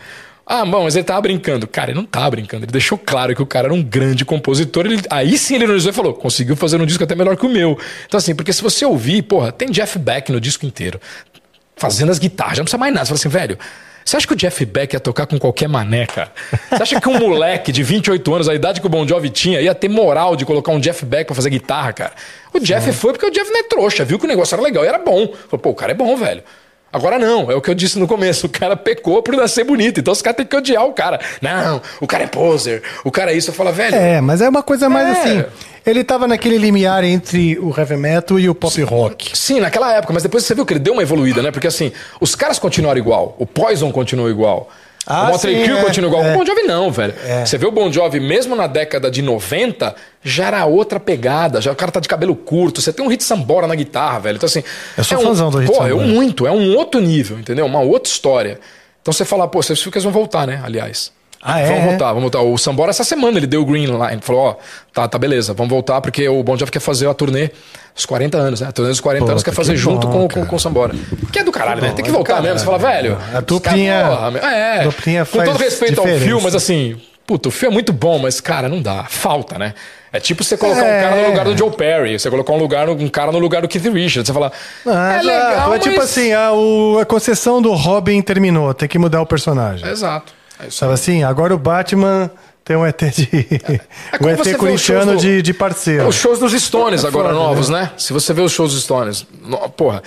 Ah, 0.49 0.65
bom, 0.65 0.85
mas 0.85 0.95
ele 0.95 1.05
tava 1.05 1.20
brincando. 1.23 1.66
Cara, 1.66 1.91
ele 1.91 1.99
não 1.99 2.05
tava 2.07 2.31
brincando. 2.31 2.65
Ele 2.65 2.70
deixou 2.70 2.97
claro 2.97 3.35
que 3.35 3.43
o 3.43 3.47
cara 3.47 3.66
era 3.66 3.74
um 3.74 3.83
grande 3.83 4.24
compositor. 4.24 4.87
Ele, 4.87 5.03
aí 5.11 5.37
sim 5.37 5.57
ele 5.57 5.65
ironizou 5.65 5.91
e 5.91 5.95
falou: 5.95 6.15
conseguiu 6.15 6.55
fazer 6.55 6.81
um 6.81 6.87
disco 6.87 7.03
até 7.03 7.16
melhor 7.16 7.37
que 7.37 7.45
o 7.45 7.49
meu. 7.49 7.77
Então, 8.07 8.16
assim, 8.19 8.33
porque 8.33 8.53
se 8.53 8.62
você 8.62 8.85
ouvir, 8.85 9.23
porra, 9.23 9.51
tem 9.51 9.69
Jeff 9.70 9.99
Beck 9.99 10.31
no 10.31 10.41
disco 10.41 10.65
inteiro 10.65 11.01
fazendo 11.77 12.11
as 12.12 12.19
guitarras, 12.20 12.57
já 12.57 12.61
não 12.61 12.65
precisa 12.65 12.78
mais 12.78 12.95
nada. 12.95 13.05
Você 13.05 13.09
fala 13.09 13.19
assim, 13.19 13.28
velho, 13.28 13.59
você 14.07 14.19
acha 14.19 14.27
que 14.28 14.35
o 14.35 14.37
Jeff 14.37 14.65
Beck 14.65 14.95
ia 14.95 15.01
tocar 15.01 15.27
com 15.27 15.37
qualquer 15.37 15.69
mané, 15.69 16.07
cara? 16.07 16.31
Você 16.70 16.83
acha 16.83 17.01
que 17.01 17.09
um 17.09 17.19
moleque 17.19 17.73
de 17.73 17.83
28 17.83 18.35
anos, 18.35 18.49
a 18.49 18.55
idade 18.55 18.81
que 18.81 18.87
o 18.87 18.89
Bon 18.89 19.07
Jovi 19.07 19.31
tinha, 19.31 19.61
ia 19.61 19.74
ter 19.74 19.89
moral 19.89 20.37
de 20.37 20.45
colocar 20.45 20.70
um 20.70 20.78
Jeff 20.78 21.05
Beck 21.05 21.27
pra 21.27 21.35
fazer 21.35 21.51
guitarra, 21.51 21.93
cara? 21.93 22.12
O 22.55 22.61
Jeff 22.61 22.93
foi 22.93 23.12
porque 23.12 23.27
o 23.27 23.31
Jeff 23.33 23.51
não 23.51 23.59
é 23.59 23.62
trouxa, 23.65 24.05
viu 24.05 24.16
que 24.16 24.24
o 24.24 24.28
negócio 24.28 24.55
era 24.55 24.62
legal 24.62 24.85
e 24.85 24.87
era 24.87 24.99
bom. 24.99 25.27
Falou, 25.49 25.59
pô, 25.61 25.70
o 25.70 25.74
cara 25.74 25.91
é 25.91 25.95
bom, 25.95 26.16
velho. 26.16 26.41
Agora 26.97 27.18
não, 27.18 27.51
é 27.51 27.55
o 27.55 27.60
que 27.60 27.70
eu 27.70 27.74
disse 27.74 27.98
no 27.98 28.09
começo. 28.09 28.47
O 28.47 28.48
cara 28.48 28.74
pecou 28.77 29.23
por 29.23 29.36
nascer 29.36 29.64
bonito. 29.64 30.01
Então 30.01 30.12
os 30.12 30.23
caras 30.23 30.39
têm 30.39 30.47
que 30.47 30.56
odiar 30.56 30.85
o 30.86 30.93
cara. 30.93 31.20
Não, 31.43 31.81
o 32.01 32.06
cara 32.06 32.24
é 32.24 32.27
poser, 32.27 32.82
o 33.05 33.10
cara 33.10 33.32
é 33.32 33.36
isso. 33.36 33.51
Eu 33.51 33.55
falo, 33.55 33.70
velho. 33.73 33.94
É, 33.94 34.20
mas 34.20 34.40
é 34.40 34.48
uma 34.48 34.62
coisa 34.62 34.89
mais 34.89 35.09
É. 35.09 35.20
assim. 35.20 35.44
Ele 35.85 36.02
tava 36.02 36.27
naquele 36.27 36.59
limiar 36.59 37.05
entre 37.05 37.56
o 37.60 37.73
heavy 37.77 37.97
metal 37.97 38.40
e 38.40 38.48
o 38.48 38.55
pop 38.55 38.82
rock. 38.82 39.39
Sim, 39.39 39.60
naquela 39.60 39.93
época, 39.94 40.12
mas 40.12 40.23
depois 40.24 40.44
você 40.44 40.52
viu 40.52 40.66
que 40.66 40.73
ele 40.73 40.81
deu 40.81 40.94
uma 40.94 41.02
evoluída, 41.02 41.40
né? 41.43 41.52
Porque 41.52 41.68
assim, 41.68 41.93
os 42.20 42.35
caras 42.35 42.59
continuaram 42.59 42.98
igual, 42.98 43.36
o 43.39 43.47
Poison 43.47 43.93
continuou 43.93 44.28
igual. 44.28 44.68
Ah, 45.07 45.28
o 45.28 45.33
Motley 45.33 45.62
Crue 45.62 45.78
é, 45.78 45.83
continua 45.85 46.11
igual. 46.11 46.24
é. 46.24 46.35
O 46.35 46.39
Bon 46.39 46.45
Jovi 46.45 46.62
não, 46.62 46.91
velho. 46.91 47.15
Você 47.45 47.57
vê 47.57 47.66
o 47.66 47.70
Bon 47.70 47.93
Jovi, 47.93 48.19
mesmo 48.19 48.57
na 48.57 48.66
década 48.66 49.11
de 49.11 49.23
90, 49.23 49.95
já 50.23 50.47
era 50.47 50.65
outra 50.66 50.99
pegada. 50.99 51.61
Já 51.61 51.70
o 51.70 51.77
cara 51.77 51.93
tá 51.93 52.01
de 52.01 52.09
cabelo 52.09 52.35
curto. 52.35 52.81
Você 52.83 52.93
tem 52.93 53.05
um 53.05 53.09
Hit 53.09 53.23
Sambora 53.23 53.66
na 53.66 53.74
guitarra, 53.74 54.19
velho. 54.19 54.37
Então 54.37 54.47
assim... 54.47 54.65
Eu 54.99 55.05
sou 55.05 55.19
é 55.19 55.20
um, 55.20 55.24
fãzão 55.24 55.51
do 55.51 55.59
Hit 55.59 55.73
Pô, 55.73 55.78
é 55.78 55.95
um 55.95 55.99
Sambora. 55.99 56.07
muito. 56.09 56.47
É 56.47 56.51
um 56.51 56.77
outro 56.77 57.01
nível, 57.01 57.39
entendeu? 57.39 57.66
Uma 57.66 57.81
outra 57.81 58.11
história. 58.11 58.59
Então 59.01 59.12
você 59.12 59.24
fala, 59.24 59.47
pô, 59.47 59.62
vocês 59.62 59.81
que 59.81 59.89
eles 59.89 60.03
vão 60.03 60.12
voltar, 60.12 60.47
né? 60.47 60.61
Aliás. 60.65 61.12
Ah, 61.48 61.60
é? 61.60 61.66
Vamos 61.66 61.85
voltar, 61.85 62.06
vamos 62.09 62.23
voltar. 62.23 62.40
O 62.40 62.59
Sambora 62.59 62.90
essa 62.90 63.05
semana 63.05 63.39
ele 63.39 63.47
deu 63.47 63.62
o 63.62 63.64
green 63.64 63.86
line. 63.86 64.18
Falou, 64.20 64.43
ó, 64.43 64.56
tá, 64.93 65.06
tá 65.06 65.16
beleza, 65.18 65.55
vamos 65.55 65.70
voltar 65.70 66.01
porque 66.01 66.28
o 66.28 66.43
Bon 66.43 66.56
Jovi 66.56 66.73
quer 66.73 66.81
fazer 66.81 67.09
a 67.09 67.14
turnê 67.14 67.51
dos 67.94 68.05
40 68.05 68.36
anos, 68.36 68.60
né? 68.60 68.68
A 68.68 68.73
turnê 68.73 68.90
dos 68.90 69.01
40 69.01 69.24
Pô, 69.24 69.31
anos 69.31 69.43
quer 69.44 69.51
que 69.51 69.56
fazer 69.56 69.73
bom, 69.74 69.78
junto 69.78 70.09
com, 70.09 70.28
com, 70.28 70.44
com 70.44 70.56
o 70.56 70.59
Sambora. 70.59 70.93
Que 71.32 71.39
é 71.39 71.44
do 71.44 71.52
caralho, 71.52 71.81
né? 71.81 71.93
Tem 71.94 72.05
que 72.05 72.10
é 72.10 72.12
voltar 72.12 72.43
mesmo. 72.43 72.59
Você 72.59 72.64
fala, 72.64 72.78
velho. 72.78 73.16
A 73.35 73.40
duplinha- 73.40 74.02
caras, 74.02 74.40
porra, 74.40 74.52
é, 74.52 74.82
duplinha 74.82 75.24
com 75.24 75.44
todo 75.44 75.56
respeito 75.56 76.01
ao 76.01 76.05
diferença. 76.06 76.27
filme, 76.27 76.43
mas 76.43 76.55
assim, 76.56 77.01
puta, 77.27 77.48
o 77.48 77.52
filme 77.52 77.73
é 77.73 77.74
muito 77.74 77.93
bom, 77.93 78.18
mas, 78.18 78.40
cara, 78.40 78.68
não 78.68 78.82
dá. 78.82 79.05
Falta, 79.09 79.56
né? 79.59 79.73
É 80.12 80.18
tipo 80.20 80.43
você 80.43 80.56
colocar 80.56 80.82
É. 80.85 80.98
um 80.98 81.02
cara 81.02 81.16
no 81.23 81.28
lugar 81.28 81.44
do 81.44 81.56
Joe 81.59 81.70
Perry, 81.70 82.18
você 82.18 82.31
colocar 82.31 82.52
um, 82.52 82.56
lugar, 82.59 82.89
um 82.89 83.09
cara 83.09 83.31
no 83.31 83.39
lugar 83.39 83.60
do 83.62 83.68
Keith 83.68 83.85
Richards. 83.93 84.27
Você 84.27 84.32
fala, 84.32 84.51
Ah, 84.86 85.18
é 85.18 85.23
legal, 85.23 85.74
É 85.74 85.78
tipo 85.78 85.97
mas- 85.97 86.05
assim, 86.10 86.32
a, 86.32 86.52
o- 86.52 86.98
a 87.01 87.05
concessão 87.05 87.60
do 87.60 87.73
Robin 87.74 88.20
terminou, 88.23 88.73
tem 88.74 88.89
que 88.89 88.98
mudar 88.98 89.20
o 89.20 89.27
personagem. 89.27 89.86
Exato. 89.89 90.32
É 90.61 90.85
assim, 90.93 91.23
agora 91.23 91.55
o 91.55 91.59
Batman 91.59 92.31
tem 92.65 92.77
um 92.77 92.85
ET 92.87 92.99
de. 93.15 93.28
É 94.12 94.16
um 94.16 94.19
como 94.19 94.37
você 94.37 94.51
ET 94.51 94.57
corintiano 94.57 95.12
do- 95.12 95.19
de, 95.19 95.43
de 95.43 95.55
parceiro. 95.55 96.09
Os 96.09 96.15
shows 96.16 96.39
dos 96.39 96.53
Stones 96.53 97.05
agora 97.05 97.28
foda, 97.28 97.39
novos, 97.39 97.69
né? 97.69 97.91
Se 97.97 98.12
você 98.12 98.33
vê 98.33 98.41
os 98.43 98.53
shows 98.53 98.73
dos 98.73 98.83
Stones, 98.83 99.27
porra, 99.77 100.03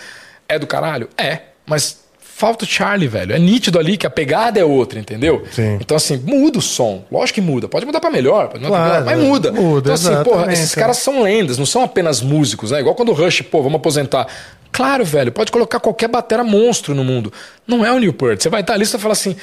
é 0.48 0.58
do 0.60 0.66
caralho? 0.68 1.08
É. 1.18 1.40
mas 1.66 2.00
falta 2.20 2.64
o 2.64 2.68
Charlie, 2.68 3.08
velho. 3.10 3.34
É 3.36 3.38
nítido 3.38 3.78
ali 3.78 3.98
que 3.98 4.08
a 4.08 4.10
pegada 4.10 4.58
é 4.60 4.64
outra, 4.64 4.98
entendeu? 4.98 5.44
Sim. 5.52 5.78
Então, 5.82 5.98
assim, 5.98 6.16
muda 6.26 6.58
o 6.58 6.62
som. 6.62 7.04
Lógico 7.12 7.36
que 7.36 7.42
muda. 7.42 7.68
Pode 7.68 7.86
mudar 7.86 8.00
pra 8.00 8.10
melhor, 8.10 8.48
pode 8.48 8.64
mudar 8.64 8.78
Claro, 8.78 8.92
pra 9.04 9.14
pior, 9.14 9.18
mas 9.18 9.28
muda. 9.28 9.52
muda, 9.52 9.94
então, 9.94 9.94
assim, 9.94 10.24
porra, 10.24 10.54
esses 10.54 10.76
é. 10.76 10.80
caras 10.80 10.98
são 11.00 11.22
lendas, 11.22 11.58
não 11.58 11.66
são 11.66 11.84
apenas 11.84 12.22
músicos, 12.22 12.72
né? 12.72 12.80
Igual 12.80 12.96
quando 12.96 13.10
o 13.10 13.14
Rush, 13.14 13.42
pô, 13.42 13.62
vamos 13.62 13.76
aposentar. 13.76 14.26
Claro, 14.72 15.04
velho, 15.04 15.34
pode 15.34 15.52
colocar 15.52 15.82
qualquer 15.82 16.08
batera 16.08 16.42
monstro 16.44 16.96
no 16.96 17.04
mundo. 17.04 17.32
Não 17.68 17.86
é 17.86 17.92
o 17.92 18.00
Newport. 18.00 18.42
Você 18.42 18.48
vai 18.48 18.62
estar 18.62 18.74
ali 18.74 18.84
e 18.84 18.86
você 18.86 18.94
vai 18.94 19.02
falar 19.02 19.14
assim, 19.14 19.36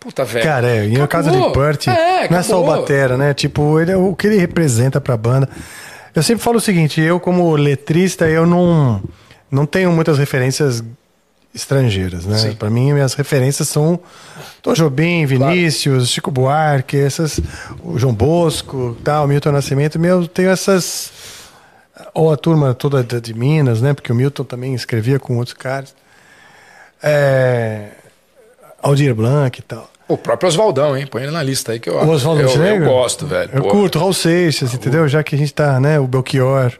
puta, 0.00 0.24
velho. 0.24 0.44
Cara, 0.44 0.68
é, 0.68 0.86
e 0.86 1.06
caso 1.06 1.28
acabou. 1.28 1.48
de 1.48 1.54
Purt, 1.54 1.86
é, 1.88 2.28
não 2.28 2.38
é 2.38 2.42
só 2.42 2.60
o. 2.60 2.66
Batera, 2.66 3.16
né? 3.16 3.34
Tipo, 3.34 3.78
ele 3.78 3.92
é 3.92 3.96
o 3.96 4.16
que 4.16 4.26
ele 4.26 4.36
representa 4.38 5.00
pra 5.00 5.16
banda. 5.16 5.48
Eu 6.14 6.22
sempre 6.22 6.42
falo 6.42 6.56
o 6.56 6.60
seguinte, 6.60 7.00
eu 7.00 7.20
como 7.20 7.54
letrista, 7.54 8.28
eu 8.28 8.44
não, 8.44 9.00
não 9.50 9.66
tenho 9.66 9.92
muitas 9.92 10.18
referências 10.18 10.82
estrangeiras, 11.54 12.26
né? 12.26 12.54
Pra 12.58 12.70
mim, 12.70 12.92
minhas 12.92 13.14
referências 13.14 13.68
são 13.68 14.00
Tom 14.62 14.72
Jobim, 14.72 15.26
Vinícius, 15.26 16.08
Chico 16.08 16.30
Buarque, 16.30 16.96
essas, 16.96 17.40
o 17.84 17.98
João 17.98 18.14
Bosco, 18.14 18.96
tal, 19.04 19.28
Milton 19.28 19.52
Nascimento, 19.52 19.98
meu, 19.98 20.22
eu 20.22 20.28
tenho 20.28 20.50
essas 20.50 21.12
ou 22.14 22.32
a 22.32 22.36
turma 22.36 22.74
toda 22.74 23.02
de, 23.02 23.20
de 23.20 23.34
Minas, 23.34 23.80
né? 23.80 23.92
Porque 23.92 24.12
o 24.12 24.14
Milton 24.14 24.44
também 24.44 24.74
escrevia 24.74 25.18
com 25.18 25.36
outros 25.36 25.54
caras. 25.54 25.94
É, 27.02 27.88
Aldir 28.82 29.14
Blanc 29.14 29.58
e 29.58 29.62
tal. 29.62 29.90
O 30.08 30.16
próprio 30.16 30.48
Oswaldão, 30.48 30.96
hein? 30.96 31.06
Põe 31.06 31.22
ele 31.22 31.30
na 31.30 31.42
lista 31.42 31.72
aí 31.72 31.78
que 31.78 31.88
eu 31.88 31.94
O 31.94 32.08
Oswaldo 32.08 32.42
eu, 32.42 32.48
eu 32.48 32.84
gosto, 32.84 33.26
velho. 33.26 33.50
Eu 33.54 33.62
Pô, 33.62 33.68
curto, 33.68 33.98
Raul 33.98 34.12
Seixas, 34.12 34.74
entendeu? 34.74 35.06
Já 35.06 35.22
que 35.22 35.36
a 35.36 35.38
gente 35.38 35.54
tá, 35.54 35.78
né? 35.78 36.00
O 36.00 36.06
Belchior. 36.06 36.72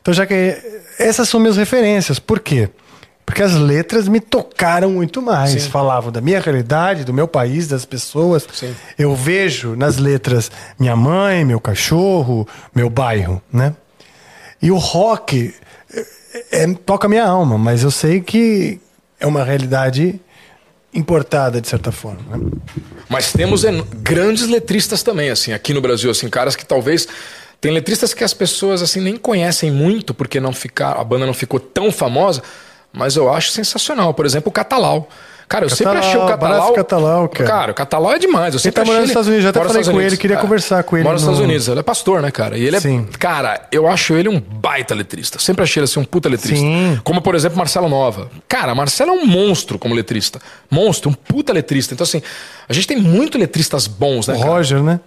Então, 0.00 0.14
já 0.14 0.24
que. 0.26 0.56
Essas 0.98 1.28
são 1.28 1.38
minhas 1.38 1.56
referências. 1.56 2.18
Por 2.18 2.40
quê? 2.40 2.70
Porque 3.26 3.42
as 3.42 3.54
letras 3.54 4.08
me 4.08 4.20
tocaram 4.20 4.90
muito 4.90 5.20
mais. 5.22 5.50
Sim. 5.50 5.70
Falavam 5.70 6.10
da 6.10 6.20
minha 6.20 6.40
realidade, 6.40 7.04
do 7.04 7.12
meu 7.12 7.28
país, 7.28 7.68
das 7.68 7.84
pessoas. 7.84 8.46
Sim. 8.52 8.74
Eu 8.98 9.14
vejo 9.14 9.76
nas 9.76 9.98
letras 9.98 10.50
minha 10.78 10.96
mãe, 10.96 11.44
meu 11.44 11.60
cachorro, 11.60 12.48
meu 12.74 12.90
bairro, 12.90 13.40
né? 13.52 13.74
E 14.60 14.70
o 14.70 14.76
rock 14.76 15.54
é, 15.94 16.62
é- 16.62 16.74
toca 16.86 17.08
minha 17.08 17.24
alma, 17.24 17.58
mas 17.58 17.82
eu 17.82 17.90
sei 17.90 18.20
que 18.20 18.80
é 19.20 19.26
uma 19.26 19.44
realidade 19.44 20.20
importada, 20.92 21.60
de 21.60 21.68
certa 21.68 21.90
forma. 21.90 22.36
né? 22.36 22.50
Mas 23.08 23.32
temos 23.32 23.64
grandes 24.02 24.46
letristas 24.48 25.02
também, 25.02 25.30
assim, 25.30 25.52
aqui 25.52 25.72
no 25.72 25.80
Brasil, 25.80 26.10
assim, 26.10 26.28
caras 26.28 26.56
que 26.56 26.64
talvez. 26.64 27.08
Tem 27.60 27.70
letristas 27.70 28.12
que 28.12 28.24
as 28.24 28.34
pessoas 28.34 28.82
assim 28.82 29.00
nem 29.00 29.16
conhecem 29.16 29.70
muito, 29.70 30.12
porque 30.12 30.40
não 30.40 30.52
ficar, 30.52 30.98
a 30.98 31.04
banda 31.04 31.24
não 31.24 31.32
ficou 31.32 31.60
tão 31.60 31.92
famosa, 31.92 32.42
mas 32.92 33.14
eu 33.14 33.32
acho 33.32 33.50
sensacional. 33.50 34.12
Por 34.12 34.26
exemplo, 34.26 34.48
o 34.48 34.52
Catalau. 34.52 35.08
Cara, 35.48 35.66
eu 35.66 35.70
sempre 35.70 35.98
achei 35.98 36.16
o 36.18 36.26
Catalau. 36.26 36.54
abraço, 36.54 36.72
Catalau, 36.72 37.28
cara. 37.28 37.72
o 37.72 37.74
Catalau 37.74 38.12
é 38.12 38.18
demais. 38.18 38.54
Eu 38.54 38.60
sempre 38.60 38.80
tá 38.80 38.84
morando 38.84 39.00
nos 39.02 39.10
Estados 39.10 39.28
Unidos, 39.28 39.44
já 39.44 39.50
até 39.50 39.58
falei 39.60 39.82
com 39.84 39.90
Unidos. 39.90 40.06
ele, 40.06 40.16
queria 40.16 40.36
É, 40.36 40.40
conversar 40.40 40.82
com 40.84 40.96
ele 40.96 41.04
Mora 41.04 41.14
nos 41.14 41.22
no- 41.24 41.30
Estados 41.32 41.46
Unidos, 41.48 41.68
ele 41.68 41.80
é 41.80 41.82
pastor, 41.82 42.22
né, 42.22 42.30
cara? 42.30 42.56
E 42.56 42.64
ele 42.64 42.76
é. 42.76 42.80
Sim. 42.80 43.06
Cara, 43.18 43.66
eu 43.70 43.86
acho 43.86 44.14
ele 44.14 44.28
um 44.28 44.40
baita 44.40 44.94
letrista. 44.94 45.38
Sempre 45.38 45.62
achei 45.64 45.80
ele 45.80 45.84
assim, 45.84 46.00
um 46.00 46.04
puta 46.04 46.28
letrista. 46.28 46.56
Sim. 46.64 46.98
Como, 47.04 47.20
por 47.20 47.34
exemplo, 47.34 47.58
Marcelo 47.58 47.88
Nova. 47.88 48.30
Cara, 48.48 48.74
Marcelo 48.74 49.10
é 49.10 49.14
um 49.14 49.26
monstro 49.26 49.78
como 49.78 49.94
letrista. 49.94 50.40
Monstro, 50.70 51.10
um 51.10 51.14
puta 51.14 51.52
letrista. 51.52 51.92
Então, 51.92 52.04
assim, 52.04 52.22
a 52.68 52.72
gente 52.72 52.86
tem 52.86 52.96
muito 52.96 53.36
letristas 53.36 53.86
bons, 53.86 54.26
né, 54.28 54.34
O 54.34 54.38
cara? 54.38 54.50
Roger, 54.50 54.82
né? 54.82 55.00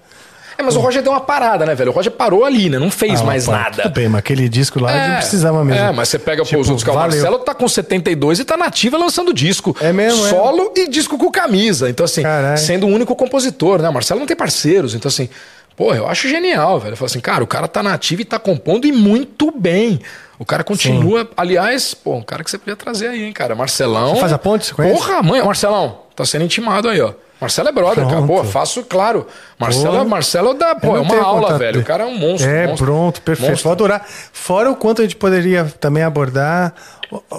É, 0.58 0.64
mas 0.64 0.76
o 0.76 0.80
Roger 0.80 1.02
deu 1.04 1.12
uma 1.12 1.22
parada, 1.22 1.66
né, 1.66 1.76
velho? 1.76 1.92
O 1.92 1.94
Roger 1.94 2.12
parou 2.12 2.46
ali, 2.46 2.70
né? 2.70 2.80
Não 2.80 2.90
fez 2.90 3.20
Ah, 3.22 3.24
mais 3.26 3.46
pá, 3.46 3.52
nada. 3.52 3.84
Tudo 3.84 3.94
bem, 3.94 4.08
mas 4.08 4.20
aquele 4.20 4.48
disco 4.48 4.80
lá 4.80 4.92
É, 4.92 5.08
não 5.10 5.16
precisava 5.18 5.64
mesmo. 5.66 5.82
É, 5.84 5.92
mas 5.92 6.10
você 6.10 6.18
pega 6.20 6.44
pô, 6.44 6.48
Tipo, 6.50 6.62
os 6.62 6.70
outros 6.70 6.84
caras. 6.84 7.14
O. 7.14 7.18
Marcelo 7.18 7.40
tá 7.40 7.54
com 7.54 7.68
72 7.68 8.40
e 8.40 8.46
tá 8.46 8.56
nativa 8.56 8.98
lançando 8.98 9.34
disco. 9.34 9.76
É 9.82 9.92
mesmo, 9.92 10.26
é? 10.26 10.30
Solo 10.30 10.72
e 10.76 10.88
disco 10.88 11.18
com 11.18 11.30
camisa. 11.30 11.90
Então, 11.90 12.06
assim, 12.06 12.22
Caralho. 12.24 12.58
sendo 12.58 12.86
o 12.88 12.90
único 12.90 13.16
compositor, 13.16 13.82
né? 13.82 13.90
O 13.90 13.94
Marcelo 13.94 14.20
não 14.20 14.28
tem 14.28 14.36
parceiros. 14.38 14.96
Então, 14.96 15.10
assim, 15.10 15.28
pô, 15.76 15.94
eu 15.94 16.08
acho 16.08 16.28
genial, 16.30 16.80
velho. 16.80 16.94
Eu 16.94 16.98
falo 16.98 17.08
assim, 17.08 17.20
cara, 17.20 17.44
o 17.44 17.48
cara 17.48 17.68
tá 17.68 17.84
nativo 17.84 18.22
e 18.22 18.26
tá 18.26 18.40
compondo 18.40 18.86
e 18.88 18.92
muito 18.92 19.52
bem. 19.52 20.00
O 20.40 20.46
cara 20.46 20.64
continua. 20.64 21.30
Aliás, 21.36 21.94
pô, 21.94 22.16
um 22.16 22.22
cara 22.22 22.44
que 22.44 22.50
você 22.52 22.58
podia 22.58 22.76
trazer 22.76 23.08
aí, 23.08 23.24
hein, 23.24 23.34
cara. 23.34 23.56
Marcelão. 23.56 24.16
Você 24.16 24.22
faz 24.22 24.34
a 24.34 24.38
ponte, 24.38 24.66
você 24.66 24.74
conhece? 24.74 24.96
Porra, 24.98 25.22
mãe, 25.24 25.42
Marcelão, 25.44 26.00
tá 26.16 26.26
sendo 26.26 26.44
intimado 26.46 26.90
aí, 26.90 27.00
ó. 27.02 27.14
Marcelo 27.46 27.70
é 27.70 27.72
brother, 27.72 28.06
cara. 28.08 28.22
Pô, 28.22 28.28
Pronto. 28.40 28.50
faço, 28.50 28.84
claro. 28.84 29.28
Marcelo, 29.60 29.92
Boa. 29.92 30.06
Marcelo 30.06 30.54
dá, 30.56 30.74
pô, 30.76 30.98
é 30.98 31.00
uma 31.00 31.22
aula, 31.22 31.42
contato 31.44 31.60
velho. 31.60 31.82
O 31.82 31.84
cara 31.84 32.04
é 32.04 32.08
um 32.08 32.18
monstro. 32.18 32.50
É, 32.50 32.68
monstro. 32.68 32.86
pronto, 32.86 33.22
perfeito. 33.22 33.50
Monstro. 33.52 33.64
Vou 33.66 33.72
adorar. 33.74 34.06
Fora 34.34 34.72
o 34.72 34.76
quanto 34.76 35.02
a 35.02 35.04
gente 35.06 35.16
poderia 35.16 35.66
também 35.80 36.02
abordar 36.04 36.74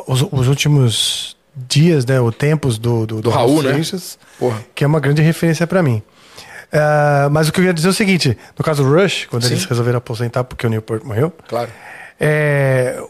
os, 0.07 0.23
os 0.31 0.47
últimos 0.49 1.37
dias, 1.55 2.07
né? 2.07 2.21
O 2.21 2.31
tempos 2.31 2.79
do, 2.79 3.05
do, 3.07 3.21
Do 3.21 3.31
Raul, 3.31 3.63
né? 3.63 3.73
Seixas, 3.75 4.19
Porra. 4.39 4.65
que 4.75 4.85
é 4.85 4.87
uma 4.87 5.01
grande 5.01 5.23
referência 5.23 5.67
pra 5.67 5.83
mim. 5.83 6.03
Ah, 6.73 7.29
mas 7.31 7.49
o 7.49 7.53
que 7.53 7.61
eu 7.61 7.65
ia 7.65 7.75
dizer 7.75 7.89
é 7.89 7.91
o 7.91 7.95
seguinte: 7.95 8.37
no 8.59 8.65
caso 8.65 8.83
do 8.85 8.95
Rush, 8.95 9.27
quando 9.31 9.43
Sim. 9.45 9.55
eles 9.55 9.65
resolveram 9.65 9.99
aposentar 9.99 10.45
porque 10.45 10.67
o 10.67 10.71
Newport 10.71 11.03
morreu, 11.05 11.33
Claro. 11.49 11.71
é, 12.21 13.03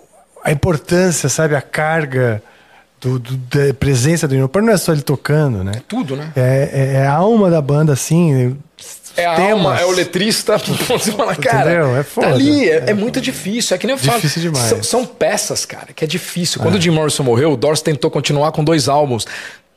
a 0.44 0.52
importância, 0.52 1.28
sabe, 1.28 1.54
a 1.56 1.60
carga 1.62 2.42
do, 3.00 3.18
do- 3.18 3.36
da 3.36 3.74
presença 3.74 4.26
do 4.26 4.34
Newport 4.34 4.64
não 4.64 4.72
é 4.72 4.76
só 4.76 4.92
ele 4.92 5.02
tocando, 5.02 5.62
né? 5.62 5.72
Tudo, 5.86 6.16
né? 6.16 6.32
É, 6.36 6.70
é- 6.72 6.92
é 7.02 7.06
a 7.06 7.14
alma 7.14 7.50
da 7.50 7.60
banda, 7.60 7.92
assim. 7.92 8.56
É 9.16 9.24
a 9.24 9.34
temas. 9.34 9.52
alma, 9.66 9.80
é 9.80 9.84
o 9.86 9.90
letrista. 9.92 10.58
Você 10.58 11.12
fala, 11.12 11.34
cara, 11.36 11.70
Entendeu? 11.72 11.96
É 11.96 12.02
foda. 12.02 12.28
tá 12.28 12.34
ali, 12.34 12.68
é, 12.68 12.84
É 12.86 12.90
é 12.90 12.94
muito 12.94 13.20
difícil. 13.20 13.74
É 13.74 13.78
que 13.78 13.86
nem 13.86 13.94
eu 13.96 13.98
falo. 13.98 14.16
Difícil 14.20 14.42
demais. 14.42 14.66
São, 14.66 14.82
são 14.82 15.06
peças, 15.06 15.64
cara, 15.64 15.88
que 15.94 16.04
é 16.04 16.06
difícil. 16.06 16.60
Quando 16.60 16.74
o 16.74 16.80
Jim 16.80 16.90
Morrison 16.90 17.22
morreu, 17.22 17.52
o 17.52 17.56
Doors 17.56 17.80
tentou 17.80 18.10
continuar 18.10 18.52
com 18.52 18.62
dois 18.62 18.88
álbuns. 18.88 19.26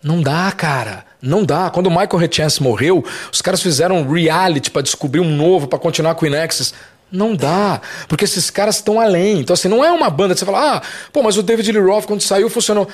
Não 0.03 0.21
dá, 0.21 0.51
cara. 0.51 1.05
Não 1.21 1.43
dá. 1.43 1.69
Quando 1.69 1.87
o 1.87 1.89
Michael 1.89 2.17
Richance 2.17 2.61
morreu, 2.63 3.03
os 3.31 3.41
caras 3.41 3.61
fizeram 3.61 3.97
um 3.97 4.11
reality 4.11 4.71
pra 4.71 4.81
descobrir 4.81 5.19
um 5.19 5.29
novo, 5.35 5.67
pra 5.67 5.77
continuar 5.79 6.15
com 6.15 6.25
o 6.25 6.27
Inexus. 6.27 6.73
Não 7.11 7.35
dá, 7.35 7.81
porque 8.07 8.25
esses 8.25 8.49
caras 8.49 8.75
estão 8.75 8.99
além. 8.99 9.39
Então, 9.39 9.53
assim, 9.53 9.67
não 9.67 9.83
é 9.83 9.91
uma 9.91 10.09
banda 10.09 10.33
que 10.33 10.39
você 10.39 10.45
fala, 10.45 10.75
ah, 10.77 10.81
pô, 11.11 11.23
mas 11.23 11.37
o 11.37 11.43
David 11.43 11.71
Lee 11.71 11.81
Roth, 11.81 12.05
quando 12.05 12.21
saiu, 12.21 12.49
funcionou. 12.49 12.87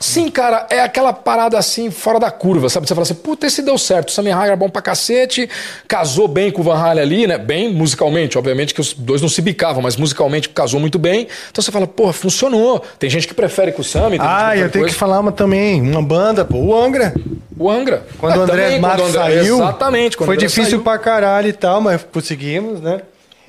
Sim, 0.00 0.30
cara, 0.30 0.66
é 0.70 0.80
aquela 0.80 1.12
parada 1.12 1.56
assim, 1.56 1.90
fora 1.90 2.18
da 2.18 2.30
curva, 2.30 2.68
sabe? 2.68 2.88
Você 2.88 2.94
fala 2.94 3.02
assim, 3.02 3.14
puta, 3.14 3.46
esse 3.46 3.62
deu 3.62 3.76
certo, 3.78 4.08
o 4.08 4.12
Sammy 4.12 4.32
Hagar 4.32 4.54
é 4.54 4.56
bom 4.56 4.68
pra 4.68 4.82
cacete, 4.82 5.48
casou 5.86 6.26
bem 6.26 6.50
com 6.50 6.60
o 6.60 6.64
Van 6.64 6.74
Halen 6.76 7.02
ali, 7.02 7.26
né? 7.26 7.38
Bem 7.38 7.72
musicalmente, 7.72 8.36
obviamente 8.36 8.74
que 8.74 8.80
os 8.80 8.94
dois 8.94 9.20
não 9.22 9.28
se 9.28 9.40
bicavam, 9.42 9.82
mas 9.82 9.96
musicalmente 9.96 10.48
casou 10.48 10.80
muito 10.80 10.98
bem. 10.98 11.28
Então 11.50 11.62
você 11.62 11.70
fala, 11.70 11.86
porra, 11.86 12.12
funcionou. 12.12 12.82
Tem 12.98 13.08
gente 13.08 13.28
que 13.28 13.34
prefere 13.34 13.70
com 13.70 13.82
o 13.82 13.84
Sammy, 13.84 14.16
Ah, 14.18 14.56
eu 14.56 14.70
tenho 14.70 14.86
que 14.86 14.94
falar 14.94 15.20
uma 15.20 15.30
também, 15.30 15.80
uma 15.80 16.02
banda, 16.02 16.44
pô, 16.44 16.56
o 16.56 16.74
Angra. 16.76 17.14
o 17.56 17.70
Angra. 17.70 18.04
Quando 18.18 18.34
É, 18.34 18.38
o 18.38 18.42
André 18.42 18.64
também, 18.64 18.80
Matos 18.80 19.02
quando 19.02 19.14
o 19.14 19.18
André- 19.20 19.36
saiu, 19.40 19.54
Exatamente. 19.56 20.16
foi 20.16 20.26
André 20.34 20.46
difícil 20.46 20.70
saiu. 20.70 20.82
pra 20.82 20.98
caralho 20.98 21.48
e 21.48 21.52
tal, 21.52 21.80
mas 21.80 22.04
conseguimos, 22.10 22.80
né? 22.80 23.02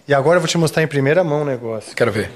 E 0.07 0.13
agora 0.13 0.37
eu 0.37 0.41
vou 0.41 0.47
te 0.47 0.57
mostrar 0.57 0.83
em 0.83 0.87
primeira 0.87 1.23
mão 1.23 1.41
o 1.43 1.45
negócio. 1.45 1.95
Quero 1.95 2.11
ver. 2.11 2.29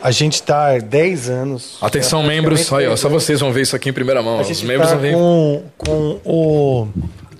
A 0.00 0.10
gente 0.10 0.42
tá 0.42 0.74
há 0.74 0.78
10 0.78 1.28
anos. 1.28 1.76
Atenção, 1.80 2.22
membros. 2.22 2.72
Aí, 2.72 2.86
ó, 2.86 2.90
10 2.90 3.00
só 3.00 3.08
vocês 3.08 3.40
vão 3.40 3.52
ver 3.52 3.62
isso 3.62 3.74
aqui 3.74 3.90
em 3.90 3.92
primeira 3.92 4.22
mão. 4.22 4.40
Os 4.40 4.62
membros 4.62 4.88
tá 4.90 4.94
vão 4.96 5.02
ver. 5.02 5.12
com, 5.14 5.62
com 5.76 6.20
o 6.24 6.88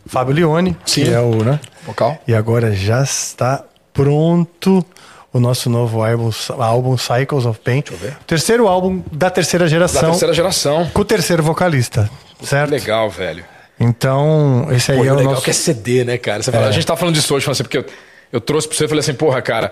Fábio 0.06 0.34
Leone, 0.34 0.76
que 0.84 1.04
Sim. 1.04 1.12
é 1.12 1.20
o, 1.20 1.44
né? 1.44 1.60
Vocal. 1.86 2.18
E 2.26 2.34
agora 2.34 2.72
já 2.72 3.02
está 3.02 3.64
pronto 3.94 4.84
o 5.32 5.38
nosso 5.38 5.70
novo 5.70 6.02
álbum, 6.04 6.30
álbum 6.58 6.96
Cycles 6.98 7.46
of 7.46 7.60
Pain. 7.60 7.82
eu 7.90 7.96
ver. 7.96 8.16
Terceiro 8.26 8.66
álbum 8.66 9.02
da 9.12 9.30
terceira 9.30 9.66
Da 9.66 9.70
geração, 9.70 10.10
terceira 10.10 10.34
geração. 10.34 10.90
com 10.92 11.00
o 11.02 11.04
terceiro 11.04 11.42
vocalista, 11.42 12.10
certo? 12.42 12.70
Legal, 12.70 13.08
velho. 13.08 13.44
Então, 13.78 14.66
esse 14.72 14.90
aí 14.90 14.98
Pô, 14.98 15.04
é 15.04 15.10
o 15.10 15.14
o 15.14 15.16
legal 15.16 15.32
nosso... 15.34 15.44
que 15.44 15.50
é 15.50 15.52
CD, 15.52 16.04
né, 16.04 16.18
cara? 16.18 16.42
Você 16.42 16.50
fala, 16.50 16.66
É. 16.66 16.68
A 16.68 16.72
gente 16.72 16.84
tá 16.86 16.96
falando 16.96 17.14
disso 17.14 17.32
hoje, 17.34 17.44
falando 17.44 17.54
assim, 17.54 17.62
porque 17.62 17.84
eu, 18.32 18.40
trouxe 18.40 18.68
pra 18.68 18.76
você 18.76 18.84
e 18.84 18.88
falei 18.88 19.00
assim, 19.00 19.14
porra, 19.14 19.40
cara, 19.42 19.70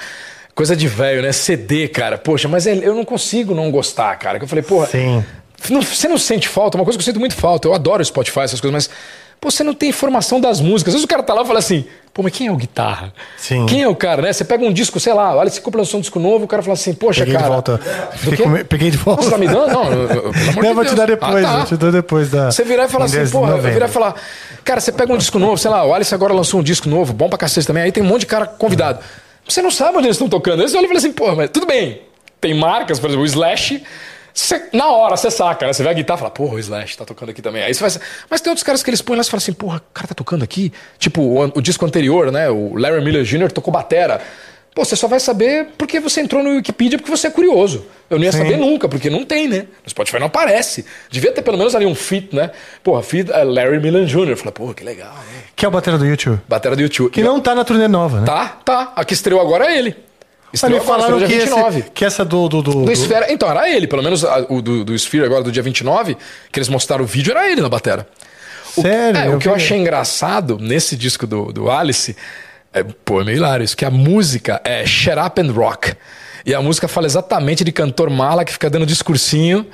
coisa 0.55 0.75
de 0.77 0.87
velho, 0.89 1.23
né? 1.23 1.33
CD, 1.33 1.89
cara. 1.89 2.17
Poxa, 2.19 2.49
mas 2.49 2.67
é- 2.67 2.75
eu 2.77 2.95
não 2.95 3.05
consigo 3.05 3.55
não 3.55 3.71
gostar, 3.71 4.15
cara. 4.17 4.39
Que 4.39 4.45
eu 4.45 4.49
falei, 4.49 4.63
porra, 4.65 4.87
Sim. 4.87 5.25
não- 5.71 5.83
você 5.83 6.09
não 6.09 6.19
sente 6.19 6.49
falta? 6.49 6.77
Uma 6.79 6.85
coisa 6.85 6.99
que 6.99 7.03
eu 7.03 7.07
sinto 7.07 7.21
muito 7.21 7.35
falta. 7.37 7.69
Eu 7.69 7.75
adoro 7.75 8.05
Spotify, 8.05 8.41
essas 8.41 8.61
coisas, 8.61 8.73
mas. 8.89 8.91
Pô, 9.41 9.51
você 9.51 9.63
não 9.63 9.75
tem 9.75 9.91
informação 9.91 10.41
das 10.41 10.61
músicas. 10.61 10.89
Às 10.93 10.95
vezes 10.95 11.05
o 11.05 11.09
cara 11.09 11.23
tá 11.23 11.33
lá 11.35 11.43
e 11.43 11.47
fala 11.47 11.59
assim, 11.59 11.85
pô, 12.13 12.23
mas 12.23 12.33
quem 12.33 12.47
é 12.49 12.51
o 12.51 12.57
guitarra? 12.57 13.13
Sim. 13.37 13.67
Quem 13.67 13.83
é 13.83 13.89
o 13.89 13.95
cara, 13.95 14.23
né? 14.23 14.33
Você 14.33 14.45
pega 14.45 14.65
um 14.65 14.73
disco, 14.73 14.99
sei 14.99 15.13
lá, 15.13 15.37
olha, 15.37 15.49
você 15.51 15.61
compra 15.61 15.81
um 15.83 16.01
disco 16.01 16.19
novo, 16.19 16.47
o 16.47 16.49
cara 16.49 16.63
fala 16.63 16.73
assim, 16.75 16.95
poxa, 16.95 17.21
Peguei 17.21 17.35
cara. 17.35 17.45
de 17.47 17.53
volta. 17.53 17.81
Quê? 18.29 18.37
com 18.43 18.49
me- 18.49 18.65
Peguei 18.65 18.91
de 18.91 18.97
volta. 18.97 19.23
Você 19.23 19.31
tá 19.31 19.39
me 19.39 19.47
dando? 19.47 19.69
Não, 19.73 19.93
eu- 19.93 20.33
de 20.33 20.73
vou 20.75 20.85
te 20.85 20.95
dar 20.95 21.07
depois, 21.07 21.45
Ah, 21.45 21.53
tá. 21.53 21.59
eu 21.61 21.65
te 21.67 21.77
dou 21.77 21.93
depois 21.93 22.31
da. 22.31 22.51
Você 22.51 22.65
virar 22.65 22.87
e 22.87 22.89
falar 22.89 23.05
assim, 23.05 23.17
10 23.17 23.29
de 23.29 23.33
porra, 23.33 23.53
eu 23.53 23.59
virar 23.63 23.87
e 23.87 23.91
falar, 23.91 24.15
cara, 24.65 24.81
você 24.81 24.91
pega 24.91 25.13
um 25.13 25.19
disco 25.19 25.39
novo, 25.39 25.59
sei 25.59 25.71
lá, 25.71 25.85
o 25.85 25.93
Alice 25.95 26.15
agora 26.15 26.33
lançou 26.33 26.59
um 26.61 26.63
disco 26.63 26.89
novo, 26.89 27.13
bom 27.13 27.29
pra 27.29 27.39
cacete 27.39 27.67
também, 27.67 27.83
aí 27.85 27.93
tem 27.93 28.03
um 28.03 28.07
monte 28.07 28.21
de 28.21 28.27
cara 28.27 28.47
convidado. 28.47 28.99
Você 29.47 29.61
não 29.63 29.71
sabe 29.71 29.99
onde 29.99 30.07
eles 30.07 30.17
estão 30.17 30.29
tocando. 30.29 30.63
Aí 30.63 30.69
você 30.69 30.77
olha 30.77 30.87
e 30.87 30.89
fala 30.89 30.99
assim, 30.99 31.13
porra, 31.13 31.37
mas 31.37 31.51
tudo 31.51 31.67
bem. 31.67 32.01
Tem 32.41 32.53
marcas, 32.55 32.99
por 32.99 33.07
exemplo, 33.09 33.23
o 33.23 33.27
Slash. 33.27 33.83
Você- 34.41 34.69
na 34.73 34.87
hora 34.91 35.17
você 35.17 35.31
saca, 35.31 35.67
né? 35.67 35.73
Você 35.73 35.83
vê 35.83 35.89
a 35.89 35.93
guitarra 35.93 36.19
e 36.19 36.21
fala, 36.21 36.31
porra, 36.31 36.55
o 36.55 36.59
Slash 36.59 36.97
tá 36.97 37.05
tocando 37.05 37.31
aqui 37.31 37.41
também. 37.41 37.63
Aí 37.63 37.73
você 37.73 37.81
faz. 37.81 37.99
Mas 38.31 38.41
tem 38.41 38.51
outros 38.51 38.63
caras 38.65 38.83
que 38.83 38.91
eles 38.91 39.01
põem 39.03 39.17
lá 39.17 39.23
e 39.23 39.25
você 39.25 39.31
fala 39.31 39.39
assim, 39.39 39.53
porra, 39.53 39.79
o 39.79 39.95
cara 39.95 40.09
tá 40.09 40.15
tocando 40.15 40.43
aqui. 40.43 40.73
Tipo, 40.99 41.23
o, 41.23 41.45
o 41.45 41.61
disco 41.63 41.85
anterior, 41.87 42.31
né? 42.31 42.49
O 42.51 42.77
Larry 42.77 43.03
Miller 43.05 43.25
Jr. 43.25 43.51
tocou 43.51 43.73
batera. 43.73 44.21
Pô, 44.75 44.85
você 44.85 44.95
só 44.95 45.09
vai 45.09 45.19
saber 45.19 45.69
porque 45.79 45.99
você 45.99 46.21
entrou 46.21 46.43
no 46.43 46.51
Wikipedia 46.51 46.99
porque 46.99 47.11
você 47.11 47.29
é 47.29 47.31
curioso. 47.31 47.87
Eu 48.11 48.19
não 48.19 48.27
ia 48.27 48.33
Sim. 48.33 48.39
saber 48.39 48.59
nunca, 48.59 48.87
porque 48.91 49.09
não 49.09 49.25
tem, 49.25 49.49
né? 49.49 49.61
No 49.83 49.89
Spotify 49.89 50.19
não 50.19 50.27
aparece. 50.27 50.85
Devia 51.11 51.33
ter 51.33 51.41
pelo 51.41 51.57
menos 51.57 51.75
ali 51.75 51.87
um 51.87 51.95
feat, 51.95 52.37
né? 52.37 52.51
Porra, 52.85 53.03
feat 53.03 53.33
é 53.33 53.43
Larry 53.43 53.81
Millen 53.81 54.05
Jr. 54.05 54.37
Falei, 54.37 54.53
pô, 54.53 54.75
que 54.75 54.85
legal, 54.85 55.15
né? 55.15 55.45
Que 55.57 55.65
é 55.65 55.69
o 55.69 55.71
batera 55.71 55.97
do 55.97 56.05
YouTube. 56.05 56.39
Batera 56.47 56.77
do 56.77 56.83
YouTube. 56.83 57.11
Que 57.11 57.23
não 57.23 57.41
tá 57.41 57.55
na 57.55 57.65
turnê 57.65 57.89
nova, 57.89 58.21
né? 58.21 58.27
Tá, 58.27 58.49
tá. 58.63 58.93
A 58.95 59.03
que 59.03 59.15
estreou 59.15 59.41
agora 59.41 59.65
é 59.73 59.79
ele. 59.79 59.97
Estreou 60.53 60.81
me 60.81 60.87
falaram 60.87 61.19
que, 61.19 61.27
dia 61.27 61.41
29. 61.41 61.79
esse, 61.81 61.91
que 61.91 62.05
essa 62.05 62.25
do... 62.25 62.49
Do, 62.49 62.63
do, 62.63 62.85
Do 62.85 62.93
Sphere, 62.93 63.27
então, 63.31 63.51
era 63.51 63.69
ele, 63.69 63.87
pelo 63.87 64.03
menos 64.03 64.25
a- 64.25 64.47
o 64.49 64.63
do, 64.63 64.85
do 64.85 64.95
Sphere 64.95 65.25
agora 65.25 65.43
do 65.43 65.53
dia 65.53 65.63
29, 65.63 66.17
que 66.51 66.59
eles 66.59 66.69
mostraram 66.69 67.05
o 67.05 67.07
vídeo, 67.07 67.33
era 67.33 67.51
ele 67.51 67.61
na 67.61 67.69
batera. 67.69 68.07
O, 68.77 68.83
Sério? 68.83 69.21
É, 69.21 69.29
o 69.35 69.39
que 69.39 69.49
eu 69.49 69.55
achei 69.55 69.77
engraçado 69.79 70.59
nesse 70.61 70.97
disco 70.97 71.27
do, 71.27 71.53
do 71.53 71.71
Alice, 71.71 72.17
é, 72.73 72.83
pô, 72.83 73.21
é 73.21 73.25
meio 73.25 73.37
hilário 73.37 73.65
isso, 73.65 73.77
que 73.77 73.85
a 73.85 73.91
música 73.91 74.61
é 74.65 74.85
Shut 74.87 75.17
Up 75.19 75.41
and 75.41 75.53
Rock. 75.53 75.95
E 76.45 76.55
a 76.55 76.63
música 76.63 76.87
fala 76.87 77.07
exatamente 77.07 77.65
de 77.65 77.73
cantor 77.73 78.09
mala 78.09 78.45
que 78.45 78.53
fica 78.53 78.71
dando 78.71 78.87
discursinho 78.87 79.67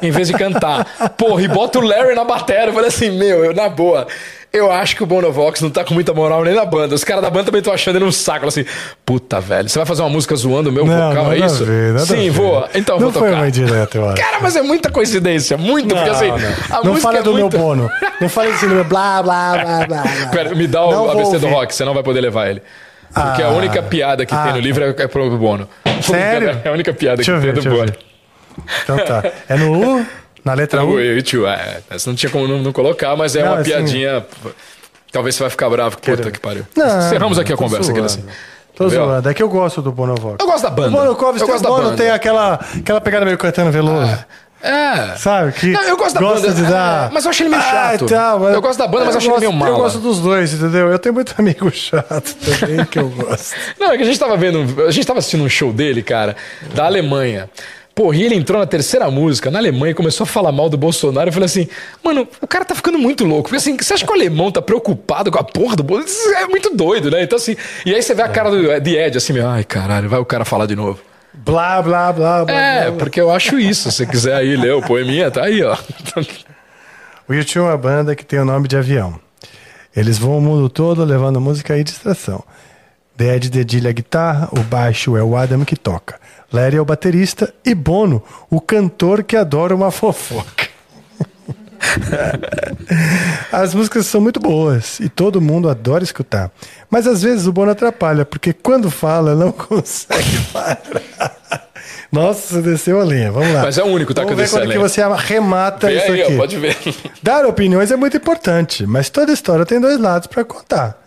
em 0.00 0.12
vez 0.12 0.28
de 0.28 0.34
cantar. 0.34 0.84
Porra, 1.18 1.42
e 1.42 1.48
bota 1.48 1.80
o 1.80 1.82
Larry 1.82 2.14
na 2.14 2.22
bateria. 2.24 2.66
Eu 2.66 2.72
falei 2.72 2.88
assim, 2.88 3.10
meu, 3.10 3.44
eu, 3.44 3.52
na 3.52 3.68
boa, 3.68 4.06
eu 4.52 4.70
acho 4.70 4.96
que 4.96 5.02
o 5.02 5.06
Bonovox 5.06 5.60
não 5.60 5.70
tá 5.70 5.84
com 5.84 5.94
muita 5.94 6.12
moral 6.12 6.42
nem 6.44 6.54
na 6.54 6.64
banda. 6.64 6.94
Os 6.94 7.04
caras 7.04 7.22
da 7.22 7.30
banda 7.30 7.44
também 7.46 7.60
estão 7.60 7.72
achando 7.72 7.96
ele 7.96 8.04
um 8.04 8.10
saco. 8.12 8.46
Assim, 8.46 8.64
puta, 9.06 9.40
velho, 9.40 9.68
você 9.68 9.78
vai 9.78 9.86
fazer 9.86 10.02
uma 10.02 10.08
música 10.10 10.34
zoando 10.34 10.70
o 10.70 10.72
meu 10.72 10.84
Não, 10.84 10.92
vocal, 11.08 11.24
nada 11.24 11.36
é 11.38 11.42
a 11.42 11.46
isso? 11.46 11.64
ver, 11.64 11.92
nada 11.92 12.02
a 12.02 12.06
Sim, 12.06 12.16
ver. 12.16 12.30
voa. 12.30 12.68
Então 12.74 12.96
Não 12.98 13.10
vou 13.10 13.12
foi 13.20 13.28
tocar. 13.28 13.40
uma 13.42 13.48
indireta, 13.48 13.96
eu 13.98 14.08
acho. 14.08 14.22
Cara, 14.22 14.38
mas 14.40 14.56
é 14.56 14.62
muita 14.62 14.90
coincidência, 14.90 15.56
muito, 15.56 15.94
porque 15.94 16.10
assim, 16.10 16.30
a 16.70 16.82
não 16.82 16.96
fala 16.96 17.18
é 17.18 17.22
do 17.22 17.32
muito... 17.32 17.56
meu 17.56 17.64
bono. 17.66 17.90
Não 18.20 18.28
fale 18.28 18.50
assim 18.50 18.68
do 18.68 18.74
meu 18.74 18.84
blá, 18.84 19.22
blá, 19.22 19.52
blá, 19.52 19.86
blá. 19.86 20.02
blá. 20.02 20.26
Pera, 20.30 20.54
me 20.54 20.66
dá 20.66 20.84
o 20.84 20.90
Não 20.92 21.02
vou 21.04 21.10
ABC 21.12 21.38
do 21.38 21.48
rock, 21.48 21.74
você 21.74 21.84
não 21.86 21.94
vai 21.94 22.02
poder 22.02 22.20
levar 22.20 22.50
ele. 22.50 22.60
Porque 23.14 23.42
a 23.42 23.46
Ah. 23.46 23.50
única 23.50 23.82
piada 23.82 24.26
que 24.26 24.34
Ah, 24.34 24.42
tem 24.42 24.52
no 24.52 24.58
tá. 24.58 24.62
livro 24.64 24.84
é, 24.84 24.88
é 24.90 25.06
pro 25.08 25.30
Bono. 25.38 25.66
Sério? 26.02 26.60
É 26.62 26.68
a 26.68 26.72
única 26.72 26.92
piada 26.92 27.16
Deixa 27.16 27.32
que 27.32 27.38
eu 27.38 27.40
tem 27.42 27.52
ver, 27.54 27.62
do 27.62 27.70
Bono. 27.70 27.86
ver. 27.86 27.98
Então 28.84 28.98
tá. 28.98 29.24
É 29.48 29.56
no 29.56 29.72
U? 30.00 30.06
Na 30.44 30.54
letra 30.54 30.82
Então, 30.82 30.94
U? 30.94 31.00
eu, 31.00 31.20
tio, 31.22 31.46
é, 31.46 31.80
essa 31.90 32.08
não 32.08 32.16
tinha 32.16 32.30
como 32.30 32.48
não, 32.48 32.58
não 32.58 32.72
colocar, 32.72 33.14
mas 33.16 33.36
é 33.36 33.42
Não, 33.42 33.52
uma 33.52 33.60
assim- 33.60 33.70
piadinha. 33.70 34.24
Talvez 35.12 35.34
você 35.34 35.42
vai 35.42 35.50
ficar 35.50 35.68
bravo. 35.68 35.98
Puta 35.98 36.30
que 36.30 36.38
pariu. 36.38 36.66
Não, 36.76 36.98
Encerramos 37.06 37.38
aqui 37.38 37.52
a 37.52 37.56
conversa. 37.56 37.90
aquele 37.90 38.08
zoando. 38.08 38.24
assim. 38.30 38.36
Tô 38.76 38.86
Entendeu? 38.86 39.04
zoando. 39.06 39.28
É 39.28 39.34
que 39.34 39.42
eu 39.42 39.48
gosto 39.48 39.82
do 39.82 39.90
Bonovox. 39.92 40.36
Eu 40.40 40.46
gosto 40.46 40.62
da 40.62 40.70
banda. 40.70 40.88
O 40.88 40.92
Bonovox 40.92 41.40
Eu 41.40 41.46
tem, 41.46 41.54
gosto 41.54 41.62
da 41.64 41.68
Bono 41.68 41.82
banda. 41.84 41.96
tem 41.96 42.10
aquela, 42.10 42.60
aquela 42.78 43.00
pegada 43.00 43.24
meio 43.26 43.36
cantando 43.36 43.70
veloso. 43.72 44.16
É. 44.62 45.16
Sabe? 45.16 45.52
Que 45.52 45.68
Não, 45.72 45.82
eu 45.82 45.96
gosto 45.96 46.14
da 46.14 46.20
gosta 46.20 46.46
banda. 46.48 46.54
de 46.62 46.70
dar... 46.70 47.08
É, 47.10 47.14
mas 47.14 47.24
eu 47.24 47.30
acho 47.30 47.42
ele 47.42 47.48
meio 47.50 47.62
chato. 47.62 48.04
e 48.04 48.08
tal, 48.08 48.48
Eu 48.50 48.60
gosto 48.60 48.78
da 48.78 48.86
banda, 48.86 49.06
mas 49.06 49.14
eu 49.14 49.18
acho 49.18 49.26
ele 49.26 49.30
gosto- 49.32 49.40
meio 49.40 49.52
mala. 49.54 49.72
Eu 49.72 49.76
gosto 49.78 49.98
dos 49.98 50.20
dois, 50.20 50.52
entendeu? 50.52 50.88
Eu 50.92 50.98
tenho 50.98 51.14
muito 51.14 51.34
amigo 51.38 51.70
chato 51.72 52.34
também 52.36 52.84
que 52.84 52.98
eu 52.98 53.08
gosto. 53.08 53.54
Não, 53.80 53.90
é 53.92 53.96
que 53.96 54.02
a 54.02 54.06
gente 54.06 54.18
tava 54.18 54.36
vendo. 54.36 54.84
A 54.86 54.90
gente 54.90 55.06
tava 55.06 55.18
assistindo 55.18 55.42
um 55.44 55.48
show 55.48 55.72
dele, 55.72 56.02
cara, 56.02 56.36
da 56.74 56.84
Alemanha. 56.84 57.48
Porra, 58.00 58.16
e 58.16 58.22
ele 58.22 58.34
entrou 58.34 58.58
na 58.58 58.64
terceira 58.64 59.10
música, 59.10 59.50
na 59.50 59.58
Alemanha, 59.58 59.94
começou 59.94 60.24
a 60.24 60.26
falar 60.26 60.50
mal 60.50 60.70
do 60.70 60.78
Bolsonaro. 60.78 61.28
Eu 61.28 61.32
falei 61.34 61.44
assim, 61.44 61.68
mano, 62.02 62.26
o 62.40 62.46
cara 62.46 62.64
tá 62.64 62.74
ficando 62.74 62.98
muito 62.98 63.26
louco. 63.26 63.50
Porque 63.50 63.56
assim, 63.56 63.76
você 63.76 63.92
acha 63.92 64.06
que 64.06 64.10
o 64.10 64.14
alemão 64.14 64.50
tá 64.50 64.62
preocupado 64.62 65.30
com 65.30 65.38
a 65.38 65.44
porra 65.44 65.76
do 65.76 65.82
Bolsonaro? 65.82 66.10
Isso 66.10 66.34
é 66.34 66.46
muito 66.46 66.74
doido, 66.74 67.10
né? 67.10 67.22
Então 67.22 67.36
assim, 67.36 67.54
e 67.84 67.94
aí 67.94 68.00
você 68.00 68.14
vê 68.14 68.22
a 68.22 68.28
cara 68.30 68.50
do 68.50 68.68
The 68.80 69.06
Ed, 69.06 69.18
assim, 69.18 69.38
ai 69.38 69.64
caralho, 69.64 70.08
vai 70.08 70.18
o 70.18 70.24
cara 70.24 70.46
falar 70.46 70.64
de 70.64 70.74
novo. 70.74 70.98
Blá, 71.34 71.82
blá, 71.82 72.10
blá, 72.10 72.42
blá. 72.46 72.54
É, 72.54 72.80
blá, 72.80 72.90
blá. 72.90 72.98
porque 73.00 73.20
eu 73.20 73.30
acho 73.30 73.58
isso. 73.58 73.90
Se 73.90 73.98
você 73.98 74.06
quiser 74.06 74.34
aí 74.34 74.56
ler 74.56 74.72
o 74.72 74.80
poeminha, 74.80 75.30
tá 75.30 75.44
aí, 75.44 75.62
ó. 75.62 75.76
O 77.28 77.34
YouTube 77.34 77.64
é 77.64 77.68
uma 77.68 77.76
banda 77.76 78.16
que 78.16 78.24
tem 78.24 78.38
o 78.38 78.46
nome 78.46 78.66
de 78.66 78.78
avião. 78.78 79.20
Eles 79.94 80.16
voam 80.16 80.38
o 80.38 80.40
mundo 80.40 80.70
todo 80.70 81.04
levando 81.04 81.38
música 81.38 81.76
e 81.76 81.84
distração. 81.84 82.42
The 83.18 83.36
Ed 83.36 83.50
dedilha 83.50 83.90
a 83.90 83.92
guitarra, 83.92 84.48
o 84.52 84.60
baixo 84.60 85.18
é 85.18 85.22
o 85.22 85.36
Adam 85.36 85.66
que 85.66 85.76
toca. 85.76 86.18
Larry 86.52 86.76
é 86.76 86.80
o 86.80 86.84
baterista 86.84 87.52
e 87.64 87.74
Bono, 87.74 88.22
o 88.48 88.60
cantor 88.60 89.22
que 89.22 89.36
adora 89.36 89.74
uma 89.74 89.90
fofoca. 89.90 90.68
As 93.50 93.74
músicas 93.74 94.06
são 94.06 94.20
muito 94.20 94.38
boas 94.38 95.00
e 95.00 95.08
todo 95.08 95.40
mundo 95.40 95.68
adora 95.68 96.04
escutar. 96.04 96.50
Mas 96.90 97.06
às 97.06 97.22
vezes 97.22 97.46
o 97.46 97.52
Bono 97.52 97.70
atrapalha, 97.70 98.24
porque 98.24 98.52
quando 98.52 98.90
fala 98.90 99.34
não 99.34 99.52
consegue 99.52 100.40
parar. 100.52 101.68
Nossa, 102.12 102.54
você 102.54 102.62
desceu 102.62 103.00
a 103.00 103.04
linha. 103.04 103.30
Vamos 103.30 103.52
lá. 103.52 103.62
Mas 103.62 103.78
é 103.78 103.82
o 103.82 103.86
único, 103.86 104.12
tá, 104.12 104.22
Vamos 104.22 104.36
ver 104.36 104.50
quando 104.50 104.70
que 104.70 104.78
você 104.78 105.00
arremata 105.00 105.86
Vê 105.86 105.96
isso 105.96 106.12
aí, 106.12 106.22
aqui. 106.22 106.34
ó, 106.34 106.36
pode 106.36 106.56
ver. 106.56 106.76
Dar 107.22 107.46
opiniões 107.46 107.90
é 107.90 107.96
muito 107.96 108.16
importante, 108.16 108.84
mas 108.86 109.08
toda 109.08 109.32
história 109.32 109.64
tem 109.64 109.80
dois 109.80 109.98
lados 109.98 110.26
para 110.26 110.44
contar. 110.44 111.00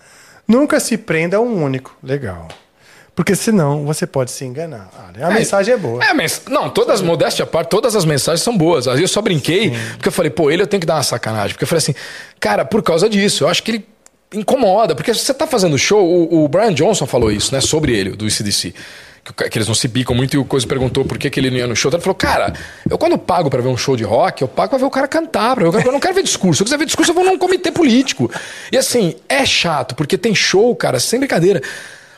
Nunca 0.47 0.79
se 0.79 0.97
prenda 0.97 1.37
a 1.37 1.39
um 1.41 1.61
único. 1.63 1.95
Legal. 2.01 2.47
Porque 3.15 3.35
senão 3.35 3.85
você 3.85 4.07
pode 4.07 4.31
se 4.31 4.43
enganar. 4.43 4.89
Ah, 4.97 5.27
a 5.27 5.31
mensagem 5.31 5.73
é 5.75 5.77
boa. 5.77 6.03
É, 6.03 6.13
mas 6.13 6.41
não, 6.49 6.69
todas, 6.69 6.99
modéstia 6.99 7.43
à 7.43 7.45
parte, 7.45 7.69
todas 7.69 7.95
as 7.95 8.05
mensagens 8.05 8.41
são 8.41 8.57
boas. 8.57 8.87
Aí 8.87 9.01
eu 9.01 9.07
só 9.07 9.21
brinquei, 9.21 9.71
porque 9.93 10.07
eu 10.07 10.11
falei, 10.11 10.31
pô, 10.31 10.49
ele 10.49 10.63
eu 10.63 10.67
tenho 10.67 10.81
que 10.81 10.87
dar 10.87 10.95
uma 10.95 11.03
sacanagem. 11.03 11.49
Porque 11.49 11.63
eu 11.63 11.67
falei 11.67 11.77
assim, 11.77 11.93
cara, 12.39 12.65
por 12.65 12.81
causa 12.81 13.07
disso, 13.07 13.43
eu 13.43 13.47
acho 13.47 13.61
que 13.61 13.71
ele 13.71 13.85
incomoda. 14.33 14.95
Porque 14.95 15.13
se 15.13 15.19
você 15.19 15.33
tá 15.33 15.45
fazendo 15.45 15.77
show, 15.77 16.03
o, 16.03 16.43
o 16.43 16.47
Brian 16.47 16.73
Johnson 16.73 17.05
falou 17.05 17.31
isso, 17.31 17.53
né, 17.53 17.61
sobre 17.61 17.95
ele, 17.95 18.11
do 18.11 18.27
ICDC. 18.27 18.73
Que, 19.23 19.49
que 19.49 19.57
eles 19.57 19.67
não 19.67 19.75
se 19.75 19.87
bicam 19.87 20.13
muito 20.13 20.33
e 20.33 20.37
o 20.37 20.43
Coisa 20.43 20.67
perguntou 20.67 21.05
por 21.05 21.17
que, 21.17 21.29
que 21.29 21.39
ele 21.39 21.49
não 21.51 21.57
ia 21.57 21.67
no 21.67 21.75
show. 21.75 21.91
Ele 21.91 22.01
falou, 22.01 22.15
cara, 22.15 22.51
eu 22.89 22.97
quando 22.97 23.17
pago 23.17 23.49
pra 23.49 23.61
ver 23.61 23.69
um 23.69 23.77
show 23.77 23.95
de 23.95 24.03
rock, 24.03 24.41
eu 24.41 24.47
pago 24.47 24.71
pra 24.71 24.79
ver 24.79 24.85
o 24.85 24.89
cara 24.89 25.07
cantar. 25.07 25.55
Pra 25.55 25.69
ver, 25.69 25.85
eu 25.85 25.91
não 25.91 25.99
quero 25.99 26.15
ver 26.15 26.23
discurso. 26.23 26.57
Se 26.57 26.63
eu 26.63 26.65
quiser 26.65 26.77
ver 26.77 26.85
discurso, 26.85 27.11
eu 27.11 27.15
vou 27.15 27.23
num 27.23 27.37
comitê 27.37 27.71
político. 27.71 28.29
E 28.71 28.77
assim, 28.77 29.15
é 29.29 29.45
chato, 29.45 29.95
porque 29.95 30.17
tem 30.17 30.33
show, 30.33 30.75
cara, 30.75 30.99
sem 30.99 31.19
brincadeira. 31.19 31.61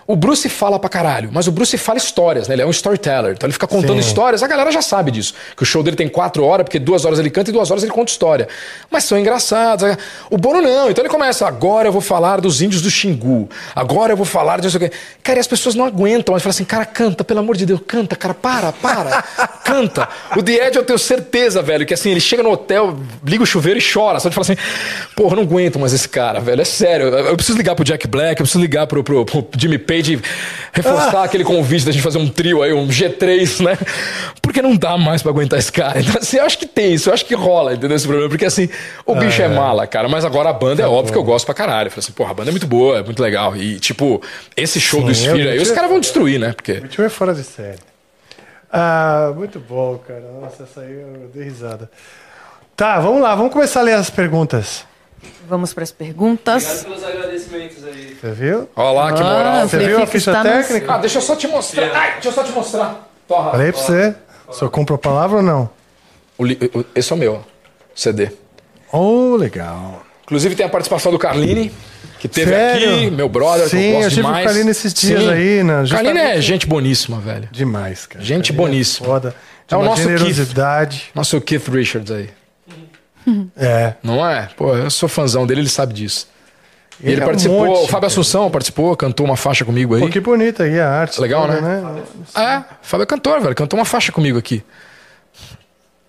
O 0.08 0.16
Bruce 0.16 0.48
fala 0.50 0.78
pra 0.78 0.90
caralho, 0.90 1.30
mas 1.32 1.48
o 1.48 1.52
Bruce 1.52 1.78
fala 1.78 1.98
histórias, 1.98 2.48
né? 2.48 2.56
Ele 2.56 2.62
é 2.62 2.66
um 2.66 2.72
storyteller. 2.72 3.34
Então 3.34 3.48
ele 3.48 3.54
fica 3.54 3.68
contando 3.68 4.02
Sim. 4.02 4.08
histórias. 4.08 4.44
A 4.44 4.48
galera 4.48 4.72
já 4.72 4.82
sabe 4.82 5.12
disso. 5.12 5.34
Que 5.56 5.64
o 5.64 5.66
show 5.66 5.84
dele 5.84 5.96
tem 5.96 6.08
quatro 6.08 6.44
horas, 6.44 6.64
porque 6.64 6.80
duas 6.80 7.06
horas 7.06 7.20
ele 7.20 7.30
canta 7.30 7.50
e 7.50 7.54
duas 7.54 7.72
horas 7.72 7.84
ele 7.84 7.92
conta 7.92 8.12
história. 8.12 8.48
Mas 8.90 9.04
são 9.04 9.18
engraçados. 9.18 9.98
O 10.30 10.38
Bono 10.38 10.62
não. 10.62 10.90
Então 10.90 11.04
ele 11.04 11.10
começa, 11.10 11.48
agora 11.48 11.88
eu 11.88 11.92
vou 11.92 12.02
falar 12.02 12.40
dos 12.40 12.62
índios 12.62 12.82
do 12.82 12.90
Xingu. 12.92 13.50
Agora 13.76 14.14
eu 14.14 14.18
vou 14.18 14.26
falar 14.26 14.58
de 14.58 14.64
não 14.64 14.70
sei 14.70 14.88
o 14.88 14.90
quê. 14.90 14.96
Cara, 15.24 15.40
e 15.40 15.42
as 15.42 15.48
pessoas 15.48 15.76
não 15.76 15.86
aguentam. 15.86 16.34
Mas 16.34 16.44
falam 16.44 16.52
assim, 16.52 16.66
cara, 16.66 16.86
canta, 16.86 17.24
pelo 17.24 17.40
amor 17.40 17.58
de 17.58 17.66
Deus, 17.66 17.82
canta, 17.88 18.16
cara, 18.16 18.34
para, 18.34 18.72
para, 18.72 19.24
canta. 19.64 20.08
O 20.36 20.44
The 20.44 20.68
Ed 20.68 20.78
eu 20.78 20.84
tenho 20.84 21.00
certeza, 21.00 21.62
velho, 21.62 21.86
que 21.86 21.94
assim, 21.94 22.12
ele 22.12 22.22
chega 22.22 22.44
no 22.44 22.52
hotel, 22.52 22.98
liga 23.26 23.44
o 23.44 23.46
chuveiro 23.46 23.80
e 23.80 23.84
chora. 23.84 24.20
Só 24.20 24.30
de 24.30 24.36
falar 24.36 24.44
assim, 24.44 24.58
porra, 25.16 25.36
não 25.36 25.44
aguento 25.44 25.80
mais 25.80 25.94
esse 25.94 26.08
cara, 26.08 26.40
velho. 26.40 26.62
É 26.62 26.66
sério. 26.66 27.08
Eu 27.08 27.36
eu 27.36 27.38
preciso 27.38 27.58
ligar 27.58 27.76
pro 27.76 27.84
Jack 27.84 28.08
Black, 28.08 28.40
eu 28.40 28.46
preciso 28.46 28.62
ligar 28.62 28.88
pro, 28.88 29.04
pro, 29.04 29.26
pro 29.26 29.48
Jimmy 29.58 29.78
Page 29.78 29.95
e 30.00 30.22
reforçar 30.74 31.24
aquele 31.24 31.44
convite 31.44 31.86
da 31.86 31.92
gente 31.92 32.02
fazer 32.02 32.18
um 32.18 32.28
trio 32.30 32.62
aí, 32.62 32.74
um 32.74 32.88
G3, 32.88 33.64
né? 33.64 33.78
Porque 34.42 34.62
não 34.62 34.76
dá 34.76 34.98
mais 34.98 35.22
pra 35.22 35.32
aguentar 35.32 35.60
esse 35.60 35.72
cara. 35.72 36.00
Então, 36.00 36.16
assim, 36.22 36.38
eu 36.38 36.46
acho 36.46 36.58
que 36.58 36.66
tem 36.66 36.94
isso, 36.94 37.10
eu 37.10 37.14
acho 37.14 37.26
que 37.26 37.36
rola, 37.36 37.74
entendeu? 37.74 37.96
Esse 37.96 38.08
problema. 38.08 38.30
Porque 38.30 38.46
assim, 38.46 38.70
o 39.06 39.16
bicho 39.16 39.42
é, 39.42 39.48
mala, 39.48 39.88
cara. 39.88 40.08
Mas 40.08 40.26
agora 40.26 40.50
a 40.50 40.54
banda 40.54 40.84
é 40.84 40.88
óbvio 40.88 41.12
que 41.14 41.18
eu 41.18 41.24
gosto 41.24 41.46
pra 41.46 41.56
caralho. 41.56 41.88
Eu 41.88 41.92
falei 41.92 42.04
assim, 42.04 42.12
porra, 42.14 42.32
a 42.32 42.34
banda 42.34 42.50
é 42.50 42.54
muito 42.54 42.68
boa, 42.68 43.00
é 43.00 43.04
muito 43.04 43.22
legal. 43.22 43.56
E, 43.56 43.80
tipo, 43.80 44.22
esse 44.56 44.80
show 44.80 45.02
Sim, 45.14 45.32
do 45.34 45.40
eu- 45.40 45.52
aí, 45.52 45.60
os 45.60 45.72
caras 45.72 45.90
vão 45.90 46.00
destruir, 46.00 46.40
né? 46.40 46.54
Porque. 46.54 46.84
O 46.98 47.02
é 47.02 47.10
fora 47.10 47.34
de 47.34 47.44
série. 47.44 47.80
Ah, 48.72 49.32
muito 49.36 49.60
bom, 49.60 49.98
cara. 50.06 50.24
Nossa, 50.42 50.64
essa 50.64 50.82
aí 50.82 50.92
eu 50.92 51.30
dei 51.34 51.44
risada. 51.46 51.90
Tá, 52.76 53.00
vamos 53.00 53.22
lá, 53.22 53.34
vamos 53.36 53.54
começar 53.54 53.80
a 53.80 53.84
ler 53.84 53.94
as 53.94 54.10
perguntas. 54.10 54.86
Vamos 55.48 55.74
para 55.74 55.84
as 55.84 55.92
perguntas. 55.92 56.64
Obrigado 56.64 56.84
pelos 56.86 57.04
agradecimentos 57.04 57.84
aí. 57.86 58.18
Você 58.20 58.32
viu? 58.32 58.70
Olha 58.76 58.92
lá, 58.92 59.14
que 59.14 59.22
Ah, 59.22 59.26
moral. 59.26 59.68
Você 59.68 59.78
viu 59.80 60.02
a 60.04 60.08
ficha 60.08 60.34
nos- 60.34 60.44
técnica? 60.44 60.94
Ah, 60.94 60.98
deixa 60.98 61.18
eu 61.18 61.22
só 61.22 61.36
te 61.36 61.48
mostrar. 61.48 61.92
Ai, 61.96 62.14
deixa 62.14 62.30
eu 62.30 62.34
só 62.34 62.44
te 62.44 62.52
mostrar. 62.52 63.10
Torra. 63.28 63.52
Falei 63.52 63.72
pra 63.72 63.82
você. 63.82 64.16
O 64.48 64.54
senhor 64.54 64.70
comprou 64.72 64.96
a 64.96 65.00
palavra 65.00 65.38
ou 65.38 65.44
não? 65.44 65.70
O 66.38 66.44
li- 66.46 66.60
o- 66.74 66.86
Esse 66.96 67.12
é 67.12 67.16
o 67.16 67.20
meu, 67.20 67.34
ó, 67.36 67.40
CD. 67.96 68.30
Oh, 68.92 69.36
legal. 69.36 70.04
Inclusive 70.24 70.56
tem 70.56 70.66
a 70.66 70.70
participação 70.70 71.12
do 71.12 71.20
Carline, 71.20 71.72
que 72.20 72.28
teve 72.28 72.52
Sério? 72.52 72.96
aqui, 72.96 73.12
meu 73.12 73.30
brother, 73.30 73.64
que 73.66 73.70
Sim, 73.72 73.78
eu 73.88 73.92
gosto 73.94 74.04
eu 74.06 74.10
tive 74.10 74.22
demais. 74.24 74.46
o 74.46 74.48
Carline 74.48 74.72
esses 74.72 74.94
dias 74.94 75.28
aí, 75.30 75.64
né? 75.64 75.84
Carline 75.90 76.20
é 76.20 76.42
gente 76.42 76.66
boníssima, 76.66 77.20
velho. 77.20 77.48
Demais, 77.52 78.06
cara. 78.08 78.24
Gente 78.26 78.52
é 78.52 78.56
boníssima. 78.56 79.08
Foda. 79.08 79.36
De 79.68 79.74
É 79.74 79.78
o 79.78 79.82
uma 79.82 79.90
nosso 79.90 80.02
Keith. 80.08 80.18
generosidade. 80.18 81.06
Nosso 81.14 81.40
Keith 81.42 81.68
Richards 81.70 82.12
aí. 82.12 82.30
É. 83.58 83.94
Não 84.04 84.28
é? 84.28 84.50
Pô, 84.56 84.76
eu 84.76 84.90
sou 84.90 85.10
fãzão 85.10 85.46
dele, 85.48 85.62
ele 85.62 85.70
sabe 85.70 85.94
disso. 85.94 86.28
E 87.00 87.08
ele, 87.08 87.14
Ele 87.14 87.22
é 87.22 87.24
um 87.24 87.28
participou, 87.28 87.66
monte, 87.66 87.84
o 87.84 87.88
Fábio 87.88 88.08
Assunção 88.08 88.50
participou, 88.50 88.96
cantou 88.96 89.26
uma 89.26 89.36
faixa 89.36 89.66
comigo 89.66 89.96
aí. 89.96 90.02
Pô, 90.02 90.08
que 90.08 90.20
bonita 90.20 90.64
aí 90.64 90.80
a 90.80 90.90
arte. 90.90 91.20
Legal, 91.20 91.46
toda, 91.48 91.62
né? 91.62 92.04
É, 92.36 92.64
Fábio 92.82 93.04
é 93.04 93.06
cantor, 93.06 93.42
velho. 93.42 93.56
Cantou 93.56 93.78
uma 93.78 93.86
faixa 93.86 94.12
comigo 94.12 94.38
aqui. 94.38 94.64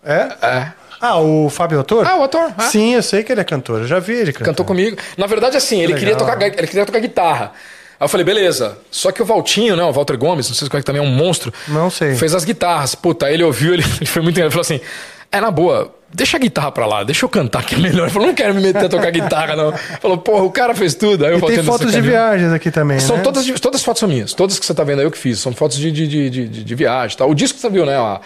É? 0.04 0.28
É. 0.40 0.72
Ah, 1.00 1.18
o 1.18 1.50
Fábio 1.50 1.78
Autor? 1.78 2.06
Ah, 2.06 2.16
o 2.16 2.22
ator. 2.22 2.52
é. 2.58 2.62
Sim, 2.62 2.94
eu 2.94 3.02
sei 3.02 3.22
que 3.22 3.32
ele 3.32 3.40
é 3.40 3.44
cantor. 3.44 3.80
Eu 3.80 3.86
já 3.86 3.98
vi 3.98 4.14
ele 4.14 4.32
cantar. 4.32 4.46
Cantou 4.46 4.64
comigo. 4.64 4.96
Na 5.16 5.26
verdade, 5.26 5.56
assim, 5.56 5.78
ele 5.78 5.88
legal. 5.88 5.98
queria, 5.98 6.16
tocar, 6.16 6.40
ele 6.40 6.66
queria 6.66 6.86
tocar 6.86 7.00
guitarra. 7.00 7.52
Aí 7.98 8.04
eu 8.04 8.08
falei, 8.08 8.24
beleza. 8.24 8.78
Só 8.90 9.10
que 9.10 9.20
o 9.20 9.24
Valtinho, 9.24 9.74
né? 9.76 9.82
O 9.82 9.92
Walter 9.92 10.16
Gomes, 10.16 10.48
não 10.48 10.54
sei 10.54 10.68
se 10.68 10.74
é 10.74 10.78
que 10.78 10.84
também 10.84 11.02
é 11.02 11.04
um 11.04 11.10
monstro. 11.10 11.52
Não 11.68 11.90
sei. 11.90 12.14
Fez 12.14 12.34
as 12.34 12.44
guitarras. 12.44 12.94
Puta, 12.94 13.26
aí 13.26 13.34
ele 13.34 13.44
ouviu, 13.44 13.74
ele, 13.74 13.82
ele 14.00 14.06
foi 14.06 14.22
muito 14.22 14.38
engraçado. 14.38 14.60
Ele 14.70 14.78
falou 14.78 14.86
assim: 14.86 15.15
É 15.30 15.40
na 15.40 15.50
boa, 15.50 15.94
deixa 16.12 16.36
a 16.36 16.40
guitarra 16.40 16.70
pra 16.72 16.86
lá, 16.86 17.02
deixa 17.04 17.24
eu 17.24 17.28
cantar 17.28 17.64
que 17.64 17.74
é 17.74 17.78
melhor. 17.78 18.04
Ele 18.04 18.10
falou, 18.14 18.28
não 18.28 18.34
quero 18.34 18.54
me 18.54 18.60
meter 18.62 18.84
a 18.86 18.88
tocar 18.88 19.10
guitarra, 19.10 19.54
não. 19.56 19.72
Falou, 19.72 20.18
porra, 20.18 20.44
o 20.44 20.50
cara 20.50 20.74
fez 20.74 20.94
tudo. 20.94 21.24
Aí 21.26 21.32
eu 21.32 21.38
E 21.38 21.42
tem 21.42 21.62
fotos 21.62 21.92
de 21.92 22.00
viagens 22.00 22.52
aqui 22.52 22.70
também, 22.70 22.98
São 23.00 23.16
né? 23.16 23.22
todas, 23.22 23.44
todas 23.60 23.80
as 23.80 23.84
fotos 23.84 24.00
são 24.00 24.08
minhas. 24.08 24.32
Todas 24.32 24.58
que 24.58 24.64
você 24.66 24.72
tá 24.74 24.84
vendo 24.84 25.00
aí 25.00 25.04
eu 25.06 25.10
que 25.10 25.18
fiz. 25.18 25.38
São 25.38 25.52
fotos 25.52 25.76
de, 25.76 25.90
de, 25.92 26.06
de, 26.08 26.30
de, 26.30 26.64
de 26.64 26.74
viagem 26.74 27.16
tal. 27.16 27.28
O 27.30 27.34
disco 27.34 27.56
que 27.56 27.60
você 27.62 27.68
viu, 27.70 27.84
né? 27.84 27.98
lá, 27.98 28.20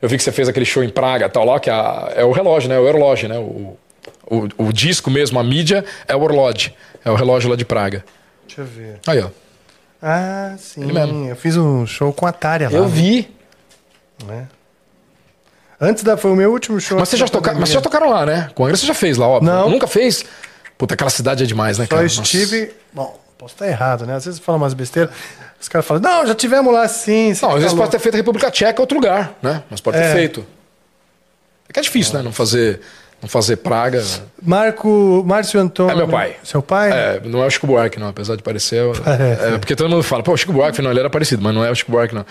eu 0.00 0.08
vi 0.08 0.16
que 0.16 0.22
você 0.22 0.32
fez 0.32 0.48
aquele 0.48 0.64
show 0.66 0.82
em 0.82 0.88
Praga 0.88 1.26
e 1.26 1.28
tal 1.28 1.44
lá, 1.44 1.60
que 1.60 1.68
a- 1.70 2.12
é 2.16 2.24
o 2.24 2.32
relógio, 2.32 2.68
né? 2.68 2.78
O 2.78 2.84
relógio, 2.86 3.28
né? 3.28 3.38
O, 3.38 3.76
o, 4.30 4.48
o 4.68 4.72
disco 4.72 5.10
mesmo, 5.10 5.38
a 5.38 5.44
mídia, 5.44 5.84
é 6.06 6.14
o 6.16 6.20
Orlodge. 6.22 6.74
É 7.04 7.10
o 7.10 7.14
relógio 7.14 7.50
lá 7.50 7.56
de 7.56 7.64
Praga. 7.64 8.04
Deixa 8.46 8.62
eu 8.62 8.66
ver. 8.66 8.98
Aí, 9.06 9.20
ó. 9.20 9.28
Ah, 10.02 10.54
sim. 10.58 10.86
Eu 11.28 11.36
fiz 11.36 11.56
um 11.56 11.84
show 11.86 12.12
com 12.12 12.24
a 12.26 12.32
Tária 12.32 12.68
lá. 12.70 12.76
Eu 12.76 12.86
vi. 12.86 13.28
Né? 14.26 14.46
Antes 15.80 16.02
da... 16.02 16.16
Foi 16.16 16.30
o 16.30 16.36
meu 16.36 16.50
último 16.50 16.80
show. 16.80 16.98
Mas 16.98 17.08
vocês 17.08 17.20
já, 17.20 17.28
toca... 17.28 17.54
Mas 17.54 17.68
já 17.70 17.80
tocaram 17.80 18.10
lá, 18.10 18.26
né? 18.26 18.50
Com 18.54 18.66
a 18.66 18.70
você 18.70 18.86
já 18.86 18.94
fez 18.94 19.16
lá, 19.16 19.28
óbvio. 19.28 19.50
Não. 19.52 19.70
Nunca 19.70 19.86
fez? 19.86 20.24
Puta, 20.76 20.94
aquela 20.94 21.10
cidade 21.10 21.42
é 21.44 21.46
demais, 21.46 21.78
né, 21.78 21.84
Só 21.84 21.90
cara? 21.90 22.02
Nossa. 22.02 22.22
estive... 22.22 22.72
Bom, 22.92 23.18
posso 23.36 23.54
estar 23.54 23.66
errado, 23.68 24.06
né? 24.06 24.14
Às 24.14 24.24
vezes 24.24 24.40
fala 24.40 24.58
umas 24.58 24.74
besteiras. 24.74 25.10
Os 25.60 25.68
caras 25.68 25.86
falam, 25.86 26.02
não, 26.02 26.26
já 26.26 26.34
tivemos 26.34 26.72
lá 26.72 26.86
sim. 26.88 27.34
você 27.34 27.44
Não, 27.44 27.50
às 27.50 27.54
tá 27.54 27.58
vezes 27.60 27.72
louco." 27.72 27.76
pode 27.78 27.90
ter 27.90 27.98
feito 27.98 28.14
a 28.14 28.18
República 28.18 28.50
Tcheca 28.50 28.80
outro 28.80 28.96
lugar, 28.96 29.34
né? 29.42 29.62
Mas 29.70 29.80
pode 29.80 29.98
ter 29.98 30.04
É. 30.04 30.12
feito. 30.12 30.46
É 31.68 31.72
que 31.72 31.80
é 31.80 31.82
difícil, 31.82 32.14
né? 32.14 32.22
Não 32.22 32.32
fazer, 32.32 32.80
não 33.20 33.28
fazer 33.28 33.56
Praga. 33.56 34.02
Marco... 34.42 35.22
Márcio 35.26 35.60
Antônio... 35.60 35.92
É 35.92 35.96
meu 35.96 36.08
pai. 36.08 36.36
Seu 36.44 36.62
pai? 36.62 36.90
É, 36.92 37.20
não 37.24 37.42
é 37.42 37.46
o 37.46 37.50
Chico 37.50 37.66
Buarque, 37.66 37.98
não, 37.98 38.08
apesar 38.08 38.36
de 38.36 38.42
parecer. 38.42 38.84
Parece. 39.04 39.42
É, 39.54 39.58
porque 39.58 39.76
todo 39.76 39.88
mundo 39.90 40.02
fala, 40.02 40.22
pô, 40.22 40.32
o 40.32 40.36
Chico 40.36 40.52
Buarque, 40.52 40.80
não, 40.80 40.90
ele 40.90 41.00
era 41.00 41.10
parecido, 41.10 41.42
mas 41.42 41.54
não 41.54 41.64
é 41.64 41.70
o 41.70 41.74
Chico 41.74 41.90
Buarque, 41.92 42.14
não. 42.14 42.24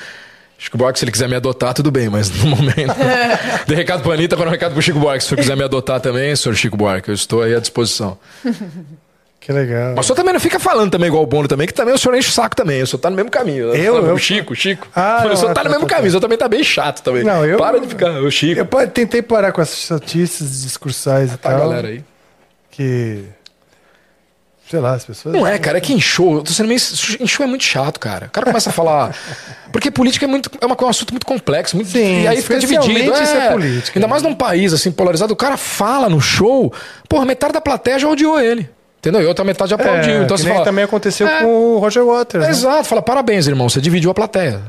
Chico 0.57 0.77
Buarque, 0.77 0.97
se 0.97 1.05
ele 1.05 1.11
quiser 1.11 1.29
me 1.29 1.35
adotar, 1.35 1.73
tudo 1.73 1.91
bem, 1.91 2.09
mas 2.09 2.29
no 2.31 2.47
momento. 2.55 2.95
Dei 3.67 3.77
recado 3.77 4.01
pra 4.01 4.13
Anitta, 4.13 4.35
agora 4.35 4.49
um 4.49 4.51
recado 4.51 4.73
pro 4.73 4.81
Chico 4.81 4.97
Buarque. 4.99 5.23
Se 5.23 5.27
o 5.27 5.29
senhor 5.29 5.41
quiser 5.41 5.55
me 5.57 5.63
adotar 5.63 5.99
também, 5.99 6.35
senhor 6.35 6.55
Chico 6.55 6.75
Buarque, 6.75 7.09
eu 7.09 7.15
estou 7.15 7.41
aí 7.43 7.53
à 7.55 7.59
disposição. 7.59 8.17
Que 9.39 9.53
legal. 9.53 9.93
Mas 9.95 10.03
o 10.03 10.07
senhor 10.07 10.17
também 10.17 10.33
não 10.33 10.41
fica 10.41 10.59
falando 10.59 10.91
também 10.91 11.07
igual 11.07 11.23
o 11.23 11.25
Bono 11.25 11.47
também, 11.47 11.65
que 11.65 11.73
também 11.73 11.93
o 11.93 11.97
senhor 11.97 12.17
enche 12.17 12.27
o 12.27 12.31
saco 12.33 12.53
também. 12.53 12.81
O 12.83 12.87
senhor 12.87 12.99
tá 12.99 13.09
no 13.09 13.15
mesmo 13.15 13.31
caminho. 13.31 13.73
Eu? 13.73 13.93
O 14.03 14.05
Eu? 14.07 14.17
Chico, 14.17 14.51
o 14.51 14.55
Chico. 14.55 14.85
Ah, 14.93 15.19
o 15.19 15.37
senhor 15.37 15.47
não, 15.47 15.53
tá 15.53 15.63
no 15.63 15.69
tá, 15.69 15.69
mesmo 15.69 15.87
tá, 15.87 15.95
caminho, 15.95 16.01
o 16.01 16.05
tá. 16.07 16.09
senhor 16.11 16.19
também 16.21 16.37
tá 16.37 16.47
bem 16.49 16.63
chato 16.65 17.01
também. 17.01 17.23
Não, 17.23 17.45
eu- 17.45 17.57
Para 17.57 17.79
de 17.79 17.87
ficar, 17.87 18.11
o 18.21 18.29
Chico. 18.29 18.59
Eu 18.59 18.87
tentei 18.89 19.21
parar 19.21 19.53
com 19.53 19.61
essas 19.61 19.77
chatices 19.79 20.63
discursais 20.63 21.31
e 21.31 21.37
Tá, 21.37 21.51
tal. 21.51 21.59
galera 21.59 21.87
aí. 21.87 22.03
Que... 22.71 23.23
Sei 24.69 24.79
lá, 24.79 24.93
as 24.93 25.05
pessoas... 25.05 25.33
Não 25.33 25.47
é, 25.47 25.57
cara, 25.57 25.77
é 25.77 25.81
que 25.81 25.93
eu 25.93 26.41
tô 26.43 26.51
sendo 26.51 26.67
meio, 26.67 26.79
show 26.79 27.45
é 27.45 27.47
muito 27.47 27.63
chato, 27.63 27.99
cara. 27.99 28.27
O 28.27 28.29
cara 28.29 28.45
começa 28.47 28.69
a 28.69 28.73
falar. 28.73 29.15
Porque 29.71 29.89
política 29.89 30.25
é, 30.25 30.27
muito, 30.27 30.49
é 30.59 30.65
uma, 30.65 30.75
um 30.81 30.87
assunto 30.87 31.11
muito 31.11 31.25
complexo. 31.25 31.75
Muito, 31.75 31.89
Sim, 31.91 32.23
e 32.23 32.27
aí 32.27 32.41
fica 32.41 32.59
dividido. 32.59 33.13
isso 33.13 33.35
é 33.35 33.51
política, 33.51 33.97
Ainda 33.97 34.07
né? 34.07 34.11
mais 34.11 34.23
num 34.23 34.33
país 34.35 34.73
assim 34.73 34.91
polarizado, 34.91 35.33
o 35.33 35.37
cara 35.37 35.55
fala 35.55 36.09
no 36.09 36.19
show, 36.19 36.73
porra, 37.07 37.25
metade 37.25 37.53
da 37.53 37.61
plateia 37.61 37.97
já 37.99 38.07
odiou 38.09 38.39
ele. 38.39 38.69
Entendeu? 38.99 39.21
E 39.21 39.25
outra 39.25 39.45
metade 39.45 39.73
aplaudiu. 39.73 40.15
É, 40.21 40.23
então 40.23 40.35
que 40.35 40.43
você 40.43 40.49
fala. 40.49 40.65
também 40.65 40.83
aconteceu 40.83 41.27
É. 41.27 41.41
com 41.41 41.45
o 41.45 41.79
Roger 41.79 42.03
Waters. 42.03 42.43
né? 42.43 42.49
Exato, 42.49 42.83
fala, 42.85 43.01
parabéns, 43.01 43.47
irmão, 43.47 43.69
você 43.69 43.79
dividiu 43.79 44.11
a 44.11 44.13
plateia. 44.13 44.61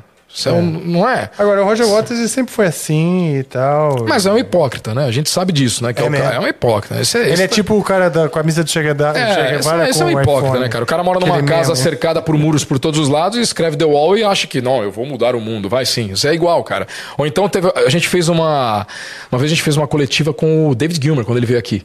É 0.46 0.50
não 0.60 1.08
é? 1.08 1.30
Agora, 1.38 1.62
o 1.62 1.64
Roger 1.64 1.86
Waters 1.88 2.30
sempre 2.30 2.52
foi 2.52 2.66
assim 2.66 3.36
e 3.38 3.42
tal. 3.42 4.04
Mas 4.06 4.24
é 4.26 4.30
um 4.30 4.38
hipócrita, 4.38 4.94
né? 4.94 5.04
A 5.06 5.10
gente 5.10 5.28
sabe 5.30 5.52
disso, 5.52 5.82
né? 5.82 5.92
Que 5.92 6.00
é, 6.02 6.04
É 6.04 6.06
um, 6.06 6.10
mesmo. 6.10 6.24
cara- 6.26 6.36
é 6.36 6.40
um 6.40 6.46
hipócrita. 6.46 7.00
Esse, 7.00 7.18
Ele 7.18 7.32
esse 7.32 7.42
é 7.42 7.48
tipo 7.48 7.74
o 7.76 7.82
cara 7.82 8.08
da 8.10 8.28
camisa 8.28 8.62
do 8.62 8.70
Che 8.70 8.80
Guevara, 8.82 9.18
É, 9.18 9.56
esse, 9.58 9.68
esse 9.90 10.02
é 10.02 10.04
com 10.04 10.12
um 10.14 10.20
hipócrita, 10.20 10.46
iPhone. 10.48 10.60
né, 10.60 10.68
cara? 10.68 10.84
O 10.84 10.86
cara 10.86 11.02
mora 11.02 11.18
numa 11.18 11.34
Aquele 11.36 11.48
casa 11.48 11.72
meme. 11.72 11.82
cercada 11.82 12.20
por 12.22 12.36
muros 12.36 12.62
por 12.64 12.78
todos 12.78 13.00
os 13.00 13.08
lados 13.08 13.38
e 13.38 13.40
escreve 13.40 13.76
The 13.76 13.86
Wall 13.86 14.18
e 14.18 14.22
acha 14.22 14.46
que, 14.46 14.60
não, 14.60 14.82
eu 14.82 14.92
vou 14.92 15.06
mudar 15.06 15.34
o 15.34 15.40
mundo. 15.40 15.68
Vai 15.68 15.84
sim, 15.86 16.12
isso 16.12 16.28
é 16.28 16.34
igual, 16.34 16.62
cara. 16.62 16.86
Ou 17.16 17.26
então 17.26 17.48
teve, 17.48 17.72
a 17.74 17.88
gente 17.88 18.06
fez 18.08 18.28
uma. 18.28 18.86
Uma 19.32 19.38
vez 19.38 19.50
a 19.50 19.54
gente 19.54 19.62
fez 19.62 19.76
uma 19.76 19.88
coletiva 19.88 20.32
com 20.34 20.68
o 20.68 20.74
David 20.74 21.02
Gilmer 21.02 21.24
quando 21.24 21.38
ele 21.38 21.46
veio 21.46 21.58
aqui. 21.58 21.84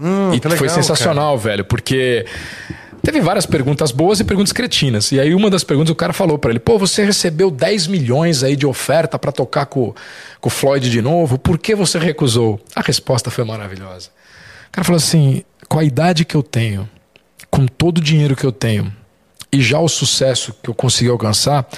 Hum, 0.00 0.32
e 0.34 0.40
foi 0.40 0.50
legal, 0.50 0.68
sensacional, 0.68 1.38
velho, 1.38 1.64
porque. 1.64 2.26
Teve 3.02 3.20
várias 3.20 3.46
perguntas 3.46 3.90
boas 3.90 4.20
e 4.20 4.24
perguntas 4.24 4.52
cretinas. 4.52 5.10
E 5.10 5.18
aí, 5.18 5.34
uma 5.34 5.50
das 5.50 5.64
perguntas, 5.64 5.90
o 5.90 5.96
cara 5.96 6.12
falou 6.12 6.38
pra 6.38 6.50
ele: 6.50 6.60
pô, 6.60 6.78
você 6.78 7.04
recebeu 7.04 7.50
10 7.50 7.88
milhões 7.88 8.42
aí 8.44 8.54
de 8.54 8.66
oferta 8.66 9.18
pra 9.18 9.32
tocar 9.32 9.66
com, 9.66 9.92
com 10.40 10.48
o 10.48 10.50
Floyd 10.50 10.88
de 10.88 11.02
novo, 11.02 11.38
por 11.38 11.58
que 11.58 11.74
você 11.74 11.98
recusou? 11.98 12.60
A 12.74 12.80
resposta 12.80 13.30
foi 13.30 13.44
maravilhosa. 13.44 14.10
O 14.68 14.72
cara 14.72 14.84
falou 14.84 14.98
assim: 14.98 15.42
com 15.68 15.78
a 15.78 15.84
idade 15.84 16.24
que 16.24 16.36
eu 16.36 16.42
tenho, 16.42 16.88
com 17.50 17.66
todo 17.66 17.98
o 17.98 18.00
dinheiro 18.00 18.36
que 18.36 18.44
eu 18.44 18.52
tenho 18.52 18.92
e 19.52 19.60
já 19.60 19.78
o 19.78 19.88
sucesso 19.88 20.54
que 20.62 20.70
eu 20.70 20.74
consegui 20.74 21.10
alcançar, 21.10 21.68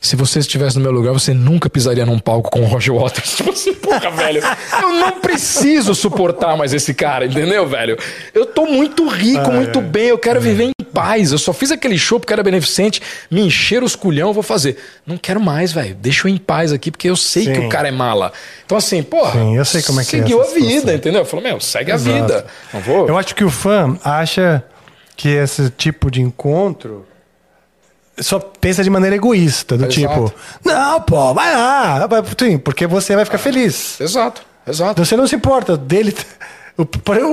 se 0.00 0.16
você 0.16 0.38
estivesse 0.38 0.76
no 0.76 0.82
meu 0.82 0.90
lugar, 0.92 1.12
você 1.12 1.34
nunca 1.34 1.68
pisaria 1.68 2.06
num 2.06 2.18
palco 2.18 2.50
com 2.50 2.62
o 2.62 2.64
Roger 2.64 2.94
Waters. 2.94 3.36
Tipo 3.36 3.50
assim, 3.50 3.74
porra, 3.74 4.08
velho, 4.10 4.42
eu 4.82 4.94
não 4.94 5.20
preciso 5.20 5.94
suportar 5.94 6.56
mais 6.56 6.72
esse 6.72 6.94
cara, 6.94 7.26
entendeu, 7.26 7.66
velho? 7.68 7.98
Eu 8.32 8.46
tô 8.46 8.64
muito 8.64 9.06
rico, 9.06 9.52
muito 9.52 9.82
bem, 9.82 10.08
eu 10.08 10.18
quero 10.18 10.40
viver 10.40 10.64
em 10.64 10.84
paz. 10.84 11.32
Eu 11.32 11.38
só 11.38 11.52
fiz 11.52 11.70
aquele 11.70 11.98
show 11.98 12.18
porque 12.18 12.32
era 12.32 12.42
beneficente, 12.42 13.02
me 13.30 13.42
encher 13.42 13.82
os 13.82 13.94
culhão, 13.94 14.28
eu 14.28 14.34
vou 14.34 14.42
fazer. 14.42 14.78
Não 15.06 15.18
quero 15.18 15.38
mais, 15.38 15.70
velho. 15.70 15.94
Deixa 15.94 16.26
eu 16.26 16.32
em 16.32 16.38
paz 16.38 16.72
aqui, 16.72 16.90
porque 16.90 17.10
eu 17.10 17.16
sei 17.16 17.44
Sim. 17.44 17.52
que 17.52 17.58
o 17.60 17.68
cara 17.68 17.88
é 17.88 17.92
mala. 17.92 18.32
Então, 18.64 18.78
assim, 18.78 19.02
porra, 19.02 19.32
Sim, 19.32 19.56
eu 19.58 19.64
sei 19.66 19.82
como 19.82 20.00
é 20.00 20.04
que 20.04 20.16
é 20.16 20.20
seguiu 20.20 20.40
essa 20.40 20.50
a 20.50 20.54
vida, 20.54 20.68
situação. 20.70 20.94
entendeu? 20.94 21.24
Falou, 21.26 21.44
meu, 21.44 21.60
segue 21.60 21.92
Exato. 21.92 22.16
a 22.16 22.20
vida. 22.22 22.46
Não 22.72 22.80
vou. 22.80 23.06
Eu 23.06 23.18
acho 23.18 23.34
que 23.34 23.44
o 23.44 23.50
fã 23.50 23.98
acha 24.02 24.64
que 25.14 25.28
esse 25.28 25.68
tipo 25.68 26.10
de 26.10 26.22
encontro 26.22 27.06
só 28.20 28.38
pensa 28.38 28.82
de 28.84 28.90
maneira 28.90 29.16
egoísta, 29.16 29.76
do 29.76 29.84
Exato. 29.86 29.92
tipo, 29.94 30.34
não, 30.64 31.00
pô, 31.00 31.32
vai 31.34 31.54
lá, 31.54 32.06
vai, 32.06 32.22
sim, 32.38 32.58
porque 32.58 32.86
você 32.86 33.14
vai 33.16 33.24
ficar 33.24 33.38
feliz. 33.38 34.00
Exato, 34.00 34.42
exato. 34.66 34.92
Então 34.92 35.04
você 35.04 35.16
não 35.16 35.26
se 35.26 35.34
importa 35.36 35.76
dele, 35.76 36.14
o, 36.76 36.82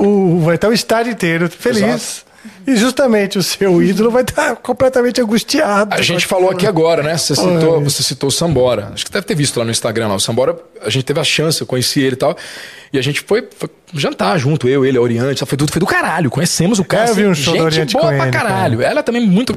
o- 0.06 0.40
vai 0.40 0.54
estar 0.56 0.68
o 0.68 0.72
estádio 0.72 1.12
inteiro 1.12 1.48
feliz. 1.50 1.82
Exato. 1.82 2.28
E 2.66 2.76
justamente 2.76 3.36
o 3.36 3.42
seu 3.42 3.82
ídolo 3.82 4.10
vai 4.10 4.22
estar 4.22 4.54
completamente 4.56 5.20
angustiado. 5.20 5.92
A 5.94 6.00
gente 6.00 6.24
falou 6.26 6.50
aqui 6.50 6.66
agora, 6.66 7.02
né? 7.02 7.16
Você 7.16 7.34
citou, 7.34 7.78
Ai. 7.78 7.84
você 7.84 8.02
citou 8.02 8.28
o 8.28 8.32
Sambora. 8.32 8.90
Acho 8.94 9.04
que 9.04 9.10
deve 9.12 9.26
ter 9.26 9.34
visto 9.34 9.58
lá 9.58 9.64
no 9.64 9.70
Instagram. 9.70 10.06
Lá. 10.08 10.14
O 10.14 10.20
Sambora, 10.20 10.56
a 10.82 10.88
gente 10.88 11.04
teve 11.04 11.18
a 11.18 11.24
chance, 11.24 11.60
eu 11.60 11.66
conheci 11.66 12.00
ele 12.00 12.12
e 12.14 12.16
tal. 12.16 12.36
E 12.92 12.98
a 12.98 13.02
gente 13.02 13.22
foi, 13.22 13.46
foi 13.58 13.68
jantar 13.92 14.38
junto, 14.38 14.68
eu, 14.68 14.84
ele, 14.86 14.96
a 14.96 15.00
Oriente. 15.00 15.44
Foi 15.44 15.58
tudo, 15.58 15.70
foi 15.72 15.80
do 15.80 15.86
caralho. 15.86 16.30
Conhecemos 16.30 16.78
o 16.78 16.84
cara. 16.84 17.08
É, 17.08 17.10
eu 17.10 17.14
vi 17.14 17.22
assim, 17.22 17.30
um 17.30 17.34
show 17.34 17.56
da 17.64 17.70
gente 17.70 17.92
boa 17.94 18.06
pra 18.06 18.22
ele, 18.22 18.30
caralho. 18.30 18.82
Ela 18.82 19.02
também 19.02 19.26
muito. 19.26 19.54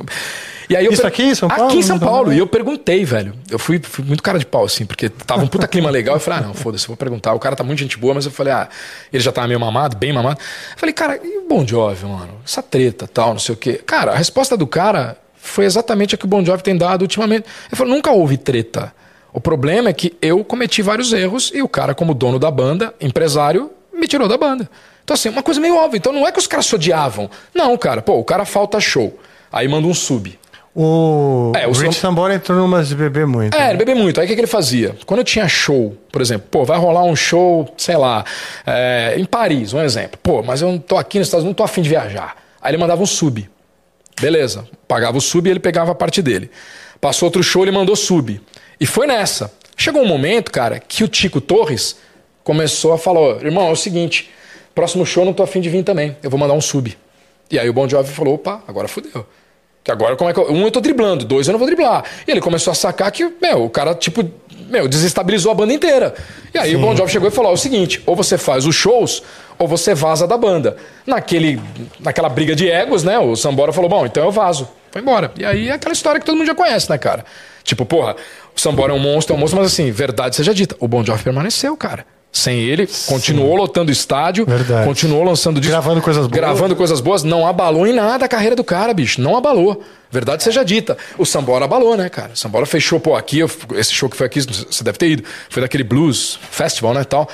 E 0.72 0.76
aí 0.78 0.86
eu 0.86 0.92
Isso 0.94 1.02
per- 1.02 1.10
aqui 1.12 1.24
em 1.24 1.36
São 1.36 1.50
Paulo? 1.50 1.66
Aqui 1.68 1.78
em 1.78 1.82
São 1.82 2.00
Paulo. 2.00 2.32
E 2.32 2.38
eu 2.38 2.48
perguntei, 2.48 3.04
velho. 3.04 3.34
Eu 3.50 3.60
fui, 3.60 3.78
fui 3.84 4.06
muito 4.06 4.24
cara 4.24 4.40
de 4.40 4.46
pau, 4.46 4.64
assim, 4.64 4.86
porque 4.86 5.10
tava 5.10 5.44
um 5.44 5.48
puta 5.48 5.68
clima 5.68 5.90
legal. 5.90 6.16
Eu 6.16 6.20
falei, 6.22 6.40
ah, 6.40 6.44
não, 6.48 6.54
foda-se, 6.54 6.88
vou 6.88 6.96
perguntar. 6.96 7.34
O 7.34 7.40
cara 7.40 7.56
tá 7.58 7.64
muito 7.64 7.80
gente 7.80 7.98
boa, 7.98 8.14
mas 8.14 8.26
eu 8.26 8.32
falei, 8.32 8.54
ah, 8.54 8.70
ele 9.12 9.22
já 9.22 9.34
tava 9.34 9.48
meio 9.48 9.60
mamado, 9.60 9.98
bem 9.98 10.14
mamado. 10.14 10.40
Eu 10.40 10.78
falei, 10.80 10.94
cara, 10.94 11.20
e 11.22 11.40
o 11.40 11.48
Bon 11.48 11.68
Jovi, 11.68 12.06
mano? 12.06 12.36
Essa 12.46 12.64
treta, 12.64 13.06
tal, 13.06 13.32
não 13.34 13.40
sei 13.40 13.54
o 13.54 13.58
quê. 13.58 13.74
Cara, 13.86 14.14
a 14.14 14.16
resposta 14.16 14.56
do 14.56 14.66
cara 14.66 15.18
foi 15.36 15.66
exatamente 15.66 16.16
a 16.16 16.18
que 16.18 16.24
o 16.24 16.28
Bon 16.28 16.44
Jovi 16.46 16.64
tem 16.64 16.78
dado 16.78 17.02
ultimamente. 17.02 17.46
Ele 17.70 17.76
falou, 17.76 17.94
nunca 17.94 18.10
houve 18.12 18.38
treta. 18.38 18.94
O 19.34 19.42
problema 19.42 19.90
é 19.90 19.94
que 19.94 20.16
eu 20.22 20.42
cometi 20.44 20.82
vários 20.82 21.12
erros 21.12 21.52
e 21.54 21.62
o 21.62 21.68
cara, 21.68 21.94
como 21.94 22.14
dono 22.14 22.40
da 22.40 22.50
banda, 22.50 22.94
empresário, 23.02 23.72
me 23.94 24.08
tirou 24.08 24.28
da 24.28 24.38
banda. 24.38 24.70
Então, 25.04 25.16
assim, 25.16 25.28
uma 25.28 25.44
coisa 25.44 25.60
meio 25.60 25.76
óbvia. 25.76 25.98
Então, 25.98 26.14
não 26.14 26.26
é 26.26 26.32
que 26.32 26.40
os 26.40 26.48
caras 26.48 26.66
se 26.66 26.76
odiavam. 26.76 27.30
Não, 27.54 27.78
cara, 27.78 28.02
pô, 28.02 28.14
o 28.20 28.24
cara 28.24 28.46
falta 28.46 28.80
show. 28.80 29.20
Aí 29.52 29.68
manda 29.68 29.86
um 29.86 29.94
sub. 29.94 30.40
O, 30.74 31.52
É, 31.56 31.68
o 31.68 31.72
Rich 31.72 31.96
Sam- 31.96 32.10
Sambora 32.10 32.34
entrou 32.34 32.58
numas 32.58 32.88
de 32.88 32.96
beber 32.96 33.28
muito. 33.28 33.56
É, 33.56 33.68
né? 33.70 33.74
bebia 33.76 33.96
muito. 33.96 34.20
Aí 34.22 34.26
o 34.26 34.28
que, 34.30 34.36
que 34.36 34.40
ele 34.40 34.48
fazia? 34.48 34.96
Quando 35.06 35.20
eu 35.20 35.24
tinha 35.24 35.48
show, 35.48 35.98
por 36.12 36.22
exemplo, 36.22 36.48
pô, 36.50 36.64
vai 36.64 36.78
rolar 36.80 37.04
um 37.04 37.16
show, 37.16 37.68
sei 37.78 37.98
lá, 37.98 38.24
é, 38.66 39.16
em 39.18 39.26
Paris, 39.26 39.74
um 39.74 39.82
exemplo. 39.82 40.18
Pô, 40.24 40.42
mas 40.42 40.62
eu 40.62 40.70
não 40.70 40.78
tô 40.80 40.98
aqui 40.98 41.20
nos 41.20 41.28
Estados 41.28 41.44
Unidos, 41.44 41.60
não 41.60 41.66
tô 41.66 41.70
afim 41.70 41.82
de 41.82 41.90
viajar. 41.90 42.38
Aí 42.62 42.72
ele 42.72 42.78
mandava 42.78 43.02
um 43.02 43.06
sub. 43.06 43.50
Beleza. 44.20 44.66
Pagava 44.88 45.18
o 45.18 45.22
sub 45.22 45.48
e 45.48 45.52
ele 45.52 45.60
pegava 45.60 45.92
a 45.92 45.96
parte 45.96 46.22
dele. 46.22 46.50
Passou 47.02 47.28
outro 47.28 47.44
show, 47.44 47.64
ele 47.64 47.72
mandou 47.72 47.96
sub. 47.96 48.40
E 48.80 48.86
foi 48.86 49.08
nessa. 49.08 49.52
Chegou 49.76 50.02
um 50.02 50.08
momento, 50.08 50.52
cara, 50.52 50.80
que 50.80 51.04
o 51.04 51.08
Tico 51.08 51.42
Torres 51.42 51.98
começou 52.44 52.94
a 52.94 52.98
falar: 52.98 53.20
"Ó, 53.20 53.32
irmão, 53.42 53.68
é 53.68 53.72
o 53.72 53.76
seguinte, 53.76 54.30
próximo 54.76 55.06
show 55.06 55.24
eu 55.24 55.26
não 55.26 55.34
tô 55.34 55.44
afim 55.44 55.60
de 55.60 55.70
vir 55.70 55.84
também. 55.84 56.16
Eu 56.24 56.30
vou 56.30 56.40
mandar 56.40 56.54
um 56.54 56.62
sub. 56.62 56.96
E 57.50 57.60
aí 57.60 57.68
o 57.70 57.74
Bon 57.74 57.90
Jovi 57.90 58.10
falou: 58.12 58.36
opa, 58.36 58.62
agora 58.68 58.88
fudeu. 58.88 59.26
Que 59.84 59.92
agora 59.92 60.16
como 60.16 60.30
é 60.30 60.34
que 60.34 60.40
eu... 60.40 60.52
Um 60.52 60.64
eu 60.64 60.72
tô 60.72 60.80
driblando, 60.80 61.26
dois 61.26 61.48
eu 61.48 61.52
não 61.52 61.60
vou 61.60 61.68
driblar. 61.68 62.04
E 62.28 62.32
ele 62.32 62.42
começou 62.42 62.72
a 62.72 62.76
sacar 62.76 63.12
que, 63.12 63.24
meu, 63.42 63.66
o 63.66 63.70
cara, 63.70 63.96
tipo, 63.96 64.24
meu, 64.70 64.88
desestabilizou 64.88 65.52
a 65.52 65.56
banda 65.56 65.74
inteira. 65.74 66.14
E 66.54 66.58
aí 66.58 66.76
o 66.76 66.80
Bon 66.80 66.96
Jovi 66.96 67.12
chegou 67.12 67.28
e 67.28 67.32
falou: 67.32 67.50
"Ó, 67.50 67.54
é 67.54 67.56
o 67.56 67.58
seguinte, 67.58 68.02
ou 68.06 68.16
você 68.16 68.38
faz 68.38 68.66
os 68.66 68.76
shows, 68.76 69.24
ou 69.58 69.68
você 69.68 69.94
vaza 69.94 70.28
da 70.28 70.38
banda. 70.38 70.78
Naquele, 71.06 71.62
naquela 72.00 72.30
briga 72.30 72.56
de 72.56 72.70
egos, 72.70 73.04
né? 73.04 73.20
O 73.20 73.36
Sambora 73.36 73.74
falou: 73.74 73.90
bom, 73.90 74.06
então 74.06 74.24
eu 74.24 74.32
vazo. 74.32 74.68
Foi 74.92 75.02
embora. 75.02 75.32
E 75.38 75.46
aí 75.46 75.70
é 75.70 75.74
aquela 75.74 75.94
história 75.94 76.20
que 76.20 76.26
todo 76.26 76.36
mundo 76.36 76.48
já 76.48 76.56
conhece, 76.56 76.90
né, 76.90 76.98
cara? 76.98 77.26
Tipo, 77.64 77.86
porra, 77.86 78.16
o 78.56 78.60
Sambora 78.60 78.92
é 78.92 78.96
um 78.96 79.00
monstro, 79.00 79.34
é 79.34 79.38
um 79.38 79.40
monstro, 79.40 79.60
mas 79.60 79.72
assim, 79.72 79.92
verdade 79.92 80.36
seja 80.36 80.54
dita, 80.54 80.76
o 80.80 80.88
Bon 80.88 81.04
Jovi 81.04 81.24
permaneceu, 81.24 81.76
cara. 81.78 82.06
Sem 82.34 82.60
ele, 82.60 82.88
continuou 83.08 83.54
lotando 83.56 83.90
o 83.90 83.92
estádio, 83.92 84.46
Verdade. 84.46 84.88
continuou 84.88 85.22
lançando 85.24 85.60
disco, 85.60 85.72
Gravando 85.74 86.02
coisas 86.02 86.26
boas. 86.28 86.32
Gravando 86.40 86.76
coisas 86.78 87.02
boas, 87.02 87.24
não 87.24 87.46
abalou 87.46 87.86
em 87.86 87.92
nada 87.92 88.24
a 88.24 88.28
carreira 88.30 88.56
do 88.56 88.64
cara, 88.64 88.94
bicho. 88.94 89.20
Não 89.20 89.36
abalou. 89.36 89.84
Verdade 90.10 90.42
seja 90.42 90.64
dita. 90.64 90.98
O 91.18 91.26
Sambora 91.26 91.66
abalou, 91.66 91.98
né, 91.98 92.08
cara? 92.08 92.32
O 92.34 92.38
Sambora 92.38 92.66
fechou, 92.66 93.02
pô, 93.02 93.16
aqui, 93.16 93.40
eu- 93.40 93.52
esse 93.76 93.94
show 93.94 94.10
que 94.10 94.16
foi 94.16 94.28
aqui, 94.28 94.40
você 94.42 94.82
deve 94.82 94.98
ter 94.98 95.10
ido. 95.10 95.24
Foi 95.50 95.62
daquele 95.62 95.84
Blues 95.84 96.40
Festival, 96.50 96.94
né, 96.94 97.04
tal. 97.04 97.28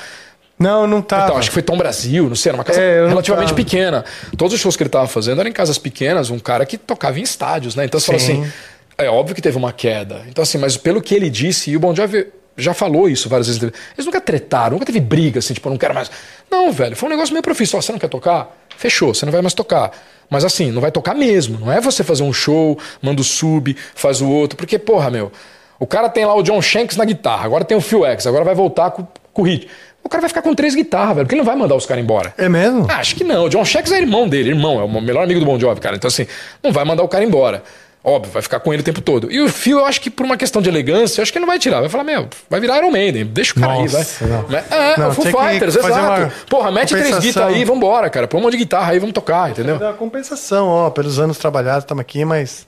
Não, 0.57 0.87
não 0.87 0.99
tava. 1.03 1.25
Então, 1.25 1.37
acho 1.37 1.49
que 1.49 1.53
foi 1.53 1.61
Tom 1.61 1.77
Brasil, 1.77 2.27
não 2.27 2.35
sei, 2.35 2.49
era 2.49 2.57
uma 2.57 2.63
casa 2.63 2.81
É, 2.81 3.07
relativamente 3.07 3.49
tava. 3.49 3.55
pequena. 3.55 4.03
Todos 4.35 4.55
os 4.55 4.59
shows 4.59 4.75
que 4.75 4.81
ele 4.81 4.89
tava 4.89 5.07
fazendo 5.07 5.39
eram 5.39 5.49
em 5.49 5.53
casas 5.53 5.77
pequenas, 5.77 6.31
um 6.31 6.39
cara 6.39 6.65
que 6.65 6.75
tocava 6.75 7.19
em 7.19 7.21
estádios, 7.21 7.75
né? 7.75 7.85
Então 7.85 7.99
você 7.99 8.07
fala 8.07 8.17
Sim. 8.17 8.41
assim, 8.41 8.51
é 8.97 9.07
óbvio 9.07 9.35
que 9.35 9.41
teve 9.43 9.55
uma 9.57 9.71
queda. 9.71 10.23
Então 10.27 10.41
assim, 10.41 10.57
mas 10.57 10.75
pelo 10.75 10.99
que 11.03 11.13
ele 11.13 11.29
disse, 11.29 11.69
e 11.69 11.77
o 11.77 11.79
Bon 11.79 11.93
Jovi 11.93 12.25
já 12.57 12.73
falou 12.73 13.07
isso 13.07 13.29
várias 13.29 13.47
vezes, 13.47 13.61
eles 13.61 14.05
nunca 14.05 14.19
tretaram, 14.19 14.73
nunca 14.73 14.85
teve 14.85 14.99
briga 14.99 15.39
assim, 15.39 15.53
tipo, 15.53 15.67
eu 15.67 15.71
não 15.71 15.77
quero 15.77 15.93
mais. 15.93 16.09
Não, 16.49 16.71
velho, 16.71 16.95
foi 16.95 17.07
um 17.07 17.11
negócio 17.11 17.33
meio 17.33 17.43
profissional, 17.43 17.81
você 17.81 17.91
não 17.91 17.99
quer 17.99 18.09
tocar? 18.09 18.55
Fechou, 18.75 19.13
você 19.13 19.25
não 19.25 19.31
vai 19.31 19.41
mais 19.41 19.53
tocar. 19.53 19.91
Mas 20.29 20.43
assim, 20.43 20.71
não 20.71 20.81
vai 20.81 20.91
tocar 20.91 21.13
mesmo, 21.15 21.59
não 21.59 21.71
é 21.71 21.79
você 21.79 22.03
fazer 22.03 22.23
um 22.23 22.33
show, 22.33 22.77
manda 23.01 23.21
o 23.21 23.23
sub, 23.23 23.75
faz 23.95 24.21
o 24.21 24.29
outro, 24.29 24.57
porque 24.57 24.77
porra, 24.77 25.09
meu, 25.09 25.31
o 25.79 25.85
cara 25.85 26.09
tem 26.09 26.25
lá 26.25 26.35
o 26.35 26.43
John 26.43 26.61
Shanks 26.61 26.97
na 26.97 27.05
guitarra, 27.05 27.45
agora 27.45 27.63
tem 27.63 27.77
o 27.77 27.81
Phil 27.81 28.05
X, 28.05 28.25
agora 28.27 28.43
vai 28.43 28.55
voltar 28.55 28.91
com, 28.91 29.07
com 29.31 29.41
o 29.43 29.45
hit. 29.45 29.67
O 30.03 30.09
cara 30.09 30.21
vai 30.21 30.29
ficar 30.29 30.41
com 30.41 30.55
três 30.55 30.73
guitarras, 30.73 31.15
velho, 31.15 31.25
porque 31.25 31.35
ele 31.35 31.41
não 31.41 31.45
vai 31.45 31.55
mandar 31.55 31.75
os 31.75 31.85
caras 31.85 32.01
embora. 32.01 32.33
É 32.37 32.47
mesmo? 32.47 32.87
Ah, 32.89 32.99
acho 32.99 33.13
que 33.13 33.25
não. 33.25 33.43
O 33.43 33.49
John 33.49 33.65
Shanks 33.65 33.91
é 33.91 33.99
irmão 33.99 34.27
dele, 34.27 34.51
irmão, 34.51 34.79
é 34.79 34.83
o 34.83 35.01
melhor 35.01 35.23
amigo 35.23 35.41
do 35.41 35.45
Bon 35.45 35.59
Jovi, 35.59 35.81
cara. 35.81 35.97
Então, 35.97 36.07
assim, 36.07 36.25
não 36.63 36.71
vai 36.71 36.85
mandar 36.85 37.03
o 37.03 37.09
cara 37.09 37.25
embora. 37.25 37.61
Óbvio, 38.09 38.31
vai 38.31 38.41
ficar 38.41 38.61
com 38.61 38.71
ele 38.73 38.81
o 38.81 38.85
tempo 38.85 39.01
todo. 39.01 39.29
E 39.29 39.41
o 39.41 39.49
Phil, 39.49 39.79
eu 39.79 39.85
acho 39.85 39.99
que 39.99 40.09
por 40.09 40.25
uma 40.25 40.37
questão 40.37 40.61
de 40.61 40.69
elegância, 40.69 41.19
eu 41.19 41.23
acho 41.23 41.31
que 41.31 41.37
ele 41.37 41.45
não 41.45 41.51
vai 41.51 41.59
tirar. 41.59 41.81
Vai 41.81 41.89
falar, 41.89 42.05
meu, 42.05 42.29
vai 42.49 42.59
virar 42.61 42.77
Iron 42.77 42.89
Maiden, 42.89 43.25
deixa 43.25 43.51
o 43.51 43.59
cara 43.59 43.73
Nossa, 43.73 43.97
aí, 43.97 44.29
vai. 44.29 44.29
não. 44.29 44.45
Mas- 44.49 44.71
É, 44.71 44.99
Não, 44.99 45.09
o 45.09 45.13
Foo 45.13 45.25
Fighters, 45.25 45.75
exato. 45.75 46.31
Porra, 46.49 46.71
mete 46.71 46.95
três 46.95 47.19
guitarras 47.19 47.53
aí, 47.53 47.65
vambora, 47.65 48.09
cara. 48.09 48.25
Põe 48.27 48.39
um 48.39 48.43
monte 48.43 48.53
de 48.53 48.59
guitarra 48.59 48.93
aí, 48.93 48.99
vamos 48.99 49.13
tocar, 49.13 49.49
entendeu? 49.49 49.75
Uma 49.75 49.91
compensação, 49.93 50.67
ó, 50.67 50.89
pelos 50.89 51.19
anos 51.19 51.37
trabalhados, 51.37 51.83
estamos 51.83 51.99
aqui, 52.01 52.23
mas 52.23 52.65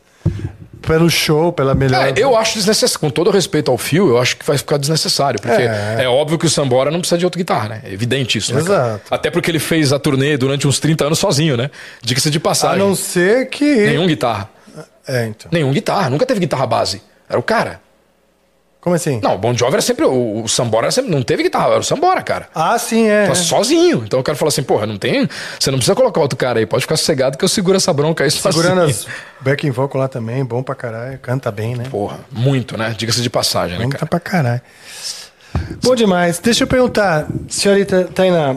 pelo 0.81 1.09
show, 1.09 1.51
pela 1.53 1.73
melhor. 1.75 2.07
É, 2.07 2.13
eu 2.17 2.35
acho 2.35 2.55
desnecessário. 2.55 2.99
Com 2.99 3.09
todo 3.09 3.27
o 3.27 3.31
respeito 3.31 3.69
ao 3.71 3.77
Phil, 3.77 4.09
eu 4.09 4.17
acho 4.17 4.35
que 4.37 4.45
vai 4.45 4.57
ficar 4.57 4.77
desnecessário. 4.77 5.39
Porque 5.41 5.61
É. 5.61 5.97
é, 5.99 6.07
óbvio 6.09 6.37
que 6.37 6.45
o 6.45 6.49
Sambora 6.49 6.89
não 6.91 6.99
precisa 6.99 7.17
de 7.17 7.25
outra 7.25 7.37
guitarra, 7.37 7.69
né? 7.69 7.81
É 7.85 7.93
evidente 7.93 8.37
isso, 8.37 8.53
né? 8.53 8.59
Exato. 8.61 9.01
Até 9.09 9.29
porque 9.31 9.49
ele 9.51 9.59
fez 9.59 9.93
a 9.93 9.99
turnê 9.99 10.35
durante 10.37 10.67
uns 10.67 10.79
30 10.79 11.05
anos 11.05 11.19
sozinho, 11.19 11.55
né? 11.55 11.69
Diga-se 12.01 12.29
de 12.29 12.37
A 12.37 12.41
passagem. 12.41 12.79
não 12.79 12.93
ser 12.95 13.49
que. 13.49 13.63
Nenhum 13.85 14.07
guitarra. 14.07 14.49
É, 15.09 15.25
então. 15.25 15.49
Nenhum 15.51 15.71
guitarra. 15.71 16.09
Nunca 16.09 16.25
teve 16.25 16.39
guitarra 16.39 16.67
base. 16.67 17.01
Era 17.27 17.39
o 17.39 17.43
cara. 17.43 17.81
Como 18.81 18.95
assim? 18.95 19.19
Não, 19.21 19.35
o 19.35 19.37
Bon 19.37 19.53
Jovi 19.53 19.73
era 19.73 19.81
sempre. 19.81 20.05
O, 20.05 20.43
o 20.43 20.47
Sambora 20.47 20.85
era 20.85 20.91
sempre, 20.91 21.11
não 21.11 21.21
teve 21.21 21.43
guitarra, 21.43 21.71
era 21.71 21.79
o 21.79 21.83
Sambora, 21.83 22.21
cara. 22.21 22.47
Ah, 22.55 22.77
sim, 22.79 23.09
é. 23.09 23.23
Tava 23.23 23.35
sozinho. 23.35 24.03
Então 24.05 24.21
o 24.21 24.23
cara 24.23 24.37
falou 24.37 24.47
assim: 24.47 24.63
porra, 24.63 24.87
não 24.87 24.97
tem. 24.97 25.27
Você 25.59 25.69
não 25.69 25.77
precisa 25.77 25.95
colocar 25.95 26.21
outro 26.21 26.37
cara 26.37 26.59
aí, 26.59 26.65
pode 26.65 26.83
ficar 26.83 26.95
sossegado 26.95 27.37
que 27.37 27.43
eu 27.43 27.49
seguro 27.49 27.75
essa 27.75 27.91
bronca 27.91 28.23
aí 28.23 28.31
sozinho. 28.31 28.63
Segurando 28.63 28.89
as 28.89 29.05
backing 29.41 29.71
vocal 29.71 29.99
lá 30.01 30.07
também, 30.07 30.45
bom 30.45 30.63
pra 30.63 30.75
caralho. 30.75 31.19
Canta 31.19 31.51
bem, 31.51 31.75
né? 31.75 31.83
Porra, 31.91 32.19
muito, 32.31 32.77
né? 32.77 32.95
Diga-se 32.97 33.21
de 33.21 33.29
passagem, 33.29 33.77
né, 33.77 33.83
Canta 33.83 33.97
cara? 33.97 34.07
pra 34.07 34.19
caralho. 34.19 34.61
Bom 35.83 35.93
demais. 35.95 36.39
Deixa 36.39 36.63
eu 36.63 36.67
perguntar, 36.67 37.27
senhorita 37.49 38.05
Tainá, 38.15 38.55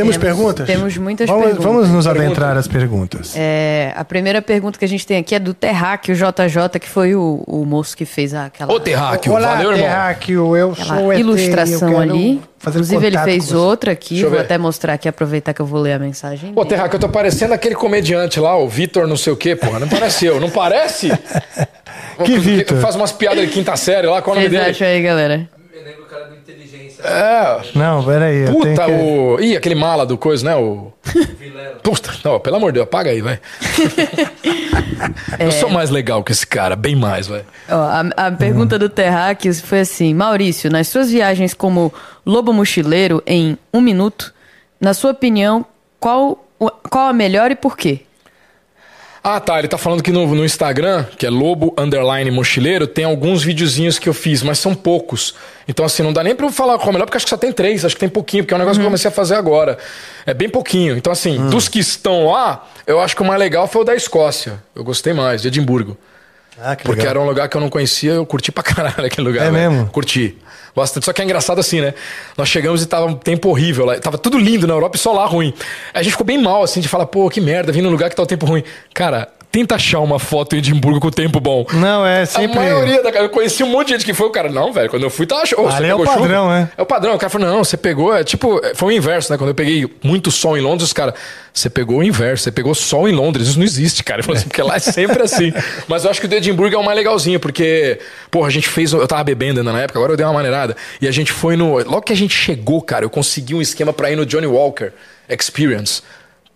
temos, 0.00 0.16
Temos- 0.16 0.16
perguntas? 0.18 0.66
temos 0.66 0.96
muitas 0.96 1.28
vamos, 1.28 1.44
perguntas. 1.44 1.64
Vamos 1.64 1.88
nos 1.90 2.06
adentrar 2.06 2.56
às 2.56 2.66
perguntas. 2.66 3.34
É, 3.36 3.92
a 3.96 4.04
primeira 4.04 4.40
pergunta 4.40 4.78
que 4.78 4.84
a 4.84 4.88
gente 4.88 5.06
tem 5.06 5.18
aqui 5.18 5.34
é 5.34 5.38
do 5.38 5.52
Terráqueo 5.52 6.14
JJ, 6.14 6.78
que 6.80 6.88
foi 6.88 7.14
o, 7.14 7.42
o 7.46 7.64
moço 7.64 7.96
que 7.96 8.04
fez 8.04 8.34
aquela, 8.34 8.72
Ô, 8.72 8.80
Terráqueo, 8.80 9.32
Olá, 9.32 9.54
valeu, 9.54 9.72
irmão. 9.72 9.86
Terráqueo, 9.86 10.56
eu 10.56 10.72
aquela 10.72 11.00
sou 11.00 11.12
ET, 11.12 11.20
ilustração 11.20 11.98
ali. 12.00 12.40
Inclusive, 12.66 13.06
ele 13.06 13.18
fez 13.18 13.52
outra 13.52 13.92
aqui. 13.92 14.20
Vou 14.22 14.30
ver. 14.32 14.40
até 14.40 14.58
mostrar 14.58 14.92
aqui, 14.94 15.08
aproveitar 15.08 15.54
que 15.54 15.60
eu 15.60 15.66
vou 15.66 15.80
ler 15.80 15.94
a 15.94 15.98
mensagem. 15.98 16.54
Terra, 16.68 16.88
que 16.88 16.96
eu 16.96 17.00
tô 17.00 17.08
parecendo 17.08 17.54
aquele 17.54 17.74
comediante 17.74 18.38
lá, 18.38 18.56
o 18.56 18.68
Vitor 18.68 19.06
não 19.06 19.16
sei 19.16 19.32
o 19.32 19.36
quê, 19.36 19.56
porra. 19.56 19.78
Não 19.78 19.88
parece 19.88 20.26
eu, 20.26 20.40
não 20.40 20.50
parece? 20.50 21.08
Que 22.24 22.38
Vitor? 22.38 22.78
Faz 22.80 22.96
umas 22.96 23.12
piadas 23.12 23.40
de 23.46 23.50
quinta 23.50 23.74
série 23.76 24.06
lá, 24.06 24.20
qual 24.20 24.36
é 24.36 24.40
o 24.40 24.42
nome 24.42 24.54
Vocês 24.54 24.78
dele? 24.78 24.90
aí, 24.90 25.02
galera? 25.02 25.48
Eu 25.72 25.84
lembro 25.84 26.02
o 26.02 26.06
cara 26.06 26.24
do 26.26 26.36
Inteligência. 26.36 26.69
É, 27.02 27.60
Não, 27.74 28.04
peraí. 28.04 28.46
eu 28.46 28.52
puta, 28.52 28.84
que- 28.86 28.90
o... 28.92 29.40
Ih, 29.40 29.56
aquele 29.56 29.74
mala 29.74 30.04
do 30.06 30.16
coisa, 30.18 30.44
né? 30.44 30.56
O... 30.56 30.92
Puta, 31.82 32.12
não, 32.24 32.38
pelo 32.40 32.56
amor 32.56 32.72
de 32.72 32.74
Deus, 32.74 32.84
apaga 32.84 33.10
aí, 33.10 33.20
vai. 33.20 33.38
Eu 35.38 35.50
sou 35.52 35.70
mais 35.70 35.88
legal 35.90 36.22
que 36.22 36.32
esse 36.32 36.46
cara, 36.46 36.76
bem 36.76 36.94
mais, 36.94 37.26
vai. 37.26 37.42
Ó, 37.68 37.74
a, 37.74 38.26
a 38.26 38.30
pergunta 38.32 38.78
do 38.78 38.88
Terráqueo 38.88 39.52
foi 39.54 39.80
assim: 39.80 40.12
Maurício, 40.12 40.70
nas 40.70 40.88
suas 40.88 41.10
viagens 41.10 41.54
como 41.54 41.92
lobo 42.24 42.52
mochileiro 42.52 43.22
em 43.26 43.56
um 43.72 43.80
minuto, 43.80 44.32
na 44.80 44.92
sua 44.92 45.12
opinião, 45.12 45.64
qual, 45.98 46.46
qual 46.90 47.08
a 47.08 47.12
melhor 47.12 47.50
e 47.50 47.54
por 47.56 47.76
quê? 47.76 48.00
Ah, 49.22 49.38
tá. 49.38 49.58
Ele 49.58 49.68
tá 49.68 49.76
falando 49.76 50.02
que 50.02 50.10
no, 50.10 50.26
no 50.34 50.44
Instagram, 50.44 51.04
que 51.18 51.26
é 51.26 51.30
Lobo 51.30 51.74
Underline 51.76 52.30
Mochileiro, 52.30 52.86
tem 52.86 53.04
alguns 53.04 53.42
videozinhos 53.42 53.98
que 53.98 54.08
eu 54.08 54.14
fiz, 54.14 54.42
mas 54.42 54.58
são 54.58 54.74
poucos. 54.74 55.34
Então, 55.68 55.84
assim, 55.84 56.02
não 56.02 56.12
dá 56.12 56.24
nem 56.24 56.34
pra 56.34 56.46
eu 56.46 56.50
falar 56.52 56.78
qual 56.78 56.88
é 56.88 56.92
melhor, 56.92 57.04
porque 57.04 57.16
acho 57.18 57.26
que 57.26 57.30
só 57.30 57.36
tem 57.36 57.52
três, 57.52 57.84
acho 57.84 57.94
que 57.94 58.00
tem 58.00 58.08
pouquinho, 58.08 58.42
porque 58.44 58.54
é 58.54 58.56
um 58.56 58.60
negócio 58.60 58.80
que 58.80 58.84
eu 58.84 58.88
comecei 58.88 59.08
a 59.08 59.12
fazer 59.12 59.34
agora. 59.34 59.76
É 60.24 60.32
bem 60.32 60.48
pouquinho. 60.48 60.96
Então, 60.96 61.12
assim, 61.12 61.48
dos 61.48 61.68
que 61.68 61.78
estão 61.78 62.26
lá, 62.30 62.66
eu 62.86 62.98
acho 63.00 63.14
que 63.14 63.22
o 63.22 63.24
mais 63.24 63.38
legal 63.38 63.68
foi 63.68 63.82
o 63.82 63.84
da 63.84 63.94
Escócia. 63.94 64.62
Eu 64.74 64.82
gostei 64.82 65.12
mais, 65.12 65.42
de 65.42 65.48
Edimburgo. 65.48 65.96
Ah, 66.62 66.76
que 66.76 66.84
Porque 66.84 67.00
legal. 67.00 67.10
era 67.10 67.20
um 67.20 67.26
lugar 67.26 67.48
que 67.48 67.56
eu 67.56 67.60
não 67.60 67.70
conhecia, 67.70 68.12
eu 68.12 68.26
curti 68.26 68.50
pra 68.50 68.62
caralho 68.62 68.94
aquele 69.04 69.26
lugar. 69.26 69.46
É 69.46 69.50
velho. 69.50 69.70
mesmo? 69.70 69.86
Curti. 69.90 70.36
Bastante. 70.74 71.04
Só 71.04 71.12
que 71.12 71.20
é 71.20 71.24
engraçado 71.24 71.58
assim, 71.58 71.80
né? 71.80 71.94
Nós 72.36 72.48
chegamos 72.48 72.82
e 72.82 72.86
tava 72.86 73.06
um 73.06 73.14
tempo 73.14 73.48
horrível 73.48 73.84
lá. 73.84 73.98
Tava 73.98 74.18
tudo 74.18 74.38
lindo 74.38 74.66
na 74.66 74.74
Europa 74.74 74.96
e 74.96 74.98
só 74.98 75.12
lá 75.12 75.26
ruim. 75.26 75.52
A 75.92 76.02
gente 76.02 76.12
ficou 76.12 76.26
bem 76.26 76.38
mal, 76.38 76.62
assim, 76.62 76.80
de 76.80 76.88
falar, 76.88 77.06
pô, 77.06 77.28
que 77.28 77.40
merda, 77.40 77.72
vim 77.72 77.80
num 77.80 77.90
lugar 77.90 78.10
que 78.10 78.16
tá 78.16 78.22
o 78.22 78.26
tempo 78.26 78.46
ruim. 78.46 78.62
Cara, 78.94 79.28
tenta 79.50 79.74
achar 79.74 80.00
uma 80.00 80.18
foto 80.18 80.54
em 80.54 80.58
Edimburgo 80.58 81.00
com 81.00 81.08
o 81.08 81.10
tempo 81.10 81.40
bom. 81.40 81.66
Não, 81.72 82.06
é 82.06 82.24
sempre. 82.24 82.58
A 82.58 82.62
maioria 82.62 83.02
da 83.02 83.10
cara, 83.10 83.24
eu 83.24 83.30
conheci 83.30 83.62
um 83.62 83.68
monte 83.68 83.88
de 83.88 83.92
gente 83.94 84.04
que 84.04 84.14
foi 84.14 84.28
o 84.28 84.30
cara, 84.30 84.48
não, 84.48 84.72
velho, 84.72 84.88
quando 84.88 85.02
eu 85.02 85.10
fui, 85.10 85.26
tava 85.26 85.44
show. 85.44 85.68
Ali 85.68 85.88
é 85.88 85.94
o 85.94 86.04
padrão, 86.04 86.48
né? 86.48 86.70
É 86.76 86.82
o 86.82 86.86
padrão. 86.86 87.14
O 87.14 87.18
cara 87.18 87.30
falou, 87.30 87.48
não, 87.48 87.64
você 87.64 87.76
pegou, 87.76 88.14
é 88.14 88.22
tipo, 88.22 88.60
é, 88.64 88.74
foi 88.74 88.94
o 88.94 88.96
inverso, 88.96 89.32
né? 89.32 89.38
Quando 89.38 89.50
eu 89.50 89.54
peguei 89.54 89.88
muito 90.02 90.30
sol 90.30 90.56
em 90.56 90.60
Londres, 90.60 90.84
os 90.84 90.92
caras, 90.92 91.14
você 91.52 91.68
pegou 91.68 91.98
o 91.98 92.04
inverso, 92.04 92.44
você 92.44 92.52
pegou 92.52 92.74
sol 92.74 93.08
em 93.08 93.12
Londres, 93.12 93.48
isso 93.48 93.58
não 93.58 93.64
existe, 93.64 94.04
cara. 94.04 94.22
Assim, 94.30 94.46
porque 94.46 94.62
lá 94.62 94.76
é 94.76 94.78
sempre 94.78 95.22
assim. 95.22 95.52
Mas 95.88 96.04
eu 96.04 96.10
acho 96.10 96.20
que 96.20 96.26
o 96.26 96.28
de 96.28 96.36
Edimburgo 96.36 96.74
é 96.74 96.78
o 96.78 96.84
mais 96.84 96.96
legalzinho, 96.96 97.40
porque, 97.40 97.98
porra, 98.30 98.46
a 98.46 98.50
gente 98.50 98.68
fez, 98.68 98.92
eu 98.92 99.06
tava 99.08 99.24
bebendo 99.24 99.60
ainda 99.60 99.72
na 99.72 99.80
época, 99.80 99.98
agora 99.98 100.12
eu 100.12 100.16
dei 100.16 100.24
uma 100.24 100.32
maneirada. 100.32 100.76
E 101.00 101.08
a 101.08 101.12
gente 101.12 101.32
foi 101.32 101.56
no, 101.56 101.78
logo 101.78 102.02
que 102.02 102.12
a 102.12 102.16
gente 102.16 102.34
chegou, 102.34 102.80
cara, 102.80 103.04
eu 103.04 103.10
consegui 103.10 103.54
um 103.54 103.60
esquema 103.60 103.92
pra 103.92 104.10
ir 104.10 104.16
no 104.16 104.24
Johnny 104.24 104.46
Walker 104.46 104.92
Experience. 105.28 106.02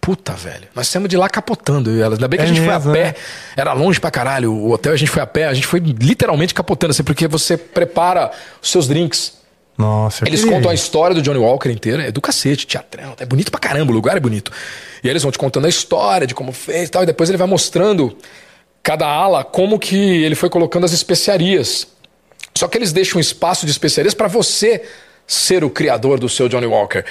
Puta, 0.05 0.33
velho. 0.35 0.69
Nós 0.75 0.87
saímos 0.89 1.09
de 1.09 1.17
lá 1.17 1.31
capotando. 1.31 1.89
eu 1.91 1.97
e 1.97 2.03
ela. 2.03 2.15
Ainda 2.15 2.29
bem 2.29 2.37
que 2.39 2.43
É 2.43 2.45
a 2.45 2.49
gente 2.49 2.61
mesmo, 2.61 2.81
foi 2.83 2.91
a 2.91 2.95
pé. 2.95 3.05
né? 3.05 3.15
Era 3.57 3.73
longe 3.73 3.99
pra 3.99 4.11
caralho. 4.11 4.53
O 4.53 4.71
hotel 4.71 4.93
a 4.93 4.97
gente 4.97 5.11
foi 5.11 5.23
a 5.23 5.27
pé. 5.27 5.47
A 5.47 5.55
gente 5.55 5.67
foi 5.67 5.81
literalmente 5.81 6.53
capotando, 6.53 6.91
assim, 6.91 7.03
porque 7.03 7.27
você 7.27 7.57
prepara 7.57 8.31
os 8.61 8.71
seus 8.71 8.87
drinks. 8.87 9.39
Nossa, 9.79 10.25
Eles 10.29 10.41
queria 10.41 10.57
contam 10.57 10.71
a 10.71 10.75
história 10.75 11.15
do 11.17 11.23
Johnny 11.23 11.39
Walker 11.39 11.71
inteira. 11.71 12.03
É 12.07 12.13
do 12.13 12.21
cacete, 12.21 12.67
teatrão. 12.67 13.15
É 13.19 13.25
bonito 13.25 13.51
pra 13.51 13.59
caramba, 13.59 13.93
o 13.93 13.95
lugar 13.95 14.15
é 14.17 14.21
bonito. 14.21 14.53
E 15.03 15.09
aí 15.09 15.13
eles 15.13 15.23
vão 15.23 15.33
te 15.33 15.39
contando 15.39 15.65
a 15.65 15.69
história 15.71 16.27
de 16.27 16.35
como 16.35 16.53
fez 16.53 16.89
e 16.89 16.91
tal. 16.91 17.03
E 17.03 17.07
depois 17.07 17.31
ele 17.31 17.39
vai 17.39 17.47
mostrando 17.49 18.15
cada 18.83 19.07
ala 19.07 19.43
como 19.43 19.79
que 19.79 19.97
ele 19.97 20.35
foi 20.35 20.51
colocando 20.51 20.85
as 20.85 20.93
especiarias. 20.93 21.87
Só 22.55 22.69
que 22.69 22.77
eles 22.77 22.93
deixam 22.93 23.17
um 23.17 23.21
espaço 23.21 23.65
de 23.65 23.73
especiarias 23.73 24.13
pra 24.13 24.29
você 24.29 24.83
ser 25.27 25.65
o 25.65 25.71
criador 25.71 26.21
do 26.21 26.29
seu 26.29 26.49
Johnny 26.49 26.67
Walker. 26.67 27.03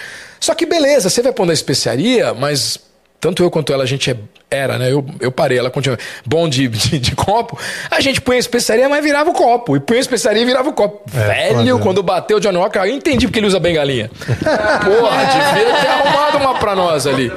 Só 0.43 0.53
que 0.53 0.65
beleza, 0.65 1.09
você 1.09 1.21
vai 1.21 1.31
pondo 1.31 1.51
a 1.51 1.53
especiaria, 1.53 2.33
mas 2.33 2.77
tanto 3.17 3.41
eu 3.41 3.49
quanto 3.49 3.71
ela, 3.71 3.83
a 3.83 3.87
gente 3.87 4.11
é- 4.11 4.17
era, 4.51 4.77
né? 4.77 4.91
Eu, 4.91 5.03
eu 5.21 5.31
parei, 5.31 5.57
ela 5.57 5.69
continua. 5.71 5.97
Bom 6.25 6.49
de, 6.49 6.67
de, 6.67 6.99
de 6.99 7.15
copo. 7.15 7.57
A 7.89 8.01
gente 8.01 8.19
punha 8.19 8.35
a 8.35 8.39
especiaria, 8.41 8.89
mas 8.89 9.01
virava 9.01 9.29
o 9.29 9.33
copo. 9.33 9.77
E 9.77 9.79
punha 9.79 9.99
a 9.99 10.01
especiaria 10.01 10.41
e 10.41 10.45
virava 10.45 10.67
o 10.67 10.73
copo. 10.73 11.01
É, 11.17 11.53
Velho, 11.53 11.69
foda. 11.71 11.79
quando 11.83 12.03
bateu 12.03 12.35
o 12.35 12.39
Johnny 12.41 12.57
Walker, 12.57 12.79
eu 12.79 12.87
entendi 12.87 13.25
porque 13.25 13.39
ele 13.39 13.47
usa 13.47 13.57
bengalinha. 13.57 14.11
Porra, 14.19 15.23
devia 15.25 15.75
ter 15.81 15.87
arrumado 15.87 16.37
uma 16.39 16.59
pra 16.59 16.75
nós 16.75 17.07
ali. 17.07 17.31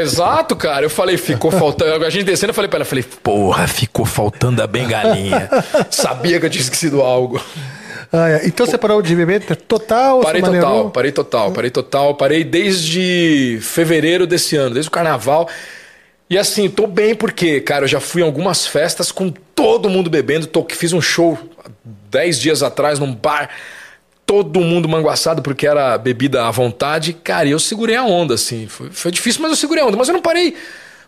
Exato, 0.00 0.56
cara. 0.56 0.84
Eu 0.86 0.90
falei, 0.90 1.16
ficou 1.18 1.50
faltando. 1.50 2.04
A 2.04 2.10
gente 2.10 2.24
descendo, 2.24 2.50
eu 2.50 2.54
falei 2.54 2.68
pra 2.68 2.78
ela, 2.78 2.84
falei, 2.86 3.04
porra, 3.04 3.66
ficou 3.68 4.06
faltando 4.06 4.62
a 4.62 4.66
bengalinha. 4.66 5.48
Sabia 5.90 6.40
que 6.40 6.46
eu 6.46 6.50
tinha 6.50 6.62
esquecido 6.62 7.02
algo. 7.02 7.40
Ah, 8.12 8.28
é. 8.28 8.46
Então 8.46 8.66
você 8.66 8.76
parou 8.76 9.00
de 9.00 9.14
beber 9.14 9.40
total? 9.56 10.20
Parei 10.20 10.42
total, 10.42 10.54
maneirou? 10.54 10.90
parei 10.90 11.12
total, 11.12 11.52
parei 11.52 11.70
total. 11.70 12.14
Parei 12.16 12.44
desde 12.44 13.58
fevereiro 13.62 14.26
desse 14.26 14.56
ano, 14.56 14.74
desde 14.74 14.88
o 14.88 14.92
carnaval. 14.92 15.48
E 16.28 16.38
assim, 16.38 16.68
tô 16.68 16.86
bem 16.86 17.14
porque, 17.14 17.60
cara, 17.60 17.84
eu 17.84 17.88
já 17.88 18.00
fui 18.00 18.22
em 18.22 18.24
algumas 18.24 18.66
festas 18.66 19.10
com 19.12 19.30
todo 19.30 19.88
mundo 19.88 20.10
bebendo. 20.10 20.46
Tô, 20.46 20.66
fiz 20.70 20.92
um 20.92 21.00
show 21.00 21.38
há 21.64 21.68
10 22.10 22.40
dias 22.40 22.62
atrás 22.62 22.98
num 22.98 23.14
bar. 23.14 23.50
Todo 24.26 24.60
mundo 24.60 24.88
manguaçado 24.88 25.42
porque 25.42 25.66
era 25.66 25.96
bebida 25.98 26.46
à 26.46 26.50
vontade. 26.50 27.12
Cara, 27.12 27.48
e 27.48 27.50
eu 27.52 27.58
segurei 27.58 27.96
a 27.96 28.04
onda, 28.04 28.34
assim. 28.34 28.66
Foi, 28.68 28.90
foi 28.90 29.10
difícil, 29.10 29.42
mas 29.42 29.50
eu 29.50 29.56
segurei 29.56 29.82
a 29.82 29.86
onda. 29.86 29.96
Mas 29.96 30.08
eu 30.08 30.14
não 30.14 30.22
parei 30.22 30.56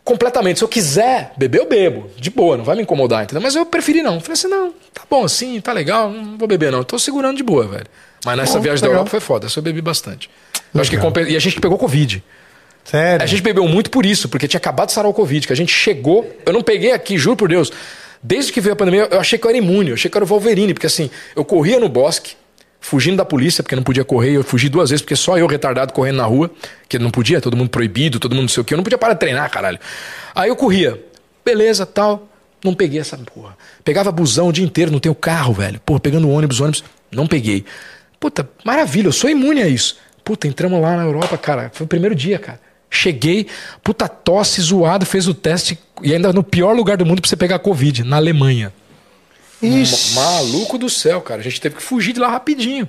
completamente. 0.04 0.58
Se 0.58 0.64
eu 0.64 0.68
quiser 0.68 1.32
beber, 1.36 1.60
eu 1.60 1.68
bebo. 1.68 2.10
De 2.16 2.30
boa, 2.30 2.56
não 2.56 2.64
vai 2.64 2.76
me 2.76 2.82
incomodar, 2.82 3.24
entendeu? 3.24 3.42
Mas 3.42 3.54
eu 3.54 3.64
preferi 3.66 4.02
não. 4.02 4.20
Falei 4.20 4.34
assim, 4.34 4.48
não, 4.48 4.72
tá 4.92 5.02
bom 5.08 5.24
assim, 5.24 5.60
tá 5.60 5.72
legal, 5.72 6.10
não 6.10 6.36
vou 6.36 6.48
beber 6.48 6.70
não. 6.72 6.82
Tô 6.82 6.98
segurando 6.98 7.36
de 7.36 7.42
boa, 7.42 7.66
velho. 7.66 7.86
Mas 8.24 8.36
nessa 8.36 8.58
Oh, 8.58 8.60
viagem 8.60 8.80
da 8.80 8.86
legal. 8.88 9.00
Europa 9.00 9.10
foi 9.10 9.20
foda, 9.20 9.46
eu 9.54 9.62
bebi 9.62 9.80
bastante. 9.80 10.30
Acho 10.74 10.90
que 10.90 10.96
E 11.30 11.36
a 11.36 11.40
gente 11.40 11.60
pegou 11.60 11.76
Covid. 11.76 12.22
Sério? 12.84 13.22
A 13.22 13.26
gente 13.26 13.42
bebeu 13.42 13.66
muito 13.68 13.90
por 13.90 14.04
isso, 14.04 14.28
porque 14.28 14.48
tinha 14.48 14.58
acabado 14.58 14.88
de 14.88 14.92
sarar 14.92 15.08
o 15.08 15.14
Covid, 15.14 15.46
que 15.46 15.52
a 15.52 15.56
gente 15.56 15.72
chegou. 15.72 16.28
Eu 16.44 16.52
não 16.52 16.62
peguei 16.62 16.92
aqui, 16.92 17.16
juro 17.16 17.36
por 17.36 17.48
Deus. 17.48 17.70
Desde 18.22 18.52
que 18.52 18.60
veio 18.60 18.72
a 18.72 18.76
pandemia, 18.76 19.08
eu 19.10 19.20
achei 19.20 19.38
que 19.38 19.44
eu 19.44 19.48
era 19.48 19.58
imune, 19.58 19.90
eu 19.90 19.94
achei 19.94 20.10
que 20.10 20.16
eu 20.16 20.18
era 20.18 20.24
o 20.24 20.28
Wolverine, 20.28 20.74
porque 20.74 20.86
assim, 20.86 21.10
eu 21.34 21.44
corria 21.44 21.78
no 21.80 21.88
bosque, 21.88 22.34
fugindo 22.82 23.16
da 23.16 23.24
polícia, 23.24 23.62
porque 23.62 23.76
não 23.76 23.82
podia 23.82 24.04
correr, 24.04 24.32
eu 24.32 24.42
fugi 24.42 24.68
duas 24.68 24.90
vezes, 24.90 25.00
porque 25.00 25.16
só 25.16 25.38
eu 25.38 25.46
retardado 25.46 25.92
correndo 25.92 26.16
na 26.16 26.24
rua, 26.24 26.50
que 26.88 26.98
não 26.98 27.10
podia, 27.10 27.40
todo 27.40 27.56
mundo 27.56 27.70
proibido, 27.70 28.18
todo 28.18 28.32
mundo 28.32 28.42
não 28.42 28.48
sei 28.48 28.60
o 28.60 28.64
quê, 28.64 28.74
eu 28.74 28.76
não 28.76 28.84
podia 28.84 28.98
parar 28.98 29.14
de 29.14 29.20
treinar, 29.20 29.48
caralho. 29.50 29.78
Aí 30.34 30.50
eu 30.50 30.56
corria, 30.56 31.02
beleza, 31.44 31.86
tal, 31.86 32.28
não 32.62 32.74
peguei 32.74 33.00
essa 33.00 33.16
porra. 33.16 33.56
Pegava 33.84 34.10
busão 34.10 34.48
o 34.48 34.52
dia 34.52 34.64
inteiro, 34.64 34.90
não 34.90 34.98
tenho 34.98 35.14
carro, 35.14 35.54
velho. 35.54 35.80
Porra, 35.86 36.00
pegando 36.00 36.28
ônibus, 36.28 36.60
ônibus, 36.60 36.84
não 37.10 37.26
peguei. 37.26 37.64
Puta, 38.18 38.48
maravilha, 38.64 39.08
eu 39.08 39.12
sou 39.12 39.30
imune 39.30 39.62
a 39.62 39.68
isso. 39.68 39.96
Puta, 40.24 40.46
entramos 40.46 40.80
lá 40.82 40.96
na 40.96 41.04
Europa, 41.04 41.38
cara, 41.38 41.70
foi 41.72 41.84
o 41.84 41.88
primeiro 41.88 42.14
dia, 42.14 42.38
cara. 42.38 42.60
Cheguei, 42.90 43.46
puta 43.82 44.06
tosse 44.06 44.60
zoado, 44.60 45.06
fez 45.06 45.26
o 45.26 45.32
teste 45.32 45.78
e 46.02 46.12
ainda 46.12 46.32
no 46.32 46.42
pior 46.42 46.74
lugar 46.74 46.96
do 46.96 47.06
mundo 47.06 47.22
pra 47.22 47.28
você 47.28 47.36
pegar 47.36 47.58
Covid, 47.60 48.04
na 48.04 48.16
Alemanha. 48.16 48.72
Ixi. 49.62 50.14
Ma- 50.14 50.22
Maluco 50.22 50.76
do 50.78 50.90
céu, 50.90 51.20
cara. 51.20 51.40
A 51.40 51.44
gente 51.44 51.60
teve 51.60 51.76
que 51.76 51.82
fugir 51.82 52.12
de 52.12 52.20
lá 52.20 52.28
rapidinho. 52.28 52.88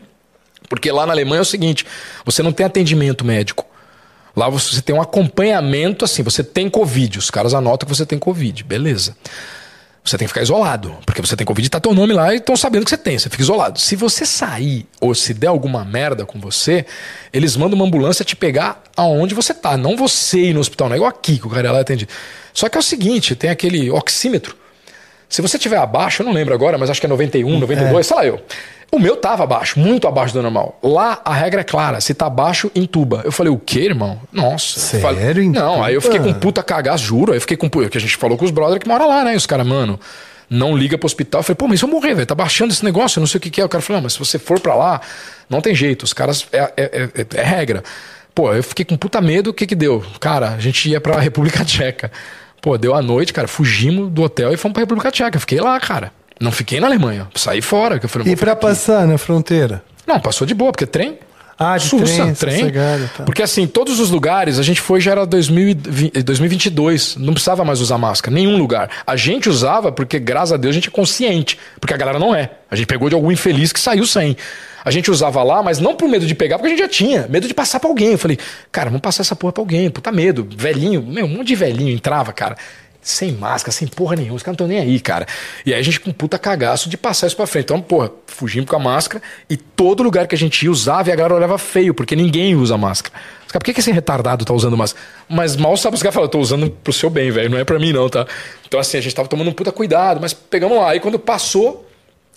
Porque 0.69 0.91
lá 0.91 1.05
na 1.05 1.13
Alemanha 1.13 1.39
é 1.39 1.41
o 1.41 1.45
seguinte: 1.45 1.85
você 2.25 2.41
não 2.41 2.51
tem 2.51 2.65
atendimento 2.65 3.23
médico. 3.25 3.65
Lá 4.35 4.49
você 4.49 4.81
tem 4.81 4.95
um 4.95 5.01
acompanhamento, 5.01 6.03
assim, 6.03 6.23
você 6.23 6.43
tem 6.43 6.67
Covid. 6.69 7.19
Os 7.19 7.29
caras 7.29 7.53
anotam 7.53 7.87
que 7.87 7.95
você 7.95 8.05
tem 8.05 8.17
Covid, 8.17 8.63
beleza. 8.63 9.15
Você 10.03 10.17
tem 10.17 10.25
que 10.25 10.33
ficar 10.33 10.41
isolado, 10.41 10.97
porque 11.05 11.21
você 11.21 11.33
tem 11.33 11.45
Covid 11.45 11.65
e 11.65 11.69
tá 11.69 11.79
teu 11.79 11.93
nome 11.93 12.13
lá 12.13 12.33
e 12.33 12.37
estão 12.37 12.57
sabendo 12.57 12.83
que 12.83 12.89
você 12.89 12.97
tem, 12.97 13.17
você 13.17 13.29
fica 13.29 13.41
isolado. 13.41 13.79
Se 13.79 13.95
você 13.95 14.25
sair 14.25 14.85
ou 14.99 15.15
se 15.15 15.33
der 15.33 15.47
alguma 15.47 15.85
merda 15.85 16.25
com 16.25 16.41
você, 16.41 16.85
eles 17.31 17.55
mandam 17.55 17.77
uma 17.79 17.85
ambulância 17.85 18.25
te 18.25 18.35
pegar 18.35 18.83
aonde 18.97 19.33
você 19.33 19.53
tá, 19.53 19.77
não 19.77 19.95
você 19.95 20.49
ir 20.49 20.53
no 20.53 20.59
hospital, 20.59 20.89
não 20.89 20.95
é 20.95 20.97
igual 20.97 21.09
aqui 21.09 21.37
que 21.39 21.47
o 21.47 21.49
cara 21.49 21.71
lá 21.71 21.79
atende. 21.79 22.05
Só 22.53 22.67
que 22.67 22.75
é 22.77 22.79
o 22.81 22.83
seguinte, 22.83 23.33
tem 23.33 23.49
aquele 23.49 23.89
oxímetro. 23.91 24.57
Se 25.33 25.41
você 25.41 25.57
tiver 25.57 25.77
abaixo, 25.77 26.21
eu 26.21 26.25
não 26.27 26.31
lembro 26.33 26.53
agora, 26.53 26.77
mas 26.77 26.89
acho 26.91 26.99
que 26.99 27.07
é 27.07 27.09
91, 27.09 27.57
92, 27.59 28.05
sei 28.05 28.15
lá 28.15 28.23
eu. 28.25 28.39
O 28.91 28.99
meu 28.99 29.15
tava 29.15 29.43
abaixo, 29.43 29.79
muito 29.79 30.07
abaixo 30.07 30.31
do 30.31 30.43
normal. 30.43 30.77
Lá 30.83 31.19
a 31.25 31.33
regra 31.33 31.61
é 31.61 31.63
clara, 31.63 31.99
se 31.99 32.13
tá 32.13 32.27
abaixo, 32.27 32.69
entuba. 32.75 33.21
Eu 33.25 33.31
falei, 33.31 33.51
o 33.51 33.57
quê, 33.57 33.79
irmão? 33.79 34.19
Nossa. 34.31 34.79
Sério? 34.79 35.01
Falei, 35.01 35.49
não, 35.49 35.83
aí 35.83 35.95
eu 35.95 36.01
fiquei 36.01 36.19
com 36.19 36.31
puta 36.33 36.61
cagaço, 36.61 37.03
juro. 37.03 37.31
Aí 37.31 37.37
eu 37.37 37.41
fiquei 37.41 37.57
com 37.57 37.67
pu- 37.67 37.89
que 37.89 37.97
a 37.97 38.01
gente 38.01 38.15
falou 38.15 38.37
com 38.37 38.45
os 38.45 38.51
brothers 38.51 38.77
que 38.83 38.87
moram 38.87 39.07
lá, 39.07 39.23
né? 39.23 39.33
E 39.33 39.35
os 39.35 39.47
caras, 39.47 39.65
mano, 39.65 39.99
não 40.47 40.77
liga 40.77 40.95
pro 40.99 41.07
hospital. 41.07 41.39
Eu 41.39 41.43
falei, 41.43 41.55
pô, 41.55 41.67
mas 41.67 41.81
eu 41.81 41.87
morrer, 41.87 42.13
velho, 42.13 42.27
tá 42.27 42.35
baixando 42.35 42.71
esse 42.71 42.85
negócio, 42.85 43.17
eu 43.17 43.21
não 43.21 43.27
sei 43.27 43.39
o 43.39 43.41
que, 43.41 43.49
que 43.49 43.59
é. 43.59 43.65
O 43.65 43.69
cara 43.69 43.81
falou, 43.81 43.97
não, 43.99 44.03
mas 44.03 44.13
se 44.13 44.19
você 44.19 44.37
for 44.37 44.59
pra 44.59 44.75
lá, 44.75 45.01
não 45.49 45.59
tem 45.59 45.73
jeito. 45.73 46.03
Os 46.03 46.13
caras, 46.13 46.45
é, 46.53 46.71
é- 46.77 47.09
é- 47.15 47.41
é 47.41 47.43
regra. 47.43 47.83
Pô, 48.35 48.53
eu 48.53 48.61
fiquei 48.63 48.85
com 48.85 48.95
puta 48.95 49.19
medo, 49.19 49.49
o 49.49 49.53
que 49.55 49.65
que 49.65 49.73
deu? 49.75 50.03
Cara, 50.19 50.49
a 50.49 50.59
gente 50.59 50.87
ia 50.87 51.01
pra 51.01 51.17
República 51.21 51.65
Tcheca. 51.65 52.11
Pô, 52.63 52.77
deu 52.77 52.95
a 52.95 53.01
noite, 53.01 53.33
cara, 53.33 53.45
fugimos 53.45 54.09
do 54.09 54.23
hotel 54.23 54.53
e 54.53 54.57
fomos 54.57 54.73
pra 54.73 54.83
República 54.83 55.11
Tcheca. 55.11 55.37
Fiquei 55.37 55.59
lá, 55.59 55.77
cara. 55.81 56.13
Não 56.39 56.49
fiquei 56.49 56.79
na 56.79 56.87
Alemanha. 56.87 57.27
Saí 57.35 57.61
fora. 57.61 57.99
Que 57.99 58.05
eu 58.05 58.09
falei, 58.09 58.31
E 58.31 58.37
pra 58.37 58.53
aqui. 58.53 58.61
passar 58.61 59.05
na 59.05 59.17
fronteira? 59.17 59.83
Não, 60.07 60.17
passou 60.17 60.47
de 60.47 60.53
boa, 60.53 60.71
porque 60.71 60.85
trem. 60.85 61.19
Ah, 61.59 61.77
de 61.77 61.89
trem, 61.89 62.33
sossegado, 62.33 63.09
tá. 63.17 63.23
Porque 63.25 63.43
assim, 63.43 63.67
todos 63.67 63.99
os 63.99 64.09
lugares, 64.09 64.57
a 64.59 64.63
gente 64.63 64.79
foi 64.79 65.01
já 65.01 65.11
era 65.11 65.25
2020, 65.25 66.23
2022, 66.23 67.17
não 67.17 67.33
precisava 67.33 67.63
mais 67.65 67.81
usar 67.81 67.97
máscara, 67.97 68.33
nenhum 68.33 68.57
lugar. 68.57 68.89
A 69.05 69.15
gente 69.17 69.49
usava 69.49 69.91
porque, 69.91 70.17
graças 70.17 70.53
a 70.53 70.57
Deus, 70.57 70.71
a 70.71 70.75
gente 70.75 70.87
é 70.87 70.91
consciente, 70.91 71.59
porque 71.81 71.93
a 71.93 71.97
galera 71.97 72.17
não 72.17 72.33
é. 72.33 72.49
A 72.71 72.75
gente 72.75 72.87
pegou 72.87 73.07
de 73.09 73.13
algum 73.15 73.31
infeliz 73.31 73.71
que 73.73 73.79
saiu 73.79 74.05
sem. 74.07 74.35
A 74.83 74.91
gente 74.91 75.09
usava 75.09 75.41
lá, 75.43 75.63
mas 75.63 75.79
não 75.79 75.95
por 75.95 76.09
medo 76.09 76.25
de 76.25 76.35
pegar, 76.35 76.57
porque 76.57 76.67
a 76.67 76.75
gente 76.75 76.79
já 76.79 76.89
tinha, 76.89 77.27
medo 77.29 77.47
de 77.47 77.53
passar 77.53 77.79
pra 77.79 77.89
alguém. 77.89 78.11
Eu 78.11 78.17
falei, 78.17 78.37
cara, 78.71 78.89
vamos 78.89 79.01
passar 79.01 79.21
essa 79.21 79.35
porra 79.35 79.53
pra 79.53 79.61
alguém, 79.61 79.89
puta 79.89 80.11
medo. 80.11 80.47
Velhinho, 80.55 81.01
meu, 81.01 81.25
um 81.25 81.29
monte 81.29 81.47
de 81.47 81.55
velhinho 81.55 81.93
entrava, 81.93 82.33
cara. 82.33 82.57
Sem 83.01 83.33
máscara, 83.33 83.73
sem 83.73 83.85
porra 83.85 84.15
nenhuma, 84.15 84.35
os 84.35 84.43
caras 84.43 84.57
não 84.57 84.65
estão 84.65 84.67
nem 84.67 84.79
aí, 84.79 84.97
cara. 84.99 85.27
E 85.65 85.73
aí 85.73 85.79
a 85.79 85.83
gente 85.83 85.99
com 85.99 86.11
puta 86.13 86.39
cagaço 86.39 86.89
de 86.89 86.95
passar 86.95 87.27
isso 87.27 87.35
pra 87.35 87.45
frente. 87.45 87.65
Então, 87.65 87.81
porra, 87.81 88.09
fugimos 88.27 88.69
com 88.69 88.77
a 88.77 88.79
máscara 88.79 89.21
e 89.49 89.57
todo 89.57 90.01
lugar 90.01 90.25
que 90.25 90.35
a 90.35 90.37
gente 90.37 90.63
ia 90.63 90.71
usava 90.71 91.09
e 91.09 91.11
a 91.11 91.15
galera 91.15 91.35
olhava 91.35 91.57
feio, 91.57 91.93
porque 91.93 92.15
ninguém 92.15 92.55
usa 92.55 92.77
máscara. 92.77 93.13
Os 93.45 93.51
caras, 93.51 93.59
por 93.59 93.65
que, 93.65 93.73
que 93.73 93.81
esse 93.81 93.91
retardado 93.91 94.45
tá 94.45 94.53
usando 94.53 94.77
máscara? 94.77 95.05
Mas 95.27 95.57
mal 95.57 95.75
sabe 95.75 95.97
os 95.97 96.01
caras 96.01 96.13
falam, 96.13 96.27
eu 96.27 96.31
tô 96.31 96.39
usando 96.39 96.69
pro 96.69 96.93
seu 96.93 97.09
bem, 97.09 97.29
velho, 97.29 97.49
não 97.49 97.57
é 97.57 97.65
pra 97.65 97.77
mim 97.77 97.91
não, 97.91 98.07
tá? 98.07 98.25
Então, 98.65 98.79
assim, 98.79 98.97
a 98.97 99.01
gente 99.01 99.13
tava 99.13 99.27
tomando 99.27 99.49
um 99.49 99.53
puta 99.53 99.71
cuidado, 99.71 100.21
mas 100.21 100.33
pegamos 100.33 100.77
lá. 100.77 100.91
Aí 100.91 101.01
quando 101.01 101.19
passou, 101.19 101.85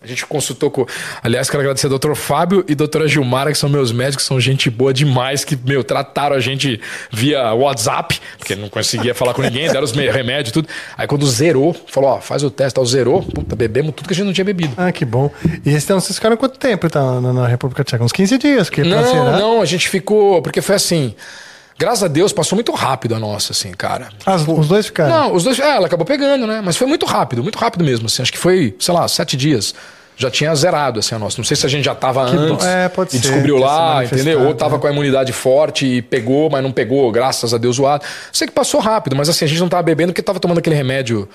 a 0.07 0.09
gente 0.09 0.25
consultou 0.27 0.71
com. 0.71 0.87
Aliás, 1.23 1.51
quero 1.51 1.61
agradecer 1.61 1.87
ao 1.93 1.99
Dr. 1.99 2.15
Fábio 2.15 2.65
e 2.69 2.75
doutora 2.75 3.09
Gilmara, 3.09 3.51
que 3.53 3.59
são 3.59 3.69
meus 3.69 3.93
médicos, 3.93 4.25
são 4.25 4.41
gente 4.41 4.71
boa 4.71 4.93
demais, 4.95 5.45
que, 5.45 5.57
meu, 5.57 5.83
trataram 5.83 6.37
a 6.37 6.41
gente 6.41 6.81
via 7.11 7.53
WhatsApp, 7.53 8.21
porque 8.39 8.55
não 8.55 8.69
conseguia 8.69 9.15
falar 9.15 9.35
com 9.35 9.43
ninguém, 9.43 9.67
deram 9.69 9.85
os 9.85 9.93
remédios 9.93 10.51
e 10.51 10.53
tudo. 10.53 10.69
Aí 10.97 11.07
quando 11.07 11.27
zerou, 11.27 11.75
falou, 11.87 12.11
ó, 12.11 12.21
faz 12.21 12.43
o 12.43 12.51
teste, 12.51 12.75
tal, 12.75 12.87
zerou, 12.87 13.23
puta, 13.23 13.57
bebemos 13.57 13.93
tudo 13.95 14.07
que 14.07 14.13
a 14.13 14.17
gente 14.17 14.27
não 14.27 14.33
tinha 14.33 14.45
bebido. 14.45 14.75
Ah, 14.77 14.93
que 14.93 15.05
bom. 15.05 15.31
E 15.65 15.71
então, 15.71 16.01
vocês 16.01 16.17
ficaram 16.17 16.37
quanto 16.37 16.59
tempo 16.59 16.89
tá, 16.89 17.21
na, 17.21 17.47
República 17.47 17.85
Tcheca? 17.85 18.05
Uns 18.05 18.13
15 18.13 18.39
dias, 18.39 18.71
que 18.71 18.83
Não, 18.83 19.05
zerar. 19.05 19.39
não, 19.39 19.61
a 19.61 19.65
gente 19.65 19.89
ficou. 19.89 20.41
Porque 20.43 20.61
foi 20.61 20.77
assim. 20.77 21.15
Graças 21.79 22.05
a 22.05 22.09
Deus, 22.09 22.33
passou 22.33 22.57
muito 22.57 22.73
rápido 22.73 23.15
a 23.15 23.19
nossa, 23.19 23.53
assim, 23.53 23.71
cara. 23.73 24.09
As- 24.25 24.49
os 24.49 24.67
dois 24.67 24.87
ficaram? 24.87 25.11
Não, 25.11 25.35
os 25.35 25.45
dois. 25.45 25.59
É, 25.59 25.77
ela 25.77 25.87
acabou 25.87 26.07
pegando, 26.07 26.47
né? 26.47 26.63
Mas 26.65 26.77
foi 26.77 26.87
muito 26.87 27.05
rápido, 27.05 27.43
muito 27.43 27.59
rápido 27.59 27.85
mesmo, 27.85 28.07
assim. 28.07 28.23
Acho 28.23 28.33
que 28.33 28.39
foi, 28.39 28.75
sei 28.79 28.95
lá, 28.95 29.07
sete 29.07 29.37
dias. 29.37 29.75
Já 30.17 30.31
tinha 30.31 30.55
zerado, 30.55 31.01
assim, 31.01 31.15
a 31.15 31.19
nossa. 31.19 31.37
Não 31.39 31.45
sei 31.45 31.57
se 31.57 31.67
a 31.67 31.69
gente 31.69 31.85
já 31.85 31.95
tava 31.95 32.25
Que 32.27 32.37
bom. 32.37 32.55
antes 32.55 32.65
É, 32.65 32.89
pode 32.89 33.11
e 33.11 33.13
ser, 33.13 33.29
descobriu 33.29 33.59
lá, 33.59 33.97
manifestado, 33.97 34.23
entendeu? 34.23 34.47
Ou 34.49 34.55
tava 34.55 34.77
né? 34.77 34.81
com 34.81 34.87
a 34.87 34.91
imunidade 34.91 35.33
forte 35.33 35.85
e 35.87 36.03
pegou, 36.03 36.49
mas 36.49 36.63
não 36.63 36.73
pegou, 36.73 37.13
graças 37.13 37.53
a 37.53 37.59
Deus, 37.59 37.77
zoado. 37.77 38.03
Sei 38.33 38.47
que 38.47 38.53
passou 38.53 38.81
rápido, 38.81 39.15
mas 39.15 39.29
assim, 39.29 39.45
a 39.45 39.49
gente 39.49 39.61
não 39.61 39.69
tava 39.69 39.83
bebendo 39.83 40.13
porque 40.13 40.23
tava 40.23 40.41
tomando 40.41 40.59
aquele 40.59 40.75
remédio. 40.75 41.29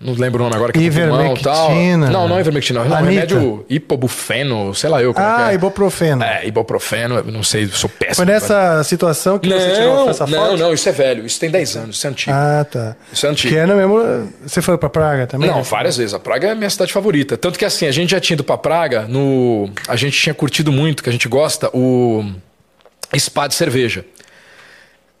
Não 0.00 0.12
lembro 0.14 0.40
o 0.40 0.44
nome 0.44 0.54
agora, 0.54 0.72
que 0.72 0.78
é 0.78 0.90
pulmão 0.90 1.34
e 1.34 1.42
tal. 1.42 1.72
Ivermectina. 1.72 2.10
Não, 2.10 2.28
não 2.28 2.36
é 2.36 2.40
ivermectina. 2.40 2.84
Não, 2.84 2.94
é 2.94 2.98
Anitta. 3.00 3.10
remédio 3.10 3.66
hipobufeno, 3.68 4.72
sei 4.72 4.88
lá 4.88 5.02
eu 5.02 5.12
como 5.12 5.26
é 5.26 5.28
Ah, 5.28 5.50
é. 5.50 5.54
ibuprofeno. 5.56 6.22
É, 6.22 6.46
ibuprofeno, 6.46 7.16
eu 7.16 7.24
não 7.24 7.42
sei, 7.42 7.66
sou 7.66 7.90
péssimo. 7.90 8.14
Foi 8.14 8.24
nessa 8.24 8.84
situação 8.84 9.40
que 9.40 9.48
você 9.48 9.72
tirou 9.72 9.92
a 9.92 9.96
Não, 9.96 10.04
força 10.04 10.26
não, 10.28 10.56
não, 10.56 10.72
isso 10.72 10.88
é 10.88 10.92
velho, 10.92 11.26
isso 11.26 11.40
tem 11.40 11.50
10 11.50 11.76
anos, 11.76 11.96
isso 11.96 12.06
é 12.06 12.10
antigo. 12.10 12.32
Ah, 12.32 12.64
tá. 12.70 12.96
Isso 13.12 13.26
é 13.26 13.28
antigo. 13.28 13.52
Que 13.52 13.58
era 13.58 13.74
mesmo... 13.74 14.32
Você 14.46 14.62
foi 14.62 14.78
pra 14.78 14.88
Praga 14.88 15.26
também? 15.26 15.50
Não, 15.50 15.64
várias 15.64 15.96
vezes. 15.96 16.14
A 16.14 16.20
Praga 16.20 16.46
é 16.46 16.50
a 16.52 16.54
minha 16.54 16.70
cidade 16.70 16.92
favorita. 16.92 17.36
Tanto 17.36 17.58
que 17.58 17.64
assim, 17.64 17.84
a 17.86 17.90
gente 17.92 18.10
já 18.10 18.20
tinha 18.20 18.34
ido 18.36 18.44
pra 18.44 18.56
Praga, 18.56 19.02
no... 19.08 19.68
a 19.88 19.96
gente 19.96 20.16
tinha 20.16 20.32
curtido 20.32 20.70
muito, 20.70 21.02
que 21.02 21.08
a 21.08 21.12
gente 21.12 21.26
gosta, 21.28 21.70
o 21.76 22.24
spa 23.18 23.48
de 23.48 23.54
cerveja. 23.54 24.04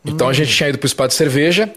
Então 0.04 0.28
a 0.28 0.32
gente 0.32 0.54
tinha 0.54 0.68
ido 0.68 0.78
pro 0.78 0.88
spa 0.88 1.08
de 1.08 1.14
cerveja, 1.14 1.68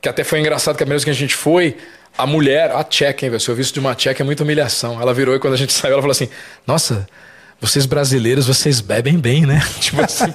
que 0.00 0.08
até 0.08 0.24
foi 0.24 0.40
engraçado 0.40 0.74
que 0.76 0.82
a 0.82 0.86
vez 0.86 1.04
que 1.04 1.10
a 1.10 1.14
gente 1.14 1.34
foi, 1.34 1.76
a 2.18 2.26
mulher, 2.26 2.70
a 2.70 2.82
tcheca, 2.84 3.24
hein, 3.24 3.30
velho? 3.30 3.40
Se 3.40 3.48
eu 3.48 3.54
visto 3.54 3.74
de 3.74 3.80
uma 3.80 3.94
tcheca 3.94 4.22
é 4.22 4.24
muita 4.24 4.42
humilhação. 4.42 5.00
Ela 5.00 5.12
virou 5.14 5.34
e 5.34 5.38
quando 5.38 5.54
a 5.54 5.56
gente 5.56 5.72
saiu, 5.74 5.92
ela 5.94 6.02
falou 6.02 6.12
assim: 6.12 6.28
Nossa, 6.66 7.06
vocês 7.60 7.86
brasileiros, 7.86 8.46
vocês 8.46 8.80
bebem 8.80 9.18
bem, 9.18 9.46
né? 9.46 9.62
Tipo 9.80 10.02
assim, 10.02 10.26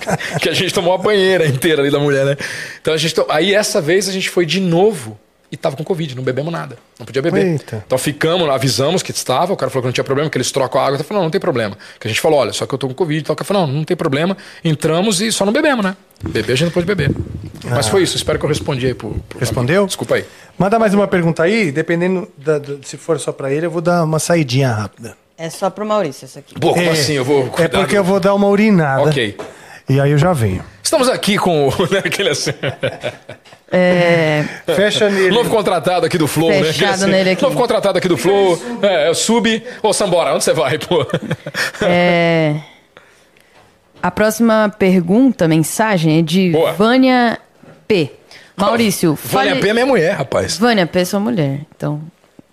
que 0.41 0.49
a 0.49 0.53
gente 0.53 0.73
tomou 0.73 0.93
a 0.93 0.97
banheira 0.97 1.45
inteira 1.45 1.81
ali 1.81 1.91
da 1.91 1.99
mulher, 1.99 2.25
né? 2.25 2.37
Então 2.81 2.93
a 2.93 2.97
gente. 2.97 3.13
to- 3.15 3.25
Aí 3.29 3.53
essa 3.53 3.79
vez 3.81 4.07
a 4.09 4.11
gente 4.11 4.29
foi 4.29 4.45
de 4.45 4.59
novo 4.59 5.19
e 5.51 5.57
tava 5.57 5.75
com 5.75 5.83
Covid, 5.83 6.15
não 6.15 6.23
bebemos 6.23 6.51
nada. 6.51 6.77
Não 6.97 7.05
podia 7.05 7.21
beber. 7.21 7.45
Eita. 7.45 7.83
Então 7.85 7.97
ficamos, 7.97 8.49
avisamos 8.49 9.03
que 9.03 9.11
estava, 9.11 9.51
o 9.51 9.57
cara 9.57 9.69
falou 9.69 9.83
que 9.83 9.87
não 9.87 9.93
tinha 9.93 10.03
problema, 10.03 10.29
que 10.29 10.37
eles 10.37 10.51
trocam 10.51 10.79
a 10.79 10.85
água. 10.85 10.97
Eu 10.99 11.03
falei, 11.03 11.17
não, 11.19 11.23
não 11.25 11.31
tem 11.31 11.41
problema. 11.41 11.77
Que 11.99 12.07
a 12.07 12.09
gente 12.09 12.21
falou, 12.21 12.39
olha, 12.39 12.53
só 12.53 12.65
que 12.65 12.73
eu 12.73 12.77
tô 12.77 12.87
com 12.87 12.93
Covid. 12.93 13.19
Então, 13.21 13.33
o 13.33 13.35
cara 13.35 13.45
falou, 13.45 13.67
não, 13.67 13.73
não 13.73 13.83
tem 13.83 13.97
problema. 13.97 14.37
Entramos 14.63 15.19
e 15.21 15.31
só 15.31 15.45
não 15.45 15.51
bebemos, 15.51 15.83
né? 15.83 15.95
Beber 16.23 16.53
a 16.53 16.55
gente 16.55 16.65
não 16.67 16.71
pode 16.71 16.85
beber. 16.85 17.11
Mas 17.69 17.87
foi 17.87 18.03
isso, 18.03 18.15
espero 18.15 18.39
que 18.39 18.45
eu 18.45 18.49
respondi 18.49 18.85
aí 18.87 18.93
pro. 18.93 19.09
pro 19.27 19.39
Respondeu? 19.39 19.85
Desculpa 19.85 20.15
aí. 20.15 20.25
Manda 20.57 20.77
mais 20.79 20.93
uma 20.93 21.07
pergunta 21.07 21.43
aí, 21.43 21.71
dependendo 21.71 22.27
da- 22.37 22.57
do- 22.59 22.79
se 22.85 22.95
for 22.95 23.19
só 23.19 23.31
pra 23.31 23.51
ele, 23.51 23.65
eu 23.65 23.71
vou 23.71 23.81
dar 23.81 24.03
uma 24.03 24.19
saidinha 24.19 24.71
rápida. 24.71 25.17
É 25.37 25.49
só 25.49 25.69
pro 25.69 25.85
Maurício 25.85 26.25
essa 26.25 26.39
aqui. 26.39 26.53
Pô, 26.59 26.73
como 26.73 26.89
assim? 26.91 27.13
Eu 27.13 27.25
vou. 27.25 27.45
É 27.57 27.67
porque 27.67 27.95
do- 27.95 27.95
eu 27.97 28.03
vou 28.03 28.19
dar 28.19 28.33
uma 28.35 28.47
urinada. 28.47 29.01
Ok. 29.09 29.35
E 29.89 29.99
aí 29.99 30.11
eu 30.11 30.17
já 30.17 30.31
venho. 30.31 30.63
Estamos 30.83 31.09
aqui 31.09 31.37
com 31.37 31.67
o. 31.67 31.71
Né, 31.91 31.99
aquele 32.05 32.29
assim, 32.29 32.51
É, 33.71 34.43
Fecha 34.75 35.09
nele. 35.09 35.33
novo 35.33 35.49
contratado 35.49 36.05
aqui 36.05 36.17
do 36.17 36.27
Flow, 36.27 36.49
né? 36.49 36.63
Fechado 36.63 37.07
nele 37.07 37.31
aqui. 37.31 37.41
Novo 37.41 37.55
contratado 37.55 37.97
aqui 37.97 38.07
do 38.07 38.17
Flow. 38.17 38.61
É, 38.81 39.09
é 39.09 39.13
Sub. 39.13 39.63
Ô, 39.81 39.93
Sambora, 39.93 40.33
onde 40.33 40.43
você 40.43 40.53
vai, 40.53 40.77
pô? 40.77 41.05
é, 41.81 42.57
a 44.03 44.11
próxima 44.11 44.73
pergunta, 44.77 45.47
mensagem, 45.47 46.19
é 46.19 46.21
de 46.21 46.49
Boa. 46.51 46.73
Vânia 46.73 47.39
P. 47.87 48.11
Maurício, 48.57 49.15
Vânia 49.15 49.51
fale... 49.51 49.61
P 49.61 49.69
é 49.69 49.73
minha 49.73 49.85
mulher, 49.85 50.13
rapaz. 50.15 50.57
Vânia 50.57 50.85
P, 50.85 51.05
sua 51.05 51.19
mulher. 51.19 51.61
Então, 51.75 52.01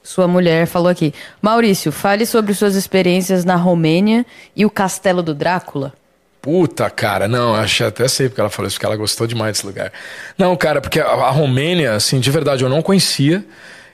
sua 0.02 0.28
mulher 0.28 0.66
falou 0.66 0.88
aqui. 0.88 1.12
Maurício, 1.42 1.90
fale 1.92 2.24
sobre 2.24 2.54
suas 2.54 2.76
experiências 2.76 3.44
na 3.44 3.56
Romênia 3.56 4.24
e 4.54 4.64
o 4.64 4.70
Castelo 4.70 5.22
do 5.22 5.34
Drácula. 5.34 5.92
Puta, 6.40 6.88
cara, 6.88 7.26
não, 7.26 7.54
acho 7.54 7.84
até 7.84 8.06
sei 8.06 8.28
porque 8.28 8.40
ela 8.40 8.50
falou 8.50 8.68
isso, 8.68 8.76
porque 8.76 8.86
ela 8.86 8.96
gostou 8.96 9.26
demais 9.26 9.52
desse 9.52 9.66
lugar. 9.66 9.92
Não, 10.36 10.56
cara, 10.56 10.80
porque 10.80 11.00
a, 11.00 11.06
a 11.06 11.30
Romênia, 11.30 11.94
assim, 11.94 12.20
de 12.20 12.30
verdade, 12.30 12.62
eu 12.62 12.68
não 12.68 12.80
conhecia. 12.80 13.44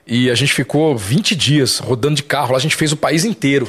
E 0.07 0.29
a 0.29 0.35
gente 0.35 0.53
ficou 0.53 0.95
20 0.95 1.35
dias 1.35 1.79
rodando 1.79 2.15
de 2.15 2.23
carro 2.23 2.51
lá, 2.51 2.57
a 2.57 2.61
gente 2.61 2.75
fez 2.75 2.91
o 2.91 2.97
país 2.97 3.25
inteiro. 3.25 3.67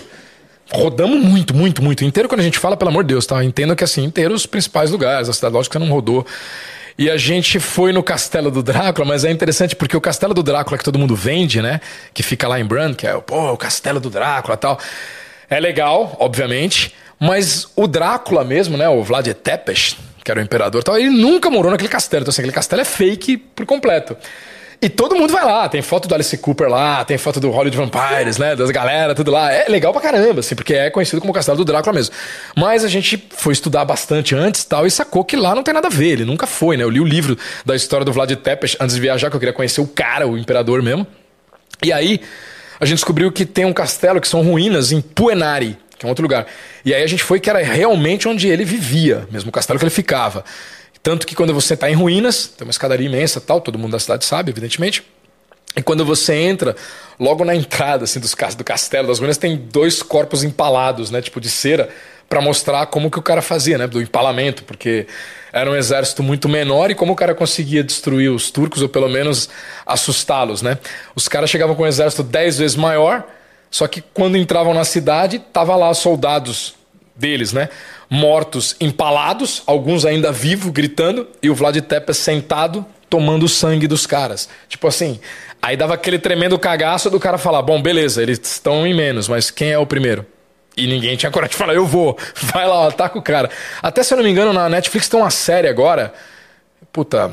rodamos 0.70 1.24
muito, 1.24 1.54
muito, 1.54 1.82
muito. 1.82 2.04
Inteiro, 2.04 2.28
quando 2.28 2.40
a 2.40 2.44
gente 2.44 2.58
fala, 2.58 2.76
pelo 2.76 2.90
amor 2.90 3.04
de 3.04 3.08
Deus, 3.08 3.24
tá? 3.24 3.42
Entendo 3.42 3.74
que 3.74 3.82
assim, 3.82 4.04
inteiro 4.04 4.34
os 4.34 4.44
principais 4.44 4.90
lugares 4.90 5.28
da 5.28 5.32
cidade, 5.32 5.54
lógico 5.54 5.72
que 5.72 5.78
você 5.78 5.84
não 5.84 5.92
rodou. 5.92 6.26
E 6.98 7.10
a 7.10 7.16
gente 7.16 7.58
foi 7.60 7.92
no 7.92 8.02
Castelo 8.02 8.50
do 8.50 8.62
Drácula, 8.62 9.06
mas 9.06 9.24
é 9.24 9.30
interessante 9.30 9.76
porque 9.76 9.96
o 9.96 10.00
Castelo 10.00 10.32
do 10.32 10.42
Drácula 10.42 10.78
que 10.78 10.84
todo 10.84 10.98
mundo 10.98 11.14
vende, 11.14 11.60
né? 11.60 11.80
Que 12.12 12.22
fica 12.22 12.48
lá 12.48 12.58
em 12.58 12.64
Brand, 12.64 12.94
que 12.94 13.06
é 13.06 13.14
pô, 13.18 13.52
o 13.52 13.56
Castelo 13.56 14.00
do 14.00 14.08
Drácula 14.08 14.56
tal. 14.56 14.78
É 15.48 15.60
legal, 15.60 16.16
obviamente, 16.18 16.94
mas 17.18 17.68
o 17.74 17.86
Drácula 17.86 18.44
mesmo, 18.44 18.76
né? 18.76 18.88
O 18.88 19.02
Vlad 19.02 19.26
Tepes, 19.28 19.96
que 20.22 20.30
era 20.30 20.40
o 20.40 20.42
imperador 20.42 20.82
tal, 20.82 20.98
ele 20.98 21.10
nunca 21.10 21.50
morou 21.50 21.70
naquele 21.70 21.88
castelo. 21.88 22.22
Então, 22.22 22.30
assim, 22.30 22.42
aquele 22.42 22.54
castelo 22.54 22.82
é 22.82 22.84
fake 22.84 23.36
por 23.36 23.64
completo. 23.64 24.16
E 24.80 24.90
todo 24.90 25.16
mundo 25.16 25.32
vai 25.32 25.44
lá, 25.44 25.68
tem 25.68 25.80
foto 25.80 26.06
do 26.06 26.14
Alice 26.14 26.36
Cooper 26.36 26.68
lá, 26.68 27.02
tem 27.02 27.16
foto 27.16 27.40
do 27.40 27.50
Hollywood 27.50 27.76
Vampires, 27.78 28.36
né? 28.36 28.54
Das 28.54 28.70
galera, 28.70 29.14
tudo 29.14 29.30
lá. 29.30 29.50
É 29.50 29.68
legal 29.68 29.90
pra 29.90 30.02
caramba, 30.02 30.40
assim, 30.40 30.54
porque 30.54 30.74
é 30.74 30.90
conhecido 30.90 31.18
como 31.20 31.30
o 31.30 31.34
Castelo 31.34 31.56
do 31.56 31.64
Drácula 31.64 31.94
mesmo. 31.94 32.14
Mas 32.54 32.84
a 32.84 32.88
gente 32.88 33.26
foi 33.30 33.54
estudar 33.54 33.86
bastante 33.86 34.34
antes 34.34 34.64
tal 34.64 34.86
e 34.86 34.90
sacou 34.90 35.24
que 35.24 35.34
lá 35.34 35.54
não 35.54 35.62
tem 35.62 35.72
nada 35.72 35.88
a 35.88 35.90
ver, 35.90 36.08
ele 36.08 36.24
nunca 36.26 36.46
foi, 36.46 36.76
né? 36.76 36.84
Eu 36.84 36.90
li 36.90 37.00
o 37.00 37.04
livro 37.04 37.38
da 37.64 37.74
história 37.74 38.04
do 38.04 38.12
Vlad 38.12 38.30
Tepes 38.32 38.76
antes 38.78 38.94
de 38.94 39.00
viajar, 39.00 39.30
que 39.30 39.36
eu 39.36 39.40
queria 39.40 39.54
conhecer 39.54 39.80
o 39.80 39.86
cara, 39.86 40.28
o 40.28 40.36
imperador 40.36 40.82
mesmo. 40.82 41.06
E 41.82 41.90
aí 41.90 42.20
a 42.78 42.84
gente 42.84 42.96
descobriu 42.96 43.32
que 43.32 43.46
tem 43.46 43.64
um 43.64 43.72
castelo 43.72 44.20
que 44.20 44.28
são 44.28 44.42
ruínas 44.42 44.92
em 44.92 45.00
Puenari, 45.00 45.78
que 45.98 46.04
é 46.04 46.06
um 46.06 46.10
outro 46.10 46.22
lugar. 46.22 46.46
E 46.84 46.94
aí 46.94 47.02
a 47.02 47.06
gente 47.06 47.22
foi 47.22 47.40
que 47.40 47.48
era 47.48 47.62
realmente 47.62 48.28
onde 48.28 48.48
ele 48.48 48.64
vivia, 48.64 49.26
mesmo 49.30 49.48
o 49.48 49.52
castelo 49.52 49.78
que 49.78 49.84
ele 49.84 49.90
ficava. 49.90 50.44
Tanto 51.02 51.26
que 51.26 51.34
quando 51.34 51.54
você 51.54 51.74
está 51.74 51.90
em 51.90 51.94
ruínas, 51.94 52.48
tem 52.48 52.66
uma 52.66 52.70
escadaria 52.70 53.06
imensa 53.06 53.40
tal, 53.40 53.60
todo 53.60 53.78
mundo 53.78 53.92
da 53.92 53.98
cidade 53.98 54.24
sabe, 54.24 54.50
evidentemente. 54.50 55.04
E 55.76 55.82
quando 55.82 56.04
você 56.04 56.34
entra, 56.34 56.74
logo 57.20 57.44
na 57.44 57.54
entrada 57.54 58.04
assim, 58.04 58.18
dos, 58.18 58.34
do 58.56 58.64
castelo, 58.64 59.08
das 59.08 59.18
ruínas, 59.18 59.36
tem 59.36 59.56
dois 59.56 60.02
corpos 60.02 60.42
empalados, 60.42 61.10
né? 61.10 61.20
Tipo 61.20 61.40
de 61.40 61.50
cera, 61.50 61.88
para 62.28 62.40
mostrar 62.40 62.86
como 62.86 63.10
que 63.10 63.18
o 63.18 63.22
cara 63.22 63.42
fazia, 63.42 63.78
né? 63.78 63.86
Do 63.86 64.00
empalamento, 64.00 64.64
porque 64.64 65.06
era 65.52 65.70
um 65.70 65.76
exército 65.76 66.22
muito 66.22 66.48
menor 66.48 66.90
e 66.90 66.94
como 66.94 67.12
o 67.12 67.16
cara 67.16 67.34
conseguia 67.34 67.84
destruir 67.84 68.30
os 68.30 68.50
turcos, 68.50 68.82
ou 68.82 68.88
pelo 68.88 69.08
menos 69.08 69.48
assustá-los, 69.84 70.62
né? 70.62 70.78
Os 71.14 71.28
caras 71.28 71.50
chegavam 71.50 71.74
com 71.74 71.82
um 71.82 71.86
exército 71.86 72.22
dez 72.22 72.58
vezes 72.58 72.76
maior, 72.76 73.24
só 73.70 73.86
que 73.86 74.00
quando 74.00 74.36
entravam 74.36 74.72
na 74.72 74.84
cidade, 74.84 75.38
tava 75.38 75.76
lá 75.76 75.92
soldados 75.94 76.74
deles, 77.14 77.52
né? 77.52 77.68
Mortos, 78.08 78.76
empalados, 78.80 79.62
alguns 79.66 80.04
ainda 80.04 80.30
vivos, 80.30 80.70
gritando, 80.70 81.26
e 81.42 81.50
o 81.50 81.54
Vlad 81.54 81.76
Tepes 81.80 82.18
sentado, 82.18 82.84
tomando 83.08 83.44
o 83.44 83.48
sangue 83.48 83.86
dos 83.86 84.06
caras. 84.06 84.48
Tipo 84.68 84.86
assim, 84.86 85.18
aí 85.60 85.76
dava 85.76 85.94
aquele 85.94 86.18
tremendo 86.18 86.58
cagaço 86.58 87.10
do 87.10 87.18
cara 87.18 87.38
falar: 87.38 87.62
bom, 87.62 87.80
beleza, 87.80 88.22
eles 88.22 88.40
estão 88.42 88.86
em 88.86 88.94
menos, 88.94 89.28
mas 89.28 89.50
quem 89.50 89.70
é 89.70 89.78
o 89.78 89.86
primeiro? 89.86 90.26
E 90.76 90.86
ninguém 90.86 91.16
tinha 91.16 91.32
coragem 91.32 91.52
de 91.52 91.56
falar: 91.56 91.74
eu 91.74 91.86
vou, 91.86 92.16
vai 92.52 92.66
lá, 92.66 92.88
ataca 92.88 93.18
o 93.18 93.22
cara. 93.22 93.50
Até 93.82 94.02
se 94.02 94.12
eu 94.12 94.16
não 94.16 94.24
me 94.24 94.30
engano, 94.30 94.52
na 94.52 94.68
Netflix 94.68 95.08
tem 95.08 95.18
uma 95.18 95.30
série 95.30 95.68
agora. 95.68 96.12
Puta, 96.92 97.32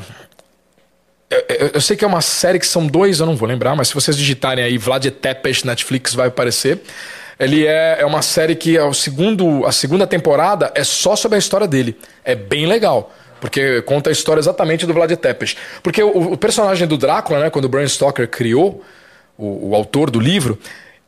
eu, 1.48 1.70
eu, 1.74 1.80
sei 1.80 1.96
que 1.96 2.04
é 2.04 2.08
uma 2.08 2.20
série 2.20 2.58
que 2.58 2.66
são 2.66 2.86
dois, 2.86 3.20
eu 3.20 3.26
não 3.26 3.36
vou 3.36 3.48
lembrar, 3.48 3.74
mas 3.74 3.88
se 3.88 3.94
vocês 3.94 4.16
digitarem 4.16 4.64
aí 4.64 4.78
Vlad 4.78 5.06
Tepes 5.06 5.64
Netflix 5.64 6.14
vai 6.14 6.28
aparecer. 6.28 6.80
Ele 7.38 7.66
é, 7.66 7.96
é 8.00 8.06
uma 8.06 8.22
série 8.22 8.54
que 8.54 8.76
é 8.76 8.84
o 8.84 8.94
segundo, 8.94 9.66
a 9.66 9.72
segunda 9.72 10.06
temporada 10.06 10.70
é 10.74 10.84
só 10.84 11.16
sobre 11.16 11.36
a 11.36 11.38
história 11.38 11.66
dele. 11.66 11.96
É 12.24 12.34
bem 12.34 12.66
legal. 12.66 13.12
Porque 13.40 13.82
conta 13.82 14.08
a 14.08 14.12
história 14.12 14.40
exatamente 14.40 14.86
do 14.86 14.94
Vlad 14.94 15.10
Tepes. 15.12 15.56
Porque 15.82 16.02
o, 16.02 16.32
o 16.32 16.36
personagem 16.36 16.86
do 16.86 16.96
Drácula, 16.96 17.40
né, 17.40 17.50
quando 17.50 17.66
o 17.66 17.68
Bram 17.68 17.86
Stoker 17.86 18.28
criou, 18.28 18.82
o, 19.36 19.70
o 19.70 19.74
autor 19.74 20.10
do 20.10 20.20
livro, 20.20 20.58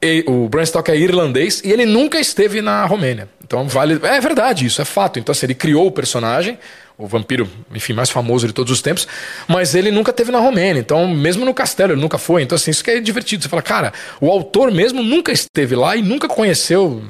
e, 0.02 0.24
o 0.26 0.48
Bram 0.48 0.64
Stoker 0.64 0.94
é 0.94 0.98
irlandês 0.98 1.62
e 1.64 1.72
ele 1.72 1.86
nunca 1.86 2.18
esteve 2.18 2.60
na 2.60 2.84
Romênia. 2.84 3.28
Então 3.42 3.66
vale. 3.68 3.98
É 4.02 4.20
verdade, 4.20 4.66
isso 4.66 4.82
é 4.82 4.84
fato. 4.84 5.18
Então, 5.18 5.32
assim, 5.32 5.46
ele 5.46 5.54
criou 5.54 5.86
o 5.86 5.90
personagem, 5.90 6.58
o 6.98 7.06
vampiro, 7.06 7.48
enfim, 7.74 7.92
mais 7.92 8.08
famoso 8.08 8.46
de 8.46 8.52
todos 8.54 8.72
os 8.72 8.80
tempos, 8.80 9.06
mas 9.46 9.74
ele 9.74 9.90
nunca 9.90 10.12
teve 10.12 10.32
na 10.32 10.38
Romênia. 10.38 10.80
Então, 10.80 11.06
mesmo 11.08 11.44
no 11.44 11.52
castelo, 11.52 11.92
ele 11.92 12.00
nunca 12.00 12.16
foi. 12.16 12.42
Então, 12.42 12.56
assim, 12.56 12.70
isso 12.70 12.82
que 12.82 12.90
é 12.90 13.00
divertido. 13.00 13.42
Você 13.42 13.48
fala, 13.48 13.62
cara, 13.62 13.92
o 14.20 14.30
autor 14.30 14.70
mesmo 14.70 15.02
nunca 15.02 15.30
esteve 15.30 15.76
lá 15.76 15.94
e 15.94 16.02
nunca 16.02 16.26
conheceu 16.26 17.02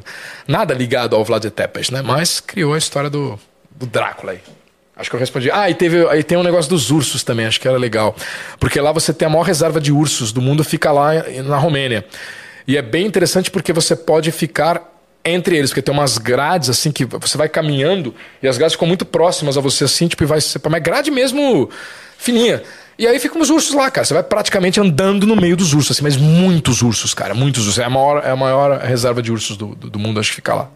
nada 0.48 0.74
ligado 0.74 1.14
ao 1.14 1.24
Vlad 1.24 1.44
Tepes, 1.44 1.90
né? 1.90 2.02
Mas 2.02 2.40
criou 2.40 2.74
a 2.74 2.78
história 2.78 3.08
do, 3.08 3.38
do 3.70 3.86
Drácula 3.86 4.32
aí. 4.32 4.40
Acho 4.96 5.10
que 5.10 5.16
eu 5.16 5.20
respondi. 5.20 5.50
Ah, 5.50 5.70
e 5.70 5.74
teve, 5.74 6.08
aí 6.08 6.24
tem 6.24 6.38
um 6.38 6.42
negócio 6.42 6.70
dos 6.70 6.90
ursos 6.90 7.22
também, 7.22 7.46
acho 7.46 7.60
que 7.60 7.68
era 7.68 7.76
legal. 7.76 8.16
Porque 8.58 8.80
lá 8.80 8.90
você 8.90 9.12
tem 9.12 9.26
a 9.26 9.28
maior 9.28 9.44
reserva 9.44 9.80
de 9.80 9.92
ursos 9.92 10.32
do 10.32 10.40
mundo, 10.40 10.64
fica 10.64 10.90
lá 10.90 11.12
na 11.44 11.58
Romênia. 11.58 12.04
E 12.66 12.76
é 12.76 12.82
bem 12.82 13.06
interessante 13.06 13.50
porque 13.50 13.72
você 13.72 13.94
pode 13.94 14.32
ficar 14.32 14.95
entre 15.26 15.56
eles, 15.56 15.70
porque 15.70 15.82
tem 15.82 15.92
umas 15.92 16.18
grades 16.18 16.70
assim 16.70 16.92
que 16.92 17.04
você 17.04 17.36
vai 17.36 17.48
caminhando 17.48 18.14
e 18.42 18.48
as 18.48 18.56
grades 18.56 18.74
ficam 18.74 18.86
muito 18.86 19.04
próximas 19.04 19.58
a 19.58 19.60
você 19.60 19.84
assim, 19.84 20.06
tipo, 20.06 20.22
e 20.22 20.26
vai 20.26 20.40
ser 20.40 20.60
uma 20.64 20.78
grade 20.78 21.10
mesmo 21.10 21.68
fininha. 22.16 22.62
E 22.98 23.06
aí 23.06 23.18
ficam 23.18 23.40
os 23.42 23.50
ursos 23.50 23.74
lá, 23.74 23.90
cara. 23.90 24.06
Você 24.06 24.14
vai 24.14 24.22
praticamente 24.22 24.80
andando 24.80 25.26
no 25.26 25.36
meio 25.36 25.56
dos 25.56 25.74
ursos, 25.74 25.96
assim, 25.96 26.02
mas 26.02 26.16
muitos 26.16 26.80
ursos, 26.80 27.12
cara, 27.12 27.34
muitos 27.34 27.66
ursos. 27.66 27.78
É 27.78 27.84
a 27.84 27.90
maior, 27.90 28.22
é 28.24 28.30
a 28.30 28.36
maior 28.36 28.78
reserva 28.80 29.20
de 29.20 29.30
ursos 29.30 29.56
do, 29.56 29.74
do, 29.74 29.90
do 29.90 29.98
mundo, 29.98 30.18
acho 30.18 30.30
que 30.30 30.36
fica 30.36 30.54
lá. 30.54 30.70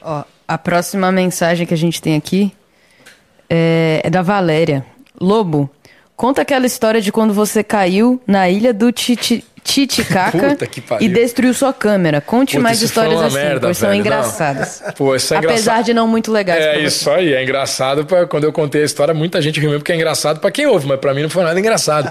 Ó, 0.00 0.24
a 0.46 0.56
próxima 0.56 1.12
mensagem 1.12 1.66
que 1.66 1.74
a 1.74 1.76
gente 1.76 2.00
tem 2.00 2.16
aqui 2.16 2.52
é, 3.50 4.00
é 4.04 4.10
da 4.10 4.22
Valéria. 4.22 4.86
Lobo, 5.20 5.68
conta 6.18 6.42
aquela 6.42 6.66
história 6.66 7.00
de 7.00 7.12
quando 7.12 7.32
você 7.32 7.62
caiu 7.62 8.20
na 8.26 8.50
ilha 8.50 8.74
do 8.74 8.90
Titi, 8.90 9.44
Titicaca 9.62 10.56
e 11.00 11.08
destruiu 11.08 11.54
sua 11.54 11.72
câmera. 11.72 12.20
Conte 12.20 12.52
Puta, 12.52 12.62
mais 12.62 12.82
histórias 12.82 13.14
uma 13.14 13.26
assim, 13.28 13.36
merda, 13.36 13.60
pois 13.68 13.78
são 13.78 13.94
engraçadas. 13.94 14.82
Não. 14.84 14.92
Pô, 14.94 15.14
isso 15.14 15.32
é 15.32 15.36
Apesar 15.36 15.52
engraçado. 15.60 15.84
de 15.84 15.94
não 15.94 16.08
muito 16.08 16.32
legais 16.32 16.58
pra 16.64 16.72
É 16.72 16.76
você. 16.78 16.84
isso 16.86 17.10
aí, 17.10 17.32
é 17.34 17.42
engraçado. 17.42 18.04
Pra, 18.04 18.26
quando 18.26 18.44
eu 18.44 18.52
contei 18.52 18.82
a 18.82 18.84
história, 18.84 19.14
muita 19.14 19.40
gente 19.40 19.60
riu 19.60 19.68
mesmo, 19.70 19.80
porque 19.80 19.92
é 19.92 19.94
engraçado 19.94 20.40
pra 20.40 20.50
quem 20.50 20.66
ouve, 20.66 20.88
mas 20.88 20.98
pra 20.98 21.14
mim 21.14 21.22
não 21.22 21.30
foi 21.30 21.44
nada 21.44 21.58
engraçado. 21.58 22.10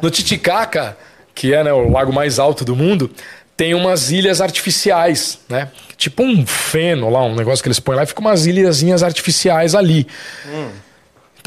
No 0.00 0.08
Titicaca, 0.08 0.96
que 1.34 1.52
é 1.52 1.64
né, 1.64 1.72
o 1.72 1.90
lago 1.90 2.12
mais 2.12 2.38
alto 2.38 2.64
do 2.64 2.76
mundo, 2.76 3.10
tem 3.56 3.74
umas 3.74 4.12
ilhas 4.12 4.40
artificiais, 4.40 5.40
né? 5.48 5.68
Tipo 5.96 6.22
um 6.22 6.46
feno 6.46 7.10
lá, 7.10 7.24
um 7.24 7.34
negócio 7.34 7.60
que 7.60 7.68
eles 7.68 7.80
põem 7.80 7.96
lá, 7.96 8.04
e 8.04 8.06
fica 8.06 8.20
umas 8.20 8.46
ilhazinhas 8.46 9.02
artificiais 9.02 9.74
ali. 9.74 10.06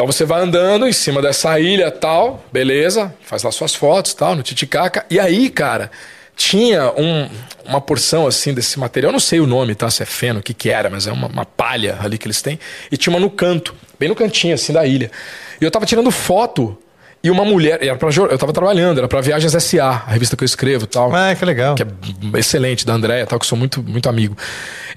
Então 0.01 0.11
você 0.11 0.25
vai 0.25 0.41
andando 0.41 0.87
em 0.87 0.91
cima 0.91 1.21
dessa 1.21 1.59
ilha 1.59 1.91
tal, 1.91 2.43
beleza, 2.51 3.13
faz 3.23 3.43
lá 3.43 3.51
suas 3.51 3.75
fotos 3.75 4.15
tal, 4.15 4.35
no 4.35 4.41
Titicaca. 4.41 5.05
E 5.11 5.19
aí, 5.19 5.47
cara, 5.47 5.91
tinha 6.35 6.91
um- 6.97 7.29
uma 7.63 7.79
porção 7.79 8.25
assim 8.25 8.51
desse 8.51 8.79
material, 8.79 9.09
eu 9.09 9.13
não 9.13 9.19
sei 9.19 9.39
o 9.39 9.45
nome, 9.45 9.75
tá? 9.75 9.91
Se 9.91 10.01
é 10.01 10.05
feno, 10.07 10.39
o 10.39 10.41
que 10.41 10.55
que 10.55 10.71
era, 10.71 10.89
mas 10.89 11.05
é 11.05 11.11
uma, 11.11 11.27
uma 11.27 11.45
palha 11.45 11.99
ali 12.01 12.17
que 12.17 12.25
eles 12.25 12.41
têm. 12.41 12.59
E 12.91 12.97
tinha 12.97 13.13
uma 13.13 13.19
no 13.19 13.29
canto, 13.29 13.75
bem 13.99 14.09
no 14.09 14.15
cantinho 14.15 14.55
assim 14.55 14.73
da 14.73 14.83
ilha. 14.87 15.11
E 15.61 15.63
eu 15.63 15.69
tava 15.69 15.85
tirando 15.85 16.09
foto 16.09 16.75
e 17.23 17.29
uma 17.29 17.45
mulher, 17.45 17.77
era 17.83 17.95
pra, 17.95 18.09
eu 18.09 18.37
tava 18.39 18.51
trabalhando, 18.51 18.97
era 18.97 19.07
pra 19.07 19.21
Viagens 19.21 19.53
SA, 19.53 19.85
a 20.07 20.11
revista 20.13 20.35
que 20.35 20.43
eu 20.43 20.47
escrevo 20.47 20.87
tal 20.87 21.15
Ah, 21.15 21.35
que 21.35 21.45
legal. 21.45 21.75
que 21.75 21.83
é 21.83 21.87
excelente, 22.39 22.83
da 22.87 22.93
Andréia, 22.93 23.27
tal, 23.27 23.37
que 23.37 23.45
eu 23.45 23.47
sou 23.49 23.55
muito, 23.59 23.83
muito 23.83 24.09
amigo. 24.09 24.35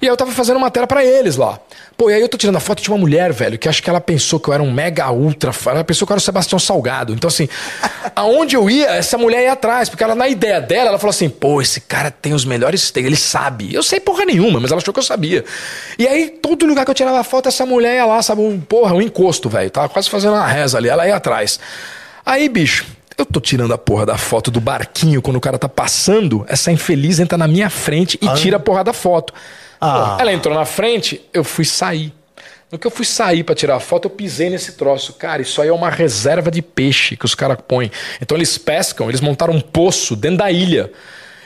E 0.01 0.05
aí 0.05 0.09
eu 0.09 0.17
tava 0.17 0.31
fazendo 0.31 0.59
matéria 0.59 0.87
pra 0.87 1.03
eles 1.03 1.35
lá. 1.35 1.59
Pô, 1.97 2.09
e 2.09 2.13
aí 2.13 2.21
eu 2.21 2.27
tô 2.27 2.37
tirando 2.37 2.57
a 2.57 2.59
foto 2.59 2.81
de 2.81 2.89
uma 2.89 2.97
mulher, 2.97 3.31
velho, 3.31 3.57
que 3.57 3.69
acho 3.69 3.81
que 3.81 3.89
ela 3.89 4.01
pensou 4.01 4.39
que 4.39 4.49
eu 4.49 4.53
era 4.53 4.61
um 4.61 4.71
mega 4.71 5.09
ultra 5.11 5.53
fã. 5.53 5.71
Ela 5.71 5.83
pensou 5.83 6.05
que 6.05 6.11
eu 6.11 6.15
era 6.15 6.19
o 6.19 6.23
Sebastião 6.23 6.59
Salgado. 6.59 7.13
Então, 7.13 7.27
assim, 7.27 7.47
aonde 8.15 8.55
eu 8.55 8.69
ia, 8.69 8.87
essa 8.87 9.17
mulher 9.17 9.43
ia 9.43 9.53
atrás. 9.53 9.87
Porque 9.87 10.03
ela, 10.03 10.15
na 10.15 10.27
ideia 10.27 10.59
dela, 10.59 10.89
ela 10.89 10.99
falou 10.99 11.11
assim: 11.11 11.29
pô, 11.29 11.61
esse 11.61 11.81
cara 11.81 12.11
tem 12.11 12.33
os 12.33 12.43
melhores 12.43 12.91
takes, 12.91 13.07
ele 13.07 13.15
sabe. 13.15 13.73
Eu 13.73 13.81
sei 13.81 13.99
porra 13.99 14.25
nenhuma, 14.25 14.59
mas 14.59 14.71
ela 14.71 14.81
achou 14.81 14.93
que 14.93 14.99
eu 14.99 15.03
sabia. 15.03 15.45
E 15.97 16.07
aí, 16.07 16.29
todo 16.41 16.65
lugar 16.65 16.83
que 16.83 16.91
eu 16.91 16.95
tirava 16.95 17.23
foto, 17.23 17.47
essa 17.47 17.65
mulher 17.65 17.95
ia 17.95 18.05
lá, 18.05 18.21
sabe, 18.21 18.41
um, 18.41 18.59
porra, 18.59 18.93
um 18.93 19.01
encosto, 19.01 19.49
velho. 19.49 19.69
Tava 19.69 19.87
quase 19.87 20.09
fazendo 20.09 20.33
uma 20.33 20.47
reza 20.47 20.77
ali. 20.77 20.89
Ela 20.89 21.07
ia 21.07 21.15
atrás. 21.15 21.59
Aí, 22.25 22.49
bicho. 22.49 22.85
Eu 23.17 23.25
tô 23.25 23.39
tirando 23.39 23.73
a 23.73 23.77
porra 23.77 24.05
da 24.05 24.17
foto 24.17 24.51
do 24.51 24.59
barquinho 24.59 25.21
quando 25.21 25.37
o 25.37 25.39
cara 25.39 25.57
tá 25.57 25.69
passando, 25.69 26.43
essa 26.49 26.69
infeliz 26.69 27.17
entra 27.17 27.37
na 27.37 27.47
minha 27.47 27.69
frente 27.69 28.19
e 28.21 28.27
tira 28.33 28.57
a 28.57 28.59
porra 28.59 28.83
da 28.83 28.91
foto. 28.91 29.33
Ah. 29.79 30.17
Ela 30.19 30.33
entrou 30.33 30.53
na 30.53 30.65
frente, 30.65 31.21
eu 31.33 31.43
fui 31.43 31.65
sair. 31.65 32.13
No 32.71 32.79
que 32.79 32.87
eu 32.87 32.91
fui 32.91 33.05
sair 33.05 33.43
pra 33.43 33.53
tirar 33.53 33.75
a 33.75 33.79
foto, 33.79 34.05
eu 34.05 34.09
pisei 34.09 34.49
nesse 34.49 34.73
troço. 34.73 35.13
Cara, 35.13 35.41
isso 35.41 35.61
aí 35.61 35.69
é 35.69 35.73
uma 35.73 35.89
reserva 35.89 36.49
de 36.49 36.61
peixe 36.61 37.15
que 37.15 37.25
os 37.25 37.35
caras 37.35 37.57
põem. 37.67 37.91
Então 38.21 38.37
eles 38.37 38.57
pescam, 38.57 39.07
eles 39.07 39.21
montaram 39.21 39.53
um 39.53 39.61
poço 39.61 40.15
dentro 40.15 40.39
da 40.39 40.51
ilha. 40.51 40.91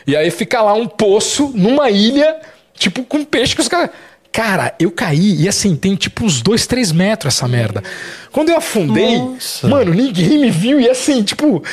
E 0.08 0.16
aí 0.16 0.32
fica 0.32 0.62
lá 0.62 0.74
um 0.74 0.88
poço 0.88 1.52
numa 1.54 1.90
ilha, 1.92 2.40
tipo, 2.74 3.04
com 3.04 3.24
peixe 3.24 3.54
que 3.54 3.62
os 3.62 3.68
caras. 3.68 3.92
Cara, 4.32 4.74
eu 4.80 4.92
caí 4.92 5.42
e 5.42 5.50
assim, 5.50 5.76
tem 5.76 5.96
tipo 5.96 6.24
uns 6.24 6.42
dois, 6.42 6.66
três 6.66 6.92
metros 6.92 7.36
essa 7.36 7.48
merda. 7.48 7.84
Quando 8.32 8.50
eu 8.50 8.58
afundei, 8.58 9.18
Nossa. 9.18 9.68
mano, 9.68 9.94
ninguém 9.94 10.38
me 10.38 10.50
viu 10.50 10.80
e 10.80 10.90
assim, 10.90 11.22
tipo. 11.24 11.64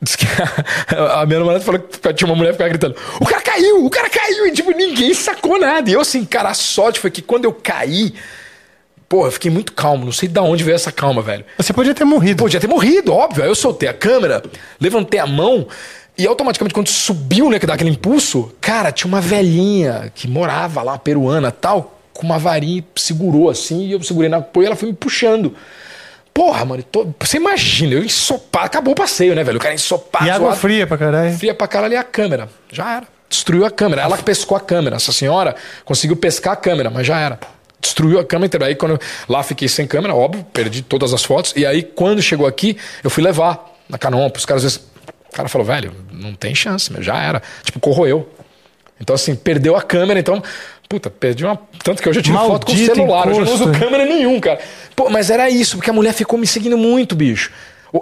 Diz 0.00 0.14
que 0.14 0.26
a 0.92 1.24
minha 1.24 1.38
namorada 1.38 1.64
falou 1.64 1.80
que 1.80 2.14
tinha 2.14 2.28
uma 2.28 2.36
mulher 2.36 2.50
que 2.50 2.54
ficava 2.54 2.68
gritando: 2.68 2.96
O 3.20 3.24
cara 3.24 3.42
caiu, 3.42 3.84
o 3.84 3.90
cara 3.90 4.10
caiu! 4.10 4.46
E 4.46 4.52
tipo, 4.52 4.70
ninguém 4.72 5.14
sacou 5.14 5.58
nada. 5.58 5.88
E 5.88 5.94
eu, 5.94 6.00
assim, 6.00 6.24
cara, 6.24 6.50
a 6.50 6.54
sorte 6.54 7.00
foi 7.00 7.10
que 7.10 7.22
quando 7.22 7.46
eu 7.46 7.52
caí, 7.52 8.12
pô, 9.08 9.26
eu 9.26 9.32
fiquei 9.32 9.50
muito 9.50 9.72
calmo. 9.72 10.04
Não 10.04 10.12
sei 10.12 10.28
de 10.28 10.38
onde 10.38 10.62
veio 10.62 10.74
essa 10.74 10.92
calma, 10.92 11.22
velho. 11.22 11.44
Você 11.56 11.72
podia 11.72 11.94
ter 11.94 12.04
morrido. 12.04 12.42
Podia 12.42 12.60
ter 12.60 12.68
morrido, 12.68 13.12
óbvio. 13.12 13.42
Aí 13.42 13.48
eu 13.48 13.54
soltei 13.54 13.88
a 13.88 13.94
câmera, 13.94 14.42
levantei 14.78 15.18
a 15.18 15.26
mão. 15.26 15.66
E 16.18 16.26
automaticamente, 16.26 16.74
quando 16.74 16.88
subiu, 16.88 17.50
né, 17.50 17.58
que 17.58 17.66
dá 17.66 17.74
aquele 17.74 17.90
impulso, 17.90 18.52
cara, 18.60 18.90
tinha 18.90 19.08
uma 19.08 19.20
velhinha 19.20 20.10
que 20.14 20.26
morava 20.26 20.82
lá, 20.82 20.98
peruana 20.98 21.50
tal, 21.50 22.00
com 22.12 22.24
uma 22.24 22.38
varinha, 22.38 22.82
segurou 22.94 23.50
assim, 23.50 23.86
e 23.86 23.92
eu 23.92 24.02
segurei 24.02 24.28
na 24.28 24.38
apoio 24.38 24.64
e 24.64 24.66
ela 24.66 24.76
foi 24.76 24.88
me 24.88 24.94
puxando. 24.94 25.54
Porra, 26.36 26.66
mano, 26.66 26.82
tô- 26.82 27.08
você 27.18 27.38
imagina, 27.38 27.94
eu 27.94 28.04
ensopado, 28.04 28.66
acabou 28.66 28.92
o 28.92 28.94
passeio, 28.94 29.34
né, 29.34 29.42
velho? 29.42 29.56
O 29.56 29.60
cara 29.60 29.72
ensopado. 29.74 30.26
E 30.26 30.30
água 30.30 30.48
zoado. 30.48 30.60
fria 30.60 30.86
pra 30.86 30.98
caralho. 30.98 31.32
Fria 31.38 31.54
pra 31.54 31.66
caralho 31.66 31.94
e 31.94 31.96
a 31.96 32.04
câmera. 32.04 32.46
Já 32.70 32.96
era. 32.96 33.06
Destruiu 33.26 33.64
a 33.64 33.70
câmera. 33.70 34.02
Ela 34.02 34.18
pescou 34.18 34.54
a 34.54 34.60
câmera. 34.60 34.96
Essa 34.96 35.12
senhora 35.12 35.56
conseguiu 35.86 36.14
pescar 36.14 36.52
a 36.52 36.56
câmera, 36.56 36.90
mas 36.90 37.06
já 37.06 37.18
era. 37.18 37.40
Destruiu 37.80 38.18
a 38.20 38.24
câmera 38.24 38.46
inteira. 38.48 38.66
Aí 38.66 38.74
quando 38.74 38.92
eu, 38.92 38.98
lá 39.26 39.42
fiquei 39.42 39.66
sem 39.66 39.86
câmera, 39.86 40.14
óbvio, 40.14 40.44
perdi 40.52 40.82
todas 40.82 41.14
as 41.14 41.24
fotos. 41.24 41.54
E 41.56 41.64
aí 41.64 41.82
quando 41.82 42.20
chegou 42.20 42.46
aqui, 42.46 42.76
eu 43.02 43.08
fui 43.08 43.24
levar 43.24 43.74
na 43.88 43.96
Canon 43.96 44.28
pros 44.28 44.44
caras. 44.44 44.62
às 44.62 44.72
vezes- 44.74 44.86
O 45.30 45.32
cara 45.36 45.48
falou, 45.48 45.66
velho, 45.66 45.92
não 46.12 46.34
tem 46.34 46.54
chance, 46.54 46.90
já 47.00 47.16
era. 47.18 47.42
Tipo, 47.62 47.80
corroeu. 47.80 48.28
Então 49.00 49.14
assim, 49.14 49.34
perdeu 49.34 49.74
a 49.74 49.82
câmera, 49.82 50.20
então. 50.20 50.42
Puta, 50.88 51.10
perdi 51.10 51.44
uma. 51.44 51.58
Tanto 51.82 52.00
que 52.02 52.08
hoje 52.08 52.20
eu 52.20 52.22
tiro 52.22 52.36
foto 52.38 52.66
com 52.66 52.72
o 52.72 52.74
Maldito 52.74 52.94
celular, 52.94 53.26
eu 53.28 53.34
já 53.34 53.40
não 53.44 53.52
uso 53.54 53.64
encosto. 53.64 53.80
câmera 53.84 54.04
nenhum, 54.04 54.38
cara. 54.40 54.60
Pô, 54.94 55.10
mas 55.10 55.30
era 55.30 55.50
isso, 55.50 55.76
porque 55.76 55.90
a 55.90 55.92
mulher 55.92 56.12
ficou 56.12 56.38
me 56.38 56.46
seguindo 56.46 56.78
muito, 56.78 57.14
bicho. 57.16 57.50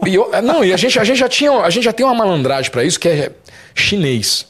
E 0.06 0.14
eu- 0.14 0.30
não, 0.42 0.64
e 0.64 0.72
a 0.72 0.76
gente, 0.76 0.98
a 0.98 1.04
gente 1.04 1.18
já 1.18 1.28
tinha, 1.28 1.50
a 1.52 1.70
gente 1.70 1.84
já 1.84 1.92
tem 1.92 2.04
uma 2.04 2.14
malandragem 2.14 2.70
pra 2.70 2.84
isso 2.84 2.98
que 3.00 3.08
é 3.08 3.30
chinês. 3.74 4.46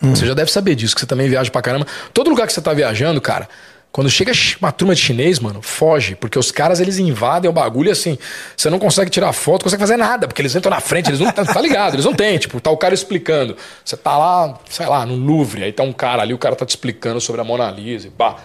Você 0.00 0.26
já 0.26 0.34
deve 0.34 0.50
saber 0.50 0.74
disso, 0.74 0.94
que 0.96 1.00
você 1.00 1.06
também 1.06 1.28
viaja 1.28 1.48
pra 1.50 1.62
caramba. 1.62 1.86
Todo 2.12 2.28
lugar 2.28 2.46
que 2.48 2.52
você 2.52 2.60
tá 2.60 2.72
viajando, 2.72 3.20
cara, 3.20 3.48
quando 3.92 4.08
chega 4.08 4.32
uma 4.58 4.72
turma 4.72 4.94
de 4.94 5.02
chinês, 5.02 5.38
mano, 5.38 5.60
foge, 5.60 6.16
porque 6.16 6.38
os 6.38 6.50
caras 6.50 6.80
eles 6.80 6.98
invadem 6.98 7.48
o 7.48 7.52
bagulho 7.52 7.92
assim, 7.92 8.18
você 8.56 8.70
não 8.70 8.78
consegue 8.78 9.10
tirar 9.10 9.32
foto, 9.34 9.60
não 9.60 9.64
consegue 9.64 9.82
fazer 9.82 9.98
nada, 9.98 10.26
porque 10.26 10.40
eles 10.40 10.56
entram 10.56 10.70
na 10.70 10.80
frente, 10.80 11.10
eles 11.10 11.20
não 11.20 11.30
tá 11.30 11.60
ligado, 11.60 11.94
eles 11.94 12.06
não 12.06 12.14
têm, 12.14 12.38
tipo, 12.38 12.58
tá 12.58 12.70
o 12.70 12.76
cara 12.76 12.94
explicando. 12.94 13.54
Você 13.84 13.96
tá 13.96 14.16
lá, 14.16 14.58
sei 14.70 14.86
lá, 14.86 15.04
no 15.04 15.14
Louvre, 15.14 15.62
aí 15.62 15.72
tá 15.72 15.82
um 15.82 15.92
cara 15.92 16.22
ali, 16.22 16.32
o 16.32 16.38
cara 16.38 16.56
tá 16.56 16.64
te 16.64 16.70
explicando 16.70 17.20
sobre 17.20 17.42
a 17.42 17.44
Mona 17.44 17.70
Lisa 17.70 18.08
e 18.08 18.10
pá. 18.10 18.36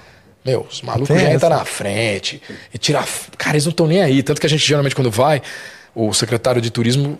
Meu, 0.44 0.68
os 0.70 0.82
malucos 0.82 1.20
já 1.20 1.34
entram 1.34 1.50
na 1.50 1.66
frente 1.66 2.42
e 2.74 2.78
tira. 2.78 3.04
Cara, 3.38 3.56
eles 3.56 3.66
não 3.66 3.72
estão 3.72 3.86
nem 3.86 4.02
aí. 4.02 4.24
Tanto 4.24 4.40
que 4.40 4.48
a 4.48 4.50
gente 4.50 4.66
geralmente, 4.66 4.96
quando 4.96 5.12
vai, 5.12 5.42
o 5.94 6.14
secretário 6.14 6.62
de 6.62 6.72
turismo 6.72 7.20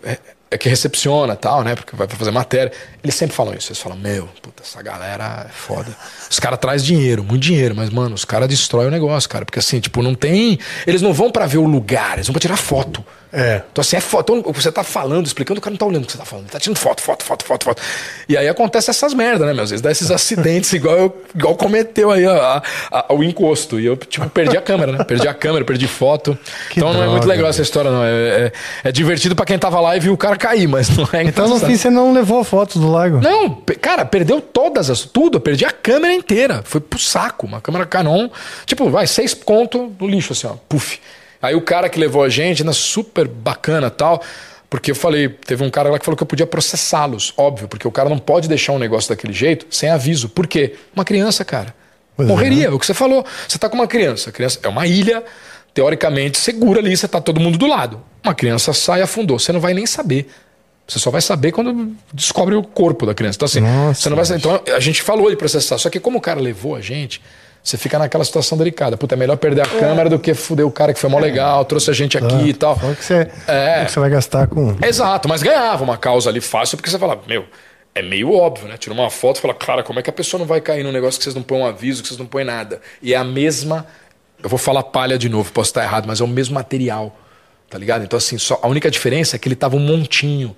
é, 0.50 0.56
que 0.56 0.68
recepciona 0.68 1.36
tal, 1.36 1.62
né? 1.62 1.74
Porque 1.74 1.94
vai 1.94 2.08
fazer 2.08 2.30
matéria. 2.30 2.72
Eles 3.02 3.14
sempre 3.14 3.34
falam 3.36 3.54
isso. 3.54 3.68
Eles 3.68 3.80
falam, 3.80 3.98
meu, 3.98 4.28
puta, 4.40 4.62
essa 4.62 4.82
galera 4.82 5.46
é 5.48 5.52
foda. 5.52 5.94
Os 6.30 6.40
caras 6.40 6.58
trazem 6.58 6.86
dinheiro, 6.96 7.22
muito 7.22 7.42
dinheiro, 7.42 7.74
mas, 7.76 7.90
mano, 7.90 8.14
os 8.14 8.24
caras 8.24 8.48
destroem 8.48 8.88
o 8.88 8.90
negócio, 8.90 9.28
cara. 9.28 9.44
Porque 9.44 9.58
assim, 9.58 9.80
tipo, 9.80 10.02
não 10.02 10.14
tem. 10.14 10.58
Eles 10.86 11.02
não 11.02 11.12
vão 11.12 11.30
pra 11.30 11.46
ver 11.46 11.58
o 11.58 11.66
lugar, 11.66 12.14
eles 12.14 12.26
vão 12.26 12.32
pra 12.32 12.40
tirar 12.40 12.56
foto. 12.56 13.04
É. 13.32 13.62
Então, 13.70 13.82
assim, 13.82 13.96
é 13.96 14.00
foto. 14.00 14.34
Então, 14.36 14.52
você 14.52 14.72
tá 14.72 14.82
falando, 14.82 15.26
explicando, 15.26 15.58
o 15.58 15.62
cara 15.62 15.72
não 15.72 15.78
tá 15.78 15.84
olhando 15.86 16.04
o 16.04 16.06
que 16.06 16.12
você 16.12 16.18
tá 16.18 16.24
falando. 16.24 16.44
Ele 16.44 16.52
tá 16.52 16.58
tirando 16.58 16.78
foto, 16.78 17.02
foto, 17.02 17.24
foto, 17.24 17.44
foto, 17.44 17.64
foto. 17.64 17.82
E 18.28 18.36
aí 18.36 18.48
acontece 18.48 18.88
essas 18.90 19.12
merdas, 19.12 19.46
né, 19.46 19.52
meu? 19.52 19.64
Às 19.64 19.70
vezes 19.70 19.82
dá 19.82 19.90
esses 19.90 20.10
acidentes, 20.10 20.72
igual, 20.74 20.96
eu- 20.96 21.22
igual 21.34 21.54
cometeu 21.56 22.10
aí 22.10 22.24
a- 22.24 22.62
a- 22.90 23.12
o 23.14 23.22
encosto. 23.22 23.78
E 23.78 23.86
eu, 23.86 23.96
tipo, 23.96 24.28
perdi 24.30 24.56
a 24.56 24.62
câmera, 24.62 24.92
né? 24.92 25.04
Perdi 25.04 25.28
a 25.28 25.34
câmera, 25.34 25.64
perdi 25.64 25.86
foto. 25.86 26.38
Que 26.70 26.78
então 26.80 26.92
não 26.92 27.02
é 27.02 27.06
muito 27.06 27.20
droga, 27.22 27.34
legal 27.34 27.50
essa 27.50 27.60
história, 27.62 27.90
não. 27.90 28.02
É, 28.02 28.08
é- 28.10 28.52
é 28.84 28.92
divertido 28.92 29.36
pra 29.36 29.44
quem 29.44 29.58
tava 29.58 29.78
lá 29.80 29.96
e 29.96 30.00
viu 30.00 30.12
o 30.14 30.16
cara 30.16 30.36
cair, 30.36 30.66
mas 30.66 30.88
não 30.96 31.06
é 31.12 31.22
Então 31.22 31.46
no 31.48 31.58
fim 31.60 31.76
você 31.76 31.90
não 31.90 32.12
levou 32.12 32.42
fotos 32.44 32.76
do 32.80 32.90
lago. 32.90 33.20
Não, 33.20 33.50
cara, 33.80 34.04
perdeu 34.04 34.40
todas 34.40 34.88
as. 34.90 35.02
Tudo, 35.02 35.36
eu 35.36 35.40
perdi 35.40 35.64
a 35.64 35.70
câmera 35.70 36.14
inteira. 36.14 36.62
Foi 36.64 36.80
pro 36.80 36.98
saco. 36.98 37.46
Uma 37.46 37.60
câmera 37.60 37.84
Canon. 37.84 38.28
Tipo, 38.64 38.88
vai, 38.90 39.06
seis 39.06 39.34
conto 39.34 39.92
no 40.00 40.06
lixo, 40.08 40.32
assim, 40.32 40.46
ó. 40.46 40.54
Puf. 40.68 40.98
Aí 41.40 41.54
o 41.54 41.60
cara 41.60 41.88
que 41.88 41.98
levou 41.98 42.22
a 42.22 42.28
gente, 42.28 42.62
ainda 42.62 42.72
super 42.72 43.28
bacana 43.28 43.90
tal. 43.90 44.22
Porque 44.70 44.90
eu 44.90 44.94
falei, 44.94 45.28
teve 45.28 45.64
um 45.64 45.70
cara 45.70 45.88
lá 45.88 45.98
que 45.98 46.04
falou 46.04 46.16
que 46.16 46.22
eu 46.22 46.26
podia 46.26 46.46
processá-los, 46.46 47.32
óbvio, 47.38 47.66
porque 47.68 47.88
o 47.88 47.90
cara 47.90 48.08
não 48.10 48.18
pode 48.18 48.48
deixar 48.48 48.72
um 48.72 48.78
negócio 48.78 49.08
daquele 49.08 49.32
jeito 49.32 49.66
sem 49.70 49.88
aviso. 49.88 50.28
Por 50.28 50.46
quê? 50.46 50.74
Uma 50.94 51.06
criança, 51.06 51.42
cara. 51.44 51.74
Pois 52.14 52.28
é. 52.28 52.30
Morreria, 52.30 52.74
o 52.74 52.78
que 52.78 52.84
você 52.84 52.92
falou. 52.92 53.24
Você 53.48 53.58
tá 53.58 53.68
com 53.68 53.76
uma 53.76 53.86
criança, 53.86 54.28
a 54.28 54.32
criança 54.32 54.60
é 54.62 54.68
uma 54.68 54.86
ilha, 54.86 55.24
teoricamente 55.72 56.36
segura 56.36 56.80
ali, 56.80 56.94
você 56.94 57.08
tá 57.08 57.18
todo 57.18 57.40
mundo 57.40 57.56
do 57.56 57.66
lado. 57.66 58.02
Uma 58.22 58.34
criança 58.34 58.74
sai 58.74 59.00
e 59.00 59.02
afundou, 59.02 59.38
você 59.38 59.52
não 59.52 59.60
vai 59.60 59.72
nem 59.72 59.86
saber. 59.86 60.28
Você 60.86 60.98
só 60.98 61.10
vai 61.10 61.20
saber 61.20 61.52
quando 61.52 61.94
descobre 62.12 62.54
o 62.54 62.62
corpo 62.62 63.06
da 63.06 63.14
criança. 63.14 63.36
Então, 63.36 63.46
assim, 63.46 63.60
Nossa, 63.60 64.00
você 64.00 64.08
não 64.08 64.16
vai 64.16 64.24
saber. 64.24 64.40
Então, 64.40 64.74
a 64.74 64.80
gente 64.80 65.02
falou 65.02 65.28
de 65.30 65.36
processar. 65.36 65.76
Só 65.76 65.90
que 65.90 66.00
como 66.00 66.16
o 66.16 66.20
cara 66.20 66.40
levou 66.40 66.74
a 66.74 66.80
gente, 66.80 67.20
você 67.62 67.76
fica 67.76 67.98
naquela 67.98 68.24
situação 68.24 68.56
delicada. 68.56 68.96
Puta, 68.96 69.14
é 69.14 69.18
melhor 69.18 69.36
perder 69.36 69.62
a 69.62 69.66
câmera 69.66 70.08
do 70.08 70.18
que 70.18 70.32
fuder 70.34 70.66
o 70.66 70.70
cara 70.70 70.94
que 70.94 71.00
foi 71.00 71.10
mó 71.10 71.18
legal, 71.18 71.64
trouxe 71.64 71.90
a 71.90 71.92
gente 71.92 72.16
aqui 72.16 72.48
e 72.48 72.54
tal. 72.54 72.78
Só 72.78 72.94
que 72.94 73.04
você, 73.04 73.30
É. 73.46 73.82
o 73.82 73.86
que 73.86 73.92
você 73.92 74.00
vai 74.00 74.10
gastar 74.10 74.46
com. 74.46 74.76
Exato, 74.82 75.28
mas 75.28 75.42
ganhava 75.42 75.82
uma 75.84 75.96
causa 75.98 76.30
ali 76.30 76.40
fácil, 76.40 76.76
porque 76.78 76.88
você 76.90 76.98
fala, 76.98 77.20
meu, 77.26 77.44
é 77.94 78.00
meio 78.02 78.32
óbvio, 78.32 78.68
né? 78.68 78.76
Tira 78.78 78.94
uma 78.94 79.10
foto 79.10 79.38
e 79.38 79.40
fala, 79.40 79.54
cara, 79.54 79.82
como 79.82 79.98
é 79.98 80.02
que 80.02 80.08
a 80.08 80.12
pessoa 80.12 80.38
não 80.38 80.46
vai 80.46 80.60
cair 80.60 80.82
num 80.84 80.92
negócio 80.92 81.18
que 81.18 81.24
vocês 81.24 81.34
não 81.34 81.42
põem 81.42 81.60
um 81.60 81.66
aviso, 81.66 82.00
que 82.02 82.08
vocês 82.08 82.18
não 82.18 82.26
põem 82.26 82.44
nada? 82.44 82.80
E 83.02 83.12
é 83.12 83.16
a 83.16 83.24
mesma. 83.24 83.86
Eu 84.42 84.48
vou 84.48 84.58
falar 84.58 84.84
palha 84.84 85.18
de 85.18 85.28
novo, 85.28 85.50
posso 85.52 85.70
estar 85.70 85.82
errado, 85.82 86.06
mas 86.06 86.20
é 86.20 86.24
o 86.24 86.28
mesmo 86.28 86.54
material. 86.54 87.14
Tá 87.68 87.76
ligado? 87.76 88.02
Então, 88.04 88.16
assim, 88.16 88.38
só, 88.38 88.58
a 88.62 88.68
única 88.68 88.90
diferença 88.90 89.36
é 89.36 89.38
que 89.38 89.46
ele 89.48 89.56
tava 89.56 89.76
um 89.76 89.80
montinho. 89.80 90.56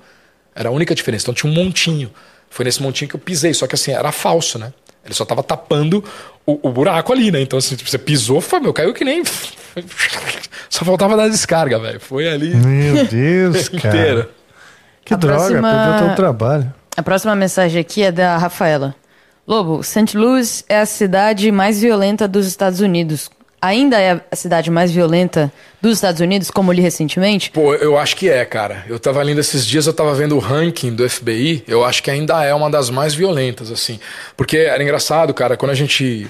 Era 0.55 0.69
a 0.69 0.73
única 0.73 0.95
diferença. 0.95 1.25
Então 1.25 1.35
tinha 1.35 1.51
um 1.51 1.55
montinho. 1.55 2.11
Foi 2.49 2.65
nesse 2.65 2.83
montinho 2.83 3.09
que 3.09 3.17
eu 3.17 3.21
pisei, 3.21 3.55
só 3.55 3.67
que 3.67 3.75
assim, 3.75 3.91
era 3.93 4.13
falso, 4.13 4.59
né? 4.59 4.73
Ele 5.05 5.15
só 5.15 5.25
tava 5.25 5.43
tapando 5.43 6.05
o, 6.53 6.61
o 6.69 6.71
buraco 6.73 7.13
ali, 7.13 7.31
né? 7.31 7.41
Então, 7.41 7.59
assim, 7.59 7.77
tipo, 7.77 7.89
você 7.91 7.99
pisou, 7.99 8.41
foi, 8.41 8.61
meu, 8.61 8.73
caiu 8.73 8.93
que 8.95 9.05
nem. 9.05 9.23
Só 10.69 10.85
faltava 10.85 11.17
dar 11.17 11.29
descarga, 11.29 11.79
velho. 11.79 12.01
Foi 12.01 12.29
ali 12.29 12.55
Meu 12.55 13.05
Deus, 13.07 13.69
cara. 13.81 13.89
inteira. 13.97 14.31
Que 15.05 15.15
A 15.15 15.17
droga, 15.17 15.37
próxima- 15.39 15.71
perdeu 15.71 15.99
todo 16.07 16.13
o 16.13 16.17
trabalho. 16.17 16.75
A 16.97 17.03
próxima 17.03 17.35
mensagem 17.35 17.81
aqui 17.81 18.03
é 18.03 18.13
da 18.13 18.37
Rafaela. 18.37 18.95
Lobo, 19.47 19.83
St. 19.83 20.17
Louis 20.17 20.65
é 20.69 20.79
a 20.81 20.87
cidade 20.87 21.51
mais 21.51 21.81
violenta 21.81 22.29
dos 22.29 22.47
Estados 22.47 22.81
Unidos. 22.81 23.31
Ainda 23.63 24.01
é 24.01 24.21
a 24.31 24.37
cidade 24.37 24.71
mais 24.71 24.91
violenta 24.91 25.53
dos 25.83 25.93
Estados 25.95 26.21
Unidos, 26.21 26.51
como 26.51 26.73
li 26.73 26.81
recentemente? 26.81 27.51
Pô, 27.51 27.75
eu 27.75 27.99
acho 27.99 28.17
que 28.17 28.29
é, 28.29 28.45
cara. 28.45 28.85
Eu 28.89 28.99
tava 28.99 29.23
lendo 29.23 29.39
esses 29.39 29.67
dias, 29.67 29.87
eu 29.87 29.93
tava 29.93 30.15
vendo 30.15 30.35
o 30.35 30.39
ranking 30.39 30.95
do 30.95 31.09
FBI, 31.09 31.65
eu 31.69 31.85
acho 31.85 32.03
que 32.03 32.11
ainda 32.11 32.43
é 32.43 32.55
uma 32.55 32.71
das 32.71 32.89
mais 32.89 33.15
violentas, 33.15 33.71
assim. 33.71 34.01
Porque 34.37 34.57
era 34.57 34.83
engraçado, 34.83 35.35
cara, 35.35 35.57
quando 35.57 35.73
a 35.73 35.75
gente. 35.75 36.27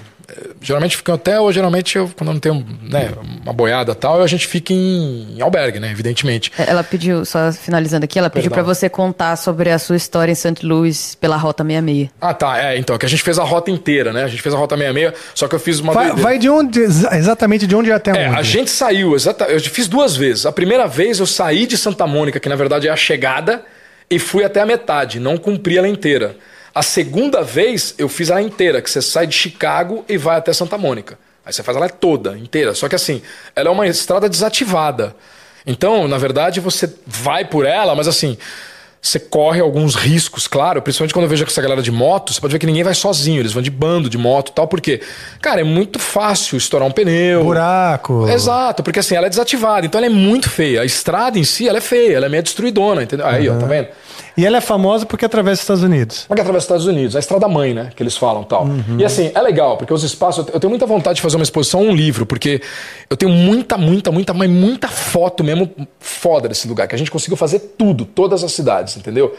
Geralmente 0.63 0.97
fica 0.97 1.13
em 1.13 1.15
hotel, 1.15 1.43
ou 1.45 1.53
geralmente 1.53 1.97
eu, 1.97 2.11
quando 2.17 2.29
eu 2.29 2.35
não 2.35 2.41
tenho 2.41 2.67
né, 2.83 3.11
uma 3.43 3.53
boiada 3.53 3.93
e 3.93 3.95
tal, 3.95 4.23
a 4.23 4.27
gente 4.27 4.47
fica 4.47 4.73
em, 4.73 5.37
em 5.37 5.41
albergue, 5.41 5.81
né? 5.81 5.91
Evidentemente. 5.91 6.53
Ela 6.59 6.83
pediu, 6.85 7.25
só 7.25 7.53
finalizando 7.53 8.05
aqui, 8.05 8.19
ela 8.19 8.31
pediu 8.31 8.51
pra 8.51 8.63
você 8.63 8.89
contar 8.89 9.37
sobre 9.37 9.71
a 9.71 9.79
sua 9.79 9.97
história 9.97 10.31
em 10.33 10.35
St. 10.35 10.65
Louis 10.65 11.15
pela 11.15 11.37
Rota 11.37 11.65
66. 11.65 12.11
Ah, 12.21 12.35
tá. 12.35 12.59
É, 12.63 12.77
então, 12.79 12.97
que 12.99 13.07
a 13.07 13.09
gente 13.09 13.23
fez 13.23 13.39
a 13.39 13.45
rota 13.45 13.71
inteira, 13.71 14.13
né? 14.13 14.25
A 14.25 14.29
gente 14.29 14.43
fez 14.43 14.55
a 14.55 14.59
rota 14.59 14.77
66, 14.77 15.13
só 15.35 15.49
que 15.49 15.55
eu 15.55 15.61
fiz 15.61 15.81
uma. 15.81 15.93
Vai, 15.93 16.07
doideira. 16.07 16.29
vai 16.29 16.39
de 16.39 16.49
onde, 16.51 16.81
exa- 16.81 17.17
exatamente 17.17 17.67
de 17.67 17.75
onde 17.75 17.91
até 17.91 18.11
É, 18.11 18.29
onde? 18.29 18.39
a 18.39 18.43
gente 18.43 18.71
saiu, 18.71 19.15
exata, 19.15 19.45
eu 19.45 19.61
fiz 19.61 19.89
duas 19.89 20.17
vezes. 20.17 20.47
A 20.47 20.53
primeira 20.53 20.87
vez 20.87 21.19
eu 21.19 21.27
saí 21.27 21.67
de 21.67 21.77
Santa 21.77 22.07
Mônica, 22.07 22.39
que 22.39 22.49
na 22.49 22.57
verdade 22.57 22.89
é 22.89 22.91
a 22.91 22.97
chegada, 22.97 23.63
e 24.11 24.19
fui 24.19 24.45
até 24.45 24.61
a 24.61 24.67
metade, 24.67 25.19
não 25.21 25.37
cumpri 25.37 25.79
ela 25.79 25.89
inteira. 25.89 26.37
A 26.75 26.83
segunda 26.83 27.43
vez 27.43 27.95
eu 27.99 28.09
fiz 28.09 28.31
ela 28.31 28.41
inteira, 28.43 28.81
que 28.81 28.91
você 28.91 29.03
sai 29.03 29.27
de 29.27 29.35
Chicago 29.35 30.05
e 30.09 30.17
vai 30.17 30.37
até 30.37 30.53
Santa 30.53 30.79
Mônica. 30.79 31.19
Aí 31.45 31.53
você 31.53 31.63
faz 31.63 31.77
ela 31.77 31.89
toda, 31.89 32.39
inteira. 32.39 32.75
Só 32.75 32.89
que 32.89 32.95
assim, 32.95 33.23
ela 33.57 33.69
é 33.69 33.73
uma 33.73 33.87
estrada 33.87 34.29
desativada. 34.29 35.15
Então, 35.67 36.07
na 36.09 36.19
verdade, 36.19 36.61
você 36.61 36.93
vai 37.07 37.45
por 37.45 37.67
ela, 37.67 37.95
mas 37.95 38.09
assim, 38.09 38.39
você 39.03 39.19
corre 39.19 39.61
alguns 39.61 39.95
riscos, 39.95 40.47
claro, 40.47 40.83
principalmente 40.83 41.15
quando 41.15 41.25
eu 41.25 41.29
vejo 41.29 41.45
essa 41.45 41.63
galera 41.63 41.81
de 41.81 41.91
moto, 41.91 42.35
você 42.35 42.41
pode 42.41 42.53
ver 42.53 42.59
que 42.59 42.67
ninguém 42.67 42.83
vai 42.83 42.95
sozinho, 42.95 43.41
eles 43.41 43.53
vão 43.53 43.63
de 43.63 43.71
bando 43.71 44.11
de 44.11 44.19
moto 44.19 44.51
e 44.51 44.53
tal, 44.53 44.69
porque, 44.69 45.01
cara, 45.41 45.63
é 45.63 45.65
muito 45.65 45.99
fácil 45.99 46.59
estourar 46.59 46.87
um 46.87 46.93
pneu. 46.93 47.43
Buraco. 47.43 48.29
Exato, 48.29 48.83
porque 48.83 49.01
assim, 49.01 49.15
ela 49.15 49.27
é 49.27 49.31
desativada, 49.31 49.87
então 49.87 49.99
ela 49.99 50.07
é 50.07 50.11
muito 50.11 50.51
feia. 50.51 50.83
A 50.83 50.85
estrada 50.85 51.39
em 51.39 51.45
si, 51.45 51.67
ela 51.67 51.79
é 51.79 51.81
feia, 51.81 52.17
ela 52.17 52.27
é 52.27 52.29
meio 52.29 52.43
destruidona, 52.43 53.03
entendeu? 53.03 53.27
Aí, 53.27 53.49
ó, 53.49 53.57
tá 53.57 53.67
vendo? 53.67 53.89
E 54.37 54.47
ela 54.47 54.59
é 54.59 54.61
famosa 54.61 55.07
porque 55.07 55.25
atravessa 55.25 55.55
os 55.55 55.61
Estados 55.61 55.83
Unidos. 55.83 56.25
Como 56.27 56.35
é 56.35 56.37
que 56.37 56.41
atravessa 56.41 56.59
os 56.59 56.65
Estados 56.65 56.87
Unidos? 56.87 57.17
A 57.17 57.19
estrada 57.19 57.49
mãe, 57.49 57.75
né? 57.75 57.91
Que 57.95 58.03
eles 58.03 58.17
falam 58.17 58.43
tal. 58.45 58.67
E 58.99 59.05
assim, 59.05 59.31
é 59.35 59.41
legal, 59.41 59.77
porque 59.77 59.93
os 59.93 60.03
espaços. 60.03 60.47
Eu 60.53 60.61
tenho 60.61 60.71
muita 60.71 60.87
vontade 60.87 61.17
de 61.17 61.23
fazer 61.23 61.37
uma 61.37 61.43
exposição, 61.43 61.83
um 61.83 61.95
livro, 61.95 62.25
porque 62.25 62.61
eu 63.09 63.17
tenho 63.17 63.33
muita, 63.33 63.77
muita, 63.77 64.11
muita, 64.11 64.35
mas 64.35 64.51
muita 64.51 64.89
foto 64.89 65.43
mesmo 65.43 65.71
foda 65.99 66.49
desse 66.49 66.69
lugar, 66.69 66.87
que 66.87 66.95
a 66.95 66.99
gente 66.99 67.11
conseguiu 67.11 67.37
fazer 67.37 67.75
tudo, 67.77 68.05
todas 68.05 68.45
as 68.45 68.53
cidades, 68.53 68.97
entendeu? 68.97 69.35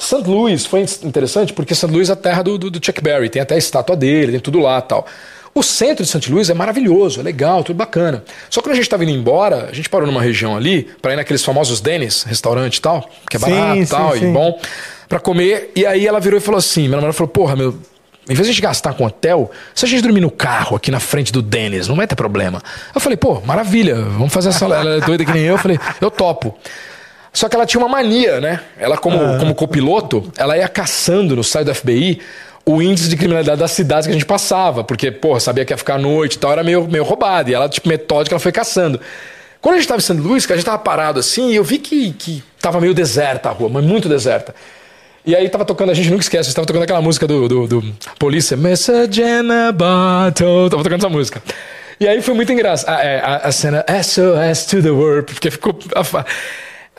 St. 0.00 0.22
Louis 0.26 0.64
foi 0.64 0.86
interessante 1.02 1.52
porque 1.52 1.74
St. 1.74 1.86
Louis 1.86 2.08
é 2.08 2.14
a 2.14 2.16
terra 2.16 2.42
do, 2.42 2.56
do, 2.56 2.70
do 2.70 2.84
Chuck 2.84 3.02
Berry, 3.02 3.28
tem 3.28 3.42
até 3.42 3.54
a 3.54 3.58
estátua 3.58 3.94
dele, 3.94 4.32
tem 4.32 4.40
tudo 4.40 4.58
lá 4.58 4.80
tal. 4.80 5.06
O 5.52 5.62
centro 5.62 6.04
de 6.04 6.10
St. 6.10 6.30
Louis 6.30 6.48
é 6.48 6.54
maravilhoso, 6.54 7.20
é 7.20 7.22
legal, 7.22 7.64
tudo 7.64 7.76
bacana. 7.76 8.22
Só 8.48 8.60
que 8.60 8.66
quando 8.66 8.72
a 8.72 8.76
gente 8.76 8.84
estava 8.84 9.02
indo 9.02 9.12
embora, 9.12 9.68
a 9.70 9.74
gente 9.74 9.88
parou 9.88 10.06
numa 10.06 10.22
região 10.22 10.56
ali, 10.56 10.88
para 11.02 11.12
ir 11.12 11.16
naqueles 11.16 11.44
famosos 11.44 11.80
Dennis, 11.80 12.22
restaurante 12.22 12.76
e 12.76 12.80
tal, 12.80 13.10
que 13.28 13.36
é 13.36 13.40
Sim, 13.40 13.50
barato 13.50 13.78
e 13.78 13.86
sim, 13.86 13.90
tal, 13.90 14.16
sim. 14.16 14.30
e 14.30 14.32
bom, 14.32 14.60
para 15.08 15.18
comer. 15.18 15.72
E 15.74 15.84
aí 15.84 16.06
ela 16.06 16.20
virou 16.20 16.38
e 16.38 16.40
falou 16.40 16.58
assim: 16.58 16.82
minha 16.82 16.92
namorada 16.92 17.12
falou, 17.14 17.28
porra, 17.28 17.56
meu. 17.56 17.76
Em 18.28 18.34
vez 18.34 18.46
de 18.46 18.50
a 18.50 18.54
gente 18.54 18.62
gastar 18.62 18.92
com 18.94 19.04
hotel, 19.04 19.50
se 19.74 19.84
a 19.84 19.88
gente 19.88 20.02
dormir 20.02 20.20
no 20.20 20.30
carro 20.30 20.76
aqui 20.76 20.88
na 20.90 21.00
frente 21.00 21.32
do 21.32 21.42
Dennis, 21.42 21.88
não 21.88 21.96
vai 21.96 22.06
ter 22.06 22.14
problema. 22.14 22.62
Eu 22.94 23.00
falei, 23.00 23.16
pô, 23.16 23.40
maravilha, 23.40 23.96
vamos 23.96 24.32
fazer 24.32 24.50
essa. 24.50 24.66
Ela 24.66 24.98
é 24.98 25.00
doida 25.00 25.24
que 25.24 25.32
nem 25.32 25.42
eu. 25.42 25.54
Eu 25.54 25.58
falei, 25.58 25.80
eu 26.00 26.10
topo. 26.12 26.56
Só 27.32 27.48
que 27.48 27.56
ela 27.56 27.66
tinha 27.66 27.80
uma 27.80 27.88
mania, 27.88 28.40
né? 28.40 28.60
Ela, 28.78 28.96
como, 28.96 29.18
como 29.38 29.54
copiloto, 29.54 30.30
ela 30.36 30.56
ia 30.56 30.68
caçando 30.68 31.34
no 31.34 31.42
site 31.42 31.66
do 31.66 31.74
FBI 31.74 32.20
o 32.64 32.80
índice 32.82 33.08
de 33.08 33.16
criminalidade 33.16 33.58
das 33.58 33.70
cidades 33.72 34.06
que 34.06 34.10
a 34.10 34.14
gente 34.14 34.26
passava. 34.26 34.84
Porque, 34.84 35.10
porra, 35.10 35.40
sabia 35.40 35.64
que 35.64 35.72
ia 35.72 35.76
ficar 35.76 35.94
à 35.94 35.98
noite 35.98 36.34
e 36.34 36.38
tal, 36.38 36.52
era 36.52 36.62
meio, 36.62 36.86
meio 36.86 37.04
roubado. 37.04 37.50
E 37.50 37.54
ela, 37.54 37.68
tipo, 37.68 37.88
metódica, 37.88 38.34
ela 38.34 38.40
foi 38.40 38.52
caçando. 38.52 39.00
Quando 39.60 39.74
a 39.74 39.78
gente 39.78 39.88
tava 39.88 40.00
em. 40.00 40.20
Louis, 40.20 40.46
que 40.46 40.52
a 40.52 40.56
gente 40.56 40.64
tava 40.64 40.78
parado 40.78 41.20
assim, 41.20 41.52
eu 41.52 41.62
vi 41.62 41.78
que, 41.78 42.12
que 42.12 42.42
tava 42.60 42.80
meio 42.80 42.94
deserta 42.94 43.50
a 43.50 43.52
rua, 43.52 43.68
mas 43.68 43.84
muito 43.84 44.08
deserta. 44.08 44.54
E 45.24 45.36
aí 45.36 45.48
tava 45.50 45.66
tocando, 45.66 45.90
a 45.90 45.94
gente 45.94 46.08
nunca 46.08 46.22
esquece, 46.22 46.54
tava 46.54 46.66
tocando 46.66 46.82
aquela 46.82 47.02
música 47.02 47.26
do, 47.26 47.46
do, 47.46 47.66
do 47.66 47.94
Polícia, 48.18 48.56
Message 48.56 49.20
in 49.20 49.50
a 49.50 49.70
Bottle, 49.70 50.70
tava 50.70 50.82
tocando 50.82 50.98
essa 50.98 51.10
música. 51.10 51.42
E 52.00 52.08
aí 52.08 52.22
foi 52.22 52.32
muito 52.32 52.50
engraçado. 52.50 52.96
A, 52.96 53.04
é, 53.04 53.20
a, 53.20 53.36
a 53.36 53.52
cena 53.52 53.84
SOS 54.02 54.64
to 54.64 54.82
the 54.82 54.90
World, 54.90 55.24
porque 55.24 55.50
ficou. 55.50 55.78
A, 55.94 56.24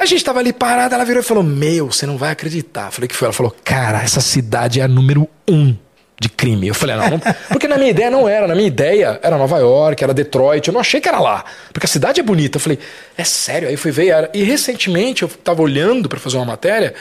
a 0.02 0.06
gente 0.06 0.24
tava 0.24 0.40
ali 0.40 0.52
parado, 0.52 0.96
ela 0.96 1.06
virou 1.06 1.22
e 1.22 1.26
falou: 1.26 1.44
Meu, 1.44 1.92
você 1.92 2.06
não 2.06 2.18
vai 2.18 2.32
acreditar. 2.32 2.88
Eu 2.88 2.92
falei 2.92 3.08
que 3.08 3.16
foi. 3.16 3.28
Ela 3.28 3.34
falou: 3.34 3.56
Cara, 3.64 4.02
essa 4.02 4.22
cidade 4.22 4.80
é 4.80 4.84
a 4.84 4.88
número 4.88 5.28
um 5.48 5.76
de 6.20 6.30
crime. 6.30 6.68
Eu 6.68 6.76
falei: 6.76 6.96
Não, 6.96 7.10
não 7.10 7.22
porque 7.50 7.68
na 7.68 7.78
minha 7.78 7.92
ideia 7.92 8.10
não 8.10 8.28
era. 8.28 8.48
Na 8.48 8.56
minha 8.56 8.68
ideia 8.68 9.20
era 9.22 9.38
Nova 9.38 9.60
York, 9.60 10.04
era 10.04 10.14
Detroit. 10.14 10.68
Eu 10.68 10.74
não 10.74 10.82
achei 10.82 11.00
que 11.00 11.08
era 11.08 11.20
lá. 11.20 11.44
Porque 11.74 11.86
a 11.86 11.90
cidade 11.90 12.20
é 12.20 12.24
bonita. 12.24 12.58
Eu 12.58 12.62
falei: 12.62 12.80
É 13.18 13.24
sério? 13.24 13.68
Aí 13.68 13.78
fui 13.78 13.92
ver. 13.92 14.08
Era. 14.08 14.30
E 14.34 14.44
recentemente 14.44 15.24
eu 15.24 15.30
tava 15.30 15.62
olhando 15.62 16.10
para 16.10 16.20
fazer 16.20 16.38
uma 16.38 16.46
matéria. 16.46 16.94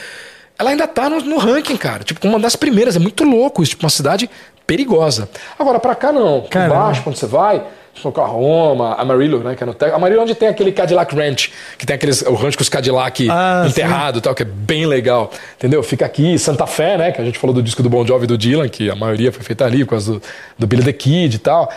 Ela 0.57 0.69
ainda 0.69 0.85
tá 0.85 1.09
no, 1.09 1.21
no, 1.21 1.37
ranking, 1.37 1.77
cara. 1.77 2.03
Tipo, 2.03 2.27
uma 2.27 2.39
das 2.39 2.55
primeiras. 2.55 2.95
É 2.95 2.99
muito 2.99 3.23
louco 3.23 3.63
isso. 3.63 3.71
Tipo, 3.71 3.83
uma 3.83 3.89
cidade 3.89 4.29
perigosa. 4.67 5.27
Agora, 5.57 5.79
pra 5.79 5.95
cá 5.95 6.11
não. 6.11 6.41
Caramba. 6.49 6.75
Embaixo, 6.75 7.03
quando 7.03 7.15
você 7.15 7.25
vai. 7.25 7.63
Oklahoma, 8.03 8.95
Amarillo, 8.95 9.39
né? 9.39 9.55
Que 9.55 9.63
é 9.63 9.65
no 9.65 9.73
Texas. 9.73 9.95
Amarillo 9.95 10.21
é 10.21 10.23
onde 10.23 10.35
tem 10.35 10.47
aquele 10.47 10.71
Cadillac 10.71 11.13
Ranch, 11.15 11.51
que 11.77 11.85
tem 11.85 11.95
aqueles, 11.95 12.21
o 12.21 12.33
rancho 12.33 12.57
com 12.57 12.63
os 12.63 12.69
Cadillac 12.69 13.27
Ah, 13.29 13.65
enterrado 13.67 14.19
e 14.19 14.21
tal, 14.21 14.33
que 14.33 14.43
é 14.43 14.45
bem 14.45 14.85
legal. 14.85 15.31
Entendeu? 15.57 15.83
Fica 15.83 16.05
aqui, 16.05 16.37
Santa 16.39 16.65
Fé, 16.65 16.97
né? 16.97 17.11
Que 17.11 17.21
a 17.21 17.25
gente 17.25 17.37
falou 17.37 17.53
do 17.53 17.61
disco 17.61 17.83
do 17.83 17.89
Bon 17.89 18.05
Jovi 18.05 18.23
e 18.23 18.27
do 18.27 18.37
Dylan, 18.37 18.69
que 18.69 18.89
a 18.89 18.95
maioria 18.95 19.31
foi 19.31 19.43
feita 19.43 19.65
ali 19.65 19.83
por 19.83 19.91
causa 19.91 20.13
do, 20.13 20.21
do 20.57 20.67
Billy 20.67 20.83
the 20.83 20.93
Kid 20.93 21.35
e 21.35 21.39
tal. 21.39 21.71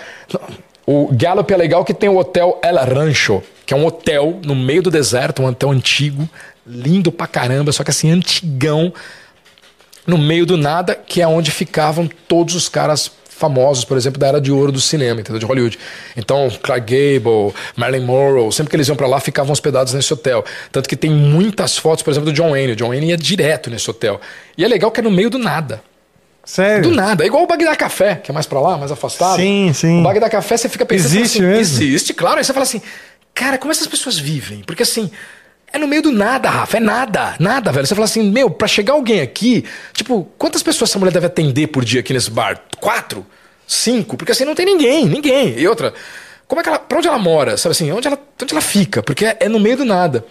O 0.86 1.08
Gallup 1.12 1.50
é 1.52 1.56
legal 1.56 1.84
que 1.84 1.94
tem 1.94 2.08
o 2.08 2.16
hotel 2.18 2.60
El 2.62 2.76
Rancho, 2.76 3.42
que 3.64 3.72
é 3.72 3.76
um 3.76 3.86
hotel 3.86 4.38
no 4.44 4.54
meio 4.54 4.82
do 4.82 4.90
deserto, 4.90 5.42
um 5.42 5.46
hotel 5.46 5.70
antigo, 5.70 6.28
lindo 6.66 7.10
pra 7.10 7.26
caramba, 7.26 7.72
só 7.72 7.82
que 7.82 7.90
assim, 7.90 8.10
antigão, 8.10 8.92
no 10.06 10.18
meio 10.18 10.44
do 10.44 10.56
nada, 10.56 10.94
que 10.94 11.22
é 11.22 11.26
onde 11.26 11.50
ficavam 11.50 12.08
todos 12.28 12.54
os 12.54 12.68
caras 12.68 13.10
famosos, 13.44 13.84
por 13.84 13.96
exemplo, 13.96 14.18
da 14.18 14.26
era 14.26 14.40
de 14.40 14.50
ouro 14.50 14.72
do 14.72 14.80
cinema, 14.80 15.20
entendeu? 15.20 15.38
De 15.38 15.44
Hollywood. 15.44 15.78
Então, 16.16 16.50
Clark 16.62 16.80
Gable, 16.80 17.54
Marilyn 17.76 18.04
Monroe, 18.04 18.50
sempre 18.52 18.70
que 18.70 18.76
eles 18.76 18.88
iam 18.88 18.96
para 18.96 19.06
lá, 19.06 19.20
ficavam 19.20 19.52
hospedados 19.52 19.92
nesse 19.92 20.12
hotel. 20.12 20.44
Tanto 20.72 20.88
que 20.88 20.96
tem 20.96 21.10
muitas 21.10 21.76
fotos, 21.76 22.02
por 22.02 22.10
exemplo, 22.10 22.30
do 22.30 22.34
John 22.34 22.50
Wayne. 22.50 22.72
O 22.72 22.76
John 22.76 22.88
Wayne 22.88 23.08
ia 23.08 23.16
direto 23.16 23.68
nesse 23.68 23.88
hotel. 23.90 24.20
E 24.56 24.64
é 24.64 24.68
legal 24.68 24.90
que 24.90 25.00
é 25.00 25.02
no 25.02 25.10
meio 25.10 25.28
do 25.28 25.38
nada. 25.38 25.82
Sério? 26.44 26.90
Do 26.90 26.94
nada. 26.94 27.24
É 27.24 27.26
igual 27.26 27.42
o 27.42 27.46
Bagdá 27.46 27.74
Café, 27.76 28.16
que 28.16 28.30
é 28.30 28.34
mais 28.34 28.46
pra 28.46 28.60
lá, 28.60 28.76
mais 28.76 28.90
afastado. 28.90 29.36
Sim, 29.36 29.72
sim. 29.74 30.00
O 30.00 30.02
Bagdá 30.02 30.28
Café, 30.28 30.56
você 30.56 30.68
fica 30.68 30.86
pensando 30.86 31.16
Existe 31.18 31.38
assim, 31.38 31.46
mesmo? 31.46 31.82
Existe, 31.82 32.14
claro. 32.14 32.38
Aí 32.38 32.44
você 32.44 32.52
fala 32.52 32.64
assim, 32.64 32.82
cara, 33.34 33.58
como 33.58 33.72
essas 33.72 33.86
pessoas 33.86 34.18
vivem? 34.18 34.60
Porque 34.66 34.82
assim, 34.82 35.10
é 35.74 35.78
no 35.78 35.88
meio 35.88 36.02
do 36.02 36.12
nada, 36.12 36.48
Rafa. 36.48 36.76
É 36.76 36.80
nada, 36.80 37.34
nada, 37.40 37.72
velho. 37.72 37.84
Você 37.84 37.94
fala 37.96 38.04
assim, 38.04 38.30
meu, 38.30 38.48
pra 38.48 38.68
chegar 38.68 38.92
alguém 38.92 39.20
aqui, 39.20 39.64
tipo, 39.92 40.26
quantas 40.38 40.62
pessoas 40.62 40.88
essa 40.88 40.98
mulher 41.00 41.10
deve 41.10 41.26
atender 41.26 41.66
por 41.66 41.84
dia 41.84 41.98
aqui 41.98 42.12
nesse 42.12 42.30
bar? 42.30 42.60
Quatro? 42.78 43.26
Cinco? 43.66 44.16
Porque 44.16 44.30
assim, 44.30 44.44
não 44.44 44.54
tem 44.54 44.64
ninguém, 44.64 45.06
ninguém. 45.06 45.58
E 45.58 45.66
outra, 45.66 45.92
como 46.46 46.60
é 46.60 46.62
que 46.62 46.68
ela. 46.68 46.78
Pra 46.78 46.98
onde 46.98 47.08
ela 47.08 47.18
mora? 47.18 47.56
Sabe 47.56 47.72
assim, 47.72 47.90
onde 47.90 48.06
ela, 48.06 48.16
onde 48.40 48.54
ela 48.54 48.60
fica? 48.60 49.02
Porque 49.02 49.24
é, 49.40 49.48
no 49.48 49.58
meio 49.58 49.76
do 49.78 49.84
nada. 49.84 50.24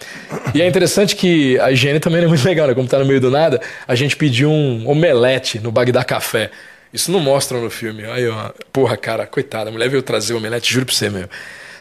E 0.55 0.61
é 0.61 0.67
interessante 0.67 1.13
que 1.13 1.59
a 1.59 1.71
higiene 1.73 1.99
também 1.99 2.23
é 2.23 2.27
muito 2.27 2.45
legal, 2.45 2.65
né? 2.65 2.73
Como 2.73 2.87
tá 2.87 2.99
no 2.99 3.05
meio 3.05 3.19
do 3.19 3.29
nada, 3.29 3.59
a 3.85 3.95
gente 3.95 4.15
pediu 4.15 4.49
um 4.49 4.87
omelete 4.87 5.59
no 5.59 5.73
Bagdá 5.73 6.05
Café. 6.05 6.51
Isso 6.93 7.11
não 7.11 7.19
mostra 7.19 7.59
no 7.59 7.69
filme. 7.69 8.05
Aí, 8.05 8.29
ó, 8.29 8.51
porra, 8.71 8.95
cara, 8.95 9.27
coitada, 9.27 9.69
a 9.69 9.73
mulher 9.73 9.89
veio 9.89 10.01
trazer 10.01 10.33
o 10.33 10.37
omelete, 10.37 10.71
juro 10.71 10.85
pra 10.85 10.95
você, 10.95 11.09
meu. 11.09 11.27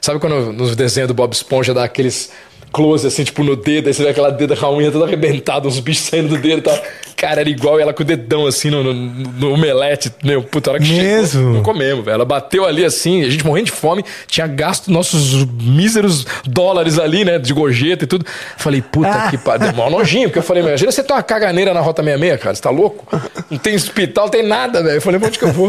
Sabe 0.01 0.19
quando 0.19 0.53
nos 0.53 0.75
desenhos 0.75 1.07
do 1.07 1.15
Bob 1.15 1.33
Esponja 1.33 1.73
dá 1.73 1.85
aqueles 1.85 2.33
close, 2.73 3.07
assim, 3.07 3.23
tipo, 3.25 3.45
no 3.45 3.55
dedo, 3.55 3.89
aí 3.89 3.95
você 3.95 4.03
vê 4.03 4.09
aquela 4.11 4.31
dedo 4.31 4.57
com 4.57 4.67
a 4.67 4.73
unha 4.73 4.91
toda 4.91 5.05
arrebentada, 5.05 5.69
uns 5.69 5.79
bichos 5.79 6.07
saindo 6.07 6.29
do 6.29 6.39
dedo 6.39 6.59
e 6.59 6.63
tal. 6.63 6.83
Cara, 7.17 7.41
era 7.43 7.49
igual 7.49 7.79
ela 7.79 7.93
com 7.93 8.03
o 8.03 8.05
dedão, 8.05 8.47
assim, 8.47 8.69
no, 8.71 8.83
no, 8.83 8.93
no 8.93 9.53
omelete. 9.53 10.11
Meu, 10.25 10.43
puta, 10.43 10.71
hora 10.71 10.81
que 10.81 10.93
Mesmo? 10.93 11.41
chegou, 11.41 11.55
não 11.55 11.63
comemos, 11.63 12.05
velho. 12.05 12.15
Ela 12.15 12.25
bateu 12.25 12.65
ali, 12.65 12.85
assim, 12.85 13.23
a 13.23 13.31
gente 13.31 13.47
morrendo 13.47 13.67
de 13.67 13.73
fome, 13.73 14.05
tinha 14.27 14.47
gasto 14.47 14.91
nossos 14.91 15.45
míseros 15.45 16.27
dólares 16.45 16.99
ali, 16.99 17.25
né, 17.25 17.39
de 17.39 17.53
gorjeta 17.53 18.05
e 18.05 18.07
tudo. 18.07 18.27
Falei, 18.57 18.83
puta 18.83 19.29
que 19.31 19.39
pariu, 19.39 19.69
deu 19.69 19.77
mó 19.77 19.89
nojinho, 19.89 20.29
porque 20.29 20.41
eu 20.41 20.43
falei, 20.43 20.63
imagina 20.63 20.91
você 20.91 21.05
tem 21.05 21.15
uma 21.15 21.23
caganeira 21.23 21.73
na 21.73 21.81
Rota 21.81 22.03
66, 22.03 22.41
cara, 22.41 22.55
você 22.57 22.63
tá 22.63 22.71
louco? 22.71 23.07
Não 23.49 23.59
tem 23.59 23.77
hospital, 23.77 24.29
tem 24.29 24.43
nada, 24.43 24.83
velho. 24.83 24.97
Eu 24.97 25.03
falei, 25.03 25.21
onde 25.23 25.39
que 25.39 25.45
eu 25.45 25.53
vou? 25.53 25.69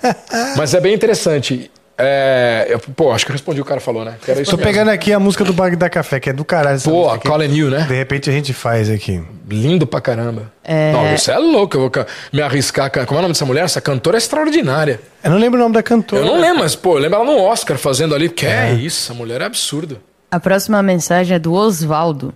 Mas 0.56 0.72
é 0.72 0.80
bem 0.80 0.94
interessante. 0.94 1.70
É, 1.96 2.66
eu- 2.68 2.80
pô, 2.80 3.12
acho 3.12 3.24
que 3.24 3.30
eu 3.30 3.34
respondi 3.34 3.60
o 3.60 3.64
que 3.64 3.68
o 3.68 3.68
cara 3.68 3.80
falou, 3.80 4.04
né? 4.04 4.16
Era 4.26 4.42
isso 4.42 4.50
Tô 4.50 4.56
mesmo. 4.56 4.70
pegando 4.72 4.88
aqui 4.90 5.12
a 5.12 5.20
música 5.20 5.44
do 5.44 5.52
Bagdá 5.52 5.88
Café, 5.88 6.18
que 6.18 6.28
é 6.30 6.32
do 6.32 6.44
caralho. 6.44 6.80
Pô, 6.80 7.08
a. 7.08 7.18
Calling 7.18 7.54
You, 7.54 7.70
né? 7.70 7.86
De 7.88 7.94
repente 7.94 8.28
a 8.28 8.32
gente 8.32 8.52
faz 8.52 8.90
aqui. 8.90 9.22
Lindo 9.48 9.86
pra 9.86 10.00
caramba. 10.00 10.52
Não, 10.92 11.16
você 11.16 11.30
é 11.30 11.38
louco, 11.38 11.76
eu 11.76 11.80
vou 11.82 11.90
me 12.32 12.42
arriscar. 12.42 12.90
ca- 12.90 13.06
Como 13.06 13.18
é 13.18 13.20
o 13.20 13.22
nome 13.22 13.32
dessa 13.34 13.46
mulher? 13.46 13.64
Essa 13.64 13.80
cantora 13.80 14.16
é 14.16 14.18
extraordinária. 14.18 15.00
Eu 15.22 15.30
não 15.30 15.38
lembro 15.38 15.58
o 15.60 15.62
nome 15.62 15.74
da 15.74 15.82
cantora. 15.82 16.22
Eu 16.22 16.26
não 16.26 16.40
lembro, 16.40 16.58
mas, 16.60 16.74
pô, 16.74 16.96
eu 16.96 17.00
lembro 17.00 17.16
ela 17.20 17.24
no 17.24 17.38
Oscar 17.40 17.78
fazendo 17.78 18.14
ali. 18.14 18.28
Que 18.28 18.46
é 18.46 18.72
isso, 18.72 19.12
a 19.12 19.14
mulher 19.14 19.40
é 19.40 19.44
absurda. 19.44 19.98
A 20.30 20.40
próxima 20.40 20.82
mensagem 20.82 21.36
é 21.36 21.38
do 21.38 21.52
Osvaldo. 21.52 22.34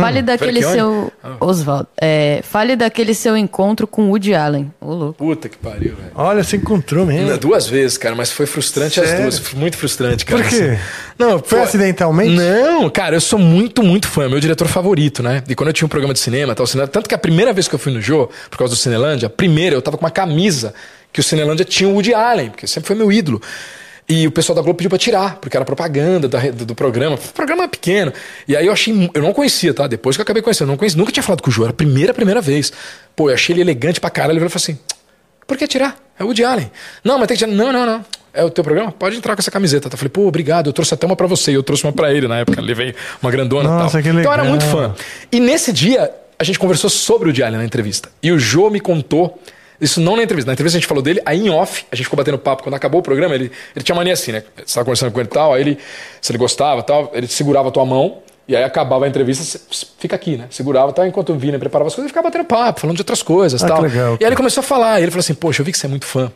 Fale 0.00 0.22
daquele 0.22 0.62
seu. 0.62 1.12
Osvaldo. 1.38 1.86
É, 2.00 2.40
fale 2.42 2.76
daquele 2.76 3.12
seu 3.14 3.36
encontro 3.36 3.86
com 3.86 4.08
Woody 4.08 4.34
Allen. 4.34 4.72
Ô, 4.80 4.94
louco. 4.94 5.18
Puta 5.18 5.48
que 5.50 5.56
pariu, 5.58 5.94
velho. 5.94 6.10
Olha, 6.14 6.42
você 6.42 6.56
encontrou 6.56 7.04
mesmo. 7.04 7.36
Duas 7.36 7.66
vezes, 7.66 7.98
cara, 7.98 8.14
mas 8.14 8.32
foi 8.32 8.46
frustrante 8.46 8.98
as 8.98 9.08
Sério? 9.08 9.24
duas. 9.24 9.38
Foi 9.38 9.60
muito 9.60 9.76
frustrante, 9.76 10.24
cara. 10.24 10.42
Por 10.42 10.48
quê? 10.48 10.56
assim. 10.56 10.78
Não, 11.18 11.38
Foi 11.38 11.58
pô, 11.58 11.64
acidentalmente? 11.64 12.34
Não, 12.34 12.88
cara, 12.88 13.16
eu 13.16 13.20
sou 13.20 13.38
muito, 13.38 13.82
muito 13.82 14.08
fã. 14.08 14.28
Meu 14.28 14.40
diretor 14.40 14.66
favorito, 14.66 15.22
né? 15.22 15.42
E 15.46 15.54
quando 15.54 15.68
eu 15.68 15.74
tinha 15.74 15.86
um 15.86 15.90
programa 15.90 16.14
de 16.14 16.20
cinema, 16.20 16.54
tal, 16.54 16.66
cinema, 16.66 16.88
tanto 16.88 17.08
que 17.08 17.14
a 17.14 17.18
primeira 17.18 17.52
vez 17.52 17.68
que 17.68 17.74
eu 17.74 17.78
fui 17.78 17.92
no 17.92 18.00
Jô, 18.00 18.30
por 18.50 18.56
causa 18.56 18.74
do 18.74 18.78
Cinelândia, 18.78 19.26
a 19.26 19.30
primeira 19.30 19.76
eu 19.76 19.82
tava 19.82 19.98
com 19.98 20.04
uma 20.04 20.10
camisa 20.10 20.72
que 21.12 21.20
o 21.20 21.22
Cinelândia 21.22 21.64
tinha 21.66 21.88
o 21.88 21.92
Woody 21.92 22.14
Allen, 22.14 22.48
porque 22.48 22.66
sempre 22.66 22.86
foi 22.86 22.96
meu 22.96 23.12
ídolo. 23.12 23.42
E 24.08 24.26
o 24.26 24.30
pessoal 24.32 24.56
da 24.56 24.62
Globo 24.62 24.76
pediu 24.76 24.90
pra 24.90 24.98
tirar, 24.98 25.36
porque 25.36 25.56
era 25.56 25.64
propaganda 25.64 26.28
da 26.28 26.38
do, 26.50 26.66
do 26.66 26.74
programa. 26.74 27.14
O 27.16 27.32
programa 27.32 27.64
é 27.64 27.68
pequeno. 27.68 28.12
E 28.48 28.56
aí 28.56 28.66
eu 28.66 28.72
achei. 28.72 29.10
Eu 29.14 29.22
não 29.22 29.32
conhecia, 29.32 29.72
tá? 29.72 29.86
Depois 29.86 30.16
que 30.16 30.20
eu 30.20 30.24
acabei 30.24 30.42
conhecendo, 30.42 30.68
eu 30.68 30.72
não 30.72 30.76
conhecia, 30.76 30.98
nunca 30.98 31.12
tinha 31.12 31.22
falado 31.22 31.40
com 31.42 31.48
o 31.48 31.52
Jô, 31.52 31.62
era 31.62 31.70
a 31.70 31.74
primeira, 31.74 32.12
primeira 32.12 32.40
vez. 32.40 32.72
Pô, 33.14 33.30
eu 33.30 33.34
achei 33.34 33.54
ele 33.54 33.60
elegante 33.62 34.00
pra 34.00 34.10
caralho. 34.10 34.32
Ele 34.38 34.48
falou 34.48 34.56
assim: 34.56 34.78
por 35.46 35.56
que 35.56 35.66
tirar? 35.66 35.96
É 36.18 36.24
o 36.24 36.26
Woody 36.26 36.44
Allen. 36.44 36.70
Não, 37.04 37.18
mas 37.18 37.28
tem 37.28 37.36
que 37.36 37.44
tirar. 37.44 37.56
Não, 37.56 37.72
não, 37.72 37.86
não. 37.86 38.04
É 38.34 38.42
o 38.44 38.50
teu 38.50 38.64
programa? 38.64 38.90
Pode 38.90 39.16
entrar 39.16 39.36
com 39.36 39.40
essa 39.40 39.50
camiseta. 39.50 39.88
Eu 39.92 39.96
falei, 39.98 40.08
pô, 40.10 40.26
obrigado. 40.26 40.66
Eu 40.68 40.72
trouxe 40.72 40.94
até 40.94 41.06
uma 41.06 41.14
pra 41.14 41.26
você. 41.26 41.52
E 41.52 41.54
eu 41.54 41.62
trouxe 41.62 41.84
uma 41.84 41.92
pra 41.92 42.12
ele 42.12 42.26
na 42.26 42.38
época. 42.38 42.60
Levei 42.60 42.94
uma 43.22 43.30
grandona 43.30 43.68
e 43.68 43.72
Nossa, 43.72 43.92
tal. 43.92 44.02
que 44.02 44.08
Então 44.08 44.22
eu 44.22 44.32
era 44.32 44.42
legal. 44.42 44.48
muito 44.58 44.64
fã. 44.66 44.94
E 45.30 45.38
nesse 45.38 45.70
dia, 45.72 46.10
a 46.38 46.44
gente 46.44 46.58
conversou 46.58 46.88
sobre 46.90 47.26
o 47.26 47.28
Woody 47.28 47.42
Allen 47.42 47.58
na 47.58 47.64
entrevista. 47.64 48.08
E 48.22 48.32
o 48.32 48.38
Jô 48.38 48.68
me 48.70 48.80
contou. 48.80 49.38
Isso 49.82 50.00
não 50.00 50.16
na 50.16 50.22
entrevista. 50.22 50.48
Na 50.48 50.52
entrevista 50.54 50.78
a 50.78 50.80
gente 50.80 50.86
falou 50.88 51.02
dele, 51.02 51.20
aí 51.26 51.40
em 51.40 51.50
off, 51.50 51.84
a 51.90 51.96
gente 51.96 52.04
ficou 52.04 52.16
batendo 52.16 52.38
papo. 52.38 52.62
Quando 52.62 52.74
acabou 52.74 53.00
o 53.00 53.02
programa, 53.02 53.34
ele, 53.34 53.50
ele 53.74 53.84
tinha 53.84 53.94
mania 53.96 54.12
assim, 54.12 54.30
né? 54.32 54.44
Você 54.64 54.74
tava 54.74 54.84
conversando 54.84 55.10
com 55.12 55.18
ele 55.20 55.28
e 55.28 55.32
tal, 55.32 55.52
aí 55.52 55.60
ele, 55.60 55.78
se 56.20 56.30
ele 56.30 56.38
gostava 56.38 56.80
e 56.80 56.84
tal, 56.84 57.10
ele 57.12 57.26
segurava 57.26 57.68
a 57.68 57.72
tua 57.72 57.84
mão, 57.84 58.18
e 58.46 58.54
aí 58.56 58.62
acabava 58.62 59.04
a 59.04 59.08
entrevista, 59.08 59.60
fica 59.98 60.14
aqui, 60.16 60.36
né? 60.36 60.46
Segurava 60.50 60.90
e 60.90 60.94
tal, 60.94 61.06
enquanto 61.06 61.32
o 61.32 61.38
Vina 61.38 61.58
preparava 61.58 61.88
as 61.88 61.94
coisas, 61.94 62.04
ele 62.06 62.10
ficava 62.10 62.28
batendo 62.28 62.44
papo, 62.44 62.80
falando 62.80 62.96
de 62.96 63.02
outras 63.02 63.22
coisas 63.22 63.60
e 63.60 63.64
Ah, 63.64 63.68
tal. 63.68 63.80
legal, 63.82 64.16
E 64.20 64.24
aí 64.24 64.28
ele 64.28 64.36
começou 64.36 64.60
a 64.60 64.64
falar, 64.64 65.00
e 65.00 65.02
ele 65.02 65.10
falou 65.10 65.20
assim, 65.20 65.34
poxa, 65.34 65.60
eu 65.62 65.66
vi 65.66 65.72
que 65.72 65.78
você 65.78 65.86
é 65.86 65.90
muito 65.90 66.06
fã. 66.06 66.30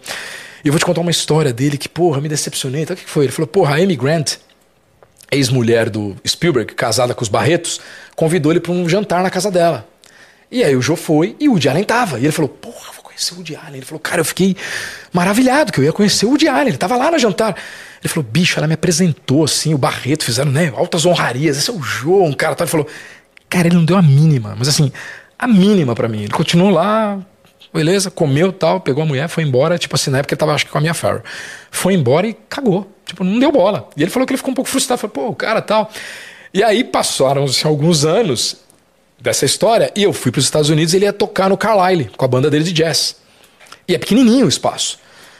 E 0.64 0.68
eu 0.68 0.72
vou 0.72 0.78
te 0.80 0.84
contar 0.84 1.00
uma 1.00 1.10
história 1.12 1.52
dele 1.52 1.78
que, 1.78 1.88
porra, 1.88 2.20
me 2.20 2.28
decepcionei. 2.28 2.82
Então 2.82 2.94
o 2.94 2.98
que 2.98 3.04
que 3.04 3.10
foi? 3.10 3.26
Ele 3.26 3.32
falou, 3.32 3.46
porra, 3.46 3.74
a 3.76 3.78
Amy 3.78 3.94
Grant, 3.94 4.34
ex-mulher 5.30 5.90
do 5.90 6.16
Spielberg, 6.26 6.74
casada 6.74 7.14
com 7.14 7.22
os 7.22 7.28
Barretos, 7.28 7.80
convidou 8.14 8.52
ele 8.52 8.60
para 8.60 8.72
um 8.72 8.88
jantar 8.88 9.22
na 9.22 9.30
casa 9.30 9.50
dela. 9.50 9.86
E 10.50 10.62
aí 10.62 10.76
o 10.76 10.82
Joe 10.82 10.96
foi 10.96 11.36
e 11.40 11.48
o 11.48 11.52
Woody 11.52 11.68
Allen 11.68 11.84
tava. 11.84 12.18
E 12.18 12.24
ele 12.24 12.32
falou, 12.32 12.48
porra, 12.48 12.92
vou 12.94 13.02
conhecer 13.16 13.34
o 13.34 13.36
Woody 13.38 13.56
Allen. 13.56 13.76
Ele 13.76 13.86
falou, 13.86 14.00
cara, 14.00 14.20
eu 14.20 14.24
fiquei 14.24 14.56
maravilhado 15.12 15.72
que 15.72 15.80
eu 15.80 15.84
ia 15.84 15.92
conhecer 15.92 16.26
o 16.26 16.30
Woody 16.30 16.46
Allen. 16.46 16.68
Ele 16.68 16.76
tava 16.76 16.96
lá 16.96 17.10
no 17.10 17.18
jantar. 17.18 17.56
Ele 18.02 18.08
falou, 18.08 18.28
bicho, 18.30 18.58
ela 18.58 18.66
me 18.66 18.74
apresentou 18.74 19.44
assim, 19.44 19.74
o 19.74 19.78
Barreto, 19.78 20.24
fizeram, 20.24 20.52
né, 20.52 20.72
altas 20.76 21.06
honrarias. 21.06 21.56
Esse 21.56 21.70
é 21.70 21.72
o 21.72 22.22
um 22.22 22.32
cara. 22.32 22.54
Ele 22.58 22.66
falou, 22.66 22.86
cara, 23.48 23.66
ele 23.68 23.76
não 23.76 23.84
deu 23.84 23.96
a 23.96 24.02
mínima, 24.02 24.54
mas 24.56 24.68
assim, 24.68 24.92
a 25.38 25.46
mínima 25.46 25.94
para 25.94 26.08
mim. 26.08 26.22
Ele 26.22 26.32
continuou 26.32 26.70
lá, 26.70 27.18
beleza, 27.72 28.10
comeu 28.10 28.52
tal, 28.52 28.80
pegou 28.80 29.02
a 29.02 29.06
mulher, 29.06 29.28
foi 29.28 29.42
embora. 29.42 29.78
Tipo 29.78 29.96
assim, 29.96 30.10
na 30.10 30.18
época 30.18 30.34
ele 30.34 30.38
tava, 30.38 30.54
acho 30.54 30.66
que 30.66 30.70
com 30.70 30.78
a 30.78 30.80
minha 30.80 30.94
Farrow. 30.94 31.22
Foi 31.70 31.94
embora 31.94 32.26
e 32.26 32.34
cagou. 32.48 32.92
Tipo, 33.04 33.24
não 33.24 33.38
deu 33.38 33.50
bola. 33.50 33.88
E 33.96 34.02
ele 34.02 34.10
falou 34.10 34.26
que 34.26 34.32
ele 34.32 34.38
ficou 34.38 34.52
um 34.52 34.54
pouco 34.54 34.68
frustrado. 34.68 35.00
Falou, 35.00 35.12
pô, 35.12 35.28
o 35.28 35.34
cara 35.34 35.62
tal. 35.62 35.90
E 36.52 36.62
aí 36.62 36.82
passaram-se 36.84 37.66
alguns 37.66 38.04
anos 38.04 38.65
dessa 39.18 39.44
história 39.44 39.90
e 39.96 40.02
eu 40.02 40.12
fui 40.12 40.30
para 40.30 40.38
os 40.38 40.44
Estados 40.44 40.70
Unidos 40.70 40.94
ele 40.94 41.04
ia 41.04 41.12
tocar 41.12 41.48
no 41.48 41.56
Carlisle 41.56 42.10
com 42.16 42.24
a 42.24 42.28
banda 42.28 42.50
dele 42.50 42.64
de 42.64 42.72
jazz. 42.72 43.16
E 43.88 43.94
é 43.94 43.98
pequenininho 43.98 44.46
o 44.46 44.48
espaço. 44.48 44.98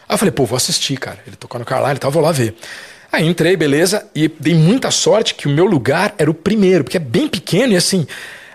Aí 0.09 0.15
eu 0.15 0.19
falei, 0.19 0.33
pô, 0.33 0.45
vou 0.45 0.57
assistir, 0.57 0.97
cara. 0.99 1.19
Ele 1.27 1.37
tocar 1.37 1.59
no 1.59 1.65
Carlisle 1.65 1.97
e 1.97 1.99
tal, 1.99 2.11
vou 2.11 2.23
lá 2.23 2.33
ver. 2.33 2.55
Aí 3.11 3.27
entrei, 3.27 3.57
beleza, 3.57 4.07
e 4.15 4.29
dei 4.29 4.55
muita 4.55 4.91
sorte 4.91 5.35
que 5.35 5.47
o 5.47 5.51
meu 5.51 5.65
lugar 5.65 6.15
era 6.19 6.31
o 6.31 6.35
primeiro, 6.35 6.85
porque 6.85 6.97
é 6.97 7.01
bem 7.01 7.29
pequeno 7.29 7.73
e 7.73 7.77
assim, 7.77 8.07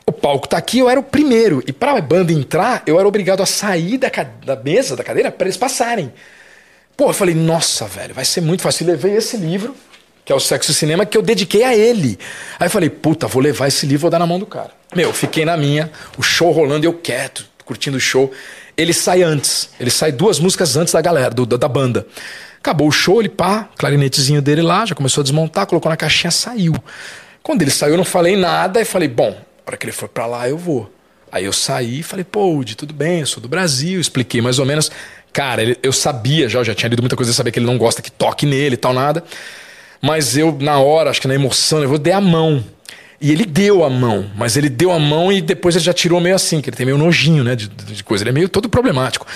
O 0.06 0.11
palco 0.11 0.48
tá 0.48 0.58
aqui, 0.58 0.80
eu 0.80 0.90
era 0.90 1.00
o 1.00 1.03
primeiro. 1.03 1.64
E 1.66 1.72
pra 1.72 2.00
banda 2.01 2.33
entrar, 2.33 2.83
eu 2.85 3.00
era 3.00 3.08
obrigado 3.08 3.41
a 3.41 3.45
sair 3.45 3.98
da, 3.98 4.09
da 4.45 4.56
mesa, 4.58 4.95
da 4.95 5.03
cadeira, 5.03 5.32
pra 5.32 5.48
eles 5.48 5.58
passarem. 5.58 6.11
Pô, 6.98 7.09
eu 7.09 7.14
falei, 7.14 7.33
nossa, 7.33 7.85
velho, 7.85 8.14
vai 8.14 8.25
ser 8.25 8.41
muito 8.41 8.61
fácil. 8.61 8.88
Levei 8.88 9.16
esse 9.16 9.38
livro, 9.38 9.75
que 10.25 10.32
é 10.32 10.35
o 10.35 10.40
Sexo 10.40 10.72
e 10.72 10.74
Cinema, 10.74 11.06
que 11.06 11.17
eu 11.17 11.22
dediquei 11.22 11.64
a 11.64 11.75
ele. 11.75 12.17
Aí 12.59 12.69
falei, 12.69 12.90
puta, 12.90 13.27
vou 13.27 13.41
levar 13.41 13.67
esse 13.67 13.85
livro 13.85 14.01
vou 14.03 14.09
dar 14.11 14.19
na 14.19 14.25
mão 14.27 14.40
do 14.40 14.45
cara. 14.45 14.72
Meu, 14.95 15.09
eu 15.09 15.14
fiquei 15.14 15.45
na 15.45 15.56
minha, 15.58 15.91
o 16.17 16.22
show 16.22 16.51
rolando, 16.51 16.85
eu 16.85 16.93
quieto, 16.93 17.45
curtindo 17.66 17.98
o 17.98 18.00
show. 18.00 18.32
Ele 18.77 18.93
sai 18.93 19.22
antes, 19.24 19.69
ele 19.80 19.90
sai 19.91 20.11
duas 20.11 20.40
músicas 20.40 20.75
antes 20.77 20.93
da 20.93 21.01
galera, 21.01 21.32
do- 21.33 21.45
da, 21.45 21.58
da 21.58 21.67
banda. 21.67 22.06
Acabou 22.59 22.88
o 22.88 22.91
show, 22.91 23.19
ele 23.19 23.30
pá, 23.30 23.69
clarinetezinho 23.77 24.41
dele 24.41 24.61
lá, 24.61 24.85
já 24.85 24.93
começou 24.95 25.22
a 25.22 25.24
desmontar, 25.24 25.66
colocou 25.66 25.90
na 25.90 25.98
caixinha, 25.98 26.30
saiu. 26.32 26.74
Quando 27.41 27.61
ele 27.64 27.72
saiu, 27.72 27.93
eu 27.93 27.98
não 27.98 28.06
falei 28.06 28.35
nada 28.35 28.80
e 28.80 28.85
falei, 28.85 29.08
bom, 29.08 29.35
a 29.66 29.69
hora 29.72 29.77
que 29.77 29.85
ele 29.85 29.91
for 29.91 30.08
pra 30.08 30.25
lá, 30.27 30.48
eu 30.48 30.58
vou. 30.58 30.91
Aí 31.32 31.45
eu 31.45 31.53
saí 31.53 32.00
e 32.00 32.03
falei, 32.03 32.24
pô, 32.25 32.53
Udi, 32.53 32.75
tudo 32.75 32.93
bem, 32.93 33.22
eu 33.22 33.25
sou 33.25 33.41
do 33.41 33.48
Brasil, 33.50 34.00
expliquei 34.00 34.41
mais 34.41 34.59
ou 34.59 34.66
menos. 34.66 34.91
Cara, 35.33 35.61
ele- 35.61 35.77
eu 35.82 35.91
sabia 35.93 36.48
já, 36.50 36.59
eu 36.59 36.64
já 36.66 36.75
tinha 36.75 36.90
lido 36.90 37.01
muita 37.01 37.16
coisa, 37.16 37.32
eu 37.32 37.35
sabia 37.35 37.51
que 37.51 37.58
ele 37.58 37.66
não 37.66 37.77
gosta 37.77 38.01
que 38.01 38.11
toque 38.11 38.45
nele 38.45 38.75
e 38.75 38.77
tal, 38.77 38.93
nada. 38.93 39.24
Mas 40.01 40.38
eu, 40.38 40.57
na 40.59 40.80
hora, 40.80 41.09
acho 41.09 41.21
que 41.21 41.27
na 41.27 41.35
emoção, 41.35 41.83
eu 41.83 41.97
dei 41.97 42.13
a 42.13 42.21
mão. 42.21 42.63
E 43.19 43.31
ele 43.31 43.45
deu 43.45 43.83
a 43.83 43.89
mão, 43.89 44.31
mas 44.35 44.57
ele 44.57 44.67
deu 44.67 44.91
a 44.91 44.97
mão 44.97 45.31
e 45.31 45.41
depois 45.41 45.75
ele 45.75 45.85
já 45.85 45.93
tirou 45.93 46.19
meio 46.19 46.33
assim, 46.33 46.59
que 46.59 46.71
ele 46.71 46.75
tem 46.75 46.88
meio 46.88 46.97
nojinho, 46.97 47.43
né, 47.43 47.55
de, 47.55 47.67
de 47.67 48.03
coisa. 48.03 48.23
Ele 48.23 48.31
é 48.31 48.33
meio 48.33 48.49
todo 48.49 48.67
problemático. 48.67 49.27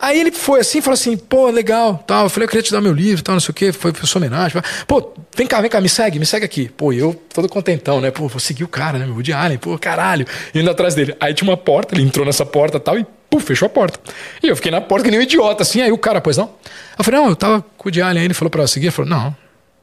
Aí 0.00 0.20
ele 0.20 0.32
foi 0.32 0.60
assim, 0.60 0.80
falou 0.80 0.94
assim, 0.94 1.16
pô, 1.16 1.48
legal, 1.48 2.02
tal. 2.06 2.24
Eu 2.24 2.30
falei, 2.30 2.46
eu 2.46 2.48
queria 2.48 2.62
te 2.62 2.72
dar 2.72 2.80
meu 2.80 2.92
livro, 2.92 3.22
tal, 3.22 3.34
não 3.34 3.40
sei 3.40 3.50
o 3.50 3.54
quê, 3.54 3.72
foi, 3.72 3.92
sua 4.04 4.20
homenagem. 4.20 4.60
Pô, 4.86 5.12
vem 5.36 5.46
cá, 5.46 5.60
vem 5.60 5.68
cá, 5.68 5.80
me 5.80 5.88
segue, 5.88 6.18
me 6.18 6.26
segue 6.26 6.44
aqui. 6.44 6.68
Pô, 6.68 6.92
eu 6.92 7.14
todo 7.32 7.48
contentão, 7.48 8.00
né? 8.00 8.10
Pô, 8.10 8.28
vou 8.28 8.40
seguir 8.40 8.64
o 8.64 8.68
cara, 8.68 8.98
né? 8.98 9.06
Meu 9.06 9.14
Woody 9.14 9.32
Allen, 9.32 9.58
pô, 9.58 9.76
caralho. 9.76 10.24
Indo 10.54 10.70
atrás 10.70 10.94
dele. 10.94 11.16
Aí 11.20 11.34
tinha 11.34 11.48
uma 11.48 11.56
porta, 11.56 11.94
ele 11.94 12.02
entrou 12.02 12.24
nessa 12.24 12.46
porta 12.46 12.78
tal, 12.78 12.98
e 12.98 13.06
puf, 13.28 13.44
fechou 13.44 13.66
a 13.66 13.68
porta. 13.68 13.98
E 14.42 14.48
eu 14.48 14.54
fiquei 14.54 14.70
na 14.70 14.80
porta 14.80 15.04
que 15.04 15.10
nem 15.10 15.18
um 15.18 15.22
idiota, 15.22 15.62
assim. 15.62 15.80
Aí 15.80 15.90
o 15.90 15.98
cara, 15.98 16.20
pois 16.20 16.36
não? 16.36 16.50
Eu 16.96 17.04
falei, 17.04 17.20
não, 17.20 17.28
eu 17.30 17.36
tava 17.36 17.60
com 17.76 17.84
o 17.84 17.86
Woody 17.86 18.00
Allen. 18.00 18.18
Aí 18.18 18.26
ele 18.26 18.34
falou 18.34 18.50
pra 18.50 18.62
eu 18.62 18.68
seguir, 18.68 18.86
ele 18.86 18.92
falou, 18.92 19.10
não, 19.10 19.36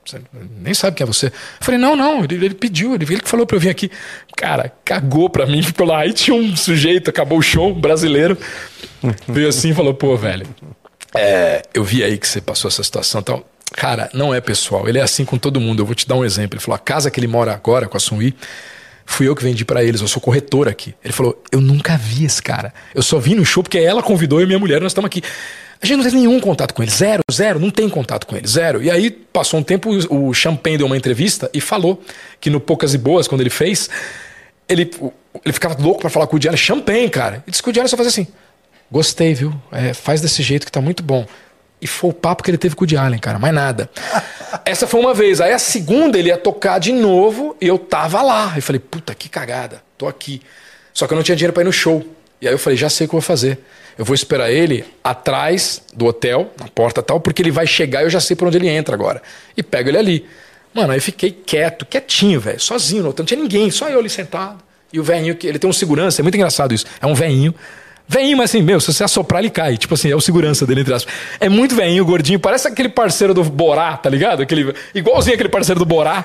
você 0.06 0.22
nem 0.60 0.74
sabe 0.74 0.96
quem 0.96 1.04
é 1.04 1.08
você. 1.08 1.28
Eu 1.28 1.32
falei, 1.60 1.80
não, 1.80 1.96
não, 1.96 2.24
ele, 2.24 2.36
ele 2.36 2.54
pediu, 2.54 2.94
ele, 2.94 3.04
ele 3.04 3.22
que 3.22 3.30
falou 3.30 3.46
pra 3.46 3.56
eu 3.56 3.60
vir 3.60 3.70
aqui. 3.70 3.90
Cara, 4.38 4.72
cagou 4.84 5.30
pra 5.30 5.46
mim, 5.46 5.62
ficou 5.64 5.88
lá. 5.88 6.00
Aí 6.00 6.14
tinha 6.14 6.36
um 6.36 6.56
sujeito, 6.56 7.10
acabou 7.10 7.40
o 7.40 7.42
show, 7.42 7.74
brasileiro, 7.74 8.38
veio 9.28 9.50
assim 9.50 9.72
e 9.72 9.74
falou, 9.74 9.94
pô, 9.94 10.16
velho, 10.16 10.46
é, 11.16 11.64
eu 11.74 11.84
vi 11.84 12.04
aí 12.04 12.18
que 12.18 12.28
você 12.28 12.40
passou 12.40 12.70
essa 12.70 12.84
situação 12.84 13.22
e 13.22 13.24
tal. 13.24 13.50
Cara, 13.74 14.10
não 14.14 14.34
é 14.34 14.40
pessoal, 14.40 14.88
ele 14.88 15.00
é 15.00 15.02
assim 15.02 15.26
com 15.26 15.38
todo 15.38 15.60
mundo. 15.60 15.82
Eu 15.82 15.86
vou 15.86 15.96
te 15.96 16.08
dar 16.08 16.16
um 16.16 16.24
exemplo. 16.24 16.56
Ele 16.56 16.64
falou, 16.64 16.76
a 16.76 16.80
casa 16.80 17.10
que 17.10 17.20
ele 17.20 17.28
mora 17.28 17.54
agora, 17.54 17.88
com 17.88 17.98
a 17.98 18.00
Sunwi, 18.00 18.36
fui 19.06 19.28
eu 19.28 19.36
que 19.36 19.44
vendi 19.44 19.66
pra 19.66 19.84
eles, 19.84 20.02
eu 20.02 20.08
sou 20.08 20.22
corretor 20.22 20.68
aqui. 20.68 20.94
Ele 21.04 21.14
falou, 21.14 21.42
eu 21.52 21.60
nunca 21.60 21.98
vi 21.98 22.26
esse 22.26 22.42
cara. 22.42 22.74
Eu 22.94 23.02
só 23.02 23.18
vi 23.18 23.34
no 23.34 23.44
show 23.44 23.64
porque 23.64 23.80
ela 23.80 24.04
convidou 24.04 24.40
eu 24.40 24.44
e 24.44 24.48
minha 24.48 24.60
mulher, 24.60 24.80
nós 24.80 24.92
estamos 24.92 25.08
aqui. 25.08 25.22
A 25.86 25.88
gente 25.88 25.98
não 25.98 26.04
teve 26.04 26.18
nenhum 26.18 26.40
contato 26.40 26.74
com 26.74 26.82
ele, 26.82 26.92
zero, 26.92 27.22
zero, 27.32 27.60
não 27.60 27.70
tem 27.70 27.88
contato 27.88 28.26
com 28.26 28.36
ele, 28.36 28.48
zero. 28.48 28.82
E 28.82 28.90
aí 28.90 29.12
passou 29.12 29.60
um 29.60 29.64
tempo, 29.64 29.92
o 30.10 30.34
Champagne 30.34 30.80
deu 30.80 30.88
uma 30.88 30.98
entrevista 30.98 31.48
e 31.54 31.62
falou 31.62 32.02
que 32.42 32.50
no 32.50 32.60
Poucas 32.60 32.96
e 32.96 32.98
Boas, 32.98 33.28
quando 33.28 33.42
ele 33.42 33.52
fez, 33.52 33.88
ele, 34.68 34.90
ele 35.46 35.54
ficava 35.54 35.80
louco 35.80 36.02
pra 36.02 36.10
falar 36.10 36.26
com 36.26 36.38
o 36.38 36.40
Diário, 36.40 36.58
Champagne, 36.58 37.08
cara. 37.08 37.44
E 37.46 37.52
disse 37.52 37.62
que 37.62 37.70
o 37.70 37.72
Diário 37.72 37.88
só 37.88 37.96
fazia 37.96 38.10
assim, 38.10 38.26
gostei, 38.92 39.36
viu? 39.36 39.54
É, 39.72 39.94
faz 39.94 40.22
desse 40.22 40.42
jeito 40.42 40.66
que 40.66 40.72
tá 40.72 40.82
muito 40.82 41.04
bom. 41.04 41.24
E 41.80 41.86
foi 41.86 42.10
o 42.10 42.14
papo 42.14 42.42
que 42.42 42.50
ele 42.50 42.58
teve 42.58 42.76
com 42.76 42.84
o 42.84 43.00
Allen, 43.00 43.20
cara, 43.20 43.38
mais 43.38 43.54
nada. 43.54 43.88
Essa 44.66 44.88
foi 44.88 45.00
uma 45.00 45.14
vez. 45.14 45.40
Aí 45.40 45.54
a 45.54 45.60
segunda 45.60 46.18
ele 46.18 46.30
ia 46.30 46.38
tocar 46.38 46.80
de 46.80 46.92
novo 46.92 47.56
e 47.62 47.68
eu 47.68 47.78
tava 47.78 48.24
lá. 48.24 48.54
Eu 48.56 48.62
falei, 48.64 48.80
puta, 48.80 49.14
que 49.14 49.30
cagada, 49.30 49.84
tô 50.00 50.08
aqui. 50.08 50.42
Só 50.96 51.06
que 51.06 51.14
eu 51.14 51.16
não 51.16 51.22
tinha 51.22 51.36
dinheiro 51.36 51.54
pra 51.54 51.62
ir 51.62 51.66
no 51.66 51.72
show. 51.72 52.04
E 52.42 52.48
aí 52.48 52.54
eu 52.56 52.58
falei, 52.58 52.76
já 52.76 52.90
sei 52.90 53.06
o 53.06 53.08
que 53.08 53.16
eu 53.16 53.20
vou 53.20 53.28
fazer. 53.28 53.60
Eu 53.98 54.04
vou 54.04 54.14
esperar 54.14 54.52
ele 54.52 54.84
atrás 55.04 55.82
do 55.94 56.06
hotel, 56.06 56.52
na 56.60 56.68
porta 56.68 57.02
tal, 57.02 57.20
porque 57.20 57.42
ele 57.42 57.52
vai 57.52 57.66
chegar 57.66 58.02
e 58.02 58.06
eu 58.06 58.10
já 58.10 58.20
sei 58.20 58.36
por 58.36 58.48
onde 58.48 58.58
ele 58.58 58.68
entra 58.68 58.94
agora. 58.94 59.22
E 59.56 59.64
pego 59.64 59.90
ele 59.90 59.98
ali. 59.98 60.26
Mano, 60.74 60.92
aí 60.92 61.00
fiquei 61.00 61.32
quieto, 61.32 61.86
quietinho, 61.86 62.40
velho, 62.40 62.60
sozinho. 62.60 63.04
Não 63.04 63.26
tinha 63.26 63.40
ninguém, 63.40 63.72
só 63.72 63.88
eu 63.88 64.00
ali 64.00 64.10
sentado. 64.10 64.62
E 64.92 65.00
o 65.00 65.04
velhinho, 65.04 65.38
ele 65.44 65.58
tem 65.58 65.70
um 65.70 65.74
segurança, 65.74 66.22
é 66.22 66.24
muito 66.24 66.36
engraçado 66.36 66.74
isso. 66.74 66.86
É 67.02 67.06
um 67.06 67.14
velhinho. 67.14 67.56
Veinho, 68.08 68.38
mas 68.38 68.52
assim, 68.52 68.62
meu, 68.62 68.80
se 68.80 68.94
você 68.94 69.04
assoprar, 69.04 69.42
ele 69.42 69.50
cai. 69.50 69.78
Tipo 69.78 69.96
assim, 69.96 70.12
é 70.12 70.16
o 70.16 70.22
segurança 70.22 70.66
dele, 70.66 70.82
entre 70.82 70.94
aspas. 70.94 71.14
É 71.40 71.50
muito 71.50 71.76
veinho, 71.76 72.06
gordinho. 72.06 72.40
Parece 72.40 72.68
aquele 72.68 72.90
parceiro 72.90 73.34
do 73.34 73.44
Borá, 73.44 73.98
tá 73.98 74.10
ligado? 74.10 74.44
Aquele, 74.44 74.74
igualzinho 74.94 75.34
aquele 75.34 75.50
parceiro 75.50 75.80
do 75.80 75.86
Borá. 75.86 76.24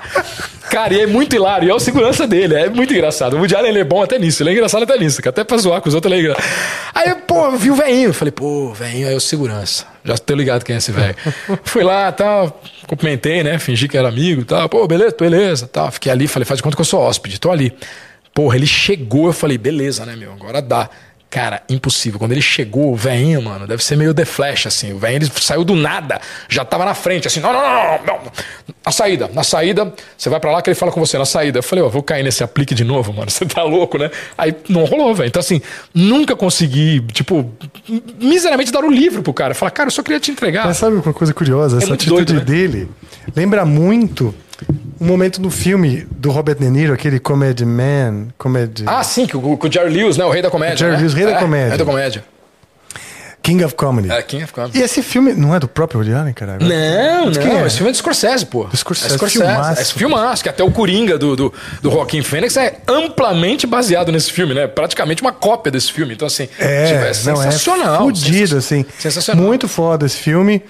Cara, 0.69 0.93
e 0.93 1.01
é 1.01 1.07
muito 1.07 1.35
hilário. 1.35 1.67
E 1.67 1.71
é 1.71 1.73
o 1.73 1.79
segurança 1.79 2.27
dele. 2.27 2.53
É 2.53 2.69
muito 2.69 2.93
engraçado. 2.93 3.33
O 3.33 3.39
Woody 3.39 3.55
Allen 3.55 3.71
ele 3.71 3.79
é 3.79 3.83
bom 3.83 4.03
até 4.03 4.19
nisso. 4.19 4.43
Ele 4.43 4.51
é 4.51 4.53
engraçado 4.53 4.83
até 4.83 4.97
nisso. 4.97 5.21
Até 5.27 5.43
pra 5.43 5.57
zoar 5.57 5.81
com 5.81 5.89
os 5.89 5.95
outros, 5.95 6.11
ele 6.13 6.21
é 6.21 6.23
engraçado. 6.23 6.45
Aí, 6.93 7.15
pô, 7.27 7.45
eu 7.45 7.57
vi 7.57 7.71
o 7.71 7.75
veinho. 7.75 8.13
Falei, 8.13 8.31
pô, 8.31 8.71
veinho 8.73 9.09
é 9.09 9.15
o 9.15 9.19
segurança. 9.19 9.85
Já 10.03 10.17
tô 10.17 10.35
ligado 10.35 10.63
quem 10.63 10.75
é 10.75 10.77
esse 10.77 10.91
velho. 10.91 11.15
Fui 11.63 11.83
lá, 11.83 12.11
tal, 12.11 12.61
cumprimentei, 12.87 13.43
né? 13.43 13.57
Fingi 13.59 13.87
que 13.87 13.97
era 13.97 14.07
amigo, 14.07 14.45
tal. 14.45 14.69
Pô, 14.69 14.87
beleza, 14.87 15.15
beleza, 15.19 15.67
tal. 15.67 15.91
Fiquei 15.91 16.11
ali, 16.11 16.27
falei, 16.27 16.45
faz 16.45 16.57
de 16.57 16.63
conta 16.63 16.75
que 16.75 16.81
eu 16.81 16.85
sou 16.85 16.99
hóspede, 17.01 17.39
tô 17.39 17.51
ali. 17.51 17.73
Porra, 18.33 18.55
ele 18.55 18.67
chegou, 18.67 19.27
eu 19.27 19.33
falei, 19.33 19.57
beleza, 19.57 20.05
né, 20.05 20.15
meu? 20.15 20.31
Agora 20.31 20.61
dá. 20.61 20.89
Cara, 21.31 21.63
impossível. 21.69 22.19
Quando 22.19 22.33
ele 22.33 22.41
chegou, 22.41 22.91
o 22.91 22.95
velhinho, 22.95 23.41
mano, 23.41 23.65
deve 23.65 23.81
ser 23.81 23.95
meio 23.95 24.13
The 24.13 24.25
Flash, 24.25 24.67
assim. 24.67 24.91
O 24.91 24.99
velhinho 24.99 25.23
ele 25.23 25.31
saiu 25.33 25.63
do 25.63 25.77
nada, 25.77 26.19
já 26.49 26.65
tava 26.65 26.83
na 26.83 26.93
frente, 26.93 27.25
assim, 27.25 27.39
não, 27.39 27.53
não, 27.53 27.61
não, 27.61 27.73
não, 27.73 28.05
não. 28.05 28.31
Na 28.85 28.91
saída, 28.91 29.29
na 29.33 29.41
saída, 29.41 29.93
você 30.17 30.29
vai 30.29 30.41
pra 30.41 30.51
lá 30.51 30.61
que 30.61 30.69
ele 30.69 30.75
fala 30.75 30.91
com 30.91 30.99
você, 30.99 31.17
na 31.17 31.23
saída. 31.23 31.59
Eu 31.59 31.63
falei, 31.63 31.85
ó, 31.85 31.87
vou 31.87 32.03
cair 32.03 32.21
nesse 32.21 32.43
aplique 32.43 32.75
de 32.75 32.83
novo, 32.83 33.13
mano, 33.13 33.31
você 33.31 33.45
tá 33.45 33.63
louco, 33.63 33.97
né? 33.97 34.11
Aí 34.37 34.53
não 34.67 34.83
rolou, 34.83 35.15
velho. 35.15 35.29
Então, 35.29 35.39
assim, 35.39 35.61
nunca 35.95 36.35
consegui, 36.35 36.99
tipo, 37.13 37.49
miseravelmente 38.19 38.69
dar 38.69 38.83
o 38.83 38.91
livro 38.91 39.23
pro 39.23 39.33
cara. 39.33 39.55
Falar, 39.55 39.71
cara, 39.71 39.87
eu 39.87 39.91
só 39.91 40.03
queria 40.03 40.19
te 40.19 40.31
entregar. 40.31 40.65
Mas 40.65 40.75
sabe 40.77 40.97
uma 40.97 41.13
coisa 41.13 41.33
curiosa? 41.33 41.77
Essa 41.77 41.87
muito 41.87 42.01
atitude 42.01 42.25
doido, 42.25 42.39
né? 42.39 42.43
dele 42.43 42.89
lembra 43.35 43.65
muito 43.65 44.33
um 44.99 45.05
momento 45.05 45.41
no 45.41 45.49
filme 45.49 46.05
do 46.11 46.29
Robert 46.31 46.55
De 46.55 46.69
Niro, 46.69 46.93
aquele 46.93 47.19
Comedy 47.19 47.65
Man, 47.65 48.27
Comedy 48.37 48.83
Ah, 48.85 49.03
sim, 49.03 49.25
que 49.25 49.35
o, 49.35 49.57
que 49.57 49.67
o 49.67 49.71
Jerry 49.71 49.89
Lewis, 49.91 50.17
né? 50.17 50.25
O 50.25 50.29
rei 50.29 50.41
da 50.41 50.49
comédia. 50.51 50.77
Jerry 50.77 50.91
né? 50.93 50.97
Lewis, 50.99 51.13
rei 51.13 51.25
da 51.25 51.31
É, 51.31 51.39
comédia. 51.39 51.69
Rei 51.69 51.77
da 51.77 51.85
comédia. 51.85 52.23
King 53.43 53.63
of 53.65 53.73
Comedy. 53.73 54.11
É, 54.11 54.21
King 54.21 54.43
of 54.43 54.53
Comedy. 54.53 54.77
E 54.77 54.83
esse 54.83 55.01
filme 55.01 55.33
não 55.33 55.55
é 55.55 55.59
do 55.59 55.67
próprio 55.67 55.99
Woody 55.99 56.13
Allen, 56.13 56.31
cara? 56.31 56.59
Não, 56.59 57.31
quem 57.31 57.47
não, 57.47 57.61
é? 57.61 57.65
esse 57.65 57.77
filme 57.77 57.89
é 57.89 57.91
do 57.91 57.97
Scorsese, 57.97 58.45
pô. 58.45 58.65
Do 58.65 58.77
Scorsese, 58.77 59.15
É 59.15 59.17
Scorsese. 59.17 59.43
filmaço. 59.43 59.81
É 59.81 59.85
filmaço, 59.85 60.43
que 60.43 60.49
até 60.49 60.63
o 60.63 60.69
Coringa 60.69 61.17
do, 61.17 61.35
do, 61.35 61.53
do 61.81 61.89
Joaquim 61.91 62.21
Fênix 62.21 62.55
é 62.55 62.77
amplamente 62.87 63.65
baseado 63.65 64.11
nesse 64.11 64.31
filme, 64.31 64.53
né? 64.53 64.67
Praticamente 64.67 65.23
uma 65.23 65.31
cópia 65.31 65.71
desse 65.71 65.91
filme. 65.91 66.13
Então, 66.13 66.27
assim, 66.27 66.47
É, 66.59 66.85
tipo, 66.85 66.99
é 66.99 67.31
não, 67.31 67.35
sensacional. 67.41 67.95
é 67.95 67.97
fudido, 67.97 68.57
assim. 68.57 68.85
Sensacional. 68.99 69.43
Muito 69.43 69.67
foda 69.67 70.05
esse 70.05 70.17
filme. 70.17 70.61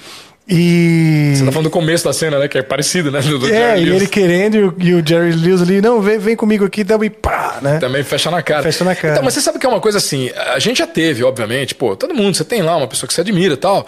E... 0.54 1.32
Você 1.36 1.46
tá 1.46 1.52
falando 1.52 1.68
do 1.68 1.72
começo 1.72 2.04
da 2.04 2.12
cena, 2.12 2.38
né? 2.38 2.48
Que 2.50 2.58
é 2.58 2.62
parecido, 2.62 3.10
né? 3.10 3.22
Do, 3.22 3.40
do 3.40 3.46
É, 3.48 3.50
Jerry 3.78 3.82
e 3.82 3.86
Lewis. 3.86 4.02
ele 4.02 4.10
querendo 4.10 4.56
e 4.58 4.64
o, 4.64 4.76
e 4.80 4.94
o 4.96 5.08
Jerry 5.08 5.32
Lewis 5.32 5.62
ali, 5.62 5.80
não, 5.82 6.02
vem, 6.02 6.18
vem 6.20 6.36
comigo 6.36 6.66
aqui, 6.66 6.84
dá 6.84 6.98
e 7.02 7.10
pá, 7.10 7.60
né? 7.62 7.80
Também 7.80 8.04
fecha 8.04 8.30
na 8.30 8.42
cara. 8.44 8.62
Fecha 8.64 8.84
na 8.84 8.94
cara. 8.94 9.14
Então, 9.14 9.24
mas 9.24 9.34
você 9.34 9.40
sabe 9.42 9.58
que 9.60 9.66
é 9.66 9.70
uma 9.70 9.80
coisa 9.80 9.98
assim, 9.98 10.30
a 10.54 10.60
gente 10.60 10.80
já 10.80 10.88
teve, 10.88 11.24
obviamente, 11.24 11.74
pô, 11.74 11.96
todo 11.96 12.14
mundo, 12.14 12.36
você 12.36 12.44
tem 12.44 12.62
lá 12.62 12.76
uma 12.76 12.88
pessoa 12.88 13.08
que 13.08 13.14
você 13.14 13.22
admira 13.22 13.54
e 13.54 13.58
tal. 13.58 13.88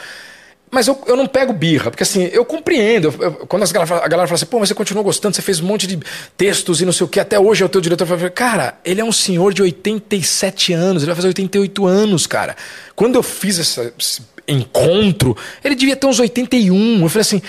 Mas 0.72 0.88
eu, 0.88 1.00
eu 1.06 1.16
não 1.16 1.28
pego 1.28 1.54
birra, 1.54 1.92
porque 1.92 2.02
assim, 2.02 2.24
eu 2.34 2.44
compreendo. 2.44 3.14
Eu- 3.20 3.24
eu- 3.26 3.32
quando 3.46 3.62
as 3.62 3.72
galera, 3.72 3.88
fala- 3.88 4.04
a 4.06 4.08
galera 4.08 4.28
fala 4.28 4.36
assim, 4.38 4.46
pô, 4.48 4.58
mas 4.60 4.70
você 4.70 4.74
continua 4.74 5.04
gostando, 5.04 5.36
você 5.36 5.42
fez 5.44 5.60
um 5.60 5.66
monte 5.68 5.86
de 5.86 6.00
textos 6.36 6.82
e 6.82 6.86
não 6.86 6.92
sei 6.92 7.06
o 7.06 7.08
que, 7.08 7.20
até 7.20 7.38
hoje 7.40 7.62
é 7.62 7.66
o 7.66 7.70
teu 7.70 7.80
diretor. 7.80 8.10
Eu 8.10 8.18
falo, 8.18 8.32
cara, 8.32 8.74
ele 8.84 9.00
é 9.00 9.04
um 9.04 9.12
senhor 9.12 9.54
de 9.54 9.62
87 9.62 10.74
anos, 10.74 11.04
ele 11.04 11.08
vai 11.12 11.16
fazer 11.16 11.28
88 11.28 11.86
anos, 11.86 12.26
cara. 12.26 12.56
Quando 12.96 13.16
eu 13.16 13.22
fiz 13.22 13.60
essa- 13.60 13.94
esse 14.00 14.22
encontro, 14.48 15.36
ele 15.64 15.76
devia 15.76 15.96
ter 15.96 16.08
uns 16.08 16.20
81. 16.20 17.02
Eu 17.02 17.10
falei 17.10 17.22
assim. 17.22 17.42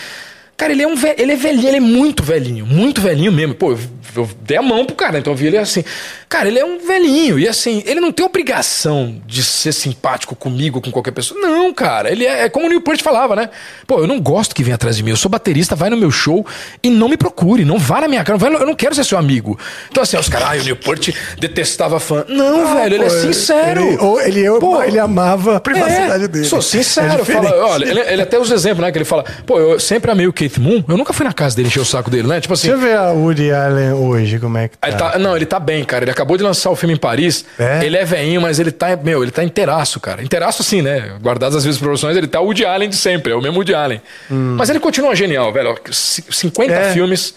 Cara, 0.56 0.72
ele 0.72 0.82
é 0.82 0.86
um 0.86 0.94
ve- 0.94 1.14
ele 1.18 1.32
é 1.32 1.36
velhinho, 1.36 1.68
ele 1.68 1.76
é 1.78 1.80
muito 1.80 2.22
velhinho, 2.22 2.64
muito 2.64 3.00
velhinho 3.00 3.32
mesmo. 3.32 3.54
Pô, 3.54 3.72
eu, 3.72 3.78
eu 4.16 4.28
dei 4.42 4.56
a 4.56 4.62
mão 4.62 4.84
pro 4.86 4.94
cara, 4.94 5.18
então 5.18 5.32
eu 5.32 5.36
vi 5.36 5.46
ele 5.48 5.58
assim. 5.58 5.82
Cara, 6.28 6.48
ele 6.48 6.58
é 6.58 6.64
um 6.64 6.78
velhinho, 6.78 7.38
e 7.38 7.46
assim, 7.48 7.82
ele 7.86 8.00
não 8.00 8.10
tem 8.12 8.24
obrigação 8.24 9.20
de 9.26 9.42
ser 9.42 9.72
simpático 9.72 10.34
comigo, 10.36 10.80
com 10.80 10.90
qualquer 10.90 11.10
pessoa. 11.12 11.40
Não, 11.40 11.72
cara, 11.72 12.10
ele 12.10 12.24
é, 12.24 12.44
é 12.44 12.48
como 12.48 12.66
o 12.66 12.68
Newport 12.68 13.00
falava, 13.02 13.34
né? 13.36 13.50
Pô, 13.86 13.98
eu 14.00 14.06
não 14.06 14.20
gosto 14.20 14.54
que 14.54 14.62
venha 14.62 14.74
atrás 14.76 14.96
de 14.96 15.02
mim. 15.02 15.10
Eu 15.10 15.16
sou 15.16 15.30
baterista, 15.30 15.74
vai 15.76 15.90
no 15.90 15.96
meu 15.96 16.10
show 16.10 16.46
e 16.82 16.88
não 16.90 17.08
me 17.08 17.16
procure, 17.16 17.64
não 17.64 17.78
vá 17.78 18.00
na 18.00 18.08
minha 18.08 18.22
cara. 18.24 18.38
não 18.38 18.40
vai 18.40 18.50
no- 18.50 18.58
eu 18.58 18.66
não 18.66 18.74
quero 18.74 18.94
ser 18.94 19.04
seu 19.04 19.18
amigo. 19.18 19.58
Então, 19.90 20.02
assim, 20.02 20.16
os 20.16 20.28
caras, 20.28 20.48
ah, 20.50 20.60
o 20.60 20.64
Newport 20.64 21.10
detestava 21.38 21.98
fã. 22.00 22.24
Não, 22.28 22.74
velho, 22.76 22.94
ele 22.94 23.04
é 23.04 23.08
Pô, 23.08 23.10
sincero. 23.10 23.80
Ele, 23.84 23.96
ou 23.98 24.20
ele, 24.20 24.60
Pô, 24.60 24.82
ele 24.82 24.98
amava 24.98 25.56
a 25.56 25.60
privacidade 25.60 26.24
é, 26.24 26.28
dele. 26.28 26.44
Sou 26.44 26.60
É 26.60 26.62
sincero. 26.62 27.18
diferente. 27.18 27.44
fala, 27.48 27.66
olha, 27.66 27.84
ele, 27.88 28.00
ele 28.00 28.22
até 28.22 28.38
usa 28.38 28.54
exemplo, 28.54 28.82
né? 28.84 28.90
Que 28.92 28.98
ele 28.98 29.04
fala, 29.04 29.24
pô, 29.46 29.58
eu 29.58 29.80
sempre 29.80 30.10
amei 30.10 30.26
o 30.26 30.32
Keith 30.48 30.58
Moon, 30.58 30.84
eu 30.86 30.96
nunca 30.96 31.12
fui 31.12 31.24
na 31.24 31.32
casa 31.32 31.56
dele 31.56 31.68
encher 31.68 31.80
o 31.80 31.84
saco 31.84 32.10
dele, 32.10 32.28
né? 32.28 32.40
Tipo 32.40 32.54
assim. 32.54 32.68
Deixa 32.68 32.82
eu 32.84 32.88
ver 32.88 32.96
a 32.96 33.10
Woody 33.12 33.50
Allen 33.50 33.92
hoje, 33.92 34.38
como 34.38 34.58
é 34.58 34.68
que 34.68 34.76
tá. 34.78 34.88
Ele 34.88 34.96
tá- 34.96 35.18
não, 35.18 35.34
ele 35.36 35.46
tá 35.46 35.58
bem, 35.58 35.82
cara. 35.84 36.04
Ele 36.04 36.10
acabou 36.10 36.36
de 36.36 36.42
lançar 36.42 36.70
o 36.70 36.76
filme 36.76 36.94
em 36.94 36.98
Paris. 36.98 37.44
É? 37.58 37.84
Ele 37.84 37.96
é 37.96 38.04
veinho, 38.04 38.40
mas 38.40 38.58
ele 38.58 38.70
tá, 38.70 38.96
meu, 39.02 39.22
ele 39.22 39.30
tá 39.30 39.42
inteiraço, 39.42 39.98
cara. 40.00 40.22
Inteiraço 40.22 40.62
assim, 40.62 40.82
né? 40.82 41.12
Guardadas 41.22 41.56
as 41.56 41.64
vezes 41.64 41.78
proporções, 41.80 42.16
ele 42.16 42.26
tá 42.26 42.40
o 42.40 42.44
Woody 42.44 42.64
Allen 42.64 42.88
de 42.88 42.96
sempre, 42.96 43.32
é 43.32 43.34
o 43.36 43.40
mesmo 43.40 43.56
Woody 43.58 43.74
Allen. 43.74 44.00
Mas 44.28 44.68
ele 44.70 44.80
continua 44.80 45.14
genial, 45.16 45.52
velho. 45.52 45.70
Ó, 45.70 45.92
c- 45.92 46.22
50 46.30 46.72
É. 46.72 46.92
filmes. 46.92 47.34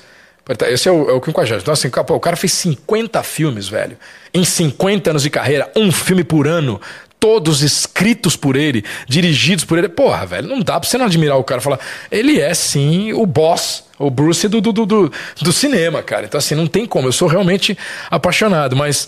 Esse 0.69 0.88
é 0.88 0.92
o, 0.92 1.10
é 1.10 1.14
o 1.14 1.22
50. 1.24 1.56
Então, 1.58 1.74
assim, 1.74 1.90
pô, 1.90 2.16
o 2.16 2.19
cara 2.22 2.38
fez 2.38 2.53
50 2.53 3.22
filmes, 3.22 3.68
velho. 3.68 3.98
Em 4.34 4.45
50 4.45 5.10
anos 5.10 5.22
de 5.24 5.30
carreira, 5.30 5.69
um 5.76 5.92
filme 5.92 6.24
por 6.24 6.48
ano. 6.48 6.80
Todos 7.20 7.64
escritos 7.64 8.36
por 8.36 8.56
ele, 8.56 8.86
dirigidos 9.08 9.66
por 9.66 9.78
ele. 9.78 9.90
Porra, 9.90 10.26
velho, 10.26 10.48
não 10.48 10.60
dá 10.60 10.80
pra 10.80 10.88
você 10.88 10.98
não 10.98 11.06
admirar 11.06 11.38
o 11.38 11.44
cara 11.44 11.60
falar. 11.60 11.80
Ele 12.12 12.40
é 12.40 12.54
sim 12.54 13.12
o 13.14 13.26
boss, 13.26 13.86
o 13.98 14.10
Bruce 14.10 14.48
do, 14.48 14.62
do, 14.62 14.72
do, 14.72 14.86
do, 14.86 15.12
do 15.42 15.52
cinema, 15.52 16.04
cara. 16.04 16.26
Então, 16.26 16.38
assim, 16.38 16.54
não 16.54 16.68
tem 16.68 16.86
como. 16.86 17.08
Eu 17.08 17.12
sou 17.12 17.28
realmente 17.28 17.78
apaixonado, 18.12 18.76
mas 18.76 19.08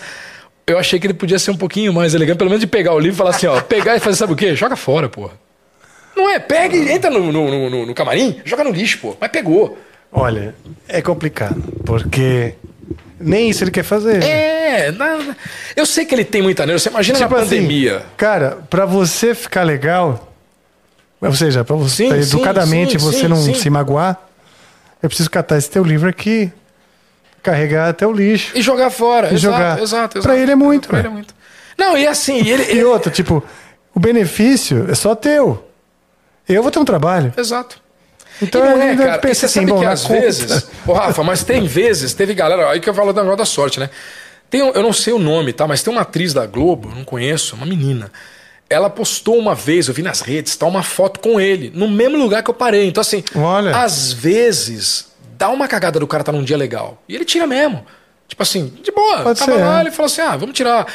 eu 0.65 0.77
achei 0.77 0.99
que 0.99 1.07
ele 1.07 1.13
podia 1.13 1.39
ser 1.39 1.51
um 1.51 1.57
pouquinho 1.57 1.93
mais 1.93 2.13
elegante, 2.13 2.37
pelo 2.37 2.49
menos 2.49 2.61
de 2.61 2.67
pegar 2.67 2.93
o 2.93 2.99
livro 2.99 3.15
e 3.15 3.17
falar 3.17 3.31
assim, 3.31 3.47
ó, 3.47 3.59
pegar 3.61 3.95
e 3.95 3.99
fazer, 3.99 4.17
sabe 4.17 4.33
o 4.33 4.35
quê? 4.35 4.55
Joga 4.55 4.75
fora, 4.75 5.09
porra. 5.09 5.33
Não 6.15 6.29
é, 6.29 6.37
pega 6.37 6.75
e 6.75 6.91
entra 6.91 7.09
no, 7.09 7.31
no, 7.31 7.69
no, 7.69 7.85
no 7.85 7.93
camarim, 7.93 8.41
joga 8.43 8.63
no 8.63 8.71
lixo, 8.71 8.99
pô. 8.99 9.17
Mas 9.19 9.31
pegou. 9.31 9.77
Olha, 10.11 10.55
é 10.87 11.01
complicado, 11.01 11.61
porque 11.85 12.55
nem 13.19 13.49
isso 13.49 13.63
ele 13.63 13.71
quer 13.71 13.83
fazer. 13.83 14.23
É, 14.23 14.93
eu 15.75 15.85
sei 15.85 16.05
que 16.05 16.15
ele 16.15 16.25
tem 16.25 16.41
muita 16.41 16.65
nervo. 16.65 16.79
Você 16.79 16.89
imagina 16.89 17.17
Tipo 17.19 17.33
na 17.35 17.41
assim, 17.41 17.49
pandemia. 17.49 18.03
cara, 18.17 18.57
pra 18.69 18.85
você 18.85 19.33
ficar 19.35 19.63
legal, 19.63 20.31
ou 21.21 21.33
seja, 21.33 21.63
pra 21.63 21.75
você 21.75 22.07
Sim, 22.07 22.13
educadamente 22.35 22.93
sim, 22.93 22.97
você 22.97 23.19
sim, 23.21 23.27
não 23.27 23.37
se 23.53 23.69
magoar, 23.69 24.17
eu 25.01 25.09
preciso 25.09 25.29
catar 25.29 25.57
esse 25.57 25.69
teu 25.69 25.83
livro 25.83 26.09
aqui, 26.09 26.51
carregar 27.43 27.89
até 27.89 28.05
o 28.05 28.11
lixo. 28.11 28.57
E 28.57 28.61
jogar 28.61 28.89
fora. 28.89 29.31
E 29.31 29.35
exato, 29.35 29.39
jogar. 29.39 29.71
exato, 29.81 29.83
exato. 30.17 30.21
Pra 30.21 30.37
ele 30.37 30.51
é 30.51 30.55
muito, 30.55 30.89
ele 30.89 30.97
é 30.99 31.01
velho. 31.01 31.13
muito. 31.13 31.33
Não, 31.77 31.97
e 31.97 32.05
assim, 32.07 32.45
ele. 32.47 32.73
E 32.73 32.83
outro, 32.83 33.09
tipo, 33.11 33.43
o 33.93 33.99
benefício 33.99 34.87
é 34.89 34.95
só 34.95 35.15
teu. 35.15 35.65
Eu 36.47 36.61
vou 36.63 36.71
ter 36.71 36.79
um 36.79 36.85
trabalho. 36.85 37.33
Exato. 37.37 37.79
Então 38.41 38.61
não 38.63 38.81
é, 38.81 38.95
cara. 38.95 39.19
pensa 39.19 39.41
você 39.41 39.45
assim, 39.47 39.59
sabe 39.61 39.71
bom, 39.71 39.79
que 39.79 39.85
às 39.85 40.03
conta- 40.03 40.21
vezes. 40.21 40.67
Ô, 40.87 40.93
Rafa, 40.93 41.23
mas 41.23 41.43
tem 41.43 41.65
vezes, 41.67 42.13
teve 42.13 42.33
galera. 42.33 42.69
Aí 42.69 42.79
que 42.79 42.89
eu 42.89 42.93
falo 42.93 43.11
da 43.13 43.23
da 43.35 43.45
sorte, 43.45 43.79
né? 43.79 43.89
Tem, 44.49 44.61
eu 44.61 44.81
não 44.81 44.93
sei 44.93 45.13
o 45.13 45.19
nome, 45.19 45.53
tá? 45.53 45.67
Mas 45.67 45.83
tem 45.83 45.91
uma 45.93 46.01
atriz 46.01 46.33
da 46.33 46.45
Globo, 46.45 46.89
eu 46.89 46.95
não 46.95 47.03
conheço, 47.03 47.55
uma 47.55 47.65
menina. 47.65 48.11
Ela 48.69 48.89
postou 48.89 49.37
uma 49.37 49.53
vez, 49.55 49.87
eu 49.87 49.93
vi 49.93 50.01
nas 50.01 50.21
redes, 50.21 50.55
tá 50.55 50.65
uma 50.65 50.83
foto 50.83 51.19
com 51.19 51.39
ele, 51.39 51.71
no 51.73 51.87
mesmo 51.87 52.17
lugar 52.17 52.41
que 52.43 52.49
eu 52.49 52.53
parei. 52.53 52.87
Então, 52.87 53.01
assim, 53.01 53.23
Olha. 53.35 53.75
às 53.75 54.11
vezes, 54.13 55.07
dá 55.37 55.49
uma 55.49 55.67
cagada 55.67 55.99
do 55.99 56.07
cara 56.07 56.23
tá 56.23 56.31
num 56.31 56.43
dia 56.43 56.57
legal. 56.57 57.01
E 57.07 57.15
ele 57.15 57.25
tira 57.25 57.45
mesmo. 57.47 57.85
Tipo 58.27 58.43
assim, 58.43 58.67
de 58.83 58.91
boa. 58.91 59.21
Pode 59.23 59.39
tava 59.39 59.51
ser, 59.53 59.57
lá, 59.59 59.77
é. 59.79 59.81
ele 59.81 59.91
falou 59.91 60.05
assim: 60.05 60.21
ah, 60.21 60.37
vamos 60.37 60.55
tirar. 60.55 60.85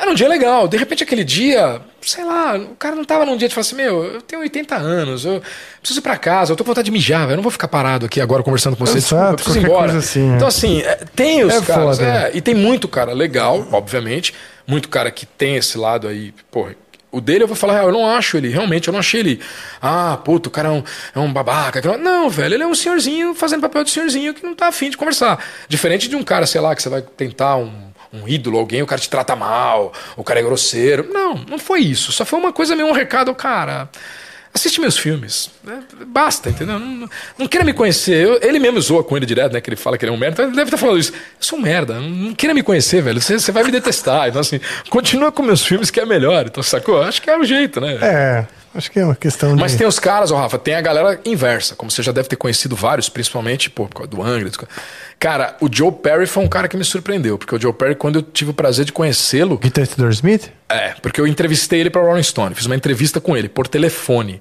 Era 0.00 0.10
um 0.10 0.14
dia 0.14 0.28
legal. 0.28 0.66
De 0.66 0.76
repente, 0.78 1.02
aquele 1.02 1.22
dia, 1.22 1.80
sei 2.00 2.24
lá, 2.24 2.56
o 2.56 2.74
cara 2.76 2.96
não 2.96 3.04
tava 3.04 3.26
num 3.26 3.36
dia 3.36 3.48
de 3.48 3.54
falar 3.54 3.62
assim: 3.62 3.76
meu, 3.76 4.02
eu 4.04 4.22
tenho 4.22 4.40
80 4.40 4.74
anos, 4.74 5.24
eu 5.26 5.42
preciso 5.80 6.00
ir 6.00 6.02
pra 6.02 6.16
casa, 6.16 6.52
eu 6.52 6.56
tô 6.56 6.64
com 6.64 6.68
vontade 6.70 6.86
de 6.86 6.90
mijar, 6.90 7.28
eu 7.28 7.36
não 7.36 7.42
vou 7.42 7.52
ficar 7.52 7.68
parado 7.68 8.06
aqui 8.06 8.20
agora 8.20 8.42
conversando 8.42 8.76
com 8.76 8.86
você. 8.86 8.96
Exato, 8.98 9.36
desculpa, 9.36 9.36
eu 9.36 9.36
preciso 9.36 9.58
ir 9.58 9.62
embora. 9.68 9.98
assim, 9.98 10.32
é. 10.32 10.36
Então, 10.36 10.48
assim, 10.48 10.80
é, 10.80 10.94
tem 11.14 11.44
os 11.44 11.54
É 11.54 11.60
caras, 11.60 11.98
foda. 11.98 12.08
é, 12.08 12.30
e 12.34 12.40
tem 12.40 12.54
muito 12.54 12.88
cara 12.88 13.12
legal, 13.12 13.66
obviamente, 13.72 14.32
muito 14.66 14.88
cara 14.88 15.10
que 15.10 15.26
tem 15.26 15.56
esse 15.56 15.76
lado 15.76 16.08
aí, 16.08 16.32
porra. 16.50 16.74
O 17.12 17.20
dele 17.20 17.42
eu 17.42 17.48
vou 17.48 17.56
falar, 17.56 17.82
eu 17.82 17.90
não 17.90 18.06
acho 18.08 18.36
ele, 18.36 18.48
realmente, 18.50 18.86
eu 18.86 18.92
não 18.92 19.00
achei 19.00 19.18
ele. 19.18 19.40
Ah, 19.82 20.16
puto, 20.24 20.48
o 20.48 20.52
cara 20.52 20.68
é 20.68 20.70
um, 20.70 20.82
é 21.16 21.18
um 21.18 21.32
babaca. 21.32 21.82
não- 21.84 21.98
Não, 21.98 22.30
velho, 22.30 22.54
ele 22.54 22.62
é 22.62 22.66
um 22.68 22.74
senhorzinho 22.74 23.34
fazendo 23.34 23.60
papel 23.60 23.82
de 23.82 23.90
senhorzinho 23.90 24.32
que 24.32 24.44
não 24.46 24.54
tá 24.54 24.68
afim 24.68 24.88
de 24.90 24.96
conversar. 24.96 25.44
Diferente 25.68 26.08
de 26.08 26.14
um 26.14 26.22
cara, 26.22 26.46
sei 26.46 26.60
lá, 26.60 26.72
que 26.74 26.80
você 26.80 26.88
vai 26.88 27.02
tentar 27.02 27.56
um, 27.56 27.89
um 28.12 28.26
ídolo, 28.28 28.58
alguém, 28.58 28.82
o 28.82 28.86
cara 28.86 29.00
te 29.00 29.08
trata 29.08 29.36
mal, 29.36 29.92
o 30.16 30.24
cara 30.24 30.40
é 30.40 30.42
grosseiro. 30.42 31.08
Não, 31.12 31.34
não 31.48 31.58
foi 31.58 31.80
isso. 31.80 32.10
Só 32.12 32.24
foi 32.24 32.38
uma 32.38 32.52
coisa 32.52 32.74
meio 32.74 32.88
um 32.88 32.92
recado, 32.92 33.34
cara. 33.34 33.88
Assiste 34.52 34.80
meus 34.80 34.98
filmes. 34.98 35.48
né? 35.62 35.80
Basta, 36.08 36.50
entendeu? 36.50 36.76
Não, 36.76 36.86
não, 36.86 37.08
não 37.38 37.46
queira 37.46 37.64
me 37.64 37.72
conhecer. 37.72 38.26
Eu- 38.26 38.40
ele 38.42 38.58
mesmo 38.58 38.80
zoa 38.80 39.04
com 39.04 39.16
ele 39.16 39.24
direto, 39.24 39.52
né? 39.52 39.60
Que 39.60 39.70
ele 39.70 39.76
fala 39.76 39.96
que 39.96 40.04
ele 40.04 40.10
é 40.10 40.14
um 40.14 40.18
merda. 40.18 40.32
Então 40.42 40.44
ele 40.46 40.56
deve 40.56 40.66
estar 40.66 40.76
falando 40.76 40.98
isso. 40.98 41.12
Eu 41.12 41.18
sou 41.38 41.56
um 41.56 41.62
merda. 41.62 41.94
Não, 42.00 42.08
não 42.10 42.34
queira 42.34 42.52
me 42.52 42.60
conhecer, 42.64 43.00
velho. 43.00 43.20
Você, 43.20 43.38
você 43.38 43.52
vai 43.52 43.62
me 43.62 43.70
detestar. 43.70 44.26
Então, 44.28 44.40
assim, 44.40 44.58
continua 44.88 45.30
com 45.30 45.44
meus 45.44 45.64
filmes 45.64 45.88
que 45.88 46.00
é 46.00 46.04
melhor. 46.04 46.46
Então, 46.46 46.64
sacou? 46.64 47.00
Acho 47.00 47.22
que 47.22 47.30
é 47.30 47.38
o 47.38 47.44
jeito, 47.44 47.80
né? 47.80 47.96
É, 48.02 48.46
acho 48.74 48.90
que 48.90 48.98
é 48.98 49.04
uma 49.04 49.14
questão 49.14 49.54
de. 49.54 49.60
Mas 49.60 49.74
tem 49.74 49.86
os 49.86 49.98
caras, 49.98 50.30
ó, 50.30 50.36
Rafa, 50.36 50.58
tem 50.58 50.74
a 50.74 50.80
galera 50.80 51.20
inversa, 51.24 51.74
como 51.74 51.90
você 51.90 52.02
já 52.02 52.12
deve 52.12 52.28
ter 52.28 52.36
conhecido 52.36 52.76
vários, 52.76 53.08
principalmente 53.08 53.70
pô, 53.70 53.86
por 53.86 53.96
causa 53.96 54.10
do 54.10 54.22
Angra. 54.22 54.50
Cara, 55.18 55.56
o 55.60 55.68
Joe 55.70 55.92
Perry 55.92 56.26
foi 56.26 56.42
um 56.42 56.48
cara 56.48 56.68
que 56.68 56.76
me 56.76 56.84
surpreendeu, 56.84 57.36
porque 57.36 57.54
o 57.54 57.60
Joe 57.60 57.72
Perry, 57.72 57.94
quando 57.94 58.16
eu 58.16 58.22
tive 58.22 58.50
o 58.50 58.54
prazer 58.54 58.84
de 58.84 58.92
conhecê-lo, 58.92 59.58
Guitarrista 59.58 60.02
do 60.02 60.08
Smith? 60.10 60.50
é, 60.68 60.94
porque 61.02 61.20
eu 61.20 61.26
entrevistei 61.26 61.80
ele 61.80 61.90
para 61.90 62.02
Rolling 62.02 62.22
Stone, 62.22 62.54
fiz 62.54 62.66
uma 62.66 62.76
entrevista 62.76 63.20
com 63.20 63.36
ele 63.36 63.48
por 63.48 63.66
telefone. 63.68 64.40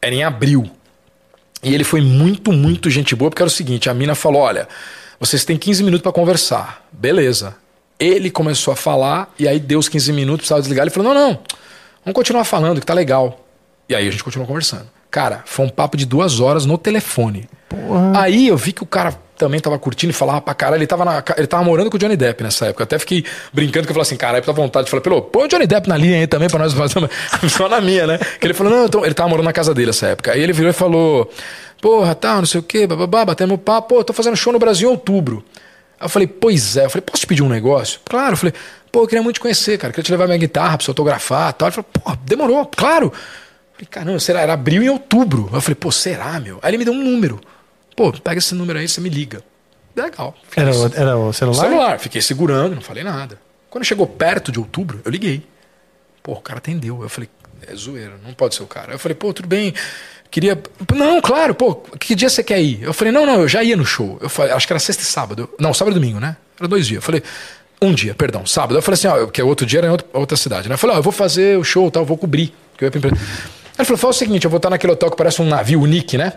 Era 0.00 0.14
em 0.14 0.22
abril. 0.22 0.70
E 1.62 1.74
ele 1.74 1.84
foi 1.84 2.00
muito, 2.00 2.52
muito 2.52 2.88
gente 2.90 3.14
boa, 3.16 3.30
porque 3.30 3.42
era 3.42 3.48
o 3.48 3.52
seguinte: 3.52 3.90
a 3.90 3.94
mina 3.94 4.14
falou: 4.14 4.42
olha, 4.42 4.68
vocês 5.18 5.44
têm 5.44 5.56
15 5.56 5.82
minutos 5.82 6.02
para 6.02 6.12
conversar. 6.12 6.86
Beleza. 6.92 7.56
Ele 7.98 8.30
começou 8.30 8.72
a 8.72 8.76
falar, 8.76 9.32
e 9.38 9.48
aí 9.48 9.58
deu 9.58 9.78
os 9.78 9.88
15 9.88 10.12
minutos, 10.12 10.40
precisava 10.40 10.60
desligar. 10.60 10.84
Ele 10.84 10.90
falou: 10.90 11.12
não, 11.12 11.20
não, 11.20 11.40
vamos 12.04 12.14
continuar 12.14 12.44
falando, 12.44 12.78
que 12.78 12.86
tá 12.86 12.94
legal. 12.94 13.45
E 13.88 13.94
aí 13.94 14.06
a 14.06 14.10
gente 14.10 14.24
continuou 14.24 14.46
conversando. 14.46 14.86
Cara, 15.10 15.42
foi 15.46 15.64
um 15.64 15.68
papo 15.68 15.96
de 15.96 16.04
duas 16.04 16.40
horas 16.40 16.66
no 16.66 16.76
telefone. 16.76 17.48
Aí 18.14 18.48
eu 18.48 18.56
vi 18.56 18.72
que 18.72 18.82
o 18.82 18.86
cara 18.86 19.14
também 19.36 19.60
tava 19.60 19.78
curtindo 19.78 20.10
e 20.10 20.14
falava 20.14 20.40
pra 20.40 20.54
caralho. 20.54 20.80
Ele 20.80 20.86
tava, 20.86 21.04
na, 21.04 21.22
ele 21.36 21.46
tava 21.46 21.62
morando 21.62 21.90
com 21.90 21.96
o 21.96 21.98
Johnny 21.98 22.16
Depp 22.16 22.42
nessa 22.42 22.66
época. 22.66 22.82
Eu 22.82 22.84
até 22.84 22.98
fiquei 22.98 23.24
brincando 23.52 23.86
que 23.86 23.90
eu 23.90 23.94
falei 23.94 24.02
assim, 24.02 24.16
caralho, 24.16 24.44
tá 24.44 24.52
vontade 24.52 24.86
de 24.86 24.90
falar, 24.90 25.02
pelo, 25.02 25.22
põe 25.22 25.44
o 25.44 25.48
Johnny 25.48 25.66
Depp 25.66 25.88
na 25.88 25.96
linha 25.96 26.18
aí 26.18 26.26
também 26.26 26.48
pra 26.48 26.58
nós 26.58 26.72
fazer 26.72 26.94
só 27.48 27.68
na 27.68 27.80
minha, 27.80 28.06
né? 28.06 28.18
Que 28.40 28.46
ele 28.46 28.54
falou, 28.54 28.72
não, 28.72 28.86
então, 28.86 29.04
ele 29.04 29.14
tava 29.14 29.28
morando 29.28 29.44
na 29.46 29.52
casa 29.52 29.74
dele 29.74 29.88
nessa 29.88 30.08
época. 30.08 30.32
Aí 30.32 30.40
ele 30.40 30.52
virou 30.52 30.70
e 30.70 30.74
falou, 30.74 31.30
porra, 31.80 32.14
tal, 32.14 32.38
não 32.38 32.46
sei 32.46 32.60
o 32.60 32.62
quê, 32.62 32.86
bababá, 32.86 33.24
batemos 33.24 33.60
papo, 33.60 33.88
pô, 33.88 34.00
eu 34.00 34.04
tô 34.04 34.12
fazendo 34.12 34.36
show 34.36 34.52
no 34.52 34.58
Brasil 34.58 34.88
em 34.88 34.92
outubro. 34.92 35.44
Aí 35.98 36.06
eu 36.06 36.08
falei, 36.08 36.28
pois 36.28 36.76
é. 36.76 36.84
Eu 36.84 36.90
falei, 36.90 37.02
posso 37.02 37.20
te 37.20 37.26
pedir 37.26 37.42
um 37.42 37.48
negócio? 37.48 38.00
Claro. 38.04 38.32
Eu 38.32 38.36
falei, 38.36 38.54
pô, 38.92 39.02
eu 39.02 39.06
queria 39.06 39.22
muito 39.22 39.36
te 39.36 39.40
conhecer, 39.40 39.78
cara. 39.78 39.92
Queria 39.92 40.04
te 40.04 40.10
levar 40.10 40.26
minha 40.26 40.38
guitarra 40.38 40.76
pra 40.76 40.84
você 40.84 40.90
autografar 40.90 41.50
e 41.50 41.52
tal. 41.54 41.68
Ele 41.68 41.74
falou, 41.74 41.90
pô, 41.92 42.16
demorou, 42.24 42.66
claro. 42.66 43.12
Falei, 43.76 43.88
caramba, 43.90 44.18
será? 44.20 44.40
Era 44.40 44.54
abril 44.54 44.82
e 44.82 44.88
outubro. 44.90 45.50
Eu 45.52 45.60
falei, 45.60 45.74
pô, 45.74 45.92
será, 45.92 46.40
meu? 46.40 46.58
Aí 46.62 46.70
ele 46.70 46.78
me 46.78 46.84
deu 46.84 46.94
um 46.94 47.02
número. 47.04 47.40
Pô, 47.94 48.10
pega 48.12 48.38
esse 48.38 48.54
número 48.54 48.78
aí, 48.78 48.88
você 48.88 49.00
me 49.00 49.08
liga. 49.08 49.42
Legal. 49.94 50.34
Era, 50.54 50.70
isso. 50.70 50.86
o- 50.88 50.92
era 50.94 51.16
o 51.16 51.32
celular? 51.32 51.60
Celular. 51.68 51.98
Fiquei 51.98 52.20
segurando, 52.22 52.74
não 52.74 52.82
falei 52.82 53.02
nada. 53.04 53.38
Quando 53.70 53.84
chegou 53.84 54.06
perto 54.06 54.50
de 54.50 54.58
outubro, 54.58 55.00
eu 55.04 55.10
liguei. 55.10 55.46
Pô, 56.22 56.32
o 56.32 56.40
cara 56.40 56.58
atendeu. 56.58 57.02
Eu 57.02 57.08
falei, 57.08 57.28
é 57.66 57.74
zoeira, 57.74 58.14
não 58.24 58.32
pode 58.34 58.54
ser 58.54 58.62
o 58.62 58.66
cara. 58.66 58.92
Eu 58.92 58.98
falei, 58.98 59.14
pô, 59.14 59.32
tudo 59.32 59.48
bem. 59.48 59.72
Queria. 60.30 60.58
Não, 60.94 61.20
claro, 61.20 61.54
pô, 61.54 61.74
que 61.76 62.14
dia 62.14 62.28
você 62.28 62.42
quer 62.42 62.60
ir? 62.60 62.82
Eu 62.82 62.92
falei, 62.92 63.12
não, 63.12 63.24
não, 63.24 63.42
eu 63.42 63.48
já 63.48 63.62
ia 63.62 63.76
no 63.76 63.84
show. 63.86 64.18
Eu 64.20 64.28
falei, 64.28 64.52
acho 64.52 64.66
que 64.66 64.72
era 64.72 64.80
sexta 64.80 65.02
e 65.02 65.06
sábado. 65.06 65.48
Não, 65.58 65.72
sábado 65.72 65.96
e 65.96 66.00
domingo, 66.00 66.18
né? 66.20 66.36
Era 66.58 66.66
dois 66.68 66.86
dias. 66.86 66.96
Eu 66.96 67.02
falei, 67.02 67.22
um 67.80 67.92
dia, 67.94 68.14
perdão, 68.14 68.44
sábado. 68.44 68.76
Eu 68.76 68.82
falei 68.82 68.94
assim, 68.98 69.06
ó, 69.08 69.24
porque 69.26 69.40
o 69.42 69.46
outro 69.46 69.64
dia 69.66 69.80
era 69.80 69.86
em 69.86 69.90
outra, 69.90 70.06
outra 70.12 70.36
cidade, 70.36 70.68
né? 70.68 70.74
Eu 70.74 70.78
falei, 70.78 70.96
ó, 70.96 70.98
eu 70.98 71.02
vou 71.02 71.12
fazer 71.12 71.58
o 71.58 71.64
show, 71.64 71.90
tal, 71.90 72.02
eu 72.02 72.06
vou 72.06 72.18
cobrir. 72.18 72.52
Que 72.76 72.84
eu 72.84 72.86
ia 72.88 72.90
pra 72.90 72.98
empresa. 72.98 73.16
Ele 73.78 73.84
falou, 73.84 73.98
fala 73.98 74.10
o 74.10 74.14
seguinte, 74.14 74.44
eu 74.44 74.50
vou 74.50 74.56
estar 74.56 74.70
naquele 74.70 74.92
hotel 74.92 75.10
que 75.10 75.16
parece 75.16 75.40
um 75.42 75.46
navio, 75.46 75.80
o 75.82 75.86
Nick, 75.86 76.16
né? 76.16 76.32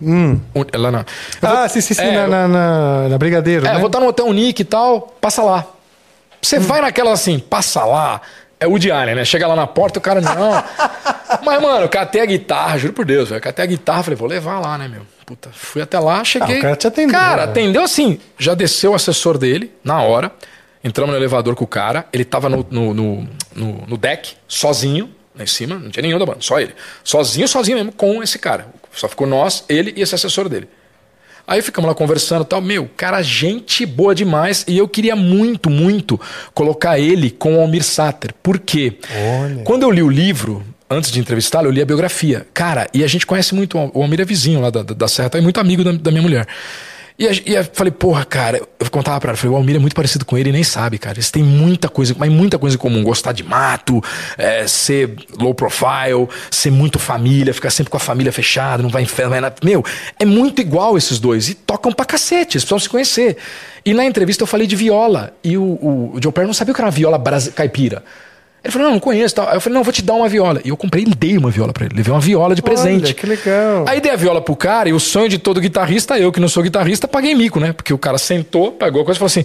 Um- 0.00 0.40
lá 0.74 0.90
na. 0.92 1.04
Vou- 1.40 1.50
Ah, 1.50 1.68
sim, 1.68 1.80
sim, 1.80 1.94
sim, 1.94 2.02
É, 2.02 2.12
na, 2.12 2.20
eu- 2.22 2.28
na, 2.28 2.48
na, 2.48 3.08
na 3.08 3.18
Brigadeiro. 3.18 3.66
é, 3.66 3.70
né? 3.70 3.74
eu 3.76 3.80
vou 3.80 3.86
estar 3.88 3.98
no 4.00 4.06
hotel 4.06 4.32
Nick 4.32 4.60
e 4.62 4.64
tal, 4.64 5.00
passa 5.20 5.42
lá. 5.42 5.64
Você 6.40 6.58
vai 6.58 6.80
naquela 6.80 7.12
assim, 7.12 7.38
passa 7.38 7.84
lá. 7.84 8.20
É 8.60 8.66
o 8.66 8.74
Allen, 8.74 9.14
né? 9.16 9.24
Chega 9.24 9.46
lá 9.46 9.54
na 9.56 9.66
porta, 9.66 9.98
o 9.98 10.02
cara 10.02 10.20
não. 10.20 10.62
Mas, 11.44 11.60
mano, 11.62 11.80
eu 11.84 11.88
catei 11.88 12.22
a 12.22 12.26
guitarra, 12.26 12.78
juro 12.78 12.92
por 12.94 13.04
Deus, 13.04 13.28
velho. 13.28 13.40
Catei 13.40 13.64
a 13.64 13.68
guitarra, 13.68 14.02
falei, 14.04 14.16
vou 14.16 14.28
levar 14.28 14.60
lá, 14.60 14.78
né, 14.78 14.88
meu? 14.88 15.02
Puta, 15.26 15.50
fui 15.52 15.82
até 15.82 15.98
lá, 15.98 16.22
cheguei. 16.24 16.56
Ah, 16.56 16.58
o 16.58 16.62
cara 16.62 16.76
te 16.76 16.86
atendeu, 16.86 17.18
Cara, 17.18 17.36
né? 17.46 17.50
atendeu 17.50 17.82
assim. 17.82 18.18
Já 18.38 18.54
desceu 18.54 18.92
o 18.92 18.94
assessor 18.94 19.36
dele, 19.36 19.72
na 19.84 20.00
hora. 20.00 20.30
Entramos 20.82 21.10
no 21.12 21.18
elevador 21.18 21.54
com 21.56 21.64
o 21.64 21.66
cara. 21.66 22.06
Ele 22.12 22.24
tava 22.24 22.48
no, 22.48 22.64
no, 22.70 22.94
no, 22.94 23.28
no- 23.54 23.84
no 23.88 23.96
deck, 23.98 24.34
sozinho, 24.46 25.10
lá 25.36 25.44
em 25.44 25.46
cima. 25.46 25.78
Não 25.78 25.90
tinha 25.90 26.02
nenhum 26.02 26.18
da 26.18 26.26
banda, 26.26 26.38
só 26.40 26.60
ele. 26.60 26.74
Sozinho, 27.04 27.46
sozinho 27.46 27.76
mesmo, 27.76 27.92
com 27.92 28.22
esse 28.22 28.38
cara. 28.38 28.66
Só 28.92 29.08
ficou 29.08 29.26
nós, 29.26 29.64
ele 29.68 29.92
e 29.96 30.02
esse 30.02 30.14
assessor 30.14 30.48
dele. 30.48 30.68
Aí 31.46 31.62
ficamos 31.62 31.86
lá 31.86 31.94
conversando 31.94 32.42
e 32.42 32.46
tal. 32.46 32.60
Meu, 32.60 32.90
cara, 32.96 33.22
gente 33.22 33.86
boa 33.86 34.14
demais. 34.14 34.64
E 34.66 34.76
eu 34.76 34.88
queria 34.88 35.14
muito, 35.14 35.70
muito 35.70 36.20
colocar 36.52 36.98
ele 36.98 37.30
com 37.30 37.56
o 37.56 37.60
Almir 37.60 37.84
Sater. 37.84 38.34
Por 38.42 38.58
quê? 38.58 38.98
Olha. 39.42 39.62
Quando 39.62 39.84
eu 39.84 39.90
li 39.90 40.02
o 40.02 40.10
livro, 40.10 40.64
antes 40.90 41.12
de 41.12 41.20
entrevistá-lo, 41.20 41.68
eu 41.68 41.70
li 41.70 41.80
a 41.80 41.86
biografia. 41.86 42.46
Cara, 42.52 42.88
e 42.92 43.04
a 43.04 43.06
gente 43.06 43.24
conhece 43.24 43.54
muito. 43.54 43.78
O 43.78 44.02
Almir 44.02 44.20
é 44.20 44.24
vizinho 44.24 44.60
lá 44.60 44.70
da, 44.70 44.82
da, 44.82 44.94
da 44.94 45.06
Serra, 45.08 45.30
tá? 45.30 45.38
é 45.38 45.40
muito 45.40 45.60
amigo 45.60 45.84
da, 45.84 45.92
da 45.92 46.10
minha 46.10 46.22
mulher. 46.22 46.48
E, 47.18 47.54
eu 47.54 47.64
falei, 47.72 47.90
porra, 47.90 48.26
cara, 48.26 48.58
eu 48.58 48.90
contava 48.90 49.18
pra 49.18 49.30
ela, 49.30 49.36
falei, 49.38 49.54
o 49.54 49.56
Almir 49.56 49.76
é 49.76 49.78
muito 49.78 49.96
parecido 49.96 50.24
com 50.26 50.36
ele 50.36 50.50
e 50.50 50.52
nem 50.52 50.62
sabe, 50.62 50.98
cara. 50.98 51.16
Eles 51.16 51.30
têm 51.30 51.42
muita 51.42 51.88
coisa, 51.88 52.14
mas 52.18 52.30
muita 52.30 52.58
coisa 52.58 52.76
em 52.76 52.78
comum. 52.78 53.02
Gostar 53.02 53.32
de 53.32 53.42
mato, 53.42 54.02
é, 54.36 54.66
ser 54.66 55.16
low 55.38 55.54
profile, 55.54 56.28
ser 56.50 56.70
muito 56.70 56.98
família, 56.98 57.54
ficar 57.54 57.70
sempre 57.70 57.90
com 57.90 57.96
a 57.96 58.00
família 58.00 58.30
fechada, 58.30 58.82
não 58.82 58.90
vai 58.90 59.02
em 59.02 59.06
festa, 59.06 59.24
não 59.24 59.30
vai 59.30 59.40
nada. 59.40 59.56
Meu, 59.64 59.82
é 60.18 60.26
muito 60.26 60.60
igual 60.60 60.98
esses 60.98 61.18
dois. 61.18 61.48
E 61.48 61.54
tocam 61.54 61.90
pra 61.90 62.04
cacete, 62.04 62.56
eles 62.56 62.64
precisam 62.64 62.78
se 62.78 62.88
conhecer. 62.88 63.38
E 63.84 63.94
na 63.94 64.04
entrevista 64.04 64.42
eu 64.42 64.46
falei 64.46 64.66
de 64.66 64.76
viola. 64.76 65.32
E 65.42 65.56
o, 65.56 65.62
o, 65.62 66.12
o 66.16 66.22
Joe 66.22 66.32
Perry 66.32 66.46
não 66.46 66.54
sabia 66.54 66.72
o 66.72 66.74
que 66.74 66.80
era 66.82 66.86
uma 66.86 66.92
viola 66.92 67.22
caipira. 67.54 68.04
Ele 68.66 68.72
falou, 68.72 68.88
não, 68.88 68.94
não 68.94 69.00
conheço. 69.00 69.34
Tal. 69.34 69.48
Aí 69.48 69.54
eu 69.54 69.60
falei, 69.60 69.76
não, 69.76 69.84
vou 69.84 69.92
te 69.92 70.02
dar 70.02 70.14
uma 70.14 70.28
viola. 70.28 70.60
E 70.64 70.68
eu 70.68 70.76
comprei 70.76 71.04
e 71.04 71.14
dei 71.14 71.38
uma 71.38 71.50
viola 71.50 71.72
pra 71.72 71.86
ele. 71.86 71.94
Levei 71.94 72.12
uma 72.12 72.20
viola 72.20 72.54
de 72.54 72.62
presente. 72.62 73.04
Olha, 73.04 73.14
que 73.14 73.26
legal. 73.26 73.84
Aí 73.88 74.00
dei 74.00 74.10
a 74.10 74.16
viola 74.16 74.40
pro 74.40 74.56
cara 74.56 74.88
e 74.88 74.92
o 74.92 74.98
sonho 74.98 75.28
de 75.28 75.38
todo 75.38 75.60
guitarrista, 75.60 76.18
eu 76.18 76.32
que 76.32 76.40
não 76.40 76.48
sou 76.48 76.62
guitarrista, 76.62 77.06
paguei 77.06 77.34
mico, 77.34 77.60
né? 77.60 77.72
Porque 77.72 77.94
o 77.94 77.98
cara 77.98 78.18
sentou, 78.18 78.72
pegou 78.72 79.02
a 79.02 79.04
coisa 79.04 79.18
e 79.18 79.20
falou 79.20 79.26
assim: 79.26 79.44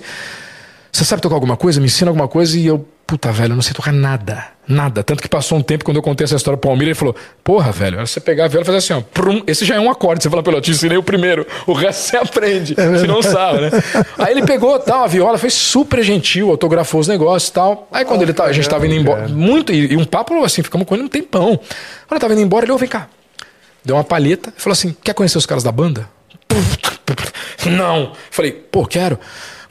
Você 0.91 1.05
sabe 1.05 1.21
tocar 1.21 1.35
alguma 1.35 1.55
coisa? 1.55 1.79
Me 1.79 1.85
ensina 1.85 2.09
alguma 2.09 2.27
coisa? 2.27 2.57
E 2.57 2.65
eu, 2.65 2.85
puta, 3.05 3.31
velho, 3.31 3.51
eu 3.51 3.55
não 3.55 3.61
sei 3.61 3.73
tocar 3.73 3.93
nada. 3.93 4.43
Nada. 4.71 5.03
Tanto 5.03 5.21
que 5.21 5.27
passou 5.27 5.57
um 5.57 5.61
tempo 5.61 5.83
quando 5.83 5.97
eu 5.97 6.03
contei 6.03 6.23
essa 6.23 6.35
história 6.35 6.57
pro 6.57 6.69
Almir, 6.69 6.87
ele 6.87 6.95
falou: 6.95 7.15
Porra, 7.43 7.71
velho, 7.71 7.97
era 7.97 8.05
você 8.05 8.19
pegar 8.21 8.45
a 8.45 8.47
viola 8.47 8.63
e 8.63 8.65
fazer 8.65 8.77
assim, 8.77 8.93
ó, 8.93 9.01
prum, 9.01 9.43
esse 9.45 9.65
já 9.65 9.75
é 9.75 9.79
um 9.79 9.91
acorde. 9.91 10.23
Você 10.23 10.29
fala, 10.29 10.41
pelo, 10.41 10.57
eu 10.57 10.61
te 10.61 10.71
ensinei 10.71 10.97
o 10.97 11.03
primeiro, 11.03 11.45
o 11.67 11.73
resto 11.73 12.09
você 12.09 12.17
aprende. 12.17 12.73
você 12.73 13.05
não 13.05 13.21
sabe, 13.21 13.61
né? 13.61 13.71
Aí 14.17 14.31
ele 14.31 14.45
pegou 14.45 14.79
tal, 14.79 15.03
a 15.03 15.07
viola, 15.07 15.37
foi 15.37 15.49
super 15.49 16.01
gentil, 16.01 16.49
autografou 16.49 17.01
os 17.01 17.07
negócios 17.07 17.49
e 17.49 17.53
tal. 17.53 17.87
Aí 17.91 18.05
quando 18.05 18.21
ele 18.21 18.33
tá, 18.33 18.45
a 18.45 18.53
gente 18.53 18.69
tava 18.69 18.85
indo 18.85 18.95
embora, 18.95 19.27
muito, 19.27 19.73
e, 19.73 19.93
e 19.93 19.97
um 19.97 20.05
papo 20.05 20.41
assim, 20.43 20.63
ficamos 20.63 20.87
com 20.87 20.95
ele 20.95 21.03
um 21.03 21.09
tempão. 21.09 21.59
Quando 22.07 22.13
eu 22.15 22.19
tava 22.19 22.33
indo 22.33 22.41
embora, 22.41 22.65
ele, 22.65 22.71
ô, 22.71 22.77
vem 22.77 22.87
cá. 22.87 23.07
Deu 23.83 23.95
uma 23.95 24.03
palheta 24.03 24.53
e 24.55 24.61
falou 24.61 24.73
assim: 24.73 24.95
Quer 25.03 25.13
conhecer 25.13 25.37
os 25.37 25.45
caras 25.45 25.63
da 25.63 25.71
banda? 25.71 26.07
Não. 27.65 28.13
Falei, 28.29 28.51
pô, 28.51 28.85
quero. 28.85 29.19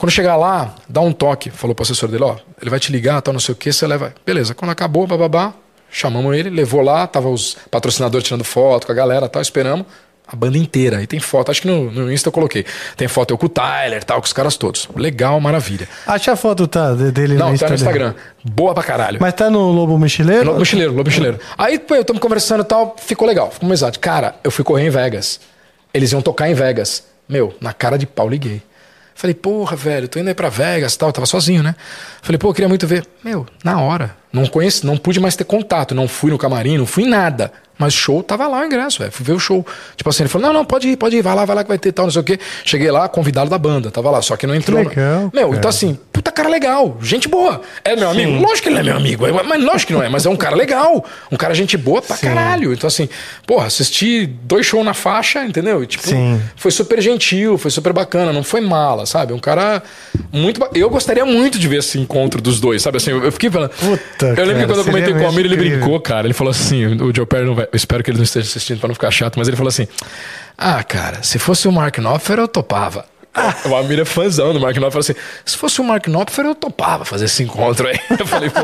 Quando 0.00 0.10
chegar 0.10 0.34
lá, 0.36 0.74
dá 0.88 1.02
um 1.02 1.12
toque. 1.12 1.50
Falou 1.50 1.74
pro 1.74 1.82
assessor 1.82 2.08
dele: 2.08 2.24
Ó, 2.24 2.36
ele 2.58 2.70
vai 2.70 2.80
te 2.80 2.90
ligar, 2.90 3.20
tal, 3.20 3.34
não 3.34 3.38
sei 3.40 3.52
o 3.52 3.56
que, 3.56 3.70
você 3.70 3.86
leva. 3.86 4.14
Beleza. 4.24 4.54
Quando 4.54 4.70
acabou, 4.70 5.06
bababá, 5.06 5.52
chamamos 5.90 6.34
ele, 6.34 6.48
levou 6.48 6.80
lá, 6.80 7.06
tava 7.06 7.28
os 7.28 7.54
patrocinadores 7.70 8.26
tirando 8.26 8.42
foto 8.42 8.86
com 8.86 8.92
a 8.92 8.94
galera 8.94 9.28
tal, 9.28 9.42
esperamos. 9.42 9.84
A 10.26 10.34
banda 10.34 10.56
inteira. 10.56 10.98
Aí 10.98 11.06
tem 11.06 11.20
foto, 11.20 11.50
acho 11.50 11.60
que 11.62 11.68
no, 11.68 11.90
no 11.90 12.10
Insta 12.10 12.28
eu 12.28 12.32
coloquei. 12.32 12.64
Tem 12.96 13.08
foto 13.08 13.32
eu 13.32 13.36
com 13.36 13.44
o 13.44 13.48
Tyler, 13.48 14.02
tal, 14.02 14.20
com 14.20 14.26
os 14.26 14.32
caras 14.32 14.56
todos. 14.56 14.88
Legal, 14.96 15.38
maravilha. 15.40 15.86
Acha 16.06 16.32
a 16.32 16.36
foto 16.36 16.66
tá, 16.66 16.94
de- 16.94 17.10
dele 17.12 17.34
Não, 17.34 17.52
no 17.52 17.58
tá 17.58 17.68
no 17.68 17.74
Instagram. 17.74 18.06
Instagram. 18.10 18.14
Boa 18.44 18.72
pra 18.72 18.82
caralho. 18.84 19.18
Mas 19.20 19.34
tá 19.34 19.50
no 19.50 19.70
Lobo 19.72 19.98
Mochileiro? 19.98 20.46
Lobo 20.46 20.60
mochileiro, 20.60 20.92
lobo 20.94 21.10
mochileiro. 21.10 21.38
Aí, 21.58 21.78
pô, 21.80 21.94
eu 21.96 22.04
tamo 22.04 22.18
conversando 22.20 22.60
e 22.62 22.64
tal, 22.64 22.96
ficou 22.98 23.28
legal, 23.28 23.50
ficou 23.50 23.66
amizade. 23.66 23.98
Cara, 23.98 24.36
eu 24.44 24.50
fui 24.52 24.64
correr 24.64 24.86
em 24.86 24.90
Vegas. 24.90 25.40
Eles 25.92 26.12
iam 26.12 26.22
tocar 26.22 26.48
em 26.48 26.54
Vegas. 26.54 27.02
Meu, 27.28 27.52
na 27.60 27.72
cara 27.74 27.98
de 27.98 28.06
pau 28.06 28.28
liguei. 28.28 28.62
Falei, 29.20 29.34
porra, 29.34 29.76
velho, 29.76 30.08
tô 30.08 30.18
indo 30.18 30.28
aí 30.28 30.34
pra 30.34 30.48
Vegas 30.48 30.96
tal, 30.96 31.12
tava 31.12 31.26
sozinho, 31.26 31.62
né? 31.62 31.76
Falei, 32.22 32.38
pô, 32.38 32.48
eu 32.48 32.54
queria 32.54 32.70
muito 32.70 32.86
ver. 32.86 33.06
Meu, 33.22 33.46
na 33.62 33.78
hora. 33.78 34.16
Não 34.32 34.46
conheci, 34.46 34.86
não 34.86 34.96
pude 34.96 35.20
mais 35.20 35.36
ter 35.36 35.44
contato, 35.44 35.94
não 35.94 36.08
fui 36.08 36.30
no 36.30 36.38
camarim, 36.38 36.78
não 36.78 36.86
fui 36.86 37.02
em 37.02 37.06
nada. 37.06 37.52
Mas 37.80 37.94
show, 37.94 38.22
tava 38.22 38.46
lá 38.46 38.60
o 38.60 38.64
ingresso, 38.66 38.98
velho. 38.98 39.10
Fui 39.10 39.24
ver 39.24 39.32
o 39.32 39.38
show. 39.38 39.66
Tipo 39.96 40.10
assim, 40.10 40.22
ele 40.24 40.28
falou: 40.28 40.46
não, 40.48 40.52
não, 40.52 40.64
pode 40.66 40.86
ir, 40.86 40.96
pode 40.98 41.16
ir, 41.16 41.22
vai 41.22 41.34
lá, 41.34 41.46
vai 41.46 41.56
lá 41.56 41.62
que 41.64 41.68
vai 41.68 41.78
ter 41.78 41.92
tal, 41.92 42.04
não 42.04 42.12
sei 42.12 42.20
o 42.20 42.24
quê. 42.24 42.38
Cheguei 42.62 42.90
lá, 42.90 43.08
convidado 43.08 43.48
da 43.48 43.56
banda, 43.56 43.90
tava 43.90 44.10
lá, 44.10 44.20
só 44.20 44.36
que 44.36 44.46
não 44.46 44.54
entrou. 44.54 44.78
legal, 44.86 45.30
Meu, 45.32 45.46
cara. 45.46 45.56
então 45.56 45.70
assim, 45.70 45.98
puta 46.12 46.30
cara 46.30 46.50
legal, 46.50 46.98
gente 47.00 47.26
boa. 47.26 47.62
É 47.82 47.96
meu 47.96 48.10
amigo? 48.10 48.32
Lógico 48.32 48.64
que 48.64 48.68
ele 48.68 48.74
não 48.74 48.80
é 48.80 48.84
meu 48.84 48.96
amigo, 48.98 49.26
é- 49.26 49.42
mas 49.42 49.64
lógico 49.64 49.86
que 49.86 49.92
não 49.94 50.02
é, 50.02 50.10
mas 50.10 50.26
é 50.26 50.28
um 50.28 50.36
cara 50.36 50.54
legal, 50.54 51.02
um 51.32 51.36
cara 51.36 51.54
gente 51.54 51.74
boa 51.78 52.02
pra 52.02 52.18
caralho. 52.18 52.74
Então 52.74 52.86
assim, 52.86 53.08
porra, 53.46 53.66
assisti 53.66 54.26
dois 54.26 54.66
shows 54.66 54.84
na 54.84 54.92
faixa, 54.92 55.42
entendeu? 55.46 55.82
E, 55.82 55.86
tipo, 55.86 56.06
Sim. 56.06 56.38
foi 56.56 56.70
super 56.70 57.00
gentil, 57.00 57.56
foi 57.56 57.70
super 57.70 57.94
bacana, 57.94 58.30
não 58.30 58.42
foi 58.42 58.60
mala, 58.60 59.06
sabe? 59.06 59.32
Um 59.32 59.38
cara 59.38 59.82
muito. 60.30 60.60
Eu 60.74 60.90
gostaria 60.90 61.24
muito 61.24 61.58
de 61.58 61.66
ver 61.66 61.78
esse 61.78 61.98
encontro 61.98 62.42
dos 62.42 62.60
dois, 62.60 62.82
sabe? 62.82 62.98
Assim, 62.98 63.10
eu 63.10 63.24
eu 63.24 63.32
fiquei 63.32 63.50
falando. 63.50 63.70
Puta, 63.70 64.26
eu 64.26 64.44
lembro 64.44 64.44
cara, 64.44 64.58
que 64.58 64.66
quando 64.66 64.78
eu 64.80 64.84
comentei 64.84 65.14
com 65.14 65.20
o 65.20 65.26
Almir, 65.26 65.44
ele 65.46 65.56
brincou, 65.56 65.98
cara. 66.00 66.26
Ele 66.26 66.34
falou 66.34 66.50
assim: 66.50 66.84
o 66.86 67.14
Joe 67.14 67.24
Perry 67.24 67.46
não 67.46 67.54
vai. 67.54 67.68
Eu 67.72 67.76
espero 67.76 68.02
que 68.02 68.10
ele 68.10 68.18
não 68.18 68.24
esteja 68.24 68.46
assistindo 68.48 68.78
pra 68.80 68.88
não 68.88 68.94
ficar 68.94 69.10
chato, 69.10 69.38
mas 69.38 69.46
ele 69.48 69.56
falou 69.56 69.68
assim: 69.68 69.86
Ah, 70.58 70.82
cara, 70.82 71.22
se 71.22 71.38
fosse 71.38 71.68
o 71.68 71.72
Mark 71.72 71.96
Knopfler, 71.98 72.38
eu 72.40 72.48
topava. 72.48 73.04
O 73.64 73.76
Amir 73.76 74.00
é 74.00 74.04
fãzão 74.04 74.52
do 74.52 74.58
Mark 74.58 74.74
Knopfler. 74.76 74.90
Falou 74.90 75.00
assim: 75.00 75.14
se 75.44 75.56
fosse 75.56 75.80
o 75.80 75.84
Mark 75.84 76.04
Knopfler, 76.08 76.48
eu 76.48 76.54
topava 76.54 77.04
fazer 77.04 77.26
esse 77.26 77.44
encontro 77.44 77.86
aí. 77.86 77.96
Eu 78.18 78.26
falei, 78.26 78.50
pô. 78.50 78.60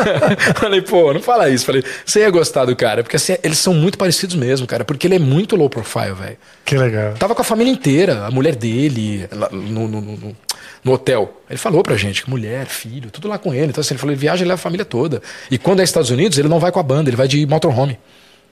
falei, 0.58 0.80
pô, 0.80 1.12
não 1.12 1.20
fala 1.20 1.50
isso. 1.50 1.66
Falei, 1.66 1.84
você 2.04 2.20
ia 2.20 2.30
gostar 2.30 2.64
do 2.64 2.74
cara, 2.74 3.02
porque 3.02 3.16
assim, 3.16 3.36
eles 3.42 3.58
são 3.58 3.74
muito 3.74 3.98
parecidos 3.98 4.34
mesmo, 4.36 4.66
cara, 4.66 4.84
porque 4.86 5.06
ele 5.06 5.16
é 5.16 5.18
muito 5.18 5.54
low 5.54 5.68
profile, 5.68 6.12
velho. 6.14 6.36
Que 6.64 6.78
legal. 6.78 7.12
Tava 7.18 7.34
com 7.34 7.42
a 7.42 7.44
família 7.44 7.70
inteira, 7.70 8.24
a 8.24 8.30
mulher 8.30 8.56
dele, 8.56 9.28
no, 9.52 9.86
no, 9.86 10.00
no- 10.00 10.16
no- 10.16 10.36
no 10.82 10.92
hotel. 10.92 11.42
Ele 11.50 11.58
falou 11.58 11.82
pra 11.82 11.94
gente 11.96 12.22
que 12.24 12.30
mulher, 12.30 12.64
filho, 12.64 13.10
tudo 13.10 13.28
lá 13.28 13.36
com 13.36 13.52
ele. 13.52 13.66
Então, 13.66 13.82
assim, 13.82 13.92
ele 13.92 13.98
falou: 14.00 14.12
ele 14.14 14.20
viaja, 14.20 14.42
ele 14.42 14.48
leva 14.48 14.58
a 14.58 14.62
família 14.62 14.84
toda. 14.86 15.20
E 15.50 15.58
quando 15.58 15.80
é 15.80 15.84
Estados 15.84 16.08
Unidos, 16.08 16.38
ele 16.38 16.48
não 16.48 16.58
vai 16.58 16.72
com 16.72 16.80
a 16.80 16.82
banda, 16.82 17.10
ele 17.10 17.16
vai 17.18 17.28
de 17.28 17.44
motorhome. 17.46 17.98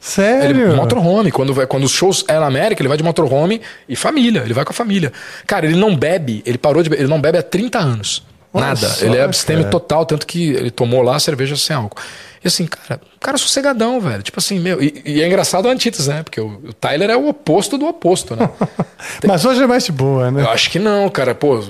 Sério? 0.01 0.69
Ele, 0.69 0.75
motorhome. 0.75 1.31
Quando, 1.31 1.53
vai, 1.53 1.67
quando 1.67 1.85
os 1.85 1.91
shows 1.91 2.25
é 2.29 2.39
na 2.39 2.47
América, 2.47 2.81
ele 2.81 2.89
vai 2.89 2.97
de 2.97 3.05
motorhome 3.05 3.61
e 3.89 3.97
família. 3.97 4.43
Ele 4.45 4.55
vai 4.55 4.65
com 4.65 4.71
a 4.71 4.75
família. 4.75 5.13
Cara, 5.47 5.67
ele 5.67 5.77
não 5.77 5.97
bebe, 5.97 6.43
ele 6.47 6.59
parou 6.59 6.83
de 6.83 6.89
beber, 6.89 7.03
ele 7.03 7.11
não 7.11 7.21
bebe 7.21 7.39
há 7.39 7.43
30 7.43 7.79
anos. 7.79 8.23
Nada. 8.53 8.97
ele 9.03 9.17
é 9.17 9.23
abstêmio 9.23 9.69
total, 9.71 10.07
tanto 10.07 10.27
que 10.27 10.51
ele 10.51 10.71
tomou 10.71 11.03
lá 11.03 11.19
cerveja 11.19 11.55
sem 11.57 11.77
álcool. 11.77 12.01
E 12.45 12.49
assim, 12.49 12.67
cara, 12.67 13.01
cara 13.21 13.37
é 13.37 13.39
sossegadão, 13.39 14.01
velho. 14.01 14.23
Tipo 14.23 14.39
assim, 14.39 14.59
meu. 14.59 14.83
E, 14.83 15.03
e 15.05 15.23
é 15.23 15.27
engraçado 15.27 15.67
o 15.67 15.69
antítese, 15.69 16.09
né? 16.09 16.23
Porque 16.23 16.41
o, 16.41 16.47
o 16.69 16.73
Tyler 16.73 17.11
é 17.11 17.17
o 17.17 17.29
oposto 17.29 17.77
do 17.77 17.87
oposto, 17.87 18.37
né? 18.37 18.49
Mas 19.27 19.45
hoje 19.45 19.63
é 19.63 19.67
mais 19.67 19.85
de 19.85 19.93
boa, 19.93 20.31
né? 20.31 20.43
Eu 20.43 20.51
acho 20.51 20.71
que 20.71 20.79
não, 20.79 21.09
cara. 21.09 21.35
Pô, 21.35 21.61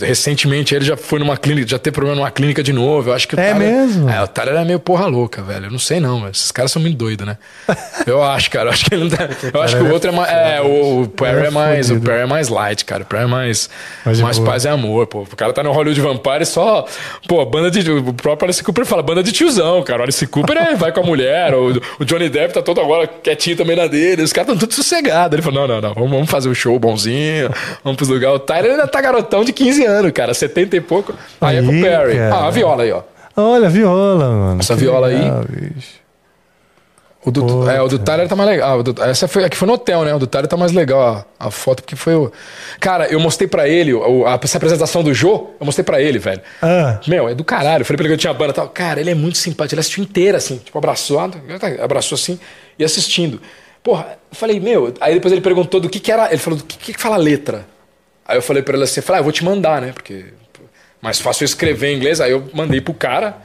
recentemente 0.00 0.74
ele 0.74 0.84
já 0.84 0.96
foi 0.96 1.18
numa 1.18 1.36
clínica, 1.36 1.68
já 1.68 1.78
teve 1.78 1.94
problema 1.94 2.16
numa 2.16 2.30
clínica 2.30 2.62
de 2.62 2.72
novo. 2.72 3.10
Eu 3.10 3.14
acho 3.14 3.26
que 3.28 3.34
o 3.34 3.40
É 3.40 3.52
Tyler- 3.52 3.72
mesmo? 3.72 4.08
É, 4.10 4.22
o 4.22 4.26
Tyler 4.28 4.54
é 4.56 4.64
meio 4.64 4.80
porra 4.80 5.06
louca, 5.06 5.42
velho. 5.42 5.66
Eu 5.66 5.70
não 5.70 5.78
sei 5.78 6.00
não, 6.00 6.20
mas 6.20 6.38
esses 6.38 6.52
caras 6.52 6.72
são 6.72 6.80
muito 6.80 6.96
doidos, 6.96 7.26
né? 7.26 7.36
Eu 8.06 8.22
acho, 8.22 8.50
cara. 8.50 8.68
Eu 8.68 8.72
acho 8.72 8.84
que 8.84 8.94
ele 8.94 9.04
não 9.04 9.10
tá... 9.10 9.28
Eu 9.52 9.62
acho 9.62 9.76
que 9.76 9.82
o 9.82 9.92
outro 9.92 10.10
é 10.10 10.12
mais. 10.14 10.30
É, 10.30 10.60
o, 10.60 11.02
o 11.02 11.08
Perry 11.08 11.44
é 11.44 11.46
é 11.46 11.50
mais. 11.50 11.90
O. 11.90 12.00
Perry 12.00 12.20
é 12.22 12.26
mais 12.26 12.48
light, 12.48 12.84
cara. 12.84 13.02
O 13.02 13.06
Perry 13.06 13.24
é 13.24 13.26
mais. 13.26 13.68
Mais 14.04 14.20
Mais 14.20 14.38
paz 14.38 14.64
e 14.64 14.68
amor, 14.68 15.06
pô. 15.06 15.22
O 15.22 15.36
cara 15.36 15.52
tá 15.52 15.62
no 15.62 15.72
Hollywood 15.72 16.00
Vampire 16.00 16.44
só. 16.46 16.86
Pô, 17.28 17.44
banda 17.44 17.70
de. 17.70 17.90
O 17.90 18.12
próprio 18.12 18.46
Alice 18.46 18.62
Cooper 18.62 18.84
fala, 18.86 19.02
banda 19.02 19.22
de 19.22 19.32
tiozão, 19.32 19.82
cara. 19.82 20.00
O 20.00 20.04
Alice 20.16 20.26
Cooper 20.28 20.56
é, 20.56 20.74
vai 20.74 20.92
com 20.92 21.00
a 21.00 21.02
mulher. 21.02 21.54
O, 21.54 21.80
o 22.00 22.04
Johnny 22.04 22.28
Depp 22.28 22.54
tá 22.54 22.62
todo 22.62 22.80
agora 22.80 23.06
quietinho 23.06 23.56
também 23.56 23.76
na 23.76 23.86
dele. 23.86 24.22
Os 24.22 24.32
caras 24.32 24.48
tão 24.48 24.56
tudo 24.56 24.72
sossegados. 24.72 25.32
Ele 25.34 25.42
falou: 25.42 25.66
não, 25.68 25.74
não, 25.76 25.88
não. 25.88 25.94
Vamos, 25.94 26.10
vamos 26.10 26.30
fazer 26.30 26.48
um 26.48 26.54
show 26.54 26.78
bonzinho. 26.78 27.50
Vamos 27.84 27.96
pros 27.96 28.08
lugares. 28.08 28.36
O 28.36 28.40
Tyler 28.40 28.72
ainda 28.72 28.86
tá 28.86 29.00
garotão 29.00 29.44
de 29.44 29.52
15 29.52 29.84
anos, 29.84 30.12
cara. 30.12 30.32
70 30.32 30.76
e 30.76 30.80
pouco. 30.80 31.14
Aí, 31.40 31.56
é 31.58 31.62
pro 31.62 31.70
Aí, 31.70 31.82
Perry. 31.82 32.16
cara. 32.16 32.34
Ah, 32.34 32.46
a 32.46 32.50
viola 32.50 32.82
aí, 32.82 32.92
ó. 32.92 33.02
Olha, 33.36 33.68
viola, 33.68 34.28
mano. 34.30 34.60
Essa 34.60 34.74
Que 34.74 34.80
viola 34.80 35.08
aí- 35.08 35.18
legal, 35.18 35.44
bicho. 35.48 36.05
O 37.26 37.30
do, 37.32 37.44
Puta. 37.44 37.72
é, 37.72 37.82
o 37.82 37.88
do 37.88 37.98
Tyler 37.98 38.28
tá 38.28 38.36
mais 38.36 38.48
legal. 38.48 38.78
Ah, 38.78 38.82
do- 38.84 39.02
essa 39.02 39.26
foi, 39.26 39.42
aqui 39.44 39.56
foi 39.56 39.66
no 39.66 39.74
hotel, 39.74 40.04
né? 40.04 40.14
O 40.14 40.18
do 40.20 40.28
Tyler 40.28 40.46
tá 40.48 40.56
mais 40.56 40.70
legal 40.70 41.26
a, 41.40 41.46
a 41.46 41.50
foto, 41.50 41.82
porque 41.82 41.96
foi 41.96 42.14
o. 42.14 42.30
Cara, 42.78 43.08
eu 43.08 43.18
mostrei 43.18 43.48
pra 43.48 43.68
ele 43.68 43.92
o- 43.92 44.24
a, 44.24 44.38
essa 44.40 44.56
apresentação 44.58 45.02
do 45.02 45.12
Jô, 45.12 45.48
eu 45.58 45.66
mostrei 45.66 45.82
pra 45.84 46.00
ele, 46.00 46.20
velho. 46.20 46.40
Ah. 46.62 47.00
Meu, 47.08 47.28
é 47.28 47.34
do 47.34 47.42
caralho. 47.42 47.82
Eu 47.82 47.84
falei 47.84 47.96
pra 47.96 48.04
ele 48.06 48.10
que 48.10 48.14
eu 48.14 48.18
tinha 48.20 48.32
banda 48.32 48.52
e 48.52 48.54
tal. 48.54 48.68
Cara, 48.68 49.00
ele 49.00 49.10
é 49.10 49.14
muito 49.14 49.38
simpático. 49.38 49.74
Ele 49.74 49.80
assistiu 49.80 50.04
inteira, 50.04 50.38
assim, 50.38 50.58
tipo, 50.58 50.78
abraçado, 50.78 51.36
abraçou 51.82 52.14
assim 52.14 52.38
e 52.78 52.84
assistindo. 52.84 53.40
Porra, 53.82 54.06
eu 54.30 54.36
falei, 54.36 54.60
meu. 54.60 54.94
Aí 55.00 55.14
depois 55.14 55.32
ele 55.32 55.40
perguntou 55.40 55.80
do 55.80 55.88
que 55.88 55.98
que 55.98 56.12
era. 56.12 56.28
Ele 56.28 56.38
falou, 56.38 56.58
do 56.60 56.64
que 56.64 56.92
que 56.92 57.00
fala 57.00 57.16
a 57.16 57.18
letra? 57.18 57.66
Aí 58.24 58.36
eu 58.38 58.42
falei 58.42 58.62
pra 58.62 58.74
ele 58.76 58.84
assim, 58.84 59.00
falei, 59.00 59.18
ah, 59.18 59.20
eu 59.20 59.24
vou 59.24 59.32
te 59.32 59.44
mandar, 59.44 59.80
né? 59.82 59.90
Porque 59.92 60.26
mais 61.02 61.20
fácil 61.20 61.42
eu 61.42 61.46
escrever 61.46 61.88
em 61.92 61.96
inglês. 61.96 62.20
Aí 62.20 62.30
eu 62.30 62.48
mandei 62.54 62.80
pro 62.80 62.94
cara. 62.94 63.36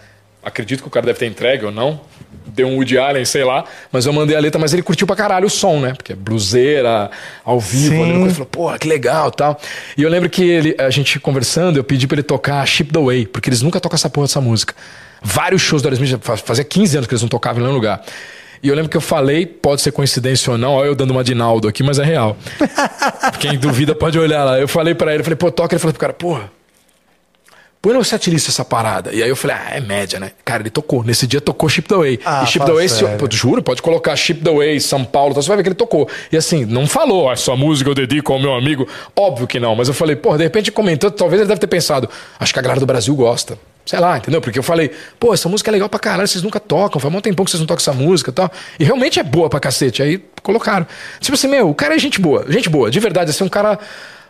Acredito 0.43 0.81
que 0.83 0.87
o 0.87 0.91
cara 0.91 1.05
deve 1.07 1.17
ter 1.19 1.25
entregue 1.25 1.65
ou 1.65 1.71
não. 1.71 1.99
Deu 2.47 2.67
um 2.67 2.75
Woody 2.75 2.97
Allen, 2.97 3.23
sei 3.23 3.43
lá. 3.45 3.63
Mas 3.91 4.05
eu 4.05 4.11
mandei 4.11 4.35
a 4.35 4.39
letra, 4.39 4.59
mas 4.59 4.73
ele 4.73 4.81
curtiu 4.81 5.07
pra 5.07 5.15
caralho 5.15 5.47
o 5.47 5.49
som, 5.49 5.79
né? 5.79 5.93
Porque 5.93 6.11
é 6.11 6.15
bluseira, 6.15 7.09
ao 7.45 7.59
vivo. 7.59 7.95
Sim. 7.95 8.21
Ele 8.23 8.29
falou, 8.31 8.45
porra, 8.45 8.77
que 8.77 8.87
legal 8.87 9.31
tal. 9.31 9.57
E 9.97 10.03
eu 10.03 10.09
lembro 10.09 10.29
que 10.29 10.43
ele, 10.43 10.75
a 10.77 10.89
gente 10.89 11.19
conversando, 11.19 11.77
eu 11.77 11.83
pedi 11.83 12.07
pra 12.07 12.15
ele 12.15 12.23
tocar 12.23 12.65
Ship 12.65 12.85
the 12.91 12.99
Way, 12.99 13.25
porque 13.27 13.47
eles 13.49 13.61
nunca 13.61 13.79
tocam 13.79 13.95
essa 13.95 14.09
porra 14.09 14.27
dessa 14.27 14.41
música. 14.41 14.73
Vários 15.21 15.61
shows 15.61 15.81
do 15.81 15.87
Aerosmith, 15.87 16.19
fa- 16.21 16.35
fazia 16.35 16.63
15 16.65 16.97
anos 16.97 17.07
que 17.07 17.13
eles 17.13 17.21
não 17.21 17.29
tocavam 17.29 17.59
em 17.61 17.63
nenhum 17.63 17.75
lugar. 17.75 18.01
E 18.63 18.67
eu 18.67 18.75
lembro 18.75 18.89
que 18.91 18.97
eu 18.97 19.01
falei, 19.01 19.45
pode 19.45 19.81
ser 19.81 19.91
coincidência 19.91 20.51
ou 20.51 20.57
não, 20.57 20.73
olha 20.73 20.87
eu 20.87 20.95
dando 20.95 21.11
uma 21.11 21.23
de 21.23 21.33
Naldo 21.33 21.67
aqui, 21.67 21.81
mas 21.83 21.99
é 21.99 22.03
real. 22.03 22.35
Quem 23.39 23.57
duvida 23.57 23.95
pode 23.95 24.19
olhar 24.19 24.43
lá. 24.43 24.59
Eu 24.59 24.67
falei 24.67 24.93
pra 24.93 25.11
ele, 25.11 25.21
eu 25.21 25.23
falei, 25.23 25.35
pô, 25.37 25.49
toca. 25.51 25.73
Ele 25.73 25.79
falou 25.79 25.93
pro 25.93 25.99
cara, 26.01 26.13
porra, 26.13 26.51
põe 27.81 27.93
no 27.93 28.03
setlist 28.03 28.47
essa 28.47 28.63
parada. 28.63 29.11
E 29.11 29.23
aí 29.23 29.29
eu 29.29 29.35
falei, 29.35 29.57
ah, 29.57 29.75
é 29.75 29.79
média, 29.79 30.19
né? 30.19 30.31
Cara, 30.45 30.61
ele 30.61 30.69
tocou. 30.69 31.03
Nesse 31.03 31.25
dia 31.25 31.41
tocou 31.41 31.67
Ship 31.67 31.81
the 31.87 31.95
Way. 31.95 32.19
Ah, 32.23 32.43
e 32.43 32.47
Ship 32.47 32.63
the 32.63 32.71
Way, 32.71 32.89
se, 32.89 33.03
pô, 33.17 33.27
juro, 33.29 33.63
pode 33.63 33.81
colocar 33.81 34.15
Ship 34.15 34.35
the 34.35 34.51
Way, 34.51 34.79
São 34.79 35.03
Paulo, 35.03 35.31
então 35.31 35.41
você 35.41 35.47
vai 35.47 35.57
ver 35.57 35.63
que 35.63 35.69
ele 35.69 35.75
tocou. 35.75 36.07
E 36.31 36.37
assim, 36.37 36.63
não 36.65 36.85
falou, 36.85 37.29
"Ah, 37.29 37.33
essa 37.33 37.55
música 37.55 37.89
eu 37.89 37.95
dedico 37.95 38.31
ao 38.31 38.39
meu 38.39 38.53
amigo. 38.53 38.87
Óbvio 39.15 39.47
que 39.47 39.59
não, 39.59 39.75
mas 39.75 39.87
eu 39.87 39.93
falei, 39.93 40.15
porra, 40.15 40.37
de 40.37 40.43
repente 40.43 40.71
comentou, 40.71 41.09
talvez 41.09 41.41
ele 41.41 41.47
deve 41.47 41.59
ter 41.59 41.67
pensado, 41.67 42.09
acho 42.39 42.53
que 42.53 42.59
a 42.59 42.61
galera 42.61 42.79
do 42.79 42.85
Brasil 42.85 43.15
gosta. 43.15 43.57
Sei 43.83 43.99
lá, 43.99 44.15
entendeu? 44.17 44.39
Porque 44.39 44.59
eu 44.59 44.63
falei, 44.63 44.91
pô, 45.19 45.33
essa 45.33 45.49
música 45.49 45.71
é 45.71 45.73
legal 45.73 45.89
pra 45.89 45.99
caralho, 45.99 46.27
vocês 46.27 46.43
nunca 46.43 46.59
tocam, 46.59 46.99
faz 46.99 47.13
um 47.13 47.19
tempão 47.19 47.43
que 47.43 47.49
vocês 47.49 47.59
não 47.59 47.65
tocam 47.67 47.81
essa 47.81 47.93
música 47.93 48.29
e 48.29 48.33
tal. 48.33 48.51
E 48.79 48.83
realmente 48.83 49.19
é 49.19 49.23
boa 49.23 49.49
pra 49.49 49.59
cacete. 49.59 50.03
Aí 50.03 50.23
colocaram. 50.43 50.85
Tipo 51.19 51.33
assim, 51.33 51.47
meu, 51.47 51.67
o 51.69 51.73
cara 51.73 51.95
é 51.95 51.99
gente 51.99 52.21
boa, 52.21 52.45
gente 52.47 52.69
boa, 52.69 52.91
de 52.91 52.99
verdade, 52.99 53.31
assim, 53.31 53.43
um 53.43 53.49
cara 53.49 53.79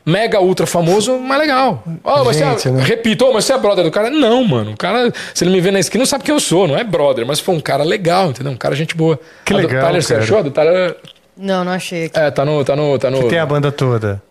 mega 0.05 0.39
ultra 0.41 0.65
famoso, 0.65 1.17
mas 1.19 1.39
legal. 1.39 1.83
Ó, 2.03 2.23
mas 2.23 2.37
Gente, 2.37 2.61
você 2.61 2.69
é, 2.69 2.71
né? 2.71 2.83
repito, 2.83 3.25
"Ô, 3.25 3.33
mas 3.33 3.45
você 3.45 3.53
é 3.53 3.57
brother 3.57 3.83
do 3.83 3.91
cara? 3.91 4.09
Não, 4.09 4.43
mano. 4.43 4.71
O 4.71 4.77
cara, 4.77 5.11
se 5.33 5.43
ele 5.43 5.51
me 5.51 5.61
vê 5.61 5.71
na 5.71 5.79
esquina, 5.79 6.01
não 6.01 6.05
sabe 6.07 6.23
quem 6.23 6.33
eu 6.33 6.39
sou, 6.39 6.67
não 6.67 6.77
é 6.77 6.83
brother, 6.83 7.25
mas 7.25 7.39
foi 7.39 7.55
um 7.55 7.59
cara 7.59 7.83
legal, 7.83 8.29
entendeu? 8.29 8.51
Um 8.51 8.57
cara 8.57 8.75
gente 8.75 8.95
boa. 8.95 9.19
Que 9.45 9.53
A 9.53 9.57
do 9.57 9.67
legal, 9.67 9.85
Tyler, 9.85 10.01
você 10.03 10.13
cara. 10.13 10.23
achou? 10.23 10.37
A 10.37 10.41
Do 10.41 10.51
Tyler, 10.51 10.97
Não, 11.37 11.63
não 11.63 11.71
achei 11.71 12.05
aqui. 12.05 12.19
é, 12.19 12.31
tá 12.31 12.43
no. 12.45 12.63
Tá 12.65 12.75
no, 12.75 12.97
tá 12.99 13.09
no 13.11 13.27
Tem 13.27 13.39
a 13.39 13.45
banda 13.45 13.71
toda. 13.71 14.21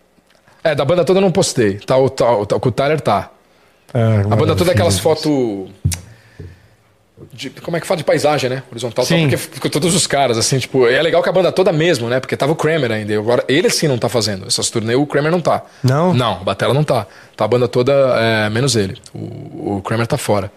É, 0.63 0.75
da 0.75 0.85
banda 0.85 1.05
toda 1.05 1.19
eu 1.19 1.23
não 1.23 1.33
postei. 1.33 1.79
Tá, 1.79 1.97
o, 1.97 2.11
tá, 2.11 2.31
o, 2.37 2.45
tá, 2.47 2.57
o 2.57 2.61
que 2.61 2.71
Tyler 2.71 3.01
tá. 3.01 3.31
Ah, 3.95 4.21
A 4.31 4.37
banda 4.37 4.55
toda 4.55 4.71
é 4.71 4.75
aquelas 4.75 4.99
fotos. 4.99 5.69
De- 7.33 7.51
como 7.51 7.77
é 7.77 7.81
que 7.81 7.87
fala 7.87 7.99
de 7.99 8.05
paisagem, 8.05 8.49
né? 8.51 8.63
Horizontal, 8.71 9.05
tal, 9.05 9.05
Sim. 9.05 9.23
porque 9.23 9.37
ficou 9.37 9.71
todos 9.71 9.95
os 9.95 10.07
caras, 10.07 10.37
assim, 10.39 10.59
tipo, 10.59 10.87
é 10.87 11.01
legal 11.03 11.23
que 11.23 11.29
a 11.29 11.33
banda 11.33 11.51
toda 11.53 11.73
mesmo, 11.73 12.09
né? 12.09 12.21
Porque 12.21 12.37
tava 12.37 12.53
o 12.53 12.57
Kramer 12.57 12.91
ainda. 12.91 13.17
Agora, 13.19 13.45
ele 13.49 13.69
sim 13.71 13.89
não 13.89 13.99
tá 13.99 14.09
fazendo. 14.09 14.47
Essas 14.47 14.71
turnê, 14.71 14.95
o 14.95 15.07
Kramer 15.07 15.31
não 15.33 15.41
tá. 15.41 15.63
Não? 15.83 16.13
Não, 16.15 16.33
a 16.35 16.45
Batera 16.45 16.73
não 16.75 16.85
tá. 16.85 17.07
Tá 17.37 17.45
a 17.45 17.49
banda 17.49 17.67
toda, 17.67 17.93
é, 18.19 18.51
menos 18.51 18.77
ele. 18.77 18.97
O, 19.15 19.77
o 19.77 19.83
Kramer 19.83 20.07
tá 20.07 20.19
fora. 20.19 20.51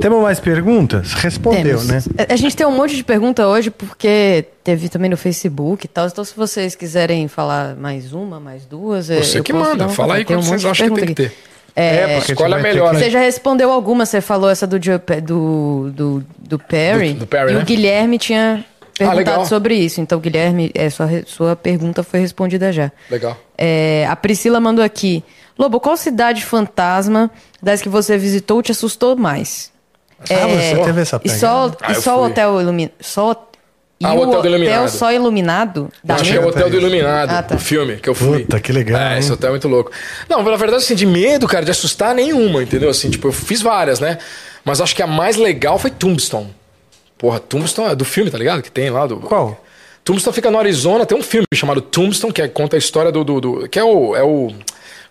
Temos 0.00 0.22
mais 0.22 0.38
perguntas? 0.40 1.12
Respondeu, 1.14 1.78
Temos. 1.78 1.86
né? 1.86 2.02
A- 2.28 2.32
A 2.32 2.36
gente 2.36 2.56
tem 2.56 2.66
um 2.66 2.70
monte 2.76 2.94
de 2.96 3.04
pergunta 3.04 3.46
hoje, 3.46 3.70
porque 3.70 4.44
teve 4.62 4.88
também 4.88 5.10
no 5.10 5.16
Facebook 5.16 5.84
e 5.84 5.88
tal. 5.88 6.06
Então, 6.06 6.24
se 6.24 6.34
vocês 6.36 6.74
quiserem 6.74 7.26
falar 7.28 7.74
mais 7.76 8.12
uma, 8.12 8.38
mais 8.38 8.64
duas. 8.64 9.10
é, 9.10 9.22
Você 9.22 9.38
eu 9.40 9.44
que 9.44 9.52
posso 9.52 9.70
manda. 9.70 9.88
Fala 9.88 10.14
aí 10.14 10.22
um 10.22 10.26
quando 10.26 10.42
vocês 10.42 10.64
acham 10.64 10.88
que 10.90 10.94
tem 10.94 11.14
que 11.14 11.22
aqui. 11.22 11.30
ter. 11.30 11.51
É, 11.74 11.98
porque 12.00 12.12
a 12.12 12.18
gente 12.20 12.32
Escolhe 12.32 12.52
a 12.54 12.56
vai 12.56 12.62
ter 12.62 12.68
melhor, 12.74 12.90
que- 12.90 12.96
né? 12.96 13.02
Você 13.04 13.10
já 13.10 13.20
respondeu 13.20 13.72
alguma, 13.72 14.04
você 14.04 14.20
falou 14.20 14.50
essa 14.50 14.66
do, 14.66 14.78
do, 14.78 15.90
do, 15.90 16.24
do 16.38 16.58
Perry. 16.58 17.12
Do- 17.14 17.20
do 17.20 17.26
Perry, 17.26 17.52
e 17.52 17.54
né? 17.54 17.60
o 17.62 17.64
Guilherme 17.64 18.18
tinha 18.18 18.64
perguntado 18.98 19.18
legal. 19.30 19.46
sobre 19.46 19.74
isso. 19.74 20.00
Então, 20.00 20.20
Guilherme, 20.20 20.70
é, 20.74 20.90
sua, 20.90 21.08
sua 21.26 21.56
pergunta 21.56 22.02
foi 22.02 22.20
respondida 22.20 22.70
já. 22.72 22.92
Legal. 23.10 23.36
É, 23.56 24.06
a 24.08 24.14
Priscila 24.16 24.60
mandou 24.60 24.84
aqui. 24.84 25.24
Lobo, 25.58 25.80
qual 25.80 25.96
cidade 25.96 26.44
fantasma 26.44 27.30
das 27.62 27.80
que 27.82 27.88
você 27.88 28.18
visitou 28.18 28.62
te 28.62 28.72
assustou 28.72 29.16
mais? 29.16 29.70
Ah, 30.30 30.46
você 30.46 30.84
teve 30.84 31.00
essa 31.00 31.16
E 31.16 31.20
pegada. 31.20 31.38
só, 31.40 31.72
Ah, 31.80 31.92
e 31.92 31.94
só 31.96 32.20
o 32.20 32.26
hotel 32.26 32.60
iluminado. 32.60 32.92
Só, 33.00 33.50
e 34.02 34.06
Ah, 34.06 34.12
o 34.14 34.20
Hotel 34.20 34.42
do 34.42 34.48
Iluminado. 34.48 34.88
só 34.90 35.12
iluminado? 35.12 35.90
Da 36.02 36.14
Acho 36.16 36.24
que 36.24 36.36
é 36.36 36.40
o 36.40 36.46
Hotel 36.48 36.68
do 36.68 36.76
Iluminado, 36.76 37.30
Ah, 37.30 37.42
tá. 37.42 37.54
o 37.54 37.58
filme 37.58 37.96
que 37.96 38.08
eu 38.08 38.14
fui. 38.14 38.40
Puta, 38.40 38.58
que 38.60 38.72
legal, 38.72 39.00
É, 39.00 39.12
hein? 39.14 39.18
esse 39.20 39.30
hotel 39.32 39.48
é 39.48 39.50
muito 39.52 39.68
louco. 39.68 39.90
Não, 40.28 40.42
na 40.42 40.56
verdade, 40.56 40.82
assim, 40.82 40.94
de 40.94 41.06
medo, 41.06 41.46
cara, 41.46 41.64
de 41.64 41.70
assustar 41.70 42.14
nenhuma, 42.14 42.62
entendeu? 42.62 42.90
Assim, 42.90 43.08
tipo, 43.10 43.28
eu 43.28 43.32
fiz 43.32 43.62
várias, 43.62 44.00
né? 44.00 44.18
Mas 44.64 44.80
acho 44.80 44.94
que 44.94 45.02
a 45.02 45.06
mais 45.06 45.36
legal 45.36 45.78
foi 45.78 45.90
Tombstone. 45.90 46.52
Porra, 47.16 47.38
Tombstone 47.38 47.92
é 47.92 47.94
do 47.94 48.04
filme, 48.04 48.30
tá 48.30 48.38
ligado? 48.38 48.62
Que 48.62 48.70
tem 48.70 48.90
lá 48.90 49.06
do. 49.06 49.16
Qual? 49.18 49.64
Tombstone 50.04 50.34
fica 50.34 50.50
no 50.50 50.58
Arizona, 50.58 51.06
tem 51.06 51.16
um 51.16 51.22
filme 51.22 51.46
chamado 51.54 51.80
Tombstone, 51.80 52.32
que 52.32 52.42
é- 52.42 52.48
conta 52.48 52.76
a 52.76 52.78
história 52.78 53.12
do. 53.12 53.22
do, 53.22 53.40
do- 53.40 53.68
que 53.68 53.78
é 53.78 53.84
o, 53.84 54.16
é 54.16 54.22
o. 54.24 54.52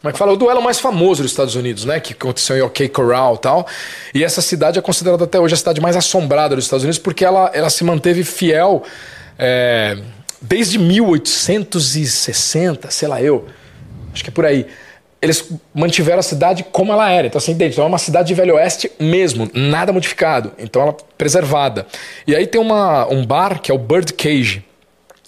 Como 0.02 0.10
é 0.10 0.14
que 0.14 0.18
fala? 0.18 0.34
O 0.34 0.36
duelo 0.36 0.64
mais 0.64 0.80
famoso 0.80 1.22
dos 1.22 1.32
Estados 1.32 1.56
Unidos, 1.56 1.86
né? 1.86 2.00
Que 2.00 2.14
aconteceu 2.14 2.58
em 2.58 2.62
OK 2.62 2.90
Corral 2.90 3.36
e 3.36 3.38
tal. 3.38 3.68
E 4.16 4.24
essa 4.24 4.42
cidade 4.42 4.80
é 4.80 4.82
considerada 4.82 5.26
até 5.26 5.40
hoje 5.40 5.54
a 5.54 5.58
cidade 5.58 5.80
mais 5.80 5.96
assombrada 5.96 6.56
dos 6.56 6.66
Estados 6.66 6.84
Unidos, 6.84 6.98
porque 6.98 7.24
ela, 7.24 7.52
ela 7.54 7.70
se 7.70 7.84
manteve 7.84 8.24
fiel 8.24 8.82
é, 9.38 9.96
desde 10.42 10.80
1860, 10.80 12.90
sei 12.90 13.08
lá 13.08 13.22
eu. 13.22 13.46
Acho 14.12 14.24
que 14.24 14.32
é 14.32 14.34
por 14.34 14.44
aí. 14.44 14.66
Eles 15.22 15.52
mantiveram 15.72 16.18
a 16.18 16.24
cidade 16.24 16.66
como 16.72 16.92
ela 16.92 17.08
era. 17.12 17.28
Então, 17.28 17.38
assim, 17.38 17.54
dentro. 17.54 17.74
Então, 17.74 17.86
é 17.86 17.88
uma 17.88 18.00
cidade 18.00 18.30
de 18.30 18.34
Velho 18.34 18.56
Oeste 18.56 18.92
mesmo, 19.00 19.52
nada 19.54 19.94
modificado. 19.94 20.52
Então, 20.58 20.82
ela 20.82 20.98
preservada. 21.16 21.86
E 22.26 22.36
aí 22.36 22.48
tem 22.48 22.60
uma, 22.60 23.08
um 23.08 23.24
bar 23.24 23.62
que 23.62 23.72
é 23.72 23.76
o 23.76 23.78
Bird 23.78 24.14
Cage, 24.14 24.66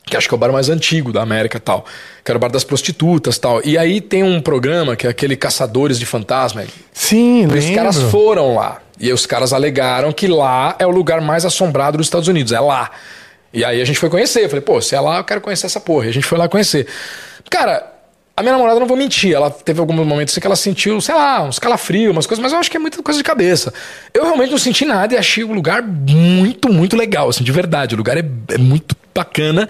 que 0.04 0.18
acho 0.18 0.28
que 0.28 0.34
é 0.34 0.38
o 0.38 0.40
bar 0.40 0.52
mais 0.52 0.68
antigo 0.68 1.14
da 1.14 1.22
América 1.22 1.58
e 1.58 1.62
tal. 1.62 1.86
Que 2.24 2.32
era 2.32 2.38
o 2.38 2.40
bar 2.40 2.50
das 2.50 2.64
prostitutas 2.64 3.36
e 3.36 3.40
tal. 3.42 3.62
E 3.66 3.78
aí 3.78 4.00
tem 4.00 4.24
um 4.24 4.40
programa 4.40 4.96
que 4.96 5.06
é 5.06 5.10
aquele 5.10 5.36
Caçadores 5.36 6.00
de 6.00 6.06
Fantasma. 6.06 6.64
Sim, 6.94 7.44
E 7.44 7.46
os 7.48 7.54
lembro. 7.54 7.76
caras 7.76 7.98
foram 8.04 8.56
lá. 8.56 8.82
E 9.00 9.12
os 9.12 9.26
caras 9.26 9.52
alegaram 9.52 10.14
que 10.14 10.28
lá 10.28 10.76
é 10.80 10.86
o 10.88 10.90
lugar 10.92 11.20
mais 11.20 11.44
assombrado 11.44 11.98
dos 11.98 12.08
Estados 12.08 12.28
Unidos. 12.30 12.54
É 12.54 12.60
lá. 12.60 12.92
E 13.52 13.66
aí 13.66 13.82
a 13.82 13.86
gente 13.86 14.00
foi 14.00 14.10
conhecer. 14.10 14.44
Eu 14.46 14.50
falei, 14.50 14.62
pô, 14.62 14.80
se 14.82 14.96
é 14.96 15.00
lá, 15.02 15.18
eu 15.18 15.24
quero 15.26 15.42
conhecer 15.42 15.66
essa 15.66 15.80
porra. 15.82 16.06
E 16.06 16.10
a 16.10 16.14
gente 16.14 16.26
foi 16.26 16.38
lá 16.38 16.48
conhecer. 16.48 16.88
Cara, 17.50 17.92
a 18.36 18.42
minha 18.42 18.54
namorada, 18.54 18.80
não 18.80 18.88
vou 18.88 18.98
mentir, 18.98 19.32
ela 19.34 19.52
teve 19.52 19.80
alguns 19.80 19.96
momentos 19.96 20.34
assim 20.34 20.42
que 20.42 20.48
ela 20.48 20.56
sentiu, 20.56 21.00
sei 21.02 21.14
lá, 21.14 21.44
uns 21.44 21.60
calafrios, 21.60 22.12
umas 22.12 22.26
coisas, 22.26 22.42
mas 22.42 22.52
eu 22.52 22.58
acho 22.58 22.72
que 22.72 22.78
é 22.78 22.80
muita 22.80 23.04
coisa 23.04 23.18
de 23.20 23.24
cabeça. 23.24 23.72
Eu 24.12 24.24
realmente 24.24 24.50
não 24.50 24.58
senti 24.58 24.86
nada 24.86 25.14
e 25.14 25.18
achei 25.18 25.44
o 25.44 25.52
lugar 25.54 25.84
muito, 25.84 26.68
muito 26.72 26.96
legal, 26.96 27.30
assim, 27.30 27.44
de 27.44 27.52
verdade. 27.52 27.94
O 27.94 27.98
lugar 27.98 28.18
é, 28.18 28.24
é 28.50 28.58
muito 28.58 28.96
bacana. 29.14 29.70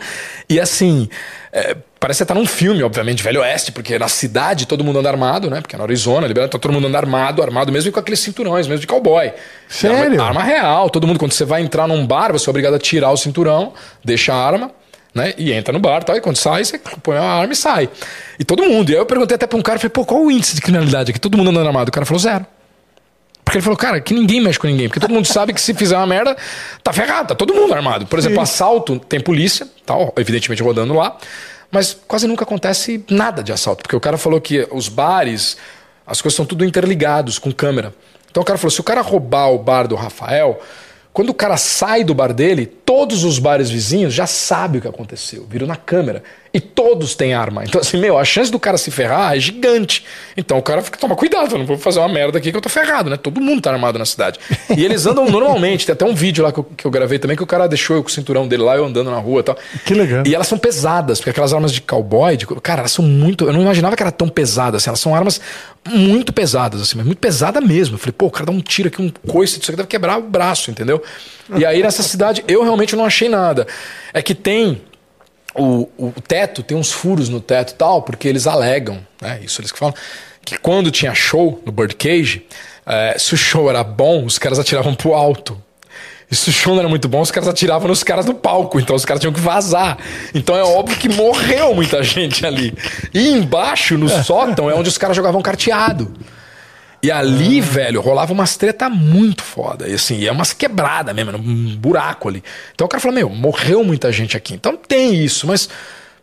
E 0.49 0.61
assim, 0.61 1.09
é, 1.51 1.75
parece 2.03 2.17
que 2.17 2.23
você 2.23 2.25
tá 2.25 2.35
num 2.35 2.45
filme, 2.45 2.83
obviamente, 2.83 3.23
Velho 3.23 3.39
Oeste, 3.39 3.71
porque 3.71 3.97
na 3.97 4.09
cidade 4.09 4.67
todo 4.67 4.83
mundo 4.83 4.99
anda 4.99 5.09
armado, 5.09 5.49
né? 5.49 5.61
Porque 5.61 5.73
é 5.73 5.77
no 5.77 5.85
Arizona, 5.85 6.27
liberado, 6.27 6.51
tá 6.51 6.59
todo 6.59 6.73
mundo 6.73 6.85
anda 6.85 6.97
armado, 6.97 7.41
armado 7.41 7.71
mesmo 7.71 7.93
com 7.93 7.99
aqueles 8.01 8.19
cinturões, 8.19 8.67
mesmo 8.67 8.81
de 8.81 8.87
cowboy. 8.87 9.31
Sério? 9.69 10.21
Arma, 10.21 10.41
arma 10.41 10.43
real, 10.43 10.89
todo 10.89 11.07
mundo, 11.07 11.17
quando 11.17 11.31
você 11.31 11.45
vai 11.45 11.61
entrar 11.61 11.87
num 11.87 12.05
bar, 12.05 12.33
você 12.33 12.49
é 12.49 12.51
obrigado 12.51 12.73
a 12.73 12.79
tirar 12.79 13.09
o 13.09 13.15
cinturão, 13.15 13.71
deixa 14.03 14.33
a 14.33 14.35
arma 14.35 14.71
né? 15.13 15.33
E 15.37 15.53
entra 15.53 15.71
no 15.71 15.79
bar 15.79 16.01
e 16.01 16.05
tal, 16.05 16.17
e 16.17 16.21
quando 16.21 16.35
sai, 16.37 16.65
você 16.65 16.77
põe 17.01 17.15
a 17.15 17.23
arma 17.23 17.53
e 17.53 17.55
sai. 17.55 17.87
E 18.37 18.43
todo 18.43 18.63
mundo. 18.63 18.89
E 18.89 18.95
aí 18.95 18.99
eu 18.99 19.05
perguntei 19.05 19.35
até 19.35 19.45
pra 19.45 19.57
um 19.57 19.61
cara, 19.61 19.77
falei, 19.77 19.91
pô, 19.91 20.03
qual 20.03 20.21
o 20.23 20.31
índice 20.31 20.55
de 20.55 20.61
criminalidade 20.61 21.11
aqui? 21.11 21.19
Todo 21.19 21.37
mundo 21.37 21.51
andando 21.51 21.67
armado. 21.67 21.89
O 21.89 21.91
cara 21.91 22.05
falou 22.05 22.19
zero. 22.19 22.45
Porque 23.45 23.57
ele 23.57 23.63
falou, 23.63 23.77
cara, 23.77 24.01
que 24.01 24.13
ninguém 24.13 24.41
mexe 24.41 24.57
com 24.57 24.65
ninguém. 24.65 24.87
Porque 24.87 24.99
todo 24.99 25.13
mundo 25.13 25.25
sabe 25.27 25.53
que 25.53 25.61
se 25.61 25.73
fizer 25.73 25.95
uma 25.95 26.07
merda, 26.07 26.35
tá 26.81 26.91
ferrado, 26.91 27.27
tá 27.27 27.35
todo 27.35 27.53
mundo 27.53 27.73
armado. 27.73 28.07
Por 28.07 28.17
exemplo, 28.17 28.41
assalto, 28.41 28.97
tem 28.99 29.19
polícia, 29.19 29.67
tal, 29.85 30.13
evidentemente 30.17 30.63
rodando 30.63 30.93
lá, 30.93 31.15
mas 31.73 31.97
quase 32.07 32.27
nunca 32.27 32.43
acontece 32.43 33.03
nada 33.09 33.41
de 33.41 33.51
assalto. 33.51 33.81
Porque 33.81 33.95
o 33.95 33.99
cara 33.99 34.15
falou 34.15 34.39
que 34.39 34.67
os 34.71 34.87
bares, 34.87 35.57
as 36.05 36.21
coisas 36.21 36.35
são 36.35 36.45
tudo 36.45 36.63
interligados 36.63 37.39
com 37.39 37.51
câmera. 37.51 37.95
Então 38.29 38.43
o 38.43 38.45
cara 38.45 38.59
falou, 38.59 38.69
se 38.69 38.79
o 38.79 38.83
cara 38.83 39.01
roubar 39.01 39.51
o 39.51 39.57
bar 39.57 39.87
do 39.87 39.95
Rafael, 39.95 40.61
quando 41.11 41.29
o 41.29 41.33
cara 41.33 41.57
sai 41.57 42.03
do 42.03 42.13
bar 42.13 42.31
dele, 42.31 42.67
todos 42.67 43.23
os 43.23 43.39
bares 43.39 43.71
vizinhos 43.71 44.13
já 44.13 44.27
sabem 44.27 44.77
o 44.77 44.81
que 44.83 44.87
aconteceu, 44.87 45.47
viram 45.49 45.65
na 45.65 45.75
câmera. 45.75 46.23
E 46.53 46.61
todos 46.61 47.15
têm 47.15 47.33
arma. 47.33 47.63
Então, 47.63 47.81
assim, 47.81 47.97
meu, 47.97 48.15
a 48.15 48.23
chance 48.23 48.51
do 48.51 48.59
cara 48.59 48.77
se 48.77 48.91
ferrar 48.91 49.35
é 49.35 49.39
gigante. 49.39 50.05
Então 50.37 50.59
o 50.59 50.61
cara 50.61 50.83
fica, 50.83 50.99
toma 50.99 51.15
cuidado, 51.15 51.55
eu 51.55 51.57
não 51.57 51.65
vou 51.65 51.79
fazer 51.79 51.97
uma 51.97 52.07
merda 52.07 52.37
aqui 52.37 52.51
que 52.51 52.57
eu 52.57 52.61
tô 52.61 52.69
ferrado, 52.69 53.09
né? 53.09 53.17
Todo 53.17 53.41
mundo 53.41 53.59
tá 53.59 53.71
armado 53.71 53.97
na 53.97 54.05
cidade. 54.05 54.39
E 54.77 54.85
eles 54.85 55.07
andam 55.07 55.27
normalmente. 55.27 55.85
Tem 55.85 55.93
até 55.93 56.05
um 56.05 56.13
vídeo 56.13 56.43
lá 56.43 56.51
que 56.51 56.59
eu, 56.59 56.63
que 56.63 56.85
eu 56.85 56.91
gravei 56.91 57.17
também 57.17 57.35
que 57.35 57.41
o 57.41 57.47
cara 57.47 57.67
deixou 57.67 57.95
eu 57.95 58.03
com 58.03 58.09
o 58.09 58.11
cinturão 58.11 58.47
dele 58.47 58.61
lá, 58.61 58.75
eu 58.75 58.85
andando 58.85 59.09
na 59.09 59.17
rua 59.17 59.39
e 59.39 59.43
tal. 59.43 59.57
Que 59.83 59.95
legal. 59.95 60.23
E 60.27 60.35
elas 60.35 60.45
são 60.45 60.59
pesadas, 60.59 61.17
porque 61.17 61.31
aquelas 61.31 61.53
armas 61.53 61.71
de 61.71 61.81
cowboy, 61.81 62.37
de, 62.37 62.45
cara, 62.45 62.81
elas 62.81 62.91
são 62.91 63.03
muito. 63.03 63.45
Eu 63.45 63.53
não 63.53 63.61
imaginava 63.61 63.95
que 63.95 64.03
era 64.03 64.11
tão 64.11 64.29
pesada 64.29 64.77
assim. 64.77 64.89
Elas 64.89 64.99
são 64.99 65.15
armas 65.15 65.41
muito 65.89 66.31
pesadas, 66.31 66.81
assim, 66.81 66.97
mas 66.97 67.05
muito 67.05 67.17
pesada 67.17 67.59
mesmo. 67.59 67.95
Eu 67.95 67.99
falei, 67.99 68.13
pô, 68.15 68.27
o 68.27 68.31
cara 68.31 68.45
dá 68.45 68.51
um 68.51 68.61
tiro 68.61 68.89
aqui, 68.89 69.01
um 69.01 69.11
coice, 69.27 69.59
isso 69.59 69.71
aqui 69.71 69.77
deve 69.77 69.89
quebrar 69.89 70.19
o 70.19 70.21
braço, 70.21 70.69
entendeu? 70.69 71.01
E 71.55 71.65
aí 71.65 71.81
nessa 71.81 72.03
cidade 72.03 72.43
eu 72.47 72.63
realmente 72.63 72.95
não 72.95 73.05
achei 73.05 73.27
nada. 73.27 73.65
É 74.13 74.21
que 74.21 74.35
tem. 74.35 74.81
O, 75.55 75.87
o 75.97 76.13
teto, 76.27 76.63
tem 76.63 76.75
uns 76.75 76.91
furos 76.91 77.29
no 77.29 77.39
teto 77.39 77.71
e 77.71 77.75
tal, 77.75 78.01
porque 78.01 78.27
eles 78.27 78.47
alegam, 78.47 78.99
né? 79.21 79.39
Isso 79.43 79.61
eles 79.61 79.71
que 79.71 79.77
falam, 79.77 79.93
que 80.43 80.57
quando 80.57 80.89
tinha 80.89 81.13
show 81.13 81.61
no 81.65 81.71
Birdcage, 81.71 82.45
eh, 82.85 83.15
se 83.17 83.33
o 83.33 83.37
show 83.37 83.69
era 83.69 83.83
bom, 83.83 84.25
os 84.25 84.37
caras 84.37 84.59
atiravam 84.59 84.95
pro 84.95 85.13
alto. 85.13 85.61
E 86.29 86.35
se 86.35 86.49
o 86.49 86.53
show 86.53 86.73
não 86.73 86.79
era 86.79 86.89
muito 86.89 87.07
bom, 87.07 87.21
os 87.21 87.29
caras 87.29 87.47
atiravam 87.47 87.87
nos 87.87 88.03
caras 88.03 88.25
do 88.25 88.33
palco, 88.33 88.79
então 88.79 88.95
os 88.95 89.05
caras 89.05 89.21
tinham 89.21 89.33
que 89.33 89.39
vazar. 89.39 89.97
Então 90.33 90.55
é 90.55 90.63
óbvio 90.63 90.97
que 90.97 91.07
morreu 91.07 91.75
muita 91.75 92.01
gente 92.03 92.45
ali. 92.45 92.73
E 93.13 93.29
embaixo, 93.29 93.97
no 93.97 94.09
sótão, 94.09 94.69
é 94.69 94.73
onde 94.73 94.89
os 94.89 94.97
caras 94.97 95.15
jogavam 95.15 95.41
carteado. 95.41 96.11
E 97.03 97.11
ali, 97.11 97.59
velho, 97.59 97.99
rolava 97.99 98.31
umas 98.31 98.55
treta 98.55 98.89
muito 98.89 99.43
foda. 99.43 99.89
E 99.89 99.93
assim, 99.93 100.25
é 100.25 100.31
umas 100.31 100.53
quebradas 100.53 101.13
mesmo, 101.13 101.37
um 101.37 101.75
buraco 101.75 102.29
ali. 102.29 102.41
Então 102.73 102.85
o 102.85 102.87
cara 102.89 103.01
falou, 103.01 103.13
meu, 103.13 103.29
morreu 103.29 103.83
muita 103.83 104.09
gente 104.09 104.37
aqui. 104.37 104.53
Então 104.53 104.77
tem 104.77 105.13
isso, 105.13 105.45
mas 105.45 105.67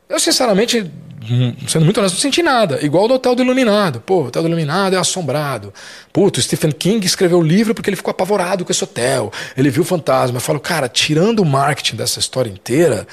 eu 0.09 0.19
sinceramente, 0.19 0.91
hum, 1.31 1.55
sendo 1.69 1.85
muito 1.85 2.01
honesto, 2.01 2.15
não 2.15 2.21
senti 2.23 2.43
nada. 2.43 2.83
Igual 2.83 3.07
do 3.09 3.13
Hotel 3.13 3.35
do 3.35 3.43
Iluminado. 3.43 4.01
Pô, 4.01 4.23
o 4.23 4.27
Hotel 4.29 4.41
do 4.41 4.49
Iluminado 4.49 4.97
é 4.97 4.99
assombrado. 4.99 5.71
Puto, 6.15 6.41
Stephen 6.41 6.73
King 6.73 7.05
escreveu 7.05 7.41
o 7.41 7.43
livro 7.43 7.75
porque 7.75 7.91
ele 7.91 7.97
ficou 7.97 8.13
apavorado 8.13 8.65
com 8.65 8.73
esse 8.73 8.83
hotel. 8.83 9.31
Ele 9.59 9.69
viu 9.69 9.83
o 9.83 9.87
fantasma. 9.87 10.39
Eu 10.39 10.41
falo, 10.41 10.59
cara, 10.59 10.89
tirando 10.89 11.41
o 11.41 11.45
marketing 11.45 11.97
dessa 11.97 12.19
história 12.19 12.49
inteira, 12.49 13.07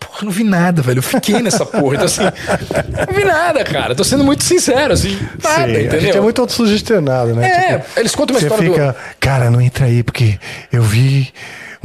Porra, 0.00 0.18
não 0.24 0.30
vi 0.32 0.42
nada, 0.44 0.82
velho. 0.82 0.98
Eu 0.98 1.02
fiquei 1.02 1.40
nessa 1.40 1.64
porra. 1.64 1.94
Então, 1.94 2.06
assim, 2.06 2.22
não 2.22 3.14
vi 3.16 3.24
nada, 3.24 3.62
cara. 3.64 3.94
Tô 3.94 4.02
sendo 4.02 4.24
muito 4.24 4.42
sincero, 4.42 4.92
assim, 4.92 5.16
nada, 5.42 5.66
Sim, 5.66 5.72
entendeu? 5.80 5.98
A 5.98 6.00
gente 6.02 6.18
é 6.18 6.20
muito 6.20 6.40
autossugestionado, 6.40 7.34
né? 7.34 7.46
É, 7.94 8.00
eles 8.00 8.14
contam 8.14 8.34
uma 8.34 8.40
você 8.40 8.46
história 8.46 8.68
do- 8.68 8.72
fica, 8.74 8.96
cara, 9.20 9.50
não 9.50 9.60
entra 9.60 9.86
aí, 9.86 10.02
porque 10.02 10.38
eu 10.72 10.82
vi 10.82 11.32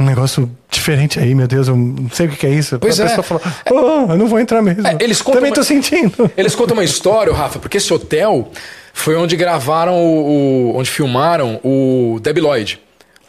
um 0.00 0.04
negócio 0.04 0.50
diferente 0.68 1.20
aí, 1.20 1.32
meu 1.34 1.46
Deus, 1.46 1.68
eu 1.68 1.76
não 1.76 2.10
sei 2.10 2.26
o 2.26 2.30
que 2.30 2.44
é 2.46 2.50
isso. 2.50 2.76
Pois 2.78 2.98
a 2.98 3.04
é. 3.04 3.08
pessoa 3.08 3.22
fala, 3.22 3.40
oh, 3.70 4.12
eu 4.12 4.18
não 4.18 4.26
vou 4.26 4.40
entrar 4.40 4.60
mesmo. 4.62 4.84
É, 4.86 4.96
eles 5.00 5.22
contam 5.22 5.34
Também 5.40 5.50
uma- 5.50 5.54
tô 5.56 5.62
sentindo. 5.62 6.30
Eles 6.36 6.54
contam 6.56 6.74
uma 6.76 6.84
história, 6.84 7.32
Rafa, 7.32 7.60
porque 7.60 7.76
esse 7.76 7.92
hotel 7.94 8.50
foi 8.92 9.14
onde 9.14 9.36
gravaram 9.36 9.94
o, 9.94 10.72
o- 10.72 10.76
onde 10.76 10.90
filmaram 10.90 11.60
o 11.62 12.18
Debi 12.20 12.40
Lloyd. 12.40 12.80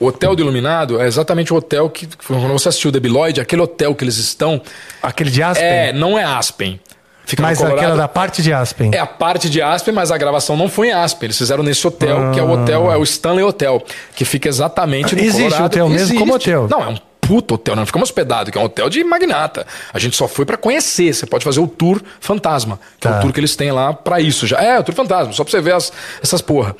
O 0.04 0.08
hotel 0.08 0.36
do 0.36 0.42
Iluminado 0.42 1.02
é 1.02 1.08
exatamente 1.08 1.54
o 1.54 1.56
hotel 1.56 1.90
que 1.90 2.08
quando 2.28 2.48
você 2.52 2.70
assistiu 2.70 2.90
o 2.90 2.92
Debi 2.92 3.08
Lloyd, 3.10 3.40
aquele 3.40 3.62
hotel 3.62 3.96
que 3.96 4.04
eles 4.04 4.18
estão 4.18 4.62
Aquele 5.02 5.30
de 5.32 5.42
Aspen? 5.42 5.66
é, 5.68 5.94
não 5.94 6.18
é 6.20 6.24
Aspen. 6.24 6.80
Fica 7.26 7.42
no 7.42 7.48
mas 7.48 7.62
aquela 7.64 7.96
da 7.96 8.08
parte 8.08 8.42
de 8.42 8.52
Aspen. 8.52 8.92
É 8.94 9.00
a 9.00 9.06
parte 9.06 9.50
de 9.50 9.62
Aspen, 9.62 9.94
mas 9.94 10.12
a 10.12 10.18
gravação 10.18 10.58
não 10.58 10.68
foi 10.68 10.90
em 10.90 10.92
Aspen. 10.92 11.28
Eles 11.28 11.38
fizeram 11.38 11.64
nesse 11.64 11.88
hotel, 11.88 12.32
que 12.34 12.40
é 12.40 12.44
o 12.44 12.52
hotel, 12.52 12.92
é 12.92 12.98
o 12.98 13.04
Stanley 13.04 13.44
Hotel, 13.46 13.82
que 14.14 14.26
fica 14.26 14.50
exatamente 14.50 15.16
no 15.16 15.22
Existe 15.22 15.42
Colorado. 15.44 15.66
hotel 15.66 15.88
mesmo 15.90 16.20
como 16.20 16.34
hotel? 16.36 16.68
Não, 16.70 16.84
é 16.84 16.88
um 16.90 16.98
puto 17.22 17.54
hotel, 17.56 17.74
não 17.78 17.86
ficamos 17.86 18.10
hospedados, 18.10 18.52
que 18.52 18.58
é 18.58 18.62
um 18.62 18.66
hotel 18.66 18.90
de 18.90 19.02
magnata. 19.06 19.66
A 19.94 20.00
gente 20.00 20.18
só 20.18 20.28
foi 20.28 20.44
pra 20.44 20.58
conhecer. 20.58 21.14
Você 21.14 21.26
pode 21.26 21.46
fazer 21.46 21.62
o 21.62 21.68
tour 21.68 22.02
fantasma, 22.20 22.78
que 23.00 23.08
é 23.08 23.12
Tá. 23.12 23.20
o 23.20 23.22
tour 23.22 23.32
que 23.32 23.40
eles 23.40 23.56
têm 23.56 23.72
lá 23.72 23.94
pra 23.94 24.20
isso 24.20 24.46
já. 24.46 24.62
É, 24.62 24.78
o 24.78 24.84
tour 24.84 24.94
fantasma, 24.94 25.32
só 25.32 25.46
pra 25.46 25.52
você 25.52 25.62
ver 25.62 25.74
as- 25.76 25.94
essas 26.22 26.42
porra. 26.42 26.76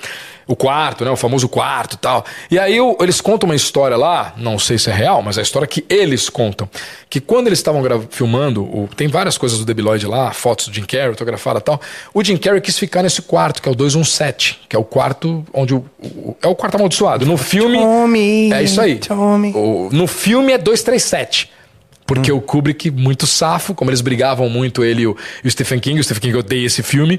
O 0.48 0.56
quarto, 0.56 1.06
né? 1.06 1.12
O 1.12 1.16
famoso 1.16 1.48
quarto 1.48 1.94
e 1.94 1.98
tal. 1.98 2.26
E 2.52 2.60
aí 2.60 2.80
o- 2.82 2.98
eles 3.00 3.22
contam 3.22 3.48
uma 3.50 3.56
história 3.56 3.96
lá, 3.96 4.34
não 4.38 4.60
sei 4.60 4.78
se 4.78 4.90
é 4.90 4.94
real, 4.94 5.22
mas 5.22 5.38
é 5.38 5.42
a 5.42 5.44
história 5.44 5.68
que 5.68 5.86
eles 5.90 6.30
contam. 6.30 6.70
Que 7.10 7.20
quando 7.22 7.48
eles 7.48 7.60
estavam 7.60 7.82
filmando, 8.10 8.64
o- 8.64 8.90
tem 8.96 9.08
várias 9.08 9.38
coisas 9.38 9.58
do 9.60 9.66
Debi 9.66 9.82
Lloyd 9.82 10.06
lá, 10.06 10.32
fotos 10.34 10.68
do 10.68 10.74
Jim 10.74 10.84
Carrey, 10.84 11.08
autografada 11.10 11.60
e 11.60 11.62
tal. 11.62 11.80
O 12.14 12.24
Jim 12.24 12.38
Carrey 12.38 12.60
quis 12.62 12.78
ficar 12.78 13.04
nesse 13.04 13.22
quarto, 13.22 13.62
que 13.62 13.70
é 13.70 13.72
o 13.72 13.76
217, 13.76 14.60
que 14.68 14.76
é 14.76 14.80
o 14.80 14.84
quarto 14.84 15.46
onde 15.54 15.74
o. 15.74 15.86
o- 16.02 16.36
é 16.42 16.48
o 16.48 16.56
quarto 16.56 16.76
amaldiçoado. 16.76 17.26
No 17.26 17.38
filme. 17.38 17.78
Tommy, 17.78 18.52
é 18.52 18.64
isso 18.64 18.82
aí. 18.82 18.96
Tommy. 18.98 19.52
O- 19.56 19.90
no 19.92 20.08
filme 20.08 20.52
é 20.52 20.58
237. 20.58 21.52
Porque 22.06 22.32
o 22.34 22.42
Kubrick, 22.42 22.92
muito 22.92 23.26
safo, 23.26 23.74
como 23.74 23.90
eles 23.90 24.02
brigavam 24.02 24.50
muito, 24.50 24.84
ele 24.84 25.04
e 25.04 25.08
o, 25.08 25.16
e 25.42 25.48
o 25.48 25.52
Stephen 25.52 25.80
King, 25.80 26.02
o 26.02 26.04
Stephen 26.04 26.22
King 26.22 26.38
odeia 26.38 26.66
esse 26.66 26.84
filme. 26.84 27.18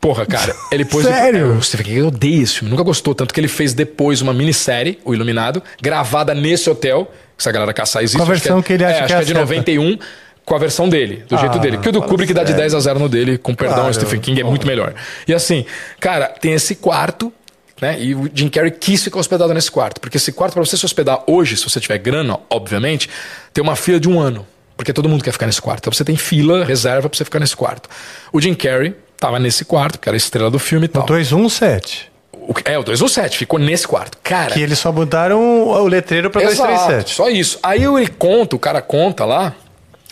Porra, 0.00 0.26
cara, 0.26 0.54
ele 0.70 0.84
pôs. 0.84 1.06
Sério? 1.06 1.52
É, 1.52 1.56
o 1.56 1.62
Stephen 1.62 1.86
King 1.86 2.02
odeia 2.02 2.42
esse 2.42 2.54
filme, 2.56 2.70
nunca 2.70 2.82
gostou. 2.82 3.14
Tanto 3.14 3.32
que 3.32 3.40
ele 3.40 3.48
fez 3.48 3.72
depois 3.72 4.20
uma 4.20 4.34
minissérie, 4.34 4.98
O 5.04 5.14
Iluminado, 5.14 5.62
gravada 5.80 6.34
nesse 6.34 6.68
hotel. 6.68 7.10
Se 7.38 7.48
a 7.48 7.52
galera 7.52 7.72
caçar 7.72 8.02
existe. 8.02 8.16
Com 8.16 8.22
a 8.22 8.26
acho 8.26 8.42
versão 8.42 8.62
que 8.62 8.72
ele 8.74 8.84
acha 8.84 8.94
é, 8.94 8.98
que 8.98 9.02
acho 9.04 9.12
é 9.12 9.16
que 9.16 9.22
é 9.22 9.24
de 9.24 9.32
certa. 9.32 9.40
91, 9.40 9.98
com 10.44 10.54
a 10.54 10.58
versão 10.58 10.88
dele, 10.88 11.24
do 11.28 11.36
jeito 11.38 11.56
Ah, 11.56 11.58
dele. 11.58 11.78
Que 11.78 11.88
o 11.88 11.92
do 11.92 12.02
Kubrick 12.02 12.32
dá 12.32 12.42
de 12.42 12.48
sério. 12.50 12.62
10 12.62 12.74
a 12.74 12.80
0 12.80 12.98
no 13.00 13.08
dele, 13.08 13.38
com 13.38 13.54
perdão 13.54 13.76
Claro. 13.76 13.88
ao 13.88 13.94
Stephen 13.94 14.20
King, 14.20 14.40
é 14.40 14.44
muito 14.44 14.66
melhor. 14.66 14.94
E 15.26 15.34
assim, 15.34 15.64
cara, 15.98 16.26
tem 16.28 16.52
esse 16.52 16.76
quarto. 16.76 17.32
Né? 17.80 18.00
E 18.00 18.14
o 18.14 18.30
Jim 18.32 18.48
Carrey 18.48 18.70
quis 18.70 19.02
ficar 19.02 19.18
hospedado 19.18 19.52
nesse 19.52 19.68
quarto. 19.70 20.00
Porque 20.00 20.16
esse 20.16 20.30
quarto, 20.30 20.52
pra 20.54 20.64
você 20.64 20.76
se 20.76 20.84
hospedar 20.86 21.24
hoje, 21.26 21.56
se 21.56 21.64
você 21.64 21.80
tiver 21.80 21.98
grana, 21.98 22.38
obviamente, 22.48 23.10
tem 23.52 23.64
uma 23.64 23.74
fila 23.74 23.98
de 23.98 24.08
um 24.08 24.20
ano. 24.20 24.46
Porque 24.76 24.92
todo 24.92 25.08
mundo 25.08 25.24
quer 25.24 25.32
ficar 25.32 25.46
nesse 25.46 25.60
quarto. 25.60 25.80
Então 25.80 25.92
você 25.92 26.04
tem 26.04 26.14
fila, 26.16 26.64
reserva 26.64 27.08
pra 27.08 27.16
você 27.18 27.24
ficar 27.24 27.40
nesse 27.40 27.56
quarto. 27.56 27.88
O 28.32 28.40
Jim 28.40 28.54
Carrey 28.54 28.94
tava 29.26 29.38
nesse 29.38 29.64
quarto, 29.64 29.98
porque 29.98 30.08
era 30.08 30.16
a 30.16 30.18
estrela 30.18 30.50
do 30.50 30.58
filme 30.58 30.86
e 30.86 30.88
tal. 30.88 31.04
217. 31.06 32.10
O- 32.32 32.52
é, 32.64 32.78
o 32.78 32.82
217 32.82 33.38
ficou 33.38 33.58
nesse 33.58 33.86
quarto. 33.88 34.18
Cara, 34.22 34.52
Que 34.52 34.60
eles 34.60 34.78
só 34.78 34.92
mudaram 34.92 35.40
o 35.68 35.86
letreiro 35.86 36.30
pra 36.30 36.42
Exato, 36.42 36.70
237. 36.70 37.14
só 37.14 37.30
isso. 37.30 37.58
Aí 37.62 37.84
ele 37.84 38.06
conta, 38.08 38.54
o 38.54 38.58
cara 38.58 38.82
conta 38.82 39.24
lá, 39.24 39.54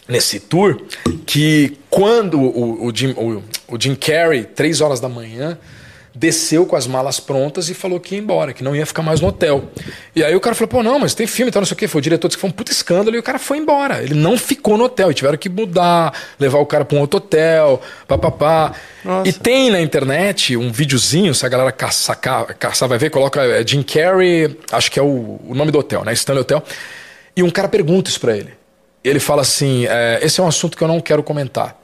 nesse 0.09 0.41
tour, 0.41 0.81
que 1.27 1.77
quando 1.91 2.41
o, 2.41 2.87
o, 2.87 2.93
Jim, 2.97 3.11
o, 3.13 3.43
o 3.69 3.79
Jim 3.81 3.95
Carrey, 3.95 4.45
três 4.45 4.81
horas 4.81 4.99
da 4.99 5.09
manhã, 5.09 5.59
desceu 6.15 6.67
com 6.67 6.77
as 6.77 6.87
malas 6.87 7.19
prontas 7.19 7.69
e 7.71 7.75
falou 7.75 7.99
que 7.99 8.15
ia 8.15 8.21
embora, 8.21 8.53
que 8.53 8.63
não 8.63 8.77
ia 8.77 8.85
ficar 8.85 9.03
mais 9.03 9.21
no 9.21 9.29
hotel. 9.29 9.65
E 10.15 10.23
aí 10.23 10.35
o 10.37 10.41
cara 10.41 10.55
falou, 10.55 10.69
pô, 10.69 10.83
não, 10.83 10.99
mas 10.99 11.15
tem 11.15 11.27
filme, 11.27 11.49
então 11.49 11.61
não 11.61 11.67
sei 11.67 11.75
o 11.75 11.79
quê. 11.79 11.89
Foi 11.89 12.01
o 12.01 12.03
diretor 12.03 12.29
disse 12.29 12.37
que 12.37 12.41
foi 12.41 12.51
um 12.51 12.53
puta 12.53 12.71
escândalo 12.71 13.17
e 13.17 13.19
o 13.19 13.23
cara 13.23 13.39
foi 13.39 13.59
embora. 13.59 14.03
Ele 14.03 14.15
não 14.15 14.37
ficou 14.37 14.77
no 14.77 14.85
hotel 14.85 15.11
e 15.11 15.15
tiveram 15.15 15.39
que 15.39 15.49
mudar, 15.49 16.13
levar 16.39 16.59
o 16.59 16.67
cara 16.67 16.85
pra 16.85 16.97
um 16.99 17.01
outro 17.01 17.17
hotel, 17.17 17.81
papapá. 18.07 18.75
E 19.25 19.33
tem 19.33 19.71
na 19.71 19.81
internet 19.81 20.57
um 20.57 20.71
videozinho, 20.71 21.35
se 21.35 21.45
a 21.47 21.49
galera 21.49 21.73
caçar, 21.73 22.17
ca- 22.21 22.45
caçar 22.59 22.89
vai 22.89 22.99
ver, 22.99 23.11
coloca 23.11 23.41
é, 23.43 23.67
Jim 23.67 23.83
Carrey, 23.83 24.57
acho 24.71 24.91
que 24.91 24.99
é 24.99 25.03
o, 25.03 25.41
o 25.49 25.55
nome 25.55 25.71
do 25.73 25.79
hotel, 25.79 26.05
né? 26.05 26.13
Stanley 26.13 26.43
Hotel. 26.43 26.63
E 27.35 27.43
um 27.43 27.51
cara 27.51 27.69
pergunta 27.69 28.11
isso 28.11 28.21
pra 28.21 28.37
ele. 28.37 28.51
Ele 29.03 29.19
fala 29.19 29.43
assim: 29.43 29.87
é, 29.89 30.21
esse 30.23 30.39
é 30.41 30.43
um 30.45 30.47
assunto 30.47 30.77
que 30.77 30.85
eu 30.85 30.89
não 30.89 31.01
quero 31.01 31.23
comentar. 31.23 31.82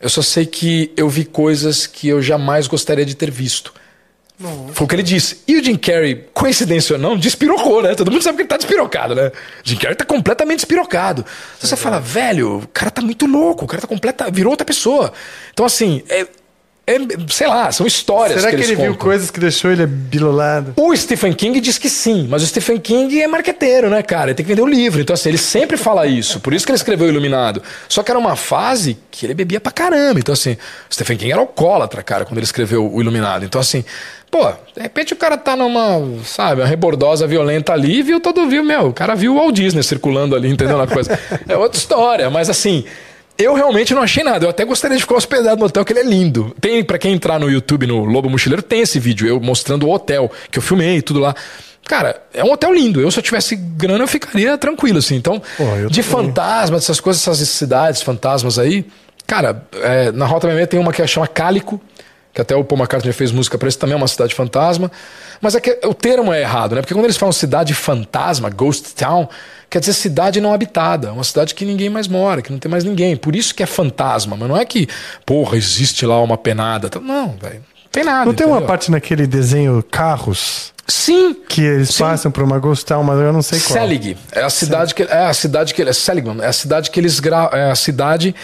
Eu 0.00 0.08
só 0.08 0.22
sei 0.22 0.46
que 0.46 0.92
eu 0.96 1.08
vi 1.08 1.24
coisas 1.24 1.86
que 1.86 2.08
eu 2.08 2.22
jamais 2.22 2.66
gostaria 2.66 3.04
de 3.04 3.14
ter 3.14 3.30
visto. 3.30 3.72
Foi 4.72 4.84
o 4.84 4.88
que 4.88 4.94
ele 4.94 5.02
disse. 5.02 5.40
E 5.48 5.56
o 5.56 5.64
Jim 5.64 5.76
Carrey, 5.76 6.26
coincidência 6.34 6.94
ou 6.94 7.00
não, 7.00 7.16
despirocou, 7.16 7.82
né? 7.82 7.94
Todo 7.94 8.10
mundo 8.10 8.22
sabe 8.22 8.36
que 8.36 8.42
ele 8.42 8.48
tá 8.48 8.58
despirocado, 8.58 9.14
né? 9.14 9.32
Jim 9.64 9.76
Carrey 9.76 9.96
tá 9.96 10.04
completamente 10.04 10.58
despirocado. 10.58 11.24
Então 11.56 11.68
você 11.68 11.76
fala, 11.76 11.98
velho, 11.98 12.58
o 12.58 12.68
cara 12.68 12.90
tá 12.90 13.00
muito 13.00 13.26
louco, 13.26 13.64
o 13.64 13.68
cara 13.68 13.80
tá 13.80 13.88
completa, 13.88 14.30
virou 14.30 14.50
outra 14.50 14.66
pessoa. 14.66 15.10
Então, 15.54 15.64
assim, 15.64 16.02
é, 16.10 16.26
é, 16.88 16.98
sei 17.28 17.48
lá, 17.48 17.72
são 17.72 17.84
histórias 17.84 18.38
Será 18.40 18.50
que, 18.50 18.56
eles 18.56 18.68
ele 18.68 18.76
viu 18.76 18.92
contam. 18.92 19.06
coisas 19.06 19.28
que 19.28 19.40
deixou 19.40 19.72
ele 19.72 19.84
bilolado? 19.86 20.72
O 20.76 20.96
Stephen 20.96 21.32
King 21.32 21.60
diz 21.60 21.78
que 21.78 21.90
sim, 21.90 22.28
mas 22.30 22.44
o 22.44 22.46
Stephen 22.46 22.78
King 22.78 23.20
é 23.20 23.26
marqueteiro, 23.26 23.90
né, 23.90 24.04
cara? 24.04 24.30
Ele 24.30 24.34
tem 24.34 24.46
que 24.46 24.50
vender 24.50 24.62
o 24.62 24.66
livro. 24.66 25.00
Então, 25.00 25.12
assim, 25.12 25.30
ele 25.30 25.38
sempre 25.38 25.76
fala 25.76 26.06
isso. 26.06 26.38
Por 26.38 26.54
isso 26.54 26.64
que 26.64 26.70
ele 26.70 26.76
escreveu 26.76 27.08
Iluminado. 27.08 27.60
Só 27.88 28.04
que 28.04 28.10
era 28.12 28.18
uma 28.18 28.36
fase 28.36 28.96
que 29.10 29.26
ele 29.26 29.34
bebia 29.34 29.60
pra 29.60 29.72
caramba. 29.72 30.20
Então, 30.20 30.32
assim, 30.32 30.52
o 30.88 30.94
Stephen 30.94 31.16
King 31.16 31.32
era 31.32 31.40
alcoólatra, 31.40 32.04
cara, 32.04 32.24
quando 32.24 32.38
ele 32.38 32.44
escreveu 32.46 32.88
o 32.88 33.00
Iluminado. 33.00 33.44
Então, 33.44 33.60
assim, 33.60 33.84
pô, 34.30 34.48
de 34.74 34.80
repente 34.80 35.12
o 35.12 35.16
cara 35.16 35.36
tá 35.36 35.56
numa, 35.56 36.22
sabe, 36.22 36.60
uma 36.60 36.68
rebordosa 36.68 37.26
violenta 37.26 37.72
ali 37.72 37.98
e 37.98 38.02
viu 38.04 38.20
todo, 38.20 38.48
viu, 38.48 38.62
meu, 38.62 38.88
o 38.88 38.92
cara 38.92 39.16
viu 39.16 39.34
o 39.34 39.36
Walt 39.38 39.56
Disney 39.56 39.82
circulando 39.82 40.36
ali, 40.36 40.48
entendeu? 40.48 40.76
Uma 40.76 40.86
coisa. 40.86 41.18
É 41.48 41.56
outra 41.56 41.78
história, 41.80 42.30
mas 42.30 42.48
assim. 42.48 42.84
Eu 43.38 43.54
realmente 43.54 43.94
não 43.94 44.02
achei 44.02 44.24
nada. 44.24 44.46
Eu 44.46 44.50
até 44.50 44.64
gostaria 44.64 44.96
de 44.96 45.02
ficar 45.02 45.16
hospedado 45.16 45.60
no 45.60 45.66
hotel, 45.66 45.84
que 45.84 45.92
ele 45.92 46.00
é 46.00 46.04
lindo. 46.04 46.54
Tem, 46.60 46.82
pra 46.82 46.98
quem 46.98 47.12
entrar 47.12 47.38
no 47.38 47.50
YouTube, 47.50 47.86
no 47.86 48.04
Lobo 48.04 48.30
Mochileiro, 48.30 48.62
tem 48.62 48.80
esse 48.80 48.98
vídeo, 48.98 49.28
eu 49.28 49.38
mostrando 49.40 49.86
o 49.86 49.90
hotel, 49.92 50.30
que 50.50 50.58
eu 50.58 50.62
filmei 50.62 50.96
e 50.96 51.02
tudo 51.02 51.20
lá. 51.20 51.34
Cara, 51.86 52.20
é 52.34 52.42
um 52.42 52.50
hotel 52.52 52.72
lindo. 52.74 53.00
Eu, 53.00 53.10
se 53.10 53.18
eu 53.18 53.22
tivesse 53.22 53.54
grana, 53.54 54.04
eu 54.04 54.08
ficaria 54.08 54.56
tranquilo, 54.58 54.98
assim. 54.98 55.16
Então, 55.16 55.40
Pô, 55.56 55.64
de 55.88 56.02
fantasmas, 56.02 56.82
essas 56.82 56.98
coisas, 56.98 57.22
essas 57.22 57.48
cidades 57.48 58.02
fantasmas 58.02 58.58
aí. 58.58 58.86
Cara, 59.26 59.62
é, 59.82 60.12
na 60.12 60.24
Rota 60.24 60.46
66 60.46 60.68
tem 60.68 60.80
uma 60.80 60.92
que 60.92 61.06
chama 61.06 61.26
Cálico, 61.26 61.80
que 62.36 62.42
até 62.42 62.54
o 62.54 62.62
Paul 62.62 62.78
McCartney 62.78 63.14
fez 63.14 63.32
música 63.32 63.56
pra 63.56 63.66
isso, 63.66 63.78
também 63.78 63.94
é 63.94 63.96
uma 63.96 64.06
cidade 64.06 64.34
fantasma. 64.34 64.92
Mas 65.40 65.54
é 65.54 65.60
que 65.60 65.80
o 65.86 65.94
termo 65.94 66.34
é 66.34 66.42
errado, 66.42 66.74
né? 66.74 66.82
Porque 66.82 66.92
quando 66.92 67.06
eles 67.06 67.16
falam 67.16 67.32
cidade 67.32 67.72
fantasma, 67.72 68.50
ghost 68.50 68.94
town, 68.94 69.26
quer 69.70 69.80
dizer 69.80 69.94
cidade 69.94 70.38
não 70.38 70.52
habitada, 70.52 71.14
uma 71.14 71.24
cidade 71.24 71.54
que 71.54 71.64
ninguém 71.64 71.88
mais 71.88 72.06
mora, 72.06 72.42
que 72.42 72.52
não 72.52 72.58
tem 72.58 72.70
mais 72.70 72.84
ninguém. 72.84 73.16
Por 73.16 73.34
isso 73.34 73.54
que 73.54 73.62
é 73.62 73.66
fantasma, 73.66 74.36
mas 74.36 74.46
não 74.50 74.54
é 74.54 74.66
que, 74.66 74.86
porra, 75.24 75.56
existe 75.56 76.04
lá 76.04 76.22
uma 76.22 76.36
penada. 76.36 76.90
Não, 77.00 77.34
velho. 77.40 77.64
Tem 77.90 78.04
nada. 78.04 78.26
Não 78.26 78.34
tem 78.34 78.46
uma 78.46 78.60
parte 78.60 78.90
naquele 78.90 79.26
desenho 79.26 79.82
Carros 79.90 80.74
Sim, 80.88 81.34
que 81.48 81.62
eles 81.62 81.88
Sim. 81.90 82.04
passam 82.04 82.30
por 82.30 82.44
uma 82.44 82.58
Ghost 82.60 82.84
Town, 82.86 83.02
mas 83.02 83.18
eu 83.18 83.32
não 83.32 83.42
sei 83.42 83.58
qual. 83.58 83.72
Selig 83.72 84.16
é 84.30 84.42
a 84.42 84.50
cidade 84.50 84.94
que 84.94 85.02
é 85.02 85.26
a 85.26 85.34
cidade 85.34 85.74
que 85.74 85.82
é 85.82 85.92
Seligman 85.92 86.40
é 86.40 86.46
a 86.46 86.52
cidade 86.52 86.90
que 86.92 87.00
eles 87.00 87.18
gra, 87.18 87.50
é 87.52 87.70
a 87.70 87.74
cidade 87.74 88.34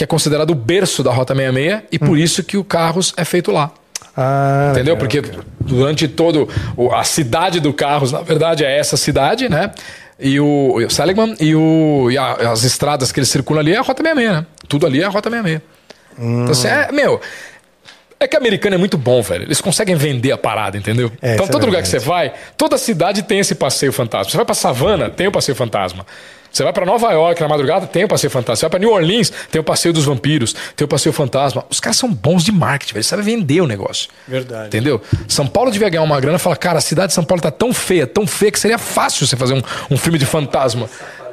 que 0.00 0.04
é 0.04 0.06
considerado 0.06 0.48
o 0.52 0.54
berço 0.54 1.02
da 1.02 1.12
Rota 1.12 1.34
66 1.34 1.82
e 1.92 1.98
por 1.98 2.16
isso 2.16 2.42
que 2.42 2.56
o 2.56 2.64
Carros 2.64 3.12
é 3.18 3.24
feito 3.24 3.52
lá. 3.52 3.70
Ah, 4.16 4.70
Entendeu? 4.72 4.96
Porque 4.96 5.22
durante 5.60 6.08
todo 6.08 6.48
o- 6.74 6.90
a 6.90 7.04
cidade 7.04 7.60
do 7.60 7.70
Carros, 7.70 8.10
na 8.10 8.22
verdade, 8.22 8.64
é 8.64 8.78
essa 8.78 8.96
cidade, 8.96 9.46
né? 9.50 9.70
E 10.18 10.40
o, 10.40 10.76
o 10.76 10.88
Seligman 10.90 11.36
e, 11.38 11.54
o, 11.54 12.08
e 12.10 12.16
a- 12.16 12.32
as 12.50 12.64
estradas 12.64 13.12
que 13.12 13.20
eles 13.20 13.28
circulam 13.28 13.60
ali 13.60 13.74
é 13.74 13.76
a 13.76 13.82
Rota 13.82 14.02
66, 14.02 14.32
né? 14.40 14.46
Tudo 14.68 14.86
ali 14.86 15.02
é 15.02 15.04
a 15.04 15.10
Rota 15.10 15.28
66. 15.28 15.60
Então, 16.18 16.50
assim, 16.50 16.68
é, 16.68 16.90
meu, 16.92 17.20
é 18.18 18.26
que 18.26 18.34
americano 18.38 18.76
é 18.76 18.78
muito 18.78 18.96
bom, 18.96 19.20
velho. 19.20 19.44
Eles 19.44 19.60
conseguem 19.60 19.96
vender 19.96 20.32
a 20.32 20.38
parada, 20.38 20.78
entendeu? 20.78 21.12
É, 21.20 21.34
então, 21.34 21.44
é 21.44 21.48
todo 21.50 21.66
lugar 21.66 21.82
que 21.82 21.88
você 21.88 21.98
vai, 21.98 22.32
toda 22.56 22.78
cidade 22.78 23.22
tem 23.22 23.38
esse 23.38 23.54
passeio 23.54 23.92
fantasma. 23.92 24.30
Você 24.30 24.36
vai 24.38 24.46
pra 24.46 24.54
Savana, 24.54 25.10
tem 25.10 25.26
o 25.26 25.30
passeio 25.32 25.54
fantasma. 25.54 26.06
Você 26.52 26.62
vai 26.64 26.72
pra 26.72 26.84
Nova 26.84 27.10
York 27.12 27.40
na 27.40 27.48
madrugada, 27.48 27.86
tem 27.86 28.04
o 28.04 28.08
passeio 28.08 28.30
fantasma. 28.30 28.56
Você 28.56 28.62
vai 28.62 28.70
pra 28.70 28.78
New 28.78 28.92
Orleans, 28.92 29.32
tem 29.50 29.60
o 29.60 29.64
passeio 29.64 29.92
dos 29.92 30.04
vampiros, 30.04 30.54
tem 30.74 30.84
o 30.84 30.88
passeio 30.88 31.12
fantasma. 31.12 31.64
Os 31.70 31.80
caras 31.80 31.96
são 31.96 32.12
bons 32.12 32.42
de 32.44 32.52
marketing, 32.52 32.94
velho. 32.94 32.98
Eles 33.00 33.06
sabem 33.06 33.24
vender 33.24 33.60
o 33.60 33.66
negócio. 33.66 34.08
Verdade. 34.26 34.66
Entendeu? 34.66 35.00
São 35.28 35.46
Paulo 35.46 35.70
devia 35.70 35.88
ganhar 35.88 36.02
uma 36.02 36.20
grana 36.20 36.36
e 36.36 36.40
falar, 36.40 36.56
cara, 36.56 36.78
a 36.78 36.82
cidade 36.82 37.08
de 37.08 37.14
São 37.14 37.24
Paulo 37.24 37.40
tá 37.40 37.50
tão 37.50 37.72
feia, 37.72 38.06
tão 38.06 38.26
feia, 38.26 38.50
que 38.50 38.58
seria 38.58 38.78
fácil 38.78 39.26
você 39.26 39.36
fazer 39.36 39.54
um, 39.54 39.62
um 39.90 39.96
filme 39.96 40.18
de 40.18 40.26
fantasma. 40.26 40.88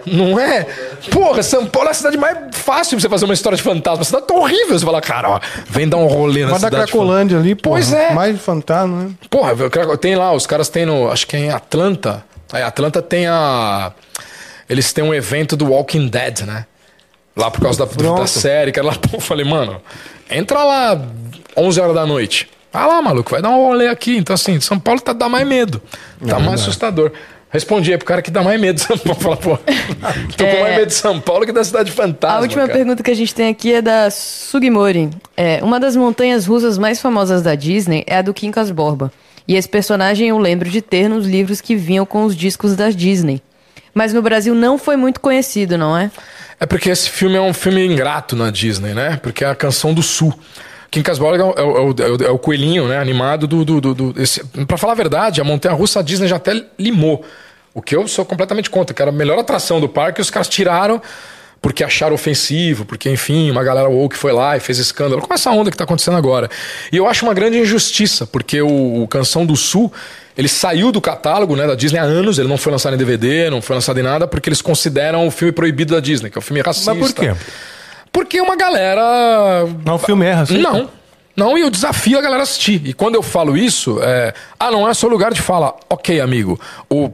Não 0.05 0.39
é? 0.39 0.65
Porra, 1.11 1.43
São 1.43 1.65
Paulo 1.65 1.89
é 1.89 1.91
a 1.91 1.93
cidade 1.93 2.17
mais 2.17 2.37
fácil 2.53 2.91
pra 2.97 3.01
você 3.01 3.09
fazer 3.09 3.25
uma 3.25 3.33
história 3.33 3.57
de 3.57 3.61
fantasma. 3.63 4.01
A 4.01 4.05
cidade 4.05 4.25
tá 4.25 4.33
horrível. 4.33 4.79
Você 4.79 4.85
fala, 4.85 5.01
cara, 5.01 5.29
ó, 5.31 5.39
vem 5.69 5.87
dar 5.87 5.97
um 5.97 6.07
rolê 6.07 6.45
na 6.45 6.51
Mas 6.51 6.61
da 6.61 6.67
cidade. 6.69 6.85
de 6.85 6.91
Cracolândia 6.91 7.37
ali, 7.37 7.55
pô. 7.55 7.71
Pois 7.71 7.91
é. 7.91 8.11
Mais 8.13 8.39
fantasma, 8.39 9.03
né? 9.03 9.11
Porra, 9.29 9.53
tem 9.97 10.15
lá, 10.15 10.31
os 10.31 10.47
caras 10.47 10.69
têm 10.69 10.85
no. 10.85 11.11
Acho 11.11 11.27
que 11.27 11.35
é 11.35 11.39
em 11.39 11.49
Atlanta. 11.49 12.23
Aí, 12.53 12.63
Atlanta 12.63 13.01
tem 13.01 13.27
a. 13.27 13.91
Eles 14.69 14.91
têm 14.91 15.03
um 15.03 15.13
evento 15.13 15.55
do 15.55 15.67
Walking 15.67 16.07
Dead, 16.07 16.41
né? 16.41 16.65
Lá 17.35 17.51
por 17.51 17.61
causa 17.61 17.85
da, 17.85 18.13
da 18.13 18.27
série, 18.27 18.71
que 18.71 18.79
era 18.79 18.87
lá. 18.87 18.95
Pô, 18.95 19.17
eu 19.17 19.21
falei, 19.21 19.45
mano, 19.45 19.81
entra 20.29 20.63
lá 20.63 20.99
11 21.55 21.79
horas 21.79 21.95
da 21.95 22.05
noite. 22.05 22.49
Vai 22.71 22.85
lá, 22.85 23.01
maluco, 23.01 23.31
vai 23.31 23.41
dar 23.41 23.49
um 23.49 23.67
rolê 23.67 23.87
aqui. 23.87 24.17
Então, 24.17 24.33
assim, 24.33 24.59
São 24.59 24.77
Paulo 24.77 24.99
tá, 24.99 25.13
dá 25.13 25.29
mais 25.29 25.47
medo. 25.47 25.81
Tá 26.27 26.39
mais 26.39 26.61
assustador. 26.61 27.11
Respondi 27.49 27.91
aí 27.91 27.97
pro 27.97 28.05
cara 28.05 28.21
que 28.21 28.29
dá 28.29 28.43
mais 28.43 28.59
medo 28.59 28.75
de 28.75 28.81
São 28.81 28.97
Paulo. 28.97 29.19
Fala, 29.21 29.37
pô, 29.37 29.57
tô 29.57 30.45
com 30.45 30.61
mais 30.61 30.75
medo 30.75 30.87
de 30.87 30.93
São 30.93 31.19
Paulo 31.19 31.45
que 31.45 31.51
da 31.51 31.63
cidade 31.63 31.91
fantasma. 31.91 32.39
A 32.39 32.41
última 32.41 32.63
cara. 32.63 32.73
pergunta 32.73 33.01
que 33.01 33.09
a 33.09 33.15
gente 33.15 33.33
tem 33.33 33.47
aqui 33.47 33.73
é 33.73 33.81
da 33.81 34.11
Sugimori. 34.11 35.09
É, 35.35 35.63
uma 35.63 35.79
das 35.79 35.95
montanhas 35.95 36.45
russas 36.45 36.77
mais 36.77 36.99
famosas 36.99 37.41
da 37.41 37.55
Disney 37.55 38.03
é 38.05 38.17
a 38.17 38.21
do 38.21 38.33
Quincas 38.33 38.69
Borba. 38.69 39.11
E 39.47 39.55
esse 39.55 39.69
personagem 39.69 40.27
eu 40.27 40.37
lembro 40.37 40.69
de 40.69 40.81
ter 40.81 41.07
nos 41.07 41.25
livros 41.25 41.61
que 41.61 41.73
vinham 41.73 42.05
com 42.05 42.25
os 42.25 42.35
discos 42.35 42.75
da 42.75 42.89
Disney. 42.89 43.41
Mas 43.97 44.13
no 44.13 44.21
Brasil 44.21 44.53
não 44.53 44.77
foi 44.77 44.95
muito 44.95 45.19
conhecido, 45.19 45.75
não 45.75 45.97
é? 45.97 46.11
É 46.59 46.67
porque 46.67 46.87
esse 46.87 47.09
filme 47.09 47.35
é 47.35 47.41
um 47.41 47.51
filme 47.51 47.83
ingrato 47.83 48.35
na 48.35 48.51
Disney, 48.51 48.93
né? 48.93 49.17
Porque 49.23 49.43
é 49.43 49.47
a 49.47 49.55
canção 49.55 49.91
do 49.91 50.03
Sul. 50.03 50.31
Kim 50.91 51.01
Casborg 51.01 51.41
é, 51.41 51.43
é 51.43 51.45
é 51.45 52.27
é 52.27 52.29
o 52.29 52.37
coelhinho, 52.37 52.87
né? 52.87 52.99
Animado 52.99 53.47
do. 53.47 53.65
do, 53.65 53.81
do, 53.81 53.93
do 53.95 54.21
esse, 54.21 54.45
pra 54.67 54.77
falar 54.77 54.93
a 54.93 54.95
verdade, 54.95 55.41
a 55.41 55.43
Montanha 55.43 55.73
Russa 55.73 56.01
a 56.01 56.03
Disney 56.03 56.27
já 56.27 56.35
até 56.35 56.63
limou. 56.77 57.25
O 57.73 57.81
que 57.81 57.95
eu 57.95 58.07
sou 58.07 58.23
completamente 58.23 58.69
contra, 58.69 58.93
que 58.93 59.01
era 59.01 59.09
a 59.09 59.13
melhor 59.13 59.39
atração 59.39 59.81
do 59.81 59.89
parque, 59.89 60.19
e 60.19 60.21
os 60.21 60.29
caras 60.29 60.47
tiraram. 60.47 61.01
Porque 61.61 61.83
acharam 61.83 62.13
ofensivo, 62.13 62.85
porque, 62.85 63.09
enfim, 63.09 63.49
uma 63.51 63.63
galera 63.63 63.89
woke 63.89 64.15
foi 64.15 64.31
lá 64.31 64.55
e 64.55 64.59
fez 64.59 64.77
escândalo, 64.77 65.21
com 65.21 65.33
essa 65.33 65.49
onda 65.51 65.71
que 65.71 65.77
tá 65.77 65.83
acontecendo 65.83 66.17
agora. 66.17 66.49
E 66.91 66.97
eu 66.97 67.07
acho 67.07 67.25
uma 67.25 67.33
grande 67.33 67.57
injustiça, 67.57 68.25
porque 68.27 68.61
o, 68.61 69.03
o 69.03 69.07
Canção 69.07 69.45
do 69.45 69.55
Sul, 69.55 69.91
ele 70.37 70.47
saiu 70.47 70.91
do 70.91 71.01
catálogo 71.01 71.55
né, 71.55 71.65
da 71.65 71.75
Disney 71.75 71.99
há 71.99 72.03
anos, 72.03 72.37
ele 72.37 72.47
não 72.47 72.57
foi 72.57 72.71
lançado 72.71 72.93
em 72.93 72.97
DVD, 72.97 73.49
não 73.49 73.61
foi 73.61 73.75
lançado 73.75 73.99
em 73.99 74.03
nada, 74.03 74.27
porque 74.27 74.49
eles 74.49 74.61
consideram 74.61 75.27
o 75.27 75.31
filme 75.31 75.51
proibido 75.51 75.93
da 75.95 75.99
Disney, 75.99 76.29
que 76.29 76.37
é 76.37 76.39
um 76.39 76.43
filme 76.43 76.61
racista. 76.61 76.93
Mas 76.93 77.11
por 77.11 77.21
quê? 77.21 77.33
Porque 78.11 78.39
uma 78.41 78.55
galera 78.55 79.65
Não, 79.85 79.95
o 79.95 79.99
filme 79.99 80.25
é 80.25 80.33
racista? 80.33 80.61
não. 80.61 80.89
Não, 81.35 81.55
e 81.55 81.61
eu 81.61 81.69
desafio 81.69 82.17
a 82.17 82.21
galera 82.21 82.41
a 82.41 82.43
assistir. 82.43 82.81
E 82.83 82.93
quando 82.93 83.13
eu 83.13 83.21
falo 83.21 83.55
isso, 83.55 83.99
é. 84.01 84.33
Ah, 84.59 84.71
não 84.71 84.89
é 84.89 84.93
seu 84.95 85.07
lugar 85.07 85.31
de 85.31 85.39
fala. 85.39 85.75
Ok, 85.87 86.19
amigo. 86.19 86.59
O 86.89 87.11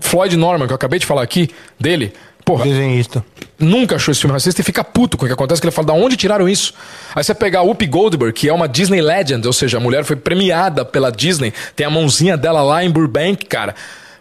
Floyd 0.00 0.36
Norman, 0.36 0.66
que 0.66 0.72
eu 0.72 0.76
acabei 0.76 0.98
de 0.98 1.06
falar 1.06 1.22
aqui, 1.22 1.48
dele, 1.80 2.12
porra, 2.44 2.64
Desenhista. 2.64 3.24
nunca 3.58 3.96
achou 3.96 4.12
esse 4.12 4.20
filme 4.20 4.32
racista 4.32 4.60
e 4.60 4.64
fica 4.64 4.84
puto 4.84 5.16
com 5.16 5.24
o 5.24 5.28
que 5.28 5.32
acontece, 5.32 5.60
que 5.60 5.66
ele 5.66 5.74
fala, 5.74 5.88
da 5.88 5.92
onde 5.94 6.16
tiraram 6.16 6.48
isso? 6.48 6.74
Aí 7.14 7.24
você 7.24 7.34
pegar 7.34 7.60
a 7.60 7.62
Whoopi 7.62 7.86
Goldberg, 7.86 8.32
que 8.32 8.48
é 8.48 8.52
uma 8.52 8.68
Disney 8.68 9.00
Legend, 9.00 9.46
ou 9.46 9.52
seja, 9.52 9.78
a 9.78 9.80
mulher 9.80 10.04
foi 10.04 10.16
premiada 10.16 10.84
pela 10.84 11.10
Disney, 11.10 11.52
tem 11.74 11.86
a 11.86 11.90
mãozinha 11.90 12.36
dela 12.36 12.62
lá 12.62 12.84
em 12.84 12.90
Burbank, 12.90 13.46
cara. 13.46 13.74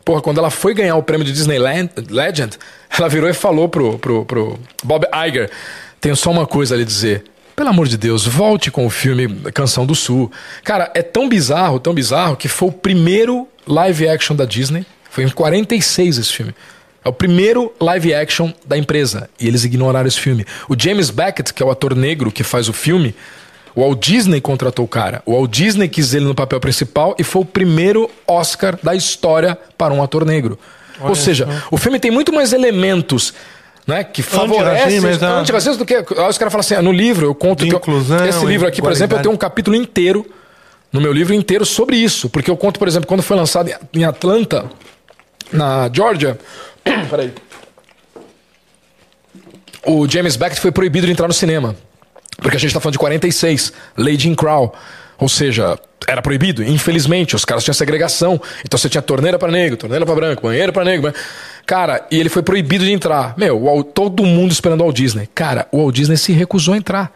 Porra, 0.06 0.22
quando 0.22 0.38
ela 0.38 0.50
foi 0.50 0.74
ganhar 0.74 0.96
o 0.96 1.04
prêmio 1.04 1.26
de 1.26 1.32
Disney 1.32 1.58
Legend, 1.58 2.58
ela 2.98 3.08
virou 3.08 3.30
e 3.30 3.34
falou 3.34 3.70
pro, 3.70 3.98
pro, 4.00 4.26
pro 4.26 4.60
Bob 4.84 5.06
Iger, 5.28 5.50
tenho 6.02 6.16
só 6.16 6.32
uma 6.32 6.46
coisa 6.46 6.76
a 6.76 6.78
lhe 6.78 6.86
dizer. 6.86 7.24
Pelo 7.56 7.70
amor 7.70 7.88
de 7.88 7.98
Deus, 7.98 8.26
volte 8.26 8.72
com 8.72 8.86
o 8.86 8.90
filme 8.90 9.28
Canção 9.54 9.86
do 9.86 9.94
Sul. 9.94 10.32
Cara, 10.64 10.92
é 10.96 11.04
tão 11.04 11.30
bizarro, 11.30 11.80
tão 11.80 11.94
bizarro, 11.94 12.36
que 12.36 12.48
foi 12.48 12.70
o 12.70 12.72
primeiro 12.72 13.48
live 13.68 14.08
action 14.08 14.36
da 14.36 14.44
Disney. 14.44 14.86
Foi 15.10 15.24
em 15.24 15.30
46 15.30 16.18
esse 16.18 16.34
filme. 16.34 16.54
É 17.04 17.10
o 17.10 17.14
primeiro 17.14 17.72
live 17.80 18.14
action 18.14 18.52
da 18.66 18.78
empresa. 18.78 19.30
E 19.40 19.48
eles 19.48 19.64
ignoraram 19.64 20.08
esse 20.08 20.20
filme. 20.20 20.46
O 20.70 20.76
James 20.78 21.10
Beckett, 21.10 21.54
que 21.54 21.62
é 21.62 21.66
o 21.66 21.70
ator 21.72 21.96
negro 21.96 22.32
que 22.32 22.44
faz 22.44 22.70
o 22.70 22.74
filme, 22.74 23.14
o 23.76 23.82
Walt 23.82 24.00
Disney 24.08 24.40
contratou 24.40 24.86
o 24.86 24.88
cara. 24.88 25.22
O 25.26 25.34
Walt 25.34 25.52
Disney 25.52 25.88
quis 25.88 26.14
ele 26.14 26.26
no 26.26 26.36
papel 26.36 26.60
principal 26.60 27.16
e 27.20 27.24
foi 27.24 27.42
o 27.42 27.46
primeiro 27.46 28.10
Oscar 28.28 28.78
da 28.82 28.96
história 28.96 29.58
para 29.78 29.94
um 29.94 30.02
ator 30.04 30.26
negro. 30.26 30.58
Ou 31.02 31.16
seja, 31.16 31.48
o 31.72 31.78
filme 31.78 32.00
tem 32.00 32.12
muito 32.12 32.32
mais 32.32 32.54
elementos. 32.54 33.34
Né, 33.86 34.02
que 34.02 34.22
favorecem 34.24 34.86
Antirracismo, 35.42 35.78
do 35.80 35.86
que. 35.86 35.94
Aí 35.94 36.04
os 36.30 36.38
caras 36.38 36.54
falam 36.54 36.60
assim: 36.62 36.76
ah, 36.76 36.82
no 36.82 36.94
livro 36.94 37.26
eu 37.26 37.36
conto. 37.36 37.66
Eu- 37.74 37.82
esse 38.30 38.46
livro 38.46 38.66
aqui, 38.66 38.82
por 38.82 38.94
exemplo, 38.94 39.18
eu 39.18 39.22
tenho 39.24 39.34
um 39.36 39.38
capítulo 39.38 39.76
inteiro 39.76 40.26
no 40.90 41.02
meu 41.02 41.12
livro 41.12 41.34
inteiro 41.34 41.66
sobre 41.66 41.98
isso. 41.98 42.30
Porque 42.30 42.50
eu 42.50 42.56
conto, 42.56 42.80
por 42.80 42.88
exemplo, 42.88 43.08
quando 43.08 43.22
foi 43.22 43.36
lançado 43.36 43.70
em 43.94 44.06
Atlanta, 44.06 44.72
na 45.52 45.90
Georgia. 45.94 46.38
Peraí. 47.10 47.34
O 49.86 50.08
James 50.08 50.36
Beckett 50.36 50.62
foi 50.62 50.72
proibido 50.72 51.06
de 51.06 51.12
entrar 51.12 51.28
no 51.28 51.34
cinema. 51.34 51.76
Porque 52.38 52.58
a 52.58 52.60
gente 52.60 52.74
tá 52.74 52.80
falando 52.80 52.94
de 52.94 53.00
46, 53.00 53.74
Lei 53.98 54.18
Jim 54.18 54.34
Crow. 54.34 54.74
Ou 55.18 55.30
seja, 55.30 55.78
era 56.08 56.22
proibido. 56.22 56.64
Infelizmente, 56.64 57.36
os 57.36 57.46
caras 57.46 57.64
tinham 57.64 57.74
segregação. 57.74 58.42
Então 58.66 58.78
você 58.78 58.90
tinha 58.90 59.02
torneira 59.02 59.38
para 59.38 59.52
negro, 59.52 59.78
torneira 59.78 60.06
para 60.06 60.16
branco, 60.16 60.42
banheiro 60.44 60.74
para 60.74 60.84
negro. 60.84 61.14
Cara, 61.66 62.06
e 62.12 62.20
ele 62.20 62.30
foi 62.30 62.42
proibido 62.42 62.84
de 62.84 62.92
entrar. 62.92 63.34
Meu, 63.38 63.84
todo 63.84 64.26
mundo 64.26 64.52
esperando 64.52 64.82
o 64.82 64.84
Walt 64.86 64.96
Disney. 64.96 65.30
Cara, 65.34 65.68
o 65.72 65.78
Walt 65.78 65.96
Disney 65.96 66.18
se 66.18 66.34
recusou 66.34 66.74
a 66.74 66.78
entrar. 66.78 67.12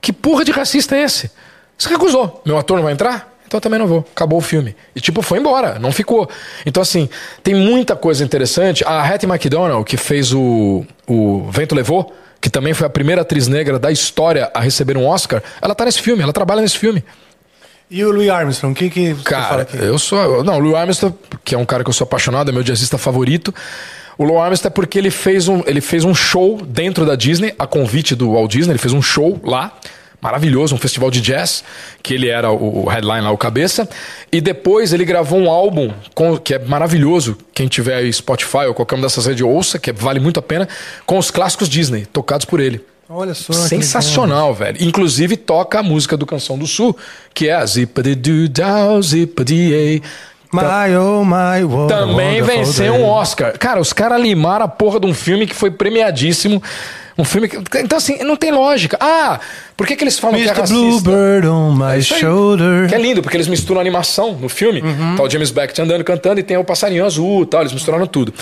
Que 0.00 0.12
porra 0.12 0.44
de 0.44 0.50
racista 0.50 0.96
é 0.96 1.02
esse? 1.02 1.30
Se 1.78 1.88
recusou. 1.88 2.42
Meu 2.44 2.58
ator 2.58 2.76
não 2.76 2.84
vai 2.84 2.92
entrar? 2.92 3.31
Então 3.52 3.58
eu 3.58 3.60
também 3.60 3.78
não 3.78 3.86
vou. 3.86 3.98
Acabou 3.98 4.38
o 4.38 4.40
filme. 4.42 4.74
E 4.96 5.00
tipo, 5.00 5.20
foi 5.20 5.38
embora, 5.38 5.78
não 5.78 5.92
ficou. 5.92 6.26
Então, 6.64 6.82
assim, 6.82 7.06
tem 7.42 7.54
muita 7.54 7.94
coisa 7.94 8.24
interessante. 8.24 8.82
A 8.82 9.02
Hattie 9.02 9.28
McDonald, 9.28 9.84
que 9.84 9.98
fez 9.98 10.32
o, 10.32 10.86
o 11.06 11.50
Vento 11.50 11.74
Levou, 11.74 12.16
que 12.40 12.48
também 12.48 12.72
foi 12.72 12.86
a 12.86 12.90
primeira 12.90 13.20
atriz 13.20 13.48
negra 13.48 13.78
da 13.78 13.92
história 13.92 14.50
a 14.54 14.60
receber 14.60 14.96
um 14.96 15.06
Oscar, 15.06 15.42
ela 15.60 15.74
tá 15.74 15.84
nesse 15.84 16.00
filme, 16.00 16.22
ela 16.22 16.32
trabalha 16.32 16.62
nesse 16.62 16.78
filme. 16.78 17.04
E 17.90 18.02
o 18.02 18.10
Louis 18.10 18.30
Armstrong, 18.30 18.72
o 18.72 18.74
que, 18.74 18.88
que 18.88 19.12
você 19.12 19.22
fala 19.22 19.44
Cara, 19.44 19.62
aqui? 19.62 19.76
eu 19.76 19.98
sou. 19.98 20.42
Não, 20.42 20.56
o 20.56 20.58
Louis 20.58 20.76
Armstrong, 20.76 21.14
que 21.44 21.54
é 21.54 21.58
um 21.58 21.66
cara 21.66 21.84
que 21.84 21.90
eu 21.90 21.94
sou 21.94 22.06
apaixonado, 22.06 22.48
é 22.48 22.52
meu 22.54 22.62
jazzista 22.62 22.96
favorito. 22.96 23.54
O 24.16 24.24
Louis 24.24 24.42
Armstrong 24.42 24.72
é 24.72 24.74
porque 24.74 24.98
ele 24.98 25.10
fez, 25.10 25.46
um, 25.46 25.62
ele 25.66 25.82
fez 25.82 26.04
um 26.04 26.14
show 26.14 26.58
dentro 26.64 27.04
da 27.04 27.16
Disney, 27.16 27.54
a 27.58 27.66
convite 27.66 28.14
do 28.14 28.32
Walt 28.32 28.50
Disney, 28.50 28.72
ele 28.72 28.78
fez 28.78 28.94
um 28.94 29.02
show 29.02 29.38
lá. 29.44 29.76
Maravilhoso, 30.22 30.76
um 30.76 30.78
festival 30.78 31.10
de 31.10 31.20
jazz, 31.20 31.64
que 32.00 32.14
ele 32.14 32.28
era 32.28 32.50
o, 32.52 32.84
o 32.84 32.88
headline 32.88 33.22
lá, 33.22 33.32
o 33.32 33.36
cabeça. 33.36 33.88
E 34.30 34.40
depois 34.40 34.92
ele 34.92 35.04
gravou 35.04 35.36
um 35.38 35.50
álbum 35.50 35.90
com- 36.14 36.38
que 36.38 36.54
é 36.54 36.60
maravilhoso. 36.60 37.36
Quem 37.52 37.66
tiver 37.66 38.10
Spotify 38.12 38.66
ou 38.68 38.74
qualquer 38.74 38.94
uma 38.94 39.02
dessas 39.02 39.26
redes 39.26 39.42
ouça, 39.42 39.80
que 39.80 39.92
vale 39.92 40.20
muito 40.20 40.38
a 40.38 40.42
pena, 40.42 40.68
com 41.04 41.18
os 41.18 41.28
clássicos 41.28 41.68
Disney, 41.68 42.06
tocados 42.06 42.44
por 42.46 42.60
ele. 42.60 42.80
Olha 43.08 43.34
só. 43.34 43.52
Sensacional, 43.52 44.54
velho. 44.54 44.78
Inclusive 44.80 45.36
toca 45.36 45.80
a 45.80 45.82
música 45.82 46.16
do 46.16 46.24
Canção 46.24 46.56
do 46.56 46.68
Sul, 46.68 46.96
que 47.34 47.48
é 47.48 47.54
a 47.54 47.66
Zippity 47.66 48.14
Doo 48.14 48.48
Dow, 48.48 49.02
Zippity 49.02 50.00
legal. 50.54 50.86
My, 50.88 50.96
oh, 50.96 51.24
my, 51.24 51.84
a 51.84 51.86
Também 51.88 52.42
venceu 52.42 52.94
um 52.94 53.04
Oscar. 53.06 53.58
Cara, 53.58 53.80
os 53.80 53.92
caras 53.92 54.20
limaram 54.20 54.66
a 54.66 54.68
porra 54.68 55.00
de 55.00 55.06
um 55.06 55.14
filme 55.14 55.46
que 55.46 55.54
foi 55.54 55.70
premiadíssimo. 55.70 56.62
Um 57.18 57.24
filme 57.24 57.46
que. 57.48 57.56
Então, 57.78 57.98
assim, 57.98 58.18
não 58.24 58.36
tem 58.36 58.50
lógica. 58.50 58.96
Ah, 59.00 59.38
por 59.76 59.86
que, 59.86 59.94
que 59.96 60.02
eles 60.04 60.18
falam 60.18 60.36
que 60.36 60.42
é 60.42 60.46
Mr. 60.46 60.60
racista? 60.60 61.10
Bluebird 61.10 61.46
on 61.48 61.72
my 61.74 61.98
Isso 61.98 62.14
aí. 62.14 62.20
shoulder. 62.20 62.88
Que 62.88 62.94
é 62.94 62.98
lindo, 62.98 63.20
porque 63.22 63.36
eles 63.36 63.48
misturam 63.48 63.80
animação 63.80 64.32
no 64.34 64.48
filme. 64.48 64.82
Tá 65.16 65.22
o 65.22 65.28
James 65.30 65.50
Beckett 65.50 65.80
andando, 65.82 66.02
cantando, 66.04 66.40
e 66.40 66.42
tem 66.42 66.56
o 66.56 66.64
passarinho 66.64 67.04
azul 67.04 67.42
e 67.42 67.46
tal. 67.46 67.60
Eles 67.60 67.72
misturaram 67.72 68.06
tudo. 68.06 68.32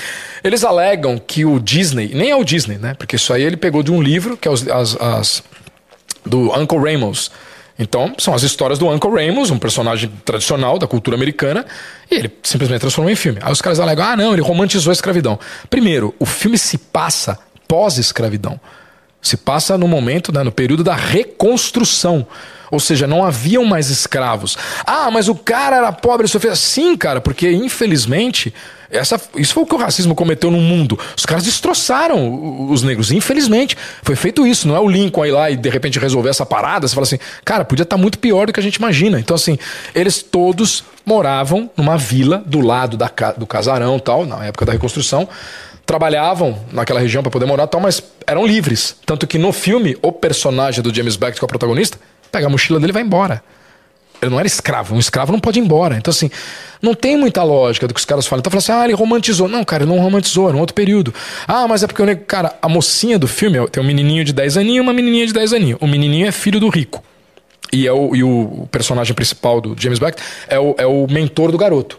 Eles 0.44 0.62
alegam 0.64 1.18
que 1.24 1.44
o 1.44 1.58
Disney, 1.58 2.12
nem 2.14 2.30
é 2.30 2.36
o 2.36 2.44
Disney, 2.44 2.78
né? 2.78 2.94
Porque 2.94 3.16
isso 3.16 3.32
aí 3.32 3.42
ele 3.42 3.56
pegou 3.56 3.82
de 3.82 3.90
um 3.90 4.00
livro, 4.00 4.36
que 4.36 4.46
é 4.46 4.50
os- 4.50 4.66
as, 4.68 4.96
as- 5.00 5.42
do 6.24 6.52
Uncle 6.56 6.78
Ramos. 6.78 7.30
Então, 7.78 8.12
são 8.18 8.34
as 8.34 8.42
histórias 8.42 8.78
do 8.78 8.86
Uncle 8.90 9.10
Ramos, 9.10 9.50
um 9.50 9.58
personagem 9.58 10.12
tradicional 10.24 10.78
da 10.78 10.86
cultura 10.86 11.16
americana, 11.16 11.64
e 12.10 12.14
ele 12.14 12.30
simplesmente 12.42 12.80
transformou 12.80 13.10
em 13.10 13.16
filme. 13.16 13.38
Aí 13.42 13.50
os 13.50 13.62
caras 13.62 13.80
alegam: 13.80 14.04
ah, 14.04 14.14
não, 14.16 14.34
ele 14.34 14.42
romantizou 14.42 14.90
a 14.90 14.92
escravidão. 14.92 15.38
Primeiro, 15.70 16.14
o 16.18 16.26
filme 16.26 16.58
se 16.58 16.76
passa 16.76 17.38
pós-escravidão. 17.70 18.58
Se 19.22 19.36
passa 19.36 19.78
no 19.78 19.86
momento, 19.86 20.32
né, 20.32 20.42
no 20.42 20.50
período 20.50 20.82
da 20.82 20.96
reconstrução. 20.96 22.26
Ou 22.68 22.80
seja, 22.80 23.06
não 23.06 23.24
haviam 23.24 23.64
mais 23.64 23.90
escravos. 23.90 24.56
Ah, 24.84 25.08
mas 25.10 25.28
o 25.28 25.34
cara 25.36 25.76
era 25.76 25.92
pobre, 25.92 26.26
sofria. 26.26 26.56
Sim, 26.56 26.96
cara, 26.96 27.20
porque 27.20 27.50
infelizmente, 27.50 28.52
essa, 28.90 29.20
isso 29.36 29.54
foi 29.54 29.62
o 29.62 29.66
que 29.66 29.74
o 29.74 29.78
racismo 29.78 30.14
cometeu 30.16 30.50
no 30.50 30.58
mundo. 30.58 30.98
Os 31.16 31.24
caras 31.24 31.44
destroçaram 31.44 32.68
os 32.70 32.82
negros. 32.82 33.12
Infelizmente, 33.12 33.76
foi 34.02 34.16
feito 34.16 34.46
isso. 34.46 34.66
Não 34.66 34.74
é 34.74 34.80
o 34.80 34.88
Lincoln 34.88 35.26
ir 35.26 35.30
lá 35.30 35.50
e 35.50 35.56
de 35.56 35.68
repente 35.68 35.98
resolver 35.98 36.30
essa 36.30 36.46
parada. 36.46 36.88
Você 36.88 36.94
fala 36.94 37.06
assim, 37.06 37.18
cara, 37.44 37.64
podia 37.64 37.84
estar 37.84 37.96
muito 37.96 38.18
pior 38.18 38.46
do 38.46 38.52
que 38.52 38.60
a 38.60 38.62
gente 38.62 38.76
imagina. 38.76 39.20
Então, 39.20 39.34
assim, 39.34 39.58
eles 39.94 40.22
todos 40.22 40.82
moravam 41.04 41.70
numa 41.76 41.96
vila 41.96 42.42
do 42.46 42.60
lado 42.60 42.96
da, 42.96 43.10
do 43.36 43.46
casarão 43.46 43.98
tal, 43.98 44.26
na 44.26 44.46
época 44.46 44.64
da 44.64 44.72
reconstrução 44.72 45.28
trabalhavam 45.90 46.56
naquela 46.70 47.00
região 47.00 47.20
para 47.20 47.32
poder 47.32 47.46
morar 47.46 47.66
tal, 47.66 47.80
mas 47.80 48.00
eram 48.24 48.46
livres. 48.46 48.94
Tanto 49.04 49.26
que 49.26 49.36
no 49.36 49.50
filme, 49.50 49.96
o 50.00 50.12
personagem 50.12 50.84
do 50.84 50.94
James 50.94 51.16
Beckett, 51.16 51.40
que 51.40 51.44
é 51.44 51.46
o 51.46 51.48
protagonista, 51.48 51.98
pega 52.30 52.46
a 52.46 52.48
mochila 52.48 52.78
dele 52.78 52.92
e 52.92 52.94
vai 52.94 53.02
embora. 53.02 53.42
Ele 54.22 54.30
não 54.30 54.38
era 54.38 54.46
escravo. 54.46 54.94
Um 54.94 55.00
escravo 55.00 55.32
não 55.32 55.40
pode 55.40 55.58
ir 55.58 55.62
embora. 55.62 55.96
Então, 55.96 56.12
assim, 56.12 56.30
não 56.80 56.94
tem 56.94 57.16
muita 57.16 57.42
lógica 57.42 57.88
do 57.88 57.94
que 57.94 57.98
os 57.98 58.06
caras 58.06 58.24
falam. 58.24 58.38
Então, 58.38 58.52
falam 58.52 58.60
assim, 58.60 58.70
ah, 58.70 58.84
ele 58.84 58.94
romantizou. 58.94 59.48
Não, 59.48 59.64
cara, 59.64 59.82
ele 59.82 59.90
não 59.90 59.98
romantizou, 59.98 60.46
era 60.46 60.56
um 60.56 60.60
outro 60.60 60.76
período. 60.76 61.12
Ah, 61.48 61.66
mas 61.66 61.82
é 61.82 61.88
porque 61.88 62.00
o 62.00 62.06
nego. 62.06 62.24
Cara, 62.24 62.56
a 62.62 62.68
mocinha 62.68 63.18
do 63.18 63.26
filme 63.26 63.66
tem 63.66 63.82
um 63.82 63.86
menininho 63.86 64.24
de 64.24 64.32
10 64.32 64.58
aninhos 64.58 64.76
e 64.76 64.80
uma 64.80 64.92
menininha 64.92 65.26
de 65.26 65.32
10 65.32 65.52
aninhos. 65.54 65.78
O 65.80 65.88
menininho 65.88 66.28
é 66.28 66.30
filho 66.30 66.60
do 66.60 66.68
rico. 66.68 67.02
E, 67.72 67.88
é 67.88 67.92
o, 67.92 68.14
e 68.14 68.22
o 68.22 68.68
personagem 68.70 69.12
principal 69.12 69.60
do 69.60 69.74
James 69.76 69.98
Beckett 69.98 70.22
é 70.46 70.60
o, 70.60 70.76
é 70.78 70.86
o 70.86 71.08
mentor 71.10 71.50
do 71.50 71.58
garoto. 71.58 71.98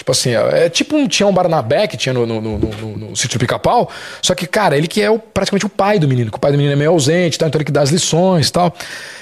Tipo 0.00 0.12
assim, 0.12 0.30
é, 0.30 0.64
é 0.64 0.70
tipo 0.70 0.96
um 0.96 1.06
Tião 1.06 1.30
Barnabé 1.30 1.86
que 1.86 1.94
tinha 1.94 2.14
no, 2.14 2.24
no, 2.24 2.40
no, 2.40 2.56
no, 2.56 2.96
no 2.96 3.14
Sítio 3.14 3.38
do 3.38 3.40
Pica-Pau. 3.42 3.90
Só 4.22 4.34
que, 4.34 4.46
cara, 4.46 4.74
ele 4.74 4.88
que 4.88 5.02
é 5.02 5.10
o, 5.10 5.18
praticamente 5.18 5.66
o 5.66 5.68
pai 5.68 5.98
do 5.98 6.08
menino, 6.08 6.30
que 6.30 6.38
o 6.38 6.40
pai 6.40 6.52
do 6.52 6.56
menino 6.56 6.72
é 6.72 6.76
meio 6.76 6.90
ausente, 6.90 7.38
tá? 7.38 7.46
então 7.46 7.58
ele 7.58 7.66
que 7.66 7.70
dá 7.70 7.82
as 7.82 7.90
lições 7.90 8.48
e 8.48 8.52
tal. 8.52 8.74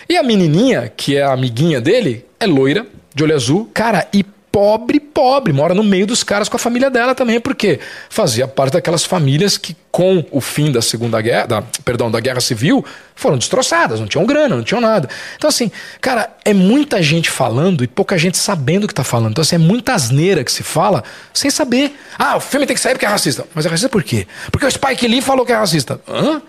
E 0.09 0.17
a 0.17 0.23
menininha, 0.23 0.93
que 0.97 1.17
é 1.17 1.23
a 1.23 1.33
amiguinha 1.33 1.81
dele, 1.81 2.25
é 2.39 2.47
loira, 2.47 2.87
de 3.13 3.25
olho 3.25 3.35
azul, 3.35 3.69
cara, 3.75 4.07
e 4.15 4.25
pobre, 4.59 4.99
pobre, 4.99 5.53
mora 5.53 5.73
no 5.73 5.85
meio 5.85 6.05
dos 6.05 6.25
caras 6.25 6.49
com 6.49 6.57
a 6.57 6.59
família 6.59 6.91
dela 6.91 7.15
também, 7.15 7.39
porque 7.39 7.79
fazia 8.11 8.49
parte 8.49 8.73
daquelas 8.73 9.05
famílias 9.05 9.57
que, 9.57 9.77
com 9.89 10.25
o 10.33 10.41
fim 10.41 10.73
da 10.73 10.83
Segunda 10.83 11.21
Guerra, 11.21 11.47
da, 11.47 11.63
perdão, 11.85 12.11
da 12.11 12.19
Guerra 12.19 12.41
Civil, 12.41 12.85
foram 13.15 13.39
destroçadas, 13.39 14.01
não 14.01 14.09
tinham 14.09 14.27
grana, 14.27 14.57
não 14.57 14.65
tinham 14.65 14.81
nada. 14.81 15.09
Então, 15.37 15.47
assim, 15.47 15.71
cara, 16.01 16.29
é 16.45 16.53
muita 16.53 17.01
gente 17.01 17.31
falando 17.31 17.85
e 17.85 17.87
pouca 17.87 18.19
gente 18.19 18.37
sabendo 18.37 18.83
o 18.83 18.89
que 18.89 18.95
tá 18.95 19.05
falando. 19.05 19.31
Então, 19.31 19.43
assim, 19.43 19.55
é 19.55 19.61
muita 19.61 19.95
asneira 19.95 20.43
que 20.43 20.51
se 20.51 20.65
fala 20.65 21.05
sem 21.33 21.53
saber. 21.53 21.97
Ah, 22.19 22.37
o 22.37 22.41
filme 22.41 22.67
tem 22.67 22.75
que 22.75 22.83
sair 22.83 22.95
porque 22.95 23.07
é 23.07 23.09
racista. 23.09 23.47
Mas 23.55 23.65
é 23.65 23.69
racista 23.69 23.89
por 23.89 24.03
quê? 24.03 24.27
Porque 24.51 24.67
o 24.67 24.71
Spike 24.71 25.07
Lee 25.07 25.23
falou 25.23 25.47
que 25.47 25.53
é 25.53 25.57
racista. 25.57 26.01
Hã? 26.09 26.43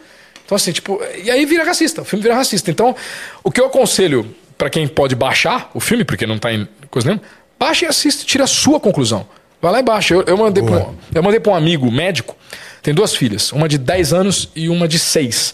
Então, 0.43 0.55
assim, 0.55 0.71
tipo, 0.71 0.99
e 1.23 1.29
aí 1.29 1.45
vira 1.45 1.63
racista, 1.63 2.01
o 2.01 2.05
filme 2.05 2.23
vira 2.23 2.33
racista. 2.33 2.71
Então, 2.71 2.95
o 3.43 3.51
que 3.51 3.61
eu 3.61 3.67
aconselho 3.67 4.35
pra 4.59 4.69
quem 4.69 4.88
pode 4.88 5.15
baixar 5.15 5.71
o 5.73 5.79
filme, 5.79 6.03
porque 6.03 6.27
não 6.27 6.38
tá 6.38 6.51
em 6.51 6.67
coisa 6.89 7.07
nenhuma, 7.07 7.25
baixa 7.59 7.85
e 7.85 7.88
assiste, 7.88 8.25
tira 8.25 8.45
a 8.45 8.47
sua 8.47 8.79
conclusão. 8.79 9.27
Vai 9.61 9.71
lá 9.73 9.79
e 9.79 9.83
baixa. 9.83 10.13
Eu, 10.13 10.23
eu 10.23 10.38
mandei 10.38 10.63
pra 10.63 10.77
um, 10.77 10.95
eu 11.13 11.21
mandei 11.23 11.39
pra 11.39 11.51
um 11.51 11.55
amigo 11.55 11.91
médico 11.91 12.35
tem 12.81 12.93
duas 12.93 13.13
filhas, 13.13 13.51
uma 13.51 13.67
de 13.67 13.77
10 13.77 14.13
anos 14.13 14.49
e 14.55 14.69
uma 14.69 14.88
de 14.88 14.97
6. 14.97 15.53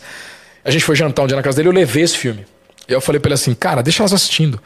A 0.64 0.69
gente 0.69 0.84
foi 0.85 0.95
jantar 0.95 1.24
um 1.24 1.27
dia 1.27 1.35
na 1.35 1.42
casa 1.42 1.58
dele, 1.58 1.69
eu 1.69 1.74
levei 1.74 2.03
esse 2.03 2.16
filme. 2.16 2.45
E 2.88 2.93
eu 2.93 3.01
falei 3.01 3.19
pra 3.19 3.30
ele 3.30 3.34
assim, 3.34 3.56
cara, 3.56 3.82
deixa 3.82 4.03
elas 4.03 4.14
assistindo. 4.14 4.61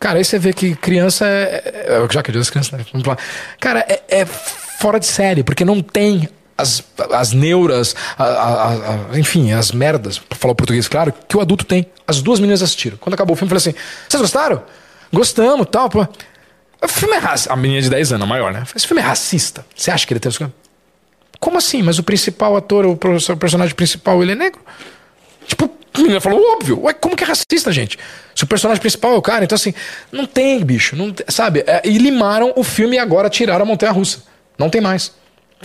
Cara, 0.00 0.16
aí 0.18 0.24
você 0.24 0.38
vê 0.38 0.54
que 0.54 0.74
criança 0.74 1.26
é. 1.26 1.62
é- 1.86 2.08
Já 2.10 2.22
que 2.22 2.30
é 2.30 2.34
das 2.34 2.48
crianças, 2.48 2.72
né? 2.72 2.84
Vamos 2.92 3.06
lá. 3.06 3.18
Cara, 3.60 3.80
é, 3.86 4.00
é 4.08 4.24
fora 4.24 4.98
de 4.98 5.04
série, 5.06 5.42
porque 5.42 5.66
não 5.66 5.82
tem 5.82 6.28
as, 6.56 6.82
as 7.12 7.32
neuras, 7.32 7.94
a- 8.18 8.24
a- 8.24 8.72
a- 9.12 9.18
enfim, 9.18 9.52
as 9.52 9.70
merdas, 9.70 10.18
pra 10.18 10.38
falar 10.38 10.52
o 10.52 10.56
português 10.56 10.88
claro, 10.88 11.12
que 11.28 11.36
o 11.36 11.40
adulto 11.42 11.64
tem. 11.66 11.86
As 12.06 12.22
duas 12.22 12.40
meninas 12.40 12.62
assistiram. 12.62 12.96
Quando 12.96 13.12
acabou 13.14 13.34
o 13.34 13.36
filme, 13.36 13.52
eu 13.52 13.60
falei 13.60 13.74
assim: 13.76 13.84
vocês 14.08 14.20
gostaram? 14.20 14.62
Gostamos 15.12 15.66
tal. 15.70 15.90
Pô. 15.90 16.06
O 16.82 16.88
filme 16.88 17.16
é 17.16 17.18
racista. 17.18 17.52
A 17.52 17.56
menina 17.56 17.82
de 17.82 17.90
10 17.90 18.12
anos, 18.12 18.24
a 18.24 18.26
maior, 18.26 18.52
né? 18.52 18.62
Esse 18.74 18.86
filme 18.86 19.02
é 19.02 19.04
racista. 19.04 19.64
Você 19.74 19.90
acha 19.90 20.06
que 20.06 20.12
ele 20.12 20.20
tem 20.20 20.30
isso? 20.30 20.52
Como 21.40 21.58
assim? 21.58 21.82
Mas 21.82 21.98
o 21.98 22.02
principal 22.02 22.56
ator, 22.56 22.86
o 22.86 22.96
personagem 23.36 23.74
principal, 23.74 24.22
ele 24.22 24.32
é 24.32 24.34
negro? 24.34 24.60
Tipo, 25.46 25.70
a 25.94 25.98
menina 25.98 26.20
falou, 26.20 26.40
óbvio. 26.52 26.82
Ué, 26.82 26.92
como 26.92 27.16
que 27.16 27.24
é 27.24 27.26
racista, 27.26 27.72
gente? 27.72 27.98
Se 28.34 28.44
o 28.44 28.46
personagem 28.46 28.80
principal 28.80 29.14
é 29.14 29.16
o 29.16 29.22
cara, 29.22 29.44
então 29.44 29.56
assim, 29.56 29.74
não 30.12 30.26
tem, 30.26 30.64
bicho, 30.64 30.94
não 30.94 31.12
sabe? 31.28 31.64
É, 31.66 31.82
e 31.84 31.98
limaram 31.98 32.52
o 32.56 32.62
filme 32.62 32.96
e 32.96 32.98
agora 32.98 33.28
tiraram 33.28 33.62
a 33.62 33.66
Montanha 33.66 33.92
Russa. 33.92 34.22
Não 34.56 34.70
tem 34.70 34.80
mais. 34.80 35.12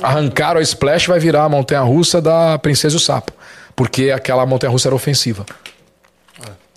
Arrancaram 0.02 0.60
a 0.60 0.64
Splash 0.64 1.08
vai 1.08 1.20
virar 1.20 1.44
a 1.44 1.50
Montanha 1.50 1.82
Russa 1.82 2.20
da 2.22 2.58
Princesa 2.58 2.96
e 2.96 2.98
o 2.98 3.00
Sapo. 3.00 3.32
Porque 3.76 4.12
aquela 4.12 4.46
Montanha 4.46 4.72
Russa 4.72 4.88
era 4.88 4.96
ofensiva. 4.96 5.46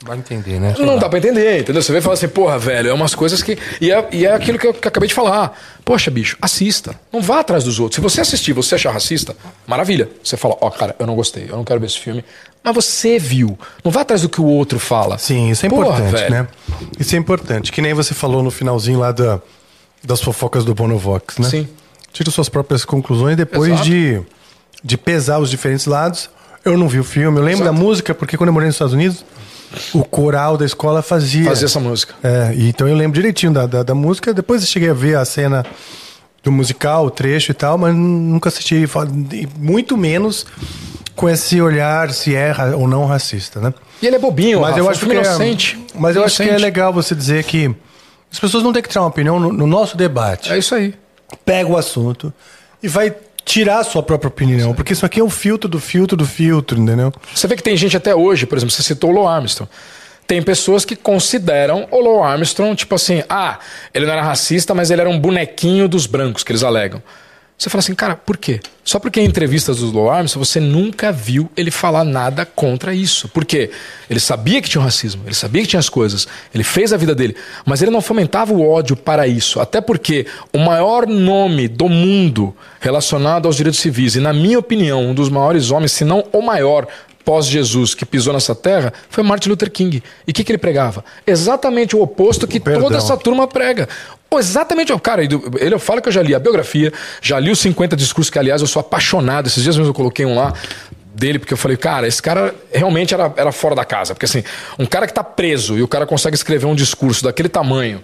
Vai 0.07 0.19
entender, 0.19 0.61
né? 0.61 0.75
Não 0.79 0.99
dá 0.99 1.09
pra 1.09 1.19
entender, 1.19 1.61
entendeu? 1.61 1.83
Você 1.83 1.93
vê 1.93 1.99
e 1.99 2.01
fala 2.01 2.15
assim, 2.15 2.29
porra, 2.29 2.59
velho, 2.59 2.89
é 2.91 2.93
umas 2.93 3.15
coisas 3.15 3.43
que. 3.43 3.59
E 3.81 3.91
é, 3.91 4.09
e 4.13 4.25
é 4.27 4.33
aquilo 4.35 4.59
que 4.59 4.67
eu, 4.67 4.73
que 4.73 4.87
eu 4.87 4.89
acabei 4.89 5.09
de 5.09 5.15
falar. 5.15 5.59
Poxa, 5.85 6.11
bicho, 6.11 6.37
assista. 6.41 6.95
Não 7.13 7.21
vá 7.21 7.41
atrás 7.41 7.65
dos 7.65 7.81
outros. 7.81 7.97
Se 7.97 8.01
você 8.01 8.21
assistir 8.21 8.51
e 8.53 8.55
você 8.55 8.77
achar 8.77 8.93
racista, 8.93 9.37
maravilha. 9.67 10.09
Você 10.23 10.37
fala, 10.37 10.57
ó, 10.61 10.71
cara, 10.71 10.95
eu 10.99 11.07
não 11.07 11.15
gostei, 11.17 11.47
eu 11.49 11.57
não 11.57 11.65
quero 11.65 11.81
ver 11.81 11.87
esse 11.87 11.99
filme. 11.99 12.25
Mas 12.63 12.75
você 12.75 13.19
viu. 13.19 13.59
Não 13.85 13.91
vá 13.93 14.01
atrás 14.01 14.23
do 14.23 14.29
que 14.29 14.41
o 14.41 14.45
outro 14.45 14.79
fala. 14.79 15.19
Sim, 15.19 15.51
isso 15.51 15.65
é 15.65 15.69
Porra, 15.69 15.87
importante, 15.99 16.13
velho. 16.13 16.31
né? 16.31 16.49
Isso 16.99 17.15
é 17.15 17.19
importante. 17.19 17.73
Que 17.73 17.81
nem 17.81 17.95
você 17.95 18.13
falou 18.15 18.43
no 18.43 18.51
finalzinho 18.51 18.99
lá 18.99 19.13
da, 19.13 19.41
das 20.03 20.21
fofocas 20.21 20.65
do 20.65 20.75
Bonovox, 20.75 21.39
né? 21.39 21.49
Sim. 21.49 21.69
Tira 22.13 22.31
suas 22.31 22.49
próprias 22.49 22.85
conclusões 22.85 23.37
depois 23.37 23.73
Exato. 23.73 23.85
de, 23.85 24.21
de 24.83 24.97
pesar 24.99 25.39
os 25.39 25.51
diferentes 25.51 25.87
lados. 25.87 26.31
Eu 26.65 26.77
não 26.77 26.89
vi 26.89 26.99
o 26.99 27.05
filme, 27.05 27.39
eu 27.39 27.45
lembro 27.45 27.63
Exato. 27.65 27.77
da 27.77 27.85
música, 27.85 28.15
porque 28.15 28.37
quando 28.37 28.49
eu 28.49 28.53
morei 28.53 28.67
nos 28.67 28.75
Estados 28.75 28.95
Unidos, 28.95 29.25
o 29.95 30.05
coral 30.05 30.57
da 30.57 30.65
escola 30.65 31.03
fazia. 31.03 31.45
Fazer 31.45 31.67
essa 31.67 31.81
música. 31.81 32.15
É, 32.23 32.55
então 32.57 32.87
eu 32.89 32.95
lembro 32.95 33.15
direitinho 33.15 33.53
da, 33.53 33.67
da, 33.67 33.83
da 33.83 33.95
música. 33.95 34.33
Depois 34.35 34.63
eu 34.63 34.67
cheguei 34.69 34.91
a 34.91 34.95
ver 34.95 35.17
a 35.17 35.25
cena 35.25 35.65
do 36.43 36.53
musical, 36.53 37.07
o 37.07 37.11
trecho 37.11 37.51
e 37.51 37.55
tal, 37.55 37.77
mas 37.77 37.95
nunca 37.95 38.49
assisti, 38.49 38.85
muito 39.59 39.97
menos 39.97 40.47
com 41.15 41.29
esse 41.29 41.61
olhar 41.61 42.13
se 42.13 42.35
é 42.37 42.55
ou 42.77 42.87
não 42.87 43.05
racista, 43.07 43.61
né? 43.61 43.75
E 44.01 44.07
ele 44.07 44.17
é 44.17 44.19
bobinho, 44.19 44.61
Mas 44.61 44.71
Rafa, 44.71 44.81
eu 44.81 44.91
acho 44.91 45.07
que 45.07 45.13
é, 45.13 45.15
inocente. 45.15 45.87
mas 45.95 46.15
eu 46.15 46.23
acho 46.25 46.37
que 46.37 46.43
é 46.43 46.47
Inocente. 46.47 46.63
legal 46.63 46.93
você 46.93 47.15
dizer 47.15 47.43
que 47.45 47.75
as 48.31 48.39
pessoas 48.39 48.63
não 48.63 48.73
têm 48.73 48.83
que 48.83 48.89
tirar 48.89 49.01
uma 49.03 49.09
opinião 49.09 49.41
no, 49.41 49.51
no 49.53 49.67
nosso 49.67 49.97
debate. 49.97 50.53
É 50.53 50.59
isso 50.59 50.75
aí. 50.75 50.95
Pega 51.45 51.69
o 51.71 51.77
assunto 51.77 52.33
e 52.83 52.87
vai 52.89 53.13
tirar 53.47 53.79
a 53.79 53.85
sua 53.85 54.03
própria 54.03 54.27
opinião, 54.29 54.75
porque 54.75 54.93
isso 54.93 55.07
aqui 55.07 55.21
é 55.21 55.23
o 55.23 55.31
filtro 55.31 55.71
do 55.71 55.79
filtro 55.79 56.17
do 56.17 56.27
filtro, 56.27 56.79
entendeu? 56.79 57.13
Você 57.33 57.47
vê 57.47 57.55
que 57.55 57.63
tem 57.63 57.77
gente 57.77 57.97
até 57.97 58.13
hoje, 58.13 58.45
por 58.45 58.59
exemplo, 58.59 58.75
você 58.75 58.83
citou 58.83 59.11
o 59.11 59.13
Lou 59.13 59.29
Armstrong. 59.29 59.71
Tem 60.27 60.43
pessoas 60.43 60.85
que 60.85 60.97
consideram 60.97 61.87
o 61.93 62.01
Lou 62.01 62.25
Armstrong, 62.25 62.75
tipo 62.75 62.97
assim, 62.97 63.23
ah, 63.29 63.61
ele 63.95 64.05
não 64.05 64.13
era 64.13 64.23
racista, 64.23 64.75
mas 64.75 64.91
ele 64.91 65.01
era 65.01 65.09
um 65.09 65.21
bonequinho 65.21 65.89
dos 65.89 66.07
brancos, 66.07 66.43
que 66.43 66.51
eles 66.51 66.65
alegam. 66.65 67.01
Você 67.59 67.71
fala 67.71 67.81
assim, 67.81 67.95
cara, 67.95 68.15
por 68.15 68.37
quê? 68.37 68.61
Só 68.85 68.99
porque 68.99 69.19
em 69.19 69.25
entrevistas 69.25 69.79
do 69.79 69.91
Lou 69.91 70.11
Armstrong 70.11 70.47
você 70.47 70.61
nunca 70.61 71.11
viu 71.11 71.51
ele 71.57 71.71
falar 71.71 72.05
nada 72.05 72.45
contra 72.45 72.95
isso. 72.95 73.29
Por 73.29 73.47
quê? 73.47 73.71
Ele 74.11 74.21
sabia 74.21 74.61
que 74.61 74.69
tinha 74.69 74.81
o 74.81 74.85
racismo, 74.85 75.23
ele 75.25 75.35
sabia 75.35 75.63
que 75.63 75.69
tinha 75.69 75.81
as 75.81 75.89
coisas, 75.89 76.29
ele 76.55 76.63
fez 76.63 76.93
a 76.93 76.99
vida 76.99 77.15
dele, 77.15 77.35
mas 77.65 77.81
ele 77.81 77.91
não 77.91 78.03
fomentava 78.03 78.53
o 78.53 78.69
ódio 78.69 78.95
para 78.95 79.27
isso. 79.27 79.59
Até 79.59 79.81
porque 79.81 80.27
o 80.53 80.59
maior 80.59 81.07
nome 81.07 81.67
do 81.67 81.89
mundo 81.89 82.55
relacionado 82.79 83.47
aos 83.47 83.57
direitos 83.57 83.81
civis, 83.81 84.17
e 84.17 84.21
na 84.21 84.35
minha 84.35 84.59
opinião, 84.59 85.07
um 85.07 85.15
dos 85.15 85.31
maiores 85.31 85.71
homens, 85.71 85.93
se 85.93 86.05
não 86.05 86.27
o 86.33 86.43
maior, 86.43 86.87
pós-Jesus 87.27 87.93
que 87.93 88.07
pisou 88.07 88.33
nessa 88.33 88.55
terra 88.55 88.93
foi 89.11 89.25
Martin 89.25 89.49
Luther 89.49 89.69
King. 89.69 90.01
E 90.25 90.31
o 90.31 90.33
que, 90.33 90.45
que 90.45 90.53
ele 90.53 90.59
pregava? 90.59 91.05
Exatamente 91.27 91.97
o 91.97 92.01
oposto 92.01 92.47
que 92.47 92.61
Perdão. 92.61 92.85
toda 92.85 92.99
essa 92.99 93.17
turma 93.17 93.49
prega. 93.49 93.89
Exatamente, 94.33 94.93
cara, 95.01 95.23
ele 95.23 95.41
eu 95.61 95.79
falo 95.79 96.03
que 96.03 96.09
eu 96.09 96.13
já 96.13 96.23
li 96.23 96.35
a 96.35 96.39
biografia, 96.39 96.93
já 97.23 97.39
li 97.39 97.51
os 97.51 97.59
50 97.61 97.97
discursos, 97.97 98.31
que 98.31 98.39
aliás 98.39 98.61
eu 98.61 98.67
sou 98.67 98.81
apaixonado. 98.81 99.47
Esses 99.47 99.63
dias 99.63 99.77
mesmo 99.77 99.91
eu 99.91 99.95
coloquei 99.95 100.27
um 100.27 100.35
lá 100.35 100.53
dele, 101.15 101.39
porque 101.39 101.55
eu 101.55 101.57
falei, 101.59 101.77
cara, 101.77 102.07
esse 102.07 102.21
cara 102.21 102.55
realmente 102.73 103.15
era, 103.15 103.33
era 103.37 103.51
fora 103.51 103.75
da 103.75 103.85
casa. 103.85 104.15
Porque 104.15 104.27
assim, 104.27 104.45
um 104.79 104.85
cara 104.85 105.07
que 105.07 105.15
tá 105.15 105.25
preso 105.25 105.79
e 105.79 105.83
o 105.83 105.89
cara 105.89 106.07
consegue 106.07 106.37
escrever 106.37 106.67
um 106.67 106.75
discurso 106.75 107.25
daquele 107.25 107.49
tamanho, 107.49 108.03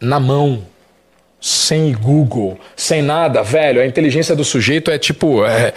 na 0.00 0.18
mão, 0.18 0.64
sem 1.40 1.92
Google, 1.92 2.58
sem 2.74 3.02
nada, 3.02 3.42
velho, 3.42 3.80
a 3.80 3.86
inteligência 3.86 4.34
do 4.34 4.44
sujeito 4.44 4.90
é 4.90 4.98
tipo. 4.98 5.44
É, 5.44 5.74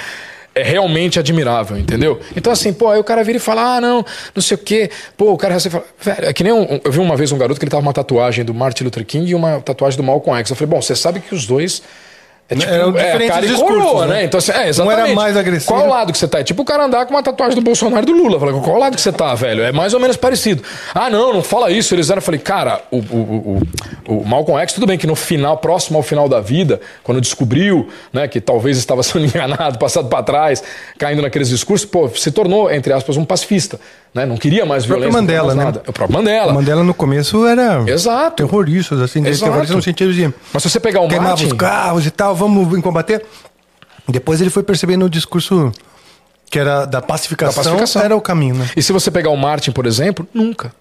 é 0.60 0.64
realmente 0.64 1.20
admirável, 1.20 1.78
entendeu? 1.78 2.20
Então, 2.36 2.52
assim, 2.52 2.72
pô, 2.74 2.90
aí 2.90 3.00
o 3.00 3.04
cara 3.04 3.24
vira 3.24 3.38
e 3.38 3.42
fala, 3.42 3.78
ah, 3.78 3.82
não, 3.82 4.06
não 4.36 4.42
sei 4.42 4.56
o 4.56 4.58
quê. 4.58 4.90
Pô, 5.18 5.32
o 5.34 5.38
cara 5.38 5.60
você 5.60 5.70
fala, 5.70 5.86
velho, 6.02 6.26
é 6.26 6.34
que 6.34 6.44
nem 6.44 6.54
um- 6.54 6.80
eu 6.84 6.92
vi 6.92 7.00
uma 7.00 7.16
vez 7.16 7.32
um 7.32 7.38
garoto 7.38 7.60
que 7.60 7.64
ele 7.64 7.72
tava 7.72 7.82
com 7.82 7.88
uma 7.88 7.94
tatuagem 7.94 8.44
do 8.46 8.54
Martin 8.54 8.84
Luther 8.84 9.06
King 9.06 9.30
e 9.32 9.36
uma 9.36 9.60
tatuagem 9.62 9.98
do 9.98 10.04
Malcolm 10.04 10.40
X. 10.40 10.50
Eu 10.50 10.56
falei, 10.56 10.70
bom, 10.72 10.82
você 10.82 10.96
sabe 10.96 11.20
que 11.20 11.34
os 11.34 11.46
dois. 11.46 11.82
É 12.50 12.56
tipo, 12.56 12.72
Eram 12.72 12.98
é, 12.98 13.28
cara 13.28 13.46
e 13.46 13.50
discursos, 13.50 13.84
coroa, 13.84 14.08
né? 14.08 14.14
né? 14.16 14.24
Então, 14.24 14.40
assim, 14.40 14.52
é, 14.52 14.70
exatamente. 14.70 15.02
era 15.02 15.14
mais 15.14 15.38
agressivo. 15.38 15.72
Qual 15.72 15.86
lado 15.88 16.12
que 16.12 16.18
você 16.18 16.28
tá? 16.28 16.40
É 16.40 16.44
tipo 16.44 16.64
o 16.64 16.66
cara 16.66 16.86
andar 16.86 17.06
com 17.06 17.14
uma 17.14 17.22
tatuagem 17.22 17.56
do 17.56 17.62
Bolsonaro 17.62 18.02
e 18.02 18.06
do 18.08 18.12
Lula. 18.12 18.40
Falei, 18.40 18.60
qual 18.60 18.80
lado 18.80 18.96
que 18.96 19.02
você 19.02 19.12
tá, 19.12 19.36
velho? 19.36 19.62
É 19.62 19.72
mais 19.72 19.94
ou 19.94 20.00
menos 20.00 20.18
parecido. 20.18 20.64
Ah, 20.96 21.12
não, 21.12 21.32
não 21.32 21.44
fala 21.44 21.70
isso. 21.70 21.94
Eles 21.94 22.10
eram. 22.10 22.18
Eu 22.18 22.24
falei, 22.24 22.40
cara, 22.40 22.82
o, 22.90 22.98
o, 22.98 23.62
o, 24.08 24.18
o 24.18 24.26
Malcolm 24.26 24.60
X, 24.64 24.74
tudo 24.74 24.88
bem 24.88 24.98
que 24.98 25.06
no 25.06 25.16
final, 25.16 25.58
próximo 25.58 25.98
ao 25.98 26.04
final 26.04 26.28
da 26.28 26.40
vida, 26.40 26.82
quando 27.04 27.22
descobriu, 27.22 27.88
né, 28.12 28.28
que 28.28 28.42
talvez 28.42 28.80
estava 28.80 29.04
sendo 29.04 29.26
enganado, 29.26 29.78
passado 29.78 30.10
para 30.10 30.24
trás, 30.24 30.64
caindo 30.98 31.22
naqueles 31.22 31.50
discursos, 31.50 31.86
pô, 31.86 32.10
se 32.10 32.32
tornou, 32.32 32.72
entre 32.72 32.92
aspas, 32.92 33.16
um 33.16 33.26
pacifista. 33.26 33.80
Né? 34.14 34.26
Não 34.26 34.38
queria 34.38 34.66
mais 34.66 34.86
violência. 34.86 35.12
Mandela, 35.12 35.54
mais 35.54 35.76
né? 35.76 35.82
É 35.86 35.90
o 35.90 35.94
próprio 35.94 36.18
Mandela. 36.18 36.52
O 36.52 36.56
Mandela 36.56 36.84
no 36.84 36.94
começo 36.94 37.46
era 37.46 37.84
Exato. 37.88 38.38
terroristas, 38.38 39.00
assim, 39.02 39.26
Exato. 39.26 39.52
terrorista 39.52 39.76
no 39.76 39.82
sentido 39.82 40.14
de 40.14 40.34
Mas 40.52 40.64
se 40.64 40.70
você 40.70 40.80
pegar 40.80 41.02
o 41.02 41.08
queimava 41.08 41.30
Martin... 41.30 41.46
os 41.46 41.54
carros 41.54 42.06
e 42.06 42.12
tal, 42.12 42.36
vamos 42.36 42.82
combater. 42.82 43.24
Depois 44.08 44.42
ele 44.42 44.50
foi 44.50 44.64
percebendo 44.64 45.06
o 45.06 45.10
discurso 45.10 45.72
que 46.50 46.58
era 46.58 46.86
da 46.86 47.00
pacificação, 47.02 47.62
Da 47.62 47.70
pacificação. 47.70 48.02
era 48.02 48.16
o 48.16 48.22
caminho, 48.22 48.56
né? 48.56 48.68
E 48.76 48.82
se 48.82 48.92
você 48.92 49.12
pegar 49.12 49.30
o 49.30 49.38
Martin, 49.38 49.72
por 49.72 49.86
exemplo, 49.86 50.28
nunca. 50.34 50.74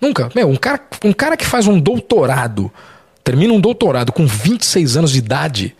Nunca. 0.00 0.28
Meu, 0.34 0.48
um 0.48 0.56
cara, 0.56 0.80
um 1.04 1.12
cara 1.12 1.36
que 1.36 1.46
faz 1.46 1.68
um 1.68 1.78
doutorado, 1.78 2.70
termina 3.22 3.52
um 3.54 3.60
doutorado 3.60 4.10
com 4.12 4.26
26 4.26 4.96
anos 4.96 5.12
de 5.12 5.18
idade, 5.18 5.76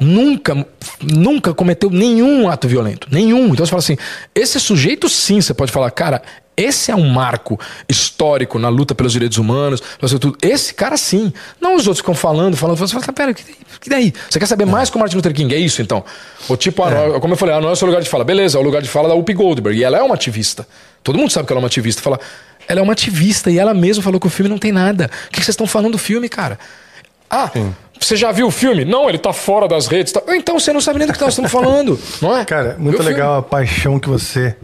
nunca, 0.00 0.66
nunca 1.00 1.52
cometeu 1.54 1.90
nenhum 1.90 2.48
ato 2.48 2.66
violento. 2.66 3.06
Nenhum. 3.10 3.52
Então 3.52 3.64
você 3.64 3.70
fala 3.70 3.80
assim: 3.80 3.96
esse 4.34 4.58
sujeito 4.58 5.08
sim, 5.08 5.40
você 5.40 5.52
pode 5.52 5.70
falar, 5.70 5.90
cara, 5.90 6.22
esse 6.56 6.90
é 6.90 6.94
um 6.94 7.08
marco 7.08 7.58
histórico 7.88 8.58
na 8.58 8.68
luta 8.68 8.94
pelos 8.94 9.12
direitos 9.12 9.38
humanos. 9.38 9.82
tudo. 9.98 10.36
Esse 10.42 10.74
cara 10.74 10.96
sim. 10.96 11.32
Não 11.60 11.74
os 11.74 11.86
outros 11.86 11.98
ficam 11.98 12.14
falando, 12.14 12.56
falando, 12.56 12.76
falando. 12.76 12.90
Você 12.90 13.00
fala, 13.00 13.12
pera, 13.12 13.32
que, 13.32 13.42
que 13.80 13.88
daí? 13.88 14.12
Você 14.28 14.38
quer 14.38 14.46
saber 14.46 14.66
mais 14.66 14.90
que 14.90 14.96
o 14.96 15.00
Martin 15.00 15.16
Luther 15.16 15.32
King? 15.32 15.54
É 15.54 15.58
isso 15.58 15.80
então? 15.80 16.04
O 16.48 16.56
tipo, 16.56 16.82
ah, 16.82 16.90
não, 16.90 17.20
como 17.20 17.32
eu 17.32 17.38
falei, 17.38 17.54
ah, 17.54 17.60
não 17.60 17.70
é 17.70 17.72
o 17.72 17.76
seu 17.76 17.86
lugar 17.86 18.02
de 18.02 18.10
fala. 18.10 18.24
Beleza, 18.24 18.58
é 18.58 18.60
o 18.60 18.64
lugar 18.64 18.82
de 18.82 18.88
fala 18.88 19.08
da 19.08 19.14
Whoopi 19.14 19.32
Goldberg. 19.32 19.78
E 19.78 19.84
ela 19.84 19.96
é 19.96 20.02
uma 20.02 20.14
ativista. 20.14 20.66
Todo 21.02 21.18
mundo 21.18 21.30
sabe 21.30 21.46
que 21.46 21.52
ela 21.52 21.60
é 21.60 21.62
uma 21.62 21.68
ativista. 21.68 22.02
Fala, 22.02 22.20
ela 22.68 22.80
é 22.80 22.82
uma 22.82 22.92
ativista 22.92 23.50
e 23.50 23.58
ela 23.58 23.72
mesma 23.72 24.02
falou 24.02 24.20
que 24.20 24.26
o 24.26 24.30
filme 24.30 24.50
não 24.50 24.58
tem 24.58 24.70
nada. 24.70 25.10
O 25.28 25.30
que 25.30 25.38
vocês 25.38 25.48
estão 25.48 25.66
falando 25.66 25.92
do 25.92 25.98
filme, 25.98 26.28
cara? 26.28 26.58
Ah, 27.30 27.50
você 28.00 28.16
já 28.16 28.32
viu 28.32 28.46
o 28.46 28.50
filme? 28.50 28.84
Não, 28.84 29.08
ele 29.08 29.18
tá 29.18 29.32
fora 29.32 29.68
das 29.68 29.86
redes. 29.86 30.12
tá- 30.12 30.22
Então 30.28 30.58
você 30.58 30.72
não 30.72 30.80
sabe 30.80 30.98
nem 30.98 31.06
do 31.08 31.12
que 31.14 31.20
nós 31.20 31.30
estamos 31.30 31.50
falando, 31.50 31.98
não 32.20 32.36
é? 32.36 32.44
Cara, 32.44 32.76
muito 32.78 32.96
filme? 32.96 33.10
legal 33.12 33.36
a 33.38 33.42
paixão 33.42 33.98
que 33.98 34.08
você 34.08 34.56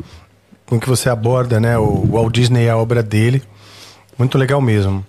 com 0.66 0.80
que 0.80 0.88
você 0.88 1.08
aborda, 1.08 1.60
né, 1.60 1.78
o 1.78 2.04
Walt 2.10 2.34
Disney 2.34 2.64
e 2.64 2.68
a 2.68 2.76
obra 2.76 3.00
dele. 3.00 3.40
Muito 4.18 4.36
legal 4.36 4.60
mesmo. 4.60 5.04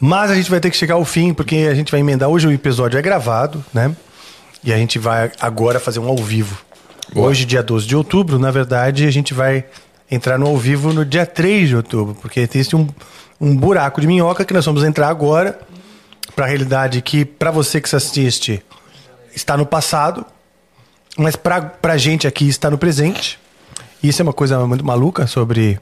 Mas 0.00 0.30
a 0.30 0.34
gente 0.34 0.50
vai 0.50 0.58
ter 0.58 0.70
que 0.70 0.76
chegar 0.76 0.94
ao 0.94 1.04
fim, 1.04 1.34
porque 1.34 1.68
a 1.70 1.74
gente 1.74 1.90
vai 1.90 2.00
emendar. 2.00 2.28
Hoje 2.30 2.46
o 2.46 2.52
episódio 2.52 2.98
é 2.98 3.02
gravado, 3.02 3.62
né? 3.74 3.94
E 4.64 4.72
a 4.72 4.76
gente 4.78 4.98
vai 4.98 5.30
agora 5.40 5.78
fazer 5.78 5.98
um 5.98 6.08
ao 6.08 6.16
vivo. 6.16 6.56
Hoje, 7.14 7.44
dia 7.44 7.62
12 7.62 7.86
de 7.86 7.94
outubro, 7.94 8.38
na 8.38 8.50
verdade, 8.50 9.06
a 9.06 9.10
gente 9.10 9.34
vai 9.34 9.64
entrar 10.10 10.38
no 10.38 10.46
ao 10.46 10.56
vivo 10.56 10.92
no 10.94 11.04
dia 11.04 11.26
3 11.26 11.68
de 11.68 11.76
outubro, 11.76 12.14
porque 12.20 12.40
existe 12.40 12.74
um, 12.74 12.88
um 13.40 13.54
buraco 13.54 14.00
de 14.00 14.06
minhoca 14.06 14.44
que 14.46 14.54
nós 14.54 14.64
vamos 14.64 14.82
entrar 14.82 15.08
agora 15.08 15.58
para 16.34 16.46
a 16.46 16.48
realidade 16.48 17.00
que, 17.02 17.24
para 17.24 17.50
você 17.50 17.80
que 17.80 17.88
se 17.88 17.96
assiste, 17.96 18.62
está 19.34 19.56
no 19.56 19.66
passado, 19.66 20.24
mas 21.16 21.36
pra, 21.36 21.60
pra 21.60 21.96
gente 21.96 22.26
aqui 22.26 22.48
está 22.48 22.70
no 22.70 22.78
presente. 22.78 23.38
Isso 24.02 24.20
é 24.20 24.24
uma 24.24 24.32
coisa 24.32 24.66
muito 24.66 24.84
maluca 24.84 25.26
sobre 25.26 25.80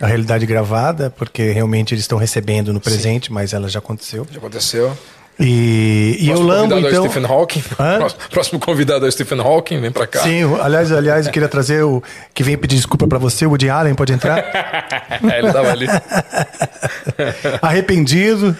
a 0.00 0.06
realidade 0.06 0.46
gravada, 0.46 1.10
porque 1.10 1.50
realmente 1.50 1.94
eles 1.94 2.04
estão 2.04 2.18
recebendo 2.18 2.72
no 2.72 2.80
presente, 2.80 3.32
mas 3.32 3.52
ela 3.52 3.68
já 3.68 3.78
aconteceu. 3.78 4.26
Já 4.30 4.38
aconteceu. 4.38 4.96
E, 5.38 6.18
e 6.20 6.28
eu 6.28 6.40
lambo, 6.42 6.74
é 6.74 6.76
o 6.76 6.88
então. 6.88 7.04
Stephen 7.04 7.24
Hawking. 7.24 7.62
Hã? 7.78 7.98
Próximo- 8.30 8.60
convidado 8.60 9.06
é 9.06 9.08
o 9.08 9.12
Stephen 9.12 9.40
Hawking, 9.40 9.80
vem 9.80 9.90
pra 9.90 10.06
cá. 10.06 10.20
Sim, 10.20 10.42
aliás, 10.60 10.92
aliás, 10.92 11.26
eu 11.26 11.32
queria 11.32 11.48
trazer 11.48 11.82
o 11.82 12.02
que 12.34 12.42
vem 12.42 12.58
pedir 12.58 12.76
desculpa 12.76 13.06
pra 13.06 13.18
você, 13.18 13.46
o 13.46 13.50
Woody 13.50 13.70
Allen, 13.70 13.94
pode 13.94 14.12
entrar? 14.12 14.40
É, 15.30 15.38
ele 15.38 15.52
tava 15.52 15.70
ali. 15.70 15.86
Arrependido. 17.60 18.56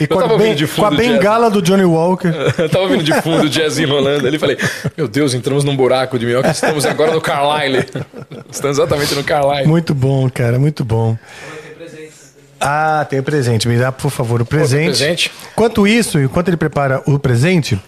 e 0.00 0.06
com, 0.06 0.18
a, 0.18 0.36
ben- 0.36 0.56
com 0.66 0.84
a 0.84 0.90
bengala 0.90 1.50
do 1.50 1.62
Johnny 1.62 1.84
Walker. 1.84 2.32
Eu 2.58 2.68
tava 2.68 2.84
ouvindo 2.84 3.04
de 3.04 3.12
fundo 3.22 3.44
o 3.44 3.48
jazz 3.48 3.78
enrolando 3.78 4.26
ali 4.26 4.38
falei: 4.38 4.58
Meu 4.96 5.06
Deus, 5.06 5.34
entramos 5.34 5.62
num 5.64 5.76
buraco 5.76 6.18
de 6.18 6.26
minhoca. 6.26 6.50
Estamos 6.50 6.84
agora 6.86 7.12
no 7.12 7.20
Carlisle. 7.20 7.84
Estamos 8.50 8.78
exatamente 8.78 9.14
no 9.14 9.22
Carlisle. 9.22 9.66
Muito 9.68 9.94
bom, 9.94 10.28
cara, 10.28 10.58
muito 10.58 10.84
bom. 10.84 11.16
Ah, 12.66 13.04
tem 13.08 13.18
o 13.18 13.22
presente. 13.22 13.68
Me 13.68 13.76
dá, 13.78 13.92
por 13.92 14.10
favor, 14.10 14.40
o 14.40 14.46
presente. 14.46 14.86
presente. 14.86 15.30
Enquanto 15.52 15.86
isso, 15.86 16.18
enquanto 16.18 16.48
ele 16.48 16.56
prepara 16.56 17.02
o 17.06 17.18
presente, 17.18 17.78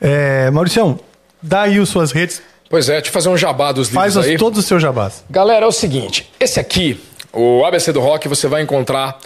é, 0.00 0.48
Mauricião, 0.52 1.00
dá 1.42 1.62
aí 1.62 1.78
as 1.78 1.88
suas 1.88 2.12
redes, 2.12 2.40
Pois 2.70 2.88
é, 2.88 2.92
deixa 2.96 3.08
eu 3.08 3.12
fazer 3.12 3.28
um 3.30 3.36
jabá 3.36 3.72
dos 3.72 3.88
livros 3.88 4.02
faz 4.04 4.16
os- 4.16 4.24
aí. 4.26 4.36
todos 4.36 4.58
os 4.60 4.66
seus 4.66 4.80
jabás. 4.82 5.24
Galera, 5.30 5.64
é 5.64 5.68
o 5.68 5.72
seguinte: 5.72 6.30
esse 6.38 6.60
aqui, 6.60 7.00
o 7.32 7.64
ABC 7.64 7.90
do 7.92 8.00
Rock, 8.00 8.28
você 8.28 8.46
vai 8.46 8.62
encontrar. 8.62 9.18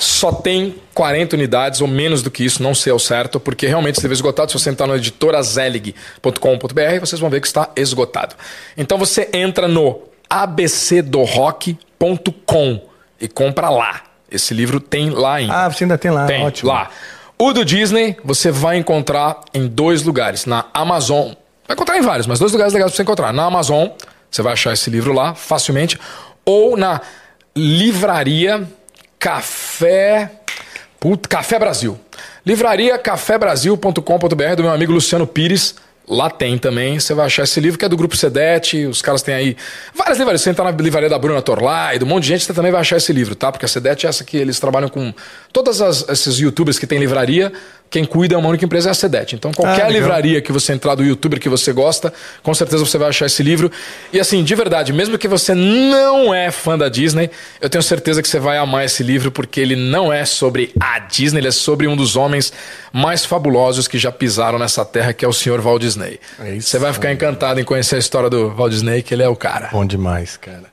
Só 0.00 0.30
tem 0.30 0.76
40 0.94 1.34
unidades 1.34 1.80
ou 1.80 1.88
menos 1.88 2.22
do 2.22 2.30
que 2.30 2.44
isso, 2.44 2.62
não 2.62 2.72
sei 2.72 2.92
ao 2.92 3.00
certo, 3.00 3.40
porque 3.40 3.66
realmente 3.66 3.96
esteve 3.96 4.14
esgotado. 4.14 4.52
Se 4.52 4.56
você 4.56 4.70
entrar 4.70 4.86
no 4.86 4.94
editorazelig.com.br, 4.94 7.00
vocês 7.00 7.20
vão 7.20 7.28
ver 7.28 7.40
que 7.40 7.48
está 7.48 7.68
esgotado. 7.74 8.36
Então 8.76 8.96
você 8.96 9.28
entra 9.32 9.66
no 9.66 10.00
abcdorock.com 10.30 12.80
e 13.20 13.26
compra 13.28 13.68
lá. 13.70 14.02
Esse 14.30 14.52
livro 14.54 14.78
tem 14.80 15.10
lá 15.10 15.34
ainda. 15.36 15.64
Ah, 15.64 15.68
você 15.70 15.84
ainda 15.84 15.96
tem 15.96 16.10
lá, 16.10 16.26
Tem, 16.26 16.44
ótimo. 16.44 16.70
lá. 16.70 16.90
O 17.38 17.52
do 17.52 17.64
Disney 17.64 18.16
você 18.24 18.50
vai 18.50 18.76
encontrar 18.76 19.40
em 19.54 19.66
dois 19.66 20.02
lugares. 20.02 20.44
Na 20.44 20.66
Amazon. 20.74 21.32
Vai 21.66 21.74
encontrar 21.74 21.96
em 21.96 22.02
vários, 22.02 22.26
mas 22.26 22.38
dois 22.38 22.52
lugares 22.52 22.72
legais 22.72 22.90
pra 22.90 22.96
você 22.96 23.02
encontrar. 23.02 23.32
Na 23.32 23.44
Amazon, 23.44 23.88
você 24.30 24.42
vai 24.42 24.52
achar 24.54 24.72
esse 24.72 24.90
livro 24.90 25.12
lá 25.12 25.34
facilmente. 25.34 25.98
Ou 26.44 26.76
na 26.76 27.00
livraria 27.56 28.68
Café. 29.18 30.30
Put, 31.00 31.28
Café 31.28 31.58
Brasil. 31.58 31.98
Livraria 32.44 32.98
cafébrasil.com.br 32.98 34.54
do 34.56 34.62
meu 34.62 34.72
amigo 34.72 34.92
Luciano 34.92 35.26
Pires. 35.26 35.74
Lá 36.08 36.30
tem 36.30 36.56
também, 36.56 36.98
você 36.98 37.12
vai 37.12 37.26
achar 37.26 37.42
esse 37.42 37.60
livro 37.60 37.78
que 37.78 37.84
é 37.84 37.88
do 37.88 37.96
Grupo 37.96 38.16
Sedete, 38.16 38.86
os 38.86 39.02
caras 39.02 39.20
têm 39.20 39.34
aí 39.34 39.56
várias 39.94 40.16
livrarias. 40.16 40.40
Você 40.40 40.50
entra 40.50 40.64
na 40.64 40.70
livraria 40.70 41.08
da 41.08 41.18
Bruna 41.18 41.42
Torlai, 41.42 41.98
do 41.98 42.06
monte 42.06 42.22
de 42.22 42.30
gente, 42.30 42.44
você 42.44 42.54
também 42.54 42.72
vai 42.72 42.80
achar 42.80 42.96
esse 42.96 43.12
livro, 43.12 43.34
tá? 43.34 43.52
Porque 43.52 43.66
a 43.66 43.68
Sedete 43.68 44.06
é 44.06 44.08
essa 44.08 44.24
que 44.24 44.36
eles 44.36 44.58
trabalham 44.58 44.88
com 44.88 45.12
todas 45.52 45.82
as, 45.82 46.08
esses 46.08 46.38
youtubers 46.38 46.78
que 46.78 46.86
tem 46.86 46.98
livraria, 46.98 47.52
quem 47.90 48.04
cuida 48.04 48.34
é 48.34 48.38
uma 48.38 48.48
única 48.48 48.64
empresa 48.64 48.90
é 48.90 48.92
a 48.92 48.94
Sedete. 48.94 49.34
Então 49.34 49.52
qualquer 49.52 49.86
legal. 49.86 49.90
livraria 49.90 50.40
que 50.40 50.52
você 50.52 50.72
entrar 50.72 50.94
do 50.94 51.04
youtuber 51.04 51.40
que 51.40 51.48
você 51.48 51.72
gosta, 51.72 52.12
com 52.42 52.52
certeza 52.54 52.84
você 52.84 52.98
vai 52.98 53.08
achar 53.08 53.26
esse 53.26 53.42
livro. 53.42 53.70
E 54.12 54.20
assim, 54.20 54.42
de 54.44 54.54
verdade, 54.54 54.92
mesmo 54.92 55.16
que 55.18 55.28
você 55.28 55.54
não 55.54 56.34
é 56.34 56.50
fã 56.50 56.76
da 56.76 56.88
Disney, 56.88 57.30
eu 57.60 57.70
tenho 57.70 57.82
certeza 57.82 58.22
que 58.22 58.28
você 58.28 58.38
vai 58.38 58.58
amar 58.58 58.84
esse 58.84 59.02
livro, 59.02 59.30
porque 59.30 59.60
ele 59.60 59.76
não 59.76 60.12
é 60.12 60.24
sobre 60.24 60.72
a 60.78 60.98
Disney, 60.98 61.40
ele 61.40 61.48
é 61.48 61.52
sobre 61.52 61.86
um 61.86 61.96
dos 61.96 62.16
homens 62.16 62.52
mais 62.92 63.24
fabulosos 63.24 63.88
que 63.88 63.98
já 63.98 64.12
pisaram 64.12 64.58
nessa 64.58 64.84
terra, 64.84 65.12
que 65.12 65.24
é 65.24 65.28
o 65.28 65.32
senhor 65.32 65.60
Walt 65.60 65.80
Disney. 65.80 66.18
É 66.38 66.54
isso 66.54 66.68
você 66.68 66.78
vai 66.78 66.92
ficar 66.92 67.12
encantado 67.12 67.60
em 67.60 67.64
conhecer 67.64 67.96
a 67.96 67.98
história 67.98 68.28
do 68.28 68.50
Walt 68.50 68.72
Disney, 68.72 69.02
que 69.02 69.14
ele 69.14 69.22
é 69.22 69.28
o 69.28 69.36
cara. 69.36 69.68
Bom 69.72 69.84
demais, 69.84 70.36
cara. 70.36 70.64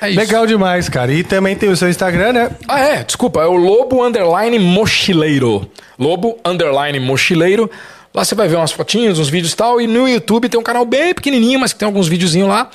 É 0.00 0.10
isso. 0.10 0.18
Legal 0.18 0.46
demais, 0.46 0.88
cara. 0.88 1.12
E 1.12 1.22
também 1.22 1.54
tem 1.54 1.68
o 1.68 1.76
seu 1.76 1.88
Instagram, 1.88 2.32
né? 2.32 2.50
Ah, 2.66 2.80
é, 2.80 3.04
desculpa, 3.04 3.40
é 3.42 3.46
o 3.46 3.56
Lobo 3.56 4.04
Underline 4.04 4.58
Mochileiro. 4.58 5.70
Lobo 5.98 6.38
Underline 6.44 6.98
Mochileiro. 6.98 7.70
Lá 8.12 8.24
você 8.24 8.34
vai 8.34 8.48
ver 8.48 8.56
umas 8.56 8.72
fotinhas, 8.72 9.18
uns 9.18 9.28
vídeos 9.28 9.52
e 9.52 9.56
tal. 9.56 9.80
E 9.80 9.86
no 9.86 10.08
YouTube 10.08 10.48
tem 10.48 10.58
um 10.58 10.62
canal 10.62 10.84
bem 10.84 11.14
pequenininho, 11.14 11.60
mas 11.60 11.72
que 11.72 11.78
tem 11.78 11.86
alguns 11.86 12.08
videozinhos 12.08 12.48
lá, 12.48 12.68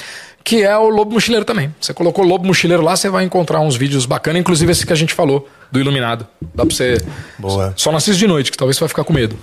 que 0.43 0.63
é 0.63 0.77
o 0.77 0.87
Lobo 0.87 1.11
Mochileiro 1.13 1.43
também. 1.43 1.73
Você 1.81 1.93
colocou 1.93 2.23
Lobo 2.23 2.45
Mochileiro 2.45 2.83
lá, 2.83 2.95
você 2.95 3.09
vai 3.09 3.25
encontrar 3.25 3.59
uns 3.59 3.75
vídeos 3.75 4.05
bacanas, 4.05 4.39
inclusive 4.39 4.71
esse 4.71 4.85
que 4.85 4.93
a 4.93 4.95
gente 4.95 5.13
falou, 5.13 5.47
do 5.71 5.79
Iluminado. 5.79 6.25
Dá 6.53 6.65
pra 6.65 6.73
você. 6.73 7.01
Boa. 7.37 7.73
Só 7.75 7.91
não 7.91 7.97
assiste 7.97 8.19
de 8.19 8.27
noite, 8.27 8.51
que 8.51 8.57
talvez 8.57 8.77
você 8.77 8.81
vai 8.81 8.89
ficar 8.89 9.03
com 9.03 9.11
medo. 9.11 9.35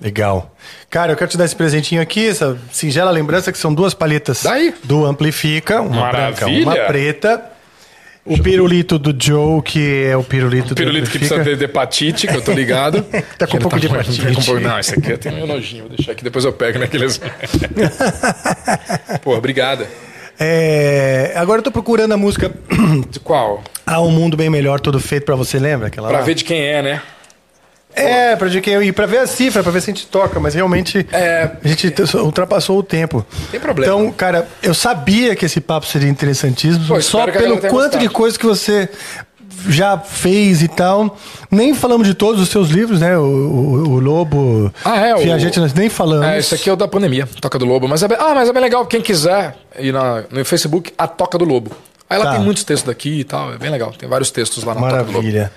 Legal. 0.00 0.54
Cara, 0.90 1.12
eu 1.12 1.16
quero 1.16 1.30
te 1.30 1.36
dar 1.38 1.44
esse 1.46 1.56
presentinho 1.56 2.02
aqui, 2.02 2.28
essa 2.28 2.58
singela 2.70 3.10
lembrança 3.10 3.50
que 3.50 3.58
são 3.58 3.72
duas 3.72 3.94
palhetas 3.94 4.42
Daí. 4.42 4.74
do 4.84 5.06
Amplifica, 5.06 5.80
uma 5.80 6.10
branca, 6.10 6.46
Maravilha. 6.46 6.62
uma 6.66 6.76
preta. 6.86 7.42
O 8.24 8.36
pirulito 8.42 8.98
do 8.98 9.14
Joe, 9.16 9.62
que 9.62 10.04
é 10.04 10.16
o 10.16 10.22
pirulito, 10.24 10.74
Pirulito 10.74 11.04
do 11.06 11.10
que 11.12 11.18
Amplifica. 11.18 11.18
precisa 11.36 11.44
ter 11.44 11.56
de 11.56 11.64
hepatite, 11.64 12.26
que 12.26 12.34
eu 12.34 12.42
tô 12.42 12.50
ligado. 12.52 13.06
Tá 13.38 13.46
com 13.46 13.56
um 13.56 13.60
pouco 13.60 13.78
de 13.78 13.86
com- 13.88 13.94
hepatite. 13.94 14.20
tá 14.34 14.42
com 14.52 14.58
Não, 14.60 14.78
esse 14.80 14.94
aqui 14.98 15.12
eu 15.12 15.18
tenho 15.18 15.34
meio 15.36 15.46
nojinho. 15.46 15.84
Vou 15.86 15.96
deixar 15.96 16.10
aqui, 16.12 16.24
depois 16.24 16.44
eu 16.44 16.52
pego 16.52 16.78
naqueles. 16.80 17.20
Pô, 19.22 19.36
obrigada. 19.36 19.86
É, 20.38 21.32
agora 21.36 21.60
eu 21.60 21.62
tô 21.62 21.70
procurando 21.70 22.12
a 22.12 22.16
música 22.16 22.52
De 23.10 23.18
qual? 23.20 23.62
Há 23.86 24.00
um 24.02 24.10
Mundo 24.10 24.36
Bem 24.36 24.50
Melhor, 24.50 24.80
Todo 24.80 25.00
Feito 25.00 25.24
pra 25.24 25.34
Você, 25.36 25.58
lembra? 25.58 25.86
Aquela 25.86 26.08
Pra 26.08 26.18
lá? 26.18 26.24
ver 26.24 26.34
de 26.34 26.44
quem 26.44 26.60
é, 26.60 26.82
né? 26.82 27.02
É, 27.96 28.36
pra, 28.36 28.48
de 28.48 28.60
que, 28.60 28.70
e 28.78 28.92
pra 28.92 29.06
ver 29.06 29.18
a 29.18 29.26
cifra, 29.26 29.62
pra 29.62 29.72
ver 29.72 29.80
se 29.80 29.90
a 29.90 29.94
gente 29.94 30.06
toca, 30.06 30.38
mas 30.38 30.54
realmente 30.54 31.06
É. 31.10 31.50
a 31.64 31.66
gente 31.68 31.90
te- 31.90 32.16
ultrapassou 32.18 32.78
o 32.78 32.82
tempo. 32.82 33.24
Tem 33.50 33.58
problema. 33.58 33.92
Então, 33.92 34.12
cara, 34.12 34.46
eu 34.62 34.74
sabia 34.74 35.34
que 35.34 35.46
esse 35.46 35.60
papo 35.60 35.86
seria 35.86 36.08
interessantíssimo, 36.08 36.86
Pô, 36.86 37.00
só 37.00 37.22
a 37.22 37.28
pelo 37.32 37.56
quanto 37.58 37.70
gostado. 37.72 37.98
de 37.98 38.08
coisa 38.10 38.38
que 38.38 38.44
você 38.44 38.88
já 39.68 39.96
fez 39.98 40.62
e 40.62 40.68
tal. 40.68 41.16
Nem 41.50 41.74
falamos 41.74 42.06
de 42.06 42.12
todos 42.14 42.40
os 42.42 42.48
seus 42.50 42.68
livros, 42.68 43.00
né? 43.00 43.16
O, 43.16 43.22
o- 43.22 43.88
o 43.94 44.00
Lobo, 44.00 44.70
Ah, 44.84 45.00
é, 45.00 45.14
o- 45.14 45.18
Viajante, 45.18 45.58
nós 45.58 45.72
nem 45.72 45.88
falamos. 45.88 46.26
É, 46.26 46.38
esse 46.38 46.54
aqui 46.54 46.68
é 46.68 46.72
o 46.72 46.76
da 46.76 46.86
pandemia, 46.86 47.26
Toca 47.40 47.58
do 47.58 47.64
Lobo. 47.64 47.88
Mas 47.88 48.02
é 48.02 48.08
bem, 48.08 48.18
ah, 48.20 48.34
mas 48.34 48.48
é 48.48 48.52
bem 48.52 48.62
legal, 48.62 48.84
quem 48.86 49.00
quiser 49.00 49.56
ir 49.78 49.92
na, 49.92 50.22
no 50.30 50.44
Facebook, 50.44 50.92
a 50.98 51.06
Toca 51.08 51.38
do 51.38 51.44
Lobo. 51.44 51.70
Aí 52.08 52.18
lá 52.18 52.26
Tá. 52.26 52.32
tem 52.34 52.40
muitos 52.40 52.62
textos 52.64 52.86
daqui 52.86 53.20
e 53.20 53.24
tal, 53.24 53.52
é 53.52 53.58
bem 53.58 53.70
legal. 53.70 53.92
Tem 53.92 54.08
vários 54.08 54.30
textos 54.30 54.62
lá 54.64 54.74
na 54.74 54.80
do. 54.80 54.86
Maravilha. 54.86 55.50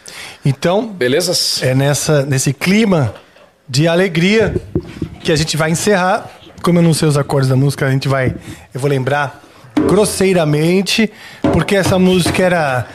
Então, 0.44 0.88
Belezas? 0.88 1.62
é 1.62 1.76
nessa, 1.76 2.26
nesse 2.26 2.54
clima 2.54 3.14
de 3.68 3.88
alegria 3.88 4.56
que 5.24 5.32
a 5.32 5.36
gente 5.36 5.56
vai 5.56 5.70
encerrar. 5.72 6.28
Como 6.64 6.80
eu 6.80 6.84
não 6.84 6.94
sei 6.94 7.08
os 7.08 7.18
acordes 7.18 7.48
da 7.50 7.56
música, 7.56 7.86
a 7.86 7.92
gente 7.92 8.08
vai. 8.08 8.36
Eu 8.74 8.80
vou 8.82 8.90
lembrar 8.90 9.42
grosseiramente, 9.88 11.12
porque 11.54 11.76
essa 11.76 11.98
música 12.00 12.42
era. 12.44 12.88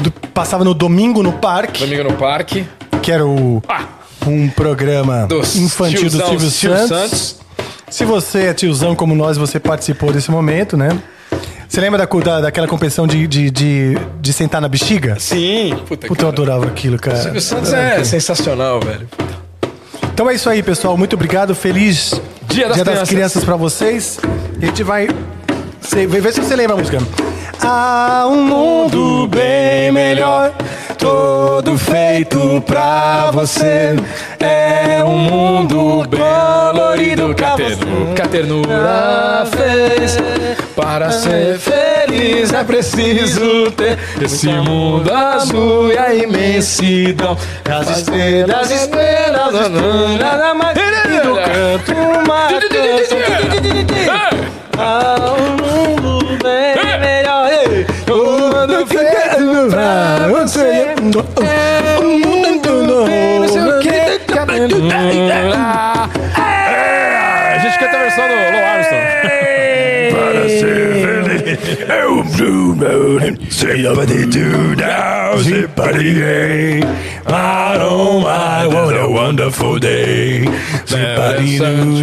do- 0.00 0.10
passava 0.10 0.64
no 0.64 0.72
domingo 0.74 1.22
no 1.22 1.32
parque, 1.34 1.80
Domingo 1.80 2.04
no 2.10 2.16
Parque. 2.16 2.66
que 3.02 3.10
era 3.12 3.24
o, 3.26 3.62
Ah, 3.68 3.86
um 4.26 4.48
programa 4.48 5.26
do 5.26 5.38
infantil 5.40 6.02
do 6.04 6.10
tiozão 6.10 6.28
Silvio 6.28 6.50
Silvio 6.50 6.88
Santos. 6.88 7.36
Se 7.90 8.04
você 8.04 8.46
é 8.46 8.54
tiozão 8.54 8.94
como 8.96 9.14
nós, 9.14 9.36
você 9.36 9.60
participou 9.60 10.12
desse 10.12 10.30
momento, 10.30 10.76
né? 10.76 10.98
Você 11.68 11.80
lembra 11.80 11.98
da, 12.06 12.18
da, 12.20 12.40
daquela 12.42 12.68
competição 12.68 13.06
de, 13.06 13.26
de, 13.26 13.50
de, 13.50 13.98
de 14.20 14.32
sentar 14.32 14.60
na 14.60 14.68
bexiga? 14.68 15.16
Sim, 15.18 15.76
puta, 15.86 16.06
Puta, 16.06 16.24
eu 16.24 16.28
adorava 16.28 16.66
aquilo, 16.66 16.98
cara. 16.98 17.16
Silvio 17.16 17.40
Santos 17.40 17.72
é 17.72 18.02
sensacional, 18.04 18.80
velho. 18.80 19.08
Então 20.12 20.30
é 20.30 20.34
isso 20.34 20.48
aí, 20.48 20.62
pessoal. 20.62 20.96
Muito 20.96 21.14
obrigado. 21.14 21.54
Feliz 21.54 22.20
Dia 22.46 22.68
das 22.68 22.80
Crianças, 22.80 23.08
Crianças. 23.08 23.44
pra 23.44 23.56
vocês. 23.56 24.20
A 24.62 24.64
gente 24.66 24.82
vai 24.84 25.08
ver 26.08 26.32
se 26.32 26.40
você 26.40 26.54
lembra 26.54 26.74
a 26.74 26.78
música. 26.78 26.98
Há 27.60 28.26
um 28.28 28.44
mundo 28.44 29.26
bem 29.28 29.90
melhor, 29.90 30.52
todo 30.98 31.76
feito 31.78 32.62
pra 32.66 33.30
você. 33.32 33.96
É 34.38 35.02
um 35.02 35.18
mundo 35.18 36.08
colorido 36.08 37.34
que 37.34 38.22
a 38.22 38.28
ternura 38.28 39.46
fez 39.56 40.16
para 40.74 41.10
ser 41.10 41.58
feliz 41.58 42.52
é 42.52 42.64
preciso 42.64 43.70
ter 43.72 43.98
esse 44.20 44.48
mundo 44.48 45.12
azul 45.12 45.92
e 45.92 45.98
a 45.98 46.14
imensidão. 46.14 47.36
As 47.64 47.98
estrelas, 47.98 48.56
as 48.56 48.70
estrelas, 48.70 49.54
as 49.54 49.66
estrelas, 49.66 50.56
mais 50.56 50.76
lindo 50.76 51.34
canto 51.36 51.92
uma 51.92 52.48
canção. 52.48 53.18
Um 55.38 55.50
mundo 55.62 56.38
bem 56.42 56.98
melhor, 56.98 57.48
ei. 57.52 57.86
todo 58.04 58.86
feito 58.86 59.70
pra 59.70 60.28
você. 60.28 60.94
Um 62.02 62.18
mundo 62.18 62.70
Não 63.40 63.48
sei 63.48 63.62
o 63.62 63.80
que, 63.80 64.18
blue 72.36 72.74
moon 72.74 73.50
Somebody 73.50 74.30
do 74.30 74.74
now 74.76 75.36
Somebody 75.38 76.82
I 77.26 77.78
don't 77.78 78.24
I 78.24 78.66
what 78.66 78.96
a 78.96 79.08
wonderful 79.08 79.78
day 79.78 80.44
Somebody 80.86 81.58
do 81.58 82.00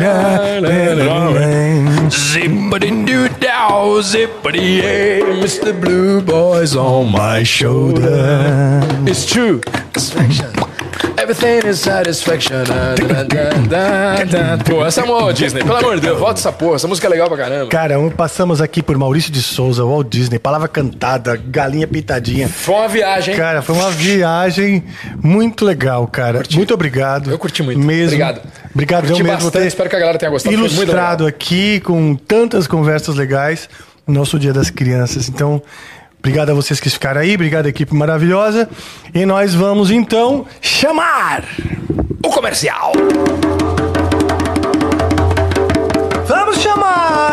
Zippity 2.12 3.06
doo 3.06 3.28
dow, 3.40 4.02
zippity 4.02 4.82
hey, 4.82 5.22
Mr. 5.24 5.80
Blue 5.80 6.22
Boy's 6.22 6.76
on 6.76 7.12
my 7.12 7.44
shoulder. 7.44 8.82
It's 9.06 9.26
true. 9.26 9.62
Everything 11.18 11.68
is 11.70 11.80
satisfaction. 11.80 12.64
Pô, 14.68 14.86
essa 14.86 15.02
é 15.02 15.04
uma 15.04 15.34
Disney, 15.34 15.64
pelo 15.64 15.78
amor 15.78 15.96
de 15.96 16.02
Deus, 16.02 16.20
volta 16.20 16.40
essa 16.40 16.52
porra. 16.52 16.76
Essa 16.76 16.88
música 16.88 17.08
é 17.08 17.10
legal 17.10 17.28
pra 17.28 17.38
caramba. 17.38 17.68
Cara, 17.68 17.96
passamos 18.16 18.62
aqui 18.62 18.82
por 18.82 18.98
Maurício 18.98 19.32
de 19.32 19.42
Souza, 19.42 19.84
Walt 19.84 20.08
Disney, 20.10 20.40
palavra 20.40 20.68
cantada, 20.68 21.36
galinha 21.36 21.88
pintadinha. 21.88 22.50
Foi 22.50 22.76
uma 22.76 22.88
viagem. 22.88 23.36
Cara, 23.36 23.62
foi 23.62 23.76
uma 23.76 23.92
viagem 23.92 24.84
muito 25.24 25.64
legal, 25.66 26.08
cara. 26.08 26.44
Muito 26.54 26.74
obrigado. 26.74 27.30
Eu 27.30 27.38
curti 27.38 27.62
muito. 27.62 27.80
Mesmo. 27.80 28.16
Obrigado. 28.16 28.42
Obrigado 28.74 29.08
Curti 29.08 29.24
mesmo 29.24 29.38
bastante, 29.38 29.64
ter 29.64 29.68
espero 29.68 29.90
que 29.90 29.96
a 29.96 30.00
galera 30.00 30.18
tenha 30.18 30.32
gostado. 30.32 30.56
Ilustrado 30.56 31.28
aqui 31.28 31.82
com 31.82 32.16
tantas 32.16 32.68
conversas 32.68 33.16
legais 33.16 33.70
no 34.08 34.14
nosso 34.14 34.40
Dia 34.40 34.54
das 34.54 34.70
Crianças. 34.70 35.28
Então, 35.28 35.62
obrigado 36.22 36.52
a 36.52 36.54
vocês 36.54 36.80
que 36.80 36.90
ficaram 36.90 37.22
aí, 37.22 37.36
obrigado 37.36 37.68
equipe 37.68 37.94
maravilhosa. 37.94 38.70
E 39.14 39.26
nós 39.26 39.54
vamos 39.54 39.92
então 39.92 40.46
chamar. 40.62 41.44
O 42.24 42.30
comercial. 42.30 42.94
Vamos 46.28 46.58
chamar 46.60 47.32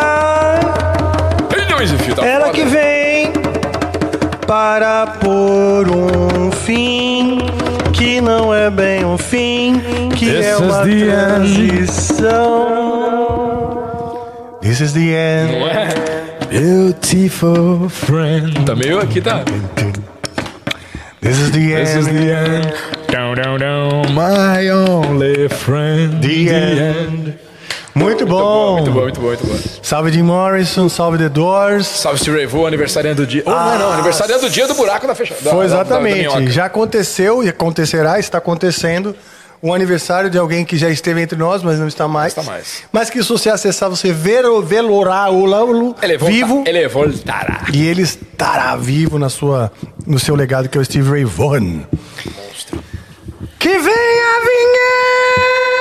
ela 2.21 2.49
que 2.51 2.65
vem 2.65 3.31
para 4.45 5.07
pôr 5.07 5.87
um 5.89 6.51
fim 6.51 7.37
que 7.93 8.19
não 8.19 8.53
é 8.53 8.69
bem 8.69 9.05
um 9.05 9.17
fim, 9.17 9.81
que 10.15 10.25
This 10.25 10.45
é 10.45 10.57
uma 10.57 10.83
the 10.83 10.91
end. 10.91 11.09
transição. 11.09 12.67
This 14.61 14.79
is 14.81 14.93
the 14.93 14.99
end. 14.99 15.53
É? 15.55 16.38
Beautiful 16.49 17.89
friend. 17.89 18.65
Tá 18.65 18.75
meio 18.75 18.99
aqui, 18.99 19.21
tá? 19.21 19.43
This 21.21 21.37
is 21.37 21.51
the 21.51 21.75
This 21.75 21.95
is 21.95 22.07
end. 22.07 22.17
the 22.17 22.31
end. 22.31 22.73
Down, 23.11 23.35
down, 23.35 23.59
down. 23.59 24.13
My 24.13 24.69
only 24.71 25.47
friend. 25.49 26.21
The 26.21 26.49
end. 26.49 27.39
Muito 27.93 28.25
bom. 28.25 28.77
Muito 28.77 28.91
bom, 28.91 29.01
muito 29.01 29.19
bom, 29.19 29.27
muito 29.27 29.45
bom. 29.45 29.55
Salve 29.83 30.11
Jim 30.11 30.23
Morrison, 30.23 30.89
salve 30.89 31.17
The 31.17 31.29
Doors. 31.29 31.85
Salve 31.85 32.19
Steve 32.19 32.37
Ray 32.37 32.45
Vaughan, 32.47 32.67
aniversariando 32.67 33.23
do 33.23 33.27
dia. 33.27 33.43
Oh, 33.45 33.49
não, 33.51 33.73
é 33.73 33.77
não, 33.77 33.91
aniversariando 33.91 34.41
do 34.41 34.49
dia 34.49 34.67
do 34.67 34.73
buraco 34.73 35.05
da 35.05 35.13
fechada. 35.13 35.41
Foi 35.51 35.65
exatamente. 35.65 36.51
Já 36.51 36.65
aconteceu 36.65 37.43
e 37.43 37.49
acontecerá, 37.49 38.17
está 38.17 38.37
acontecendo. 38.39 39.15
Um 39.61 39.73
aniversário 39.73 40.29
de 40.29 40.37
alguém 40.37 40.63
que 40.63 40.77
já 40.77 40.89
esteve 40.89 41.21
entre 41.21 41.37
nós, 41.37 41.61
mas 41.61 41.77
não 41.77 41.87
está 41.87 42.07
mais. 42.07 42.31
Está 42.31 42.43
mais. 42.43 42.83
Mas 42.91 43.09
que 43.09 43.21
se 43.21 43.29
você 43.29 43.49
acessar, 43.49 43.89
você 43.89 44.13
ver 44.13 44.45
o 44.45 44.61
velorar 44.61 45.31
o 45.31 45.45
Laulo 45.45 45.95
vivo. 46.17 46.63
Ele 46.65 46.87
voltará. 46.87 47.65
E 47.73 47.85
ele 47.85 48.03
estará 48.03 48.75
vivo 48.77 49.19
na 49.19 49.29
sua, 49.29 49.71
no 50.07 50.17
seu 50.17 50.35
legado, 50.35 50.69
que 50.69 50.77
é 50.77 50.81
o 50.81 50.85
Steve 50.85 51.09
Ray 51.09 51.25
Vaughan. 51.25 51.83
Que 53.59 53.77
venha 53.77 54.37
a! 54.37 55.78